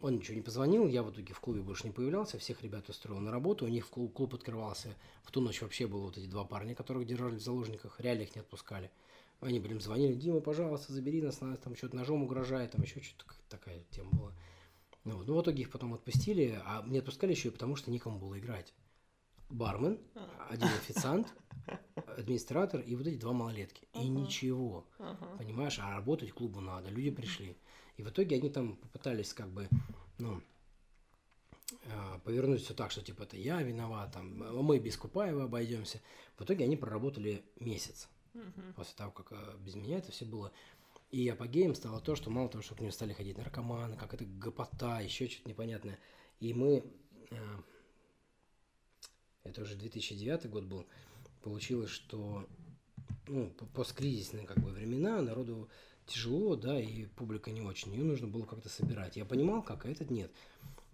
он 0.00 0.16
ничего 0.16 0.34
не 0.36 0.42
позвонил, 0.42 0.86
я 0.86 1.02
в 1.02 1.10
итоге 1.10 1.32
в 1.32 1.40
клубе 1.40 1.62
больше 1.62 1.86
не 1.86 1.92
появлялся, 1.92 2.38
всех 2.38 2.62
ребят 2.62 2.86
устроил 2.90 3.18
на 3.20 3.30
работу, 3.30 3.64
у 3.64 3.68
них 3.68 3.86
в 3.86 3.90
клуб, 3.90 4.12
клуб 4.12 4.34
открывался, 4.34 4.94
в 5.22 5.30
ту 5.30 5.40
ночь 5.40 5.62
вообще 5.62 5.86
было 5.86 6.02
вот 6.02 6.18
эти 6.18 6.26
два 6.26 6.44
парня, 6.44 6.74
которых 6.74 7.06
держали 7.06 7.36
в 7.36 7.42
заложниках, 7.42 7.98
реально 7.98 8.22
их 8.22 8.34
не 8.34 8.42
отпускали. 8.42 8.90
Они, 9.40 9.58
блин, 9.58 9.80
звонили, 9.80 10.12
Дима, 10.14 10.40
пожалуйста, 10.40 10.92
забери 10.92 11.22
нас, 11.22 11.40
нас 11.40 11.58
там 11.60 11.76
что-то 11.76 11.96
ножом 11.96 12.22
угрожает, 12.22 12.72
там 12.72 12.82
еще 12.82 13.00
что-то 13.00 13.24
такая 13.48 13.84
тема 13.90 14.10
была. 14.10 14.32
Ну, 15.04 15.16
вот. 15.16 15.26
ну, 15.26 15.34
в 15.34 15.42
итоге 15.42 15.62
их 15.62 15.70
потом 15.70 15.94
отпустили, 15.94 16.60
а 16.66 16.82
мне 16.82 16.98
отпускали 16.98 17.30
еще 17.30 17.48
и 17.48 17.52
потому, 17.52 17.74
что 17.74 17.90
никому 17.90 18.18
было 18.18 18.38
играть. 18.38 18.74
Бармен, 19.48 19.98
один 20.48 20.68
официант, 20.68 21.32
администратор 22.06 22.80
и 22.80 22.94
вот 22.94 23.06
эти 23.06 23.16
два 23.16 23.32
малолетки. 23.32 23.84
И 23.94 23.98
Ага. 23.98 24.08
ничего. 24.08 24.86
Ага. 24.98 25.36
Понимаешь, 25.38 25.78
а 25.78 25.90
работать 25.90 26.32
клубу 26.32 26.60
надо. 26.60 26.90
Люди 26.90 27.10
пришли. 27.10 27.56
И 27.96 28.02
в 28.02 28.08
итоге 28.10 28.36
они 28.36 28.48
там 28.50 28.76
попытались 28.76 29.32
как 29.32 29.48
бы, 29.50 29.68
ну, 30.18 30.40
а, 31.90 32.18
повернуть 32.20 32.62
все 32.62 32.74
так, 32.74 32.90
что 32.90 33.02
типа 33.02 33.24
это 33.24 33.36
я 33.36 33.62
виноват, 33.62 34.12
там, 34.12 34.42
а 34.42 34.52
мы 34.62 34.78
без 34.78 34.96
Купаева 34.96 35.44
обойдемся. 35.44 36.00
В 36.36 36.44
итоге 36.44 36.64
они 36.64 36.76
проработали 36.76 37.44
месяц 37.58 38.08
Мгм. 38.34 38.74
после 38.74 38.94
того, 38.96 39.10
как 39.10 39.32
а, 39.32 39.56
без 39.58 39.74
меня 39.74 39.98
это 39.98 40.12
все 40.12 40.24
было. 40.24 40.52
И 41.10 41.26
апогеем 41.28 41.74
стало 41.74 42.00
то, 42.00 42.14
что 42.14 42.30
мало 42.30 42.48
того, 42.50 42.62
что 42.62 42.74
к 42.74 42.80
ним 42.80 42.92
стали 42.92 43.14
ходить 43.14 43.38
наркоманы, 43.38 43.96
как 43.96 44.12
это 44.14 44.24
гопота, 44.26 45.00
еще 45.00 45.26
что-то 45.28 45.48
непонятное. 45.48 45.98
И 46.38 46.52
мы, 46.52 46.84
а, 47.30 47.62
это 49.48 49.62
уже 49.62 49.74
2009 49.74 50.48
год 50.50 50.64
был, 50.64 50.86
получилось, 51.42 51.90
что 51.90 52.46
ну, 53.26 53.50
по- 53.50 53.66
посткризисные 53.66 54.46
как 54.46 54.58
бы 54.58 54.70
времена, 54.70 55.20
народу 55.22 55.68
тяжело, 56.06 56.56
да, 56.56 56.80
и 56.80 57.06
публика 57.06 57.50
не 57.50 57.60
очень, 57.60 57.92
ее 57.92 58.04
нужно 58.04 58.28
было 58.28 58.44
как-то 58.44 58.68
собирать. 58.68 59.16
Я 59.16 59.24
понимал, 59.24 59.62
как, 59.62 59.84
а 59.84 59.90
этот 59.90 60.10
нет. 60.10 60.32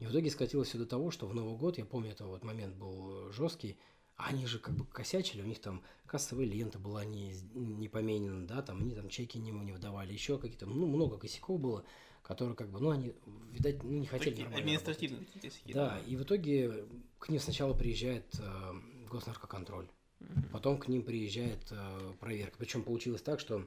И 0.00 0.06
в 0.06 0.10
итоге 0.10 0.30
скатилось 0.30 0.68
все 0.68 0.78
до 0.78 0.86
того, 0.86 1.10
что 1.10 1.26
в 1.26 1.34
Новый 1.34 1.56
год, 1.56 1.78
я 1.78 1.84
помню, 1.84 2.10
это 2.10 2.26
вот 2.26 2.44
момент 2.44 2.74
был 2.74 3.30
жесткий, 3.32 3.78
они 4.16 4.46
же 4.46 4.58
как 4.58 4.74
бы 4.74 4.84
косячили, 4.84 5.42
у 5.42 5.46
них 5.46 5.60
там 5.60 5.82
кассовая 6.06 6.46
лента 6.46 6.78
была 6.78 7.04
не, 7.04 7.34
не 7.54 7.88
поменена, 7.88 8.46
да, 8.46 8.62
там 8.62 8.80
они 8.80 8.94
там 8.94 9.08
чеки 9.08 9.38
не, 9.38 9.50
не 9.50 9.72
выдавали, 9.72 10.12
еще 10.12 10.38
какие-то, 10.38 10.66
ну, 10.66 10.86
много 10.86 11.18
косяков 11.18 11.60
было, 11.60 11.84
которые 12.24 12.56
как 12.56 12.70
бы, 12.70 12.80
ну, 12.80 12.90
они, 12.90 13.12
видать, 13.52 13.82
ну, 13.84 13.90
не 13.90 14.06
хотели 14.06 14.30
Такие 14.30 14.48
нормально 14.48 14.72
работать. 14.72 14.88
административные 14.98 15.24
такие 15.26 15.50
косяки, 15.50 15.72
Да, 15.74 16.00
и 16.06 16.16
в 16.16 16.22
итоге 16.22 16.86
к 17.18 17.28
ним 17.28 17.38
сначала 17.40 17.74
приезжает 17.74 18.24
э, 18.40 18.72
госнаркоконтроль, 19.10 19.86
Мгм. 20.20 20.42
потом 20.50 20.78
к 20.78 20.88
ним 20.88 21.02
приезжает 21.02 21.60
э, 21.70 22.12
проверка. 22.18 22.56
Причем 22.58 22.82
получилось 22.82 23.20
так, 23.22 23.40
что 23.40 23.66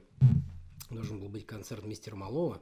должен 0.90 1.20
был 1.20 1.28
быть 1.28 1.46
концерт 1.46 1.84
мистера 1.86 2.16
Малова. 2.16 2.60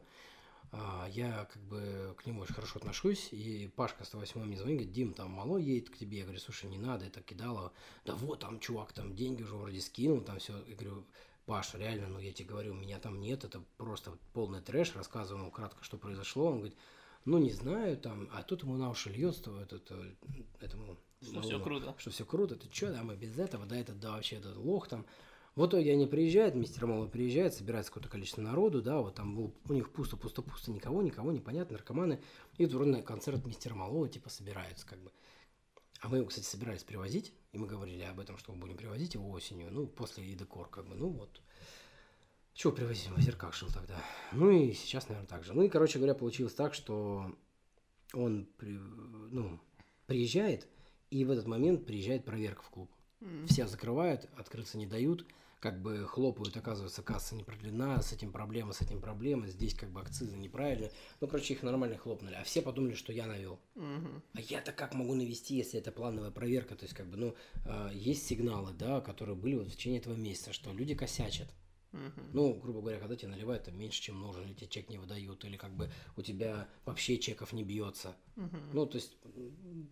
А, 0.72 1.08
я 1.12 1.44
как 1.50 1.62
бы 1.62 2.14
к 2.18 2.26
нему 2.26 2.40
очень 2.42 2.52
хорошо 2.54 2.78
отношусь, 2.78 3.28
и 3.32 3.68
Пашка 3.76 4.04
108 4.04 4.44
мне 4.44 4.56
звонит, 4.58 4.78
говорит, 4.78 4.92
Дим, 4.92 5.14
там 5.14 5.30
Мало 5.30 5.56
едет 5.56 5.88
к 5.90 5.96
тебе. 5.96 6.18
Я 6.18 6.24
говорю, 6.24 6.40
слушай, 6.40 6.68
не 6.68 6.76
надо, 6.76 7.06
это 7.06 7.22
кидало. 7.22 7.72
Да 8.04 8.14
вот, 8.16 8.40
там 8.40 8.58
чувак 8.60 8.92
там 8.92 9.14
деньги 9.16 9.42
уже 9.42 9.54
вроде 9.54 9.80
скинул, 9.80 10.20
там 10.20 10.38
все. 10.40 10.52
Я 10.66 10.74
говорю, 10.74 11.06
Паш, 11.46 11.74
реально, 11.74 12.08
ну 12.08 12.18
я 12.18 12.32
тебе 12.32 12.48
говорю, 12.48 12.74
меня 12.74 12.98
там 12.98 13.20
нет, 13.20 13.44
это 13.44 13.62
просто 13.76 14.12
полный 14.32 14.60
трэш. 14.60 14.94
Рассказываю 14.96 15.42
ему 15.42 15.52
кратко, 15.52 15.82
что 15.84 15.96
произошло. 15.96 16.46
Он 16.46 16.56
говорит, 16.56 16.76
ну 17.24 17.38
не 17.38 17.50
знаю, 17.52 17.96
там, 17.96 18.28
а 18.32 18.42
тут 18.42 18.64
ему 18.64 18.76
на 18.76 18.90
уши 18.90 19.10
льется, 19.10 19.56
этот, 19.60 19.90
этому 20.60 20.98
Что 21.22 21.40
все 21.40 21.60
круто. 21.60 21.94
что 21.98 22.10
все 22.10 22.24
круто, 22.24 22.56
ты 22.56 22.72
что, 22.72 22.92
да, 22.92 23.02
мы 23.02 23.16
без 23.16 23.38
этого, 23.38 23.64
да, 23.64 23.76
этот, 23.76 24.00
да, 24.00 24.12
вообще 24.12 24.36
этот 24.36 24.56
лох 24.56 24.88
там. 24.88 25.06
В 25.54 25.66
итоге 25.66 25.92
они 25.92 26.06
приезжают, 26.06 26.54
мистер 26.54 26.86
Мало 26.86 27.06
приезжает, 27.06 27.54
собирается 27.54 27.90
какое-то 27.90 28.10
количество 28.10 28.42
народу, 28.42 28.82
да, 28.82 29.00
вот 29.00 29.14
там 29.14 29.34
был, 29.34 29.54
у 29.68 29.72
них 29.72 29.90
пусто-пусто-пусто, 29.90 30.70
никого, 30.70 31.00
никого, 31.00 31.32
непонятно, 31.32 31.78
наркоманы. 31.78 32.20
И 32.58 32.66
вот 32.66 32.74
вроде 32.74 32.90
на 32.90 33.02
концерт 33.02 33.42
мистера 33.46 33.74
Малого, 33.74 34.06
типа, 34.08 34.28
собираются, 34.28 34.86
как 34.86 34.98
бы. 34.98 35.10
А 36.00 36.08
мы 36.08 36.18
его, 36.18 36.26
кстати, 36.26 36.44
собирались 36.44 36.84
привозить, 36.84 37.32
и 37.52 37.58
мы 37.58 37.66
говорили 37.66 38.02
об 38.02 38.20
этом, 38.20 38.36
что 38.38 38.52
мы 38.52 38.58
будем 38.58 38.76
привозить 38.76 39.14
его 39.14 39.30
осенью, 39.30 39.70
ну, 39.70 39.86
после 39.86 40.24
Едекор, 40.28 40.68
как 40.68 40.86
бы, 40.86 40.94
ну, 40.94 41.08
вот. 41.08 41.40
Чего 42.54 42.72
привозить, 42.72 43.08
в 43.08 43.18
озерках 43.18 43.54
жил 43.54 43.68
тогда. 43.70 44.02
Ну, 44.32 44.50
и 44.50 44.72
сейчас, 44.72 45.08
наверное, 45.08 45.28
так 45.28 45.44
же. 45.44 45.52
Ну, 45.52 45.62
и, 45.62 45.68
короче 45.68 45.98
говоря, 45.98 46.14
получилось 46.14 46.54
так, 46.54 46.74
что 46.74 47.34
он, 48.14 48.48
ну, 48.60 49.60
приезжает, 50.06 50.66
и 51.10 51.24
в 51.24 51.30
этот 51.30 51.46
момент 51.46 51.86
приезжает 51.86 52.24
проверка 52.24 52.62
в 52.62 52.70
клуб. 52.70 52.90
Все 53.46 53.66
закрывают, 53.66 54.28
открыться 54.36 54.78
не 54.78 54.86
дают, 54.86 55.26
как 55.66 55.82
бы 55.82 56.06
хлопают, 56.06 56.56
оказывается, 56.56 57.02
касса 57.02 57.34
не 57.34 57.42
продлена, 57.42 58.00
с 58.00 58.12
этим 58.12 58.30
проблема, 58.30 58.72
с 58.72 58.82
этим 58.82 59.00
проблема, 59.00 59.48
здесь 59.48 59.74
как 59.74 59.90
бы 59.90 60.00
акцизы 60.00 60.36
неправильно. 60.36 60.90
Ну, 61.20 61.26
короче, 61.26 61.54
их 61.54 61.64
нормально 61.64 61.98
хлопнули. 61.98 62.34
А 62.34 62.44
все 62.44 62.62
подумали, 62.62 62.94
что 62.94 63.12
я 63.12 63.26
навел. 63.26 63.58
Мгм. 63.74 64.22
А 64.34 64.40
я-то 64.40 64.70
как 64.70 64.94
могу 64.94 65.14
навести, 65.14 65.56
если 65.56 65.80
это 65.80 65.90
плановая 65.90 66.30
проверка? 66.30 66.76
То 66.76 66.84
есть, 66.84 66.94
как 66.94 67.08
бы, 67.08 67.16
ну, 67.16 67.34
а, 67.64 67.90
есть 67.92 68.28
сигналы, 68.28 68.74
да, 68.74 69.00
которые 69.00 69.34
были 69.34 69.56
вот 69.56 69.66
в 69.66 69.72
течение 69.72 69.98
этого 69.98 70.14
месяца, 70.14 70.52
что 70.52 70.72
люди 70.72 70.94
косячат. 70.94 71.48
Ну, 72.32 72.54
грубо 72.54 72.80
говоря, 72.80 73.00
когда 73.00 73.16
тебе 73.16 73.32
наливают 73.32 73.64
там 73.64 73.76
меньше, 73.76 74.00
чем 74.00 74.20
нужно, 74.20 74.42
или 74.42 74.52
тебе 74.54 74.68
чек 74.68 74.88
не 74.88 74.98
выдают, 74.98 75.44
или 75.44 75.56
как 75.56 75.74
бы 75.74 75.90
у 76.16 76.22
тебя 76.22 76.68
вообще 76.84 77.18
чеков 77.18 77.52
не 77.52 77.64
бьется. 77.64 78.14
Мгм. 78.36 78.60
Ну, 78.72 78.86
то 78.86 78.98
есть, 78.98 79.16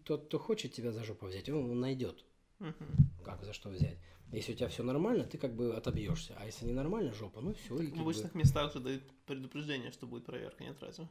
тот, 0.05 0.27
кто 0.27 0.39
хочет 0.39 0.73
тебя 0.73 0.93
за 0.93 1.03
жопу 1.03 1.27
взять, 1.27 1.49
он, 1.49 1.69
он 1.71 1.81
найдет, 1.81 2.25
Мгм. 2.61 3.11
как 3.25 3.43
за 3.43 3.53
что 3.53 3.71
взять. 3.71 3.99
Если 4.35 4.53
у 4.53 4.57
тебя 4.57 4.69
все 4.69 4.83
нормально, 4.83 5.25
ты 5.25 5.39
как 5.39 5.55
бы 5.55 5.75
отобьешься. 5.77 6.35
А 6.39 6.47
если 6.47 6.67
не 6.67 6.73
нормально, 6.73 7.13
жопа, 7.13 7.41
ну 7.41 7.55
все, 7.55 7.79
и 7.79 7.87
В 7.87 7.91
как 7.91 7.99
бы, 7.99 8.03
обычных 8.03 8.35
местах 8.35 8.73
же 8.73 8.81
дают 8.81 9.03
предупреждение, 9.27 9.93
что 9.93 10.07
будет 10.07 10.27
проверка, 10.27 10.65
нет 10.65 10.77
разве? 10.81 11.09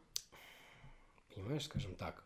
понимаешь, 1.33 1.65
скажем 1.65 1.95
так. 1.95 2.23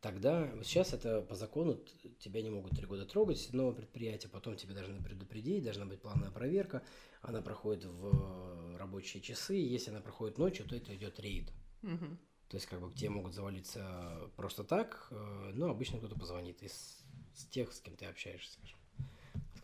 Тогда, 0.00 0.52
вот 0.54 0.66
сейчас 0.66 0.92
это 0.92 1.22
по 1.22 1.34
закону 1.34 1.80
тебя 2.18 2.42
не 2.42 2.50
могут 2.50 2.72
три 2.76 2.86
года 2.86 3.06
трогать, 3.06 3.48
новое 3.52 3.74
предприятие, 3.74 4.30
потом 4.30 4.54
тебе 4.54 4.74
должны 4.74 5.02
предупредить, 5.02 5.64
должна 5.64 5.86
быть 5.86 6.00
плановая 6.00 6.30
проверка, 6.30 6.82
она 7.22 7.40
проходит 7.40 7.86
в 7.86 8.74
э, 8.74 8.76
рабочие 8.76 9.22
часы, 9.22 9.54
если 9.54 9.90
она 9.90 10.00
проходит 10.00 10.36
ночью, 10.36 10.66
то 10.66 10.76
это 10.76 10.94
идет 10.94 11.18
рейд. 11.20 11.50
Мгм. 11.80 12.18
То 12.48 12.56
есть, 12.58 12.66
как 12.66 12.82
бы 12.82 12.92
тебе 12.92 13.08
могут 13.08 13.32
завалиться 13.32 14.30
просто 14.36 14.62
так, 14.62 15.08
э, 15.10 15.52
но 15.54 15.70
обычно 15.70 15.96
кто-то 15.98 16.16
позвонит 16.16 16.62
из, 16.62 17.02
с 17.34 17.46
тех, 17.46 17.72
с 17.72 17.80
кем 17.80 17.96
ты 17.96 18.04
общаешься, 18.04 18.52
скажем. 18.52 18.78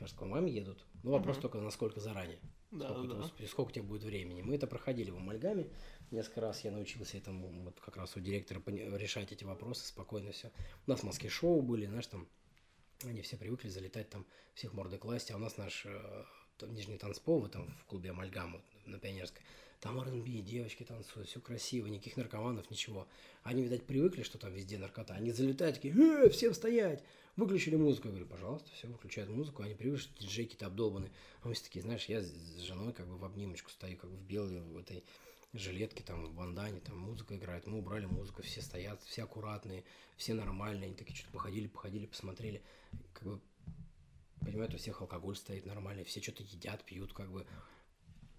Скажет, 0.00 0.16
к 0.16 0.22
вам 0.22 0.46
едут. 0.46 0.86
Ну, 1.02 1.10
вопрос 1.10 1.36
Мгм. 1.36 1.42
только, 1.42 1.58
насколько 1.58 2.00
заранее. 2.00 2.38
Да, 2.70 2.88
сколько, 2.88 3.08
да, 3.08 3.20
усп- 3.20 3.46
сколько 3.46 3.72
тебе 3.72 3.84
будет 3.84 4.02
времени. 4.02 4.40
Мы 4.40 4.54
это 4.54 4.66
проходили 4.66 5.10
в 5.10 5.16
Амальгаме. 5.16 5.68
Несколько 6.10 6.40
раз 6.40 6.64
я 6.64 6.70
научился 6.70 7.18
этому, 7.18 7.64
вот 7.64 7.78
как 7.80 7.98
раз 7.98 8.16
у 8.16 8.20
директора 8.20 8.62
решать 8.66 9.30
эти 9.30 9.44
вопросы 9.44 9.86
спокойно 9.86 10.32
все. 10.32 10.52
У 10.86 10.90
нас 10.90 11.02
Москве 11.02 11.28
шоу 11.28 11.60
были, 11.60 11.84
знаешь, 11.84 12.06
там 12.06 12.26
они 13.04 13.20
все 13.20 13.36
привыкли 13.36 13.68
залетать 13.68 14.08
там, 14.08 14.26
всех 14.54 14.72
мордой 14.72 14.98
класть, 14.98 15.30
а 15.32 15.36
у 15.36 15.38
нас 15.38 15.58
наш 15.58 15.84
э, 15.84 16.24
там, 16.56 16.72
нижний 16.72 16.96
танцпол, 16.96 17.40
в 17.40 17.44
этом 17.44 17.68
в 17.76 17.84
клубе 17.84 18.08
Амальгам 18.08 18.52
вот, 18.52 18.64
на 18.86 18.98
Пионерской, 18.98 19.42
там 19.80 19.98
R&B, 19.98 20.28
девочки 20.42 20.84
танцуют, 20.84 21.28
все 21.28 21.40
красиво, 21.40 21.86
никаких 21.86 22.16
наркоманов, 22.16 22.70
ничего. 22.70 23.08
Они, 23.42 23.62
видать, 23.62 23.86
привыкли, 23.86 24.22
что 24.22 24.38
там 24.38 24.52
везде 24.52 24.78
наркота. 24.78 25.14
Они 25.14 25.32
залетают, 25.32 25.76
такие, 25.76 25.94
э, 25.94 26.28
всем 26.28 26.52
стоять! 26.52 27.02
Выключили 27.36 27.76
музыку. 27.76 28.08
Я 28.08 28.12
говорю, 28.12 28.26
пожалуйста, 28.26 28.70
все, 28.74 28.88
выключают 28.88 29.30
музыку. 29.30 29.62
Они 29.62 29.74
привыкли, 29.74 30.02
что 30.02 30.20
диджейки-то 30.20 30.66
обдолбаны. 30.66 31.10
А 31.42 31.48
мы 31.48 31.54
все 31.54 31.64
такие, 31.64 31.80
знаешь, 31.80 32.04
я 32.06 32.20
с 32.20 32.58
женой 32.58 32.92
как 32.92 33.06
бы 33.06 33.16
в 33.16 33.24
обнимочку 33.24 33.70
стою, 33.70 33.96
как 33.96 34.10
бы 34.10 34.16
в 34.16 34.22
белой 34.22 34.60
в 34.60 34.76
этой 34.76 35.02
жилетке, 35.54 36.04
там, 36.04 36.26
в 36.26 36.34
бандане, 36.34 36.80
там 36.80 36.98
музыка 36.98 37.36
играет. 37.36 37.66
Мы 37.66 37.78
убрали 37.78 38.04
музыку, 38.04 38.42
все 38.42 38.60
стоят, 38.60 39.02
все 39.04 39.22
аккуратные, 39.22 39.84
все 40.16 40.34
нормальные. 40.34 40.88
Они 40.88 40.94
такие 40.94 41.16
что-то 41.16 41.32
походили, 41.32 41.66
походили, 41.66 42.04
посмотрели. 42.04 42.62
Как 43.14 43.26
бы, 43.26 43.40
понимаете, 44.40 44.74
у 44.74 44.78
всех 44.78 45.00
алкоголь 45.00 45.36
стоит 45.36 45.64
нормальный, 45.64 46.04
все 46.04 46.20
что-то 46.20 46.42
едят, 46.42 46.84
пьют, 46.84 47.14
как 47.14 47.30
бы. 47.30 47.46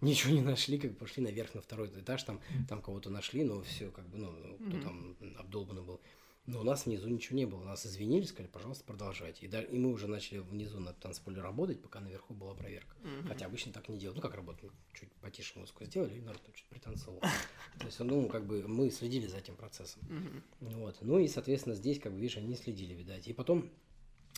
Ничего 0.02 0.34
не 0.34 0.42
нашли, 0.42 0.80
как 0.80 0.98
пошли 0.98 1.24
наверх 1.24 1.54
на 1.54 1.62
второй 1.62 1.88
этаж, 1.90 2.24
там, 2.24 2.42
там 2.68 2.82
кого-то 2.82 3.10
нашли, 3.10 3.44
но 3.44 3.62
все, 3.62 3.92
как 3.92 4.08
бы, 4.10 4.18
ну, 4.18 4.32
кто 4.56 4.78
Мгм. 4.78 4.82
там 4.82 5.18
обдолбанный 5.38 5.84
был. 5.84 6.02
Но 6.48 6.62
у 6.62 6.64
нас 6.64 6.88
внизу 6.88 7.08
ничего 7.08 7.38
не 7.38 7.46
было. 7.46 7.64
Нас 7.64 7.86
извинили, 7.86 8.24
сказали, 8.24 8.50
пожалуйста, 8.52 8.84
продолжайте. 8.84 9.46
И, 9.46 9.48
да, 9.48 9.62
и 9.62 9.78
мы 9.78 9.92
уже 9.92 10.08
начали 10.08 10.40
внизу 10.40 10.80
на 10.80 10.92
танцполе 10.92 11.40
работать, 11.40 11.80
пока 11.80 12.00
наверху 12.00 12.34
была 12.34 12.56
проверка. 12.56 12.96
Мгм. 13.04 13.28
Хотя 13.28 13.46
обычно 13.46 13.72
так 13.72 13.88
не 13.90 14.00
делают. 14.00 14.16
Ну, 14.16 14.22
как 14.24 14.34
работают? 14.34 14.74
Чуть 15.00 15.12
потише 15.22 15.60
музыку 15.60 15.86
сделали, 15.86 16.18
и 16.18 16.22
народ 16.22 16.42
чуть 16.56 16.66
пританцевал. 16.66 17.20
То 17.20 17.86
есть, 17.86 18.00
ну, 18.00 18.28
как 18.28 18.48
бы 18.48 18.68
мы 18.68 18.90
следили 18.90 19.28
за 19.28 19.38
этим 19.38 19.56
процессом. 19.56 20.02
Мгм. 20.10 20.44
Вот. 20.80 20.98
Ну 21.02 21.20
и, 21.20 21.28
соответственно, 21.28 21.76
здесь, 21.76 22.00
как 22.00 22.12
бы, 22.12 22.20
видишь, 22.20 22.38
они 22.38 22.56
следили, 22.56 22.96
видать. 22.96 23.28
И 23.28 23.34
потом, 23.34 23.70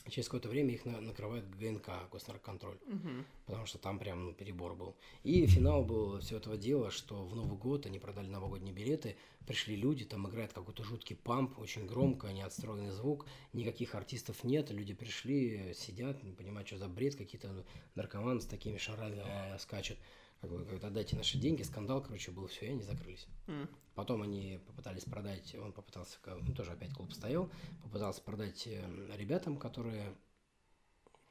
через 0.09 0.27
какое-то 0.27 0.49
время 0.49 0.73
их 0.73 0.85
на- 0.85 0.99
накрывает 1.01 1.49
ГНК, 1.57 2.09
госнаркоконтроль. 2.11 2.77
Мгм. 2.85 3.25
Потому 3.45 3.65
что 3.65 3.77
там 3.77 3.99
прям 3.99 4.25
ну, 4.25 4.33
перебор 4.33 4.75
был. 4.75 4.95
И 5.23 5.45
финал 5.47 5.83
был 5.83 6.19
всего 6.19 6.39
этого 6.39 6.57
дела, 6.57 6.91
что 6.91 7.23
в 7.23 7.35
Новый 7.35 7.57
год 7.57 7.85
они 7.85 7.99
продали 7.99 8.27
новогодние 8.27 8.73
билеты, 8.73 9.15
пришли 9.45 9.75
люди, 9.75 10.05
там 10.05 10.27
играет 10.27 10.53
какой-то 10.53 10.83
жуткий 10.83 11.15
памп, 11.15 11.57
очень 11.59 11.85
громко, 11.85 12.27
неотстроенный 12.27 12.91
звук, 12.91 13.25
никаких 13.53 13.95
артистов 13.95 14.43
нет, 14.43 14.71
люди 14.71 14.93
пришли, 14.93 15.73
сидят, 15.73 16.23
не 16.23 16.31
понимают, 16.33 16.67
что 16.67 16.77
за 16.77 16.87
бред, 16.87 17.15
какие-то 17.15 17.65
наркоманы 17.95 18.41
с 18.41 18.45
такими 18.45 18.77
шарами 18.77 19.21
э, 19.25 19.57
скачут. 19.59 19.97
Как 20.43 20.51
бы, 20.51 20.57
говорят, 20.57 20.83
отдайте 20.83 21.15
наши 21.15 21.37
деньги, 21.37 21.63
скандал, 21.63 22.03
короче, 22.03 22.29
был, 22.29 22.47
все, 22.47 22.65
и 22.65 22.69
они 22.71 22.83
закрылись. 22.83 23.27
М. 23.47 23.69
Потом 23.95 24.23
они 24.23 24.59
попытались 24.67 25.05
продать, 25.05 25.55
он 25.55 25.71
попытался, 25.71 26.17
ну, 26.25 26.53
тоже 26.53 26.73
опять 26.73 26.91
клуб 26.91 27.13
стоял, 27.13 27.49
попытался 27.81 28.21
продать 28.21 28.67
э, 28.67 29.15
ребятам, 29.15 29.55
которые 29.55 30.13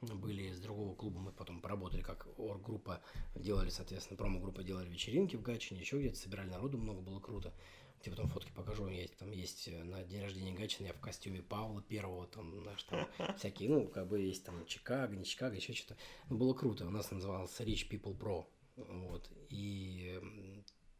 были 0.01 0.45
из 0.49 0.59
другого 0.59 0.95
клуба, 0.95 1.19
мы 1.19 1.31
потом 1.31 1.61
поработали 1.61 2.01
как 2.01 2.27
орг-группа, 2.39 3.03
делали, 3.35 3.69
соответственно, 3.69 4.17
промо-группа, 4.17 4.63
делали 4.63 4.89
вечеринки 4.89 5.35
в 5.35 5.43
Гатчине, 5.43 5.81
еще 5.81 5.99
где-то, 5.99 6.15
собирали 6.15 6.49
народу, 6.49 6.79
много 6.79 7.01
было 7.01 7.19
круто. 7.19 7.53
Тебе 8.01 8.15
потом 8.15 8.31
фотки 8.31 8.51
покажу, 8.51 8.87
есть, 8.87 9.15
там 9.17 9.29
есть 9.29 9.67
э, 9.67 9.83
на 9.83 10.03
день 10.03 10.23
рождения 10.23 10.55
Гатчина, 10.55 10.87
я 10.87 10.93
в 10.93 10.99
костюме 10.99 11.43
Павла 11.43 11.83
Первого, 11.83 12.25
там, 12.25 12.63
знаешь, 12.63 12.81
там 12.81 13.07
всякие, 13.37 13.69
ну, 13.69 13.87
как 13.87 14.07
бы 14.07 14.19
есть 14.19 14.43
там 14.43 14.65
Чикаго, 14.65 15.15
не 15.15 15.23
Чикаго, 15.23 15.55
еще 15.55 15.73
что-то. 15.73 15.99
Ну, 16.31 16.37
было 16.37 16.55
круто, 16.55 16.87
у 16.87 16.89
нас 16.89 17.11
назывался 17.11 17.63
Rich 17.63 17.87
People 17.91 18.17
Pro, 18.17 18.47
вот, 18.75 19.29
и 19.49 20.19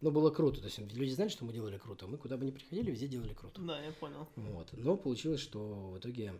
ну, 0.03 0.11
было 0.11 0.29
круто. 0.31 0.59
То 0.59 0.65
есть 0.65 0.79
люди 0.93 1.11
знали, 1.11 1.29
что 1.29 1.45
мы 1.45 1.53
делали 1.53 1.77
круто. 1.77 2.07
Мы 2.07 2.17
куда 2.17 2.35
бы 2.35 2.43
ни 2.43 2.51
приходили, 2.51 2.91
везде 2.91 3.07
делали 3.07 3.33
круто. 3.33 3.61
Да, 3.61 3.81
я 3.81 3.93
понял. 3.93 4.27
Вот. 4.35 4.73
Но 4.73 4.97
получилось, 4.97 5.39
что 5.39 5.91
в 5.91 5.97
итоге 5.97 6.33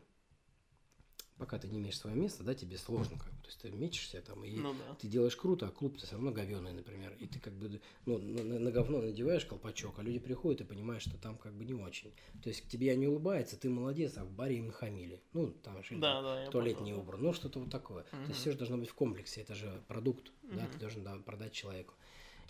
пока 1.38 1.58
ты 1.58 1.68
не 1.68 1.80
имеешь 1.80 1.98
свое 1.98 2.16
место, 2.16 2.44
да, 2.44 2.54
тебе 2.54 2.78
сложно 2.78 3.18
как 3.18 3.34
бы. 3.34 3.42
То 3.42 3.48
есть 3.48 3.60
ты 3.60 3.72
мечешься 3.72 4.22
там, 4.22 4.44
и 4.46 4.56
Ну 4.58 4.74
да. 4.74 4.96
ты 4.96 5.08
делаешь 5.08 5.36
круто, 5.36 5.68
а 5.68 5.72
клуб-то 5.72 6.06
все 6.06 6.16
равно 6.16 6.32
говёный, 6.32 6.74
например. 6.74 7.16
И 7.20 7.28
ты 7.28 7.40
как 7.40 7.54
бы, 7.54 7.82
ну, 8.06 8.18
на, 8.18 8.60
на- 8.60 8.72
говно 8.72 9.02
надеваешь 9.02 9.46
колпачок, 9.46 10.00
а 10.00 10.04
люди 10.04 10.20
приходят 10.20 10.62
и 10.62 10.64
понимают, 10.64 11.04
что 11.04 11.18
там 11.18 11.38
как 11.38 11.54
бы 11.54 11.66
не 11.66 11.74
очень. 11.74 12.14
То 12.42 12.50
есть 12.50 12.62
к 12.62 12.68
тебе 12.68 12.92
они 12.92 13.08
улыбаются, 13.08 13.58
ты 13.58 13.70
молодец, 13.70 14.18
а 14.18 14.26
в 14.26 14.32
баре 14.32 14.58
им 14.58 14.68
нахамили. 14.68 15.22
Ну, 15.34 15.52
там 15.52 15.84
же 15.84 15.96
Да, 15.96 16.22
да, 16.22 16.46
туалет 16.52 16.80
не 16.82 16.94
убран, 16.94 17.22
ну, 17.22 17.34
что-то 17.34 17.60
вот 17.60 17.70
такое. 17.70 18.04
То 18.04 18.18
Мгм. 18.18 18.28
есть 18.30 18.40
все 18.40 18.52
же 18.52 18.58
должно 18.58 18.78
быть 18.78 18.90
в 18.90 18.94
комплексе, 18.94 19.42
это 19.42 19.56
же 19.56 19.84
продукт, 19.88 20.32
да, 20.44 20.64
Мгм. 20.64 20.72
ты 20.72 20.78
должен 20.80 21.04
да, 21.04 21.16
продать 21.18 21.54
человеку. 21.54 21.94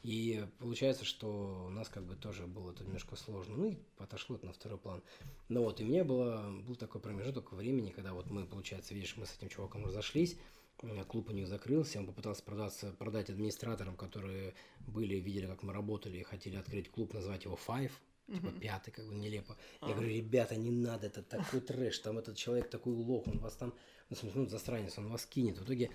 И 0.04 0.46
получается, 0.60 1.06
что 1.06 1.66
у 1.68 1.70
нас 1.70 1.88
как 1.88 2.04
бы 2.06 2.16
тоже 2.16 2.46
было 2.46 2.72
это 2.72 2.84
немножко 2.84 3.16
сложно. 3.16 3.56
Ну 3.56 3.70
и 3.70 3.78
отошло 3.98 4.36
это 4.36 4.46
на 4.46 4.52
второй 4.54 4.78
план. 4.78 5.02
Ну 5.48 5.64
вот, 5.64 5.80
и 5.80 5.86
мне 5.86 6.04
было, 6.04 6.52
был 6.62 6.76
такой 6.76 7.00
промежуток 7.00 7.54
времени, 7.54 7.90
когда 7.90 8.14
вот 8.14 8.30
мы, 8.30 8.46
получается, 8.46 8.94
видишь, 8.94 9.16
мы 9.16 9.26
с 9.26 9.36
этим 9.38 9.48
чуваком 9.48 9.86
разошлись, 9.86 10.38
э, 10.82 11.04
клуб 11.06 11.30
у 11.30 11.34
них 11.34 11.48
закрылся, 11.48 12.00
он 12.00 12.06
попытался 12.06 12.44
продаться, 12.44 12.92
продать 13.00 13.30
администраторам, 13.30 13.96
которые 13.96 14.56
были, 14.88 15.16
видели, 15.16 15.48
как 15.48 15.64
мы 15.64 15.72
работали, 15.72 16.18
и 16.18 16.24
хотели 16.24 16.58
открыть 16.58 16.92
клуб, 16.92 17.14
назвать 17.14 17.46
его 17.46 17.58
Five, 17.68 17.92
типа 18.28 18.48
Мгм. 18.48 18.60
пятый, 18.60 18.92
как 18.92 19.08
бы 19.08 19.16
нелепо. 19.16 19.56
Я 19.82 19.88
Ага. 19.88 19.96
говорю, 19.96 20.16
ребята, 20.16 20.56
не 20.56 20.72
надо, 20.72 21.08
это 21.08 21.22
такой 21.24 21.62
трэш, 21.62 22.00
там 22.00 22.18
этот 22.18 22.36
человек 22.36 22.70
такой 22.70 22.94
лох, 22.94 23.28
он 23.28 23.40
вас 23.40 23.56
там, 23.56 23.74
ну, 24.10 24.18
ну, 24.34 24.46
засранец, 24.48 24.98
он 24.98 25.08
вас 25.08 25.26
кинет. 25.26 25.58
В 25.60 25.64
итоге 25.64 25.92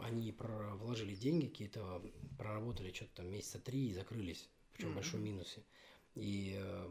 они 0.00 0.32
про- 0.32 0.74
вложили 0.76 1.14
деньги 1.14 1.46
какие-то, 1.46 2.02
проработали 2.38 2.92
что-то 2.92 3.16
там 3.16 3.30
месяца 3.30 3.58
три 3.58 3.90
и 3.90 3.94
закрылись, 3.94 4.48
причем 4.72 4.88
в 4.88 4.90
Мгм. 4.90 4.96
большом 4.96 5.24
минусе. 5.24 5.62
И 6.14 6.54
э, 6.58 6.86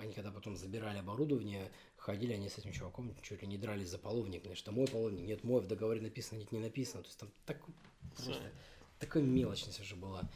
они 0.00 0.12
когда 0.12 0.32
потом 0.32 0.56
забирали 0.56 0.98
оборудование, 0.98 1.70
ходили 1.96 2.32
они 2.32 2.48
с 2.48 2.58
этим 2.58 2.72
чуваком, 2.72 3.14
чуть 3.22 3.40
ли 3.42 3.48
не 3.48 3.58
дрались 3.58 3.90
за 3.90 3.98
половник, 3.98 4.42
значит, 4.42 4.58
что 4.58 4.72
мой 4.72 4.88
половник, 4.88 5.24
нет, 5.24 5.44
мой 5.44 5.60
в 5.60 5.68
договоре 5.68 6.00
написано, 6.00 6.38
нет, 6.38 6.50
не 6.50 6.58
написано. 6.58 7.02
То 7.02 7.08
есть 7.08 7.18
там 7.18 7.30
такой, 7.44 7.74
просто 8.16 8.52
такая 8.98 9.22
мелочность 9.22 9.80
уже 9.80 9.94
была. 9.94 10.28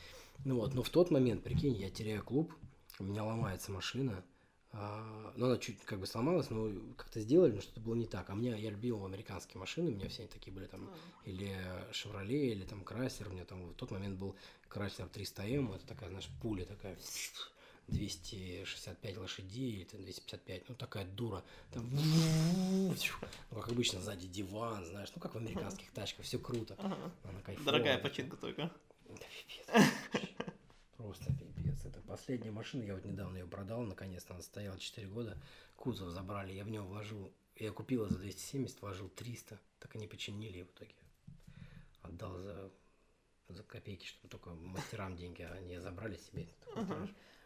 Ну 0.44 0.56
вот, 0.56 0.74
но 0.74 0.82
в 0.82 0.90
тот 0.90 1.10
момент, 1.10 1.42
прикинь, 1.42 1.76
я 1.76 1.90
теряю 1.90 2.22
клуб, 2.22 2.54
у 3.00 3.04
меня 3.04 3.24
ломается 3.24 3.72
машина, 3.72 4.24
а, 4.72 5.32
ну, 5.36 5.46
она 5.46 5.58
чуть 5.58 5.80
как 5.84 5.98
бы 5.98 6.06
сломалась, 6.06 6.48
но 6.50 6.70
как-то 6.96 7.20
сделали, 7.20 7.52
но 7.52 7.60
что-то 7.60 7.80
было 7.80 7.94
не 7.94 8.06
так. 8.06 8.30
А 8.30 8.34
мне, 8.34 8.50
я 8.50 8.70
любил 8.70 9.04
американские 9.04 9.58
машины, 9.58 9.90
у 9.90 9.94
меня 9.94 10.08
все 10.08 10.22
они 10.22 10.28
такие 10.28 10.52
были 10.52 10.66
там, 10.66 10.88
или 11.24 11.56
Chevrolet, 11.92 12.52
или 12.52 12.64
там 12.64 12.82
Chrysler, 12.82 13.28
у 13.28 13.32
меня 13.32 13.44
там 13.44 13.70
в 13.70 13.74
тот 13.74 13.90
момент 13.90 14.18
был 14.18 14.36
Chrysler 14.68 15.10
300M, 15.10 15.74
это 15.74 15.86
такая, 15.86 16.08
знаешь, 16.10 16.28
пуля 16.40 16.64
такая, 16.64 16.96
265 17.88 19.16
лошадей, 19.16 19.72
или 19.72 19.84
там 19.84 20.02
255, 20.02 20.68
ну, 20.68 20.74
такая 20.76 21.04
дура, 21.04 21.42
там, 21.72 21.88
ну, 21.90 22.94
как 23.50 23.68
обычно, 23.68 24.00
сзади 24.00 24.28
диван, 24.28 24.84
знаешь, 24.86 25.10
ну, 25.14 25.20
как 25.20 25.34
в 25.34 25.38
американских 25.38 25.90
тачках, 25.90 26.24
все 26.24 26.38
круто. 26.38 26.76
Она 26.78 27.40
кайфовая 27.42 27.72
Дорогая 27.72 27.98
починка 27.98 28.36
только. 28.36 28.70
Да 29.08 29.14
пипец. 29.48 29.66
вообще. 30.12 30.28
Просто 30.96 31.24
пипец. 31.32 31.84
Это 31.84 32.00
последняя 32.20 32.50
машина, 32.50 32.82
я 32.82 32.94
вот 32.94 33.04
недавно 33.06 33.38
ее 33.38 33.46
продал, 33.46 33.80
наконец-то 33.80 34.34
она 34.34 34.42
стояла 34.42 34.78
4 34.78 35.06
года. 35.08 35.38
Кузов 35.74 36.10
забрали, 36.10 36.52
я 36.52 36.64
в 36.64 36.68
него 36.68 36.86
вложил, 36.86 37.32
я 37.56 37.72
купила 37.72 38.10
за 38.10 38.18
270, 38.18 38.82
вложил 38.82 39.08
300, 39.08 39.58
так 39.78 39.96
и 39.96 39.98
не 39.98 40.06
починили 40.06 40.60
в 40.60 40.66
итоге. 40.66 40.94
Отдал 42.02 42.36
за, 42.36 42.70
за 43.48 43.62
копейки, 43.62 44.06
чтобы 44.06 44.28
только 44.28 44.50
мастерам 44.50 45.16
деньги, 45.16 45.40
а 45.40 45.54
они 45.54 45.78
забрали 45.78 46.18
себе. 46.18 46.46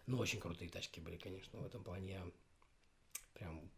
Ну, 0.07 0.19
очень 0.19 0.41
крутые 0.41 0.69
тачки 0.69 0.99
были, 0.99 1.19
конечно, 1.19 1.61
в 1.61 1.65
этом 1.65 1.85
плане 1.85 2.13
я 2.13 2.31
прям 3.35 3.71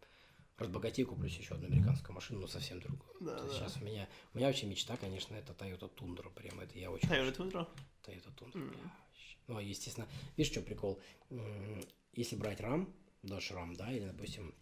разбогатею, 0.56 1.06
куплю 1.06 1.26
еще 1.26 1.54
одну 1.54 1.66
американскую 1.66 2.14
машину, 2.14 2.40
но 2.40 2.46
совсем 2.46 2.80
другую. 2.80 3.14
Да, 3.20 3.42
да. 3.42 3.48
сейчас 3.50 3.76
у 3.76 3.84
меня, 3.84 4.08
у 4.32 4.38
меня 4.38 4.46
вообще 4.46 4.66
мечта, 4.66 4.96
конечно, 4.96 5.34
это 5.34 5.52
Toyota 5.52 5.94
Tundra, 5.94 6.30
прям 6.30 6.58
это 6.58 6.78
я 6.78 6.90
очень 6.90 7.06
Toyota 7.06 7.36
Tundra? 7.36 7.68
Toyota 8.02 8.34
Tundra, 8.34 8.56
Мгм. 8.56 8.90
Ну, 9.48 9.56
а, 9.56 9.62
естественно, 9.62 10.08
видишь, 10.36 10.52
что 10.52 10.62
прикол? 10.62 11.00
Если 12.14 12.36
брать 12.36 12.60
RAM, 12.60 12.92
Dodge 13.22 13.52
RAM, 13.52 13.76
да, 13.76 13.92
или, 13.92 14.06
допустим, 14.06 14.54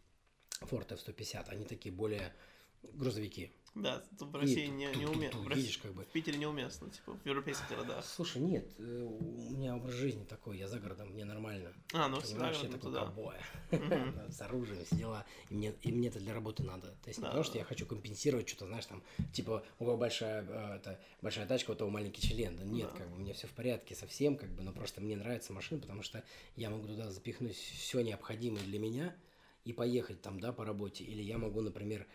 Ford 0.61 0.93
F-150, 0.93 1.49
они 1.49 1.65
такие 1.65 1.95
более 1.95 2.35
грузовики. 2.83 3.53
Да, 3.75 4.05
тут 4.19 4.31
в 4.31 4.37
России 4.37 4.67
не, 4.67 4.87
не 4.95 5.05
уместно. 5.05 5.53
видишь, 5.53 5.79
как 5.79 5.93
бы. 5.95 6.05
в 6.05 6.09
Питере 6.09 6.39
неуместно, 6.39 6.89
типа, 6.91 7.15
в 7.15 7.27
европейских 7.27 7.69
городах. 7.69 8.05
Слушай, 8.05 8.41
нет, 8.41 8.73
э, 8.79 9.03
у 9.03 9.51
меня 9.51 9.75
образ 9.75 9.95
жизни 9.95 10.25
такой, 10.25 10.59
я 10.59 10.69
за 10.69 10.79
городом, 10.79 11.09
мне 11.09 11.25
нормально. 11.25 11.73
А, 11.93 12.07
ну 12.09 12.21
всегда 12.21 12.51
я 12.51 12.55
такой 12.55 12.79
туда. 12.79 13.01
ковбой. 13.01 13.35
С 14.31 14.41
оружием, 14.43 14.85
все 14.85 14.95
дела. 14.95 15.27
И 15.51 15.55
мне, 15.55 15.75
и 15.83 15.91
мне 15.91 16.07
это 16.07 16.21
для 16.21 16.35
работы 16.35 16.63
надо. 16.63 16.89
То 17.03 17.09
есть 17.09 17.19
не 17.19 17.25
потому, 17.25 17.43
что 17.43 17.59
я 17.59 17.65
хочу 17.65 17.85
компенсировать 17.85 18.49
что-то, 18.49 18.67
знаешь, 18.67 18.87
там, 18.87 19.03
типа, 19.33 19.65
у 19.81 19.85
кого 19.85 19.97
большая, 19.97 20.47
э, 20.49 20.77
это, 20.77 21.01
большая 21.21 21.47
тачка, 21.47 21.73
у 21.73 21.75
того 21.75 21.91
маленький 21.91 22.23
член. 22.23 22.57
Да 22.57 22.63
нет, 22.63 22.93
как 22.93 23.11
бы, 23.11 23.17
мне 23.17 23.33
все 23.33 23.49
в 23.49 23.53
порядке 23.53 23.97
совсем, 23.97 24.37
как 24.37 24.51
бы, 24.51 24.63
но 24.63 24.73
просто 24.73 25.01
мне 25.01 25.17
нравится 25.17 25.53
машина, 25.53 25.81
потому 25.81 26.03
что 26.03 26.23
я 26.55 26.71
могу 26.71 26.87
туда 26.87 27.11
запихнуть 27.11 27.57
все 27.57 28.03
необходимое 28.03 28.63
для 28.63 28.79
меня 28.79 29.17
и 29.65 29.73
поехать 29.73 30.23
там, 30.23 30.39
да, 30.39 30.53
по 30.53 30.65
работе. 30.65 31.03
Или 31.03 31.23
я 31.23 31.39
могу, 31.39 31.61
например, 31.61 32.07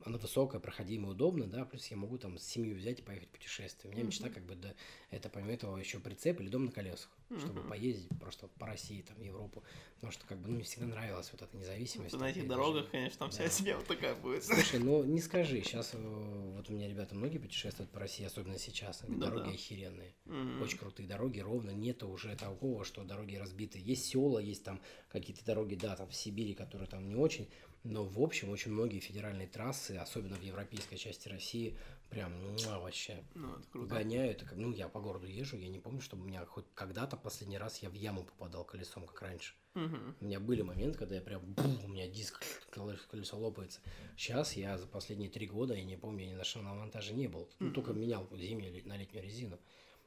э, 0.00 0.04
она 0.04 0.18
высокая, 0.18 0.60
проходимая, 0.60 1.12
удобно, 1.12 1.46
да, 1.46 1.64
плюс 1.64 1.86
я 1.88 1.96
могу 1.96 2.18
там 2.18 2.38
семью 2.38 2.76
взять 2.76 3.00
и 3.00 3.02
поехать 3.02 3.28
в 3.28 3.32
путешествие. 3.32 3.90
У 3.90 3.94
меня 3.94 4.04
мечта 4.06 4.28
как 4.28 4.44
бы, 4.44 4.54
да, 4.54 4.74
это 5.10 5.28
помимо 5.28 5.52
этого 5.52 5.76
еще 5.76 5.98
прицеп 5.98 6.40
или 6.40 6.48
дом 6.48 6.66
на 6.66 6.72
колесах, 6.72 7.10
чтобы 7.38 7.62
поездить 7.62 8.10
просто 8.18 8.48
по 8.48 8.66
России, 8.66 9.02
там, 9.02 9.20
Европу, 9.20 9.62
потому 9.96 10.12
что 10.12 10.26
как 10.26 10.38
бы, 10.38 10.48
ну, 10.48 10.54
мне 10.56 10.64
всегда 10.64 10.86
нравилась 10.86 11.30
вот 11.32 11.42
эта 11.42 11.56
независимость. 11.56 12.16
На 12.16 12.30
этих 12.30 12.46
дорогах, 12.46 12.90
конечно, 12.90 13.18
там 13.18 13.30
вся 13.30 13.44
Да. 13.44 13.50
семья 13.50 13.76
вот 13.76 13.86
такая 13.86 14.14
будет. 14.14 14.44
Слушай, 14.44 14.80
ну 14.80 15.02
не 15.04 15.20
скажи, 15.20 15.62
сейчас 15.62 15.94
вот 15.94 16.68
у 16.70 16.72
меня 16.72 16.88
ребята 16.88 17.14
многие 17.14 17.38
путешествуют 17.38 17.90
по 17.90 18.00
России, 18.00 18.24
особенно 18.24 18.58
сейчас, 18.58 19.00
Да-да. 19.02 19.30
дороги 19.30 19.54
охеренные. 19.54 20.14
Мгм. 20.24 20.62
Очень 20.62 20.78
крутые 20.78 21.08
дороги, 21.08 21.40
ровно 21.40 21.70
нету 21.70 22.08
уже 22.08 22.34
такого, 22.36 22.84
что 22.84 23.04
дороги 23.04 23.36
разбиты. 23.36 23.78
Есть 23.78 24.06
села, 24.06 24.38
есть 24.38 24.64
там 24.64 24.80
какие-то 25.08 25.44
дороги, 25.44 25.74
да, 25.74 25.96
там 25.96 26.08
в 26.08 26.14
Сибири, 26.14 26.54
которые 26.54 26.88
там 26.88 27.08
не 27.08 27.14
очень, 27.16 27.48
но 27.84 28.04
в 28.04 28.20
общем 28.20 28.50
очень 28.50 28.72
многие 28.72 29.00
федеральные 29.00 29.46
трассы, 29.48 29.92
особенно 29.92 30.36
в 30.36 30.42
европейской 30.42 30.96
части 30.96 31.28
России, 31.28 31.76
прям 32.10 32.32
муа, 32.32 32.78
вообще 32.78 33.22
Ну, 33.34 33.54
это 33.56 33.68
круто. 33.68 33.94
гоняю. 33.94 34.30
Это 34.32 34.44
как, 34.44 34.56
ну, 34.56 34.72
я 34.72 34.88
по 34.88 35.00
городу 35.00 35.26
езжу, 35.26 35.56
я 35.56 35.68
не 35.68 35.78
помню, 35.78 36.00
чтобы 36.00 36.24
у 36.24 36.26
меня 36.26 36.44
хоть 36.46 36.64
когда-то 36.74 37.16
последний 37.16 37.58
раз 37.58 37.82
я 37.82 37.90
в 37.90 37.94
яму 37.94 38.24
попадал 38.24 38.64
колесом, 38.64 39.06
как 39.06 39.20
раньше. 39.22 39.54
Мгм. 39.74 40.16
У 40.20 40.24
меня 40.24 40.40
были 40.40 40.62
моменты, 40.62 40.98
когда 40.98 41.14
я 41.14 41.20
прям, 41.20 41.42
бум, 41.44 41.84
у 41.84 41.88
меня 41.88 42.08
диск, 42.08 42.42
колесо, 42.70 43.38
лопается. 43.38 43.80
Сейчас 44.16 44.54
я 44.56 44.76
за 44.78 44.86
последние 44.86 45.30
три 45.30 45.46
года, 45.46 45.74
я 45.74 45.84
не 45.84 45.96
помню, 45.96 46.24
я 46.24 46.30
ни 46.32 46.34
на 46.34 46.44
шинном 46.44 46.78
монтаже 46.78 47.12
не 47.14 47.28
был. 47.28 47.48
Ну, 47.60 47.70
только 47.72 47.92
менял 47.92 48.28
зимнюю 48.36 48.86
на 48.88 48.96
летнюю 48.96 49.22
резину. 49.24 49.58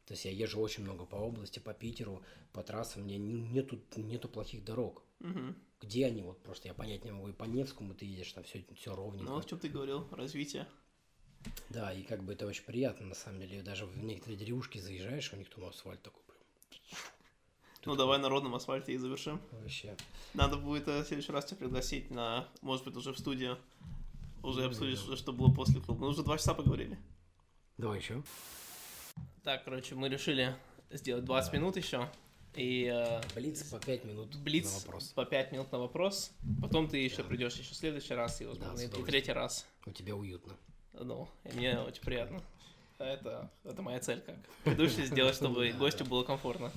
То 0.05 0.13
есть 0.13 0.25
я 0.25 0.31
езжу 0.31 0.59
очень 0.59 0.83
много 0.83 1.05
по 1.05 1.15
области, 1.15 1.59
по 1.59 1.73
Питеру, 1.73 2.21
по 2.51 2.63
трассам. 2.63 3.03
Мне 3.03 3.15
н- 3.17 3.53
нету, 3.53 3.79
нету 3.95 4.27
плохих 4.27 4.65
дорог. 4.65 5.03
Мгм. 5.19 5.55
Где 5.81 6.05
они? 6.05 6.21
Вот 6.21 6.41
просто 6.43 6.67
я 6.67 6.73
понять 6.73 7.03
не 7.05 7.11
могу. 7.11 7.29
И 7.29 7.33
по 7.33 7.45
Невскому 7.45 7.93
ты 7.95 8.05
едешь, 8.05 8.31
там 8.33 8.43
все, 8.43 8.63
все 8.75 8.95
ровненько. 8.95 9.25
Ну, 9.25 9.35
вот 9.35 9.47
что 9.47 9.57
ты 9.57 9.67
говорил, 9.67 10.07
развитие. 10.11 10.67
Да, 11.69 11.91
и 11.91 12.03
как 12.03 12.23
бы 12.23 12.33
это 12.33 12.45
очень 12.45 12.63
приятно, 12.63 13.07
на 13.07 13.15
самом 13.15 13.39
деле. 13.39 13.63
Даже 13.63 13.85
в 13.87 13.97
некоторые 14.03 14.37
деревушки 14.37 14.77
заезжаешь, 14.77 15.33
у 15.33 15.37
них 15.37 15.49
там 15.49 15.65
асфальт 15.65 16.01
такой 16.03 16.21
прям. 16.23 16.37
Ну, 17.85 17.95
давай 17.95 18.19
на 18.19 18.29
родном 18.29 18.53
асфальте 18.53 18.93
и 18.93 18.97
завершим. 18.97 19.41
Вообще. 19.51 19.97
Надо 20.35 20.57
будет 20.57 20.87
э, 20.87 21.01
в 21.01 21.07
следующий 21.07 21.31
раз 21.31 21.45
тебя 21.45 21.57
пригласить 21.57 22.11
на, 22.11 22.47
может 22.61 22.85
быть, 22.85 22.95
уже 22.95 23.11
в 23.11 23.17
студию. 23.17 23.57
Уже 24.43 24.61
Ну, 24.61 24.67
обсудить, 24.67 24.99
да. 25.07 25.17
что, 25.17 25.33
было 25.33 25.51
после 25.51 25.81
клуба. 25.81 26.01
Мы 26.01 26.07
уже 26.09 26.21
два 26.21 26.37
часа 26.37 26.53
поговорили. 26.53 26.99
Давай 27.77 27.97
еще. 27.99 28.21
Так, 29.43 29.63
короче, 29.63 29.95
мы 29.95 30.09
решили 30.09 30.55
сделать 30.91 31.25
20 31.25 31.53
минут 31.53 31.75
еще. 31.77 32.07
И 32.55 32.85
э, 32.93 33.21
Блиц 33.35 33.63
по 33.63 33.79
5 33.79 34.03
минут 34.05 34.35
Блиц 34.37 34.71
на 34.73 34.79
вопрос. 34.79 35.07
по 35.09 35.25
5 35.25 35.51
минут 35.53 35.71
на 35.71 35.79
вопрос. 35.79 36.31
Потом 36.61 36.87
ты 36.89 36.97
еще 36.97 37.23
придешь 37.23 37.55
еще 37.55 37.71
в 37.73 37.77
следующий 37.77 38.13
раз 38.13 38.41
и, 38.41 38.45
возможно, 38.45 38.77
с 38.77 38.83
и- 38.83 39.03
третий 39.03 39.31
раз. 39.31 39.65
У 39.85 39.91
тебя 39.91 40.15
уютно. 40.15 40.53
Ну, 40.93 41.27
и 41.45 41.55
мне 41.55 41.79
очень 41.79 42.01
приятно. 42.01 42.41
А 42.99 43.05
Это, 43.05 43.49
это 43.63 43.81
моя 43.81 43.99
цель 43.99 44.21
как 44.21 44.35
ведущий, 44.65 45.05
сделать, 45.05 45.35
чтобы 45.35 45.69
Да, 45.71 45.77
гостю 45.77 46.03
да. 46.03 46.09
было 46.09 46.23
комфортно. 46.23 46.71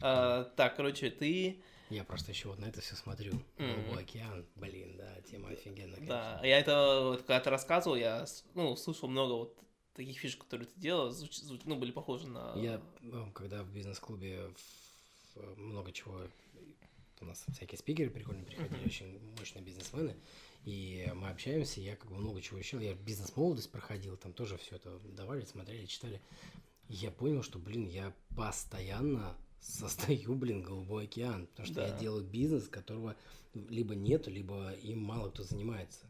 А, 0.00 0.44
так, 0.56 0.76
короче, 0.76 1.10
ты 1.10 1.60
Я 1.90 2.04
просто 2.04 2.30
еще 2.30 2.48
вот 2.48 2.58
на 2.58 2.66
это 2.66 2.80
все 2.82 2.94
смотрю. 2.94 3.32
Голубой 3.56 4.02
океан, 4.02 4.46
блин, 4.56 4.96
да, 4.98 5.20
тема 5.22 5.48
офигенная. 5.48 5.98
Да, 6.06 6.40
я 6.44 6.58
это, 6.58 7.00
вот, 7.02 7.20
когда 7.22 7.40
ты 7.40 7.50
рассказывал, 7.50 7.96
я, 7.96 8.26
ну, 8.54 8.76
слушал 8.76 9.08
много 9.08 9.32
вот 9.32 9.58
таких 9.94 10.18
фишек, 10.18 10.44
которые 10.44 10.68
ты 10.68 10.78
делал, 10.78 11.10
звуч, 11.10 11.34
звуч, 11.38 11.62
ну, 11.64 11.74
были 11.76 11.90
похожи 11.90 12.28
на... 12.28 12.52
Я, 12.56 12.80
ну, 13.00 13.32
когда 13.32 13.64
в 13.64 13.70
бизнес-клубе 13.72 14.50
много 15.56 15.92
чего 15.92 16.20
у 17.20 17.24
нас 17.24 17.44
всякие 17.52 17.78
спикеры 17.78 18.10
прикольные 18.10 18.44
приходили, 18.44 18.84
очень 18.84 19.18
мощные 19.38 19.62
бизнесмены, 19.62 20.16
и 20.64 21.10
мы 21.14 21.30
общаемся, 21.30 21.80
я 21.80 21.96
как 21.96 22.10
бы 22.10 22.16
много 22.16 22.40
чего 22.40 22.58
учил, 22.58 22.80
я 22.80 22.94
бизнес-молодость 22.94 23.70
проходил, 23.70 24.16
там 24.16 24.32
тоже 24.32 24.56
все 24.58 24.76
это 24.76 24.98
давали, 25.16 25.44
смотрели, 25.44 25.86
читали. 25.86 26.20
И 26.88 26.94
я 26.94 27.10
понял, 27.10 27.42
что, 27.42 27.58
блин, 27.58 27.86
я 27.86 28.14
постоянно 28.36 29.36
создаю, 29.60 30.34
блин, 30.34 30.62
голубой 30.62 31.04
океан, 31.04 31.46
потому 31.48 31.66
что 31.66 31.74
да. 31.76 31.88
я 31.88 31.98
делаю 31.98 32.24
бизнес, 32.24 32.68
которого 32.68 33.16
либо 33.54 33.94
нету, 33.94 34.30
либо 34.30 34.72
им 34.72 35.02
мало 35.02 35.30
кто 35.30 35.42
занимается. 35.42 36.06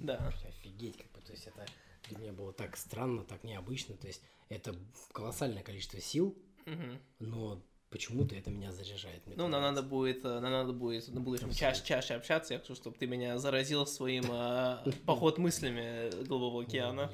Да. 0.00 0.16
Офигеть, 0.46 0.96
как 0.96 1.10
бы, 1.12 1.20
то 1.20 1.32
есть 1.32 1.46
это 1.46 1.66
для 2.08 2.18
меня 2.18 2.32
было 2.32 2.52
так 2.52 2.76
странно, 2.76 3.24
так 3.24 3.44
необычно, 3.44 3.96
то 3.96 4.06
есть 4.06 4.22
это 4.48 4.74
колоссальное 5.12 5.62
количество 5.62 6.00
сил, 6.00 6.36
угу. 6.66 6.98
но 7.18 7.62
почему-то 7.90 8.34
это 8.34 8.50
меня 8.50 8.72
заряжает. 8.72 9.26
Мне 9.26 9.36
ну, 9.36 9.48
нам 9.48 9.62
надо 9.62 9.82
будет, 9.82 10.24
э, 10.24 10.40
нам 10.40 10.50
надо 10.52 10.72
будет 10.72 11.08
на 11.08 11.20
будущем 11.20 11.52
чаще, 11.52 11.82
чаще 11.84 12.14
общаться. 12.14 12.54
Я 12.54 12.60
хочу, 12.60 12.74
чтобы 12.74 12.96
ты 12.96 13.06
меня 13.06 13.38
заразил 13.38 13.86
своим 13.86 14.24
э, 14.30 14.92
поход 15.06 15.38
мыслями 15.38 16.10
Голубого 16.24 16.62
океана. 16.62 17.10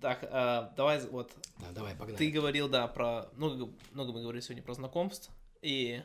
Так, 0.00 0.22
э, 0.22 0.70
давай 0.76 1.00
вот. 1.06 1.32
Да, 1.58 1.72
давай, 1.72 1.94
погнали. 1.94 2.16
Ты 2.16 2.30
говорил, 2.30 2.68
да, 2.68 2.86
про 2.86 3.28
много, 3.34 3.72
много 3.92 4.12
мы 4.12 4.22
говорили 4.22 4.42
сегодня 4.42 4.62
про 4.62 4.74
знакомств, 4.74 5.30
и 5.62 6.02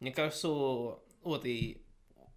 мне 0.00 0.12
кажется, 0.12 0.48
вот 0.48 1.44
и 1.44 1.82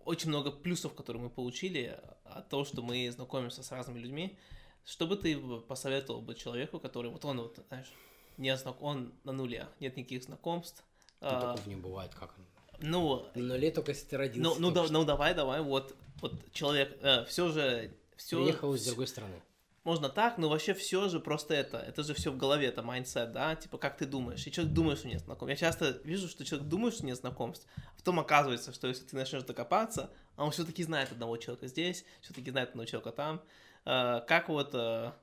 очень 0.05 0.29
много 0.29 0.51
плюсов, 0.51 0.93
которые 0.95 1.21
мы 1.21 1.29
получили 1.29 1.99
от 2.23 2.49
того, 2.49 2.63
что 2.63 2.81
мы 2.81 3.11
знакомимся 3.11 3.61
с 3.61 3.71
разными 3.71 3.99
людьми. 3.99 4.37
Что 4.85 5.05
бы 5.05 5.17
ты 5.17 5.37
посоветовал 5.37 6.21
бы 6.21 6.33
человеку, 6.33 6.79
который 6.79 7.11
вот 7.11 7.25
он 7.25 7.41
вот, 7.41 7.59
знаешь, 7.67 7.91
не 8.37 8.55
знак, 8.55 8.81
он 8.81 9.13
на 9.25 9.33
нуле, 9.33 9.67
нет 9.81 9.97
никаких 9.97 10.23
знакомств, 10.23 10.85
ну, 11.21 11.27
а, 11.27 11.55
такого 11.55 11.69
не 11.69 11.75
бывает, 11.75 12.13
как 12.13 12.33
он? 12.37 12.45
Ну... 12.79 13.25
Но 13.35 13.55
лет 13.55 13.73
только 13.75 13.91
если 13.91 14.05
ты 14.07 14.17
родился. 14.17 14.49
Ну, 14.49 14.55
ну, 14.59 14.71
да, 14.71 14.85
ну 14.89 15.03
давай, 15.03 15.33
давай, 15.33 15.61
вот, 15.61 15.95
вот 16.21 16.33
человек, 16.51 16.97
э, 17.01 17.25
все 17.25 17.49
же... 17.49 17.91
Все, 18.15 18.37
Приехал 18.37 18.73
из 18.73 18.85
другой 18.85 19.07
страны. 19.07 19.41
Можно 19.83 20.09
так, 20.09 20.37
но 20.37 20.49
вообще 20.49 20.73
все 20.73 21.07
же 21.07 21.21
просто 21.21 21.53
это, 21.53 21.77
это 21.77 22.03
же 22.03 22.13
все 22.13 22.29
в 22.29 22.37
голове, 22.37 22.67
это 22.67 22.83
mindset, 22.83 23.31
да, 23.31 23.55
типа 23.55 23.77
как 23.77 23.95
ты 23.95 24.05
думаешь, 24.05 24.45
и 24.45 24.51
человек 24.51 24.73
думает, 24.73 24.99
что 24.99 25.07
нет 25.07 25.21
знакомств. 25.21 25.49
Я 25.49 25.55
часто 25.55 26.01
вижу, 26.03 26.27
что 26.27 26.43
человек 26.43 26.67
думает, 26.67 26.93
что 26.93 27.05
нет 27.05 27.17
знакомств, 27.17 27.65
а 27.77 27.95
потом 27.95 28.19
оказывается, 28.19 28.73
что 28.73 28.87
если 28.87 29.05
ты 29.05 29.15
начнешь 29.15 29.43
докопаться, 29.43 30.11
а 30.35 30.43
он 30.43 30.51
все-таки 30.51 30.83
знает 30.83 31.13
одного 31.13 31.37
человека 31.37 31.67
здесь, 31.67 32.03
все-таки 32.21 32.51
знает 32.51 32.71
одного 32.71 32.85
человека 32.85 33.11
там. 33.11 33.41
Э, 33.85 34.19
как 34.27 34.49
вот, 34.49 34.71
э, 34.73 35.13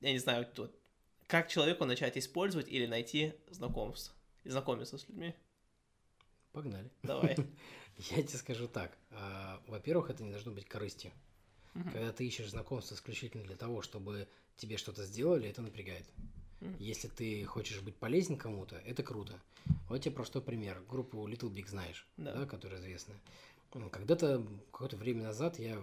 я 0.00 0.12
не 0.12 0.18
знаю, 0.18 0.46
вот, 0.56 0.74
как 1.26 1.48
человеку 1.48 1.84
начать 1.84 2.16
использовать 2.16 2.68
или 2.68 2.86
найти 2.86 3.34
знакомств? 3.50 4.14
И 4.44 4.50
знакомиться 4.50 4.98
с 4.98 5.08
людьми. 5.08 5.34
Погнали. 6.52 6.90
Давай. 7.02 7.36
Я 7.96 8.22
тебе 8.22 8.38
скажу 8.38 8.66
так. 8.68 8.96
А, 9.10 9.62
во-первых, 9.66 10.10
это 10.10 10.22
не 10.22 10.30
должно 10.30 10.52
быть 10.52 10.68
корыстью. 10.68 11.12
Когда 11.72 12.12
ты 12.12 12.26
ищешь 12.26 12.50
знакомство 12.50 12.94
исключительно 12.94 13.44
для 13.44 13.56
того, 13.56 13.80
чтобы 13.80 14.26
тебе 14.56 14.76
что-то 14.76 15.04
сделали, 15.04 15.48
это 15.48 15.62
напрягает. 15.62 16.04
Если 16.78 17.08
ты 17.08 17.44
хочешь 17.44 17.80
быть 17.80 17.96
полезен 17.96 18.36
кому-то, 18.36 18.76
это 18.76 19.02
круто. 19.02 19.38
Вот 19.88 20.02
тебе 20.02 20.14
простой 20.14 20.42
пример. 20.42 20.82
Группу 20.88 21.26
Little 21.26 21.50
Big 21.50 21.68
знаешь, 21.68 22.06
да, 22.16 22.34
да 22.34 22.46
которая 22.46 22.80
известная. 22.80 23.16
Когда-то, 23.90 24.44
какое-то 24.72 24.96
время 24.96 25.24
назад 25.24 25.58
я 25.58 25.80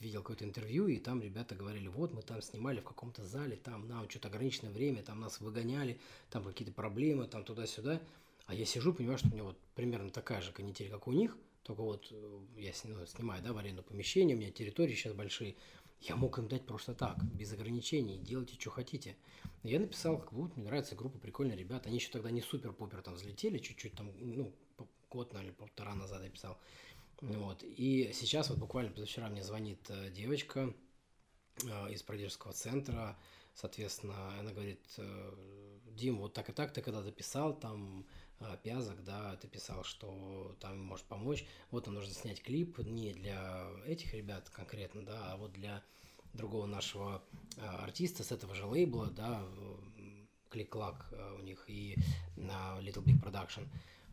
видел 0.00 0.22
какое-то 0.22 0.44
интервью, 0.44 0.86
и 0.86 0.98
там 0.98 1.20
ребята 1.20 1.54
говорили, 1.54 1.88
вот 1.88 2.12
мы 2.12 2.22
там 2.22 2.40
снимали 2.42 2.80
в 2.80 2.84
каком-то 2.84 3.24
зале, 3.24 3.56
там 3.56 3.88
нам 3.88 4.08
что-то 4.08 4.28
ограниченное 4.28 4.72
время, 4.72 5.02
там 5.02 5.20
нас 5.20 5.40
выгоняли, 5.40 5.98
там 6.30 6.44
какие-то 6.44 6.72
проблемы, 6.72 7.26
там 7.26 7.44
туда-сюда. 7.44 8.00
А 8.46 8.54
я 8.54 8.64
сижу, 8.64 8.94
понимаю, 8.94 9.18
что 9.18 9.28
у 9.28 9.32
меня 9.32 9.44
вот 9.44 9.58
примерно 9.74 10.10
такая 10.10 10.40
же 10.40 10.52
канитель, 10.52 10.88
как 10.88 11.06
у 11.06 11.12
них, 11.12 11.36
только 11.64 11.82
вот 11.82 12.08
э, 12.10 12.38
я 12.56 12.72
ну, 12.84 13.06
снимаю, 13.06 13.42
да, 13.42 13.52
в 13.52 13.58
аренду 13.58 13.82
помещения, 13.82 14.34
у 14.34 14.38
меня 14.38 14.50
территории 14.50 14.94
сейчас 14.94 15.12
большие, 15.12 15.54
я 16.00 16.16
мог 16.16 16.38
им 16.38 16.48
дать 16.48 16.64
просто 16.64 16.94
так, 16.94 17.22
без 17.34 17.52
ограничений, 17.52 18.18
делайте, 18.18 18.54
что 18.58 18.70
хотите. 18.70 19.16
Я 19.64 19.80
написал, 19.80 20.18
как 20.18 20.32
вот, 20.32 20.56
мне 20.56 20.66
нравится 20.66 20.94
группа, 20.94 21.18
прикольные 21.18 21.58
ребята. 21.58 21.88
Они 21.88 21.98
еще 21.98 22.10
тогда 22.10 22.30
не 22.30 22.40
супер-пупер 22.40 23.02
там 23.02 23.14
взлетели, 23.14 23.58
чуть-чуть 23.58 23.94
там, 23.94 24.12
ну, 24.18 24.54
год, 25.10 25.32
наверное, 25.32 25.54
полтора 25.54 25.94
назад 25.94 26.22
я 26.22 26.30
писал. 26.30 26.58
Вот. 27.20 27.64
И 27.64 28.12
сейчас 28.12 28.48
вот 28.50 28.58
буквально 28.58 28.92
позавчера 28.92 29.28
мне 29.28 29.42
звонит 29.42 29.80
э, 29.88 30.10
девочка 30.10 30.72
э, 31.64 31.92
из 31.92 32.02
продюсерского 32.02 32.52
центра, 32.52 33.16
соответственно, 33.54 34.38
она 34.38 34.52
говорит, 34.52 34.80
э, 34.98 35.34
Дим, 35.86 36.18
вот 36.18 36.32
так 36.32 36.48
и 36.48 36.52
так 36.52 36.72
ты 36.72 36.80
когда 36.80 37.02
записал, 37.02 37.58
там 37.58 38.06
Пязок, 38.62 39.02
да, 39.02 39.34
ты 39.34 39.48
писал, 39.48 39.82
что 39.82 40.56
там 40.60 40.80
может 40.80 41.04
помочь, 41.06 41.44
вот 41.72 41.86
нам 41.86 41.96
нужно 41.96 42.14
снять 42.14 42.40
клип 42.40 42.78
не 42.78 43.12
для 43.12 43.66
этих 43.84 44.14
ребят 44.14 44.48
конкретно, 44.50 45.04
да, 45.04 45.32
а 45.32 45.36
вот 45.36 45.52
для 45.54 45.82
другого 46.34 46.66
нашего 46.66 47.24
артиста 47.56 48.22
с 48.22 48.30
этого 48.30 48.54
же 48.54 48.64
лейбла, 48.64 49.06
да, 49.10 49.44
Клик-клак 50.50 51.12
у 51.36 51.42
них 51.42 51.68
и 51.68 51.96
на 52.36 52.78
Little 52.78 53.02
Big 53.02 53.20
Production. 53.20 53.66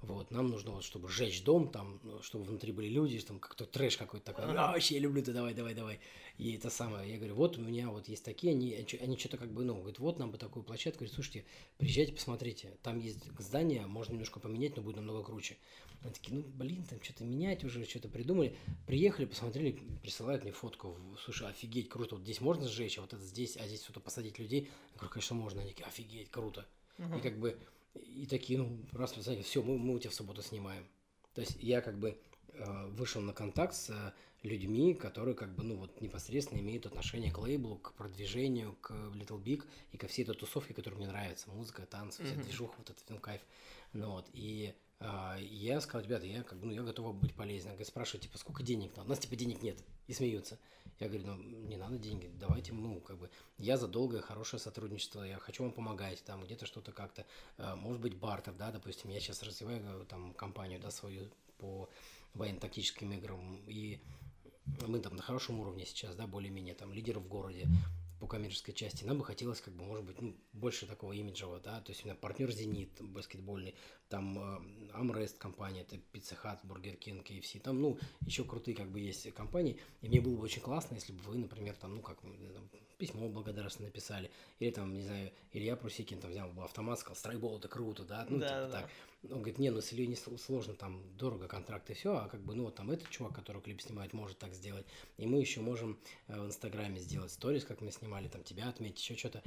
Вот, 0.06 0.32
нам 0.32 0.50
нужно 0.50 0.72
вот, 0.72 0.84
чтобы 0.84 1.10
сжечь 1.10 1.44
дом, 1.44 1.70
там, 1.70 2.00
ну, 2.04 2.22
чтобы 2.22 2.46
внутри 2.46 2.72
были 2.72 2.88
люди, 2.88 3.20
там 3.20 3.40
как-то 3.40 3.66
трэш 3.66 3.98
какой-то 3.98 4.26
такой. 4.26 4.46
А, 4.46 4.72
вообще, 4.72 4.96
я 4.96 5.02
люблю 5.02 5.22
это, 5.22 5.34
давай, 5.34 5.54
давай, 5.54 5.74
давай. 5.74 6.00
И 6.38 6.54
это 6.54 6.70
самое, 6.70 7.10
я 7.10 7.18
говорю, 7.18 7.36
вот 7.36 7.58
у 7.58 7.62
меня 7.62 7.90
вот 7.90 8.08
есть 8.08 8.24
такие, 8.24 8.52
они, 8.52 8.74
они 9.02 9.18
что-то 9.18 9.38
как 9.38 9.52
бы, 9.52 9.64
ну, 9.64 9.76
говорят, 9.76 10.00
вот 10.00 10.20
нам 10.20 10.32
бы 10.32 10.38
такую 10.38 10.64
площадку. 10.64 11.00
Говорит, 11.00 11.16
слушайте, 11.16 11.46
приезжайте, 11.78 12.14
посмотрите, 12.14 12.78
там 12.84 13.00
есть 13.00 13.20
здание, 13.40 13.86
можно 13.88 14.14
немножко 14.14 14.40
поменять, 14.40 14.76
но 14.76 14.84
будет 14.84 14.98
намного 14.98 15.24
круче. 15.24 15.58
Они 16.02 16.14
такие, 16.14 16.38
ну, 16.38 16.44
блин, 16.44 16.84
там 16.84 17.02
что-то 17.02 17.24
менять 17.24 17.64
уже, 17.64 17.84
что-то 17.86 18.10
придумали. 18.10 18.56
Приехали, 18.86 19.26
посмотрели, 19.26 19.80
присылают 20.02 20.44
мне 20.44 20.52
фотку. 20.52 20.98
Слушай, 21.24 21.50
офигеть, 21.50 21.90
круто, 21.90 22.16
вот 22.16 22.24
здесь 22.24 22.42
можно 22.42 22.68
сжечь, 22.68 22.98
а 23.00 23.02
вот 23.02 23.14
это 23.14 23.24
здесь, 23.24 23.58
а 23.58 23.66
здесь 23.66 23.84
что-то 23.84 24.02
посадить 24.02 24.38
людей. 24.38 24.70
Я 24.94 24.98
говорю, 24.98 25.14
конечно, 25.14 25.36
можно. 25.36 25.62
Они 25.62 25.72
такие, 25.72 25.86
офигеть, 25.86 26.30
круто. 26.30 26.66
Uh-huh. 26.98 27.18
И 27.18 27.22
как 27.22 27.40
бы 27.40 27.58
и 27.96 28.26
такие, 28.26 28.60
ну, 28.60 28.80
раз 28.92 29.16
вы 29.16 29.42
все, 29.44 29.62
мы, 29.62 29.78
мы 29.78 29.96
у 29.96 30.00
тебя 30.00 30.12
в 30.12 30.16
субботу 30.16 30.42
снимаем. 30.42 30.86
То 31.34 31.42
есть 31.42 31.58
я 31.62 31.82
как 31.82 32.00
бы 32.00 32.18
э, 32.54 32.88
вышел 32.88 33.22
на 33.22 33.34
контакт 33.34 33.76
с 33.76 34.14
людьми, 34.44 34.94
которые 34.94 35.36
как 35.36 35.54
бы, 35.56 35.64
ну, 35.64 35.76
вот 35.76 36.02
непосредственно 36.02 36.60
имеют 36.60 36.86
отношение 36.86 37.32
к 37.32 37.38
лейблу, 37.40 37.78
к 37.78 37.94
продвижению, 37.94 38.76
к 38.82 38.92
Little 38.92 39.42
Big 39.42 39.66
и 39.92 39.98
ко 39.98 40.08
всей 40.08 40.24
этой 40.24 40.36
тусовке, 40.36 40.74
которая 40.74 41.00
мне 41.00 41.08
нравится. 41.08 41.50
Музыка, 41.50 41.86
танцы, 41.86 42.24
вся 42.24 42.36
mm-hmm. 42.36 42.44
движуха, 42.44 42.76
вот 42.78 42.90
этот 42.90 43.06
фильм 43.06 43.20
кайф. 43.20 43.42
Ну 43.94 44.12
вот, 44.12 44.30
и 44.34 44.74
я 45.40 45.82
сказал, 45.82 46.06
ребята, 46.06 46.26
я 46.26 46.44
как 46.44 46.60
бы, 46.60 46.68
ну, 46.68 46.74
я 46.74 46.82
готова 46.82 47.12
быть 47.12 47.34
полезным. 47.36 47.78
Я 47.78 47.86
спрашиваю, 47.86 48.22
типа, 48.22 48.38
сколько 48.38 48.64
денег 48.64 48.96
надо? 48.96 49.08
У 49.08 49.10
нас, 49.10 49.20
типа, 49.20 49.36
денег 49.36 49.62
нет. 49.62 49.84
И 50.08 50.14
смеются. 50.14 50.58
Я 51.00 51.10
говорю, 51.10 51.28
ну, 51.28 51.36
не 51.36 51.76
надо 51.76 51.98
деньги, 51.98 52.32
давайте, 52.40 52.72
ну, 52.72 53.02
как 53.02 53.18
бы, 53.18 53.30
я 53.58 53.76
за 53.78 53.88
долгое, 53.88 54.22
хорошее 54.22 54.62
сотрудничество, 54.62 55.24
я 55.24 55.38
хочу 55.40 55.64
вам 55.64 55.74
помогать, 55.74 56.24
там, 56.24 56.44
где-то 56.44 56.66
что-то 56.66 56.94
как-то, 56.94 57.26
э, 57.58 57.76
может 57.76 58.02
быть, 58.02 58.16
бартер, 58.16 58.54
да, 58.54 58.72
допустим, 58.72 59.10
я 59.10 59.20
сейчас 59.20 59.44
развиваю, 59.44 59.84
э, 59.84 60.06
там, 60.06 60.34
компанию, 60.34 60.80
да, 60.80 60.92
свою 60.92 61.30
по 61.58 61.90
военно-тактическим 62.34 63.12
играм, 63.12 63.60
и 63.68 64.00
мы 64.88 65.00
там 65.00 65.18
на 65.18 65.22
хорошем 65.22 65.60
уровне 65.60 65.86
сейчас, 65.86 66.16
да, 66.16 66.28
более-менее, 66.28 66.76
там, 66.76 66.94
лидеры 66.94 67.20
в 67.20 67.28
городе, 67.28 67.68
по 68.20 68.28
коммерческой 68.28 68.74
части, 68.74 69.04
нам 69.04 69.18
бы 69.18 69.26
хотелось, 69.26 69.62
как 69.62 69.74
бы, 69.74 69.84
может 69.84 70.06
быть, 70.06 70.22
ну, 70.22 70.36
больше 70.54 70.86
такого 70.86 71.14
имиджевого, 71.14 71.60
да, 71.60 71.82
то 71.82 71.92
есть 71.92 72.04
у 72.04 72.08
меня 72.08 72.16
партнер 72.16 72.52
Зенит 72.52 72.90
баскетбольный, 73.02 73.76
там 74.10 74.40
э, 74.40 74.92
Амрест 74.94 75.38
компания, 75.38 75.82
это 75.82 75.96
Pizza 76.14 76.38
Hut, 76.44 76.60
Burger 76.64 76.98
King, 76.98 77.24
KFC, 77.24 77.60
там, 77.60 77.82
ну, 77.82 77.98
еще 78.26 78.44
крутые, 78.44 78.76
как 78.76 78.90
бы, 78.90 79.00
есть 79.00 79.32
компании, 79.34 79.80
и 80.02 80.08
мне 80.08 80.22
было 80.22 80.36
бы 80.36 80.44
очень 80.44 80.62
классно, 80.62 80.96
если 80.96 81.14
бы 81.14 81.22
вы, 81.24 81.38
например, 81.38 81.76
там, 81.76 81.96
ну, 81.96 82.02
как, 82.02 82.22
там, 82.22 82.70
письмо 82.98 83.28
благодарственно 83.30 83.88
написали, 83.88 84.32
или 84.60 84.72
там, 84.72 84.94
не 84.94 85.02
знаю, 85.02 85.32
Илья 85.52 85.76
Прусикин 85.76 86.20
там 86.20 86.32
взял 86.32 86.52
автомат, 86.62 87.00
сказал, 87.00 87.16
страйбол, 87.16 87.58
это 87.58 87.68
круто, 87.68 88.04
да, 88.04 88.26
ну, 88.30 88.40
да, 88.40 88.48
типа 88.48 88.60
да. 88.60 88.70
так. 88.82 88.90
Он 89.24 89.38
говорит, 89.40 89.58
не, 89.58 89.72
ну, 89.72 89.82
с 89.82 89.92
Ильей 89.92 90.08
не 90.08 90.16
сложно, 90.16 90.76
там, 90.76 91.02
дорого 91.18 91.48
контракт 91.48 91.90
и 91.90 91.94
все, 91.94 92.16
а 92.16 92.28
как 92.28 92.42
бы, 92.42 92.54
ну, 92.56 92.66
вот 92.66 92.76
там 92.76 92.92
этот 92.92 93.10
чувак, 93.10 93.34
который 93.34 93.62
клип 93.62 93.82
снимает, 93.82 94.14
может 94.14 94.38
так 94.38 94.54
сделать, 94.54 94.86
и 95.18 95.26
мы 95.26 95.40
еще 95.40 95.62
можем 95.62 96.00
э, 96.28 96.40
в 96.40 96.46
Инстаграме 96.46 97.00
сделать 97.00 97.32
сторис, 97.32 97.66
как 97.66 97.82
мы 97.82 97.92
снимали, 97.92 98.28
там, 98.28 98.44
тебя 98.44 98.70
отметить, 98.70 99.02
еще 99.02 99.16
что-то, 99.16 99.42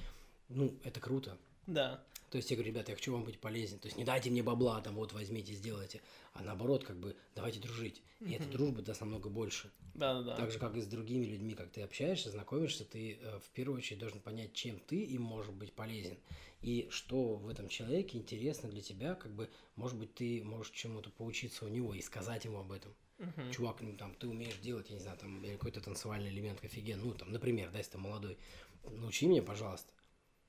ну, 0.49 0.75
это 0.83 1.01
круто. 1.01 1.39
Да. 1.69 2.03
То 2.31 2.37
есть 2.37 2.51
я 2.51 2.57
говорю, 2.57 2.73
ребята, 2.73 2.91
я 2.91 2.97
хочу 2.97 3.13
вам 3.13 3.25
быть 3.25 3.39
полезен. 3.39 3.79
То 3.79 3.87
есть 3.87 3.97
не 3.97 4.05
дайте 4.05 4.31
мне 4.31 4.43
бабла, 4.43 4.81
там 4.81 4.95
вот 4.97 5.13
возьмите, 5.13 5.53
сделайте. 5.55 6.01
А 6.35 6.43
наоборот, 6.43 6.85
как 6.85 6.99
бы 6.99 7.17
давайте 7.35 7.61
дружить. 7.61 8.03
И 8.21 8.33
эта 8.33 8.47
дружба 8.49 8.83
даст 8.83 9.01
намного 9.01 9.29
больше. 9.29 9.71
Да, 9.95 10.15
да, 10.15 10.23
да. 10.23 10.37
Так 10.37 10.51
же, 10.51 10.59
как 10.59 10.77
и 10.77 10.81
с 10.81 10.87
другими 10.87 11.25
людьми, 11.25 11.55
как 11.55 11.71
ты 11.71 11.83
общаешься, 11.83 12.31
знакомишься, 12.31 12.85
ты 12.85 13.19
э, 13.21 13.39
в 13.39 13.51
первую 13.51 13.79
очередь 13.79 14.01
должен 14.01 14.21
понять, 14.21 14.53
чем 14.53 14.79
ты 14.81 15.03
им 15.03 15.23
можешь 15.23 15.53
быть 15.53 15.73
полезен. 15.73 16.19
И 16.61 16.89
что 16.91 17.37
в 17.37 17.49
этом 17.49 17.69
человеке 17.69 18.19
интересно 18.19 18.69
для 18.69 18.83
тебя, 18.83 19.15
как 19.15 19.33
бы, 19.33 19.49
может 19.77 19.97
быть, 19.97 20.15
ты 20.15 20.43
можешь 20.45 20.73
чему-то 20.73 21.11
поучиться 21.11 21.65
у 21.65 21.69
него 21.69 21.95
и 21.95 22.03
сказать 22.03 22.45
ему 22.45 22.59
об 22.59 22.73
этом. 22.73 22.93
Мгм. 23.19 23.53
Чувак, 23.53 23.81
ну 23.81 23.97
там, 23.97 24.15
ты 24.15 24.29
умеешь 24.29 24.59
делать, 24.59 24.91
я 24.91 24.97
не 24.97 25.03
знаю, 25.03 25.19
там, 25.19 25.43
какой-то 25.43 25.81
танцевальный 25.81 26.31
элемент 26.31 26.63
офиген. 26.65 27.01
Ну, 27.01 27.15
там, 27.15 27.33
например, 27.33 27.71
да, 27.71 27.79
если 27.79 27.93
ты 27.93 27.99
молодой, 27.99 28.37
научи 28.85 29.27
меня, 29.27 29.43
пожалуйста. 29.43 29.93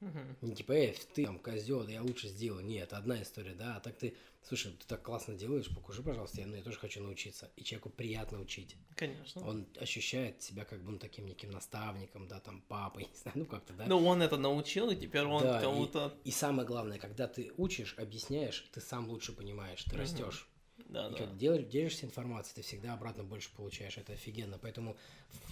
Мгм. 0.01 0.37
Не 0.41 0.55
типа, 0.55 0.71
эй, 0.71 0.97
ты 1.13 1.25
там 1.25 1.39
козел, 1.39 1.87
я 1.87 2.01
лучше 2.01 2.27
сделаю. 2.29 2.63
Нет, 2.65 2.93
одна 2.93 3.21
история, 3.21 3.53
да. 3.53 3.75
А 3.75 3.79
так 3.81 3.97
ты, 3.97 4.15
слушай, 4.47 4.71
ты 4.71 4.85
так 4.87 5.01
классно 5.03 5.35
делаешь, 5.35 5.69
покажи, 5.75 6.01
пожалуйста, 6.01 6.39
я, 6.39 6.47
ну, 6.47 6.55
я 6.55 6.61
тоже 6.63 6.77
хочу 6.79 7.01
научиться. 7.03 7.51
И 7.57 7.63
человеку 7.63 7.89
приятно 7.89 8.39
учить. 8.39 8.77
Конечно. 8.95 9.45
Он 9.45 9.67
ощущает 9.79 10.41
себя 10.41 10.63
как 10.63 10.81
бы 10.83 10.91
ну, 10.93 10.99
таким 10.99 11.25
неким 11.25 11.51
наставником, 11.51 12.27
да, 12.29 12.39
там, 12.39 12.61
папой, 12.69 13.03
не 13.11 13.17
знаю, 13.17 13.39
ну 13.39 13.45
как-то, 13.45 13.73
да. 13.73 13.85
Ну, 13.87 14.05
он 14.05 14.21
это 14.21 14.37
научил, 14.37 14.89
и 14.89 14.95
теперь 14.95 15.23
он 15.23 15.43
Да, 15.43 15.59
и- 15.59 15.63
кому-то... 15.63 16.13
И 16.23 16.31
самое 16.31 16.65
главное, 16.67 16.97
когда 16.97 17.27
ты 17.27 17.51
учишь, 17.57 17.95
объясняешь, 17.97 18.69
ты 18.73 18.79
сам 18.79 19.09
лучше 19.09 19.33
понимаешь, 19.33 19.83
ты 19.83 19.91
Мгм. 19.91 19.99
растешь. 19.99 20.47
Да, 20.87 21.09
И 21.09 21.11
да. 21.11 21.17
как 21.17 21.37
дел- 21.37 21.61
делишься 21.61 22.05
информацией, 22.05 22.55
ты 22.55 22.61
всегда 22.61 22.93
обратно 22.93 23.25
больше 23.25 23.53
получаешь. 23.53 23.97
Это 23.97 24.13
офигенно. 24.13 24.57
Поэтому 24.57 24.95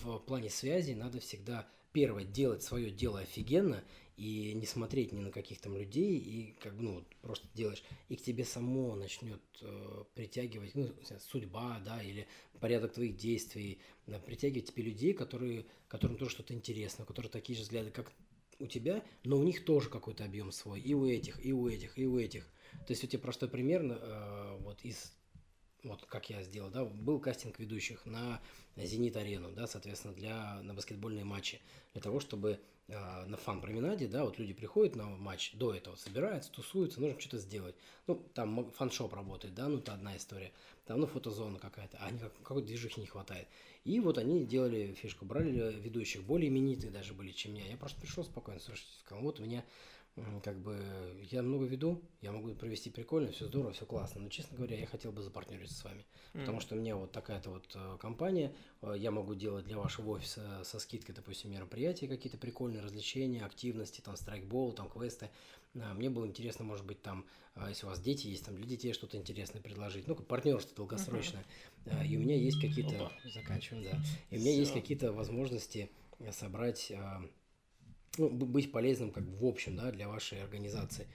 в 0.02 0.20
плане 0.20 0.50
связи 0.50 0.94
надо 0.94 1.20
всегда 1.20 1.68
первое 1.92 2.24
делать 2.24 2.64
свое 2.64 2.90
дело 2.90 3.20
офигенно 3.20 3.84
и 4.18 4.54
не 4.54 4.66
смотреть 4.66 5.14
ни 5.14 5.22
на 5.22 5.32
каких 5.32 5.62
там 5.62 5.78
людей 5.78 6.18
и 6.18 6.56
как 6.60 6.76
бы 6.76 6.84
ну 6.84 7.06
просто 7.22 7.48
делаешь 7.54 7.84
и 8.10 8.16
к 8.16 8.22
тебе 8.22 8.44
само 8.44 8.96
начнет 8.96 9.42
э, 9.62 10.04
притягивать 10.16 10.76
ну, 10.76 10.94
судьба 11.20 11.80
да 11.86 12.02
или 12.02 12.28
порядок 12.60 12.94
твоих 12.94 13.16
действий 13.16 13.80
да, 14.08 14.20
притягивать 14.20 14.74
тебе 14.74 14.84
людей 14.84 15.14
которые 15.14 15.66
которым 15.88 16.18
тоже 16.18 16.32
что-то 16.32 16.54
интересно 16.54 17.04
у 17.04 17.08
которых 17.08 17.32
такие 17.32 17.56
же 17.56 17.64
взгляды 17.64 17.92
как 17.92 18.12
у 18.60 18.68
тебя 18.68 19.04
но 19.24 19.38
у 19.38 19.44
них 19.44 19.66
тоже 19.66 19.90
какой-то 19.90 20.26
объем 20.26 20.52
свой 20.52 20.80
и 20.80 20.94
у 20.94 21.06
этих 21.06 21.44
и 21.46 21.54
у 21.54 21.68
этих 21.68 21.98
и 21.98 22.06
у 22.06 22.18
этих. 22.18 22.48
То 22.86 22.92
есть 22.92 23.04
у 23.04 23.08
тебя 23.08 23.22
простой 23.22 23.50
пример 23.50 23.82
э, 23.84 24.58
вот 24.60 24.82
из 24.84 25.14
вот 25.88 26.06
как 26.06 26.30
я 26.30 26.42
сделал, 26.44 26.70
да, 26.70 26.86
был 26.86 27.20
кастинг 27.20 27.60
ведущих 27.60 28.06
на 28.06 28.42
Зенит-арену, 28.76 29.52
да, 29.52 29.68
соответственно, 29.68 30.14
для, 30.14 30.62
на 30.62 30.74
баскетбольные 30.74 31.26
матчи, 31.26 31.60
для 31.94 32.02
того, 32.02 32.20
чтобы 32.20 32.60
э, 32.88 33.26
на 33.26 33.38
фан-променаде, 33.38 34.08
да, 34.08 34.24
вот 34.24 34.38
люди 34.38 34.54
приходят 34.54 34.96
на 34.96 35.08
матч, 35.08 35.54
до 35.54 35.74
этого 35.74 35.96
собираются, 35.96 36.52
тусуются, 36.52 37.02
нужно 37.02 37.20
что-то 37.20 37.40
сделать. 37.40 37.76
Ну, 38.06 38.16
там 38.34 38.72
фан-шоп 38.72 39.14
работает, 39.14 39.56
да, 39.56 39.68
ну, 39.68 39.80
это 39.80 39.94
одна 39.94 40.16
история. 40.16 40.52
Там, 40.86 41.00
ну, 41.00 41.08
фотозона 41.08 41.60
какая-то, 41.60 41.98
а 42.00 42.12
никак, 42.12 42.34
какой-то 42.44 42.68
движухи 42.68 43.02
не 43.02 43.08
хватает. 43.08 43.48
И 43.84 44.00
вот 44.00 44.18
они 44.18 44.46
делали 44.46 44.94
фишку, 44.94 45.26
брали 45.26 45.74
ведущих, 45.80 46.24
более 46.24 46.50
именитые 46.50 46.92
даже 46.92 47.14
были, 47.14 47.32
чем 47.32 47.56
я. 47.56 47.66
Я 47.66 47.78
просто 47.78 48.00
пришел 48.00 48.24
спокойно, 48.24 48.60
слушайте, 48.60 48.92
вот 49.10 49.40
у 49.40 49.44
меня 49.44 49.64
как 50.44 50.60
бы 50.60 50.78
я 51.30 51.42
много 51.44 51.66
веду, 51.66 52.02
я 52.22 52.32
могу 52.32 52.54
провести 52.56 52.90
прикольно, 52.90 53.32
все 53.32 53.46
здорово, 53.46 53.74
все 53.74 53.86
классно. 53.86 54.22
Но, 54.22 54.30
честно 54.30 54.58
говоря, 54.58 54.78
я 54.78 54.88
хотел 54.88 55.12
бы 55.12 55.22
запартнериться 55.22 55.76
с 55.76 55.84
вами. 55.84 56.06
Потому 56.34 56.58
Мгм. 56.58 56.62
что 56.62 56.76
у 56.76 56.80
меня 56.80 56.96
вот 56.96 57.12
такая-то 57.12 57.52
вот 57.52 57.70
э, 57.76 57.98
компания, 58.00 58.56
э, 58.82 58.96
я 58.98 59.12
могу 59.12 59.36
делать 59.36 59.66
для 59.66 59.78
вашего 59.78 60.12
офиса 60.12 60.62
со 60.64 60.80
скидкой, 60.80 61.14
допустим, 61.14 61.52
мероприятия 61.52 62.08
какие-то 62.08 62.38
прикольные, 62.38 62.82
развлечения, 62.82 63.46
активности, 63.46 64.02
там 64.02 64.16
страйкбол, 64.16 64.74
там 64.74 64.90
квесты. 64.90 65.30
Мне 65.74 66.10
было 66.10 66.26
интересно, 66.26 66.66
может 66.66 66.86
быть, 66.86 67.02
там, 67.04 67.26
а, 67.54 67.70
если 67.70 67.86
у 67.86 67.90
вас 67.90 68.00
дети 68.00 68.28
есть, 68.28 68.46
там 68.46 68.56
для 68.56 68.66
детей 68.66 68.94
что-то 68.94 69.18
интересное 69.18 69.62
предложить. 69.62 70.08
Ну, 70.08 70.16
партнерство 70.16 70.76
долгосрочное. 70.76 71.46
А, 71.86 72.04
И 72.04 72.18
у 72.18 72.20
меня 72.20 72.36
есть 72.36 72.60
какие-то... 72.60 73.12
Заканчиваем, 73.26 73.84
да. 73.84 74.02
И 74.32 74.38
у 74.38 74.40
меня 74.40 74.54
есть 74.54 74.72
Всё. 74.72 74.82
какие-то 74.82 75.14
возможности 75.14 75.92
э, 76.20 76.32
собрать 76.32 76.92
ну, 78.18 78.30
быть 78.30 78.72
полезным 78.72 79.12
как 79.12 79.26
бы 79.26 79.38
в 79.38 79.46
общем, 79.46 79.76
да, 79.76 79.92
для 79.92 80.08
вашей 80.08 80.42
организации. 80.42 81.08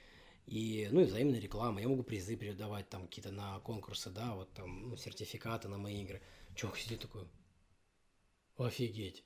И, 0.47 0.89
ну, 0.91 1.01
и 1.01 1.05
взаимная 1.05 1.41
реклама. 1.41 1.81
Я 1.81 1.89
могу 1.89 2.03
призы 2.03 2.37
передавать 2.37 2.89
там 2.89 3.07
какие-то 3.07 3.31
на 3.31 3.61
конкурсы, 3.61 4.11
да, 4.11 4.35
вот 4.35 4.53
там, 4.53 4.91
ну, 4.91 4.97
сертификаты 4.97 5.69
на 5.69 5.79
мои 5.79 6.03
игры. 6.03 6.21
Чувак 6.55 6.77
сидит 6.77 7.01
такой, 7.01 7.23
офигеть. 8.57 9.25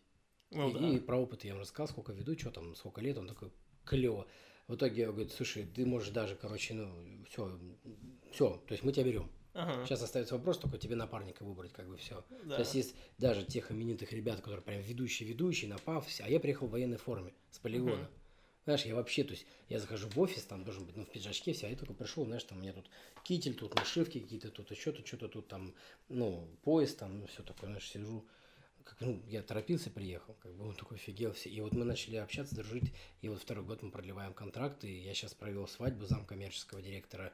Ну 0.51 0.71
и, 0.71 0.73
да. 0.73 0.89
и 0.91 1.01
про 1.01 1.17
опыт 1.19 1.45
я 1.45 1.51
ему 1.51 1.61
рассказал, 1.61 1.89
сколько 1.89 2.13
веду, 2.13 2.39
что 2.39 2.51
там, 2.51 2.75
сколько 2.77 3.01
лет, 3.01 3.19
он 3.19 3.27
такой, 3.27 3.51
клево. 3.85 4.27
В 4.69 4.75
итоге 4.75 5.03
я 5.03 5.13
говорю, 5.13 5.29
слушай, 5.31 5.65
ты 5.65 5.87
можешь 5.87 6.11
даже, 6.11 6.37
короче, 6.37 6.75
ну, 6.75 7.25
все, 7.29 7.59
все, 8.33 8.63
то 8.67 8.73
есть 8.73 8.85
мы 8.85 8.93
тебя 8.93 9.05
берем. 9.05 9.31
Ага. 9.57 9.87
Сейчас 9.87 10.03
остается 10.03 10.35
вопрос 10.35 10.59
только 10.59 10.77
тебе 10.77 10.97
напарника 10.97 11.43
выбрать, 11.45 11.73
как 11.73 11.89
бы 11.89 11.97
все. 11.97 12.23
Да. 12.45 12.57
То 12.57 12.63
есть 12.63 12.75
есть 12.75 12.95
даже 13.19 13.45
тех 13.45 13.73
именитых 13.73 14.13
ребят, 14.13 14.41
которые 14.41 14.63
прям 14.63 14.83
ведущие-ведущие 14.83 15.71
на 15.71 15.79
пафосе, 15.79 16.25
а 16.25 16.29
я 16.29 16.39
приехал 16.39 16.67
в 16.67 16.71
военной 16.71 16.99
форме 16.99 17.33
с 17.51 17.59
полигона. 17.59 18.03
Мгм. 18.03 18.09
Знаешь, 18.65 18.85
я 18.85 18.97
вообще, 18.97 19.23
то 19.23 19.31
есть 19.31 19.47
я 19.69 19.79
захожу 19.79 20.09
в 20.09 20.19
офис, 20.19 20.43
там 20.43 20.65
должен 20.65 20.85
быть, 20.85 20.97
ну, 20.97 21.05
в 21.05 21.09
пиджачке 21.09 21.53
все, 21.53 21.69
а 21.69 21.71
я 21.71 21.77
только 21.77 21.95
пришел, 21.95 22.25
знаешь, 22.25 22.43
там 22.43 22.59
у 22.59 22.61
меня 22.61 22.73
тут 22.73 22.91
китель, 23.23 23.55
тут 23.55 23.77
нашивки 23.77 24.19
какие-то, 24.19 24.51
тут 24.51 24.71
еще 24.73 24.91
тут 24.93 25.07
что-то, 25.07 25.29
тут 25.29 25.49
там, 25.49 25.73
ну, 26.09 26.49
пояс 26.65 26.93
там, 26.95 27.21
ну, 27.21 27.27
все 27.27 27.43
такое, 27.43 27.71
знаешь, 27.71 27.89
сижу. 27.89 28.27
Как, 28.83 29.01
ну, 29.01 29.21
я 29.27 29.43
торопился, 29.43 29.91
приехал, 29.91 30.35
как 30.43 30.55
бы 30.55 30.65
он 30.69 30.75
такой 30.75 30.97
офигел 30.97 31.33
все. 31.33 31.49
И 31.49 31.61
вот 31.61 31.73
мы 31.73 31.85
начали 31.85 32.17
общаться, 32.17 32.55
дружить, 32.55 32.93
и 33.21 33.29
вот 33.29 33.41
второй 33.41 33.65
год 33.65 33.83
мы 33.83 33.91
продлеваем 33.91 34.33
контракт, 34.33 34.85
и 34.85 34.99
я 34.99 35.15
сейчас 35.15 35.35
провел 35.35 35.67
свадьбу 35.67 36.07
замкоммерческого 36.07 36.83
директора 36.83 37.33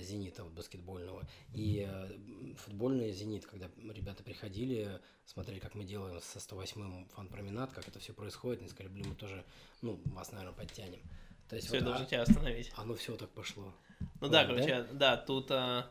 «Зенита» 0.00 0.44
вот, 0.44 0.52
баскетбольного. 0.52 1.26
И 1.54 1.86
э, 1.88 2.54
футбольный 2.56 3.12
«Зенит», 3.12 3.46
когда 3.46 3.68
ребята 3.92 4.22
приходили, 4.22 5.00
смотрели, 5.26 5.58
как 5.58 5.74
мы 5.74 5.84
делаем 5.84 6.20
со 6.20 6.38
108-м 6.38 7.08
фан-променад, 7.08 7.72
как 7.72 7.88
это 7.88 7.98
все 7.98 8.12
происходит, 8.12 8.60
они 8.60 8.68
сказали, 8.70 8.92
блин, 8.92 9.08
мы 9.08 9.14
тоже, 9.14 9.44
ну, 9.80 10.00
вас, 10.06 10.30
наверное, 10.32 10.54
подтянем. 10.54 11.00
То 11.48 11.56
есть 11.56 11.68
Все, 11.68 11.78
вот, 11.78 11.84
должен 11.86 12.04
а- 12.04 12.06
тебя 12.06 12.22
остановить. 12.22 12.72
оно 12.76 12.94
все 12.94 13.16
так 13.16 13.30
пошло. 13.30 13.74
Ну 14.20 14.28
да, 14.28 14.44
Понял, 14.44 14.56
короче, 14.64 14.86
да, 14.92 15.16
тут... 15.16 15.50
а, 15.50 15.90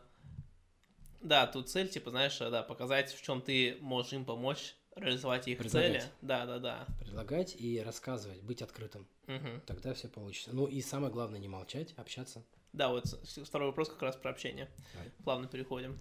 Да, 1.20 1.46
тут 1.46 1.68
цель, 1.70 1.88
типа, 1.88 2.10
знаешь, 2.10 2.36
да, 2.38 2.62
показать, 2.62 3.12
в 3.12 3.22
чем 3.22 3.40
ты 3.42 3.76
можешь 3.80 4.12
им 4.12 4.24
помочь 4.24 4.74
реализовать 4.96 5.46
их 5.48 5.58
Предлагать. 5.58 6.02
цели. 6.02 6.12
Да, 6.20 6.46
да, 6.46 6.58
да. 6.58 6.86
Предлагать 7.00 7.54
и 7.58 7.80
рассказывать, 7.80 8.42
быть 8.42 8.60
открытым. 8.60 9.06
Мгм. 9.26 9.62
Тогда 9.66 9.94
все 9.94 10.08
получится. 10.08 10.50
Ну 10.52 10.66
и 10.66 10.80
самое 10.82 11.12
главное, 11.12 11.38
не 11.38 11.48
молчать, 11.48 11.92
общаться. 11.96 12.42
Да, 12.72 12.88
вот 12.88 13.06
второй 13.44 13.68
вопрос 13.68 13.88
как 13.88 14.02
раз 14.02 14.16
про 14.16 14.30
общение. 14.30 14.70
Давай. 14.94 15.10
Плавно 15.24 15.48
переходим. 15.48 15.98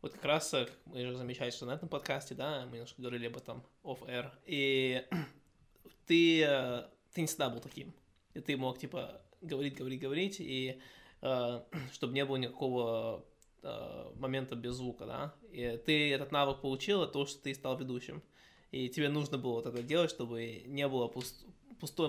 Вот 0.00 0.12
как 0.12 0.24
раз, 0.24 0.54
э, 0.54 0.66
как 0.66 0.76
мы 0.86 1.04
же 1.04 1.16
замечали, 1.16 1.50
что 1.50 1.66
на 1.66 1.72
этом 1.72 1.88
подкасте, 1.88 2.34
да, 2.34 2.64
мы 2.66 2.74
немножко 2.74 3.02
говорили 3.02 3.26
об 3.26 3.36
этом 3.36 3.64
off-air, 3.82 4.30
и 4.46 5.04
ты, 6.06 6.44
э, 6.44 6.84
ты 7.12 7.20
не 7.22 7.26
всегда 7.26 7.50
был 7.50 7.60
таким. 7.60 7.92
И 8.34 8.40
ты 8.40 8.56
мог, 8.56 8.78
типа, 8.78 9.20
говорить, 9.40 9.74
говорить, 9.74 10.00
говорить, 10.00 10.36
и 10.38 10.80
чтобы 11.92 12.12
не 12.12 12.24
было 12.24 12.36
никакого 12.36 13.24
э, 13.62 14.12
момента 14.14 14.54
без 14.54 14.74
звука, 14.74 15.04
да. 15.04 15.34
И 15.50 15.82
ты 15.84 16.12
этот 16.12 16.30
навык 16.30 16.60
получил, 16.60 17.02
от 17.02 17.12
того, 17.12 17.26
что 17.26 17.42
ты 17.42 17.52
стал 17.54 17.76
ведущим. 17.76 18.22
И 18.70 18.88
тебе 18.88 19.08
нужно 19.08 19.36
было 19.36 19.54
вот 19.54 19.66
это 19.66 19.82
делать, 19.82 20.10
чтобы 20.10 20.62
не 20.66 20.86
было 20.86 21.08
пуст- 21.08 21.44
пустой... 21.80 22.08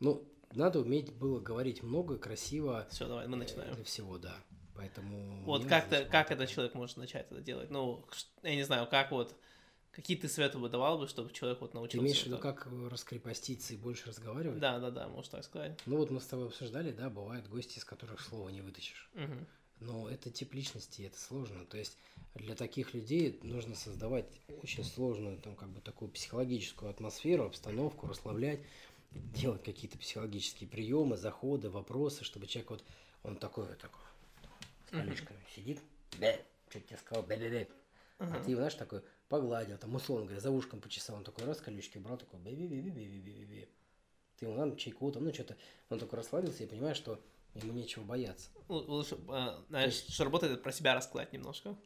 Ну, 0.00 0.28
надо 0.54 0.80
уметь 0.80 1.12
было 1.14 1.40
говорить 1.40 1.82
много, 1.82 2.18
красиво. 2.18 2.86
Все, 2.90 3.06
давай, 3.06 3.26
мы 3.26 3.36
э, 3.36 3.40
начинаем. 3.40 3.74
Для 3.74 3.84
всего, 3.84 4.18
да. 4.18 4.36
Поэтому... 4.74 5.42
Вот 5.44 5.66
как, 5.66 5.90
вот 5.90 6.06
как 6.06 6.30
этот 6.30 6.48
человек 6.48 6.74
может 6.74 6.96
начать 6.96 7.26
это 7.30 7.40
делать? 7.40 7.70
Ну, 7.70 8.04
я 8.42 8.54
не 8.54 8.62
знаю, 8.62 8.86
как 8.88 9.10
вот, 9.10 9.34
какие 9.90 10.16
ты 10.16 10.28
советы 10.28 10.58
бы 10.58 10.68
давал 10.68 10.98
бы, 10.98 11.08
чтобы 11.08 11.32
человек 11.32 11.60
вот 11.60 11.72
Ты 11.72 11.76
научился? 11.76 12.04
имеешь 12.04 12.22
в 12.22 12.26
виду, 12.26 12.38
как 12.38 12.68
э, 12.70 12.88
раскрепоститься 12.88 13.74
и 13.74 13.76
больше 13.76 14.08
разговаривать? 14.08 14.60
Да, 14.60 14.78
да, 14.78 14.90
да, 14.90 15.08
можно 15.08 15.32
так 15.32 15.44
сказать. 15.44 15.78
Ну 15.86 15.96
вот 15.96 16.10
мы 16.10 16.20
с 16.20 16.26
тобой 16.26 16.46
обсуждали, 16.46 16.92
да, 16.92 17.10
бывают 17.10 17.48
гости, 17.48 17.78
из 17.78 17.84
которых 17.84 18.20
слова 18.20 18.48
не 18.50 18.60
вытащишь. 18.60 19.10
Мгм. 19.14 19.46
Но 19.80 20.08
это 20.08 20.30
тип 20.30 20.54
личности, 20.54 21.02
это 21.02 21.18
сложно. 21.18 21.64
То 21.64 21.78
есть 21.78 21.98
для 22.34 22.54
таких 22.54 22.94
людей 22.94 23.38
нужно 23.42 23.74
создавать 23.74 24.26
очень 24.62 24.84
сложную, 24.84 25.38
там, 25.38 25.54
как 25.54 25.70
бы 25.70 25.80
такую 25.80 26.10
психологическую 26.10 26.90
атмосферу, 26.90 27.46
обстановку, 27.46 28.06
расслаблять, 28.06 28.60
делать 29.10 29.64
какие-то 29.64 29.98
психологические 29.98 30.68
приемы, 30.68 31.16
заходы, 31.16 31.70
вопросы, 31.70 32.24
чтобы 32.24 32.46
человек 32.46 32.70
вот, 32.70 32.84
он 33.22 33.36
такой 33.36 33.66
вот 33.66 33.78
такой, 33.78 34.02
с 34.88 34.92
Мгм. 34.92 35.02
колечками 35.02 35.38
сидит, 35.54 35.80
да, 36.18 36.34
что 36.68 36.80
тебе 36.80 36.96
сказал, 36.98 37.24
да, 37.24 37.36
да, 37.36 37.48
да. 37.50 37.66
А 38.18 38.40
ты 38.40 38.50
его, 38.50 38.60
знаешь, 38.60 38.74
такой 38.74 39.02
погладил, 39.28 39.78
там, 39.78 39.94
условно 39.94 40.26
говоря, 40.26 40.40
за 40.40 40.50
ушком 40.50 40.80
почесал, 40.80 41.16
он 41.16 41.24
такой 41.24 41.44
раз 41.44 41.60
колючки 41.60 41.98
убрал, 41.98 42.18
такой, 42.18 42.40
би 42.40 42.54
би 42.54 42.66
би 42.66 42.80
би 42.80 42.90
би 42.90 43.20
би 43.20 43.44
би 43.44 43.68
Ты 44.36 44.46
ему, 44.46 44.56
ладно, 44.58 44.76
чайку, 44.76 45.10
там, 45.12 45.24
ну, 45.24 45.32
что-то, 45.32 45.56
он 45.88 45.98
такой 45.98 46.18
расслабился 46.18 46.64
и 46.64 46.66
понимаешь, 46.66 46.96
что 46.96 47.22
ему 47.54 47.72
нечего 47.72 48.04
бояться. 48.04 48.50
Лучше, 48.68 49.16
э, 49.28 49.62
знаешь, 49.68 49.94
что 49.94 50.24
работает, 50.24 50.62
про 50.62 50.72
себя 50.72 50.94
рассказать 50.94 51.32
немножко. 51.32 51.76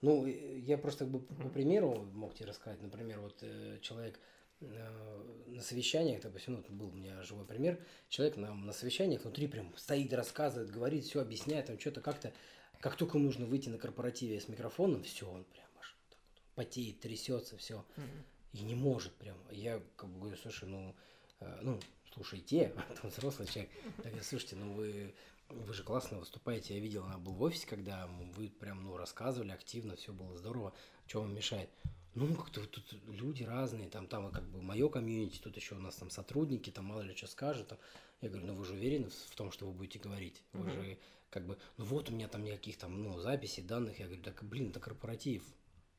Ну, 0.00 0.26
я 0.26 0.78
просто 0.78 1.04
как 1.04 1.12
бы 1.12 1.20
по 1.20 1.48
примеру 1.48 2.04
мог 2.14 2.34
тебе 2.34 2.46
рассказать. 2.46 2.80
Например, 2.80 3.20
вот 3.20 3.38
э, 3.42 3.78
человек 3.82 4.18
на 4.60 5.62
совещаниях, 5.62 6.22
допустим, 6.22 6.64
ну, 6.68 6.76
был 6.76 6.88
у 6.88 6.92
меня 6.92 7.22
живой 7.22 7.44
пример, 7.44 7.78
человек 8.08 8.36
на, 8.36 8.54
на 8.54 8.72
совещаниях 8.72 9.22
внутри 9.22 9.46
прям 9.46 9.74
стоит, 9.76 10.12
рассказывает, 10.12 10.70
говорит, 10.70 11.04
все 11.04 11.20
объясняет, 11.20 11.66
там 11.66 11.78
что-то 11.78 12.00
как-то, 12.00 12.32
как 12.80 12.96
только 12.96 13.18
нужно 13.18 13.46
выйти 13.46 13.68
на 13.68 13.78
корпоративе 13.78 14.40
с 14.40 14.48
микрофоном, 14.48 15.02
все, 15.02 15.28
он 15.28 15.44
прям 15.44 15.66
аж 15.78 15.96
так 16.10 16.18
вот 16.32 16.42
потеет, 16.54 17.00
трясется, 17.00 17.56
все, 17.56 17.84
и 18.52 18.62
не 18.62 18.74
может 18.74 19.12
прям. 19.14 19.38
Я 19.50 19.82
как 19.96 20.10
бы 20.10 20.20
говорю, 20.20 20.36
слушай, 20.36 20.68
ну, 20.68 20.94
э, 21.40 21.58
ну, 21.62 21.80
слушайте, 22.12 22.74
там 23.00 23.10
взрослый 23.10 23.48
человек, 23.48 23.70
я 23.98 24.10
говорю, 24.10 24.24
слушайте, 24.24 24.56
ну 24.56 24.72
вы 24.74 25.14
вы 25.50 25.74
же 25.74 25.82
классно 25.82 26.18
выступаете. 26.18 26.74
Я 26.74 26.80
видел, 26.80 27.04
она 27.04 27.18
был 27.18 27.32
в 27.32 27.42
офисе, 27.42 27.66
когда 27.66 28.06
вы 28.36 28.48
прям, 28.48 28.84
ну, 28.84 28.96
рассказывали 28.96 29.50
активно, 29.50 29.96
все 29.96 30.12
было 30.12 30.36
здорово. 30.36 30.72
Что 31.06 31.22
вам 31.22 31.34
мешает? 31.34 31.70
Ну, 32.14 32.34
как-то 32.34 32.66
тут 32.66 32.84
люди 33.06 33.44
разные, 33.44 33.88
там, 33.88 34.06
там, 34.08 34.32
как 34.32 34.42
бы, 34.44 34.60
мое 34.60 34.88
комьюнити, 34.88 35.38
тут 35.38 35.56
еще 35.56 35.76
у 35.76 35.78
нас 35.78 35.94
там 35.94 36.10
сотрудники, 36.10 36.70
там, 36.70 36.86
мало 36.86 37.02
ли 37.02 37.14
что 37.14 37.28
скажут. 37.28 37.68
Там. 37.68 37.78
Я 38.20 38.28
говорю, 38.28 38.48
ну, 38.48 38.54
вы 38.54 38.64
же 38.64 38.74
уверены 38.74 39.08
в 39.08 39.36
том, 39.36 39.52
что 39.52 39.66
вы 39.66 39.72
будете 39.72 39.98
говорить? 40.00 40.42
Вы 40.52 40.68
uh-huh. 40.68 40.72
же, 40.72 40.98
как 41.30 41.46
бы, 41.46 41.56
ну, 41.76 41.84
вот 41.84 42.10
у 42.10 42.12
меня 42.12 42.26
там 42.26 42.42
никаких 42.42 42.78
там, 42.78 43.02
ну, 43.02 43.18
записей, 43.18 43.62
данных. 43.62 44.00
Я 44.00 44.06
говорю, 44.06 44.22
так, 44.22 44.42
блин, 44.42 44.70
это 44.70 44.80
корпоратив. 44.80 45.44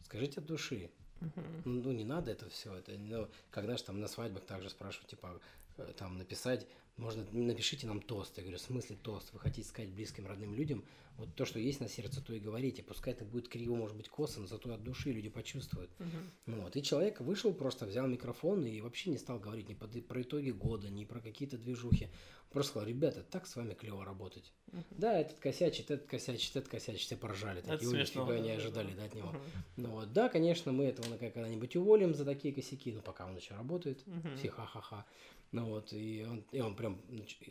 Скажите 0.03 0.41
от 0.41 0.45
души. 0.45 0.91
Uh-huh. 1.21 1.61
Ну, 1.65 1.81
ну, 1.81 1.91
не 1.93 2.03
надо 2.03 2.31
это 2.31 2.49
все. 2.49 2.75
Это, 2.75 2.91
ну, 2.97 3.29
когда 3.49 3.77
же 3.77 3.83
там 3.83 4.01
на 4.01 4.07
свадьбах 4.07 4.43
также 4.45 4.69
спрашивают, 4.69 5.09
типа, 5.09 5.39
э, 5.77 5.93
там, 5.97 6.17
написать 6.17 6.67
можно 7.01 7.25
напишите 7.31 7.87
нам 7.87 7.99
тост. 7.99 8.37
Я 8.37 8.43
говорю, 8.43 8.59
в 8.59 8.61
смысле 8.61 8.95
тост? 9.01 9.33
Вы 9.33 9.39
хотите 9.39 9.67
сказать 9.67 9.91
близким, 9.91 10.27
родным 10.27 10.53
людям, 10.53 10.85
вот 11.17 11.35
то, 11.35 11.45
что 11.45 11.59
есть 11.59 11.79
на 11.81 11.89
сердце, 11.89 12.21
то 12.21 12.33
и 12.33 12.39
говорите. 12.39 12.83
Пускай 12.83 13.13
это 13.13 13.25
будет 13.25 13.47
криво, 13.47 13.75
может 13.75 13.97
быть, 13.97 14.07
косо, 14.07 14.39
но 14.39 14.47
зато 14.47 14.73
от 14.73 14.83
души 14.83 15.11
люди 15.11 15.29
почувствуют. 15.29 15.91
Uh-huh. 15.99 16.61
Вот. 16.61 16.75
И 16.75 16.83
человек 16.83 17.19
вышел, 17.19 17.53
просто 17.53 17.85
взял 17.85 18.07
микрофон 18.07 18.65
и 18.65 18.81
вообще 18.81 19.09
не 19.09 19.17
стал 19.17 19.39
говорить 19.39 19.67
ни 19.67 19.73
про 19.73 20.21
итоги 20.21 20.51
года, 20.51 20.89
ни 20.89 21.05
про 21.05 21.19
какие-то 21.19 21.57
движухи. 21.57 22.07
Просто 22.49 22.71
сказал, 22.71 22.87
ребята, 22.87 23.23
так 23.23 23.47
с 23.47 23.55
вами 23.55 23.73
клево 23.73 24.05
работать. 24.05 24.53
Uh-huh. 24.67 24.83
Да, 24.91 25.19
этот 25.19 25.39
косячит, 25.39 25.91
этот 25.91 26.07
косячит, 26.07 26.55
этот 26.55 26.69
косячит, 26.69 27.01
все 27.01 27.17
поржали. 27.17 27.61
Такие 27.61 27.89
это 27.89 27.99
нифига 27.99 28.39
не 28.39 28.51
ожидали 28.51 28.93
да, 28.93 29.05
от 29.05 29.15
него. 29.15 29.29
Uh-huh. 29.29 29.63
Ну, 29.77 29.89
вот, 29.89 30.13
да, 30.13 30.29
конечно, 30.29 30.71
мы 30.71 30.85
этого 30.85 31.17
когда-нибудь 31.17 31.75
уволим 31.75 32.13
за 32.13 32.25
такие 32.25 32.53
косяки, 32.53 32.91
но 32.91 33.01
пока 33.01 33.25
он 33.25 33.35
еще 33.35 33.55
работает, 33.55 34.03
uh-huh. 34.05 34.37
все 34.37 34.49
ха-ха-ха. 34.49 35.05
Ну 35.51 35.65
вот, 35.65 35.91
и 35.91 36.25
он, 36.29 36.45
и 36.51 36.61
он 36.61 36.75
прям 36.75 37.01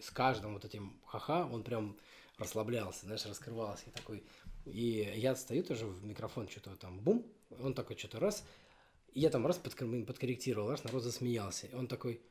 с 0.00 0.10
каждым 0.10 0.54
вот 0.54 0.64
этим 0.64 0.98
ха-ха, 1.06 1.46
он 1.46 1.62
прям 1.62 1.98
расслаблялся, 2.38 3.04
знаешь, 3.04 3.26
раскрывался. 3.26 3.84
И 3.88 3.90
такой, 3.90 4.24
и 4.64 5.12
я 5.16 5.34
стою 5.36 5.62
тоже 5.62 5.86
в 5.86 6.04
микрофон, 6.04 6.48
что-то 6.48 6.76
там 6.76 6.98
бум, 6.98 7.26
он 7.60 7.74
такой 7.74 7.96
что-то 7.98 8.18
раз, 8.18 8.44
и 9.12 9.20
я 9.20 9.28
там 9.28 9.46
раз 9.46 9.58
подкорректировал, 9.58 10.70
раз 10.70 10.82
народ 10.84 11.02
засмеялся. 11.02 11.66
И 11.66 11.74
он 11.74 11.88
такой, 11.88 12.22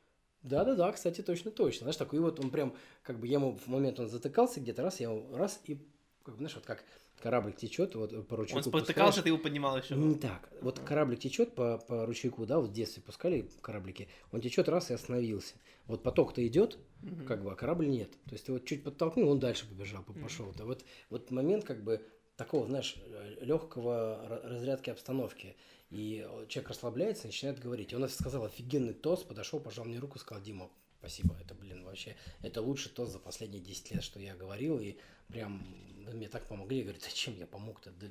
да-да-да, 0.42 0.92
кстати, 0.92 1.22
точно-точно. 1.22 1.84
Знаешь, 1.84 1.98
такой, 1.98 2.18
и 2.18 2.22
вот 2.22 2.40
он 2.40 2.50
прям, 2.50 2.76
как 3.04 3.20
бы, 3.20 3.28
я 3.28 3.34
ему 3.34 3.58
в 3.58 3.68
момент 3.68 4.00
он 4.00 4.10
затыкался 4.10 4.60
где-то, 4.62 4.82
раз, 4.82 5.00
я 5.00 5.10
ему 5.12 5.36
раз, 5.36 5.60
и, 5.66 5.78
как, 6.24 6.36
знаешь, 6.36 6.56
вот 6.56 6.66
как 6.66 6.84
кораблик 7.20 7.58
течет, 7.58 7.96
вот 7.96 8.28
по 8.28 8.36
ручейку. 8.36 8.58
Он 8.58 8.64
спотыкался, 8.64 9.22
ты 9.22 9.30
его 9.30 9.38
поднимал 9.38 9.78
еще. 9.78 9.96
Не 9.96 10.16
так. 10.16 10.50
Вот 10.62 10.80
кораблик 10.80 11.20
течет 11.20 11.56
по, 11.56 11.78
по 11.78 12.06
ручейку, 12.06 12.46
да, 12.46 12.60
вот 12.60 12.70
в 12.70 12.74
детстве 12.74 13.04
пускали 13.04 13.50
кораблики, 13.62 14.08
он 14.32 14.42
течет 14.42 14.70
раз 14.70 14.92
и 14.92 14.94
остановился. 14.94 15.56
Вот 15.88 16.04
поток-то 16.04 16.46
идет, 16.46 16.78
угу. 17.02 17.26
как 17.26 17.44
бы, 17.44 17.52
а 17.52 17.56
корабль 17.56 17.88
нет. 17.88 18.12
То 18.26 18.34
есть 18.34 18.46
ты 18.46 18.52
вот 18.54 18.66
чуть 18.66 18.84
подтолкнул, 18.84 19.30
он 19.30 19.40
дальше 19.40 19.68
побежал, 19.68 20.04
пошел. 20.04 20.50
Угу. 20.50 20.64
Вот, 20.64 20.86
вот 21.10 21.32
момент, 21.32 21.66
как 21.66 21.84
бы, 21.84 22.02
такого, 22.36 22.68
знаешь, 22.68 22.96
легкого 23.42 24.42
разрядки 24.44 24.90
обстановки. 24.90 25.56
И 25.90 26.28
человек 26.48 26.70
расслабляется, 26.70 27.28
начинает 27.28 27.60
говорить. 27.60 27.92
И 27.92 27.96
он 27.96 28.08
сказал 28.08 28.46
офигенный 28.46 28.94
тост, 28.94 29.28
подошел, 29.28 29.60
пожал 29.60 29.86
мне 29.86 29.98
руку, 29.98 30.20
сказал, 30.20 30.44
Дима, 30.44 30.70
спасибо, 31.00 31.36
это, 31.40 31.56
блин, 31.56 31.84
вообще, 31.84 32.16
это 32.42 32.62
лучший 32.62 32.92
тост 32.92 33.14
за 33.14 33.20
последние 33.20 33.62
10 33.62 33.92
лет, 33.92 34.04
что 34.04 34.20
я 34.20 34.36
говорил, 34.36 34.80
и 34.80 34.98
прям 35.28 35.66
мне 36.14 36.28
так 36.28 36.48
помогли. 36.48 36.80
Я 36.80 36.84
говорю, 36.84 37.00
зачем 37.02 37.36
я 37.38 37.48
помог-то? 37.48 37.92
Да, 37.92 38.08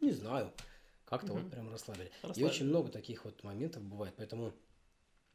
не 0.00 0.12
знаю. 0.12 0.52
Как-то 1.04 1.32
угу. 1.32 1.42
вот 1.42 1.50
прям 1.50 1.70
расслабили. 1.70 2.10
расслабили. 2.22 2.40
И 2.40 2.44
очень 2.48 2.66
много 2.66 2.90
таких 2.90 3.24
вот 3.24 3.42
моментов 3.42 3.82
бывает. 3.82 4.14
Поэтому, 4.16 4.54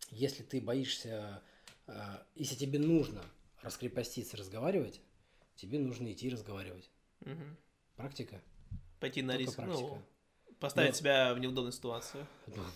если 0.10 0.44
ты 0.44 0.62
боишься, 0.62 1.44
э, 1.88 2.18
если 2.36 2.56
тебе 2.56 2.80
нужно 2.80 3.24
раскрепоститься, 3.62 4.38
разговаривать, 4.38 5.02
тебе 5.56 5.80
нужно 5.80 6.12
идти 6.12 6.30
разговаривать. 6.30 6.90
Угу. 7.22 7.44
Практика. 7.98 8.42
Пойти 9.00 9.22
на 9.22 9.38
риск. 9.38 9.58
Ну, 9.58 9.66
практика. 9.66 9.90
Ну, 9.90 10.02
Поставить 10.60 10.92
Но... 10.92 10.98
себя 10.98 11.34
в 11.34 11.40
неудобную 11.40 11.72
ситуацию. 11.72 12.28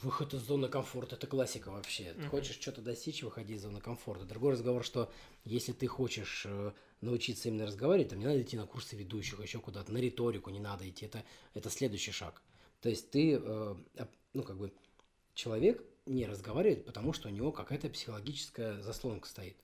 Выход 0.01 0.33
из 0.33 0.41
зоны 0.41 0.69
комфорта– 0.69 1.15
это 1.17 1.27
классика 1.27 1.69
вообще. 1.69 2.13
Ты 2.13 2.23
хочешь 2.27 2.55
что-то 2.59 2.81
достичь, 2.81 3.23
выходи 3.23 3.55
из 3.55 3.61
зоны 3.61 3.81
комфорта. 3.81 4.23
Другой 4.23 4.53
разговор, 4.53 4.85
что 4.85 5.11
если 5.43 5.73
ты 5.73 5.87
хочешь 5.87 6.43
э, 6.45 6.71
научиться 7.01 7.49
именно 7.49 7.65
разговаривать, 7.65 8.09
там 8.09 8.19
не 8.19 8.25
надо 8.25 8.41
идти 8.41 8.55
на 8.55 8.65
курсы 8.65 8.95
ведущих, 8.95 9.41
еще 9.41 9.59
куда-то, 9.59 9.91
на 9.91 9.97
риторику 9.97 10.49
не 10.49 10.61
надо 10.61 10.89
идти. 10.89 11.05
Это, 11.05 11.23
это 11.53 11.69
следующий 11.69 12.11
шаг. 12.11 12.41
То 12.81 12.87
есть 12.87 13.11
ты, 13.11 13.37
э, 13.41 13.75
ну, 14.33 14.43
как 14.43 14.57
бы, 14.57 14.71
человек 15.33 15.83
не 16.05 16.25
разговаривает, 16.25 16.85
потому 16.85 17.11
что 17.11 17.27
у 17.27 17.31
него 17.31 17.51
какая-то 17.51 17.89
психологическая 17.89 18.81
заслонка 18.81 19.27
стоит. 19.27 19.57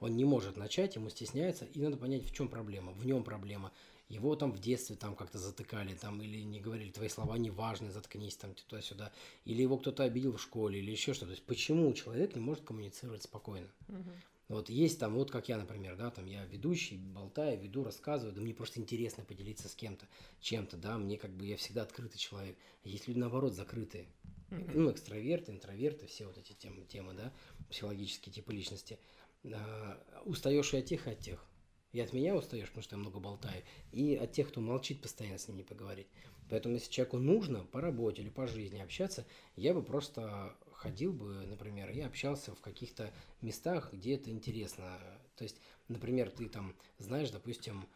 Он 0.00 0.16
не 0.16 0.24
может 0.24 0.56
начать, 0.56 0.96
ему 0.96 1.10
стесняется, 1.10 1.66
и 1.66 1.80
надо 1.80 1.96
понять, 1.96 2.24
в 2.24 2.34
чем 2.34 2.48
проблема. 2.48 2.92
В 2.92 3.04
нем 3.06 3.22
проблема 3.22 3.72
его 4.10 4.34
там 4.34 4.52
в 4.52 4.58
детстве 4.58 4.96
там 4.96 5.14
как-то 5.14 5.38
затыкали, 5.38 5.94
там, 5.94 6.20
или 6.20 6.42
не 6.42 6.60
говорили, 6.60 6.90
твои 6.90 7.08
слова 7.08 7.38
не 7.38 7.50
важны, 7.50 7.90
заткнись 7.90 8.36
там 8.36 8.54
туда-сюда, 8.54 9.12
или 9.44 9.62
его 9.62 9.78
кто-то 9.78 10.02
обидел 10.02 10.32
в 10.36 10.42
школе, 10.42 10.80
или 10.80 10.90
еще 10.90 11.14
что-то. 11.14 11.28
То 11.28 11.34
есть 11.34 11.46
почему 11.46 11.92
человек 11.94 12.34
не 12.34 12.40
может 12.40 12.64
коммуницировать 12.64 13.22
спокойно? 13.22 13.68
Угу. 13.88 14.10
Вот 14.48 14.68
есть 14.68 14.98
там, 14.98 15.14
вот 15.14 15.30
как 15.30 15.48
я, 15.48 15.56
например, 15.56 15.96
да, 15.96 16.10
там 16.10 16.26
я 16.26 16.44
ведущий, 16.44 16.96
болтаю, 16.96 17.60
веду, 17.60 17.84
рассказываю, 17.84 18.34
да 18.34 18.40
мне 18.40 18.52
просто 18.52 18.80
интересно 18.80 19.24
поделиться 19.24 19.68
с 19.68 19.76
кем-то, 19.76 20.08
чем-то, 20.40 20.76
да, 20.76 20.98
мне 20.98 21.16
как 21.16 21.30
бы, 21.30 21.46
я 21.46 21.56
всегда 21.56 21.82
открытый 21.82 22.18
человек. 22.18 22.56
А 22.84 22.88
есть 22.88 23.06
люди, 23.06 23.18
наоборот, 23.18 23.54
закрытые. 23.54 24.06
Mm-hmm. 24.50 24.72
Ну, 24.74 24.90
экстраверты, 24.90 25.52
интроверты, 25.52 26.08
все 26.08 26.26
вот 26.26 26.36
эти 26.36 26.52
темы, 26.54 26.82
темы, 26.88 27.14
да, 27.14 27.32
психологические 27.70 28.32
типы 28.32 28.52
личности. 28.52 28.98
А, 29.44 30.02
устаешь 30.24 30.74
и 30.74 30.78
от 30.78 30.86
тех, 30.86 31.06
и 31.06 31.10
от 31.10 31.20
тех. 31.20 31.46
И 31.92 32.00
от 32.00 32.12
меня 32.12 32.36
устаешь, 32.36 32.68
потому 32.68 32.82
что 32.82 32.96
я 32.96 33.00
много 33.00 33.18
болтаю, 33.18 33.62
и 33.90 34.14
от 34.14 34.32
тех, 34.32 34.48
кто 34.48 34.60
молчит, 34.60 35.02
постоянно 35.02 35.38
с 35.38 35.48
ним 35.48 35.56
не 35.56 35.64
поговорить. 35.64 36.06
Поэтому, 36.48 36.74
если 36.74 36.90
человеку 36.90 37.18
нужно 37.18 37.64
по 37.64 37.80
работе 37.80 38.22
или 38.22 38.28
по 38.28 38.46
жизни 38.46 38.78
общаться, 38.78 39.26
я 39.56 39.74
бы 39.74 39.82
просто 39.82 40.56
ходил 40.72 41.12
бы, 41.12 41.46
например, 41.46 41.90
и 41.90 42.00
общался 42.00 42.54
в 42.54 42.60
каких-то 42.60 43.12
местах, 43.40 43.92
где 43.92 44.14
это 44.14 44.30
интересно. 44.30 44.98
То 45.36 45.44
есть, 45.44 45.60
например, 45.88 46.30
ты 46.30 46.48
там 46.48 46.74
знаешь, 46.98 47.30
допустим, 47.30 47.86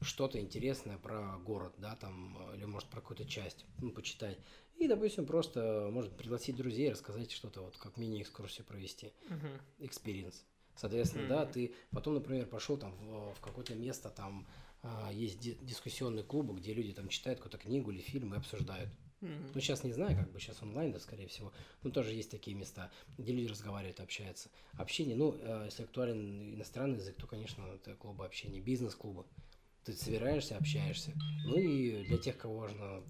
что-то 0.00 0.40
интересное 0.40 0.98
про 0.98 1.38
город, 1.38 1.74
да, 1.78 1.96
там, 1.96 2.38
или, 2.54 2.64
может, 2.64 2.88
про 2.88 3.00
какую-то 3.00 3.24
часть, 3.24 3.64
ну, 3.78 3.90
почитать. 3.90 4.38
И, 4.76 4.88
допустим, 4.88 5.26
просто, 5.26 5.88
может, 5.90 6.16
пригласить 6.16 6.56
друзей, 6.56 6.90
рассказать 6.90 7.30
что-то, 7.30 7.62
вот, 7.62 7.76
как 7.76 7.96
мини-экскурсию 7.96 8.66
провести. 8.66 9.12
Experience. 9.78 10.34
Uh-huh. 10.34 10.55
Соответственно, 10.76 11.24
mm-hmm. 11.24 11.28
да, 11.28 11.46
ты 11.46 11.74
потом, 11.90 12.14
например, 12.14 12.46
пошел 12.46 12.76
там 12.76 12.94
в, 12.96 13.34
в 13.34 13.40
какое-то 13.40 13.74
место, 13.74 14.10
там 14.10 14.46
а, 14.82 15.10
есть 15.12 15.40
ди- 15.40 15.58
дискуссионные 15.62 16.22
клубы, 16.22 16.54
где 16.54 16.74
люди 16.74 16.92
там 16.92 17.08
читают 17.08 17.40
какую-то 17.40 17.58
книгу 17.58 17.90
или 17.90 18.00
фильм 18.00 18.34
и 18.34 18.36
обсуждают. 18.36 18.90
Mm-hmm. 19.22 19.50
Ну, 19.54 19.60
сейчас 19.60 19.82
не 19.82 19.92
знаю, 19.92 20.16
как 20.16 20.30
бы 20.30 20.38
сейчас 20.38 20.62
онлайн, 20.62 20.92
да, 20.92 21.00
скорее 21.00 21.26
всего. 21.26 21.52
Ну, 21.82 21.90
тоже 21.90 22.12
есть 22.12 22.30
такие 22.30 22.54
места, 22.54 22.92
где 23.16 23.32
люди 23.32 23.48
разговаривают, 23.48 24.00
общаются. 24.00 24.50
Общение, 24.74 25.16
ну, 25.16 25.34
э, 25.40 25.62
если 25.64 25.84
актуален 25.84 26.54
иностранный 26.54 26.98
язык, 26.98 27.16
то, 27.16 27.26
конечно, 27.26 27.64
это 27.74 27.94
клубы 27.94 28.26
общения, 28.26 28.60
бизнес-клубы. 28.60 29.24
Ты 29.84 29.94
собираешься, 29.94 30.56
общаешься. 30.56 31.12
Ну 31.44 31.58
и 31.58 32.04
для 32.04 32.18
тех, 32.18 32.36
кого 32.36 32.58
важно 32.58 33.02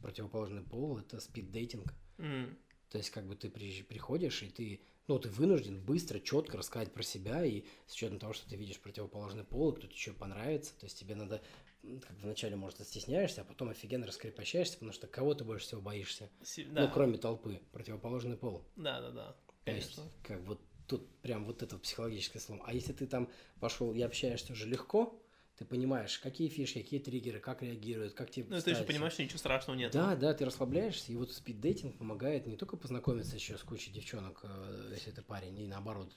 противоположный 0.00 0.62
пол, 0.62 0.98
это 0.98 1.20
спид-дейтинг. 1.20 1.92
Mm-hmm. 2.18 2.56
То 2.90 2.98
есть, 2.98 3.10
как 3.10 3.26
бы 3.26 3.36
ты 3.36 3.50
приходишь, 3.50 4.42
и 4.42 4.48
ты 4.48 4.80
ну, 5.06 5.18
ты 5.18 5.28
вынужден 5.28 5.80
быстро, 5.80 6.18
четко 6.18 6.56
рассказать 6.56 6.92
про 6.92 7.02
себя, 7.02 7.44
и 7.44 7.64
с 7.86 7.94
учетом 7.94 8.18
того, 8.18 8.32
что 8.32 8.48
ты 8.48 8.56
видишь 8.56 8.80
противоположный 8.80 9.44
пол, 9.44 9.72
и 9.72 9.76
кто-то 9.76 9.92
еще 9.92 10.12
понравится, 10.12 10.72
то 10.78 10.86
есть 10.86 10.98
тебе 10.98 11.14
надо, 11.14 11.42
как 11.82 12.16
вначале, 12.22 12.56
может, 12.56 12.84
стесняешься, 12.86 13.42
а 13.42 13.44
потом 13.44 13.68
офигенно 13.68 14.06
раскрепощаешься, 14.06 14.74
потому 14.74 14.92
что 14.92 15.06
кого 15.06 15.34
ты 15.34 15.44
больше 15.44 15.66
всего 15.66 15.80
боишься? 15.80 16.30
Да. 16.68 16.86
Ну, 16.86 16.90
кроме 16.92 17.18
толпы, 17.18 17.60
противоположный 17.72 18.36
пол. 18.36 18.64
Да, 18.76 19.00
да, 19.00 19.10
да. 19.10 19.36
То 19.64 19.72
есть, 19.72 20.00
как 20.22 20.40
вот 20.42 20.60
тут 20.86 21.08
прям 21.20 21.44
вот 21.44 21.62
это 21.62 21.78
психологическое 21.78 22.40
слом. 22.40 22.62
А 22.64 22.74
если 22.74 22.92
ты 22.92 23.06
там 23.06 23.30
пошел 23.60 23.92
и 23.94 24.00
общаешься 24.02 24.52
уже 24.52 24.66
легко, 24.66 25.18
ты 25.56 25.64
понимаешь, 25.64 26.18
какие 26.18 26.48
фишки, 26.48 26.82
какие 26.82 27.00
триггеры, 27.00 27.38
как 27.38 27.62
реагируют, 27.62 28.14
как 28.14 28.30
тебе 28.30 28.46
Ну, 28.48 28.60
ты 28.60 28.74
же 28.74 28.84
понимаешь, 28.84 29.12
что 29.12 29.22
ничего 29.22 29.38
страшного 29.38 29.76
нет. 29.76 29.92
Да, 29.92 30.16
да, 30.16 30.34
ты 30.34 30.44
расслабляешься, 30.44 31.12
и 31.12 31.16
вот 31.16 31.32
спиддейтинг 31.32 31.96
помогает 31.96 32.46
не 32.46 32.56
только 32.56 32.76
познакомиться 32.76 33.36
еще 33.36 33.56
с 33.56 33.62
кучей 33.62 33.92
девчонок, 33.92 34.40
э, 34.42 34.90
если 34.92 35.12
это 35.12 35.22
парень, 35.22 35.58
и 35.60 35.66
наоборот, 35.68 36.12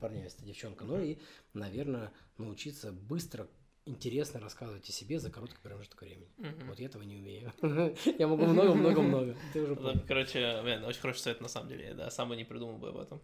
парня, 0.00 0.24
если 0.24 0.38
это 0.38 0.46
девчонка, 0.46 0.84
но 0.84 1.00
и, 1.00 1.18
наверное, 1.54 2.12
научиться 2.36 2.92
быстро 2.92 3.48
интересно 3.86 4.40
рассказывать 4.40 4.88
о 4.88 4.92
себе 4.92 5.18
за 5.18 5.30
короткий 5.30 5.58
промежуток 5.62 6.02
времени. 6.02 6.30
Мгм. 6.36 6.68
Вот 6.68 6.78
я 6.78 6.86
этого 6.86 7.02
не 7.02 7.16
умею. 7.16 7.52
Я 8.18 8.28
могу 8.28 8.44
много-много-много. 8.44 9.36
Ты 9.54 9.62
уже 9.62 9.74
понял. 9.74 10.04
Короче, 10.06 10.60
блин, 10.62 10.84
очень 10.84 11.00
хороший 11.00 11.20
совет 11.20 11.40
на 11.40 11.48
самом 11.48 11.70
деле, 11.70 11.86
я, 11.86 11.94
да, 11.94 12.10
сам 12.10 12.28
бы 12.28 12.36
не 12.36 12.44
придумал 12.44 12.76
бы 12.76 12.90
об 12.90 12.98
этом. 12.98 13.20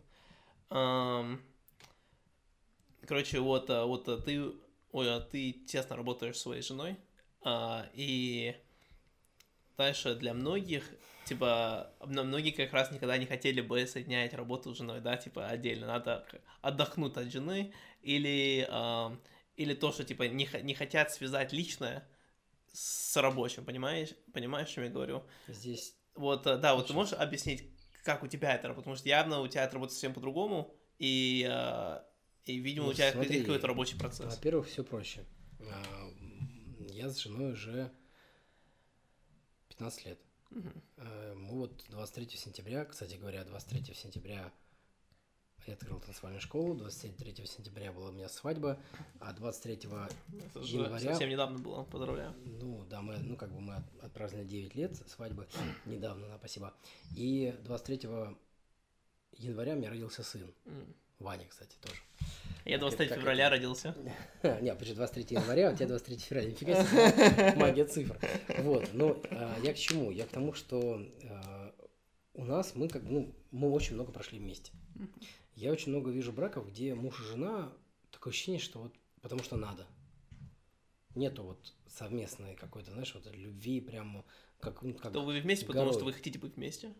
Короче, 3.06 3.39
вот, 3.39 3.70
а, 3.70 3.84
вот 3.84 4.08
а, 4.08 4.18
ты, 4.18 4.52
ой, 4.97 5.15
а 5.15 5.20
ты 5.20 5.52
тесно 5.52 5.94
работаешь 5.94 6.36
с 6.36 6.41
своей 6.41 6.62
женой, 6.62 6.97
а, 7.44 7.86
и 7.92 8.57
дальше 9.76 10.15
для 10.15 10.33
многих, 10.33 10.91
типа, 11.26 11.92
мно- 12.00 12.25
многие 12.25 12.50
как 12.50 12.73
раз 12.73 12.91
никогда 12.91 13.18
не 13.18 13.26
хотели 13.26 13.60
бы 13.60 13.86
соединять 13.86 14.33
работу 14.33 14.75
с 14.75 14.78
женой, 14.78 15.02
да, 15.02 15.18
типа, 15.18 15.49
отдельно, 15.49 15.86
надо 15.86 16.26
отдохнуть 16.62 17.18
от 17.18 17.31
жены, 17.31 17.75
или, 18.00 18.66
ам, 18.70 19.20
или 19.57 19.75
то, 19.75 19.92
что, 19.92 20.02
типа, 20.02 20.23
не, 20.28 20.49
не 20.62 20.75
хотят 20.75 21.12
связать 21.12 21.52
личное 21.52 22.08
с 22.73 23.16
рабочим, 23.18 23.66
понимаешь, 23.66 24.15
понимаешь, 24.33 24.68
о 24.68 24.73
чем 24.73 24.84
я 24.84 24.91
говорю? 24.91 25.23
Здесь 25.47 25.94
Вот, 26.15 26.47
э, 26.47 26.57
да, 26.57 26.75
вот 26.75 26.86
ты 26.86 26.94
можешь 26.94 27.12
объяснить, 27.12 27.68
как 28.02 28.23
у 28.23 28.28
тебя 28.28 28.55
это 28.55 28.68
работает? 28.68 28.84
Потому 28.84 28.97
что 28.97 29.08
явно 29.10 29.41
у 29.42 29.49
тебя 29.49 29.65
это 29.65 29.75
работает 29.75 29.92
совсем 29.92 30.15
по-другому, 30.15 30.75
и, 30.99 31.47
э, 31.47 32.00
и 32.47 32.57
видимо, 32.58 32.86
Ну, 32.86 32.91
у 32.92 32.94
тебя 32.94 33.12
смотри, 33.12 33.41
какой-то 33.41 33.66
рабочий 33.66 33.99
процесс. 33.99 34.34
Во-первых, 34.34 34.66
все 34.68 34.83
проще. 34.84 35.25
А, 35.60 36.12
Я 36.91 37.10
с 37.10 37.18
женой 37.18 37.52
уже 37.52 37.91
15 39.68 40.07
лет. 40.07 40.18
Э, 40.97 41.34
Мы 41.34 41.50
вот 41.58 41.84
23 41.89 42.36
сентября, 42.39 42.84
кстати 42.84 43.16
говоря, 43.16 43.44
23 43.44 43.94
сентября 43.94 44.52
я 45.66 45.75
открыл 45.75 45.99
танцевальную 45.99 46.41
школу, 46.41 46.75
23 46.75 47.44
сентября 47.47 47.92
была 47.92 48.10
у 48.10 48.12
меня 48.12 48.28
свадьба, 48.28 48.78
а 49.18 49.33
23 49.33 49.75
Это 49.75 50.60
января- 50.60 51.00
совсем 51.00 51.28
недавно 51.28 51.58
было, 51.58 51.83
поздравляю. 51.83 52.33
ну, 52.44 52.84
да, 52.86 53.02
мы, 53.02 53.18
ну, 53.18 53.36
как 53.36 53.50
бы 53.52 53.60
мы 53.60 53.75
от- 53.75 54.05
отпраздновали 54.05 54.47
9 54.47 54.76
лет 54.76 54.97
свадьбы 55.08 55.49
недавно, 55.86 56.28
да, 56.28 56.39
спасибо. 56.39 56.73
И 57.16 57.52
23 57.65 58.36
января 59.39 59.73
у 59.75 59.76
меня 59.76 59.91
родился 59.91 60.23
сын. 60.23 60.55
М. 60.66 60.94
Ваня, 61.18 61.46
кстати, 61.48 61.76
тоже. 61.80 61.96
Я 62.64 62.78
23 62.78 63.08
как 63.08 63.18
февраля 63.18 63.48
родился. 63.48 63.94
Не, 64.60 64.74
почему 64.74 64.96
23 64.96 65.36
января, 65.36 65.70
а 65.70 65.72
у 65.72 65.76
тебя 65.76 65.88
23 65.88 66.18
февраля. 66.18 66.50
Нифига 66.50 66.84
себе, 66.84 67.54
магия 67.56 67.84
цифр. 67.84 68.18
Вот, 68.58 68.92
но 68.92 69.20
а, 69.30 69.58
я 69.62 69.72
к 69.72 69.76
чему? 69.76 70.10
Я 70.10 70.26
к 70.26 70.30
тому, 70.30 70.52
что 70.52 71.00
а, 71.30 71.74
у 72.34 72.44
нас 72.44 72.74
мы 72.74 72.88
как 72.88 73.04
бы, 73.04 73.10
ну, 73.10 73.34
мы 73.50 73.70
очень 73.70 73.94
много 73.94 74.12
прошли 74.12 74.38
вместе. 74.38 74.72
Я 75.54 75.72
очень 75.72 75.92
много 75.92 76.10
вижу 76.10 76.32
браков, 76.32 76.68
где 76.68 76.94
муж 76.94 77.20
и 77.20 77.24
жена, 77.24 77.72
такое 78.10 78.32
ощущение, 78.32 78.60
что 78.60 78.80
вот 78.80 78.92
потому 79.22 79.42
что 79.42 79.56
надо. 79.56 79.86
Нету 81.14 81.44
вот 81.44 81.72
совместной 81.88 82.56
какой-то, 82.56 82.90
знаешь, 82.90 83.14
вот 83.14 83.26
любви 83.34 83.80
прямо, 83.80 84.24
как, 84.60 84.82
ну, 84.82 84.92
как 84.92 85.12
То 85.12 85.22
вы 85.22 85.40
вместе, 85.40 85.64
потому 85.64 85.90
что 85.90 86.00
горой. 86.00 86.12
вы 86.12 86.18
хотите 86.18 86.38
быть 86.38 86.56
вместе. 86.56 86.92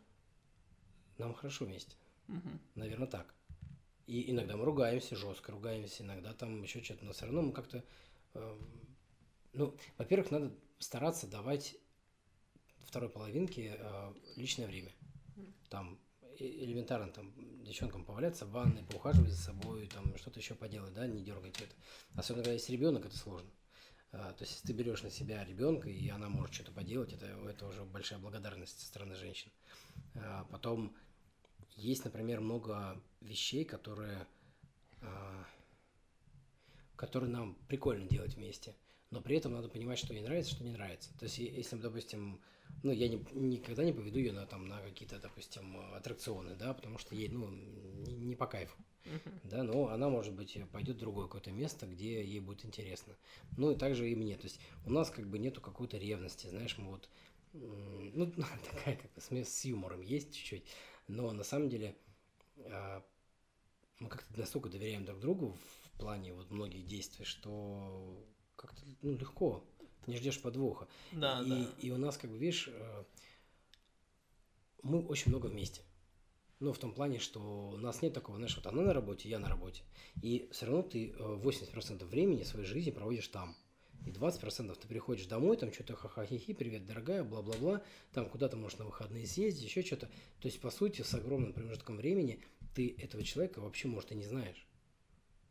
нам 1.19 1.35
хорошо 1.35 1.67
вместе. 1.67 1.97
Мгм. 2.29 2.61
Наверное, 2.75 3.07
так. 3.09 3.35
И 4.07 4.31
иногда 4.31 4.57
мы 4.57 4.65
ругаемся, 4.65 5.17
жестко 5.17 5.53
ругаемся, 5.53 6.05
иногда 6.05 6.33
там 6.33 6.63
еще 6.63 6.83
что-то, 6.83 7.05
но 7.05 7.13
все 7.13 7.25
равно 7.27 7.43
мы 7.43 7.53
как-то... 7.53 7.85
эм, 8.35 8.71
ну, 9.53 9.77
во-первых, 9.99 10.31
надо 10.31 10.55
стараться 10.79 11.27
давать 11.27 11.77
второй 12.85 13.11
половинке 13.11 13.77
э, 13.79 14.15
личное 14.37 14.67
время. 14.67 14.93
Там 15.71 15.99
э- 16.39 16.47
элементарно 16.47 17.11
там 17.11 17.33
девчонкам 17.65 18.05
поваляться 18.05 18.47
в 18.47 18.53
ванной, 18.53 18.85
поухаживать 18.85 19.33
за 19.33 19.43
собой, 19.43 19.89
там 19.89 20.17
что-то 20.17 20.39
еще 20.39 20.55
поделать, 20.55 20.95
да, 20.95 21.07
не 21.07 21.25
дергать 21.25 21.61
это. 21.61 21.75
Особенно, 22.15 22.45
когда 22.45 22.53
есть 22.53 22.71
ребенок, 22.71 23.07
это 23.07 23.17
сложно. 23.17 23.51
А, 24.13 24.33
то 24.33 24.45
есть, 24.45 24.53
если 24.53 24.69
ты 24.69 24.73
берешь 24.73 25.03
на 25.03 25.11
себя 25.11 25.45
ребенка, 25.45 25.91
и 25.91 26.09
она 26.09 26.29
может 26.29 26.55
что-то 26.55 26.73
поделать, 26.73 27.13
это, 27.13 27.27
это 27.27 27.67
уже 27.67 27.85
большая 27.85 28.19
благодарность 28.19 28.79
со 28.79 28.87
стороны 28.87 29.15
женщин. 29.17 29.51
А, 30.15 30.45
потом 30.45 30.95
есть, 31.77 32.05
например, 32.05 32.41
много 32.41 33.01
вещей, 33.21 33.65
которые, 33.65 34.27
а, 35.03 35.47
которые 36.97 37.31
нам 37.31 37.57
прикольно 37.69 38.09
делать 38.09 38.35
вместе. 38.35 38.75
Но 39.11 39.21
при 39.21 39.37
этом 39.37 39.53
надо 39.53 39.69
понимать, 39.69 39.99
что 39.99 40.13
ей 40.15 40.23
нравится, 40.23 40.53
что 40.55 40.65
не 40.65 40.73
нравится. 40.73 41.11
То 41.19 41.25
есть, 41.25 41.39
если, 41.39 41.77
допустим, 41.77 42.41
ну, 42.83 42.91
я 42.91 43.09
не, 43.09 43.25
никогда 43.33 43.85
не 43.85 43.93
поведу 43.93 44.19
ее 44.19 44.33
на, 44.33 44.47
там, 44.47 44.67
на 44.67 44.81
какие-то, 44.81 45.19
допустим, 45.21 45.77
аттракционы, 45.95 46.57
да, 46.57 46.75
потому 46.75 46.99
что 46.99 47.15
ей, 47.15 47.29
ну, 47.29 47.49
не, 47.49 48.15
не 48.15 48.37
по 48.37 48.47
кайфу, 48.47 48.77
Мгм. 49.05 49.41
да, 49.45 49.63
но 49.63 49.89
она, 49.89 50.09
может 50.09 50.35
быть, 50.35 50.59
пойдет 50.73 50.97
в 50.97 51.01
другое 51.01 51.27
какое-то 51.27 51.53
место, 51.53 51.87
где 51.87 52.25
ей 52.25 52.41
будет 52.41 52.65
интересно. 52.65 53.15
Ну, 53.57 53.71
и 53.71 53.77
также 53.77 54.11
и 54.11 54.17
мне. 54.17 54.37
То 54.37 54.45
есть, 54.45 54.61
у 54.85 54.91
нас 54.91 55.11
как 55.11 55.29
бы 55.29 55.39
нету 55.39 55.61
какой-то 55.61 55.99
ревности, 55.99 56.49
знаешь, 56.49 56.77
мы 56.79 56.91
вот, 56.91 57.09
ну, 57.53 58.33
такая 58.73 58.97
как 58.97 59.13
бы 59.15 59.45
с 59.45 59.65
юмором 59.65 60.01
есть 60.01 60.35
чуть-чуть, 60.35 60.65
но 61.09 61.33
на 61.33 61.45
самом 61.45 61.69
деле 61.69 61.97
а, 62.59 63.03
мы 63.99 64.09
как-то 64.09 64.39
настолько 64.39 64.69
доверяем 64.69 65.05
друг 65.05 65.21
другу 65.21 65.57
в 65.85 65.99
плане 65.99 66.33
вот 66.33 66.51
многих 66.51 66.87
действий, 66.87 67.25
что 67.25 68.25
как-то 68.57 68.83
ну, 69.03 69.17
легко, 69.17 69.65
не 70.07 70.17
ждешь 70.17 70.41
подвоха. 70.41 70.89
Да, 71.13 71.43
и, 71.43 71.49
да. 71.49 71.69
и 71.81 71.91
у 71.91 71.99
нас, 71.99 72.17
как 72.17 72.31
бы, 72.31 72.39
видишь, 72.39 72.69
э, 72.69 73.05
мы 74.83 75.05
очень 75.07 75.31
много 75.31 75.47
вместе. 75.47 75.83
Ну, 76.59 76.73
в 76.73 76.79
том 76.79 76.93
плане, 76.95 77.19
что 77.19 77.71
у 77.71 77.77
нас 77.77 78.01
нет 78.03 78.15
такого, 78.15 78.39
знаешь, 78.39 78.57
вот 78.57 78.67
она 78.67 78.83
на 78.83 78.95
работе, 78.95 79.29
я 79.29 79.39
на 79.39 79.49
работе. 79.49 79.83
И 80.23 80.49
все 80.53 80.67
равно 80.67 80.83
ты 80.83 81.11
э, 81.11 81.15
80% 81.19 82.05
времени 82.05 82.45
своей 82.45 82.67
жизни 82.67 82.91
проводишь 82.91 83.29
там. 83.29 83.57
И 84.05 84.11
20% 84.11 84.77
ты 84.77 84.89
приходишь 84.89 85.27
домой, 85.27 85.57
там 85.57 85.73
что-то 85.73 85.97
ха-ха-хи-хи, 85.97 86.55
привет, 86.55 86.87
дорогая, 86.87 87.25
бла-бла-бла, 87.25 87.83
там 88.13 88.29
куда-то 88.29 88.57
можешь 88.57 88.79
на 88.79 88.85
выходные 88.85 89.27
съездить, 89.27 89.65
еще 89.65 89.83
что-то. 89.83 90.07
То 90.41 90.49
есть, 90.49 90.61
по 90.61 90.71
сути, 90.71 91.03
с 91.03 91.15
огромным 91.15 91.53
промежутком 91.53 91.97
времени 91.97 92.41
ты 92.75 92.95
этого 92.99 93.25
человека 93.25 93.61
вообще, 93.61 93.89
может, 93.89 94.13
и 94.13 94.15
не 94.15 94.25
знаешь. 94.25 94.67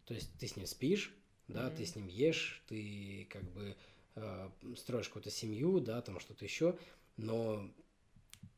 То 0.06 0.14
есть, 0.14 0.30
ты 0.38 0.48
с 0.48 0.56
ним 0.56 0.68
спишь, 0.68 1.14
да, 1.48 1.68
Мгм. 1.68 1.76
ты 1.76 1.86
с 1.86 1.96
ним 1.96 2.08
ешь, 2.08 2.64
ты 2.68 3.28
как 3.30 3.44
бы 3.52 3.76
э, 4.16 4.50
строишь 4.78 5.08
какую-то 5.08 5.32
семью, 5.32 5.80
да, 5.80 6.02
там 6.02 6.20
что-то 6.20 6.46
еще, 6.46 6.78
но 7.18 7.70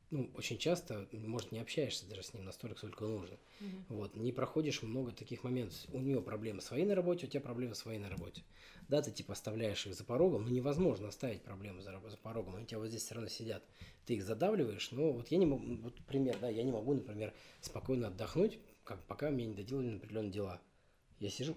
ну, 0.09 0.31
очень 0.35 0.57
часто, 0.57 1.07
может, 1.11 1.51
не 1.51 1.59
общаешься 1.59 2.07
даже 2.07 2.23
с 2.23 2.33
ним 2.33 2.45
настолько, 2.45 2.77
сколько 2.77 3.05
нужно. 3.05 3.37
Мгм. 3.59 3.85
Вот, 3.89 4.15
не 4.15 4.31
проходишь 4.31 4.81
много 4.81 5.11
таких 5.11 5.43
моментов. 5.43 5.77
У 5.91 5.99
нее 5.99 6.21
проблемы 6.21 6.61
свои 6.61 6.85
на 6.85 6.95
работе, 6.95 7.27
у 7.27 7.29
тебя 7.29 7.41
проблемы 7.41 7.75
свои 7.75 7.97
на 7.97 8.09
работе. 8.09 8.41
Да, 8.87 9.01
ты 9.01 9.11
типа 9.11 9.33
оставляешь 9.33 9.85
их 9.85 9.95
за 9.95 10.03
порогом, 10.03 10.43
но 10.45 10.49
невозможно 10.49 11.09
оставить 11.09 11.41
проблемы 11.41 11.81
за, 11.81 11.99
за 12.07 12.17
порогом, 12.17 12.55
они 12.55 12.63
у 12.63 12.67
тебя 12.67 12.79
вот 12.79 12.87
здесь 12.87 13.03
все 13.03 13.15
равно 13.15 13.29
сидят. 13.29 13.63
Ты 14.05 14.15
их 14.15 14.23
задавливаешь, 14.23 14.91
но 14.91 15.11
вот 15.11 15.27
я 15.29 15.37
не 15.37 15.45
могу, 15.45 15.75
вот 15.81 15.99
пример, 16.05 16.37
да, 16.39 16.47
я 16.49 16.63
не 16.63 16.71
могу, 16.71 16.93
например, 16.93 17.33
спокойно 17.59 18.07
отдохнуть, 18.07 18.59
как 18.85 19.05
пока 19.07 19.29
мне 19.29 19.45
не 19.45 19.55
доделали 19.55 19.97
определенные 19.97 20.31
дела. 20.31 20.61
Я 21.19 21.29
сижу 21.29 21.55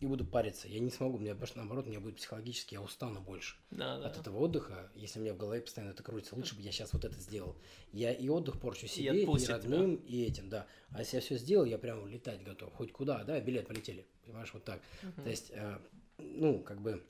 и 0.00 0.06
буду 0.06 0.24
париться. 0.24 0.68
Я 0.68 0.78
не 0.80 0.90
смогу, 0.90 1.18
мне 1.18 1.34
что 1.44 1.58
наоборот, 1.58 1.86
мне 1.86 1.98
будет 1.98 2.16
психологически, 2.16 2.74
я 2.74 2.82
устану 2.82 3.20
больше 3.20 3.56
Да, 3.70 3.98
да. 3.98 4.08
от 4.08 4.18
этого 4.18 4.38
отдыха, 4.38 4.90
если 4.94 5.18
у 5.18 5.22
меня 5.22 5.34
в 5.34 5.38
голове 5.38 5.60
постоянно 5.60 5.92
это 5.92 6.02
крутится, 6.02 6.36
лучше 6.36 6.54
бы 6.54 6.62
я 6.62 6.70
сейчас 6.70 6.92
вот 6.92 7.04
это 7.04 7.18
сделал. 7.18 7.56
Я 7.92 8.12
и 8.12 8.28
отдых 8.28 8.60
порчу 8.60 8.86
себе, 8.86 9.18
и, 9.18 9.22
отпустит 9.22 9.50
родным, 9.50 9.96
и 9.96 10.22
этим, 10.22 10.48
да. 10.48 10.66
А 10.90 11.00
если 11.00 11.16
я 11.16 11.20
все 11.20 11.36
сделал, 11.36 11.64
я 11.64 11.78
прям 11.78 12.06
летать 12.06 12.42
готов. 12.42 12.72
Хоть 12.74 12.92
куда, 12.92 13.24
да, 13.24 13.40
билет 13.40 13.66
полетели. 13.66 14.06
Понимаешь, 14.24 14.52
вот 14.52 14.64
так. 14.64 14.80
Мгм. 15.02 15.24
То 15.24 15.30
есть, 15.30 15.50
э, 15.50 15.78
ну, 16.18 16.60
как 16.60 16.80
бы, 16.80 17.04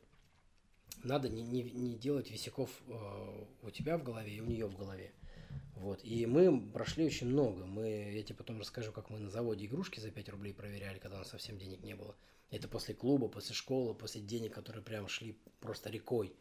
надо 1.05 1.29
не, 1.29 1.43
не, 1.43 1.63
не 1.63 1.95
делать 1.95 2.31
висяков 2.31 2.71
э, 2.89 3.45
у 3.63 3.71
тебя 3.71 3.99
в 3.99 4.03
голове 4.03 4.33
и 4.33 4.41
у 4.41 4.47
нее 4.47 4.67
в 4.67 4.77
голове. 4.77 5.13
Вот. 5.75 6.01
И 6.03 6.27
мы 6.27 6.61
прошли 6.73 7.05
очень 7.05 7.29
много. 7.29 7.65
Мы, 7.65 8.13
я 8.15 8.23
тебе 8.23 8.35
потом 8.37 8.59
расскажу, 8.59 8.93
как 8.93 9.11
мы 9.11 9.19
на 9.19 9.31
заводе 9.31 9.67
игрушки 9.67 10.01
за 10.01 10.11
5 10.11 10.29
рублей 10.31 10.53
проверяли, 10.53 10.99
когда 10.99 11.17
у 11.17 11.21
нас 11.21 11.29
совсем 11.29 11.59
денег 11.59 11.83
не 11.83 11.95
было. 11.95 12.17
Это 12.51 12.67
после 12.69 12.95
клуба, 12.95 13.29
после 13.29 13.55
школы, 13.55 13.95
после 13.95 14.21
денег, 14.23 14.55
которые 14.55 14.83
прям 14.83 15.07
шли 15.09 15.39
просто 15.61 15.91
рекой. 15.91 16.35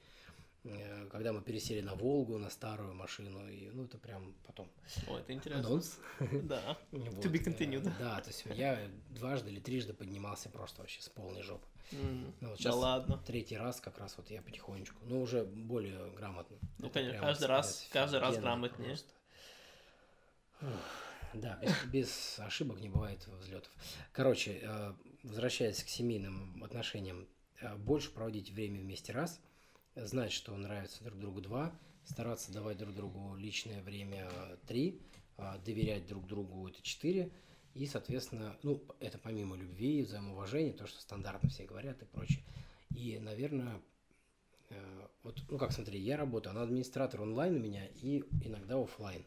Э, 0.64 1.08
Когда 1.12 1.34
мы 1.34 1.42
пересели 1.42 1.82
на 1.82 1.96
Волгу, 1.96 2.38
на 2.38 2.50
старую 2.50 2.94
машину, 2.94 3.48
и, 3.50 3.70
ну, 3.72 3.84
это 3.86 3.98
прям 3.98 4.34
потом 4.46 4.70
Ой, 5.08 5.22
это 5.22 5.34
интересно. 5.34 5.68
анонс. 5.68 6.00
Да. 6.44 6.78
Вот, 6.92 7.26
be 7.26 7.40
э, 7.40 7.44
continued. 7.44 7.92
Да, 8.00 8.22
то 8.22 8.30
есть 8.30 8.44
я 8.56 8.90
дважды 9.10 9.50
или 9.50 9.60
трижды 9.60 9.94
поднимался 9.94 10.50
просто 10.50 10.82
вообще 10.82 11.02
с 11.02 11.10
полной 11.10 11.42
жопы. 11.44 11.68
М, 11.92 12.34
Ну, 12.42 12.50
вот 12.50 12.62
Да 12.62 12.74
ладно. 12.74 13.22
Третий 13.26 13.58
раз 13.58 13.80
как 13.82 13.98
раз 13.98 14.18
вот 14.18 14.30
я 14.30 14.42
потихонечку, 14.42 14.98
но 15.06 15.22
уже 15.22 15.44
более 15.44 16.10
грамотно. 16.12 16.58
Ну, 16.80 16.88
Это 16.88 16.94
конечно, 17.00 17.20
каждый 17.22 17.48
раз- 17.48 17.88
каждый 17.92 18.20
раз 18.20 18.38
грамотнее. 18.38 18.88
просто. 18.90 19.12
Да, 21.34 21.58
без, 21.62 21.86
без 21.92 22.40
ошибок 22.40 22.80
не 22.80 22.90
бывает 22.90 23.26
взлетов. 23.28 23.72
Короче, 24.12 24.60
э, 24.64 24.94
возвращаясь 25.28 25.84
к 25.84 25.90
семейным 25.90 26.64
отношениям, 26.64 27.28
э, 27.62 27.76
больше 27.76 28.12
проводить 28.12 28.52
время 28.52 28.80
вместе 28.82 29.12
раз, 29.12 29.40
знать, 29.96 30.32
что 30.32 30.56
нравится 30.56 31.04
друг 31.04 31.20
другу 31.20 31.42
два, 31.42 31.78
стараться 32.06 32.52
давать 32.52 32.78
друг 32.78 32.96
другу 32.96 33.36
личное 33.36 33.82
время 33.84 34.30
э, 34.32 34.58
три, 34.68 35.02
э, 35.38 35.60
доверять 35.66 36.08
друг 36.08 36.28
другу 36.28 36.68
это 36.68 36.82
четыре, 36.82 37.32
и, 37.74 37.86
соответственно, 37.86 38.58
ну, 38.64 38.84
это 39.00 39.18
помимо 39.18 39.56
любви, 39.56 40.04
взаимоуважения, 40.04 40.74
то, 40.74 40.88
что 40.88 41.00
стандартно 41.02 41.50
все 41.50 41.66
говорят 41.66 42.02
и 42.02 42.06
прочее. 42.06 42.44
И, 42.90 43.20
наверное, 43.20 43.80
вот, 45.22 45.40
ну 45.48 45.60
как, 45.60 45.72
смотри, 45.72 46.00
я 46.00 46.18
работаю, 46.18 46.52
она 46.52 46.64
администратор 46.64 47.22
онлайн 47.22 47.56
у 47.56 47.60
меня 47.60 47.86
и 48.02 48.24
иногда 48.44 48.82
офлайн 48.82 49.24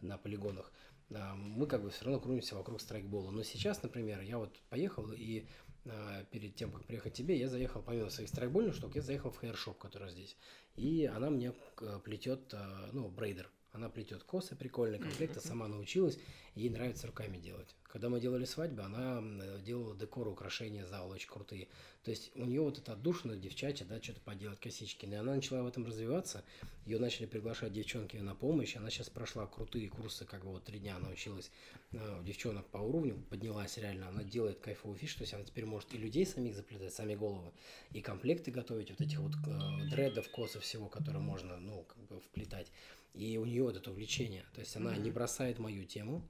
на 0.00 0.16
полигонах. 0.16 0.72
А, 1.14 1.34
мы 1.34 1.66
как 1.66 1.82
бы 1.82 1.90
все 1.90 2.04
равно 2.04 2.20
крутимся 2.20 2.56
вокруг 2.56 2.80
страйкбола. 2.80 3.30
Но 3.30 3.42
сейчас, 3.42 3.82
например, 3.82 4.20
я 4.20 4.38
вот 4.38 4.56
поехал 4.68 5.10
и 5.12 5.46
а, 5.86 6.24
перед 6.24 6.54
тем, 6.54 6.72
как 6.72 6.84
приехать 6.84 7.12
к 7.12 7.16
тебе, 7.16 7.38
я 7.38 7.48
заехал, 7.48 7.82
помимо 7.82 8.10
своих 8.10 8.28
страйкбольных 8.28 8.74
штук, 8.74 8.96
я 8.96 9.02
заехал 9.02 9.30
в 9.30 9.40
хейршоп, 9.40 9.78
который 9.78 10.10
здесь. 10.10 10.36
И 10.76 11.04
она 11.04 11.30
мне 11.30 11.52
э, 11.80 11.98
плетет, 12.02 12.54
ну, 12.92 13.08
брейдер 13.08 13.50
она 13.72 13.88
плетет 13.88 14.24
косы, 14.24 14.56
прикольный 14.56 14.98
комплект, 14.98 15.36
mm-hmm. 15.36 15.46
сама 15.46 15.68
научилась, 15.68 16.18
ей 16.54 16.70
нравится 16.70 17.06
руками 17.06 17.38
делать. 17.38 17.74
Когда 17.84 18.08
мы 18.08 18.20
делали 18.20 18.44
свадьбы, 18.44 18.82
она 18.82 19.22
делала 19.64 19.96
декор, 19.96 20.28
украшения 20.28 20.86
зала 20.86 21.12
очень 21.12 21.28
крутые. 21.28 21.68
То 22.04 22.10
есть 22.10 22.30
у 22.34 22.44
нее 22.44 22.62
вот 22.62 22.78
это 22.78 22.92
отдушина 22.92 23.36
девчачья, 23.36 23.84
да, 23.84 24.00
что-то 24.00 24.20
поделать, 24.20 24.58
косички. 24.60 25.06
И 25.06 25.14
она 25.14 25.34
начала 25.34 25.62
в 25.62 25.66
этом 25.66 25.84
развиваться, 25.84 26.44
ее 26.86 26.98
начали 26.98 27.26
приглашать 27.26 27.72
девчонки 27.72 28.16
на 28.16 28.34
помощь, 28.34 28.76
она 28.76 28.90
сейчас 28.90 29.10
прошла 29.10 29.46
крутые 29.46 29.88
курсы, 29.88 30.24
как 30.24 30.44
бы 30.44 30.52
вот 30.52 30.64
три 30.64 30.78
дня 30.78 30.96
она 30.96 31.10
училась 31.10 31.50
э, 31.92 32.20
девчонок 32.24 32.66
по 32.68 32.78
уровню, 32.78 33.22
поднялась 33.28 33.76
реально, 33.76 34.08
она 34.08 34.24
делает 34.24 34.60
кайфовую 34.60 34.98
фиш, 34.98 35.14
то 35.14 35.22
есть 35.22 35.34
она 35.34 35.44
теперь 35.44 35.66
может 35.66 35.92
и 35.92 35.98
людей 35.98 36.24
самих 36.24 36.56
заплетать, 36.56 36.94
сами 36.94 37.14
головы, 37.14 37.52
и 37.92 38.00
комплекты 38.00 38.50
готовить, 38.50 38.90
вот 38.90 39.00
этих 39.00 39.18
вот 39.18 39.32
э, 39.46 39.90
дредов, 39.90 40.28
косов 40.30 40.62
всего, 40.62 40.88
которые 40.88 41.22
можно, 41.22 41.58
ну, 41.58 41.84
как 41.84 41.98
бы 42.06 42.20
вплетать. 42.20 42.72
И 43.14 43.36
у 43.38 43.44
нее 43.44 43.62
вот 43.62 43.76
это 43.76 43.90
увлечение. 43.90 44.44
То 44.54 44.60
есть 44.60 44.76
она 44.76 44.94
mm-hmm. 44.94 45.00
не 45.00 45.10
бросает 45.10 45.58
мою 45.58 45.84
тему. 45.84 46.28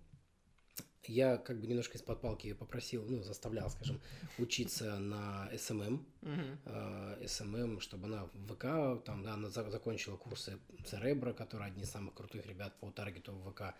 Я 1.04 1.38
как 1.38 1.60
бы 1.60 1.66
немножко 1.66 1.96
из-под 1.96 2.20
палки 2.20 2.46
ее 2.46 2.54
попросил, 2.54 3.04
ну, 3.08 3.22
заставлял, 3.22 3.70
скажем, 3.70 4.00
учиться 4.38 4.98
на 4.98 5.50
SMM, 5.56 6.06
mm-hmm. 6.20 7.26
SMM, 7.26 7.80
чтобы 7.80 8.06
она 8.06 8.26
в 8.26 8.54
ВК, 8.54 9.04
там, 9.04 9.22
да, 9.22 9.34
она 9.34 9.48
за- 9.48 9.70
закончила 9.70 10.16
курсы 10.16 10.58
Церебра, 10.84 11.32
которые 11.32 11.68
одни 11.68 11.82
из 11.82 11.90
самых 11.90 12.14
крутых 12.14 12.46
ребят 12.46 12.78
по 12.80 12.90
таргету 12.90 13.32
в 13.32 13.50
ВК 13.50 13.74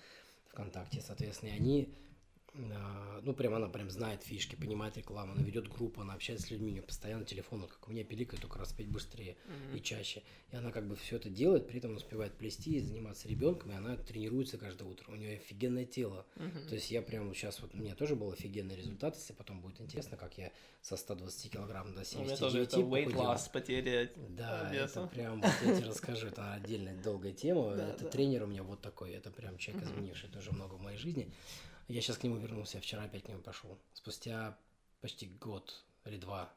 ВКонтакте, 0.50 1.00
соответственно, 1.00 1.50
и 1.50 1.52
они 1.52 1.94
ну, 3.22 3.32
прям 3.32 3.54
она 3.54 3.68
прям 3.68 3.90
знает 3.90 4.22
фишки, 4.22 4.56
понимает 4.56 4.96
рекламу, 4.96 5.32
она 5.32 5.42
ведет 5.42 5.68
группу, 5.68 6.00
она 6.00 6.14
общается 6.14 6.46
с 6.46 6.50
людьми, 6.50 6.70
у 6.70 6.72
нее 6.72 6.82
постоянно 6.82 7.24
телефон, 7.24 7.66
как 7.66 7.88
у 7.88 7.92
меня 7.92 8.04
пиликает, 8.04 8.42
только 8.42 8.58
раз 8.58 8.72
пять 8.72 8.88
быстрее 8.88 9.36
mm-hmm. 9.46 9.78
и 9.78 9.82
чаще. 9.82 10.22
И 10.50 10.56
она 10.56 10.72
как 10.72 10.86
бы 10.86 10.96
все 10.96 11.16
это 11.16 11.30
делает, 11.30 11.68
при 11.68 11.78
этом 11.78 11.94
успевает 11.94 12.34
плести 12.34 12.76
и 12.76 12.80
заниматься 12.80 13.28
ребенком, 13.28 13.72
и 13.72 13.74
она 13.74 13.96
тренируется 13.96 14.58
каждое 14.58 14.84
утро. 14.84 15.12
У 15.12 15.16
нее 15.16 15.36
офигенное 15.36 15.84
тело. 15.84 16.26
Mm-hmm. 16.36 16.68
То 16.68 16.74
есть 16.74 16.90
я 16.90 17.02
прям 17.02 17.32
сейчас 17.34 17.60
вот, 17.60 17.74
у 17.74 17.78
меня 17.78 17.94
тоже 17.94 18.16
был 18.16 18.32
офигенный 18.32 18.76
результат, 18.76 19.16
если 19.16 19.32
потом 19.32 19.60
будет 19.60 19.80
интересно, 19.80 20.16
как 20.16 20.36
я 20.38 20.50
со 20.82 20.96
120 20.96 21.52
килограмм 21.52 21.94
до 21.94 22.04
79 22.04 22.16
У 22.16 22.24
меня 22.24 22.36
тоже 22.36 22.62
это 22.62 22.76
weight 22.78 23.14
loss, 23.14 23.50
потеря 23.52 24.10
Да, 24.30 24.70
веса. 24.72 25.00
это 25.00 25.08
прям, 25.08 25.40
вот 25.40 25.52
я 25.64 25.76
тебе 25.76 25.88
расскажу, 25.88 26.26
это 26.28 26.54
отдельная 26.54 27.00
долгая 27.02 27.32
тема. 27.32 27.70
Это 27.90 28.04
тренер 28.06 28.44
у 28.44 28.46
меня 28.46 28.62
вот 28.62 28.80
такой, 28.80 29.12
это 29.12 29.30
прям 29.30 29.58
человек, 29.58 29.84
изменивший 29.84 30.28
тоже 30.28 30.52
много 30.52 30.74
в 30.74 30.80
моей 30.80 30.98
жизни. 30.98 31.32
Я 31.91 32.01
сейчас 32.02 32.19
к 32.19 32.23
нему 32.23 32.36
вернулся, 32.36 32.77
я 32.77 32.83
вчера 32.83 33.02
опять 33.02 33.25
к 33.25 33.28
нему 33.28 33.41
пошел. 33.41 33.77
Спустя 33.94 34.57
почти 35.01 35.27
год 35.27 35.85
или 36.05 36.19
два. 36.19 36.49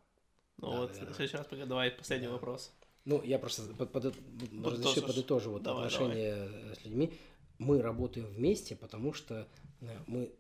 Ну 0.58 0.70
да, 0.70 0.78
вот, 0.78 0.90
наверное. 0.92 1.14
в 1.14 1.16
следующий 1.16 1.38
раз 1.38 1.48
пока 1.48 1.66
давай 1.66 1.90
последний 1.90 2.28
да. 2.28 2.34
вопрос. 2.34 2.72
Ну, 3.06 3.22
я 3.24 3.40
просто 3.40 3.64
под, 3.74 3.92
под, 3.92 4.16
разреши 4.64 5.02
подытожу 5.02 5.52
вот 5.54 5.64
давай, 5.64 5.88
отношения 5.88 6.36
давай. 6.36 6.76
с 6.76 6.86
людьми. 6.86 7.14
Мы 7.58 7.82
работаем 7.82 8.28
вместе, 8.28 8.76
потому 8.76 9.14
что 9.14 9.48
э, 9.82 9.88
мы 10.06 10.32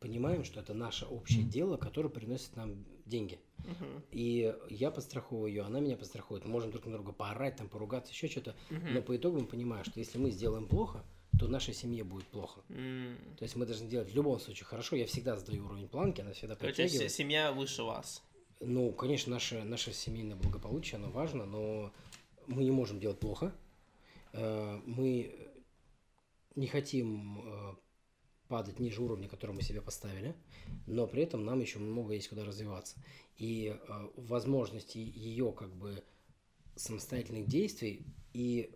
понимаем, 0.00 0.42
что 0.42 0.58
это 0.58 0.74
наше 0.74 1.06
общее 1.06 1.44
дело, 1.44 1.76
которое 1.76 2.08
приносит 2.08 2.56
нам 2.56 2.84
деньги. 3.06 3.38
Uh-huh. 3.58 4.02
И 4.10 4.52
я 4.70 4.90
подстраховываю 4.90 5.52
ее, 5.52 5.62
она 5.62 5.78
меня 5.78 5.96
подстрахует. 5.96 6.44
Мы 6.44 6.50
можем 6.50 6.72
друг 6.72 6.84
на 6.86 6.92
друга 6.92 7.12
поорать, 7.12 7.56
там, 7.56 7.68
поругаться, 7.68 8.12
еще 8.12 8.26
что-то. 8.26 8.56
Uh-huh. 8.70 8.90
Но 8.90 9.02
по 9.02 9.16
итогу 9.16 9.38
мы 9.38 9.46
понимаем, 9.46 9.84
что 9.84 10.00
если 10.00 10.18
мы 10.18 10.32
сделаем 10.32 10.66
плохо, 10.66 11.04
то 11.38 11.48
нашей 11.48 11.74
семье 11.74 12.04
будет 12.04 12.26
плохо. 12.26 12.60
Mm. 12.68 13.36
То 13.36 13.44
есть 13.44 13.56
мы 13.56 13.66
должны 13.66 13.88
делать 13.88 14.10
в 14.10 14.14
любом 14.14 14.38
случае 14.38 14.66
хорошо. 14.66 14.96
Я 14.96 15.06
всегда 15.06 15.36
задаю 15.36 15.64
уровень 15.64 15.88
планки, 15.88 16.20
она 16.20 16.32
всегда 16.32 16.56
Короче, 16.56 16.88
семья 17.08 17.52
выше 17.52 17.82
вас. 17.82 18.22
Ну, 18.60 18.92
конечно, 18.92 19.32
наше, 19.32 19.64
наше 19.64 19.92
семейное 19.92 20.36
благополучие, 20.36 20.96
оно 20.96 21.10
важно, 21.10 21.46
но 21.46 21.92
мы 22.46 22.64
не 22.64 22.70
можем 22.70 23.00
делать 23.00 23.18
плохо. 23.18 23.52
Э, 24.32 24.80
мы 24.86 25.34
не 26.54 26.66
хотим 26.68 27.40
э, 27.44 27.74
падать 28.48 28.78
ниже 28.78 29.02
уровня, 29.02 29.28
который 29.28 29.52
мы 29.52 29.62
себе 29.62 29.80
поставили, 29.80 30.36
но 30.86 31.06
при 31.06 31.22
этом 31.22 31.44
нам 31.44 31.60
еще 31.60 31.78
много 31.78 32.14
есть 32.14 32.28
куда 32.28 32.44
развиваться. 32.44 33.02
И 33.36 33.76
э, 33.76 34.08
возможности 34.16 34.98
ее 34.98 35.52
как 35.52 35.74
бы 35.74 36.04
самостоятельных 36.76 37.48
действий 37.48 38.06
и 38.32 38.72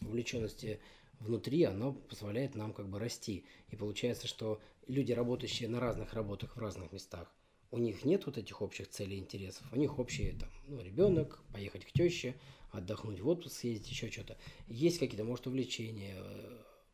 увлеченности 0.00 0.80
внутри, 1.24 1.64
оно 1.64 1.92
позволяет 1.92 2.54
нам 2.54 2.72
как 2.72 2.88
бы 2.88 2.98
расти. 2.98 3.44
И 3.70 3.76
получается, 3.76 4.26
что 4.26 4.60
люди, 4.86 5.12
работающие 5.12 5.68
на 5.68 5.80
разных 5.80 6.14
работах 6.14 6.56
в 6.56 6.60
разных 6.60 6.92
местах, 6.92 7.32
у 7.70 7.78
них 7.78 8.04
нет 8.04 8.26
вот 8.26 8.38
этих 8.38 8.62
общих 8.62 8.88
целей 8.88 9.16
и 9.16 9.20
интересов. 9.20 9.66
У 9.72 9.76
них 9.76 9.98
общие 9.98 10.32
там, 10.34 10.50
ну, 10.68 10.80
ребенок, 10.80 11.42
поехать 11.52 11.84
к 11.84 11.92
теще, 11.92 12.36
отдохнуть 12.70 13.20
в 13.20 13.28
отпуск, 13.28 13.56
съездить, 13.56 13.90
еще 13.90 14.10
что-то. 14.10 14.38
Есть 14.68 14.98
какие-то, 14.98 15.24
может, 15.24 15.46
увлечения. 15.46 16.14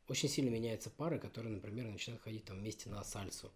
Очень 0.08 0.28
сильно 0.28 0.48
меняются 0.48 0.90
пары, 0.90 1.18
которые, 1.18 1.52
например, 1.52 1.86
начинают 1.86 2.22
ходить 2.22 2.44
там 2.44 2.58
вместе 2.58 2.88
на 2.88 3.04
сальсу 3.04 3.52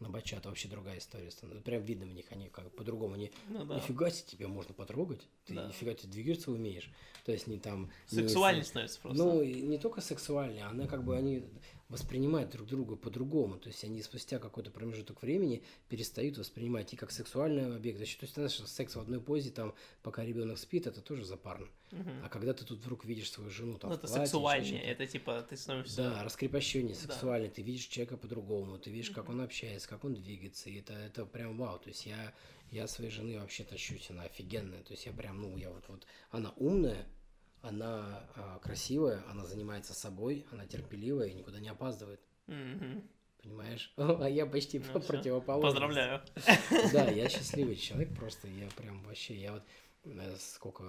на 0.00 0.10
бачата 0.10 0.48
вообще 0.48 0.68
другая 0.68 0.98
история 0.98 1.30
становится. 1.30 1.64
Прям 1.64 1.82
видно 1.82 2.06
в 2.06 2.12
них, 2.12 2.26
они 2.30 2.48
как 2.48 2.70
по-другому 2.74 3.16
не 3.16 3.32
ну, 3.48 3.64
да. 3.64 3.76
нифига 3.76 4.10
себе 4.10 4.28
тебя 4.28 4.48
можно 4.48 4.74
потрогать, 4.74 5.22
ты 5.44 5.54
да. 5.54 5.66
нифига 5.66 5.94
тебе 5.94 6.12
двигаться 6.12 6.50
умеешь. 6.50 6.90
То 7.24 7.32
есть 7.32 7.46
не 7.46 7.58
там... 7.58 7.90
Сексуальный 8.06 8.60
не, 8.60 8.66
становится 8.66 9.00
просто. 9.00 9.22
Ну, 9.22 9.42
не 9.42 9.78
только 9.78 10.00
сексуальный, 10.00 10.62
она 10.62 10.86
как 10.86 11.04
бы 11.04 11.16
они 11.16 11.44
воспринимают 11.88 12.50
друг 12.50 12.66
друга 12.66 12.96
по-другому. 12.96 13.58
То 13.58 13.68
есть 13.68 13.84
они 13.84 14.02
спустя 14.02 14.38
какой-то 14.38 14.70
промежуток 14.70 15.22
времени 15.22 15.62
перестают 15.88 16.36
воспринимать 16.38 16.92
и 16.92 16.96
как 16.96 17.10
сексуальный 17.12 17.76
объект. 17.76 17.98
То 17.98 18.04
есть, 18.04 18.34
знаешь, 18.34 18.54
секс 18.54 18.96
в 18.96 19.00
одной 19.00 19.20
позе, 19.20 19.50
там, 19.50 19.74
пока 20.02 20.24
ребенок 20.24 20.58
спит, 20.58 20.86
это 20.86 21.00
тоже 21.00 21.24
запарно. 21.24 21.68
Угу. 21.92 22.10
А 22.24 22.28
когда 22.28 22.52
ты 22.52 22.64
тут 22.64 22.80
вдруг 22.80 23.04
видишь 23.04 23.30
свою 23.30 23.50
жену 23.50 23.78
там, 23.78 23.90
ну, 23.90 23.96
это 23.96 24.08
платье, 24.08 24.26
сексуальнее, 24.26 24.82
это 24.82 25.06
типа 25.06 25.46
ты 25.48 25.56
становишься... 25.56 25.96
Да, 25.96 26.24
раскрепощение 26.24 26.94
сексуальное, 26.94 27.48
да. 27.48 27.54
ты 27.54 27.62
видишь 27.62 27.86
человека 27.86 28.16
по-другому, 28.16 28.78
ты 28.78 28.90
видишь, 28.90 29.10
угу. 29.10 29.16
как 29.16 29.28
он 29.28 29.40
общается, 29.40 29.88
как 29.88 30.04
он 30.04 30.14
двигается, 30.14 30.68
и 30.68 30.80
это, 30.80 30.94
это 30.94 31.24
прям 31.24 31.56
вау. 31.56 31.78
То 31.78 31.88
есть 31.88 32.06
я, 32.06 32.34
я 32.72 32.88
своей 32.88 33.10
жены 33.10 33.38
вообще 33.38 33.62
тащусь, 33.62 34.10
она 34.10 34.24
офигенная. 34.24 34.82
То 34.82 34.92
есть 34.92 35.06
я 35.06 35.12
прям, 35.12 35.40
ну, 35.40 35.56
я 35.56 35.70
вот, 35.70 35.84
вот, 35.86 36.04
она 36.30 36.52
умная, 36.56 37.06
она 37.68 38.24
а, 38.36 38.58
красивая, 38.60 39.22
она 39.28 39.44
занимается 39.44 39.94
собой, 39.94 40.46
она 40.52 40.66
терпеливая 40.66 41.28
и 41.28 41.34
никуда 41.34 41.58
не 41.60 41.68
опаздывает. 41.68 42.20
Mm-hmm. 42.46 43.02
Понимаешь? 43.42 43.92
А 43.96 44.28
я 44.28 44.46
почти 44.46 44.78
ну, 44.78 45.00
противоположный. 45.00 45.70
Поздравляю. 45.70 46.22
Да, 46.92 47.10
я 47.10 47.28
счастливый 47.28 47.76
человек 47.76 48.14
просто, 48.14 48.48
я 48.48 48.68
прям 48.76 49.02
вообще, 49.04 49.34
я 49.34 49.52
вот 49.52 49.62
э, 50.04 50.36
сколько, 50.38 50.84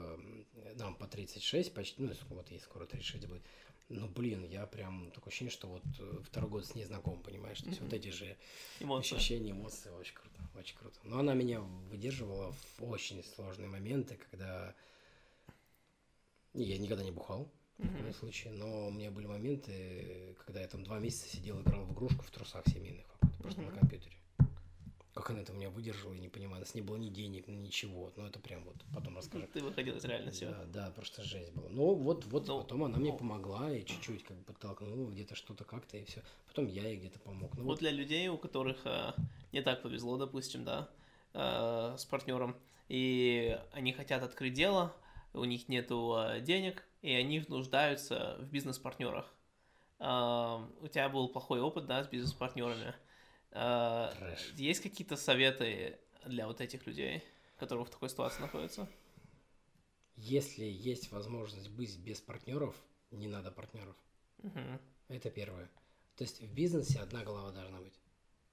нам 0.76 0.96
по 0.96 1.08
36 1.08 1.74
почти, 1.74 2.02
ну, 2.02 2.12
вот 2.30 2.50
ей 2.52 2.60
скоро 2.60 2.86
36 2.86 3.28
будет, 3.28 3.42
ну, 3.90 4.08
блин, 4.08 4.44
я 4.44 4.66
прям 4.68 5.12
такое 5.12 5.32
ощущение, 5.32 5.52
что 5.52 5.68
вот 5.68 5.84
э, 6.00 6.20
второй 6.26 6.50
год 6.50 6.66
с 6.66 6.76
ней 6.76 6.86
знаком, 6.86 7.22
понимаешь? 7.24 7.60
То 7.60 7.70
есть 7.70 7.80
mm-hmm. 7.80 7.84
вот 7.84 7.94
эти 7.94 8.10
же 8.10 8.38
эмоции. 8.80 9.16
ощущения, 9.16 9.52
эмоции, 9.52 9.90
очень 9.92 10.14
круто, 10.14 10.42
очень 10.56 10.78
круто. 10.78 11.00
Но 11.04 11.20
она 11.20 11.34
меня 11.34 11.62
выдерживала 11.62 12.52
в 12.52 12.84
очень 12.84 13.24
сложные 13.24 13.70
моменты, 13.70 14.20
когда 14.30 14.76
я 16.64 16.78
никогда 16.78 17.04
не 17.04 17.12
бухал, 17.12 17.52
в 17.78 17.96
любом 17.96 18.14
случае, 18.14 18.54
но 18.54 18.88
у 18.88 18.92
меня 18.92 19.12
были 19.12 19.28
моменты, 19.28 20.36
когда 20.46 20.62
я 20.62 20.68
там 20.68 20.84
два 20.84 21.00
месяца 21.00 21.30
сидел, 21.30 21.62
играл 21.62 21.86
в 21.86 21.94
игрушку 21.94 22.24
в 22.24 22.32
трусах 22.32 22.64
семейных, 22.68 23.06
просто 23.40 23.62
на 23.62 23.72
компьютере. 23.72 24.16
Как 25.14 25.32
она 25.32 25.42
это 25.42 25.52
у 25.52 25.56
меня 25.56 25.72
выдержала, 25.72 26.14
я 26.14 26.20
не 26.20 26.30
понимаю. 26.30 26.58
У 26.58 26.60
нас 26.60 26.76
не 26.76 26.82
было 26.82 26.96
ни 26.96 27.10
денег, 27.10 27.48
ни 27.48 27.56
ничего. 27.56 28.12
Но 28.16 28.28
это 28.28 28.40
прям 28.40 28.64
вот 28.64 28.76
потом 28.94 29.18
расскажу. 29.18 29.48
Ты 29.52 29.64
выходил 29.64 29.96
из 29.96 30.06
реальности. 30.06 30.46
Да, 30.46 30.66
да, 30.66 30.92
просто 30.92 31.24
жесть 31.24 31.52
была. 31.54 31.70
Ну 31.70 31.96
вот, 31.96 32.26
вот 32.26 32.48
ну, 32.48 32.62
потом 32.62 32.84
она 32.84 32.98
ну, 32.98 33.02
мне 33.02 33.14
помогла 33.14 33.72
и 33.72 33.84
чуть-чуть 33.84 34.24
как 34.24 34.38
бы 34.38 34.44
подтолкнула 34.44 35.10
где-то 35.10 35.34
что-то 35.34 35.64
как-то 35.64 35.98
и 35.98 36.06
все. 36.06 36.22
Потом 36.48 36.68
я 36.68 36.88
ей 36.88 36.98
где-то 36.98 37.18
помог. 37.18 37.52
Ну, 37.56 37.64
вот, 37.64 37.70
вот 37.72 37.80
для 37.80 37.90
людей, 37.90 38.28
у 38.28 38.38
которых 38.38 38.78
э, 38.86 39.14
не 39.52 39.64
так 39.64 39.82
повезло, 39.82 40.18
допустим, 40.18 40.64
да, 40.64 40.88
э, 41.34 41.96
с 41.98 42.06
партнером, 42.06 42.56
и 42.88 43.60
они 43.72 43.94
хотят 43.94 44.22
открыть 44.22 44.54
дело, 44.54 44.96
у 45.38 45.46
них 45.46 45.68
нет 45.70 45.88
э, 45.92 46.42
денег, 46.42 46.84
и 47.02 47.14
они 47.14 47.44
нуждаются 47.48 48.38
в 48.40 48.50
бизнес-партнерах. 48.50 49.34
У 50.00 50.88
тебя 50.90 51.10
был 51.10 51.28
плохой 51.30 51.60
опыт, 51.60 51.88
да, 51.88 52.04
с 52.04 52.08
бизнес-партнерами. 52.08 52.94
А, 53.52 54.14
есть 54.56 54.82
какие-то 54.82 55.16
советы 55.16 56.00
для 56.26 56.46
вот 56.46 56.62
этих 56.62 56.86
людей, 56.86 57.24
которые 57.58 57.86
в 57.86 57.90
такой 57.90 58.10
ситуации 58.10 58.42
находятся? 58.42 58.88
Если 60.16 60.66
есть 60.66 61.12
возможность 61.12 61.70
быть 61.70 61.98
без 61.98 62.22
партнеров, 62.22 62.76
не 63.12 63.28
надо 63.28 63.52
партнеров. 63.52 63.96
Угу. 64.44 64.80
Это 65.10 65.30
первое. 65.30 65.70
То 66.16 66.24
есть 66.24 66.42
в 66.42 66.54
бизнесе 66.54 67.00
одна 67.00 67.24
голова 67.24 67.52
должна 67.52 67.80
быть. 67.80 68.00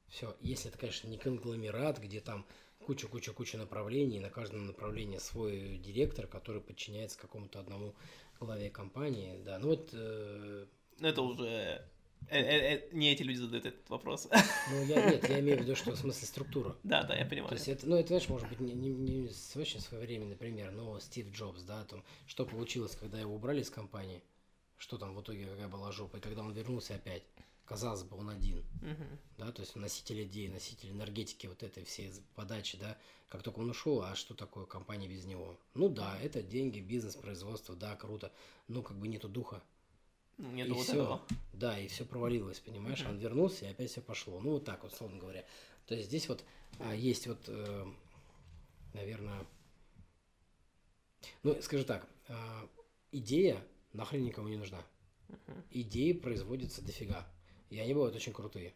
Все. 0.09 0.37
Если 0.41 0.71
это, 0.71 0.79
конечно, 0.79 1.09
не 1.09 1.19
конгломерат, 1.19 1.99
где 1.99 2.21
там 2.21 2.47
куча-куча-куча 2.85 3.59
направлений, 3.59 4.21
на 4.21 4.31
каждом 4.31 4.67
направлении 4.67 5.19
свой 5.19 5.79
директор, 5.79 6.27
который 6.27 6.61
подчиняется 6.61 7.19
какому-то 7.19 7.61
одному 7.61 7.95
главе 8.41 8.71
компании, 8.71 9.41
да. 9.45 9.59
Ну 9.59 9.69
вот... 9.69 9.91
Э... 9.93 10.67
Ну 11.01 11.09
это 11.09 11.23
уже 11.23 11.85
Э, 12.31 12.41
э, 12.41 12.75
э, 12.77 12.89
не 12.93 13.13
эти 13.13 13.23
люди 13.23 13.39
задают 13.39 13.67
этот 13.67 13.89
вопрос. 13.91 14.29
Ну, 14.71 14.85
я, 14.85 15.11
нет, 15.11 15.29
я 15.29 15.41
имею 15.41 15.59
в 15.59 15.63
виду, 15.63 15.77
что 15.77 15.93
в 15.93 15.97
смысле 15.97 16.27
структура. 16.27 16.77
Да, 16.83 17.03
да, 17.03 17.15
я 17.15 17.27
понимаю. 17.27 17.51
То 17.51 17.55
есть 17.55 17.69
это, 17.69 17.87
ну, 17.87 17.97
это, 17.97 18.09
знаешь, 18.09 18.29
может 18.29 18.49
быть, 18.49 18.61
не, 18.61 18.73
не, 18.73 18.89
не 18.89 19.29
очень 19.57 19.81
своевременный 19.81 20.37
пример, 20.37 20.73
но 20.73 20.99
Стив 21.01 21.31
Джобс, 21.33 21.63
да, 21.63 21.85
там, 21.85 22.03
что 22.27 22.47
получилось, 22.47 22.97
когда 22.97 23.21
его 23.21 23.35
убрали 23.35 23.61
из 23.61 23.71
компании, 23.71 24.23
что 24.79 24.97
там 24.97 25.15
в 25.15 25.21
итоге 25.21 25.45
какая 25.47 25.69
была 25.69 25.93
жопа, 25.93 26.17
и 26.17 26.21
когда 26.21 26.43
он 26.43 26.53
вернулся 26.53 26.95
опять, 26.95 27.25
казалось 27.65 28.03
бы, 28.03 28.17
он 28.17 28.31
один, 28.31 28.59
угу. 28.59 29.05
да, 29.39 29.53
то 29.53 29.63
есть 29.63 29.75
носитель 29.77 30.25
идей, 30.25 30.49
носитель 30.49 30.91
энергетики 30.91 31.47
вот 31.47 31.63
этой 31.63 31.85
всей 31.85 32.13
подачи, 32.35 32.77
да, 32.79 32.99
как 33.29 33.43
только 33.43 33.61
он 33.61 33.71
ушел, 33.71 34.03
а 34.03 34.15
что 34.15 34.35
такое 34.35 34.67
компания 34.67 35.09
без 35.09 35.25
него? 35.25 35.59
Ну 35.75 35.89
да, 35.89 36.19
это 36.21 36.43
деньги, 36.43 36.81
бизнес, 36.81 37.17
производство, 37.17 37.75
да, 37.75 37.97
круто, 37.97 38.33
но 38.69 38.83
как 38.83 38.99
бы 38.99 39.09
нету 39.09 39.29
духа, 39.29 39.63
нет 40.39 40.69
и 40.69 40.73
вот 40.73 40.85
все, 40.85 40.93
этого. 40.93 41.23
Да, 41.53 41.79
и 41.79 41.87
все 41.89 42.05
провалилось, 42.05 42.61
понимаешь? 42.61 43.01
Mm-hmm. 43.01 43.11
Он 43.11 43.19
вернулся, 43.19 43.67
и 43.67 43.69
опять 43.69 43.91
все 43.91 44.01
пошло. 44.01 44.41
Ну, 44.41 44.53
вот 44.53 44.65
так 44.65 44.83
вот, 44.83 44.93
условно 44.93 45.19
говоря. 45.19 45.45
То 45.87 45.95
есть 45.95 46.09
здесь 46.09 46.29
вот 46.29 46.45
а, 46.81 46.95
есть 46.95 47.27
вот, 47.27 47.45
э, 47.47 47.87
наверное, 48.95 49.47
ну, 51.43 51.61
скажи 51.63 51.85
так, 51.85 52.09
э, 52.29 52.35
идея 53.13 53.65
нахрен 53.93 54.25
никому 54.25 54.49
не 54.49 54.57
нужна. 54.57 54.83
Uh-huh. 55.29 55.63
Идеи 55.71 56.13
производятся 56.13 56.83
дофига. 56.83 57.27
И 57.71 57.79
они 57.79 57.95
бывают 57.95 58.15
очень 58.15 58.33
крутые. 58.33 58.75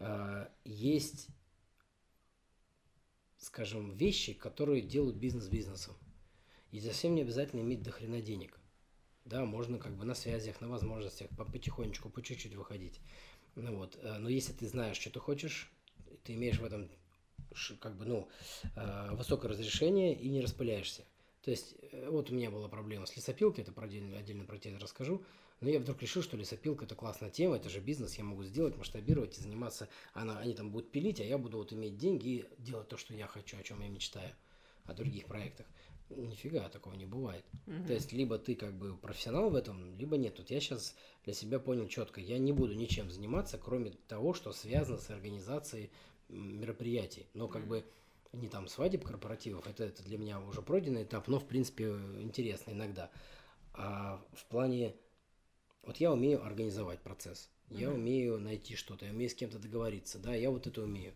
Э, 0.00 0.48
есть, 0.64 1.28
скажем, 3.38 3.94
вещи, 3.94 4.32
которые 4.32 4.82
делают 4.82 5.16
бизнес 5.16 5.48
бизнесом. 5.48 5.96
И 6.70 6.80
совсем 6.80 7.14
не 7.14 7.22
обязательно 7.22 7.60
иметь 7.60 7.82
дохрена 7.82 8.20
денег. 8.20 8.58
Да, 9.24 9.44
можно 9.44 9.78
как 9.78 9.96
бы 9.96 10.04
на 10.04 10.14
связях, 10.14 10.60
на 10.60 10.68
возможностях 10.68 11.28
потихонечку, 11.36 12.10
по 12.10 12.22
чуть-чуть 12.22 12.54
выходить. 12.54 13.00
Ну 13.54 13.76
вот, 13.76 13.98
э, 14.02 14.18
но 14.18 14.28
если 14.28 14.52
ты 14.52 14.66
знаешь, 14.66 14.96
что 14.96 15.10
ты 15.10 15.20
хочешь, 15.20 15.70
ты 16.24 16.34
имеешь 16.34 16.58
в 16.58 16.64
этом 16.64 16.88
как 17.80 17.96
бы, 17.96 18.06
ну, 18.06 18.28
э, 18.76 19.14
высокое 19.14 19.50
разрешение 19.50 20.14
и 20.14 20.28
не 20.28 20.40
распыляешься. 20.40 21.04
То 21.42 21.50
есть, 21.50 21.76
э, 21.80 22.08
вот 22.08 22.30
у 22.30 22.34
меня 22.34 22.50
была 22.50 22.68
проблема 22.68 23.06
с 23.06 23.16
лесопилкой, 23.16 23.62
это 23.64 23.72
про 23.72 23.84
отдельно, 23.84 24.16
отдельно 24.16 24.44
про 24.44 24.58
тебя 24.58 24.78
расскажу, 24.78 25.24
но 25.62 25.70
я 25.70 25.78
вдруг 25.78 26.02
решил, 26.02 26.22
что 26.22 26.36
лесопилка 26.36 26.84
это 26.84 26.94
классная 26.94 27.30
тема, 27.30 27.56
это 27.56 27.70
же 27.70 27.80
бизнес, 27.80 28.18
я 28.18 28.24
могу 28.24 28.42
сделать, 28.44 28.76
масштабировать 28.76 29.38
и 29.38 29.40
заниматься, 29.40 29.88
она, 30.12 30.38
они 30.38 30.54
там 30.54 30.70
будут 30.70 30.90
пилить, 30.90 31.20
а 31.20 31.24
я 31.24 31.38
буду 31.38 31.58
вот 31.58 31.72
иметь 31.72 31.96
деньги 31.96 32.28
и 32.28 32.44
делать 32.58 32.88
то, 32.88 32.96
что 32.96 33.14
я 33.14 33.26
хочу, 33.26 33.56
о 33.56 33.62
чем 33.62 33.80
я 33.80 33.88
мечтаю, 33.88 34.34
о 34.84 34.92
других 34.92 35.26
проектах. 35.26 35.66
Нифига 36.10 36.68
такого 36.68 36.94
не 36.94 37.06
бывает. 37.06 37.44
Угу. 37.66 37.86
То 37.86 37.92
есть, 37.94 38.12
либо 38.12 38.38
ты 38.38 38.54
как 38.54 38.74
бы 38.74 38.96
профессионал 38.96 39.48
в 39.48 39.54
этом, 39.54 39.96
либо 39.96 40.18
нет. 40.18 40.38
Вот 40.38 40.50
я 40.50 40.60
сейчас 40.60 40.94
для 41.24 41.32
себя 41.32 41.58
понял 41.58 41.88
четко, 41.88 42.20
я 42.20 42.38
не 42.38 42.52
буду 42.52 42.74
ничем 42.74 43.10
заниматься, 43.10 43.56
кроме 43.56 43.92
того, 44.08 44.34
что 44.34 44.52
связано 44.52 44.98
с 44.98 45.08
организацией 45.08 45.90
мероприятий. 46.28 47.28
Но 47.34 47.48
как 47.48 47.66
бы 47.66 47.84
не 48.32 48.48
там 48.48 48.66
свадеб 48.66 49.04
корпоративов, 49.04 49.66
это, 49.66 49.84
это 49.84 50.02
для 50.02 50.18
меня 50.18 50.40
уже 50.40 50.60
пройденный 50.60 51.04
этап, 51.04 51.28
но 51.28 51.38
в 51.38 51.46
принципе 51.46 51.90
интересно 52.20 52.72
иногда. 52.72 53.10
А 53.74 54.22
в 54.34 54.44
плане, 54.46 54.94
вот 55.82 55.96
я 55.98 56.12
умею 56.12 56.44
организовать 56.44 57.00
процесс, 57.00 57.50
я 57.70 57.90
умею 57.90 58.38
найти 58.38 58.76
что-то, 58.76 59.06
я 59.06 59.12
умею 59.12 59.30
с 59.30 59.34
кем-то 59.34 59.58
договориться, 59.58 60.18
да, 60.18 60.34
я 60.34 60.50
вот 60.50 60.66
это 60.66 60.82
умею. 60.82 61.14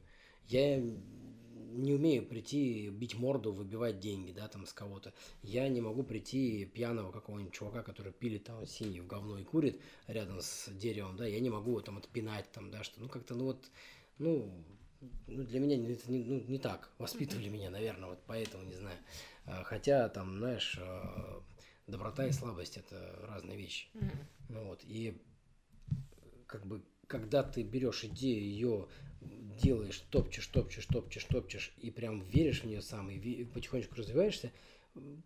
Я 0.49 0.78
не 0.78 1.93
умею 1.93 2.25
прийти, 2.25 2.89
бить 2.89 3.15
морду, 3.15 3.53
выбивать 3.53 4.01
деньги, 4.01 4.33
да, 4.33 4.49
там 4.49 4.67
с 4.67 4.73
кого-то. 4.73 5.12
Я 5.43 5.69
не 5.69 5.81
могу 5.81 6.03
прийти 6.03 6.65
пьяного 6.65 7.12
какого-нибудь 7.12 7.53
чувака, 7.53 7.83
который 7.83 8.12
пилит 8.12 8.45
там 8.45 8.67
синий 8.67 9.01
в 9.01 9.07
говно 9.07 9.39
и 9.39 9.45
курит 9.45 9.81
рядом 10.07 10.41
с 10.41 10.70
деревом, 10.70 11.17
да, 11.17 11.27
я 11.27 11.41
не 11.41 11.51
могу 11.51 11.81
там 11.81 11.99
отпинать 11.99 12.51
там, 12.53 12.70
да, 12.70 12.83
что, 12.83 13.01
ну, 13.01 13.09
как-то, 13.09 13.35
ну, 13.35 13.45
вот, 13.47 13.70
ну, 14.19 14.51
ну, 15.27 15.45
для 15.45 15.61
меня 15.61 15.77
это 15.93 16.11
не, 16.11 16.25
ну, 16.25 16.43
не 16.47 16.59
так. 16.59 16.91
Воспитывали 16.99 17.49
меня, 17.49 17.70
наверное, 17.70 18.09
вот 18.09 18.20
поэтому, 18.27 18.65
не 18.65 18.75
знаю. 18.75 18.97
А, 19.45 19.62
хотя, 19.65 20.09
там, 20.09 20.39
знаешь, 20.39 20.78
а, 20.81 21.43
доброта 21.86 22.27
и 22.27 22.33
слабость– 22.33 22.77
это 22.78 23.27
разные 23.28 23.57
вещи. 23.57 23.89
Ну, 23.95 24.11
вот, 24.49 24.83
и 24.84 25.16
как 26.47 26.66
бы, 26.66 26.83
когда 27.07 27.42
ты 27.42 27.62
берешь 27.62 28.05
идею, 28.05 28.42
ее 28.42 28.89
делаешь, 29.62 30.02
топчешь, 30.10 30.47
топчешь, 30.47 30.86
топчешь, 30.86 31.25
топчешь, 31.25 31.75
и 31.78 31.91
прям 31.91 32.23
веришь 32.23 32.62
в 32.62 32.66
нее 32.66 32.83
сам, 32.83 33.10
и 33.10 33.44
потихонечку 33.44 33.97
развиваешься, 33.97 34.52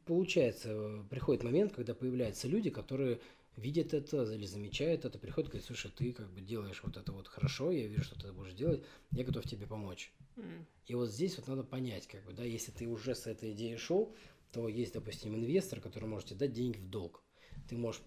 получается, 0.07 1.05
приходит 1.11 1.43
момент, 1.43 1.73
когда 1.73 1.95
появляются 1.95 2.49
люди, 2.49 2.71
которые 2.71 3.21
видят 3.57 3.95
это 3.95 4.23
или 4.33 4.47
замечают 4.47 5.05
это, 5.05 5.19
приходят 5.19 5.49
и 5.49 5.53
говорят, 5.53 5.67
слушай, 5.67 5.91
ты 5.91 6.13
как 6.13 6.31
бы 6.33 6.41
делаешь 6.41 6.81
вот 6.83 6.97
это 6.97 7.13
вот 7.13 7.29
хорошо, 7.29 7.71
я 7.71 7.87
вижу, 7.87 8.05
что 8.05 8.19
ты 8.19 8.33
будешь 8.33 8.55
делать, 8.55 8.83
я 9.13 9.25
готов 9.25 9.45
тебе 9.45 9.67
помочь. 9.67 10.13
Mm. 10.37 10.65
И 10.87 10.95
вот 10.95 11.11
здесь 11.11 11.37
вот 11.37 11.49
надо 11.49 11.63
понять, 11.63 12.07
как 12.07 12.25
бы, 12.25 12.33
да, 12.33 12.45
если 12.45 12.73
ты 12.73 12.87
уже 12.87 13.15
с 13.15 13.27
этой 13.27 13.53
идеей 13.53 13.77
шел, 13.77 14.15
то 14.53 14.69
есть, 14.69 14.95
допустим, 14.95 15.35
инвестор, 15.35 15.81
который 15.81 16.09
может 16.09 16.29
тебе 16.29 16.41
дать 16.41 16.53
деньги 16.53 16.79
в 16.79 16.89
долг. 16.89 17.23
Ты 17.69 17.77
можешь, 17.77 18.03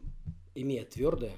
имея 0.56 0.86
твердое, 0.86 1.36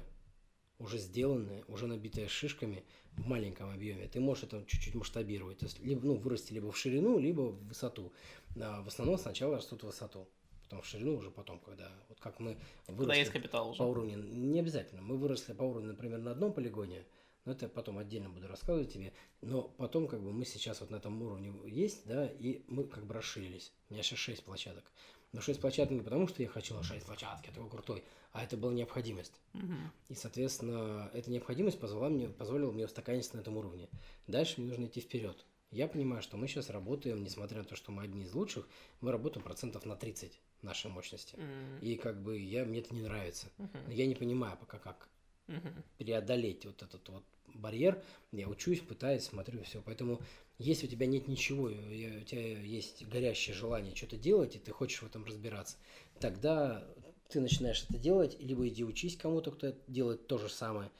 уже 0.78 0.98
сделанное, 0.98 1.64
уже 1.68 1.86
набитое 1.86 2.28
шишками, 2.28 2.84
в 3.16 3.26
маленьком 3.26 3.70
объеме, 3.70 4.08
ты 4.08 4.20
можешь 4.20 4.44
это 4.44 4.64
чуть-чуть 4.66 4.94
масштабировать. 4.94 5.58
То 5.58 5.66
есть, 5.66 5.78
либо 5.80 6.06
ну, 6.06 6.14
вырасти 6.16 6.52
либо 6.52 6.70
в 6.70 6.76
ширину, 6.76 7.18
либо 7.18 7.42
в 7.42 7.66
высоту. 7.66 8.12
А 8.60 8.82
в 8.82 8.88
основном 8.88 9.18
сначала 9.18 9.56
растут 9.56 9.82
в 9.82 9.86
высоту. 9.86 10.28
Потом 10.64 10.82
в 10.82 10.86
ширину 10.86 11.16
уже 11.16 11.30
потом, 11.30 11.60
когда 11.60 11.90
вот 12.08 12.18
как 12.18 12.40
мы 12.40 12.58
выросли 12.88 12.96
когда 12.98 13.14
есть 13.14 13.30
капитал 13.30 13.70
уже. 13.70 13.78
по 13.78 13.84
уровню, 13.84 14.18
не 14.18 14.58
обязательно, 14.58 15.00
мы 15.00 15.16
выросли 15.16 15.52
по 15.52 15.62
уровню, 15.62 15.88
например, 15.88 16.18
на 16.18 16.32
одном 16.32 16.52
полигоне, 16.52 17.06
но 17.44 17.52
это 17.52 17.68
потом 17.68 17.98
отдельно 17.98 18.30
буду 18.30 18.48
рассказывать 18.48 18.92
тебе, 18.92 19.12
но 19.42 19.62
потом 19.62 20.08
как 20.08 20.20
бы 20.20 20.32
мы 20.32 20.44
сейчас 20.44 20.80
вот 20.80 20.90
на 20.90 20.96
этом 20.96 21.22
уровне 21.22 21.52
есть, 21.66 22.04
да, 22.04 22.26
и 22.26 22.64
мы 22.66 22.82
как 22.82 23.06
бы 23.06 23.14
расширились. 23.14 23.72
У 23.88 23.94
меня 23.94 24.02
сейчас 24.02 24.18
6 24.18 24.42
площадок. 24.42 24.90
6 25.40 25.60
площадок 25.60 25.92
не 25.92 26.02
потому, 26.02 26.28
что 26.28 26.42
я 26.42 26.48
хочу 26.48 26.74
на 26.74 26.82
6 26.82 27.06
площадок, 27.06 27.46
я 27.46 27.52
такой 27.52 27.70
крутой, 27.70 28.04
а 28.32 28.44
это 28.44 28.56
была 28.56 28.72
необходимость. 28.72 29.40
Угу. 29.54 29.74
И, 30.08 30.14
соответственно, 30.14 31.10
эта 31.14 31.30
необходимость 31.30 31.78
позвола 31.80 32.08
мне, 32.08 32.28
позволила 32.28 32.72
мне 32.72 32.84
устаканиться 32.84 33.36
на 33.36 33.40
этом 33.40 33.56
уровне. 33.56 33.88
Дальше 34.26 34.60
мне 34.60 34.68
нужно 34.68 34.86
идти 34.86 35.00
вперед. 35.00 35.44
Я 35.70 35.88
понимаю, 35.88 36.22
что 36.22 36.36
мы 36.36 36.46
сейчас 36.46 36.70
работаем, 36.70 37.24
несмотря 37.24 37.58
на 37.58 37.64
то, 37.64 37.74
что 37.74 37.92
мы 37.92 38.04
одни 38.04 38.22
из 38.22 38.32
лучших, 38.32 38.68
мы 39.00 39.10
работаем 39.10 39.44
процентов 39.44 39.84
на 39.84 39.96
30 39.96 40.40
нашей 40.62 40.90
мощности. 40.90 41.34
Mm. 41.34 41.80
И 41.80 41.96
как 41.96 42.22
бы 42.22 42.38
я, 42.38 42.64
мне 42.64 42.80
это 42.80 42.94
не 42.94 43.02
нравится. 43.02 43.48
Uh-huh. 43.58 43.86
Но 43.86 43.92
я 43.92 44.06
не 44.06 44.14
понимаю 44.14 44.56
пока 44.58 44.78
как 44.78 45.08
uh-huh. 45.48 45.82
преодолеть 45.98 46.64
вот 46.66 46.82
этот 46.82 47.08
вот 47.08 47.24
барьер. 47.54 48.02
Я 48.32 48.48
учусь, 48.48 48.80
пытаюсь, 48.80 49.24
смотрю, 49.24 49.62
все. 49.64 49.82
Поэтому 49.82 50.20
если 50.58 50.86
у 50.86 50.90
тебя 50.90 51.06
нет 51.06 51.28
ничего, 51.28 51.64
у 51.64 52.24
тебя 52.24 52.60
есть 52.60 53.06
горящее 53.06 53.54
желание 53.54 53.94
что-то 53.94 54.16
делать, 54.16 54.56
и 54.56 54.58
ты 54.58 54.72
хочешь 54.72 55.02
в 55.02 55.06
этом 55.06 55.24
разбираться, 55.24 55.76
тогда 56.18 56.86
ты 57.28 57.40
начинаешь 57.40 57.84
это 57.88 57.98
делать, 57.98 58.38
либо 58.40 58.66
иди 58.68 58.84
учись 58.84 59.16
кому-то, 59.16 59.50
кто 59.50 59.74
делает 59.86 60.26
то 60.26 60.38
же 60.38 60.48
самое, 60.48 60.90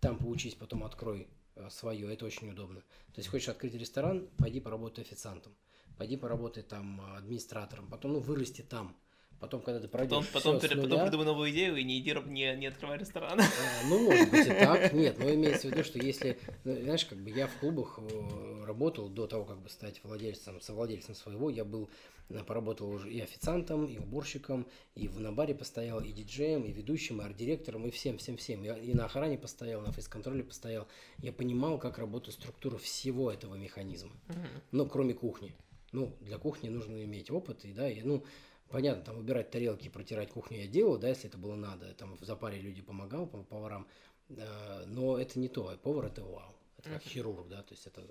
там 0.00 0.18
поучись, 0.18 0.54
потом 0.54 0.84
открой 0.84 1.28
э, 1.54 1.68
свое, 1.70 2.12
это 2.12 2.26
очень 2.26 2.50
удобно. 2.50 2.80
То 2.80 3.18
есть 3.18 3.28
хочешь 3.28 3.48
открыть 3.48 3.74
ресторан, 3.74 4.28
пойди 4.38 4.60
поработай 4.60 5.04
официантом, 5.04 5.54
пойди 5.96 6.16
поработай 6.16 6.62
там 6.62 7.00
администратором, 7.16 7.88
потом 7.88 8.14
ну, 8.14 8.20
вырасти 8.20 8.62
там. 8.62 8.96
Потом, 9.42 9.60
когда 9.60 9.80
ты 9.80 9.88
пройдешь 9.88 10.26
потом, 10.28 10.58
потом, 10.58 10.58
все 10.60 10.80
потом 10.80 11.02
придумай 11.02 11.26
новую 11.26 11.50
идею 11.50 11.76
и 11.76 11.84
не 11.84 11.98
иди 11.98 12.16
не, 12.26 12.56
не 12.56 12.66
открывай 12.68 12.96
ресторан. 12.96 13.38
А, 13.38 13.44
ну, 13.90 14.04
может 14.04 14.30
быть 14.30 14.46
и 14.46 14.50
так. 14.50 14.92
Нет, 14.94 15.18
но 15.18 15.34
имеется 15.34 15.68
в 15.68 15.72
виду, 15.72 15.84
что 15.84 15.98
если, 15.98 16.38
ну, 16.64 16.74
знаешь, 16.80 17.04
как 17.04 17.18
бы 17.18 17.28
я 17.28 17.46
в 17.46 17.58
клубах 17.58 17.98
э, 17.98 18.64
работал 18.64 19.08
до 19.08 19.26
того, 19.26 19.44
как 19.44 19.60
бы 19.60 19.68
стать 19.68 20.00
владельцем, 20.02 20.60
совладельцем 20.60 21.14
своего, 21.14 21.50
я 21.50 21.66
был 21.66 21.90
Э, 22.32 22.42
поработал 22.44 22.88
уже 22.90 23.10
и 23.10 23.20
официантом, 23.20 23.86
и 23.86 23.98
уборщиком, 23.98 24.66
и 24.94 25.08
в, 25.08 25.20
на 25.20 25.32
баре 25.32 25.54
постоял, 25.54 26.00
и 26.00 26.12
диджеем, 26.12 26.64
и 26.64 26.72
ведущим, 26.72 27.20
и 27.20 27.24
арт-директором, 27.24 27.86
и 27.86 27.90
всем, 27.90 28.18
всем, 28.18 28.36
всем. 28.36 28.62
Я 28.62 28.76
и 28.78 28.94
на 28.94 29.04
охране 29.04 29.38
постоял, 29.38 29.80
на 29.82 29.92
фейс-контроле 29.92 30.42
постоял. 30.42 30.86
Я 31.18 31.32
понимал, 31.32 31.78
как 31.78 31.98
работает 31.98 32.34
структура 32.34 32.78
всего 32.78 33.30
этого 33.30 33.54
механизма. 33.56 34.12
Uh-huh. 34.28 34.62
Ну, 34.72 34.86
кроме 34.86 35.14
кухни. 35.14 35.54
Ну, 35.92 36.16
для 36.20 36.38
кухни 36.38 36.70
нужно 36.70 37.04
иметь 37.04 37.30
опыт, 37.30 37.64
и 37.64 37.72
да, 37.72 37.90
и, 37.90 38.02
ну, 38.02 38.24
понятно, 38.72 39.04
там 39.04 39.18
убирать 39.18 39.50
тарелки, 39.50 39.88
протирать 39.88 40.30
кухню 40.30 40.62
я 40.62 40.66
делал, 40.66 40.98
да, 40.98 41.08
если 41.08 41.28
это 41.28 41.38
было 41.38 41.54
надо, 41.54 41.92
там 41.94 42.16
в 42.16 42.24
запаре 42.24 42.60
люди 42.60 42.82
помогал, 42.82 43.26
поварам, 43.26 43.86
э, 44.30 44.84
но 44.86 45.18
это 45.18 45.38
не 45.38 45.48
то, 45.48 45.78
повар 45.82 46.06
это 46.06 46.24
вау, 46.24 46.54
это 46.78 46.90
как 46.90 47.02
хирург, 47.02 47.48
да, 47.48 47.62
то 47.62 47.74
есть 47.74 47.86
это... 47.86 48.02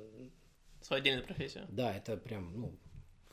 Своя 0.81 1.01
отдельная 1.01 1.23
профессия. 1.23 1.65
Да, 1.69 1.93
это 1.95 2.15
прям, 2.15 2.59
ну, 2.59 2.77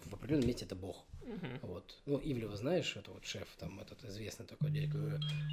в 0.05 0.15
определенном 0.15 0.49
месте 0.49 0.65
это 0.65 0.75
бог. 0.75 1.05
Uh-huh. 1.23 1.59
Вот. 1.63 1.99
Ну, 2.07 2.19
Ивлева 2.19 2.57
знаешь, 2.57 2.97
это 2.97 3.11
вот 3.11 3.25
шеф, 3.25 3.49
там 3.59 3.79
этот 3.81 4.03
известный 4.05 4.47
такой 4.47 4.71
дядька. 4.71 4.97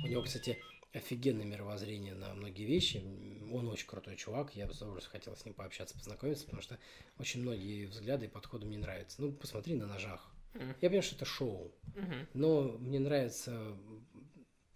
У 0.04 0.08
него, 0.08 0.24
кстати, 0.24 0.58
офигенное 0.94 1.46
мировоззрение 1.46 2.14
на 2.14 2.34
многие 2.34 2.66
вещи. 2.66 3.04
Он 3.52 3.68
очень 3.68 3.88
крутой 3.88 4.16
чувак, 4.16 4.56
я 4.56 4.68
бы 4.68 4.74
с 4.74 4.78
удовольствием 4.78 5.12
хотел 5.12 5.36
с 5.36 5.46
ним 5.46 5.54
пообщаться, 5.54 5.98
познакомиться, 5.98 6.46
потому 6.46 6.62
что 6.62 6.78
очень 7.18 7.42
многие 7.42 7.86
взгляды 7.86 8.26
и 8.26 8.30
подходы 8.30 8.66
мне 8.66 8.78
нравятся. 8.78 9.22
Ну, 9.22 9.32
посмотри 9.32 9.76
на 9.76 9.88
ножах. 9.88 10.35
Мгм. 10.56 10.70
Я 10.82 10.90
понимаю, 10.90 11.04
что 11.04 11.16
это 11.16 11.26
шоу, 11.26 11.72
Мгм. 11.96 12.28
но 12.34 12.78
мне 12.80 13.00
нравится 13.00 13.78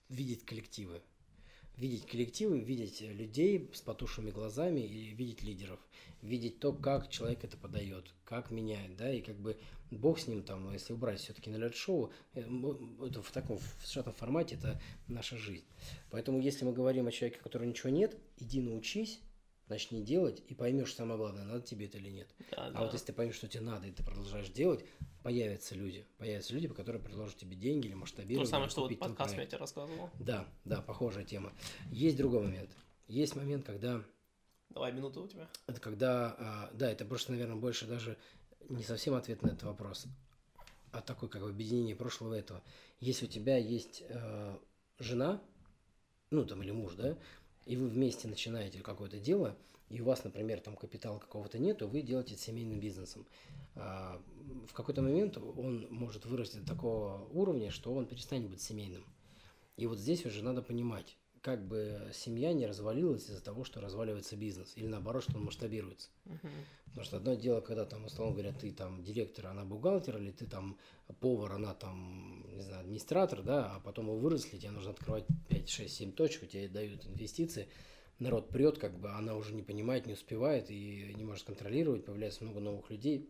видеть 0.10 0.46
коллективы. 0.46 1.02
Видеть 1.78 2.06
коллективы, 2.06 2.60
видеть 2.60 3.00
людей 3.02 3.70
с 3.74 3.80
потушенными 3.80 4.32
глазами 4.32 4.82
и 4.82 5.12
видеть 5.16 5.44
лидеров. 5.44 5.80
Видеть 6.22 6.60
то, 6.60 6.74
как 6.74 7.10
человек 7.10 7.46
это 7.46 7.56
подает, 7.56 8.14
как 8.26 8.52
меняет, 8.52 8.98
да, 8.98 9.14
и 9.14 9.22
как 9.22 9.38
бы 9.38 9.58
бог 9.90 10.20
с 10.20 10.28
ним 10.28 10.44
там, 10.44 10.74
если 10.74 10.92
убрать 10.92 11.22
все-таки 11.22 11.50
налет 11.50 11.76
шоу, 11.76 12.12
э, 12.34 12.42
это 12.42 13.22
в 13.22 13.32
таком 13.32 13.58
в 13.58 13.88
сжатом 13.88 14.12
формате 14.12 14.56
это 14.56 14.82
наша 15.08 15.38
жизнь. 15.38 15.64
Поэтому 16.12 16.42
если 16.42 16.66
мы 16.66 16.74
говорим 16.74 17.08
о 17.08 17.12
человеке, 17.14 17.40
у 17.40 17.44
которого 17.44 17.66
ничего 17.66 17.90
нет, 17.90 18.18
иди 18.38 18.60
научись, 18.60 19.22
начни 19.70 20.02
делать 20.04 20.44
и 20.48 20.54
поймешь 20.54 20.94
самое 20.94 21.18
главное, 21.18 21.44
надо 21.46 21.62
тебе 21.62 21.86
это 21.86 21.98
или 21.98 22.10
нет. 22.10 22.28
Да, 22.52 22.68
А 22.68 22.72
да. 22.72 22.80
вот 22.84 22.94
если 22.94 23.08
ты 23.08 23.14
поймешь, 23.14 23.36
что 23.36 23.48
тебе 23.48 23.62
надо, 23.64 23.88
и 23.88 23.92
ты 23.92 24.04
продолжаешь 24.04 24.50
делать, 24.50 24.84
появятся 25.24 25.76
люди. 25.76 26.06
Появятся 26.18 26.54
люди, 26.54 26.68
которые 26.68 27.02
предложат 27.02 27.38
тебе 27.38 27.56
деньги 27.56 27.86
или 27.88 27.94
То 27.94 28.00
масштабировать. 28.00 28.48
же 28.48 28.52
самое, 28.52 28.70
что 28.70 28.82
вот 28.88 28.98
подкаст 29.00 29.38
я 29.38 29.46
тебе 29.46 29.58
рассказывал. 29.58 30.10
Да, 30.20 30.48
да, 30.66 30.82
похожая 30.82 31.24
тема. 31.26 31.54
Есть 31.92 32.18
другой 32.18 32.42
момент. 32.42 32.70
Есть 33.08 33.36
момент, 33.36 33.66
когда 33.66 34.04
Давай, 34.70 34.92
минуту 34.92 35.24
у 35.24 35.28
тебя. 35.28 35.48
это 35.68 35.80
когда, 35.80 36.36
а, 36.38 36.72
да, 36.74 36.92
это 36.92 37.06
просто, 37.06 37.32
наверное, 37.32 37.56
больше 37.56 37.86
даже 37.88 38.18
не 38.70 38.84
совсем 38.84 39.16
ответ 39.16 39.42
на 39.42 39.48
этот 39.48 39.64
вопрос, 39.64 40.06
а 40.92 41.02
такое 41.02 41.30
как 41.30 41.42
бы 41.42 41.50
объединение 41.50 41.96
прошлого 41.96 42.36
и 42.36 42.40
этого. 42.40 42.62
Если 43.00 43.26
у 43.26 43.30
тебя 43.30 43.58
есть 43.58 44.04
э, 44.08 44.58
жена, 45.00 45.42
ну 46.30 46.46
там 46.46 46.62
или 46.62 46.72
муж, 46.72 46.94
да, 46.96 47.18
и 47.66 47.76
вы 47.76 47.88
вместе 47.88 48.28
начинаете 48.28 48.80
какое-то 48.80 49.20
дело, 49.20 49.58
и 49.90 50.02
у 50.02 50.06
вас, 50.06 50.24
например, 50.24 50.60
там 50.60 50.76
капитала 50.76 51.20
какого-то 51.20 51.58
нет, 51.60 51.80
то 51.80 51.88
вы 51.88 52.02
делаете 52.02 52.36
это 52.36 52.44
семейным 52.44 52.80
бизнесом. 52.80 53.26
А, 53.76 54.22
в 54.68 54.74
какой-то 54.74 55.02
момент 55.02 55.38
он 55.38 55.88
может 55.90 56.26
вырасти 56.26 56.58
до 56.58 56.66
такого 56.66 57.28
уровня, 57.32 57.72
что 57.72 57.94
он 57.94 58.06
перестанет 58.06 58.50
быть 58.50 58.62
семейным. 58.62 59.04
И 59.78 59.88
вот 59.88 59.98
здесь 59.98 60.26
уже 60.26 60.44
надо 60.44 60.62
понимать, 60.62 61.18
как 61.42 61.68
бы 61.68 62.10
семья 62.14 62.54
не 62.54 62.66
развалилась 62.66 63.30
из-за 63.30 63.42
того, 63.42 63.64
что 63.64 63.82
разваливается 63.82 64.36
бизнес, 64.36 64.74
или 64.76 64.88
наоборот, 64.88 65.24
что 65.24 65.38
он 65.38 65.46
масштабируется. 65.46 66.10
Мгм. 66.26 66.52
Потому 66.88 67.06
что 67.06 67.18
одно 67.18 67.34
дело, 67.36 67.62
когда 67.62 67.86
там, 67.86 68.06
условно 68.06 68.34
говоря, 68.34 68.54
ты 68.54 68.72
там 68.72 69.04
директор, 69.04 69.48
она 69.48 69.64
бухгалтер, 69.64 70.18
или 70.18 70.32
ты 70.32 70.48
там 70.48 70.78
повар, 71.20 71.54
она 71.54 71.74
там, 71.74 72.46
не 72.56 72.62
знаю, 72.62 72.82
администратор, 72.82 73.44
да, 73.44 73.76
а 73.76 73.80
потом 73.80 74.08
вы 74.08 74.20
выросли, 74.20 74.58
тебе 74.58 74.72
нужно 74.72 74.92
открывать 74.92 75.26
5, 75.50 75.70
6, 75.70 75.96
7 75.96 76.12
точек, 76.14 76.50
тебе 76.50 76.68
дают 76.68 77.06
инвестиции, 77.06 77.70
народ 78.18 78.50
прет, 78.50 78.78
как 78.80 79.00
бы 79.00 79.12
она 79.12 79.36
уже 79.36 79.54
не 79.54 79.62
понимает, 79.62 80.08
не 80.08 80.14
успевает 80.14 80.70
и 80.72 81.14
не 81.16 81.24
может 81.24 81.46
контролировать, 81.46 82.06
появляется 82.06 82.44
много 82.44 82.60
новых 82.60 82.90
людей, 82.90 83.30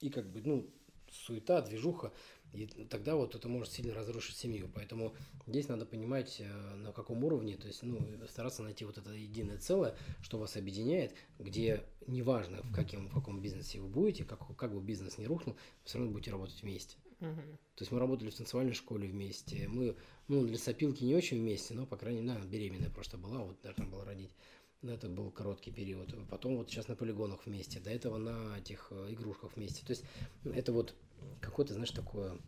и 0.00 0.10
как 0.10 0.30
бы, 0.30 0.42
ну, 0.44 0.68
суета, 1.10 1.62
движуха, 1.62 2.12
и 2.52 2.66
тогда 2.84 3.16
вот 3.16 3.34
это 3.34 3.48
может 3.48 3.72
сильно 3.72 3.94
разрушить 3.94 4.36
семью. 4.36 4.70
Поэтому 4.74 5.14
здесь 5.46 5.68
надо 5.68 5.86
понимать, 5.86 6.36
э, 6.40 6.74
на 6.76 6.92
каком 6.92 7.24
уровне, 7.24 7.56
то 7.56 7.66
есть, 7.66 7.82
ну, 7.82 7.98
стараться 8.28 8.62
найти 8.62 8.84
вот 8.84 8.98
это 8.98 9.12
единое 9.12 9.58
целое, 9.58 9.96
что 10.20 10.38
вас 10.38 10.56
объединяет, 10.56 11.14
где 11.38 11.84
неважно, 12.06 12.62
в, 12.62 12.72
каким, 12.72 13.08
в 13.08 13.14
каком 13.14 13.40
бизнесе 13.40 13.80
вы 13.80 13.88
будете, 13.88 14.24
как, 14.24 14.40
как 14.56 14.74
бы 14.74 14.80
бизнес 14.82 15.18
не 15.18 15.26
рухнул, 15.26 15.54
вы 15.54 15.60
все 15.84 15.98
равно 15.98 16.12
будете 16.12 16.30
работать 16.30 16.62
вместе. 16.62 16.96
Мгм. 17.20 17.58
То 17.76 17.82
есть 17.82 17.92
мы 17.92 18.00
работали 18.00 18.30
в 18.30 18.34
танцевальной 18.34 18.74
школе 18.74 19.08
вместе, 19.08 19.68
мы, 19.68 19.96
ну, 20.28 20.44
для 20.44 20.58
сопилки 20.58 21.04
не 21.04 21.14
очень 21.14 21.38
вместе, 21.38 21.72
но, 21.74 21.86
по 21.86 21.96
крайней 21.96 22.20
мере, 22.20 22.36
она 22.36 22.44
беременная 22.44 22.90
просто 22.90 23.16
была, 23.16 23.38
вот 23.44 23.60
должна 23.62 23.86
была 23.86 24.04
родить. 24.04 24.34
Но 24.82 24.92
это 24.92 25.08
был 25.08 25.30
короткий 25.30 25.70
период. 25.70 26.14
Потом 26.28 26.56
вот 26.56 26.68
сейчас 26.70 26.88
на 26.88 26.96
полигонах 26.96 27.46
вместе, 27.46 27.80
до 27.80 27.90
этого 27.90 28.18
на 28.18 28.58
этих 28.58 28.88
э, 28.90 29.12
игрушках 29.12 29.56
вместе. 29.56 29.84
То 29.86 29.92
есть 29.92 30.04
ну, 30.42 30.52
это 30.52 30.72
вот 30.72 30.94
какое-то, 31.40 31.72
знаешь, 31.72 31.92
такое 31.92 32.40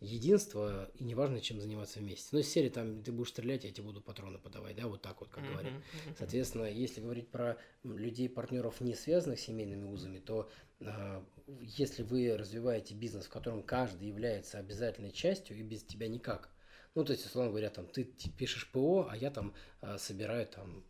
единство, 0.00 0.90
и 0.94 1.04
неважно, 1.04 1.40
чем 1.40 1.60
заниматься 1.60 1.98
вместе. 1.98 2.28
Ну, 2.32 2.38
из 2.38 2.48
серии 2.48 2.68
там 2.68 3.02
ты 3.02 3.10
будешь 3.10 3.30
стрелять, 3.30 3.64
я 3.64 3.72
тебе 3.72 3.84
буду 3.84 4.00
патроны 4.00 4.38
подавать, 4.38 4.76
да, 4.76 4.86
вот 4.86 5.02
так 5.02 5.20
вот, 5.20 5.30
как 5.30 5.42
Мгм. 5.42 5.52
говорят. 5.52 5.72
Мгм. 5.72 6.16
Соответственно, 6.18 6.64
если 6.64 7.00
говорить 7.00 7.30
про 7.30 7.58
людей, 7.82 8.28
партнеров, 8.28 8.80
не 8.80 8.94
связанных 8.94 9.40
с 9.40 9.42
семейными 9.42 9.84
узами, 9.84 10.18
то 10.18 10.50
а, 10.80 11.26
если 11.60 12.02
вы 12.02 12.36
развиваете 12.36 12.94
бизнес, 12.94 13.26
в 13.26 13.30
котором 13.30 13.62
каждый 13.62 14.08
является 14.08 14.58
обязательной 14.58 15.12
частью 15.12 15.56
и 15.56 15.62
без 15.62 15.82
тебя 15.82 16.08
никак. 16.08 16.50
Ну, 16.94 17.04
то 17.04 17.12
есть, 17.12 17.26
условно 17.26 17.50
говоря, 17.50 17.70
там 17.70 17.86
ты 17.86 18.04
пишешь 18.04 18.70
ПО, 18.70 19.08
а 19.10 19.16
я 19.16 19.30
там 19.30 19.54
а, 19.80 19.98
собираю 19.98 20.46
там 20.46 20.84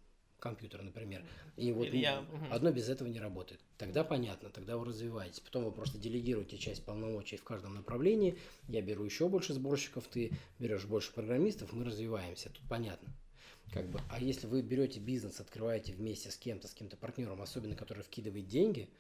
компьютер, 0.45 0.83
например. 0.83 1.25
И 1.57 1.73
вот 1.73 1.87
я- 1.97 2.19
одно 2.51 2.71
без 2.71 2.91
этого 2.91 3.09
не 3.09 3.19
работает. 3.19 3.61
Тогда 3.79 4.05
понятно, 4.05 4.51
тогда 4.51 4.77
вы 4.77 4.85
развиваетесь. 4.85 5.41
Потом 5.41 5.65
вы 5.65 5.73
просто 5.73 5.97
делегируете 5.97 6.59
часть 6.59 6.85
полномочий 6.85 7.39
в 7.39 7.45
каждом 7.45 7.75
направлении. 7.75 8.37
Я 8.69 8.83
беру 8.83 9.05
еще 9.05 9.27
больше 9.29 9.55
сборщиков, 9.55 10.07
ты 10.07 10.33
берешь 10.59 10.85
больше 10.85 11.13
программистов, 11.15 11.73
мы 11.73 11.85
развиваемся. 11.87 12.51
Тут 12.51 12.63
понятно. 12.69 13.09
Как 13.73 13.87
бы, 13.89 13.99
а 14.11 14.21
если 14.21 14.47
вы 14.47 14.61
берете 14.61 15.01
бизнес, 15.01 15.41
открываете 15.41 15.95
вместе 15.95 16.31
с 16.31 16.37
кем-то, 16.37 16.69
с 16.69 16.75
кем-то 16.75 16.99
партнером, 16.99 17.41
особенно 17.41 17.75
который 17.75 18.03
вкидывает 18.03 18.47
деньги, 18.47 18.91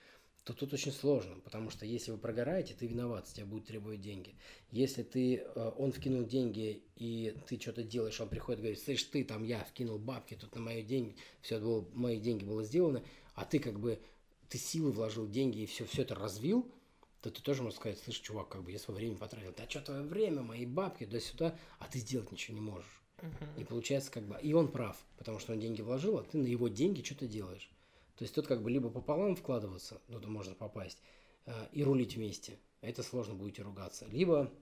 то 0.44 0.52
тут 0.52 0.74
очень 0.74 0.92
сложно, 0.92 1.36
потому 1.40 1.70
что 1.70 1.86
если 1.86 2.10
вы 2.10 2.18
прогораете, 2.18 2.74
ты 2.74 2.86
виноват, 2.86 3.26
с 3.26 3.32
тебя 3.32 3.46
будут 3.46 3.66
требовать 3.66 4.02
деньги. 4.02 4.34
Если 4.70 5.02
ты, 5.02 5.36
э, 5.36 5.72
он 5.78 5.90
вкинул 5.90 6.24
деньги, 6.24 6.82
и 6.96 7.34
ты 7.48 7.58
что-то 7.58 7.82
делаешь, 7.82 8.20
он 8.20 8.28
приходит 8.28 8.60
и 8.60 8.62
говорит, 8.62 8.80
слышь, 8.80 9.04
ты 9.04 9.24
там, 9.24 9.42
я 9.42 9.64
вкинул 9.64 9.98
бабки, 9.98 10.34
тут 10.34 10.54
на 10.54 10.60
мои 10.60 10.82
деньги, 10.82 11.16
все 11.40 11.58
было, 11.58 11.88
мои 11.94 12.20
деньги 12.20 12.44
было 12.44 12.62
сделано, 12.62 13.02
а 13.34 13.46
ты 13.46 13.58
как 13.58 13.80
бы, 13.80 13.98
ты 14.50 14.58
силы 14.58 14.92
вложил, 14.92 15.26
деньги 15.26 15.60
и 15.60 15.66
все, 15.66 15.86
все 15.86 16.02
это 16.02 16.14
развил, 16.14 16.70
то 17.22 17.30
ты 17.30 17.40
тоже 17.40 17.62
можешь 17.62 17.78
сказать, 17.78 17.98
слышь, 17.98 18.20
чувак, 18.20 18.50
как 18.50 18.64
бы 18.64 18.70
я 18.70 18.78
свое 18.78 18.98
время 18.98 19.16
потратил, 19.16 19.54
да 19.56 19.68
что 19.68 19.80
твое 19.80 20.02
время, 20.02 20.42
мои 20.42 20.66
бабки, 20.66 21.04
да 21.06 21.20
сюда, 21.20 21.58
а 21.78 21.86
ты 21.86 21.98
сделать 22.00 22.30
ничего 22.30 22.54
не 22.54 22.60
можешь. 22.60 23.00
Мгм. 23.22 23.60
И 23.60 23.64
получается 23.64 24.10
как 24.10 24.24
бы, 24.24 24.38
и 24.42 24.52
он 24.52 24.70
прав, 24.70 25.02
потому 25.16 25.38
что 25.38 25.54
он 25.54 25.60
деньги 25.60 25.80
вложил, 25.80 26.18
а 26.18 26.22
ты 26.22 26.36
на 26.36 26.46
его 26.46 26.68
деньги 26.68 27.02
что-то 27.02 27.26
делаешь. 27.26 27.70
То 28.16 28.22
есть 28.22 28.34
тут 28.34 28.46
как 28.46 28.62
бы 28.62 28.70
либо 28.70 28.90
пополам 28.90 29.34
вкладываться, 29.36 30.00
ну 30.08 30.20
то 30.20 30.28
можно 30.28 30.54
попасть, 30.54 30.98
э, 31.46 31.52
и 31.72 31.82
рулить 31.82 32.16
вместе. 32.16 32.58
Это 32.80 33.02
сложно 33.02 33.34
будете 33.34 33.62
ругаться. 33.62 34.06
Либо, 34.06 34.52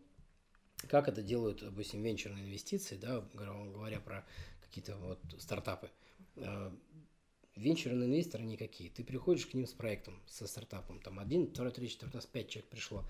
как 0.89 1.09
это 1.09 1.23
делают, 1.23 1.61
допустим, 1.61 2.03
венчурные 2.03 2.45
инвестиции, 2.45 2.97
да, 2.97 3.21
говоря 3.35 4.01
про 4.01 4.25
какие-то 4.63 4.97
вот 4.97 5.19
стартапы. 5.39 5.91
Э, 6.37 6.71
Венчурные 7.55 8.09
инвесторы 8.09 8.45
никакие. 8.45 8.89
Ты 8.89 9.05
приходишь 9.05 9.47
к 9.47 9.53
ним 9.53 9.67
с 9.67 9.73
проектом, 9.73 10.19
со 10.27 10.47
стартапом. 10.47 11.01
Там 11.01 11.19
один, 11.19 11.49
второй, 11.49 11.71
третий, 11.71 11.95
четвертый, 11.95 12.23
пять 12.33 12.49
человек 12.49 12.71
пришло. 12.71 13.05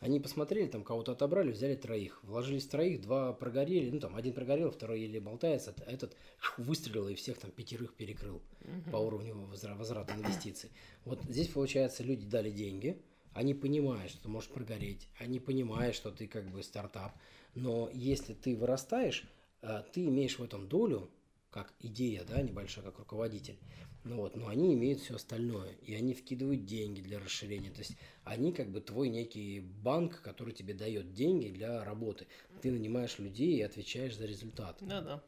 Они 0.00 0.20
посмотрели, 0.20 0.68
там 0.68 0.84
кого-то 0.84 1.12
отобрали, 1.12 1.50
взяли 1.50 1.74
троих. 1.74 2.20
Вложились 2.22 2.66
в 2.66 2.70
троих, 2.70 3.00
два 3.00 3.32
прогорели. 3.32 3.90
Ну, 3.90 3.98
там 3.98 4.14
один 4.14 4.32
прогорел, 4.32 4.70
второй 4.70 5.00
еле 5.00 5.20
болтается. 5.20 5.74
а 5.86 5.90
Этот 5.90 6.16
выстрелил 6.56 7.08
и 7.08 7.14
всех 7.14 7.38
там 7.38 7.50
пятерых 7.50 7.94
перекрыл 7.94 8.40
Мгм. 8.60 8.90
по 8.92 8.96
уровню 8.96 9.34
возра- 9.34 9.76
возврата 9.76 10.14
инвестиций. 10.14 10.70
Вот 11.04 11.22
здесь, 11.24 11.48
получается, 11.48 12.04
люди 12.04 12.26
дали 12.26 12.50
деньги, 12.50 13.02
они 13.32 13.54
понимают, 13.54 14.10
что 14.12 14.22
ты 14.22 14.28
можешь 14.28 14.50
прогореть, 14.50 15.08
они 15.18 15.40
понимают, 15.40 15.94
что 15.96 16.10
ты 16.10 16.26
как 16.28 16.48
бы 16.50 16.62
стартап, 16.62 17.12
но 17.54 17.90
если 17.92 18.34
ты 18.34 18.56
вырастаешь, 18.56 19.28
а, 19.62 19.82
ты 19.82 20.06
имеешь 20.06 20.38
в 20.38 20.42
этом 20.44 20.68
долю, 20.68 21.10
как 21.50 21.72
идея, 21.80 22.24
да, 22.24 22.40
небольшая, 22.42 22.84
как 22.84 22.98
руководитель, 22.98 23.58
ну 24.04 24.16
вот, 24.16 24.36
но 24.36 24.48
они 24.48 24.74
имеют 24.74 25.00
все 25.00 25.16
остальное, 25.16 25.72
и 25.82 25.94
они 25.94 26.14
вкидывают 26.14 26.64
деньги 26.64 27.00
для 27.00 27.18
расширения, 27.18 27.70
то 27.70 27.80
есть 27.80 27.96
они 28.24 28.52
как 28.52 28.70
бы 28.70 28.80
твой 28.80 29.08
некий 29.08 29.60
банк, 29.60 30.20
который 30.22 30.54
тебе 30.54 30.74
дает 30.74 31.12
деньги 31.14 31.48
для 31.48 31.84
работы. 31.84 32.26
Ты 32.62 32.70
нанимаешь 32.70 33.18
людей 33.18 33.56
и 33.58 33.62
отвечаешь 33.62 34.16
за 34.16 34.26
результат. 34.26 34.80
Да-да. 34.80 35.22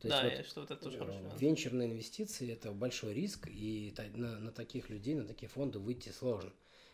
То 0.00 0.08
Да, 0.08 0.24
вот 0.24 0.32
я 0.32 0.44
что 0.44 0.60
вот 0.60 0.70
это 0.70 0.82
тоже 0.82 0.98
Э, 0.98 0.98
хорошо. 0.98 1.20
да. 1.22 1.36
Венчурные 1.38 1.88
инвестиции– 1.88 2.50
это 2.52 2.72
большой 2.72 3.14
риск, 3.14 3.48
и 3.48 3.94
на, 4.14 4.38
на 4.38 4.50
таких 4.50 4.90
людей, 4.90 5.14
на 5.14 5.24
такие 5.24 5.48
фонды 5.48 5.78
выйти 5.78 6.08
сложно. 6.10 6.52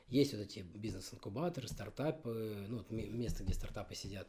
Есть 0.09 0.33
вот 0.33 0.41
эти 0.43 0.61
бизнес-инкубаторы, 0.61 1.69
стартапы, 1.69 2.67
ну, 2.69 2.79
вот 2.79 2.91
ме- 2.91 3.09
место, 3.09 3.45
где 3.45 3.55
стартапы 3.55 3.95
сидят, 3.95 4.27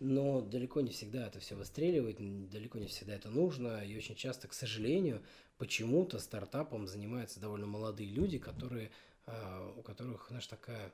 но 0.00 0.40
далеко 0.40 0.80
не 0.80 0.90
всегда 0.90 1.26
это 1.26 1.38
все 1.40 1.54
выстреливает, 1.54 2.16
далеко 2.50 2.78
не 2.78 2.86
всегда 2.86 3.14
это 3.14 3.28
нужно, 3.28 3.84
и 3.84 3.96
очень 3.96 4.16
часто, 4.16 4.48
к 4.48 4.54
сожалению, 4.54 5.22
почему-то 5.58 6.18
стартапом 6.18 6.86
занимаются 6.86 7.38
довольно 7.38 7.66
молодые 7.66 8.10
люди, 8.10 8.38
которые, 8.38 8.90
а, 9.26 9.74
у 9.76 9.82
которых, 9.82 10.26
знаешь, 10.28 10.46
такая 10.46 10.92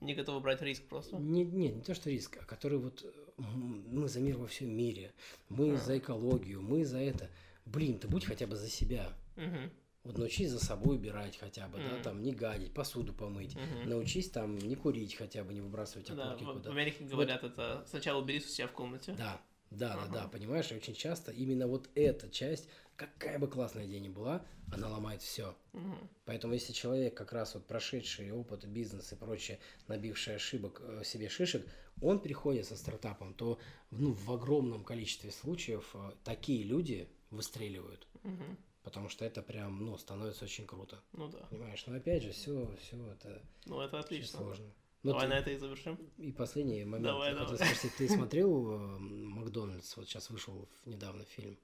Не 0.00 0.14
готовы 0.14 0.40
брать 0.40 0.62
риск 0.62 0.84
просто. 0.84 1.16
не, 1.16 1.44
не, 1.44 1.68
не 1.68 1.82
то, 1.82 1.94
что 1.94 2.08
риск, 2.10 2.38
а 2.40 2.44
который 2.44 2.78
вот 2.78 3.04
мы 3.36 4.08
за 4.08 4.20
мир 4.20 4.38
во 4.38 4.46
всем 4.46 4.70
мире, 4.70 5.12
мы 5.48 5.74
А. 5.74 5.76
за 5.76 5.98
экологию, 5.98 6.62
мы 6.62 6.84
за 6.84 6.98
это. 6.98 7.28
Блин, 7.66 7.98
ты 7.98 8.08
будь 8.08 8.24
хотя 8.24 8.46
бы 8.46 8.56
за 8.56 8.68
себя. 8.68 9.12
Мгм. 9.36 9.70
Вот 10.10 10.18
научись 10.18 10.50
за 10.50 10.58
собой 10.58 10.96
убирать 10.96 11.36
хотя 11.36 11.68
бы, 11.68 11.78
да, 11.78 11.84
Мгм. 11.94 12.02
там 12.02 12.20
не 12.20 12.32
гадить, 12.32 12.74
посуду 12.74 13.12
помыть. 13.12 13.54
Мгм. 13.54 13.88
Научись 13.88 14.28
там 14.28 14.58
не 14.58 14.74
курить 14.74 15.14
хотя 15.14 15.44
бы, 15.44 15.54
не 15.54 15.60
выбрасывать 15.60 16.08
Да, 16.08 16.32
окурки 16.32 16.42
в, 16.42 16.48
в 16.48 16.52
куда. 16.54 16.70
Америке 16.70 17.04
говорят 17.04 17.44
это 17.44 17.84
сначала 17.86 18.20
убери 18.20 18.38
у 18.38 18.42
себя 18.42 18.66
в 18.66 18.72
комнате. 18.72 19.12
Да, 19.12 19.40
Да, 19.70 19.94
да, 19.94 20.08
да, 20.08 20.18
Ага. 20.22 20.28
понимаешь, 20.28 20.72
и 20.72 20.74
очень 20.74 20.94
часто 20.94 21.30
именно 21.30 21.68
вот 21.68 21.88
эта 21.94 22.28
часть, 22.28 22.68
какая 22.96 23.38
бы 23.38 23.46
классная 23.46 23.86
идея 23.86 24.00
ни 24.00 24.08
была, 24.08 24.44
она 24.72 24.88
ломает 24.88 25.22
все. 25.22 25.56
Мгм. 25.74 26.08
Поэтому 26.24 26.54
если 26.54 26.72
человек 26.72 27.16
как 27.16 27.32
раз 27.32 27.54
вот 27.54 27.68
прошедший 27.68 28.32
опыт 28.32 28.64
бизнеса 28.64 29.14
и 29.14 29.18
прочее, 29.18 29.60
набивший 29.86 30.34
ошибок 30.34 30.80
э, 30.82 31.02
себе 31.04 31.28
шишек, 31.28 31.64
он 32.00 32.18
приходит 32.18 32.66
со 32.66 32.74
стартапом, 32.76 33.32
то 33.32 33.60
ну, 33.92 34.12
в 34.12 34.32
огромном 34.32 34.82
количестве 34.82 35.30
случаев 35.30 35.94
э, 35.94 36.10
такие 36.24 36.64
люди 36.64 37.08
выстреливают. 37.30 38.08
Мгм. 38.24 38.58
Потому 38.82 39.08
что 39.10 39.24
это 39.24 39.42
прям, 39.42 39.84
ну, 39.84 39.98
становится 39.98 40.44
очень 40.44 40.66
круто. 40.66 41.00
Ну 41.12 41.28
да. 41.28 41.38
Понимаешь? 41.50 41.84
Но 41.86 41.96
опять 41.96 42.22
же, 42.22 42.32
все, 42.32 42.66
все 42.80 42.96
это 43.12 43.42
Ну 43.66 43.80
это 43.80 43.98
отлично. 43.98 44.38
сложно. 44.38 44.66
Ну, 45.02 45.12
Давай 45.12 45.26
ты- 45.26 45.34
на 45.34 45.38
это 45.38 45.50
и 45.50 45.56
завершим. 45.56 45.98
И 46.18 46.32
последний 46.32 46.84
момент. 46.84 47.04
Давай, 47.04 47.30
я 47.32 47.36
хотел 47.38 47.56
давай. 47.56 47.66
спросить, 47.74 47.96
ты 47.96 48.08
смотрел 48.16 48.70
э, 48.72 48.98
Макдональдс? 48.98 49.96
Вот 49.96 50.06
сейчас 50.08 50.30
вышел 50.30 50.68
недавно 50.86 51.24
фильм 51.24 51.58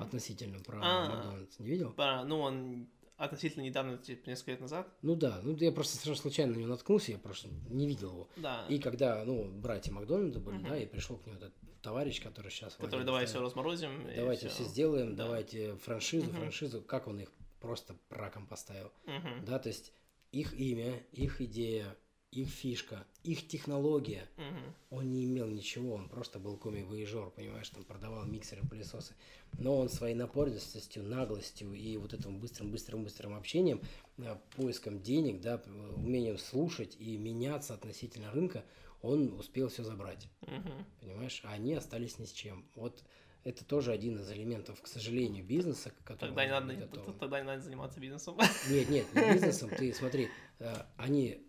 относительно 0.00 0.58
про 0.60 0.80
А. 0.82 1.08
Макдональдс. 1.08 1.58
Не 1.58 1.66
видел? 1.68 1.92
Да, 1.96 2.24
ну 2.24 2.40
он 2.40 2.88
относительно 3.16 3.62
недавно, 3.62 3.96
типа, 3.98 4.28
несколько 4.28 4.52
лет 4.52 4.60
назад. 4.60 4.88
Ну 5.02 5.14
да, 5.14 5.40
ну 5.42 5.56
я 5.56 5.72
просто 5.72 5.94
совершенно 5.96 6.16
случайно 6.22 6.52
на 6.54 6.58
него 6.58 6.68
наткнулся, 6.70 7.12
я 7.12 7.18
просто 7.18 7.48
не 7.68 7.86
видел 7.86 8.10
его. 8.10 8.28
Да. 8.36 8.66
И 8.68 8.78
когда, 8.78 9.24
ну, 9.24 9.44
братья 9.50 9.92
Макдональда 9.92 10.40
были, 10.40 10.56
Мгм. 10.58 10.68
да, 10.68 10.78
и 10.78 10.86
пришел 10.86 11.16
к 11.18 11.26
нему 11.26 11.36
этот 11.38 11.54
товарищ, 11.82 12.22
который 12.22 12.50
сейчас... 12.50 12.74
Который 12.74 13.04
давай 13.04 13.26
все 13.26 13.40
разморозим. 13.40 14.06
Давайте 14.16 14.48
все 14.48 14.64
сделаем, 14.64 15.14
Да. 15.16 15.24
давайте 15.24 15.76
франшизу, 15.76 16.26
Мгм. 16.28 16.36
франшизу. 16.36 16.82
Как 16.82 17.06
он 17.08 17.20
их 17.20 17.30
просто 17.60 17.96
раком 18.10 18.46
поставил. 18.46 18.90
Мгм. 19.06 19.44
Да, 19.44 19.58
то 19.58 19.68
есть 19.68 19.92
их 20.32 20.52
имя, 20.54 20.98
их 21.12 21.40
идея, 21.40 21.96
их 22.34 22.48
фишка, 22.48 23.04
их 23.22 23.46
технология. 23.48 24.28
Мгм. 24.36 24.74
Он 24.90 25.12
не 25.12 25.24
имел 25.24 25.46
ничего, 25.46 25.94
он 25.94 26.08
просто 26.08 26.38
был 26.38 26.56
коми-воежор, 26.56 27.30
понимаешь, 27.30 27.68
там 27.68 27.84
продавал 27.84 28.24
миксеры, 28.24 28.62
пылесосы. 28.68 29.14
Но 29.58 29.78
он 29.78 29.88
своей 29.88 30.14
напористостью, 30.14 31.04
наглостью 31.04 31.72
и 31.72 31.96
вот 31.96 32.12
этим 32.12 32.38
быстрым-быстрым-быстрым 32.38 33.34
общением, 33.34 33.80
э, 34.18 34.36
поиском 34.56 35.00
денег, 35.00 35.40
да, 35.40 35.62
умением 35.96 36.38
слушать 36.38 36.96
и 36.98 37.16
меняться 37.16 37.74
относительно 37.74 38.32
рынка, 38.32 38.64
он 39.02 39.32
успел 39.38 39.68
все 39.68 39.84
забрать, 39.84 40.28
Мгм. 40.42 40.84
понимаешь? 41.00 41.40
А 41.44 41.52
они 41.52 41.74
остались 41.74 42.18
ни 42.18 42.24
с 42.24 42.32
чем. 42.32 42.64
Вот 42.74 43.04
это 43.44 43.62
тоже 43.64 43.92
один 43.92 44.16
из 44.16 44.30
элементов, 44.32 44.80
к 44.80 44.86
сожалению, 44.86 45.44
бизнеса, 45.44 45.90
к 45.90 46.04
которому 46.04 46.34
Тогда 46.34 46.44
не 46.46 46.50
надо, 46.50 46.74
готовы. 46.86 47.12
тогда 47.18 47.40
не 47.40 47.46
надо 47.46 47.60
заниматься 47.62 48.00
бизнесом. 48.00 48.38
Нет, 48.70 48.88
нет, 48.88 49.06
не 49.14 49.32
бизнесом. 49.34 49.68
Ты 49.68 49.92
смотри, 49.92 50.30
э, 50.60 50.74
они, 50.96 51.43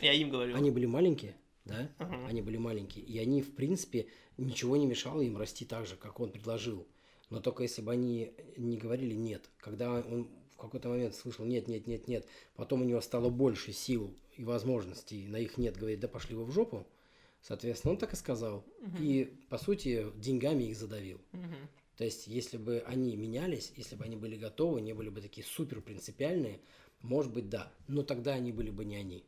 Я 0.00 0.12
им 0.12 0.30
говорю. 0.30 0.56
они 0.56 0.70
были 0.70 0.86
маленькие, 0.86 1.36
да? 1.64 1.90
Мгм. 1.98 2.26
Они 2.26 2.42
были 2.42 2.56
маленькие. 2.56 3.04
И 3.04 3.18
они, 3.18 3.42
в 3.42 3.54
принципе, 3.54 4.06
ничего 4.36 4.76
не 4.76 4.86
мешало 4.86 5.20
им 5.20 5.36
расти 5.36 5.64
так 5.64 5.86
же, 5.86 5.96
как 5.96 6.20
он 6.20 6.30
предложил. 6.30 6.86
Но 7.30 7.40
только 7.40 7.62
если 7.62 7.82
бы 7.82 7.92
они 7.92 8.32
не 8.56 8.76
говорили 8.76 9.14
нет. 9.14 9.48
Когда 9.58 9.92
он 9.92 10.28
в 10.52 10.56
какой-то 10.56 10.88
момент 10.88 11.14
слышал 11.14 11.44
нет, 11.44 11.68
нет, 11.68 11.86
нет, 11.86 12.06
нет, 12.06 12.26
потом 12.54 12.82
у 12.82 12.84
него 12.84 13.00
стало 13.00 13.28
больше 13.28 13.72
сил 13.72 14.14
и 14.36 14.44
возможностей 14.44 15.26
на 15.26 15.36
их 15.36 15.58
нет 15.58 15.76
говорить, 15.76 16.00
да 16.00 16.08
пошли 16.08 16.34
вы 16.34 16.44
в 16.44 16.52
жопу. 16.52 16.86
Соответственно, 17.42 17.92
он 17.92 17.98
так 17.98 18.12
и 18.12 18.16
сказал. 18.16 18.64
И, 18.98 19.36
по 19.50 19.58
сути, 19.58 20.06
деньгами 20.16 20.64
их 20.64 20.76
задавил. 20.76 21.20
Мгм. 21.32 21.68
То 21.96 22.04
есть, 22.04 22.26
если 22.26 22.56
бы 22.56 22.82
они 22.86 23.16
менялись, 23.16 23.72
если 23.76 23.96
бы 23.96 24.04
они 24.04 24.16
были 24.16 24.36
готовы, 24.36 24.80
не 24.80 24.94
были 24.94 25.10
бы 25.10 25.20
такие 25.20 25.46
супер 25.46 25.80
принципиальные, 25.80 26.60
может 27.02 27.32
быть, 27.32 27.48
да. 27.50 27.72
Но 27.86 28.02
тогда 28.02 28.32
они 28.32 28.50
были 28.50 28.70
бы 28.70 28.84
не 28.84 28.96
они. 28.96 29.24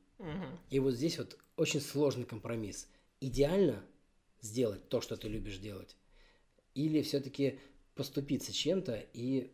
И 0.70 0.78
вот 0.78 0.92
здесь 0.94 1.18
вот 1.18 1.38
очень 1.56 1.80
сложный 1.80 2.24
компромисс. 2.24 2.88
Идеально 3.20 3.84
сделать 4.40 4.88
то, 4.88 5.00
что 5.00 5.16
ты 5.16 5.28
любишь 5.28 5.58
делать, 5.58 5.96
или 6.74 7.02
все-таки 7.02 7.58
поступиться 7.94 8.52
чем-то 8.52 9.04
и 9.12 9.50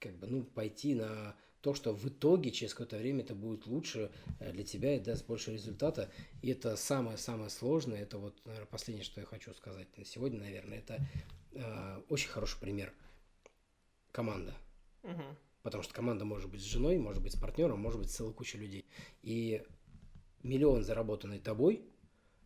как 0.00 0.16
бы, 0.18 0.26
ну, 0.26 0.44
пойти 0.44 0.94
на 0.94 1.36
то, 1.60 1.74
что 1.74 1.92
в 1.92 2.08
итоге 2.08 2.50
через 2.50 2.72
какое-то 2.72 2.96
время 2.96 3.22
это 3.24 3.34
будет 3.34 3.66
лучше 3.66 4.12
э, 4.38 4.52
для 4.52 4.64
тебя 4.64 4.96
и 4.96 5.00
даст 5.00 5.26
больше 5.26 5.52
результата. 5.52 6.10
И 6.40 6.50
это 6.50 6.76
самое-самое 6.76 7.50
сложное. 7.50 8.00
Это 8.00 8.18
вот, 8.18 8.40
наверное, 8.44 8.66
последнее, 8.66 9.04
что 9.04 9.20
я 9.20 9.26
хочу 9.26 9.52
сказать 9.54 9.88
на 9.96 10.04
сегодня, 10.04 10.38
наверное, 10.40 10.78
это 10.78 11.04
э, 11.52 12.02
очень 12.08 12.28
хороший 12.28 12.60
пример. 12.60 12.92
Команда. 14.12 14.54
Мгм. 15.02 15.36
Потому 15.62 15.82
что 15.82 15.92
команда 15.92 16.24
может 16.24 16.48
быть 16.48 16.60
с 16.60 16.64
женой, 16.64 16.96
может 16.98 17.22
быть 17.22 17.32
с 17.32 17.36
партнером, 17.36 17.80
может 17.80 18.00
быть 18.00 18.10
с 18.10 18.14
целой 18.14 18.32
кучей 18.32 18.58
людей. 18.58 18.86
И 19.22 19.64
миллион, 20.42 20.84
заработанный 20.84 21.38
тобой, 21.38 21.82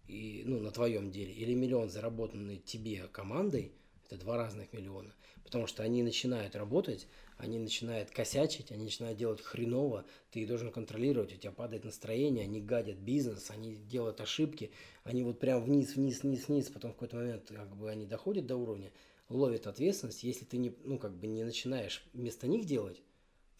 и, 0.08 0.42
ну, 0.44 0.60
на 0.60 0.70
твоем 0.70 1.10
деле, 1.10 1.32
или 1.32 1.54
миллион, 1.54 1.88
заработанный 1.88 2.58
тебе 2.58 3.08
командой, 3.12 3.72
это 4.06 4.20
два 4.20 4.36
разных 4.36 4.72
миллиона. 4.72 5.14
Потому 5.44 5.66
что 5.66 5.82
они 5.82 6.02
начинают 6.02 6.54
работать, 6.54 7.08
они 7.36 7.58
начинают 7.58 8.10
косячить, 8.10 8.70
они 8.70 8.84
начинают 8.84 9.18
делать 9.18 9.40
хреново, 9.40 10.04
ты 10.30 10.40
их 10.40 10.48
должен 10.48 10.70
контролировать, 10.70 11.34
у 11.34 11.36
тебя 11.36 11.52
падает 11.52 11.84
настроение, 11.84 12.44
они 12.44 12.60
гадят 12.60 12.98
бизнес, 12.98 13.50
они 13.50 13.74
делают 13.74 14.20
ошибки, 14.20 14.70
они 15.04 15.22
вот 15.22 15.40
прям 15.40 15.62
вниз, 15.64 15.96
вниз, 15.96 16.22
вниз, 16.22 16.48
вниз, 16.48 16.68
потом 16.68 16.92
в 16.92 16.94
какой-то 16.94 17.16
момент 17.16 17.48
как 17.48 17.74
бы 17.76 17.90
они 17.90 18.06
доходят 18.06 18.46
до 18.46 18.56
уровня, 18.56 18.92
ловят 19.28 19.66
ответственность, 19.66 20.22
если 20.22 20.44
ты 20.44 20.56
не, 20.58 20.74
ну, 20.84 20.98
как 20.98 21.16
бы 21.16 21.26
не 21.26 21.44
начинаешь 21.44 22.04
вместо 22.12 22.46
них 22.46 22.64
делать, 22.64 23.02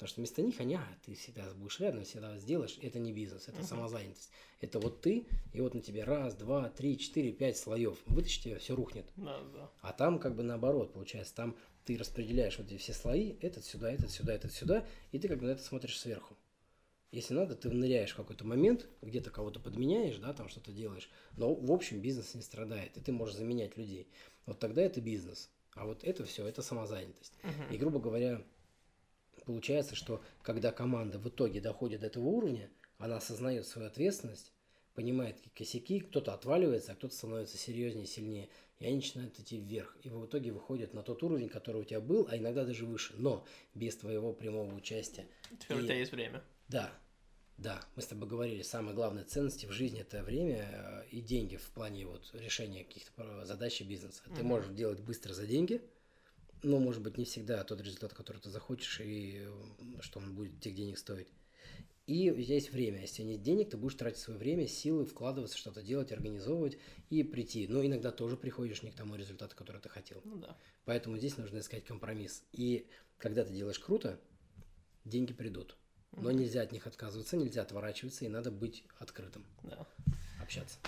Потому 0.02 0.10
что 0.10 0.20
вместо 0.20 0.42
них 0.42 0.58
они, 0.58 0.74
а, 0.74 0.98
ты 1.06 1.14
всегда 1.14 1.44
будешь 1.54 1.78
рядом, 1.78 2.02
всегда 2.02 2.36
сделаешь. 2.36 2.76
Это 2.82 2.98
не 2.98 3.12
бизнес, 3.12 3.46
это 3.46 3.58
Мгм. 3.58 3.66
самозанятость. 3.68 4.32
Это 4.60 4.80
вот 4.80 5.00
ты, 5.00 5.28
и 5.52 5.60
вот 5.60 5.74
на 5.74 5.80
тебе 5.80 6.02
раз, 6.02 6.34
два, 6.34 6.70
три, 6.70 6.98
четыре, 6.98 7.30
пять 7.30 7.56
слоев. 7.56 7.96
Вытащи 8.06 8.42
тебя, 8.42 8.58
все 8.58 8.74
рухнет. 8.74 9.06
Да, 9.14 9.40
да. 9.54 9.70
А 9.80 9.92
там 9.92 10.18
как 10.18 10.34
бы 10.34 10.42
наоборот, 10.42 10.92
получается, 10.92 11.36
там 11.36 11.56
ты 11.84 11.96
распределяешь 11.96 12.58
вот 12.58 12.66
эти 12.66 12.78
все 12.78 12.92
слои, 12.92 13.36
этот 13.42 13.64
сюда, 13.64 13.92
этот 13.92 14.10
сюда, 14.10 14.34
этот 14.34 14.52
сюда, 14.52 14.84
и 15.12 15.20
ты 15.20 15.28
как 15.28 15.38
бы 15.38 15.46
на 15.46 15.50
это 15.50 15.62
смотришь 15.62 15.96
сверху. 15.96 16.36
Если 17.12 17.34
надо, 17.34 17.54
ты 17.54 17.70
ныряешь 17.70 18.10
в 18.10 18.16
какой-то 18.16 18.44
момент, 18.44 18.88
где-то 19.02 19.30
кого-то 19.30 19.60
подменяешь, 19.60 20.16
да, 20.16 20.32
там 20.32 20.48
что-то 20.48 20.72
делаешь, 20.72 21.10
но 21.36 21.54
в 21.54 21.70
общем 21.70 22.00
бизнес 22.00 22.34
не 22.34 22.42
страдает, 22.42 22.96
и 22.96 23.00
ты 23.00 23.12
можешь 23.12 23.36
заменять 23.36 23.76
людей. 23.76 24.08
Вот 24.46 24.58
тогда 24.58 24.82
это 24.82 25.00
бизнес. 25.00 25.48
А 25.74 25.86
вот 25.86 26.02
это 26.02 26.24
все, 26.24 26.44
это 26.44 26.60
самозанятость. 26.60 27.34
Мгм. 27.44 27.72
И, 27.72 27.76
грубо 27.76 28.00
говоря, 28.00 28.42
получается, 29.44 29.94
что 29.94 30.22
когда 30.42 30.72
команда 30.72 31.18
в 31.18 31.28
итоге 31.28 31.60
доходит 31.60 32.00
до 32.00 32.06
этого 32.06 32.24
уровня, 32.24 32.70
она 32.98 33.16
осознает 33.16 33.66
свою 33.66 33.88
ответственность, 33.88 34.52
понимает 34.94 35.38
косяки, 35.54 36.00
кто-то 36.00 36.34
отваливается, 36.34 36.92
а 36.92 36.94
кто-то 36.94 37.14
становится 37.14 37.56
серьезнее, 37.56 38.06
сильнее, 38.06 38.48
и 38.78 38.86
они 38.86 38.96
начинают 38.96 39.38
идти 39.40 39.58
вверх. 39.58 39.96
И 40.02 40.08
в 40.10 40.26
итоге 40.26 40.52
выходят 40.52 40.92
на 40.92 41.02
тот 41.02 41.22
уровень, 41.22 41.48
который 41.48 41.80
у 41.80 41.84
тебя 41.84 42.00
был, 42.00 42.28
а 42.30 42.36
иногда 42.36 42.64
даже 42.64 42.84
выше, 42.84 43.14
но 43.16 43.44
без 43.74 43.96
твоего 43.96 44.32
прямого 44.32 44.74
участия. 44.74 45.26
Теперь 45.58 45.78
у 45.78 45.80
И- 45.80 45.84
тебя 45.84 45.94
есть 45.96 46.12
время. 46.12 46.42
Да, 46.68 46.92
да, 47.58 47.80
мы 47.96 48.02
с 48.02 48.06
тобой 48.06 48.28
говорили, 48.28 48.62
самая 48.62 48.94
главная 48.94 49.24
ценность 49.24 49.64
в 49.64 49.70
жизни 49.72 50.00
это 50.00 50.22
время 50.22 50.68
э, 50.70 51.08
и 51.10 51.20
деньги 51.20 51.56
в 51.56 51.70
плане 51.70 52.06
вот 52.06 52.28
решения 52.34 52.84
каких-то 52.84 53.12
про- 53.12 53.44
задач 53.46 53.80
и 53.80 53.84
бизнеса. 53.84 54.22
Ты 54.26 54.40
Мгм. 54.40 54.46
можешь 54.46 54.70
делать 54.74 55.00
быстро 55.00 55.32
за 55.32 55.46
деньги, 55.46 55.80
но 56.62 56.78
может 56.78 57.02
быть 57.02 57.18
не 57.18 57.24
всегда 57.24 57.62
тот 57.64 57.80
результат, 57.80 58.14
который 58.14 58.38
ты 58.38 58.50
захочешь, 58.50 59.00
и 59.00 59.46
что 60.00 60.20
он 60.20 60.34
будет 60.34 60.60
тех 60.60 60.74
денег 60.74 60.98
стоить. 60.98 61.28
И 62.06 62.14
есть 62.14 62.72
время. 62.72 63.00
Если 63.00 63.22
нет 63.22 63.42
денег, 63.42 63.70
ты 63.70 63.76
будешь 63.76 63.94
тратить 63.94 64.18
свое 64.20 64.38
время, 64.38 64.66
силы, 64.66 65.04
вкладываться, 65.04 65.56
что-то 65.56 65.82
делать, 65.82 66.10
организовывать 66.10 66.76
и 67.10 67.22
прийти. 67.22 67.68
Но 67.68 67.84
иногда 67.84 68.10
тоже 68.10 68.36
приходишь 68.36 68.82
не 68.82 68.90
к 68.90 68.94
тому 68.96 69.14
результату, 69.14 69.54
который 69.54 69.80
ты 69.80 69.88
хотел. 69.88 70.20
Ну 70.24 70.36
да. 70.36 70.56
Поэтому 70.84 71.16
здесь 71.16 71.36
нужно 71.36 71.58
искать 71.58 71.84
компромисс. 71.84 72.42
И 72.52 72.88
когда 73.18 73.44
ты 73.44 73.52
делаешь 73.52 73.78
круто, 73.78 74.18
деньги 75.04 75.32
придут. 75.32 75.76
Но 76.10 76.30
нельзя 76.30 76.62
от 76.62 76.72
них 76.72 76.86
отказываться, 76.86 77.36
нельзя 77.36 77.62
отворачиваться, 77.62 78.24
и 78.24 78.28
надо 78.28 78.50
быть 78.50 78.84
открытым, 78.98 79.46
Да. 79.62 79.86
общаться. 80.42 80.78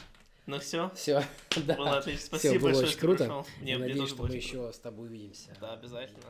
Ну 0.46 0.58
все. 0.60 0.90
Все, 0.94 1.24
да. 1.56 1.74
Было 1.74 1.98
отлично. 1.98 2.26
Спасибо 2.26 2.54
было 2.54 2.64
большое, 2.64 2.84
очень 2.86 2.92
что 2.92 3.00
круто. 3.00 3.24
пришел. 3.24 3.46
Мне, 3.60 3.78
Надеюсь, 3.78 4.08
что 4.10 4.22
мы 4.24 4.34
еще 4.34 4.72
с 4.72 4.78
тобой 4.78 5.08
увидимся. 5.08 5.56
Да, 5.60 5.72
обязательно. 5.72 6.20